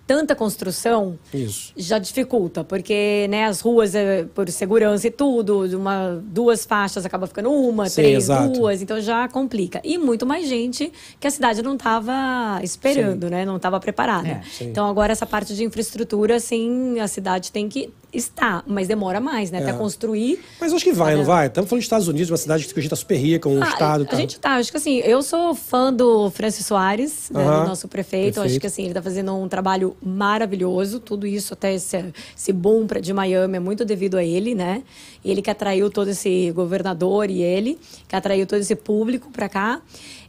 tanta 0.06 0.34
construção, 0.34 1.18
Isso. 1.32 1.72
já 1.76 1.98
dificulta, 1.98 2.62
porque 2.62 3.26
né, 3.30 3.44
as 3.46 3.60
ruas, 3.60 3.94
é, 3.94 4.24
por 4.24 4.48
segurança 4.50 5.06
e 5.06 5.10
tudo, 5.10 5.60
uma, 5.78 6.22
duas 6.24 6.64
faixas 6.64 7.06
acaba 7.06 7.26
ficando 7.26 7.50
uma, 7.50 7.88
Sim, 7.88 8.02
três, 8.02 8.24
exato. 8.24 8.52
duas, 8.52 8.82
então 8.82 9.00
já 9.00 9.26
complica. 9.28 9.80
E 9.82 9.96
muito 9.98 10.26
mais 10.26 10.46
gente 10.48 10.92
que 11.18 11.26
a 11.26 11.30
cidade 11.30 11.62
não 11.62 11.74
estava 11.74 12.60
esperando, 12.62 13.30
né? 13.30 13.44
Não 13.44 13.56
estava 13.56 13.80
preparada. 13.80 14.28
É, 14.28 14.42
então 14.64 14.86
agora 14.88 15.12
essa 15.12 15.26
parte 15.26 15.54
de 15.54 15.64
infraestrutura, 15.64 16.38
sim, 16.38 16.98
a 17.00 17.08
cidade 17.08 17.50
tem 17.50 17.68
que 17.68 17.90
estar, 18.12 18.62
mas 18.66 18.86
demora 18.86 19.20
mais, 19.20 19.50
né? 19.50 19.58
É. 19.58 19.62
Até 19.62 19.72
construir. 19.72 20.40
Mas 20.60 20.72
acho 20.72 20.84
que 20.84 20.92
vai, 20.92 21.12
não 21.12 21.18
vendo? 21.20 21.26
vai? 21.26 21.46
Estamos 21.48 21.68
falando 21.68 21.80
dos 21.80 21.86
Estados 21.86 22.08
Unidos, 22.08 22.30
uma 22.30 22.36
cidade 22.36 22.64
que 22.64 22.70
a 22.70 22.74
gente 22.74 22.84
está 22.84 22.94
super 22.96 23.16
rica, 23.16 23.48
um 23.48 23.60
Ah, 23.62 23.66
estado. 23.68 24.04
A 24.04 24.06
tá. 24.06 24.16
gente 24.16 24.38
tá, 24.38 24.50
acho 24.54 24.70
que 24.70 24.76
assim, 24.76 24.98
eu 24.98 25.20
sou 25.22 25.52
fã 25.54 25.92
do 25.92 26.30
Francis 26.30 26.64
Soares, 26.66 27.28
né, 27.30 27.42
Aham, 27.42 27.62
do 27.62 27.68
nosso 27.68 27.88
prefeito. 27.88 28.34
Acho 28.40 28.42
perfeito. 28.42 28.60
que 28.60 28.66
assim, 28.68 28.84
ele 28.84 28.94
tá 28.94 29.02
fazendo 29.02 29.34
um 29.34 29.48
trabalho 29.48 29.93
maravilhoso. 30.02 31.00
Tudo 31.00 31.26
isso, 31.26 31.54
até 31.54 31.74
esse, 31.74 32.12
esse 32.36 32.52
boom 32.52 32.86
pra, 32.86 33.00
de 33.00 33.12
Miami, 33.12 33.56
é 33.56 33.60
muito 33.60 33.84
devido 33.84 34.16
a 34.16 34.24
ele, 34.24 34.54
né? 34.54 34.82
Ele 35.24 35.42
que 35.42 35.50
atraiu 35.50 35.90
todo 35.90 36.08
esse 36.08 36.50
governador 36.52 37.30
e 37.30 37.42
ele, 37.42 37.78
que 38.08 38.16
atraiu 38.16 38.46
todo 38.46 38.60
esse 38.60 38.76
público 38.76 39.30
pra 39.30 39.48
cá. 39.48 39.82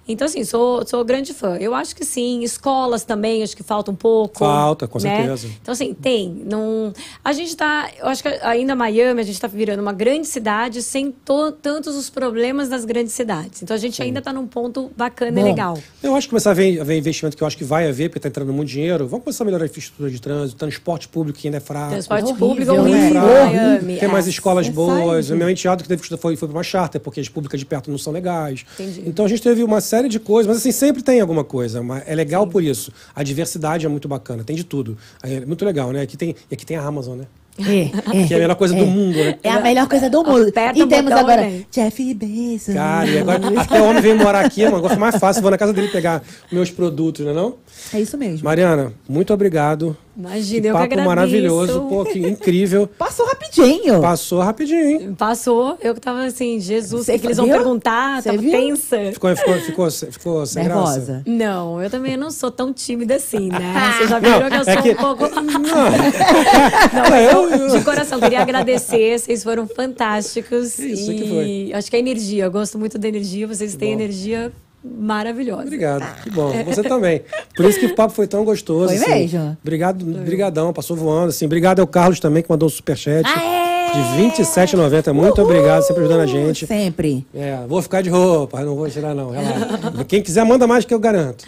Então, 0.08 0.26
assim, 0.26 0.44
sou, 0.44 0.86
sou 0.86 1.04
grande 1.04 1.34
fã. 1.34 1.58
Eu 1.58 1.74
acho 1.74 1.96
que 1.96 2.06
sim. 2.06 2.44
Escolas 2.44 3.04
também, 3.04 3.42
acho 3.42 3.56
que 3.58 3.64
falta 3.64 3.90
um 3.92 3.96
pouco. 3.96 4.40
Falta, 4.40 4.88
com 4.88 5.00
né? 5.00 5.18
certeza. 5.18 5.48
Então, 5.62 5.72
assim, 5.72 5.94
tem. 5.94 6.30
Não... 6.46 6.94
A 7.24 7.34
gente 7.34 7.56
tá. 7.56 7.90
Eu 8.00 8.08
acho 8.08 8.22
que 8.22 8.30
ainda 8.44 8.76
Miami, 8.76 9.22
a 9.22 9.24
gente 9.24 9.40
tá 9.40 9.48
virando 9.48 9.82
uma 9.82 9.94
grande 9.94 10.28
cidade 10.28 10.84
sem 10.84 11.12
to- 11.12 11.52
tantos 11.54 11.96
os 11.96 12.10
problemas 12.10 12.70
das 12.70 12.86
grandes 12.86 13.14
cidades. 13.14 13.64
Então, 13.64 13.76
a 13.76 13.80
gente 13.80 14.02
ainda 14.02 14.22
tá 14.22 14.32
num 14.32 14.46
ponto 14.46 14.92
bacana 14.96 15.40
e 15.40 15.44
Bom. 15.44 15.50
legal. 15.50 15.78
Eu 16.04 16.16
acho 16.16 16.28
que 16.28 16.32
começar 16.32 16.52
a 16.52 16.54
ver, 16.54 16.80
a 16.80 16.84
ver 16.84 16.98
investimento 16.98 17.36
que 17.36 17.42
eu 17.42 17.48
acho 17.48 17.58
que 17.58 17.64
vai 17.64 17.88
haver, 17.88 18.10
porque 18.10 18.20
está 18.20 18.30
entrando 18.30 18.54
muito 18.54 18.70
dinheiro. 18.70 19.08
Vamos 19.08 19.24
começar 19.24 19.44
a 19.44 19.46
melhorar 19.46 19.64
a 19.64 19.68
infraestrutura 19.68 20.12
de 20.12 20.22
trânsito, 20.22 20.58
transporte 20.60 21.08
público 21.08 21.40
que 21.40 21.48
ainda 21.48 21.58
é 21.58 21.62
fraco. 21.62 21.92
Transporte 21.92 22.26
horrível, 22.26 22.48
público 22.48 22.72
é 22.72 22.80
horrível, 22.80 23.10
Fraco. 23.10 23.28
Miami. 23.28 23.98
Tem 23.98 24.08
mais 24.10 24.28
é. 24.28 24.30
escolas 24.30 24.68
É 24.68 24.72
boas. 24.72 25.30
O 25.30 25.36
meu 25.36 25.50
enteado 25.50 25.82
que 25.82 25.90
teve 25.90 26.02
que 26.02 26.06
estudar 26.06 26.22
foi, 26.22 26.36
foi 26.36 26.48
para 26.48 26.58
uma 26.58 26.64
charter, 26.64 27.02
porque 27.02 27.20
as 27.20 27.28
públicas 27.30 27.60
de 27.60 27.66
perto 27.66 27.90
não 27.90 27.98
são 27.98 28.14
legais. 28.14 28.66
Entendi. 28.76 29.04
Então 29.08 29.26
a 29.26 29.28
gente 29.28 29.42
teve 29.42 29.64
uma 29.64 29.82
série 29.82 29.95
de 30.04 30.20
coisas, 30.20 30.48
mas 30.48 30.58
assim, 30.58 30.72
sempre 30.72 31.02
tem 31.02 31.22
alguma 31.22 31.44
coisa. 31.44 31.82
mas 31.82 32.04
É 32.08 32.14
legal 32.16 32.46
por 32.48 32.64
isso. 32.64 32.92
A 33.16 33.24
diversidade 33.24 33.86
é 33.86 33.90
muito 33.90 34.08
bacana, 34.08 34.44
tem 34.44 34.56
de 34.56 34.64
tudo. 34.64 34.98
É 35.24 35.46
muito 35.46 35.66
legal, 35.66 35.92
né? 35.92 36.02
Aqui 36.02 36.18
tem, 36.18 36.36
e 36.50 36.54
aqui 36.54 36.66
tem 36.66 36.78
a 36.78 36.84
Amazon, 36.84 37.18
né? 37.20 37.26
É, 37.58 38.22
é. 38.24 38.28
Que 38.28 38.34
é 38.34 38.38
a 38.38 38.40
melhor 38.42 38.56
coisa 38.56 38.76
do 38.76 38.86
mundo, 38.86 39.18
né? 39.18 39.38
É 39.42 39.50
a 39.50 39.62
melhor 39.62 39.88
coisa 39.88 40.10
do 40.10 40.24
mundo. 40.24 40.50
Aperta 40.50 40.78
e 40.78 40.88
temos 40.88 41.06
botão 41.06 41.20
agora 41.20 41.42
vem. 41.44 41.66
Jeff 41.72 42.14
Bezos. 42.14 42.74
Cara, 42.74 43.10
e 43.10 43.18
agora 43.18 43.62
até 43.62 43.82
o 43.82 43.86
homem 43.86 44.02
veio 44.02 44.18
morar 44.18 44.46
aqui, 44.46 44.64
mano. 44.66 44.78
Agora 44.78 44.94
foi 44.94 45.00
mais 45.00 45.16
fácil. 45.16 45.42
Vou 45.42 45.52
na 45.52 45.58
casa 45.58 45.72
dele 45.72 45.88
pegar 45.88 46.22
meus 46.52 46.70
produtos, 46.70 47.24
não 47.24 47.32
é 47.32 47.36
não? 47.36 47.56
É 47.94 48.02
isso 48.02 48.18
mesmo. 48.18 48.44
Mariana, 48.44 48.92
muito 49.08 49.34
obrigado. 49.34 49.96
Imagina, 50.18 50.62
que 50.62 50.68
eu 50.68 50.72
que 50.72 50.72
papo 50.74 50.84
agradeço. 50.86 51.08
maravilhoso, 51.08 51.82
pô, 51.90 52.06
que 52.06 52.20
incrível. 52.20 52.88
Passou 52.98 53.26
rapidinho. 53.26 54.02
Passou 54.02 54.40
rapidinho, 54.40 54.90
hein? 54.90 55.16
Passou, 55.18 55.78
eu 55.82 55.94
que 55.94 56.00
tava 56.00 56.24
assim, 56.26 56.60
Jesus, 56.60 57.04
o 57.08 57.12
que, 57.12 57.20
que 57.20 57.28
eles 57.28 57.38
vão 57.38 57.48
perguntar? 57.50 58.22
Você 58.22 58.30
tava 58.30 58.42
viu? 58.42 58.52
tensa. 58.52 58.98
Ficou, 59.12 59.36
ficou, 59.36 59.54
ficou, 59.56 59.92
ficou 59.92 60.46
sem 60.46 60.64
graça. 60.64 60.80
Nervosa. 61.00 61.24
Não, 61.26 61.82
eu 61.84 61.90
também 61.90 62.16
não 62.16 62.32
sou 62.32 62.50
tão 62.50 62.72
tímida 62.72 63.16
assim, 63.16 63.50
né? 63.50 63.60
Você 64.00 64.08
já 64.08 64.20
viram 64.20 64.50
que 64.50 64.56
eu 64.56 64.64
sou 64.64 64.74
é 64.74 64.82
que- 64.82 64.92
um 64.92 64.96
pouco. 64.96 65.26
Não, 65.36 67.10
Não, 67.10 67.16
eu- 67.18 67.50
eu, 67.50 67.78
de 67.78 67.84
coração, 67.84 68.20
queria 68.20 68.42
agradecer, 68.42 69.20
vocês 69.20 69.44
foram 69.44 69.68
fantásticos. 69.68 70.80
Isso, 70.80 71.12
e 71.12 71.16
que 71.22 71.28
foi. 71.30 71.72
acho 71.74 71.90
que 71.90 71.96
a 71.96 72.00
energia, 72.00 72.46
eu 72.46 72.52
gosto 72.52 72.78
muito 72.80 72.98
da 72.98 73.08
energia, 73.08 73.48
vocês 73.48 73.76
têm 73.76 73.96
bom. 73.96 74.02
energia 74.02 74.52
maravilhosa. 74.98 75.64
Obrigado, 75.64 76.24
que 76.24 76.30
bom. 76.30 76.52
Você 76.66 76.84
também. 76.84 77.22
Por 77.56 77.66
isso 77.66 77.80
que 77.80 77.88
o 77.88 77.96
papo 77.96 78.14
foi 78.14 78.28
tão 78.28 78.44
gostoso. 78.44 78.88
Foi 78.88 78.98
assim. 78.98 79.12
mesmo? 79.12 79.58
Obrigado, 79.62 80.06
brigadão, 80.06 80.72
passou 80.72 80.96
voando. 80.96 81.30
Assim. 81.30 81.46
Obrigado 81.46 81.80
ao 81.80 81.88
Carlos 81.88 82.20
também, 82.20 82.44
que 82.44 82.50
mandou 82.50 82.68
um 82.68 82.70
superchat 82.70 83.28
Aê! 83.28 83.94
de 83.94 84.00
R$ 84.00 84.32
27,90. 84.32 85.14
Muito 85.14 85.42
Uhul! 85.42 85.50
obrigado, 85.50 85.84
sempre 85.84 86.04
ajudando 86.04 86.22
a 86.22 86.26
gente. 86.28 86.68
Sempre. 86.68 87.26
É, 87.34 87.60
vou 87.68 87.82
ficar 87.82 88.02
de 88.02 88.10
roupa, 88.10 88.62
não 88.62 88.76
vou 88.76 88.90
tirar 88.90 89.16
não, 89.16 89.32
relaxa. 89.32 90.04
Quem 90.08 90.22
quiser, 90.22 90.46
manda 90.46 90.68
mais 90.68 90.86
que 90.86 90.94
eu 90.94 91.00
garanto. 91.00 91.46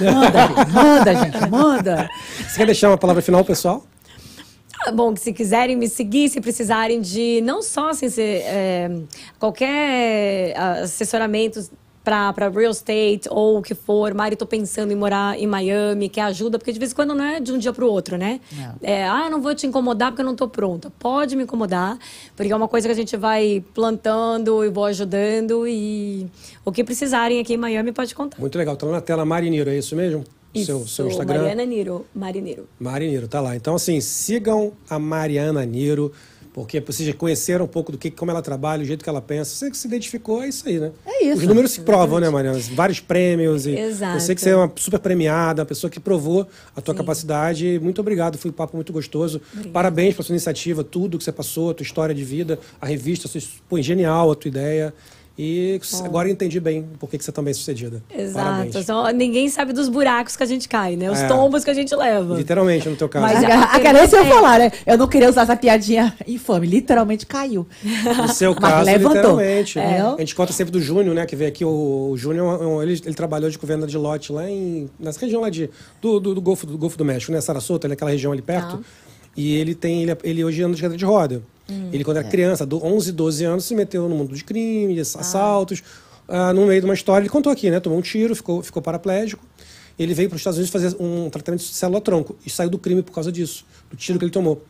Manda. 0.00 0.66
Manda, 0.72 1.14
gente. 1.14 1.50
Manda. 1.50 2.10
Você 2.48 2.56
quer 2.56 2.66
deixar 2.66 2.88
uma 2.88 2.98
palavra 2.98 3.22
final, 3.22 3.44
pessoal? 3.44 3.84
Ah, 4.86 4.92
Bom, 4.92 5.14
que 5.14 5.20
se 5.20 5.32
quiserem 5.32 5.76
me 5.76 5.88
seguir, 5.88 6.28
se 6.28 6.40
precisarem 6.40 7.00
de 7.00 7.40
não 7.42 7.62
só 7.62 7.90
assim, 7.90 8.08
se, 8.10 8.22
é, 8.22 8.90
qualquer 9.38 10.54
ah, 10.56 10.80
assessoramento 10.82 11.60
para 12.04 12.48
real 12.50 12.70
estate 12.70 13.22
ou 13.30 13.58
o 13.58 13.62
que 13.62 13.74
for, 13.74 14.12
Mari, 14.12 14.36
tô 14.36 14.44
pensando 14.44 14.92
em 14.92 14.94
morar 14.94 15.38
em 15.38 15.46
Miami, 15.46 16.10
quer 16.10 16.20
ajuda, 16.22 16.58
porque 16.58 16.70
de 16.70 16.78
vez 16.78 16.92
em 16.92 16.94
quando 16.94 17.14
não 17.14 17.24
é 17.24 17.40
de 17.40 17.50
um 17.50 17.58
dia 17.58 17.72
para 17.72 17.84
o 17.84 17.88
outro, 17.88 18.18
né? 18.18 18.40
É, 18.82 19.06
ah, 19.08 19.30
não 19.30 19.40
vou 19.40 19.54
te 19.54 19.66
incomodar 19.66 20.10
porque 20.10 20.20
eu 20.20 20.26
não 20.26 20.36
tô 20.36 20.46
pronta. 20.46 20.92
Pode 20.98 21.34
me 21.34 21.44
incomodar, 21.44 21.98
porque 22.36 22.52
é 22.52 22.56
uma 22.56 22.68
coisa 22.68 22.86
que 22.86 22.92
a 22.92 22.96
gente 22.96 23.16
vai 23.16 23.64
plantando 23.72 24.62
e 24.62 24.68
vou 24.68 24.84
ajudando 24.84 25.66
e 25.66 26.26
o 26.64 26.70
que 26.70 26.84
precisarem 26.84 27.40
aqui 27.40 27.54
em 27.54 27.56
Miami 27.56 27.90
pode 27.90 28.14
contar. 28.14 28.38
Muito 28.38 28.58
legal. 28.58 28.76
Tá 28.76 28.84
lá 28.86 28.92
na 28.92 29.00
tela 29.00 29.24
Mariniro, 29.24 29.70
é 29.70 29.78
isso 29.78 29.96
mesmo? 29.96 30.24
seu, 30.62 30.80
Isso, 30.82 30.88
seu 30.88 31.08
Instagram? 31.08 31.38
Mariana 31.38 31.64
Niro, 31.64 32.06
Mariniro. 32.14 32.68
Mariniro, 32.78 33.26
tá 33.26 33.40
lá. 33.40 33.56
Então, 33.56 33.74
assim, 33.74 34.00
sigam 34.00 34.72
a 34.88 34.98
Mariana 34.98 35.64
Niro, 35.64 36.12
porque 36.54 36.78
vocês 36.78 37.08
já 37.08 37.12
conheceram 37.12 37.64
um 37.64 37.68
pouco 37.68 37.90
do 37.90 37.98
que, 37.98 38.12
como 38.12 38.30
ela 38.30 38.40
trabalha, 38.40 38.80
o 38.80 38.84
jeito 38.86 39.02
que 39.02 39.10
ela 39.10 39.20
pensa. 39.20 39.50
Você 39.56 39.68
que 39.68 39.76
se 39.76 39.88
identificou, 39.88 40.40
é 40.40 40.48
isso 40.48 40.68
aí, 40.68 40.78
né? 40.78 40.92
É 41.04 41.24
isso. 41.24 41.40
Os 41.40 41.48
números 41.48 41.72
se 41.72 41.80
provam, 41.80 42.20
né, 42.20 42.30
Mariana? 42.30 42.56
Vários 42.74 43.00
prêmios. 43.00 43.66
E 43.66 43.76
Exato. 43.76 44.16
Eu 44.16 44.20
sei 44.20 44.36
que 44.36 44.40
você 44.40 44.50
é 44.50 44.56
uma 44.56 44.70
super 44.76 45.00
premiada, 45.00 45.62
uma 45.62 45.66
pessoa 45.66 45.90
que 45.90 45.98
provou 45.98 46.46
a 46.76 46.80
tua 46.80 46.94
capacidade. 46.94 47.80
Muito 47.82 48.00
obrigado, 48.00 48.38
foi 48.38 48.52
um 48.52 48.54
papo 48.54 48.76
muito 48.76 48.92
gostoso. 48.92 49.42
Parabéns 49.72 50.14
pela 50.14 50.22
sua 50.22 50.32
iniciativa, 50.32 50.84
tudo 50.84 51.18
que 51.18 51.24
você 51.24 51.32
passou, 51.32 51.70
a 51.70 51.74
tua 51.74 51.82
história 51.82 52.14
de 52.14 52.22
vida, 52.22 52.56
a 52.80 52.86
revista, 52.86 53.26
você, 53.26 53.42
pô, 53.68 53.82
genial 53.82 54.30
a 54.30 54.36
tua 54.36 54.48
ideia. 54.48 54.94
E 55.36 55.80
agora 56.04 56.28
eu 56.28 56.32
entendi 56.32 56.60
bem 56.60 56.86
por 57.00 57.10
que 57.10 57.18
você 57.18 57.32
tá 57.32 57.42
bem 57.42 57.52
sucedida. 57.52 58.00
Exato. 58.16 58.78
Então, 58.78 59.10
ninguém 59.10 59.48
sabe 59.48 59.72
dos 59.72 59.88
buracos 59.88 60.36
que 60.36 60.42
a 60.44 60.46
gente 60.46 60.68
cai, 60.68 60.94
né? 60.94 61.10
Os 61.10 61.18
É. 61.18 61.26
tombos 61.26 61.64
que 61.64 61.70
a 61.70 61.74
gente 61.74 61.92
leva. 61.94 62.36
Literalmente, 62.36 62.88
no 62.88 62.94
teu 62.94 63.08
caso. 63.08 63.24
Mas 63.26 63.42
a 63.42 63.62
a, 63.64 63.80
Carência 63.80 64.16
eu 64.18 64.22
é- 64.22 64.28
falar, 64.28 64.58
né? 64.60 64.70
Eu 64.86 64.96
não 64.96 65.08
queria 65.08 65.28
usar 65.28 65.42
essa 65.42 65.56
piadinha 65.56 66.14
infame. 66.24 66.68
Literalmente 66.68 67.26
caiu. 67.26 67.66
No 67.82 68.28
seu 68.28 68.52
Mas 68.54 68.60
caso, 68.70 68.86
levantou. 68.86 69.14
literalmente. 69.16 69.78
É. 69.80 70.00
A 70.02 70.16
gente 70.20 70.36
conta 70.36 70.52
sempre 70.52 70.70
do 70.70 70.80
Júnior, 70.80 71.14
né? 71.16 71.26
Que 71.26 71.34
veio 71.34 71.48
aqui. 71.48 71.64
O, 71.64 72.10
o 72.12 72.16
Júnior, 72.16 72.80
é 72.80 72.82
ele, 72.84 73.02
ele 73.04 73.14
trabalhou 73.14 73.50
de 73.50 73.58
governo 73.58 73.88
de 73.88 73.98
lote 73.98 74.30
lá 74.30 74.48
em. 74.48 74.88
Nessa 75.00 75.18
região 75.20 75.40
lá 75.40 75.50
de, 75.50 75.68
do, 76.00 76.20
do, 76.20 76.34
do 76.36 76.40
Golfo, 76.40 76.64
do 76.64 76.78
Golfo 76.78 76.96
do 76.96 77.04
México, 77.04 77.32
né? 77.32 77.40
Sarasota, 77.40 77.88
naquela 77.88 78.12
região 78.12 78.30
ali 78.30 78.40
perto. 78.42 78.76
Tá. 78.76 78.82
E 79.36 79.56
ele 79.56 79.74
tem. 79.74 80.02
Ele, 80.04 80.16
ele 80.22 80.44
hoje 80.44 80.62
anda 80.62 80.76
de 80.76 80.80
cadeira 80.80 80.98
de 80.98 81.04
roda. 81.04 81.42
Hum. 81.68 81.88
ele, 81.92 82.04
quando 82.04 82.18
É. 82.18 82.20
era 82.20 82.28
criança, 82.28 82.66
do 82.66 82.84
11, 82.84 83.10
12 83.12 83.44
anos, 83.44 83.64
se 83.64 83.74
meteu 83.74 84.08
no 84.08 84.14
mundo 84.14 84.34
de 84.34 84.44
crime, 84.44 84.98
assaltos. 85.00 85.82
ah, 86.28 86.52
no 86.54 86.66
meio 86.66 86.80
de 86.80 86.86
uma 86.86 86.94
história, 86.94 87.22
ele 87.22 87.28
contou 87.30 87.52
aqui, 87.52 87.70
né? 87.70 87.80
Tomou 87.80 87.98
um 87.98 88.02
tiro, 88.02 88.34
ficou, 88.34 88.62
ficou 88.62 88.80
paraplégico. 88.82 89.44
Ele 89.98 90.12
veio 90.14 90.28
para 90.28 90.36
os 90.36 90.40
Estados 90.40 90.58
Unidos 90.58 90.72
fazer 90.72 90.96
um 90.98 91.28
tratamento 91.30 91.60
de 91.60 91.68
célula-tronco 91.74 92.34
e 92.44 92.50
saiu 92.50 92.70
do 92.70 92.78
crime 92.78 93.02
por 93.02 93.12
causa 93.12 93.30
disso, 93.30 93.64
do 93.90 93.96
tiro 93.96 94.18
que 94.18 94.24
ele 94.24 94.32
tomou. 94.32 94.62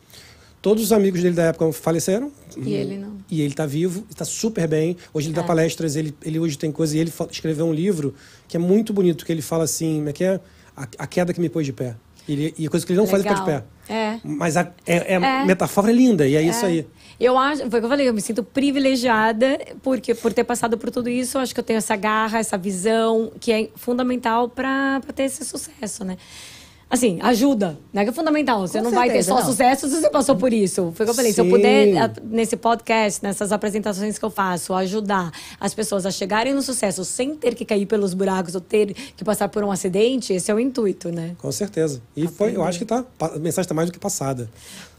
Todos 0.61 0.83
os 0.83 0.91
amigos 0.91 1.21
dele 1.21 1.33
da 1.35 1.43
época 1.43 1.71
faleceram. 1.73 2.31
E 2.57 2.73
ele 2.73 2.97
não. 2.97 3.17
E 3.31 3.39
ele 3.41 3.51
está 3.53 3.65
vivo, 3.65 4.03
está 4.09 4.25
super 4.25 4.67
bem. 4.67 4.97
Hoje 5.13 5.27
ele 5.27 5.33
dá 5.35 5.41
É. 5.43 5.45
palestras, 5.45 5.95
ele, 5.95 6.13
ele 6.23 6.39
hoje 6.39 6.57
tem 6.57 6.71
coisa. 6.71 6.97
E 6.97 6.99
ele 6.99 7.13
escreveu 7.31 7.65
um 7.67 7.73
livro 7.73 8.13
que 8.47 8.57
é 8.57 8.59
muito 8.59 8.91
bonito, 8.91 9.25
que 9.25 9.31
ele 9.31 9.41
fala 9.41 9.63
assim, 9.63 9.97
como 9.97 10.09
é 10.09 10.13
que 10.13 10.23
é? 10.23 10.39
A, 10.75 10.87
a 10.99 11.07
queda 11.07 11.33
que 11.33 11.39
me 11.39 11.49
pôs 11.49 11.65
de 11.65 11.71
pé. 11.73 11.95
Ele, 12.27 12.53
e 12.57 12.67
coisa 12.67 12.85
que 12.85 12.91
ele 12.91 12.99
não 12.99 13.07
faz 13.07 13.21
ficar 13.21 13.35
de 13.35 13.41
pé. 13.45 13.51
Legal. 13.51 13.65
É. 13.87 14.19
Mas 14.23 14.57
a, 14.57 14.61
é, 14.87 15.13
é- 15.13 15.15
É. 15.15 15.45
metáfora 15.45 15.91
é 15.91 15.93
linda, 15.93 16.27
e 16.27 16.35
é, 16.35 16.41
isso 16.41 16.65
aí. 16.65 16.87
Eu 17.19 17.37
acho, 17.37 17.59
foi 17.69 17.79
o 17.79 17.81
que 17.81 17.85
eu 17.85 17.89
falei, 17.89 18.09
eu 18.09 18.13
me 18.13 18.21
sinto 18.21 18.43
privilegiada 18.43 19.57
porque 19.81 20.13
por 20.13 20.33
ter 20.33 20.43
passado 20.43 20.77
por 20.77 20.89
tudo 20.91 21.07
isso, 21.09 21.37
eu 21.37 21.41
acho 21.41 21.53
que 21.53 21.59
eu 21.59 21.63
tenho 21.63 21.77
essa 21.77 21.95
garra, 21.95 22.39
essa 22.39 22.57
visão 22.57 23.31
que 23.39 23.51
é 23.51 23.69
fundamental 23.75 24.49
para 24.49 25.01
ter 25.15 25.23
esse 25.23 25.45
sucesso, 25.45 26.03
né? 26.03 26.17
Assim, 26.87 27.17
ajuda, 27.21 27.77
né? 27.91 28.03
Que 28.03 28.11
é 28.11 28.13
fundamental. 28.13 28.61
Você 28.61 28.77
Com 28.77 28.85
não 28.85 28.91
vai 28.91 29.07
ter 29.07 29.13
certeza, 29.23 29.31
só 29.33 29.39
não. 29.39 29.45
sucesso 29.45 29.87
se 29.89 29.99
você 30.01 30.09
passou 30.09 30.35
por 30.35 30.53
isso. 30.53 30.93
Foi 30.95 31.03
o 31.03 31.07
que 31.07 31.11
eu 31.11 31.15
falei. 31.15 31.33
Se 31.33 31.41
eu 31.41 31.45
Sim. 31.45 31.51
puder, 31.51 32.11
nesse 32.23 32.55
podcast, 32.55 33.23
nessas 33.23 33.51
apresentações 33.51 34.19
que 34.19 34.23
eu 34.23 34.29
faço, 34.29 34.71
ajudar 34.73 35.31
as 35.59 35.73
pessoas 35.73 36.05
a 36.05 36.11
chegarem 36.11 36.53
no 36.53 36.61
sucesso 36.61 37.03
sem 37.03 37.35
ter 37.35 37.55
que 37.55 37.65
cair 37.65 37.87
pelos 37.87 38.13
buracos 38.13 38.53
ou 38.53 38.61
ter 38.61 38.93
que 38.93 39.25
passar 39.25 39.49
por 39.49 39.63
um 39.63 39.71
acidente, 39.71 40.31
esse 40.31 40.51
é 40.51 40.53
o 40.53 40.59
intuito, 40.59 41.09
né? 41.09 41.31
Com 41.39 41.51
certeza. 41.51 42.01
E 42.15 42.27
foi, 42.27 42.55
eu 42.55 42.63
acho 42.63 42.77
que 42.79 42.85
tá, 42.85 43.03
a 43.19 43.29
mensagem 43.39 43.61
está 43.65 43.73
mais 43.73 43.89
do 43.89 43.91
que 43.93 43.99
passada. 43.99 44.47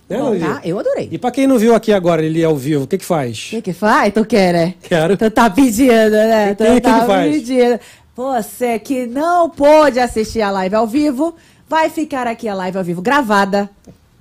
Né, 0.09 0.19
Bom, 0.19 0.39
tá? 0.39 0.61
Eu 0.65 0.79
adorei. 0.81 1.09
E 1.11 1.19
para 1.19 1.31
quem 1.31 1.47
não 1.47 1.57
viu 1.59 1.75
aqui 1.75 1.93
agora, 1.93 2.23
ele 2.25 2.43
ao 2.45 2.57
vivo, 2.57 2.85
o 2.85 2.87
que 2.87 2.99
que 2.99 3.05
O 3.05 3.09
faz? 3.09 3.47
que 3.51 3.63
que 3.63 3.73
faz? 3.73 4.13
Tu 4.13 4.25
quer, 4.25 4.53
né? 4.53 4.75
Quero. 4.83 5.17
Tu 5.17 5.31
tá 5.31 5.49
pedindo, 5.49 5.91
né? 6.11 6.55
Tu 6.55 6.65
Que- 6.65 6.75
que 6.75 6.81
tá 6.81 7.01
que 7.01 7.07
faz? 7.07 7.33
pedindo. 7.33 7.81
Você 8.15 8.79
que 8.79 9.07
não 9.07 9.49
pôde 9.51 9.99
assistir 10.01 10.41
a 10.43 10.51
live 10.51 10.75
ao 10.75 10.87
vivo, 10.87 11.35
vai 11.69 11.91
ficar 11.91 12.27
aqui 12.27 12.49
a 12.49 12.55
live 12.55 12.79
ao 12.79 12.85
vivo 12.85 13.03
gravada, 13.03 13.69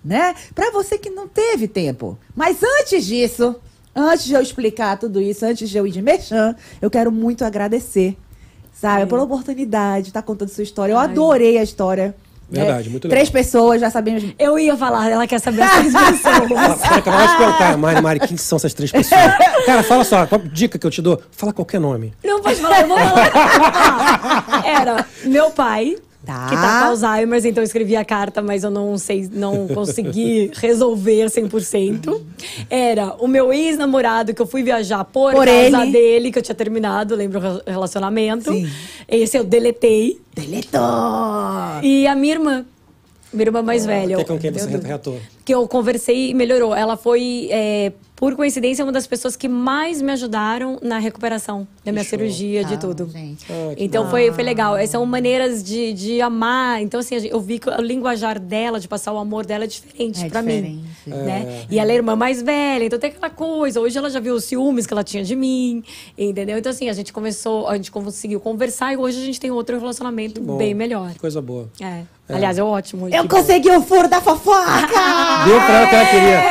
né? 0.04 0.36
Pra 0.54 0.72
você 0.72 0.98
que 0.98 1.10
não 1.10 1.28
teve 1.28 1.68
tempo. 1.68 2.18
Mas 2.36 2.58
antes 2.64 3.06
disso, 3.06 3.56
antes 3.96 4.26
de 4.26 4.34
eu 4.34 4.42
explicar 4.42 4.98
tudo 4.98 5.22
isso, 5.22 5.46
antes 5.46 5.70
de 5.70 5.78
eu 5.78 5.88
ir 5.88 5.92
de 5.92 6.02
merchan, 6.02 6.56
eu 6.82 6.90
quero 6.90 7.12
muito 7.12 7.44
agradecer, 7.46 8.18
sabe? 8.74 9.06
Pela 9.08 9.24
oportunidade 9.24 10.04
de 10.04 10.10
estar 10.10 10.22
contando 10.22 10.50
sua 10.50 10.64
história. 10.64 10.94
Eu 10.94 11.00
Ai. 11.00 11.06
adorei 11.06 11.58
a 11.58 11.64
história. 11.64 12.16
Verdade, 12.48 12.92
muito 12.92 13.06
legal. 13.06 13.18
Três 13.18 13.30
pessoas, 13.32 13.82
já 13.82 13.90
sabemos 13.90 14.24
Eu 14.38 14.60
ia 14.60 14.78
falar, 14.78 15.10
ela 15.10 15.26
quer 15.26 15.40
saber 15.40 15.64
as 15.64 15.72
três 15.72 15.94
pessoas. 16.22 16.52
Ela 16.52 16.98
acabou 16.98 17.28
de 17.28 17.38
perguntar, 17.38 17.78
Mari, 17.78 18.02
Mari, 18.02 18.20
quem 18.20 18.38
são 18.38 18.58
essas 18.58 18.72
três 18.72 18.92
pessoas? 18.92 19.20
Cara, 19.66 19.82
fala 19.82 20.04
só, 20.04 20.28
qual 20.28 20.40
dica 20.42 20.78
que 20.78 20.86
eu 20.86 20.92
te 20.92 21.02
dou, 21.02 21.20
fala 21.32 21.52
qualquer 21.52 21.80
nome. 21.80 22.14
Não 22.24 22.40
pode 22.42 22.62
falar, 22.62 22.82
eu 22.82 22.88
vou 22.88 22.98
falar. 23.00 24.64
Era 24.64 25.06
meu 25.24 25.50
pai, 25.50 25.98
Tá. 26.26 26.48
que 26.50 26.56
tá 26.56 26.80
com 26.82 26.86
Alzheimer, 26.88 27.46
então 27.46 27.62
eu 27.62 27.66
escrevi 27.66 27.96
a 27.96 28.04
carta, 28.04 28.42
mas 28.42 28.64
eu 28.64 28.72
não 28.72 28.98
sei, 28.98 29.30
não 29.32 29.68
consegui 29.68 30.50
resolver 30.58 31.26
100%. 31.28 32.20
Era 32.70 33.14
o 33.20 33.28
meu 33.28 33.54
ex-namorado, 33.54 34.34
que 34.34 34.42
eu 34.42 34.48
fui 34.48 34.64
viajar 34.64 35.04
por, 35.06 35.34
Por 35.34 35.46
causa 35.46 35.84
ele. 35.84 35.92
dele, 35.92 36.32
que 36.32 36.40
eu 36.40 36.44
tinha 36.44 36.56
terminado, 36.56 37.14
lembra 37.16 37.62
o 37.66 37.70
relacionamento. 37.70 38.52
Sim. 38.52 38.68
Esse 39.08 39.38
eu 39.38 39.44
deletei. 39.44 40.20
Deletou! 40.34 40.82
E 41.84 42.08
a 42.08 42.16
minha 42.16 42.34
irmã, 42.34 42.66
minha 43.32 43.48
irmã 43.48 43.62
mais 43.62 43.86
velha. 43.86 44.16
Que 44.16 44.22
é 44.22 44.26
com 44.26 44.40
quem 44.40 44.52
você 44.52 44.66
Deus. 44.68 44.72
retratou. 44.82 45.20
que 45.44 45.54
eu 45.54 45.68
conversei 45.68 46.32
e 46.32 46.34
melhorou. 46.34 46.74
Ela 46.76 46.98
foi, 46.98 47.48
é, 47.52 47.92
por 48.16 48.34
coincidência, 48.36 48.84
uma 48.86 48.92
das 48.94 49.06
pessoas 49.06 49.36
que 49.36 49.48
mais 49.48 50.02
me 50.02 50.12
ajudaram 50.14 50.80
na 50.82 50.98
recuperação 51.00 51.68
da 51.84 51.92
minha 51.92 52.04
show. 52.04 52.12
cirurgia, 52.12 52.64
de 52.64 52.76
Ah, 52.76 52.78
tudo. 52.78 53.10
gente. 53.12 53.46
Ah, 53.52 53.74
Então 53.78 54.10
foi, 54.10 54.32
foi 54.32 54.44
legal. 54.44 54.78
Essas 54.78 54.92
são 54.92 55.06
maneiras 55.06 55.62
de, 55.64 55.92
de 55.92 56.22
amar. 56.22 56.82
Então, 56.82 57.00
assim, 57.02 57.16
eu 57.28 57.42
vi 57.42 57.60
que 57.60 57.70
o 57.70 57.82
linguajar 57.82 58.40
dela, 58.40 58.80
de 58.80 58.88
passar 58.88 59.12
o 59.12 59.18
amor 59.18 59.46
dela, 59.46 59.66
é 59.66 59.68
diferente 59.68 60.24
É 60.24 60.30
pra 60.30 60.42
mim. 60.42 60.84
Né? 61.06 61.66
E 61.70 61.78
ela 61.78 61.92
é 61.92 61.96
irmã 61.96 62.16
mais 62.16 62.42
velha, 62.42 62.86
então 62.86 62.98
tem 62.98 63.10
aquela 63.10 63.30
coisa. 63.30 63.82
Hoje 63.82 63.98
ela 63.98 64.10
já 64.10 64.20
viu 64.20 64.34
os 64.36 64.46
ciúmes 64.46 64.88
que 64.88 64.94
ela 64.94 65.04
tinha 65.04 65.24
de 65.24 65.36
mim, 65.36 65.84
entendeu? 66.18 66.58
Então, 66.58 66.72
assim, 66.72 66.90
a 66.90 66.94
gente 66.94 67.12
começou, 67.12 67.68
a 67.68 67.76
gente 67.76 67.92
conseguiu 67.92 68.40
conversar 68.40 68.94
e 68.94 68.98
hoje 68.98 69.22
a 69.22 69.26
gente 69.26 69.40
tem 69.40 69.52
outro 69.52 69.78
relacionamento 69.78 70.42
bem 70.58 70.74
melhor. 70.74 71.12
Que 71.14 71.20
coisa 71.20 71.42
boa. 71.42 71.70
É. 71.82 72.04
Aliás, 72.28 72.58
é 72.58 72.64
ótimo. 72.64 73.08
Eu 73.08 73.22
Que 73.24 73.30
consegui 73.30 73.70
o 73.70 73.82
furo 73.84 74.08
da 74.08 74.20
fofoca! 74.20 74.88
Deu 75.46 75.60
pra 75.60 75.74
ela 75.76 75.86
o 75.86 75.90
que 75.90 75.96
ela 75.96 76.06
queria. 76.06 76.42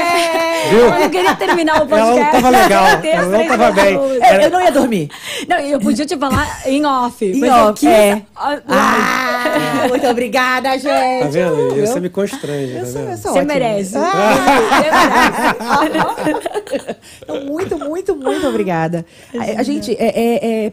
Viu? 0.70 0.78
Eu 0.80 0.90
não 1.00 1.10
queria 1.10 1.34
terminar 1.34 1.82
o 1.82 1.86
podcast. 1.88 2.10
Ela 2.10 2.24
não 2.24 2.30
tava 2.30 2.48
legal, 2.50 2.86
ela 3.04 3.26
não 3.28 3.46
tava 3.48 3.72
bem. 3.72 3.94
Eu, 3.94 4.40
eu 4.42 4.50
não 4.50 4.60
ia 4.62 4.70
dormir. 4.72 5.10
Não, 5.48 5.58
eu 5.58 5.80
podia 5.80 6.06
te 6.06 6.16
falar 6.16 6.62
em 6.66 6.86
off. 6.86 7.24
Em 7.24 7.40
mas 7.40 7.50
eu 7.50 7.56
off, 7.56 7.80
quis- 7.80 7.88
é. 7.88 8.22
Ah, 8.36 8.58
Ah, 8.68 9.88
muito 9.88 10.06
obrigada, 10.06 10.70
gente. 10.78 11.22
Tá 11.22 11.28
vendo? 11.28 11.74
Viu? 11.74 11.86
Você 11.86 12.00
me 12.00 12.08
constrange, 12.08 12.72
tá 12.72 12.78
Eu 12.78 12.86
sou, 12.86 13.00
eu 13.00 13.06
vendo? 13.08 13.18
sou 13.18 13.32
Você 13.32 13.42
merece. 13.42 13.96
Ah, 13.98 14.34
Você 15.58 15.80
merece. 15.90 16.86
então, 17.20 17.44
muito, 17.46 17.78
muito, 17.78 18.16
muito 18.16 18.46
obrigada. 18.46 19.04
A, 19.36 19.60
a 19.60 19.62
gente, 19.62 19.92
é, 19.98 20.06
é- 20.06 20.66
é- 20.66 20.72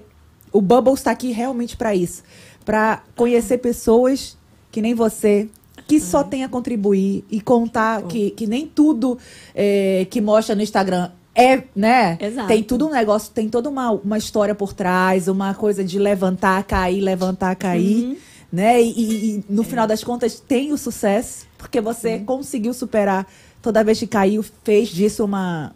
o 0.53 0.61
Bubbles 0.61 0.99
está 0.99 1.11
aqui 1.11 1.31
realmente 1.31 1.75
para 1.75 1.95
isso. 1.95 2.23
Para 2.63 3.01
conhecer 3.15 3.57
pessoas 3.57 4.37
que 4.71 4.81
nem 4.81 4.93
você, 4.93 5.49
que 5.87 5.99
só 5.99 6.23
tem 6.23 6.43
a 6.43 6.49
contribuir 6.49 7.25
e 7.29 7.41
contar 7.41 8.03
que, 8.03 8.31
que 8.31 8.47
nem 8.47 8.65
tudo 8.67 9.17
é, 9.53 10.07
que 10.09 10.21
mostra 10.21 10.55
no 10.55 10.61
Instagram 10.61 11.09
é, 11.33 11.63
né? 11.75 12.17
Exato. 12.19 12.47
Tem 12.47 12.61
tudo 12.63 12.87
um 12.87 12.91
negócio, 12.91 13.31
tem 13.33 13.47
toda 13.47 13.69
uma, 13.69 13.91
uma 13.91 14.17
história 14.17 14.53
por 14.53 14.73
trás, 14.73 15.27
uma 15.27 15.53
coisa 15.53 15.83
de 15.83 15.97
levantar, 15.97 16.63
cair, 16.63 16.99
levantar, 17.01 17.55
cair. 17.55 18.17
Né? 18.51 18.81
E, 18.83 18.89
e- 19.37 19.43
no 19.49 19.63
final 19.63 19.87
das 19.87 20.03
contas 20.03 20.41
tem 20.41 20.73
o 20.73 20.77
sucesso, 20.77 21.45
porque 21.57 21.79
você 21.79 22.19
conseguiu 22.19 22.73
superar 22.73 23.25
toda 23.61 23.81
vez 23.81 23.97
que 23.99 24.07
caiu, 24.07 24.43
fez 24.65 24.89
disso 24.89 25.23
uma, 25.23 25.73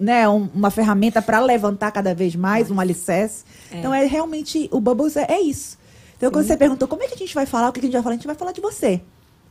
né, 0.00 0.28
um- 0.28 0.48
uma 0.52 0.68
ferramenta 0.70 1.22
para 1.22 1.38
levantar 1.38 1.92
cada 1.92 2.12
vez 2.14 2.34
mais, 2.34 2.68
um 2.72 2.80
alicerce. 2.80 3.44
Então 3.72 3.94
é 3.94 4.04
realmente, 4.04 4.68
o 4.72 4.80
Bubbles 4.80 5.16
é, 5.16 5.26
é 5.30 5.40
isso. 5.40 5.78
Então 6.18 6.30
quando 6.30 6.44
você 6.46 6.56
perguntou 6.58 6.86
como 6.86 7.02
é 7.02 7.06
que 7.06 7.14
a 7.14 7.16
gente 7.16 7.34
vai 7.34 7.46
falar, 7.46 7.70
o 7.70 7.72
que 7.72 7.80
a 7.80 7.82
gente 7.82 7.92
vai 7.92 8.02
falar, 8.02 8.12
a 8.14 8.16
gente 8.18 8.26
vai 8.26 8.36
falar 8.36 8.52
de 8.52 8.60
você. 8.60 9.00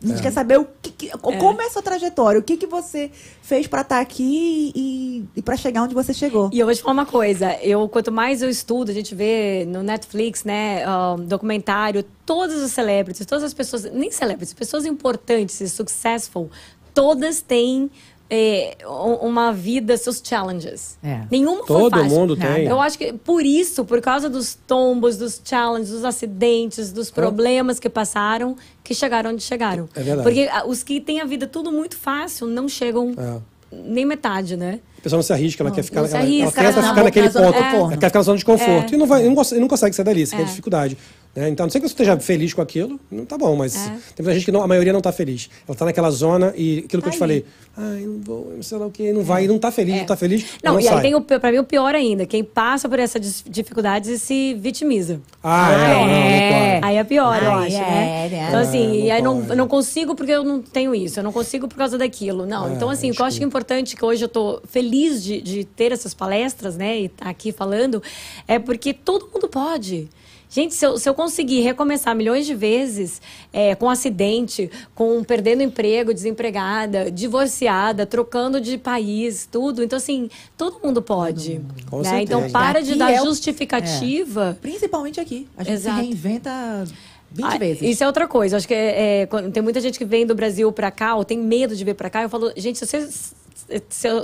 A 0.03 0.05
gente 0.05 0.21
quer 0.21 0.31
saber 0.31 0.59
o 0.59 0.67
que, 0.79 0.91
que- 0.91 1.09
como 1.17 1.59
é 1.59 1.65
a 1.65 1.69
sua 1.71 1.81
trajetória, 1.81 2.39
o 2.39 2.43
que, 2.43 2.55
que 2.55 2.67
você 2.67 3.09
fez 3.41 3.65
para 3.65 3.81
estar 3.81 3.99
aqui 3.99 4.71
e, 4.75 5.25
e 5.35 5.41
para 5.41 5.57
chegar 5.57 5.81
onde 5.81 5.95
você 5.95 6.13
chegou. 6.13 6.51
E 6.53 6.59
eu 6.59 6.67
vou 6.67 6.75
te 6.75 6.83
falar 6.83 6.93
uma 6.93 7.05
coisa, 7.07 7.53
eu 7.63 7.89
quanto 7.89 8.11
mais 8.11 8.43
eu 8.43 8.49
estudo, 8.49 8.91
a 8.91 8.93
gente 8.93 9.15
vê 9.15 9.65
no 9.67 9.81
Netflix, 9.81 10.43
né, 10.43 10.83
ahn, 10.85 11.25
documentário, 11.25 12.05
todas 12.27 12.61
as 12.61 12.71
celebrities, 12.73 13.25
todas 13.25 13.43
as 13.43 13.55
pessoas, 13.55 13.85
nem 13.91 14.11
celebrities, 14.11 14.53
pessoas 14.53 14.85
importantes 14.85 15.59
e 15.61 15.67
successful, 15.67 16.47
todas 16.93 17.41
têm 17.41 17.89
é, 18.29 18.77
uma 19.21 19.51
vida, 19.53 19.95
seus 19.97 20.21
challenges. 20.23 20.97
É. 21.03 21.21
Nenhuma 21.31 21.65
foi 21.65 21.81
Todo 21.81 21.91
fácil. 21.99 22.09
mundo 22.09 22.35
tem. 22.35 22.65
Eu 22.65 22.81
acho 22.81 22.97
que 22.97 23.13
por 23.13 23.45
isso, 23.45 23.85
por 23.85 24.01
causa 24.01 24.29
dos 24.29 24.53
tombos, 24.67 25.17
dos 25.17 25.41
challenges, 25.43 25.91
dos 25.91 26.03
acidentes, 26.03 26.91
dos 26.91 27.09
problemas 27.09 27.79
que 27.79 27.89
passaram, 27.89 28.55
que 28.83 28.93
chegaram 28.93 29.31
onde 29.31 29.43
chegaram. 29.43 29.87
É 29.95 30.01
verdade. 30.03 30.23
Porque 30.23 30.49
ah, 30.51 30.65
os 30.67 30.83
que 30.83 30.99
têm 30.99 31.21
a 31.21 31.25
vida 31.25 31.47
tudo 31.47 31.71
muito 31.71 31.95
fácil 31.97 32.47
não 32.47 32.67
chegam 32.67 33.13
É. 33.17 33.37
nem 33.71 34.05
metade, 34.05 34.55
né? 34.57 34.79
A 34.97 35.01
pessoa 35.01 35.17
não 35.17 35.23
se 35.23 35.31
arrisca, 35.31 35.63
ela 35.63 35.71
quer 35.71 35.83
ficar, 35.83 36.01
não 36.01 36.07
se 36.09 36.15
ela, 36.15 36.25
ela 36.25 36.33
arrisca, 36.33 36.61
tenta 36.61 36.81
na 36.81 36.87
ficar 36.89 36.95
bo- 36.95 37.03
naquele 37.03 37.29
ponto. 37.29 37.45
de 37.45 37.53
conforto. 37.53 37.75
Ela 37.91 37.97
quer 37.97 38.07
ficar 38.07 38.19
na 38.19 38.23
zona 38.23 38.37
de 38.37 38.45
conforto. 38.45 38.91
É. 38.91 38.95
E 38.95 38.97
não, 38.97 39.05
vai, 39.05 39.23
não, 39.23 39.35
cons- 39.35 39.51
não 39.53 39.67
consegue 39.67 39.95
sair 39.95 40.05
dali, 40.05 40.21
isso 40.23 40.35
que 40.35 40.41
é 40.41 40.43
É. 40.43 40.47
dificuldade. 40.47 40.97
Né? 41.35 41.49
Então, 41.49 41.65
não 41.65 41.71
sei 41.71 41.79
que 41.81 41.87
você 41.87 41.93
esteja 41.93 42.17
feliz 42.19 42.53
com 42.53 42.61
aquilo, 42.61 42.99
não 43.11 43.25
tá 43.25 43.37
bom, 43.37 43.55
mas 43.55 43.75
É. 43.75 43.89
tem 44.15 44.23
muita 44.23 44.33
gente 44.33 44.45
que 44.45 44.51
não, 44.51 44.63
a 44.63 44.67
maioria 44.67 44.91
não 44.93 45.01
tá 45.01 45.11
feliz. 45.11 45.49
Ela 45.67 45.77
tá 45.77 45.85
naquela 45.85 46.09
zona 46.11 46.53
e 46.55 46.79
aquilo 46.85 46.87
que 46.89 46.95
eu 46.95 47.01
Tá 47.01 47.17
te 47.17 47.23
ali. 47.23 47.43
falei, 47.43 47.45
ai, 47.77 48.01
não 48.05 48.19
vou, 48.21 48.53
não 48.55 48.63
sei 48.63 48.77
lá 48.77 48.85
o 48.87 48.91
que, 48.91 49.11
não 49.13 49.23
vai, 49.23 49.45
e 49.45 49.47
não 49.47 49.59
tá 49.59 49.71
feliz, 49.71 49.95
É. 49.95 49.99
não 49.99 50.05
tá 50.05 50.15
feliz, 50.17 50.45
Não, 50.63 50.73
não 50.73 50.79
e 50.79 50.87
aí 50.87 50.93
sai. 50.93 51.01
tem 51.03 51.15
o, 51.15 51.21
pra 51.21 51.51
mim 51.51 51.59
o 51.59 51.63
pior 51.63 51.93
ainda, 51.93 52.25
quem 52.25 52.43
passa 52.43 52.89
por 52.89 52.97
essas 52.99 53.43
dificuldades 53.47 54.09
e 54.09 54.17
se 54.19 54.53
vitimiza. 54.55 55.21
Ah, 55.43 55.71
é, 55.71 55.93
não, 55.93 56.05
não 56.07 56.13
É. 56.13 56.71
pode. 56.73 56.85
Aí 56.87 56.95
é 56.97 57.03
pior, 57.03 57.43
eu 57.43 57.51
acho, 57.51 57.75
é, 57.75 57.79
né? 57.79 58.29
né? 58.31 58.45
Então, 58.47 58.59
assim, 58.59 58.91
Ah, 59.01 59.05
e 59.05 59.11
aí 59.11 59.21
não 59.21 59.33
não, 59.35 59.39
pode. 59.41 59.49
eu 59.51 59.55
não 59.57 59.67
consigo 59.67 60.15
porque 60.15 60.31
eu 60.31 60.43
não 60.43 60.61
tenho 60.61 60.95
isso, 60.95 61.19
eu 61.19 61.23
não 61.23 61.31
consigo 61.31 61.67
por 61.67 61.77
causa 61.77 61.97
daquilo. 61.97 62.45
Não, 62.45 62.67
É, 62.69 62.73
então, 62.73 62.89
assim, 62.89 63.11
o 63.11 63.13
que 63.13 63.21
eu 63.21 63.25
acho 63.25 63.37
que 63.37 63.43
é 63.43 63.47
importante, 63.47 63.95
que 63.95 64.03
hoje 64.03 64.23
eu 64.25 64.29
tô 64.29 64.61
feliz 64.67 65.23
de, 65.23 65.41
de 65.41 65.63
ter 65.65 65.91
essas 65.91 66.13
palestras, 66.13 66.75
né, 66.77 66.99
e 67.01 67.05
estar 67.05 67.25
tá 67.25 67.31
aqui 67.31 67.51
falando, 67.51 68.01
é 68.47 68.57
porque 68.59 68.93
todo 68.93 69.29
mundo 69.33 69.47
pode. 69.47 70.07
Gente, 70.49 70.73
se 70.73 70.85
eu, 70.85 70.97
se 70.97 71.07
eu 71.09 71.13
conseguir 71.13 71.59
recomeçar 71.61 72.15
milhões 72.15 72.45
de 72.45 72.55
vezes 72.55 73.21
é, 73.51 73.75
com 73.75 73.89
acidente, 73.89 74.71
com 74.95 75.21
perdendo 75.23 75.61
emprego, 75.61 76.13
desempregada, 76.13 77.11
divorciada, 77.11 78.05
trocando 78.05 78.61
de 78.61 78.77
país, 78.77 79.47
tudo. 79.51 79.83
Então, 79.83 79.97
assim, 79.97 80.29
todo 80.57 80.79
mundo 80.83 81.01
pode. 81.01 81.59
Com 81.89 82.01
né? 82.01 82.21
Então, 82.23 82.49
para 82.49 82.81
de 82.81 82.95
dar 82.95 83.11
é 83.11 83.17
justificativa. 83.23 84.57
Principalmente 84.61 85.19
aqui. 85.19 85.47
A 85.57 85.63
gente 85.63 85.73
Exato. 85.73 85.97
se 85.97 86.01
reinventa 86.05 86.83
20 87.31 87.45
Ah, 87.45 87.57
vezes. 87.57 87.81
Isso 87.83 88.03
é 88.03 88.07
outra 88.07 88.27
coisa. 88.27 88.57
Acho 88.57 88.67
que 88.67 88.73
é, 88.73 89.21
é, 89.23 89.25
tem 89.51 89.61
muita 89.61 89.81
gente 89.81 89.97
que 89.99 90.05
vem 90.05 90.25
do 90.25 90.33
Brasil 90.33 90.71
pra 90.71 90.89
cá 90.89 91.15
ou 91.15 91.25
tem 91.25 91.37
medo 91.37 91.75
de 91.75 91.83
vir 91.83 91.93
pra 91.93 92.09
cá. 92.09 92.23
Eu 92.23 92.29
falo, 92.29 92.51
gente, 92.55 92.79
se 92.79 92.85
você 92.87 92.97
s- 92.97 93.09
se 93.09 93.46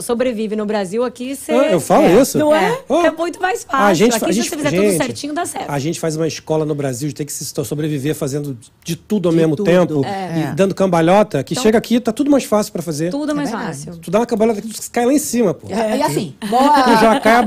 sobrevive 0.02 0.56
no 0.56 0.66
Brasil 0.66 1.04
aqui, 1.04 1.36
você. 1.36 1.52
Ah, 1.52 1.72
eu 1.72 1.80
falo 1.80 2.06
é, 2.06 2.22
isso. 2.22 2.38
Não 2.38 2.56
é? 2.56 2.80
Oh. 2.88 3.02
É 3.02 3.12
muito 3.12 3.42
mais 3.42 3.64
fácil. 3.64 3.86
A 3.86 3.94
gente, 3.94 4.16
aqui, 4.16 4.26
a 4.26 4.28
se 4.28 4.34
gente, 4.34 4.50
você 4.50 4.56
fizer 4.58 4.70
gente, 4.70 4.92
tudo 4.92 4.98
certinho, 4.98 5.34
dá 5.34 5.46
certo. 5.46 5.70
A 5.70 5.80
gente 5.80 6.00
faz 6.00 6.16
uma 6.16 6.28
escola 6.28 6.66
no 6.66 6.76
Brasil 6.76 7.08
de 7.10 7.16
ter 7.16 7.26
que 7.26 7.34
se 7.34 7.46
sobreviver 7.46 8.16
fazendo 8.16 8.58
de 8.84 8.96
tudo 8.96 9.28
ao 9.30 9.34
De 9.34 9.38
mesmo 9.40 9.56
tudo. 9.56 9.66
tempo 9.66 10.06
É. 10.06 10.52
e 10.52 10.56
dando 10.56 10.74
cambalhota, 10.76 11.44
que 11.44 11.54
Então- 11.54 11.64
chega 11.64 11.78
aqui, 11.78 12.00
tá 12.00 12.12
tudo 12.12 12.30
mais 12.32 12.44
fácil 12.44 12.72
pra 12.74 12.82
fazer. 12.82 13.12
Tudo 13.12 13.32
é 13.32 13.34
mais 13.34 13.50
fácil. 13.52 13.98
Tu 13.98 14.10
dá 14.12 14.20
uma 14.20 14.26
cambalhota 14.26 14.62
que 14.62 14.68
tu 14.68 14.92
cai 14.92 15.06
lá 15.06 15.14
em 15.14 15.20
cima, 15.20 15.54
pô. 15.54 15.68
E 15.70 16.02
assim, 16.02 16.36
Tu 16.42 17.02
já 17.02 17.20
cai 17.20 17.44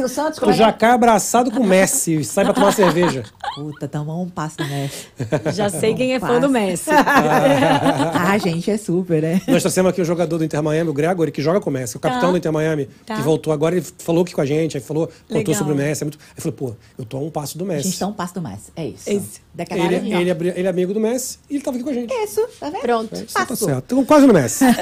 dos 0.00 0.12
Santos, 0.12 0.38
Tu 0.38 0.50
é 0.50 0.52
já 0.52 0.68
é? 0.68 0.72
cai 0.72 0.90
abraçado 0.90 1.50
com 1.50 1.60
o 1.60 1.66
Messi 1.66 2.16
e 2.20 2.24
sai 2.24 2.44
pra 2.44 2.54
tomar 2.54 2.72
cerveja. 2.74 3.22
Puta, 3.54 3.88
tamo 3.88 4.10
a 4.12 4.16
um 4.20 4.28
passo 4.28 4.56
do 4.58 4.64
Messi. 4.66 5.06
Já 5.54 5.68
sei 5.68 5.94
quem 5.94 6.14
é 6.14 6.20
fã 6.20 6.38
do 6.40 6.48
Messi. 6.48 6.88
ah, 6.90 8.38
gente, 8.38 8.70
é 8.70 8.76
super, 8.76 9.20
né? 9.22 9.40
Nós 9.48 9.62
trouxemos 9.62 9.90
aqui 9.90 10.00
um 10.00 10.04
jogador 10.04 10.38
do 10.38 10.44
Inter 10.44 10.62
Miami, 10.62 10.90
o 10.90 10.92
Gregory, 10.92 11.29
que 11.30 11.42
joga 11.42 11.60
com 11.60 11.70
o 11.70 11.72
Messi, 11.72 11.96
o 11.96 12.00
capitão 12.00 12.28
Tá. 12.28 12.30
do 12.32 12.36
Inter 12.38 12.52
Miami, 12.52 12.88
Tá. 13.06 13.16
que 13.16 13.22
voltou 13.22 13.52
agora, 13.52 13.76
ele 13.76 13.86
falou 13.98 14.22
aqui 14.22 14.34
com 14.34 14.40
a 14.40 14.46
gente, 14.46 14.76
aí 14.76 14.82
falou, 14.82 15.06
contou 15.28 15.36
Legal. 15.38 15.54
sobre 15.54 15.72
o 15.72 15.76
Messi. 15.76 16.02
É 16.02 16.04
muito... 16.04 16.18
Aí 16.36 16.42
falou, 16.42 16.52
pô, 16.56 16.72
eu 16.98 17.04
tô 17.04 17.16
a 17.16 17.20
um 17.20 17.30
passo 17.30 17.56
do 17.58 17.64
A 17.64 17.68
Messi. 17.68 17.88
gente 17.88 17.98
tá 17.98 18.06
um 18.06 18.12
passo 18.12 18.34
do 18.34 18.42
Messi. 18.42 18.70
É 18.76 18.86
isso. 18.86 19.10
Isso. 19.10 19.40
Daquela 19.52 19.84
Ele, 19.84 19.96
ó. 20.14 20.20
ele, 20.20 20.30
é 20.30 20.58
ele 20.58 20.66
é 20.66 20.70
amigo 20.70 20.94
do 20.94 21.00
Messi 21.00 21.38
e 21.50 21.54
ele 21.56 21.62
tava 21.64 21.76
aqui 21.76 21.84
com 21.84 21.90
a 21.90 21.94
gente. 21.94 22.12
Isso, 22.14 22.40
tá 22.60 22.70
vendo? 22.70 22.80
Pronto. 22.82 23.10
Então 23.14 23.26
tá 23.26 23.46
Passou. 23.46 23.68
certo. 23.68 23.96
Tô 23.96 24.04
quase 24.04 24.26
no 24.26 24.32
Messi. 24.32 24.64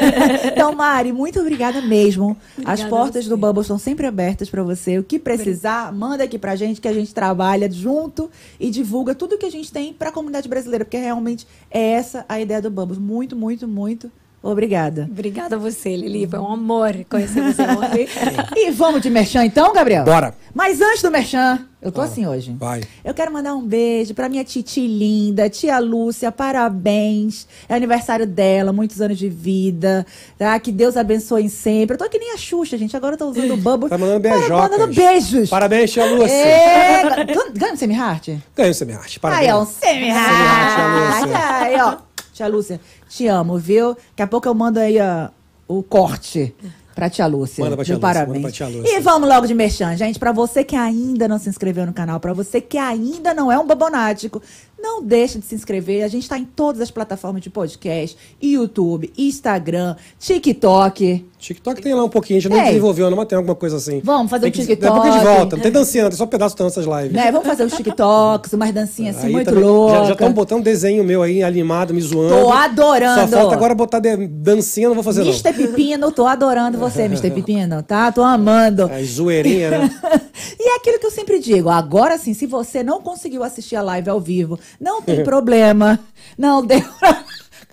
Então, 0.45 0.73
Mari, 0.75 1.13
muito 1.13 1.41
obrigada 1.41 1.81
mesmo. 1.81 2.37
As 2.59 2.81
Obrigada 2.81 2.85
a 2.85 2.89
portas 2.89 3.27
do 3.27 3.37
Bubble 3.37 3.63
estão 3.63 3.79
sempre 3.79 4.07
abertas 4.07 4.51
para 4.51 4.63
você. 4.63 4.99
O 4.99 5.05
que 5.05 5.19
precisar, 5.19 5.93
manda 5.93 6.25
aqui 6.25 6.39
pra 6.39 6.55
gente, 6.57 6.81
que 6.81 6.89
a 6.89 6.93
gente 6.93 7.15
trabalha 7.15 7.71
junto 7.71 8.31
e 8.59 8.71
divulga 8.71 9.15
tudo 9.15 9.39
que 9.39 9.47
a 9.47 9.51
gente 9.51 9.73
tem 9.73 9.93
pra 9.93 10.11
comunidade 10.13 10.49
brasileira, 10.49 10.85
porque 10.85 10.99
realmente 10.99 11.47
é 11.71 11.81
essa 11.93 12.25
a 12.29 12.41
ideia 12.41 12.61
do 12.61 12.71
Bubbles. 12.71 12.99
Muito, 12.99 13.35
muito, 13.37 13.67
muito 13.67 14.11
obrigada. 14.43 15.09
Obrigada 15.11 15.57
a 15.57 15.59
você, 15.59 15.97
Lili. 15.97 16.27
Foi 16.27 16.39
um 16.39 16.53
amor 16.53 16.95
conhecer 17.09 17.43
você 17.43 17.63
ontem. 17.69 18.09
E 18.57 18.71
vamos 18.71 19.01
de 19.03 19.11
merchan 19.11 19.45
então, 19.45 19.73
Gabriel? 19.73 20.05
Bora. 20.05 20.35
Mas 20.55 20.81
antes 20.81 21.03
do 21.03 21.11
merchan, 21.11 21.61
eu 21.81 21.93
tô 21.93 22.01
assim 22.01 22.27
hoje. 22.27 22.55
Vai. 22.59 22.83
Eu 23.05 23.15
quero 23.15 23.33
mandar 23.33 23.55
um 23.55 23.65
beijo 23.65 24.13
pra 24.15 24.29
minha 24.29 24.43
titi 24.45 24.87
linda, 24.87 25.49
tia 25.49 25.79
Lúcia, 25.79 26.33
parabéns. 26.33 27.47
É 27.69 27.75
aniversário 27.75 28.27
dela, 28.27 28.73
muitos 28.73 29.01
anos 29.01 29.17
de 29.19 29.29
vida, 29.29 30.05
tá? 30.37 30.59
Que 30.59 30.73
Deus 30.73 30.97
abençoe 30.97 31.49
sempre. 31.49 31.95
Eu 31.95 31.99
tô 31.99 32.09
que 32.09 32.19
nem 32.19 32.33
a 32.33 32.37
Xuxa, 32.37 32.77
gente. 32.77 32.97
Agora 32.97 33.15
eu 33.15 33.19
tô 33.19 33.27
usando 33.31 33.55
o 33.55 33.57
Bubble. 33.57 33.89
Tá 33.89 33.97
mandando 33.99 34.21
Para- 34.21 34.39
beijocas. 34.39 34.71
Mandando 34.71 34.95
beijos. 34.95 35.51
Parabéns, 35.51 35.93
tia 35.93 36.05
Lúcia. 36.07 36.33
É, 36.35 37.25
ganha- 37.25 37.51
ganha 37.55 37.73
um 37.73 37.77
semi-heart? 37.77 38.29
Ganhou 38.57 38.71
o 38.71 38.75
semi-arte. 38.75 39.17
Aí, 39.17 39.21
Parabéns. 39.21 39.53
ó, 39.55 39.63
um 39.63 39.67
Semi-heart, 39.67 40.29
semi-heart. 40.75 40.75
tia 40.75 41.27
Lúcia. 41.29 41.59
Aí, 41.61 41.81
ó. 41.81 42.09
Tia 42.33 42.47
Lúcia, 42.47 42.81
te 43.09 43.27
amo, 43.27 43.59
viu? 43.59 43.95
Daqui 44.11 44.23
a 44.23 44.27
pouco 44.27 44.47
eu 44.49 44.55
mando 44.55 44.79
aí 44.79 44.99
ó, 45.01 45.29
o 45.67 45.83
corte 45.83 46.55
pra 46.95 47.09
tia 47.09 47.27
Lúcia. 47.27 47.63
Manda 47.65 47.77
pra 47.77 47.85
tia 47.85 47.95
Viu? 47.95 48.01
Lúcia, 48.01 48.15
Parabéns. 48.15 48.37
manda 48.43 48.49
pra 48.49 48.51
tia 48.53 48.69
Lúcia. 48.69 48.97
E 48.97 49.01
vamos 49.01 49.29
logo 49.29 49.47
de 49.47 49.55
merchan, 49.55 49.97
gente. 49.97 50.19
Pra 50.19 50.33
você 50.33 50.65
que 50.65 50.75
ainda 50.75 51.29
não 51.29 51.39
se 51.39 51.49
inscreveu 51.49 51.87
no 51.87 51.93
canal, 51.93 52.19
pra 52.19 52.33
você 52.33 52.61
que 52.61 52.77
ainda 52.77 53.33
não 53.33 53.51
é 53.53 53.59
um 53.59 53.67
babonático, 53.67 54.43
não 54.79 55.03
deixe 55.03 55.39
de 55.39 55.45
se 55.45 55.55
inscrever. 55.55 56.03
A 56.05 56.09
gente 56.09 56.29
tá 56.29 56.39
em 56.39 56.45
todas 56.45 56.81
as 56.81 56.91
plataformas 56.91 57.43
de 57.43 57.51
podcast, 57.51 58.17
YouTube, 58.41 59.13
Instagram, 59.19 59.97
TikTok. 60.19 61.27
TikTok 61.39 61.81
tem 61.81 61.95
lá 61.95 62.03
um 62.05 62.09
pouquinho, 62.09 62.39
a 62.39 62.43
gente 62.43 62.51
não 62.53 62.65
desenvolveu, 62.65 63.09
não, 63.11 63.17
mas 63.17 63.27
tem 63.29 63.37
alguma 63.37 63.55
coisa 63.55 63.77
assim. 63.77 64.01
Vamos 64.03 64.29
fazer 64.31 64.51
Tem 64.51 64.63
um 64.63 64.67
que- 64.67 64.75
TikTok. 64.77 64.81
Daqui 64.81 64.99
a 64.99 65.03
pouco 65.03 65.09
a 65.09 65.13
gente 65.31 65.37
volta. 65.39 65.57
Não 65.57 65.63
tem 65.63 65.73
dancinha, 65.73 66.09
tem 66.09 66.17
só 66.17 66.25
um 66.25 66.29
pedaço 66.29 66.57
das 66.57 66.65
nossas 66.77 66.85
lives. 66.85 67.13
Né? 67.13 67.31
Vamos 67.31 67.47
fazer 67.47 67.65
os 67.65 67.73
TikToks, 67.75 68.53
umas 68.53 68.73
dancinhas 68.73 69.17
assim 69.17 69.27
Aí 69.29 69.33
muito 69.33 69.47
também- 69.49 69.63
loucas. 69.65 70.07
Já- 70.09 70.13
estão 70.15 70.33
botando 70.33 70.65
desenho 70.65 71.05
meu 71.05 71.23
aí, 71.23 71.43
animado, 71.43 71.95
me 71.95 72.01
zoando. 72.01 72.35
Tô 72.35 72.53
adorando. 72.53 73.21
Só 73.21 73.29
falta 73.29 73.55
agora 73.55 73.75
botar 73.75 74.01
de- 74.01 74.27
dancinha, 74.27 74.89
não 74.89 74.95
vou 74.95 75.05
fazer 75.05 75.23
Mr. 75.23 75.53
Pepino, 75.53 76.11
tô 76.11 76.27
adorando 76.27 76.77
você, 76.79 77.03
Mr. 77.03 77.31
Pepino, 77.31 77.83
tá? 77.85 78.11
Tô 78.11 78.23
amando. 78.23 78.89
não. 78.89 78.95
É 78.95 79.03
zoeirinha, 79.05 79.71
né? 79.71 79.91
e 80.59 80.71
é 80.71 80.77
aquilo 80.77 80.99
que 80.99 81.07
eu 81.07 81.11
sempre 81.11 81.39
digo, 81.39 81.69
agora 81.69 82.19
sim, 82.19 82.35
se 82.35 82.47
você 82.47 82.83
não 82.83 83.01
conseguiu 83.01 83.45
assistir 83.45 83.77
a 83.77 83.83
live 83.83 84.11
ao 84.11 84.21
vivo, 84.21 84.59
não 84.81 85.01
tem 85.01 85.23
problema. 85.25 86.01
Não 86.37 86.65
deu. 86.67 86.83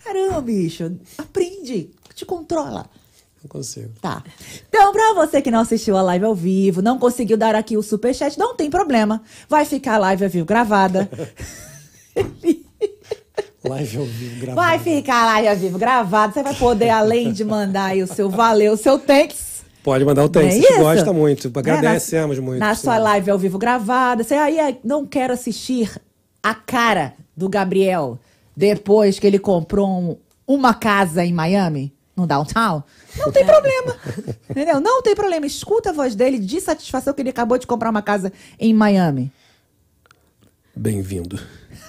Caramba, 0.03 0.41
bicho, 0.41 0.91
aprende, 1.17 1.89
te 2.13 2.25
controla. 2.25 2.85
Não 3.41 3.49
consigo. 3.49 3.91
Tá. 4.01 4.23
Então, 4.67 4.91
pra 4.91 5.13
você 5.13 5.41
que 5.41 5.51
não 5.51 5.59
assistiu 5.59 5.97
a 5.97 6.01
live 6.01 6.25
ao 6.25 6.35
vivo, 6.35 6.81
não 6.81 6.97
conseguiu 6.97 7.37
dar 7.37 7.55
aqui 7.55 7.77
o 7.77 7.83
superchat, 7.83 8.37
não 8.37 8.55
tem 8.55 8.69
problema. 8.69 9.21
Vai 9.49 9.65
ficar 9.65 9.95
a 9.95 9.99
live 9.99 10.23
ao 10.23 10.29
vivo 10.29 10.45
gravada. 10.45 11.09
Live 13.67 13.97
ao 13.97 14.05
vivo, 14.05 14.39
gravado. 14.39 14.55
Vai 14.55 14.79
ficar 14.79 15.23
a 15.23 15.25
live 15.25 15.47
ao 15.47 15.55
vivo 15.55 15.79
gravada. 15.79 16.33
Você 16.33 16.43
vai 16.43 16.53
poder, 16.53 16.89
além 16.89 17.33
de 17.33 17.43
mandar 17.43 17.85
aí 17.85 18.03
o 18.03 18.07
seu 18.07 18.29
valeu, 18.29 18.73
o 18.73 18.77
seu 18.77 18.99
thanks. 18.99 19.54
Pode 19.85 20.03
mandar 20.03 20.23
o 20.25 20.29
thanks, 20.29 20.47
é 20.47 20.57
a 20.57 20.61
gente 20.61 20.71
isso? 20.71 20.79
gosta 20.79 21.13
muito. 21.13 21.47
Né? 21.47 21.53
Agradecemos 21.59 22.37
na, 22.37 22.43
muito. 22.43 22.59
Na 22.59 22.73
sua 22.73 22.97
live 22.97 23.29
ao 23.29 23.37
vivo 23.37 23.59
gravada. 23.59 24.23
Você 24.23 24.33
aí 24.33 24.79
não 24.83 25.05
quero 25.05 25.31
assistir 25.31 25.91
a 26.41 26.55
cara 26.55 27.13
do 27.37 27.47
Gabriel 27.47 28.17
depois 28.57 29.19
que 29.19 29.27
ele 29.27 29.37
comprou 29.37 29.87
um- 29.87 30.17
uma 30.47 30.73
casa 30.73 31.23
em 31.23 31.31
Miami, 31.31 31.93
no 32.17 32.25
downtown. 32.25 32.81
Não 33.15 33.31
tem 33.31 33.45
problema. 33.45 33.95
entendeu? 34.49 34.79
Não 34.81 35.03
tem 35.03 35.13
problema. 35.13 35.45
Escuta 35.45 35.91
a 35.91 35.93
voz 35.93 36.15
dele 36.15 36.39
de 36.39 36.59
satisfação 36.59 37.13
que 37.13 37.21
ele 37.21 37.29
acabou 37.29 37.59
de 37.59 37.67
comprar 37.67 37.91
uma 37.91 38.01
casa 38.01 38.33
em 38.59 38.73
Miami. 38.73 39.31
Bem-vindo. 40.75 41.39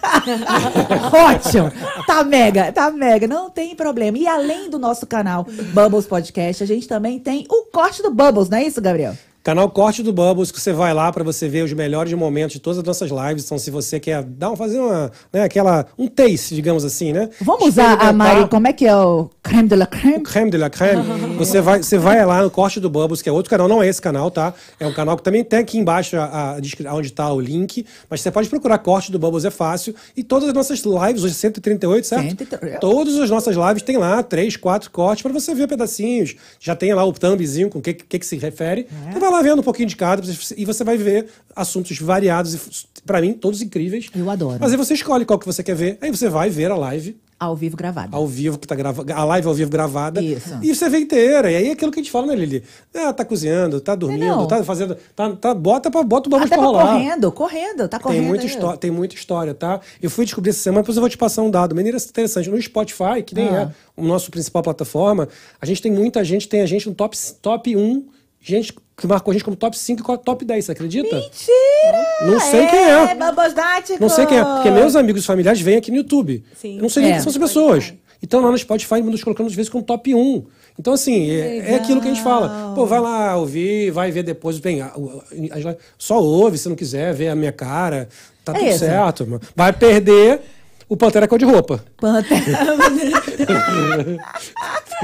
Ótimo! 1.12 1.72
Tá 2.06 2.22
mega, 2.22 2.70
tá 2.70 2.90
mega, 2.90 3.26
não 3.26 3.50
tem 3.50 3.74
problema. 3.74 4.16
E 4.16 4.26
além 4.26 4.70
do 4.70 4.78
nosso 4.78 5.06
canal 5.06 5.44
Bubbles 5.74 6.06
Podcast, 6.06 6.62
a 6.62 6.66
gente 6.66 6.86
também 6.86 7.18
tem 7.18 7.44
o 7.50 7.64
corte 7.64 8.02
do 8.02 8.10
Bubbles, 8.10 8.48
não 8.48 8.58
é 8.58 8.64
isso, 8.64 8.80
Gabriel? 8.80 9.16
Canal 9.47 9.70
Corte 9.70 10.02
do 10.02 10.12
Bubbles, 10.12 10.51
que 10.51 10.60
você 10.60 10.73
vai 10.73 10.93
lá 10.93 11.12
para 11.12 11.23
você 11.23 11.48
ver 11.48 11.62
os 11.62 11.73
melhores 11.73 12.12
momentos 12.14 12.55
de 12.55 12.59
todas 12.59 12.78
as 12.78 12.85
nossas 12.85 13.12
lives. 13.12 13.44
Então, 13.44 13.56
se 13.56 13.70
você 13.70 14.01
quer 14.01 14.24
dar 14.24 14.51
um, 14.51 14.56
fazer 14.56 14.81
uma, 14.81 15.12
né, 15.32 15.44
aquela, 15.44 15.86
um 15.97 16.09
taste, 16.09 16.52
digamos 16.52 16.85
assim, 16.85 17.12
né? 17.12 17.31
Vamos 17.43 17.68
usar 17.68 17.93
a 17.93 18.12
Mari, 18.12 18.48
como 18.48 18.66
é 18.66 18.73
que 18.73 18.85
é 18.85 18.97
o 18.97 19.31
creme 19.44 19.68
de 19.68 19.77
la 19.77 19.86
creme? 19.86 20.16
o 20.16 20.23
creme 20.23 20.51
de 20.51 20.59
la 20.59 20.68
creme. 20.68 21.01
você, 21.39 21.60
vai, 21.60 21.81
você 21.81 21.97
vai 21.97 22.27
lá 22.27 22.43
no 22.43 22.51
Corte 22.51 22.81
do 22.81 22.90
Bubbles, 22.90 23.23
que 23.23 23.28
é 23.28 23.32
outro 23.32 23.48
canal, 23.48 23.68
não 23.68 23.81
é 23.81 23.86
esse 23.86 24.02
canal, 24.02 24.32
tá? 24.32 24.52
É 24.81 24.86
um 24.89 24.93
canal 24.93 25.16
que 25.16 25.23
também 25.23 25.44
tem 25.44 25.60
aqui 25.60 25.78
embaixo 25.78 26.16
a, 26.16 26.56
a, 26.56 26.94
onde 26.97 27.12
tá 27.12 27.32
o 27.32 27.40
link. 27.40 27.86
Mas 28.10 28.23
você 28.23 28.32
pode 28.32 28.48
procurar 28.48 28.78
Corte 28.78 29.12
do 29.12 29.18
Bubbles, 29.20 29.44
é 29.44 29.51
fácil. 29.51 29.94
E 30.16 30.24
todas 30.24 30.48
as 30.48 30.55
nossas 30.56 30.81
lives, 30.81 31.23
hoje 31.23 31.35
138, 31.35 32.05
certo? 32.05 32.31
138. 32.31 32.81
Todas 32.81 33.16
as 33.16 33.31
nossas 33.31 33.55
lives 33.55 33.85
tem 33.85 33.97
lá 33.97 34.24
três, 34.24 34.56
quatro 34.56 34.90
cortes 34.90 35.23
para 35.23 35.32
você 35.32 35.55
ver 35.55 35.68
pedacinhos. 35.68 36.35
Já 36.59 36.74
tem 36.74 36.93
lá 36.93 37.05
o 37.05 37.12
thumbzinho 37.12 37.70
com 37.70 37.78
o 37.78 37.82
que, 37.82 37.94
que, 37.94 38.18
que 38.18 38.27
se 38.27 38.36
refere. 38.39 38.89
É. 39.06 39.12
Você 39.12 39.20
vai 39.20 39.31
lá 39.31 39.35
vendo 39.42 39.60
um 39.60 39.62
pouquinho 39.62 39.88
de 39.88 39.96
cada 39.96 40.22
e 40.56 40.64
você 40.64 40.84
vai 40.84 40.96
ver 40.96 41.26
assuntos 41.54 41.98
variados 41.98 42.54
e, 42.54 42.60
para 43.04 43.20
mim, 43.20 43.32
todos 43.32 43.62
incríveis. 43.62 44.08
Eu 44.14 44.28
adoro. 44.30 44.58
Mas 44.60 44.72
aí 44.72 44.76
você 44.76 44.94
escolhe 44.94 45.24
qual 45.24 45.38
que 45.38 45.46
você 45.46 45.62
quer 45.62 45.74
ver. 45.76 45.98
Aí 46.00 46.10
você 46.10 46.28
vai 46.28 46.50
ver 46.50 46.70
a 46.70 46.76
live 46.76 47.16
Ao 47.38 47.54
vivo 47.54 47.76
gravado. 47.76 48.16
ao 48.16 48.26
vivo, 48.26 48.58
que 48.58 48.66
tá 48.66 48.74
gravada, 48.74 49.14
a 49.14 49.24
live 49.24 49.46
ao 49.48 49.54
vivo 49.54 49.70
gravada. 49.70 50.20
Isso. 50.22 50.58
E 50.62 50.74
você 50.74 50.88
vê 50.88 50.98
inteira. 50.98 51.50
E 51.50 51.56
aí 51.56 51.68
é 51.68 51.72
aquilo 51.72 51.92
que 51.92 52.00
a 52.00 52.02
gente 52.02 52.10
fala, 52.10 52.26
né, 52.26 52.34
Lili? 52.34 52.62
Ah, 52.94 53.12
tá 53.12 53.24
cozinhando, 53.24 53.80
tá 53.80 53.94
dormindo, 53.94 54.24
não. 54.26 54.46
tá 54.48 54.64
fazendo. 54.64 54.96
Tá, 55.14 55.30
tá, 55.36 55.54
bota, 55.54 55.90
pra, 55.90 56.02
bota 56.02 56.28
o 56.28 56.36
Até 56.36 56.48
pra 56.48 56.56
rolar. 56.64 56.92
correndo, 56.94 57.32
correndo, 57.32 57.88
tá 57.88 57.98
correndo. 58.00 58.20
Tem 58.20 58.28
muita, 58.28 58.44
aí. 58.44 58.50
histó- 58.50 58.76
tem 58.76 58.90
muita 58.90 59.14
história, 59.14 59.54
tá? 59.54 59.80
Eu 60.02 60.10
fui 60.10 60.24
descobrir 60.24 60.50
essa 60.50 60.60
semana, 60.60 60.82
depois 60.82 60.96
eu 60.96 61.00
vou 61.00 61.10
te 61.10 61.18
passar 61.18 61.42
um 61.42 61.50
dado. 61.50 61.74
Maneira 61.74 61.98
interessante. 61.98 62.48
No 62.50 62.60
Spotify, 62.60 63.22
que 63.24 63.34
nem 63.34 63.48
Ah. 63.48 63.72
é 63.96 64.00
o 64.00 64.04
nosso 64.04 64.30
principal 64.30 64.62
plataforma, 64.62 65.28
a 65.60 65.66
gente 65.66 65.80
tem 65.80 65.92
muita 65.92 66.24
gente, 66.24 66.48
tem 66.48 66.60
a 66.62 66.66
gente 66.66 66.88
no 66.88 66.94
top, 66.94 67.16
top 67.40 67.76
1, 67.76 68.06
gente 68.40 68.74
que 68.97 69.06
marcou 69.06 69.31
a 69.31 69.35
gente 69.35 69.44
como 69.44 69.56
top 69.56 69.77
5 69.77 70.12
e 70.14 70.18
top 70.18 70.44
10, 70.44 70.64
você 70.64 70.73
acredita? 70.73 71.14
Mentira! 71.14 72.06
Não 72.23 72.40
sei 72.40 72.66
quem 72.66 72.78
é. 72.85 73.14
Babosdático! 73.14 73.98
Não 74.01 74.09
sei 74.09 74.24
quem 74.27 74.39
é, 74.39 74.44
porque 74.44 74.70
meus 74.70 74.97
amigos 74.97 75.23
e 75.23 75.27
familiares 75.27 75.60
vêm 75.60 75.77
aqui 75.77 75.90
no 75.90 75.98
YouTube. 75.98 76.43
Sim. 76.60 76.77
Eu 76.77 76.82
não 76.82 76.89
sei 76.89 77.02
nem 77.02 77.10
É. 77.12 77.14
quem 77.16 77.23
são 77.23 77.31
as 77.31 77.36
pessoas. 77.39 77.93
Então 78.23 78.40
lá 78.40 78.51
no 78.51 78.56
Spotify 78.56 79.02
nos 79.02 79.23
colocando 79.23 79.48
às 79.48 79.55
vezes 79.55 79.68
como 79.70 79.85
top 79.85 80.14
1. 80.14 80.44
Então, 80.78 80.93
assim, 80.94 81.31
é, 81.31 81.73
é 81.73 81.74
aquilo 81.77 82.01
que 82.01 82.06
a 82.09 82.12
gente 82.12 82.23
fala. 82.23 82.73
Pô, 82.74 82.85
vai 82.86 83.01
lá 83.01 83.36
ouvir, 83.36 83.90
vai 83.90 84.10
ver 84.10 84.23
depois. 84.23 84.59
Bem, 84.59 84.81
a- 84.82 84.93
o- 84.97 85.23
a- 85.51 85.70
a- 85.70 85.77
só 85.98 86.20
ouve 86.23 86.56
se 86.59 86.68
não 86.68 86.77
quiser 86.77 87.12
ver 87.14 87.28
a 87.28 87.35
minha 87.35 87.52
cara. 87.52 88.09
Tá 88.44 88.52
É 88.52 88.59
tudo 88.59 88.68
isso. 88.68 88.78
certo. 88.81 89.27
mano. 89.27 89.40
Vai 89.55 89.73
perder 89.73 90.40
o 90.89 90.97
Pantera 90.97 91.27
cor 91.28 91.39
de 91.39 91.44
roupa. 91.44 91.82
Pantera. 91.98 92.40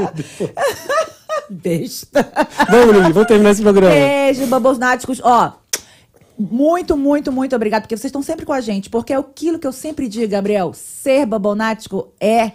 Besta. 1.51 2.29
Vamos, 2.71 2.95
Lili, 2.97 3.13
vamos 3.13 3.29
terminar 3.29 3.51
esse 3.51 3.63
programa. 3.63 3.95
Beijo, 3.95 4.47
Bubbles 4.47 4.79
Náticos. 4.79 5.21
Ó, 5.23 5.53
muito, 6.39 6.97
muito, 6.97 7.31
muito 7.31 7.55
obrigado, 7.55 7.83
porque 7.83 7.97
vocês 7.97 8.07
estão 8.09 8.23
sempre 8.23 8.45
com 8.47 8.53
a 8.53 8.61
gente. 8.61 8.89
Porque 8.91 9.13
é 9.13 9.17
aquilo 9.17 9.59
que 9.59 9.67
eu 9.67 9.73
sempre 9.73 10.09
digo, 10.09 10.29
Gabriel: 10.29 10.73
ser 10.75 11.27
babonático 11.27 12.09
é 12.21 12.53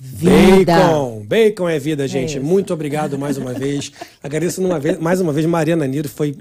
vida. 0.00 0.76
Bacon! 0.76 1.22
Bacon 1.26 1.68
é 1.68 1.78
vida, 1.78 2.06
gente. 2.08 2.36
isso. 2.36 2.46
Muito 2.46 2.72
obrigado 2.72 3.18
mais 3.18 3.36
uma 3.36 3.52
vez. 3.52 3.92
Agradeço 4.22 4.62
numa 4.62 4.78
vez, 4.78 4.98
mais 4.98 5.20
uma 5.20 5.32
vez, 5.32 5.44
Mariana 5.46 5.86
Niro. 5.86 6.08
Foi 6.08 6.36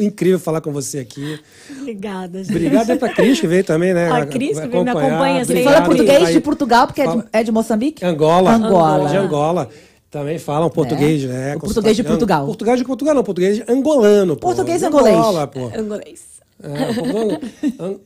incrível 0.00 0.38
falar 0.40 0.60
com 0.60 0.72
você 0.72 0.98
aqui. 0.98 1.38
Obrigada, 1.80 2.42
gente. 2.42 2.56
Obrigado 2.56 2.90
aí 2.90 2.98
pra 2.98 3.08
Cris, 3.10 3.40
que 3.40 3.46
veio 3.46 3.64
também, 3.64 3.92
né? 3.94 4.10
A 4.10 4.26
Cris, 4.26 4.58
que 4.58 4.66
veio 4.66 4.82
me 4.84 4.90
acompanha 4.90 5.36
Ele 5.38 5.44
sempre. 5.44 5.64
fala 5.64 5.82
português 5.82 6.32
de 6.32 6.40
Portugal, 6.40 6.86
porque 6.86 7.02
é 7.02 7.04
de, 7.06 7.10
Fala- 7.10 7.28
é 7.32 7.42
de 7.42 7.52
Moçambique? 7.52 8.04
Angola. 8.04 8.52
Angola. 8.54 9.08
De 9.08 9.16
Angola. 9.16 9.68
Também 10.12 10.38
falam 10.38 10.68
português, 10.68 11.24
né? 11.24 11.56
O 11.56 11.60
português 11.60 11.96
de 11.96 12.04
Portugal. 12.04 12.44
Português 12.44 12.78
de 12.78 12.84
Portugal, 12.84 13.14
não. 13.14 13.24
Português 13.24 13.62
angolano, 13.66 14.36
pô. 14.36 14.48
Português 14.48 14.80
De 14.80 14.86
angolês. 14.86 15.16
Angola, 15.16 15.46
pô. 15.46 15.70
Angolês. 15.74 16.31
É, 16.62 17.96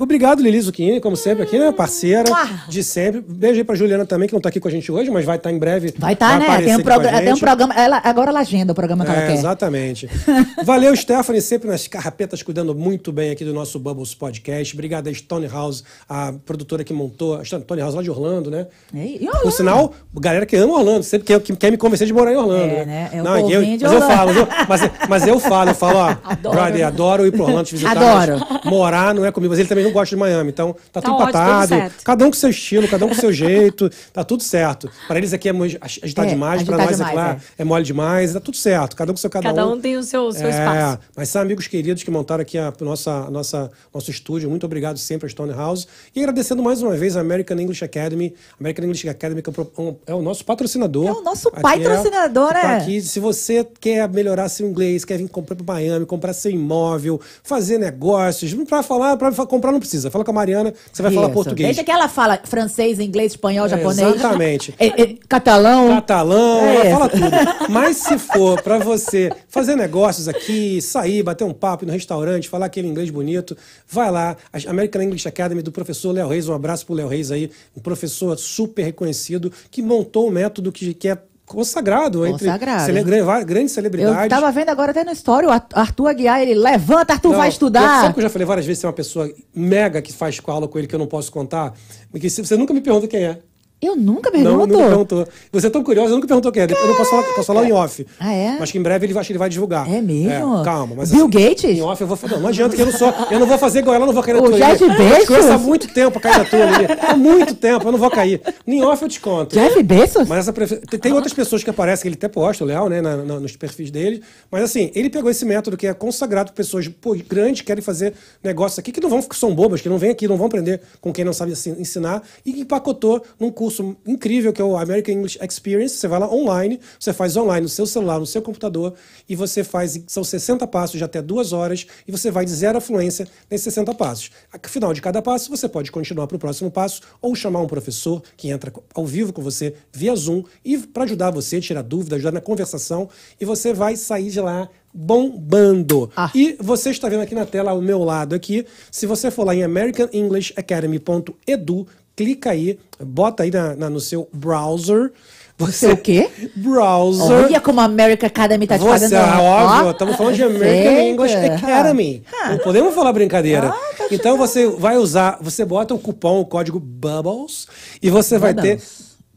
Obrigado, 0.00 0.42
Lili 0.42 0.60
Zucchini, 0.60 1.00
como 1.00 1.16
sempre, 1.16 1.42
aqui, 1.42 1.58
né? 1.58 1.72
Parceira 1.72 2.28
Mua. 2.28 2.46
de 2.68 2.82
sempre. 2.84 3.22
Beijo 3.26 3.58
aí 3.58 3.64
pra 3.64 3.74
Juliana 3.74 4.04
também, 4.04 4.28
que 4.28 4.34
não 4.34 4.40
tá 4.40 4.48
aqui 4.50 4.60
com 4.60 4.68
a 4.68 4.70
gente 4.70 4.90
hoje, 4.92 5.10
mas 5.10 5.24
vai 5.24 5.36
estar 5.36 5.50
em 5.50 5.58
breve. 5.58 5.94
Vai 5.98 6.12
estar, 6.12 6.38
né? 6.38 6.44
aparecer 6.44 6.64
Tem 6.66 6.74
um, 6.74 7.22
tem 7.24 7.32
um 7.34 7.38
programa. 7.38 7.74
Ela, 7.74 8.00
agora 8.04 8.30
ela 8.30 8.40
agenda 8.40 8.72
o 8.72 8.74
programa 8.74 9.04
que 9.04 9.10
ela 9.10 9.22
É, 9.22 9.26
quer. 9.28 9.32
exatamente. 9.34 10.08
Valeu, 10.62 10.94
Stephanie, 10.94 11.40
sempre 11.40 11.68
nas 11.68 11.86
carrapetas, 11.88 12.42
cuidando 12.42 12.74
muito 12.74 13.10
bem 13.12 13.30
aqui 13.30 13.44
do 13.44 13.52
nosso 13.54 13.78
Bubbles 13.78 14.14
Podcast. 14.14 14.74
Obrigado 14.74 15.08
a 15.08 15.14
Stone 15.14 15.46
House, 15.46 15.82
a 16.08 16.32
produtora 16.44 16.84
que 16.84 16.92
montou, 16.92 17.36
a 17.36 17.44
Stone 17.44 17.80
House 17.80 17.94
lá 17.94 18.02
de 18.02 18.10
Orlando, 18.10 18.50
né? 18.50 18.66
E- 18.92 19.16
e 19.16 19.18
Por 19.20 19.28
Orlando? 19.36 19.50
sinal, 19.52 19.94
galera 20.14 20.44
que 20.44 20.56
ama 20.56 20.74
Orlando, 20.74 21.02
sempre 21.02 21.26
quer, 21.26 21.40
que 21.40 21.56
quer 21.56 21.70
me 21.70 21.78
convencer 21.78 22.06
de 22.06 22.12
morar 22.12 22.32
em 22.32 22.36
Orlando. 22.36 22.62
É, 22.72 22.84
né? 22.84 22.84
né? 22.84 23.10
É 23.14 23.20
o 23.20 23.24
Não, 23.24 23.50
eu, 23.50 23.60
mas 23.62 23.82
eu 23.82 23.88
Orlando. 23.90 24.06
falo, 24.12 24.30
eu- 24.32 24.48
mas, 24.68 24.80
mas 25.08 25.26
eu 25.26 25.40
falo, 25.40 25.70
eu 25.70 25.74
falo, 25.74 25.98
ó, 25.98 26.16
Adoro. 26.24 26.54
brother, 26.56 26.86
adoro 26.86 27.26
ir 27.26 27.32
pro 27.32 27.42
Orlando 27.44 27.65
te 27.66 27.74
visitar. 27.76 27.96
Adoro. 27.96 28.40
Morar 28.64 29.14
não 29.14 29.24
é 29.24 29.30
comigo, 29.32 29.50
mas 29.50 29.58
ele 29.58 29.68
também 29.68 29.84
não 29.84 29.92
gosta 29.92 30.14
de 30.14 30.20
Miami, 30.20 30.50
então 30.50 30.72
tá, 30.92 31.00
Tá 31.00 31.02
tudo 31.02 31.14
ótimo, 31.14 31.26
tudo 31.32 31.38
empatado. 31.38 31.68
certo. 31.68 32.04
Cada 32.04 32.24
um 32.24 32.30
com 32.30 32.36
seu 32.36 32.50
estilo, 32.50 32.88
cada 32.88 33.04
um 33.04 33.08
com 33.08 33.14
seu 33.14 33.32
jeito, 33.32 33.90
tá 34.12 34.24
tudo 34.24 34.42
certo. 34.42 34.90
Para 35.06 35.18
eles 35.18 35.32
aqui 35.32 35.48
é 35.48 35.52
muito 35.52 35.76
agitado 35.80 36.28
É, 36.28 36.30
demais, 36.30 36.62
para 36.62 36.76
agitado 36.76 36.90
nós 36.90 37.00
é 37.00 37.04
demais, 37.10 37.12
claro, 37.12 37.40
é. 37.58 37.64
mole 37.64 37.84
demais, 37.84 38.32
tá 38.32 38.40
tudo 38.40 38.56
certo. 38.56 38.96
Cada 38.96 39.10
um 39.12 39.14
com 39.14 39.20
seu 39.20 39.30
cada, 39.30 39.48
Cada 39.48 39.66
um 39.66 39.80
tem 39.80 39.96
o 39.96 40.02
seu, 40.02 40.30
seu 40.32 40.46
é, 40.46 40.50
espaço. 40.50 40.98
Mas 41.16 41.28
são 41.28 41.42
amigos 41.42 41.66
queridos 41.66 42.02
que 42.02 42.10
montaram 42.10 42.42
aqui 42.42 42.56
a 42.58 42.72
nossa, 42.80 43.30
nossa, 43.30 43.70
nosso 43.92 44.10
estúdio. 44.10 44.48
Muito 44.48 44.64
obrigado 44.66 44.96
sempre 44.98 45.26
a 45.26 45.30
Stone 45.30 45.52
House. 45.52 45.86
E 46.14 46.20
agradecendo 46.20 46.62
mais 46.62 46.82
uma 46.82 46.94
vez 46.96 47.16
a 47.16 47.20
American 47.20 47.58
English 47.58 47.84
Academy. 47.84 48.34
American 48.60 48.84
English 48.84 49.08
Academy 49.08 49.42
que 49.42 49.50
é 49.50 49.52
o 49.52 49.82
um- 49.82 49.96
é 50.06 50.14
o 50.14 50.22
nosso 50.22 50.44
patrocinador. 50.44 51.08
É 51.08 51.12
o 51.12 51.22
nosso 51.22 51.50
patrocinador, 51.50 52.48
que 52.48 52.60
tá 52.60 52.68
né? 52.68 52.76
aqui. 52.78 53.00
Se 53.00 53.20
você 53.20 53.66
quer 53.80 54.08
melhorar 54.08 54.48
seu 54.48 54.66
inglês, 54.68 55.04
quer 55.04 55.18
vir 55.18 55.28
comprar 55.28 55.56
para 55.56 55.74
Miami, 55.74 56.06
comprar 56.06 56.32
seu 56.32 56.50
imóvel, 56.50 57.20
fazer 57.42 57.55
negócios, 57.78 58.52
para 58.68 58.82
falar, 58.82 59.16
para 59.16 59.32
comprar 59.46 59.72
não 59.72 59.78
precisa. 59.80 60.10
Fala 60.10 60.24
com 60.24 60.30
a 60.30 60.34
Mariana 60.34 60.72
que 60.72 60.78
você 60.92 61.02
vai 61.02 61.12
falar 61.12 61.26
Isso. 61.26 61.34
português. 61.34 61.66
Deixa 61.68 61.84
que 61.84 61.90
ela 61.90 62.08
fala 62.08 62.40
francês, 62.44 62.98
inglês, 62.98 63.32
espanhol, 63.32 63.66
É, 63.66 63.68
japonês. 63.70 64.14
exatamente. 64.14 64.74
É, 64.78 65.02
é, 65.02 65.14
catalão. 65.28 65.88
Catalão, 65.88 66.60
É 66.60 66.74
ela 66.74 66.84
isso. 66.86 66.90
fala 66.98 67.08
tudo. 67.08 67.66
Mas 67.72 67.96
se 67.98 68.18
for 68.18 68.60
pra 68.62 68.78
você 68.78 69.30
fazer 69.48 69.74
negócios 69.76 70.28
aqui, 70.28 70.80
sair, 70.82 71.22
bater 71.22 71.44
um 71.44 71.52
papo 71.52 71.84
no 71.86 71.92
restaurante, 71.92 72.48
falar 72.48 72.66
aquele 72.66 72.88
inglês 72.88 73.10
bonito, 73.10 73.56
vai 73.88 74.10
lá. 74.10 74.36
A 74.52 74.70
American 74.70 75.02
English 75.02 75.26
Academy 75.26 75.62
do 75.62 75.72
professor 75.72 76.12
Léo 76.12 76.28
Reis, 76.28 76.48
um 76.48 76.54
abraço 76.54 76.84
pro 76.86 76.94
Léo 76.94 77.08
Reis 77.08 77.30
aí, 77.30 77.50
um 77.76 77.80
professor 77.80 78.36
super 78.38 78.82
reconhecido 78.84 79.52
que 79.70 79.82
montou 79.82 80.28
um 80.28 80.30
método 80.30 80.70
que, 80.70 80.94
que 80.94 81.08
é 81.08 81.18
consagrado, 81.46 82.26
entre 82.26 82.46
Consagrado. 82.46 82.84
cele- 82.86 83.02
gran- 83.04 83.44
grandes 83.44 83.70
Eu 83.72 83.74
celebridades. 83.76 84.28
tava 84.28 84.50
vendo 84.52 84.68
agora 84.68 84.90
até 84.90 85.04
no 85.04 85.12
story 85.12 85.46
o 85.46 85.50
Ar- 85.50 85.66
Arthur 85.72 86.08
Aguiar, 86.08 86.40
ele 86.42 86.54
levanta, 86.54 87.12
Arthur, 87.14 87.30
Não, 87.30 87.36
vai 87.38 87.46
eu- 87.48 87.52
estudar. 87.52 88.00
Sabe 88.02 88.14
que 88.14 88.18
eu 88.20 88.22
já 88.24 88.30
falei 88.30 88.46
várias 88.46 88.66
vezes, 88.66 88.80
tem 88.80 88.88
uma 88.88 88.92
pessoa 88.94 89.30
mega 89.54 90.02
que 90.02 90.12
faz 90.12 90.40
aula 90.46 90.66
com 90.68 90.78
ele 90.78 90.86
que 90.86 90.94
eu 90.94 90.98
não 90.98 91.06
posso 91.06 91.30
contar? 91.32 91.72
Porque 92.10 92.28
se- 92.28 92.44
você 92.44 92.56
nunca 92.56 92.74
me 92.74 92.80
pergunta 92.80 93.06
quem 93.06 93.24
é. 93.24 93.38
Eu 93.80 93.94
nunca 93.94 94.30
Não, 94.30 94.42
pergunto. 94.42 94.66
nunca 94.72 94.88
perguntou. 94.88 95.28
Você 95.52 95.66
é 95.66 95.70
tão 95.70 95.82
curiosa, 95.82 96.14
nunca 96.14 96.26
perguntou 96.26 96.50
quem 96.50 96.62
é. 96.62 96.66
Depois 96.66 96.82
eu 96.86 96.90
não 96.92 96.96
posso 96.96 97.10
falar, 97.10 97.22
posso 97.24 97.44
falar 97.46 97.64
em 97.68 97.72
off. 97.72 98.06
Ah, 98.18 98.32
é? 98.32 98.56
Mas 98.58 98.72
que 98.72 98.78
em 98.78 98.82
breve 98.82 99.04
ele 99.04 99.12
vai, 99.12 99.20
acho 99.20 99.26
que 99.28 99.32
ele 99.32 99.38
vai 99.38 99.50
divulgar. 99.50 99.86
É 99.92 100.00
mesmo? 100.00 100.62
calma. 100.64 100.94
Mas 100.96 101.10
Bill 101.10 101.26
assim, 101.26 101.30
Gates? 101.48 101.64
Em 101.78 101.82
off 101.82 102.00
eu 102.00 102.06
vou 102.08 102.16
falar. 102.16 102.32
Não, 102.34 102.40
não 102.40 102.48
adianta 102.48 102.74
que 102.74 102.80
eu 102.80 102.86
não 102.86 102.92
sou. 102.92 103.12
Eu 103.30 103.38
não 103.38 103.46
vou 103.46 103.58
fazer 103.58 103.80
igual 103.80 103.94
ela, 103.94 104.04
eu 104.04 104.06
não 104.06 104.14
vou 104.14 104.22
cair 104.22 104.34
na 104.34 104.40
tua 104.40 104.56
Jeff. 104.56 104.82
Eu 104.82 104.90
te 104.90 104.96
Bezos? 104.96 105.26
conheço 105.26 105.52
há 105.52 105.58
muito 105.58 105.88
tempo 105.92 106.16
a 106.18 106.20
cair 106.22 106.38
na 106.38 106.44
tua 106.46 106.58
ilha. 106.58 106.98
Há 107.06 107.16
muito 107.16 107.54
tempo, 107.54 107.86
eu 107.86 107.92
não 107.92 107.98
vou 107.98 108.10
cair. 108.10 108.40
Em 108.66 108.82
off 108.82 109.02
eu 109.02 109.08
te 109.10 109.20
conto. 109.20 109.54
Jeff 109.54 109.82
Bezos? 109.82 110.26
Mas 110.26 110.38
essa 110.38 110.54
prefe- 110.54 110.76
tem, 110.98 111.12
outras 111.12 111.34
pessoas 111.34 111.62
que 111.62 111.68
aparecem, 111.68 112.02
que 112.02 112.08
ele 112.08 112.14
até 112.16 112.28
posta, 112.28 112.64
o 112.64 112.66
Léo, 112.66 112.88
né, 112.88 113.02
na- 113.02 113.18
na- 113.18 113.40
nos 113.40 113.56
perfis 113.56 113.90
dele. 113.90 114.22
Mas 114.50 114.62
assim, 114.64 114.90
ele 114.94 115.10
pegou 115.10 115.30
esse 115.30 115.44
método 115.44 115.76
que 115.76 115.86
é 115.86 115.92
consagrado 115.92 116.46
para 116.46 116.56
pessoas 116.56 116.88
pô, 116.88 117.14
grandes 117.28 117.60
que 117.60 117.66
querem 117.66 117.82
fazer 117.82 118.14
negócios 118.42 118.78
aqui, 118.78 118.90
que 118.90 119.02
não 119.02 119.10
vão 119.10 119.20
que 119.20 119.36
são 119.36 119.54
bobas, 119.54 119.82
que 119.82 119.88
não 119.88 119.98
vêm 119.98 120.10
aqui, 120.12 120.26
não 120.26 120.38
vão 120.38 120.46
aprender 120.46 120.80
com 120.98 121.12
quem 121.12 121.26
não 121.26 121.34
sabe 121.34 121.52
assim, 121.52 121.76
ensinar, 121.78 122.22
e 122.44 122.58
empacotou 122.62 123.22
num 123.38 123.50
curso 123.50 123.65
incrível 124.06 124.52
que 124.52 124.60
é 124.60 124.64
o 124.64 124.76
American 124.76 125.14
English 125.14 125.38
Experience. 125.42 125.96
Você 125.96 126.08
vai 126.08 126.18
lá 126.18 126.32
online, 126.32 126.80
você 126.98 127.12
faz 127.12 127.36
online 127.36 127.62
no 127.62 127.68
seu 127.68 127.86
celular, 127.86 128.18
no 128.18 128.26
seu 128.26 128.42
computador, 128.42 128.94
e 129.28 129.36
você 129.36 129.64
faz. 129.64 130.00
São 130.06 130.24
60 130.24 130.66
passos 130.66 130.98
de 130.98 131.04
até 131.04 131.22
duas 131.22 131.52
horas, 131.52 131.86
e 132.06 132.12
você 132.12 132.30
vai 132.30 132.44
de 132.44 132.52
zero 132.52 132.78
à 132.78 132.80
fluência 132.80 133.26
nesses 133.50 133.64
60 133.64 133.94
passos. 133.94 134.30
Ao 134.52 134.70
final 134.70 134.92
de 134.92 135.00
cada 135.00 135.22
passo, 135.22 135.50
você 135.50 135.68
pode 135.68 135.90
continuar 135.90 136.26
para 136.26 136.36
o 136.36 136.38
próximo 136.38 136.70
passo, 136.70 137.00
ou 137.20 137.34
chamar 137.34 137.60
um 137.60 137.66
professor 137.66 138.22
que 138.36 138.48
entra 138.48 138.72
ao 138.94 139.06
vivo 139.06 139.32
com 139.32 139.42
você 139.42 139.74
via 139.92 140.14
Zoom, 140.14 140.44
e 140.64 140.78
para 140.78 141.04
ajudar 141.04 141.30
você, 141.30 141.60
tirar 141.60 141.82
dúvida, 141.82 142.16
ajudar 142.16 142.32
na 142.32 142.40
conversação, 142.40 143.08
e 143.40 143.44
você 143.44 143.72
vai 143.72 143.96
sair 143.96 144.30
de 144.30 144.40
lá 144.40 144.68
bombando. 144.96 146.10
Ah. 146.16 146.32
E 146.34 146.56
você 146.58 146.90
está 146.90 147.08
vendo 147.08 147.20
aqui 147.20 147.34
na 147.34 147.44
tela 147.44 147.72
ao 147.72 147.82
meu 147.82 148.02
lado 148.02 148.34
aqui, 148.34 148.64
se 148.90 149.06
você 149.06 149.30
for 149.30 149.44
lá 149.44 149.54
em 149.54 149.62
americanenglishacademy.edu, 149.62 151.86
clica 152.16 152.50
aí, 152.50 152.78
bota 152.98 153.42
aí 153.42 153.50
na- 153.50 153.76
na- 153.76 153.90
no 153.90 154.00
seu 154.00 154.28
browser. 154.32 155.12
Você 155.58 155.86
Seu 155.86 155.96
quê? 155.96 156.28
Browser. 156.54 157.44
Olha 157.46 157.60
como 157.62 157.80
a 157.80 157.84
American 157.84 158.26
Academy 158.26 158.66
tá 158.66 158.76
te 158.76 158.84
Você, 158.84 158.90
fazendo. 159.08 159.14
ah, 159.20 159.40
óbvio, 159.40 159.90
estamos 159.92 160.14
falando 160.16 160.34
de 160.34 160.42
American. 160.42 160.98
English 161.08 161.34
Academy. 161.34 162.22
Ah. 162.42 162.50
Não 162.50 162.58
podemos 162.58 162.94
falar 162.94 163.10
brincadeira. 163.14 163.68
Ah, 163.68 163.94
tá 163.96 164.04
então 164.10 164.36
você 164.36 164.66
vai 164.66 164.98
usar, 164.98 165.38
você 165.40 165.64
bota 165.64 165.94
o 165.94 165.98
cupom, 165.98 166.40
o 166.40 166.44
código 166.44 166.78
BUBBLES, 166.78 167.66
e 168.02 168.10
você 168.10 168.36
vai 168.36 168.52
ter. 168.52 168.78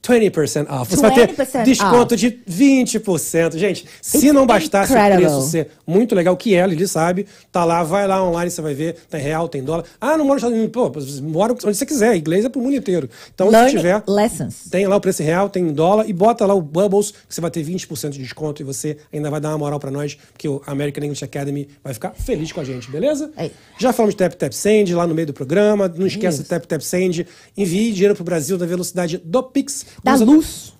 20% 0.02 0.70
off. 0.70 0.96
Você 0.96 1.02
vai 1.02 1.14
ter 1.14 1.36
20% 1.36 1.64
desconto 1.64 2.16
off. 2.16 2.18
de 2.18 2.40
20%. 2.50 3.58
Gente, 3.58 3.86
se 4.02 4.18
It's 4.18 4.34
não 4.34 4.46
bastasse 4.46 4.92
o 4.92 4.96
incredible. 4.96 5.26
preço 5.26 5.50
ser 5.50 5.70
muito 5.86 6.16
legal, 6.16 6.36
que 6.36 6.56
é, 6.56 6.64
ele 6.64 6.88
sabe, 6.88 7.26
tá 7.52 7.66
lá, 7.66 7.84
vai 7.84 8.08
lá 8.08 8.24
online, 8.24 8.50
você 8.50 8.62
vai 8.62 8.74
ver, 8.74 8.96
tem 9.10 9.22
real, 9.22 9.48
tem 9.48 9.64
dólar. 9.64 9.86
Ah, 10.00 10.18
não 10.18 10.26
mora 10.26 10.40
nos 10.40 10.44
Estados 10.44 10.58
Unidos. 10.58 11.22
Pô, 11.22 11.30
mora 11.30 11.54
onde 11.54 11.78
você 11.78 11.86
quiser, 11.86 12.16
inglês 12.16 12.46
é 12.46 12.50
pro 12.50 12.62
mundo 12.62 12.76
inteiro. 12.76 13.10
Então, 13.34 13.50
Learning 13.50 13.72
se 13.72 13.78
tiver... 13.78 14.04
lessons. 14.08 14.70
Tem 14.70 14.88
lá 14.88 14.96
o 14.96 15.02
preço 15.02 15.22
real, 15.22 15.50
tem 15.50 15.64
em 15.64 15.74
dólar 15.74 16.08
e 16.08 16.14
bota 16.14 16.46
lá 16.46 16.54
o 16.54 16.62
Bubbles, 16.62 17.12
que 17.12 17.36
você 17.36 17.42
vai 17.42 17.52
ter 17.52 17.64
20% 17.64 18.10
de 18.10 18.20
desconto 18.20 18.62
e 18.62 18.66
você 18.66 18.98
ainda 19.14 19.30
vai 19.30 19.40
dar 19.40 19.50
uma 19.50 19.58
moral 19.58 19.80
pra 19.80 19.92
nós, 19.92 20.18
porque 20.32 20.48
o 20.48 20.62
American 20.66 21.04
English 21.04 21.24
Academy 21.24 21.68
vai 21.84 21.94
ficar 21.94 22.14
feliz 22.14 22.52
com 22.52 22.62
a 22.62 22.64
gente, 22.64 22.90
beleza? 22.90 23.32
Aí. 23.36 23.52
Já 23.78 23.94
falamos 23.94 24.16
de 24.16 24.18
Tap 24.18 24.34
Tap 24.34 24.54
Send 24.54 24.94
lá 24.94 25.06
no 25.06 25.14
meio 25.14 25.28
do 25.28 25.34
programa. 25.34 25.88
Não 25.88 26.08
esquece 26.08 26.42
Isso. 26.42 26.44
do 26.44 26.50
Tap 26.50 26.66
Tap 26.66 26.82
Send. 26.82 27.26
Envie 27.58 27.92
dinheiro 27.92 28.16
pro 28.16 28.24
Brasil 28.24 28.58
na 28.58 28.66
velocidade 28.66 29.18
do 29.18 29.44
Pix. 29.44 29.86
Da 30.04 30.14
Usa- 30.14 30.26
luz. 30.26 30.74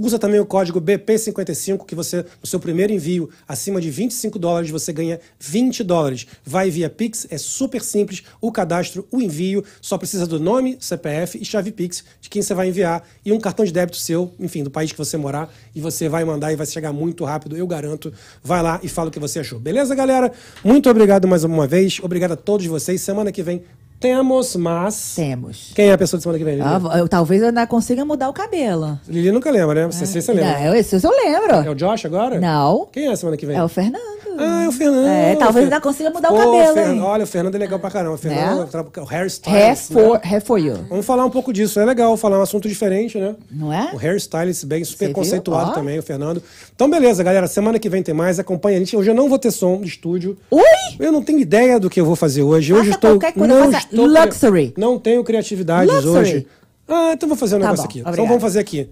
Usa 0.00 0.16
também 0.16 0.38
o 0.38 0.46
código 0.46 0.80
BP55, 0.80 1.84
que 1.84 1.94
você, 1.94 2.24
no 2.40 2.46
seu 2.46 2.60
primeiro 2.60 2.92
envio 2.92 3.28
acima 3.48 3.80
de 3.80 3.90
25 3.90 4.38
dólares, 4.38 4.70
você 4.70 4.92
ganha 4.92 5.18
20 5.40 5.82
dólares. 5.82 6.24
Vai 6.44 6.70
via 6.70 6.88
Pix, 6.88 7.26
é 7.30 7.36
super 7.36 7.82
simples. 7.82 8.22
O 8.40 8.52
cadastro, 8.52 9.04
o 9.10 9.20
envio, 9.20 9.64
só 9.80 9.98
precisa 9.98 10.24
do 10.24 10.38
nome, 10.38 10.76
CPF 10.78 11.38
e 11.40 11.44
chave 11.44 11.72
Pix 11.72 12.04
de 12.20 12.30
quem 12.30 12.42
você 12.42 12.54
vai 12.54 12.68
enviar 12.68 13.02
e 13.24 13.32
um 13.32 13.40
cartão 13.40 13.64
de 13.64 13.72
débito 13.72 13.96
seu, 13.96 14.32
enfim, 14.38 14.62
do 14.62 14.70
país 14.70 14.92
que 14.92 14.98
você 14.98 15.16
morar, 15.16 15.52
e 15.74 15.80
você 15.80 16.08
vai 16.08 16.24
mandar 16.24 16.52
e 16.52 16.56
vai 16.56 16.66
chegar 16.66 16.92
muito 16.92 17.24
rápido, 17.24 17.56
eu 17.56 17.66
garanto. 17.66 18.12
Vai 18.40 18.62
lá 18.62 18.78
e 18.80 18.88
fala 18.88 19.08
o 19.08 19.10
que 19.10 19.18
você 19.18 19.40
achou. 19.40 19.58
Beleza, 19.58 19.96
galera? 19.96 20.30
Muito 20.62 20.88
obrigado 20.88 21.26
mais 21.26 21.42
uma 21.42 21.66
vez. 21.66 21.98
Obrigado 22.00 22.32
a 22.32 22.36
todos 22.36 22.64
vocês. 22.66 23.00
Semana 23.00 23.32
que 23.32 23.42
vem 23.42 23.62
temos, 24.00 24.56
mas. 24.56 25.14
Temos. 25.14 25.72
Quem 25.74 25.88
é 25.88 25.92
a 25.92 25.98
pessoa 25.98 26.18
de 26.18 26.22
semana 26.22 26.38
que 26.38 26.44
vem? 26.44 26.54
Lili? 26.56 26.66
Ah, 26.66 26.98
eu, 26.98 27.08
talvez 27.08 27.42
eu 27.42 27.48
ainda 27.48 27.66
consiga 27.66 28.04
mudar 28.04 28.28
o 28.28 28.32
cabelo. 28.32 28.98
Lili 29.08 29.32
nunca 29.32 29.50
lembra, 29.50 29.86
né? 29.86 29.92
Você, 29.92 30.06
você 30.06 30.32
lembra. 30.32 30.60
Não, 30.60 30.74
esse 30.74 30.96
eu 30.96 31.10
lembro. 31.10 31.54
É 31.56 31.70
o 31.70 31.74
Josh 31.74 32.04
agora? 32.04 32.40
Não. 32.40 32.86
Quem 32.92 33.06
é 33.06 33.12
a 33.12 33.16
semana 33.16 33.36
que 33.36 33.46
vem? 33.46 33.56
É 33.56 33.62
o 33.62 33.68
Fernando. 33.68 34.17
Ah, 34.38 34.64
é 34.64 34.68
o 34.68 34.72
Fernando. 34.72 35.06
É, 35.06 35.36
talvez 35.36 35.64
ainda 35.64 35.80
consiga 35.80 36.10
mudar 36.10 36.30
o 36.30 36.36
Pô, 36.36 36.38
cabelo, 36.38 36.74
Fer- 36.74 36.90
hein? 36.90 37.00
Olha, 37.02 37.24
o 37.24 37.26
Fernando 37.26 37.54
é 37.54 37.58
legal 37.58 37.78
pra 37.78 37.90
caramba. 37.90 38.14
O 38.14 38.18
Fernando 38.18 38.60
Né? 38.60 38.66
tra- 38.70 39.02
o 39.02 39.06
hairstyle. 39.14 39.56
Hair 39.56 39.76
for, 39.76 40.20
hair 40.24 40.42
for 40.42 40.58
you. 40.58 40.76
Vamos 40.88 41.04
falar 41.06 41.24
um 41.24 41.30
pouco 41.30 41.52
disso. 41.52 41.78
É 41.80 41.84
legal 41.84 42.16
falar 42.16 42.38
um 42.38 42.42
assunto 42.42 42.68
diferente, 42.68 43.18
né? 43.18 43.34
Não 43.50 43.72
é? 43.72 43.90
O 43.94 43.98
hairstylist 43.98 44.64
bem 44.64 44.84
super 44.84 45.08
Você 45.08 45.12
conceituado 45.14 45.72
também, 45.74 45.98
o 45.98 46.02
Fernando. 46.02 46.42
Então, 46.74 46.88
beleza, 46.88 47.22
galera. 47.22 47.46
Semana 47.46 47.78
que 47.78 47.88
vem 47.88 48.02
tem 48.02 48.14
mais. 48.14 48.38
Acompanha 48.38 48.76
a 48.76 48.80
gente. 48.80 48.96
Hoje 48.96 49.10
eu 49.10 49.14
não 49.14 49.28
vou 49.28 49.38
ter 49.38 49.50
som 49.50 49.80
de 49.80 49.88
estúdio. 49.88 50.36
Ui! 50.50 50.62
Eu 50.98 51.10
não 51.12 51.22
tenho 51.22 51.38
ideia 51.40 51.78
do 51.80 51.88
que 51.90 52.00
eu 52.00 52.04
vou 52.04 52.16
fazer 52.16 52.42
hoje. 52.42 52.72
Faça 52.72 52.80
hoje 52.82 52.90
estou. 52.90 53.18
não 53.46 53.70
estou 53.70 54.06
luxury. 54.06 54.74
Não 54.76 54.98
tenho 54.98 55.22
criatividades 55.24 55.92
Luxury. 55.94 56.18
hoje. 56.18 56.46
Ah, 56.86 57.10
então 57.12 57.28
vou 57.28 57.36
fazer 57.36 57.56
um 57.56 57.60
Tá 57.60 57.66
negócio 57.66 57.84
bom, 57.84 57.88
aqui. 57.90 57.98
Então 58.00 58.10
obrigada. 58.10 58.28
vamos 58.28 58.42
fazer 58.42 58.58
aqui. 58.60 58.88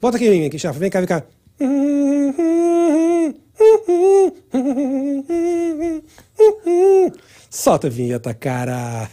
Bota 0.00 0.16
aqui 0.16 0.26
em 0.28 0.40
mim, 0.40 0.46
aqui, 0.46 0.58
chefe. 0.58 0.78
Vem 0.78 0.90
cá, 0.90 0.98
vem 0.98 1.08
cá. 1.08 1.22
Solta 7.50 7.86
a 7.86 7.90
vinheta, 7.90 8.34
cara. 8.34 9.08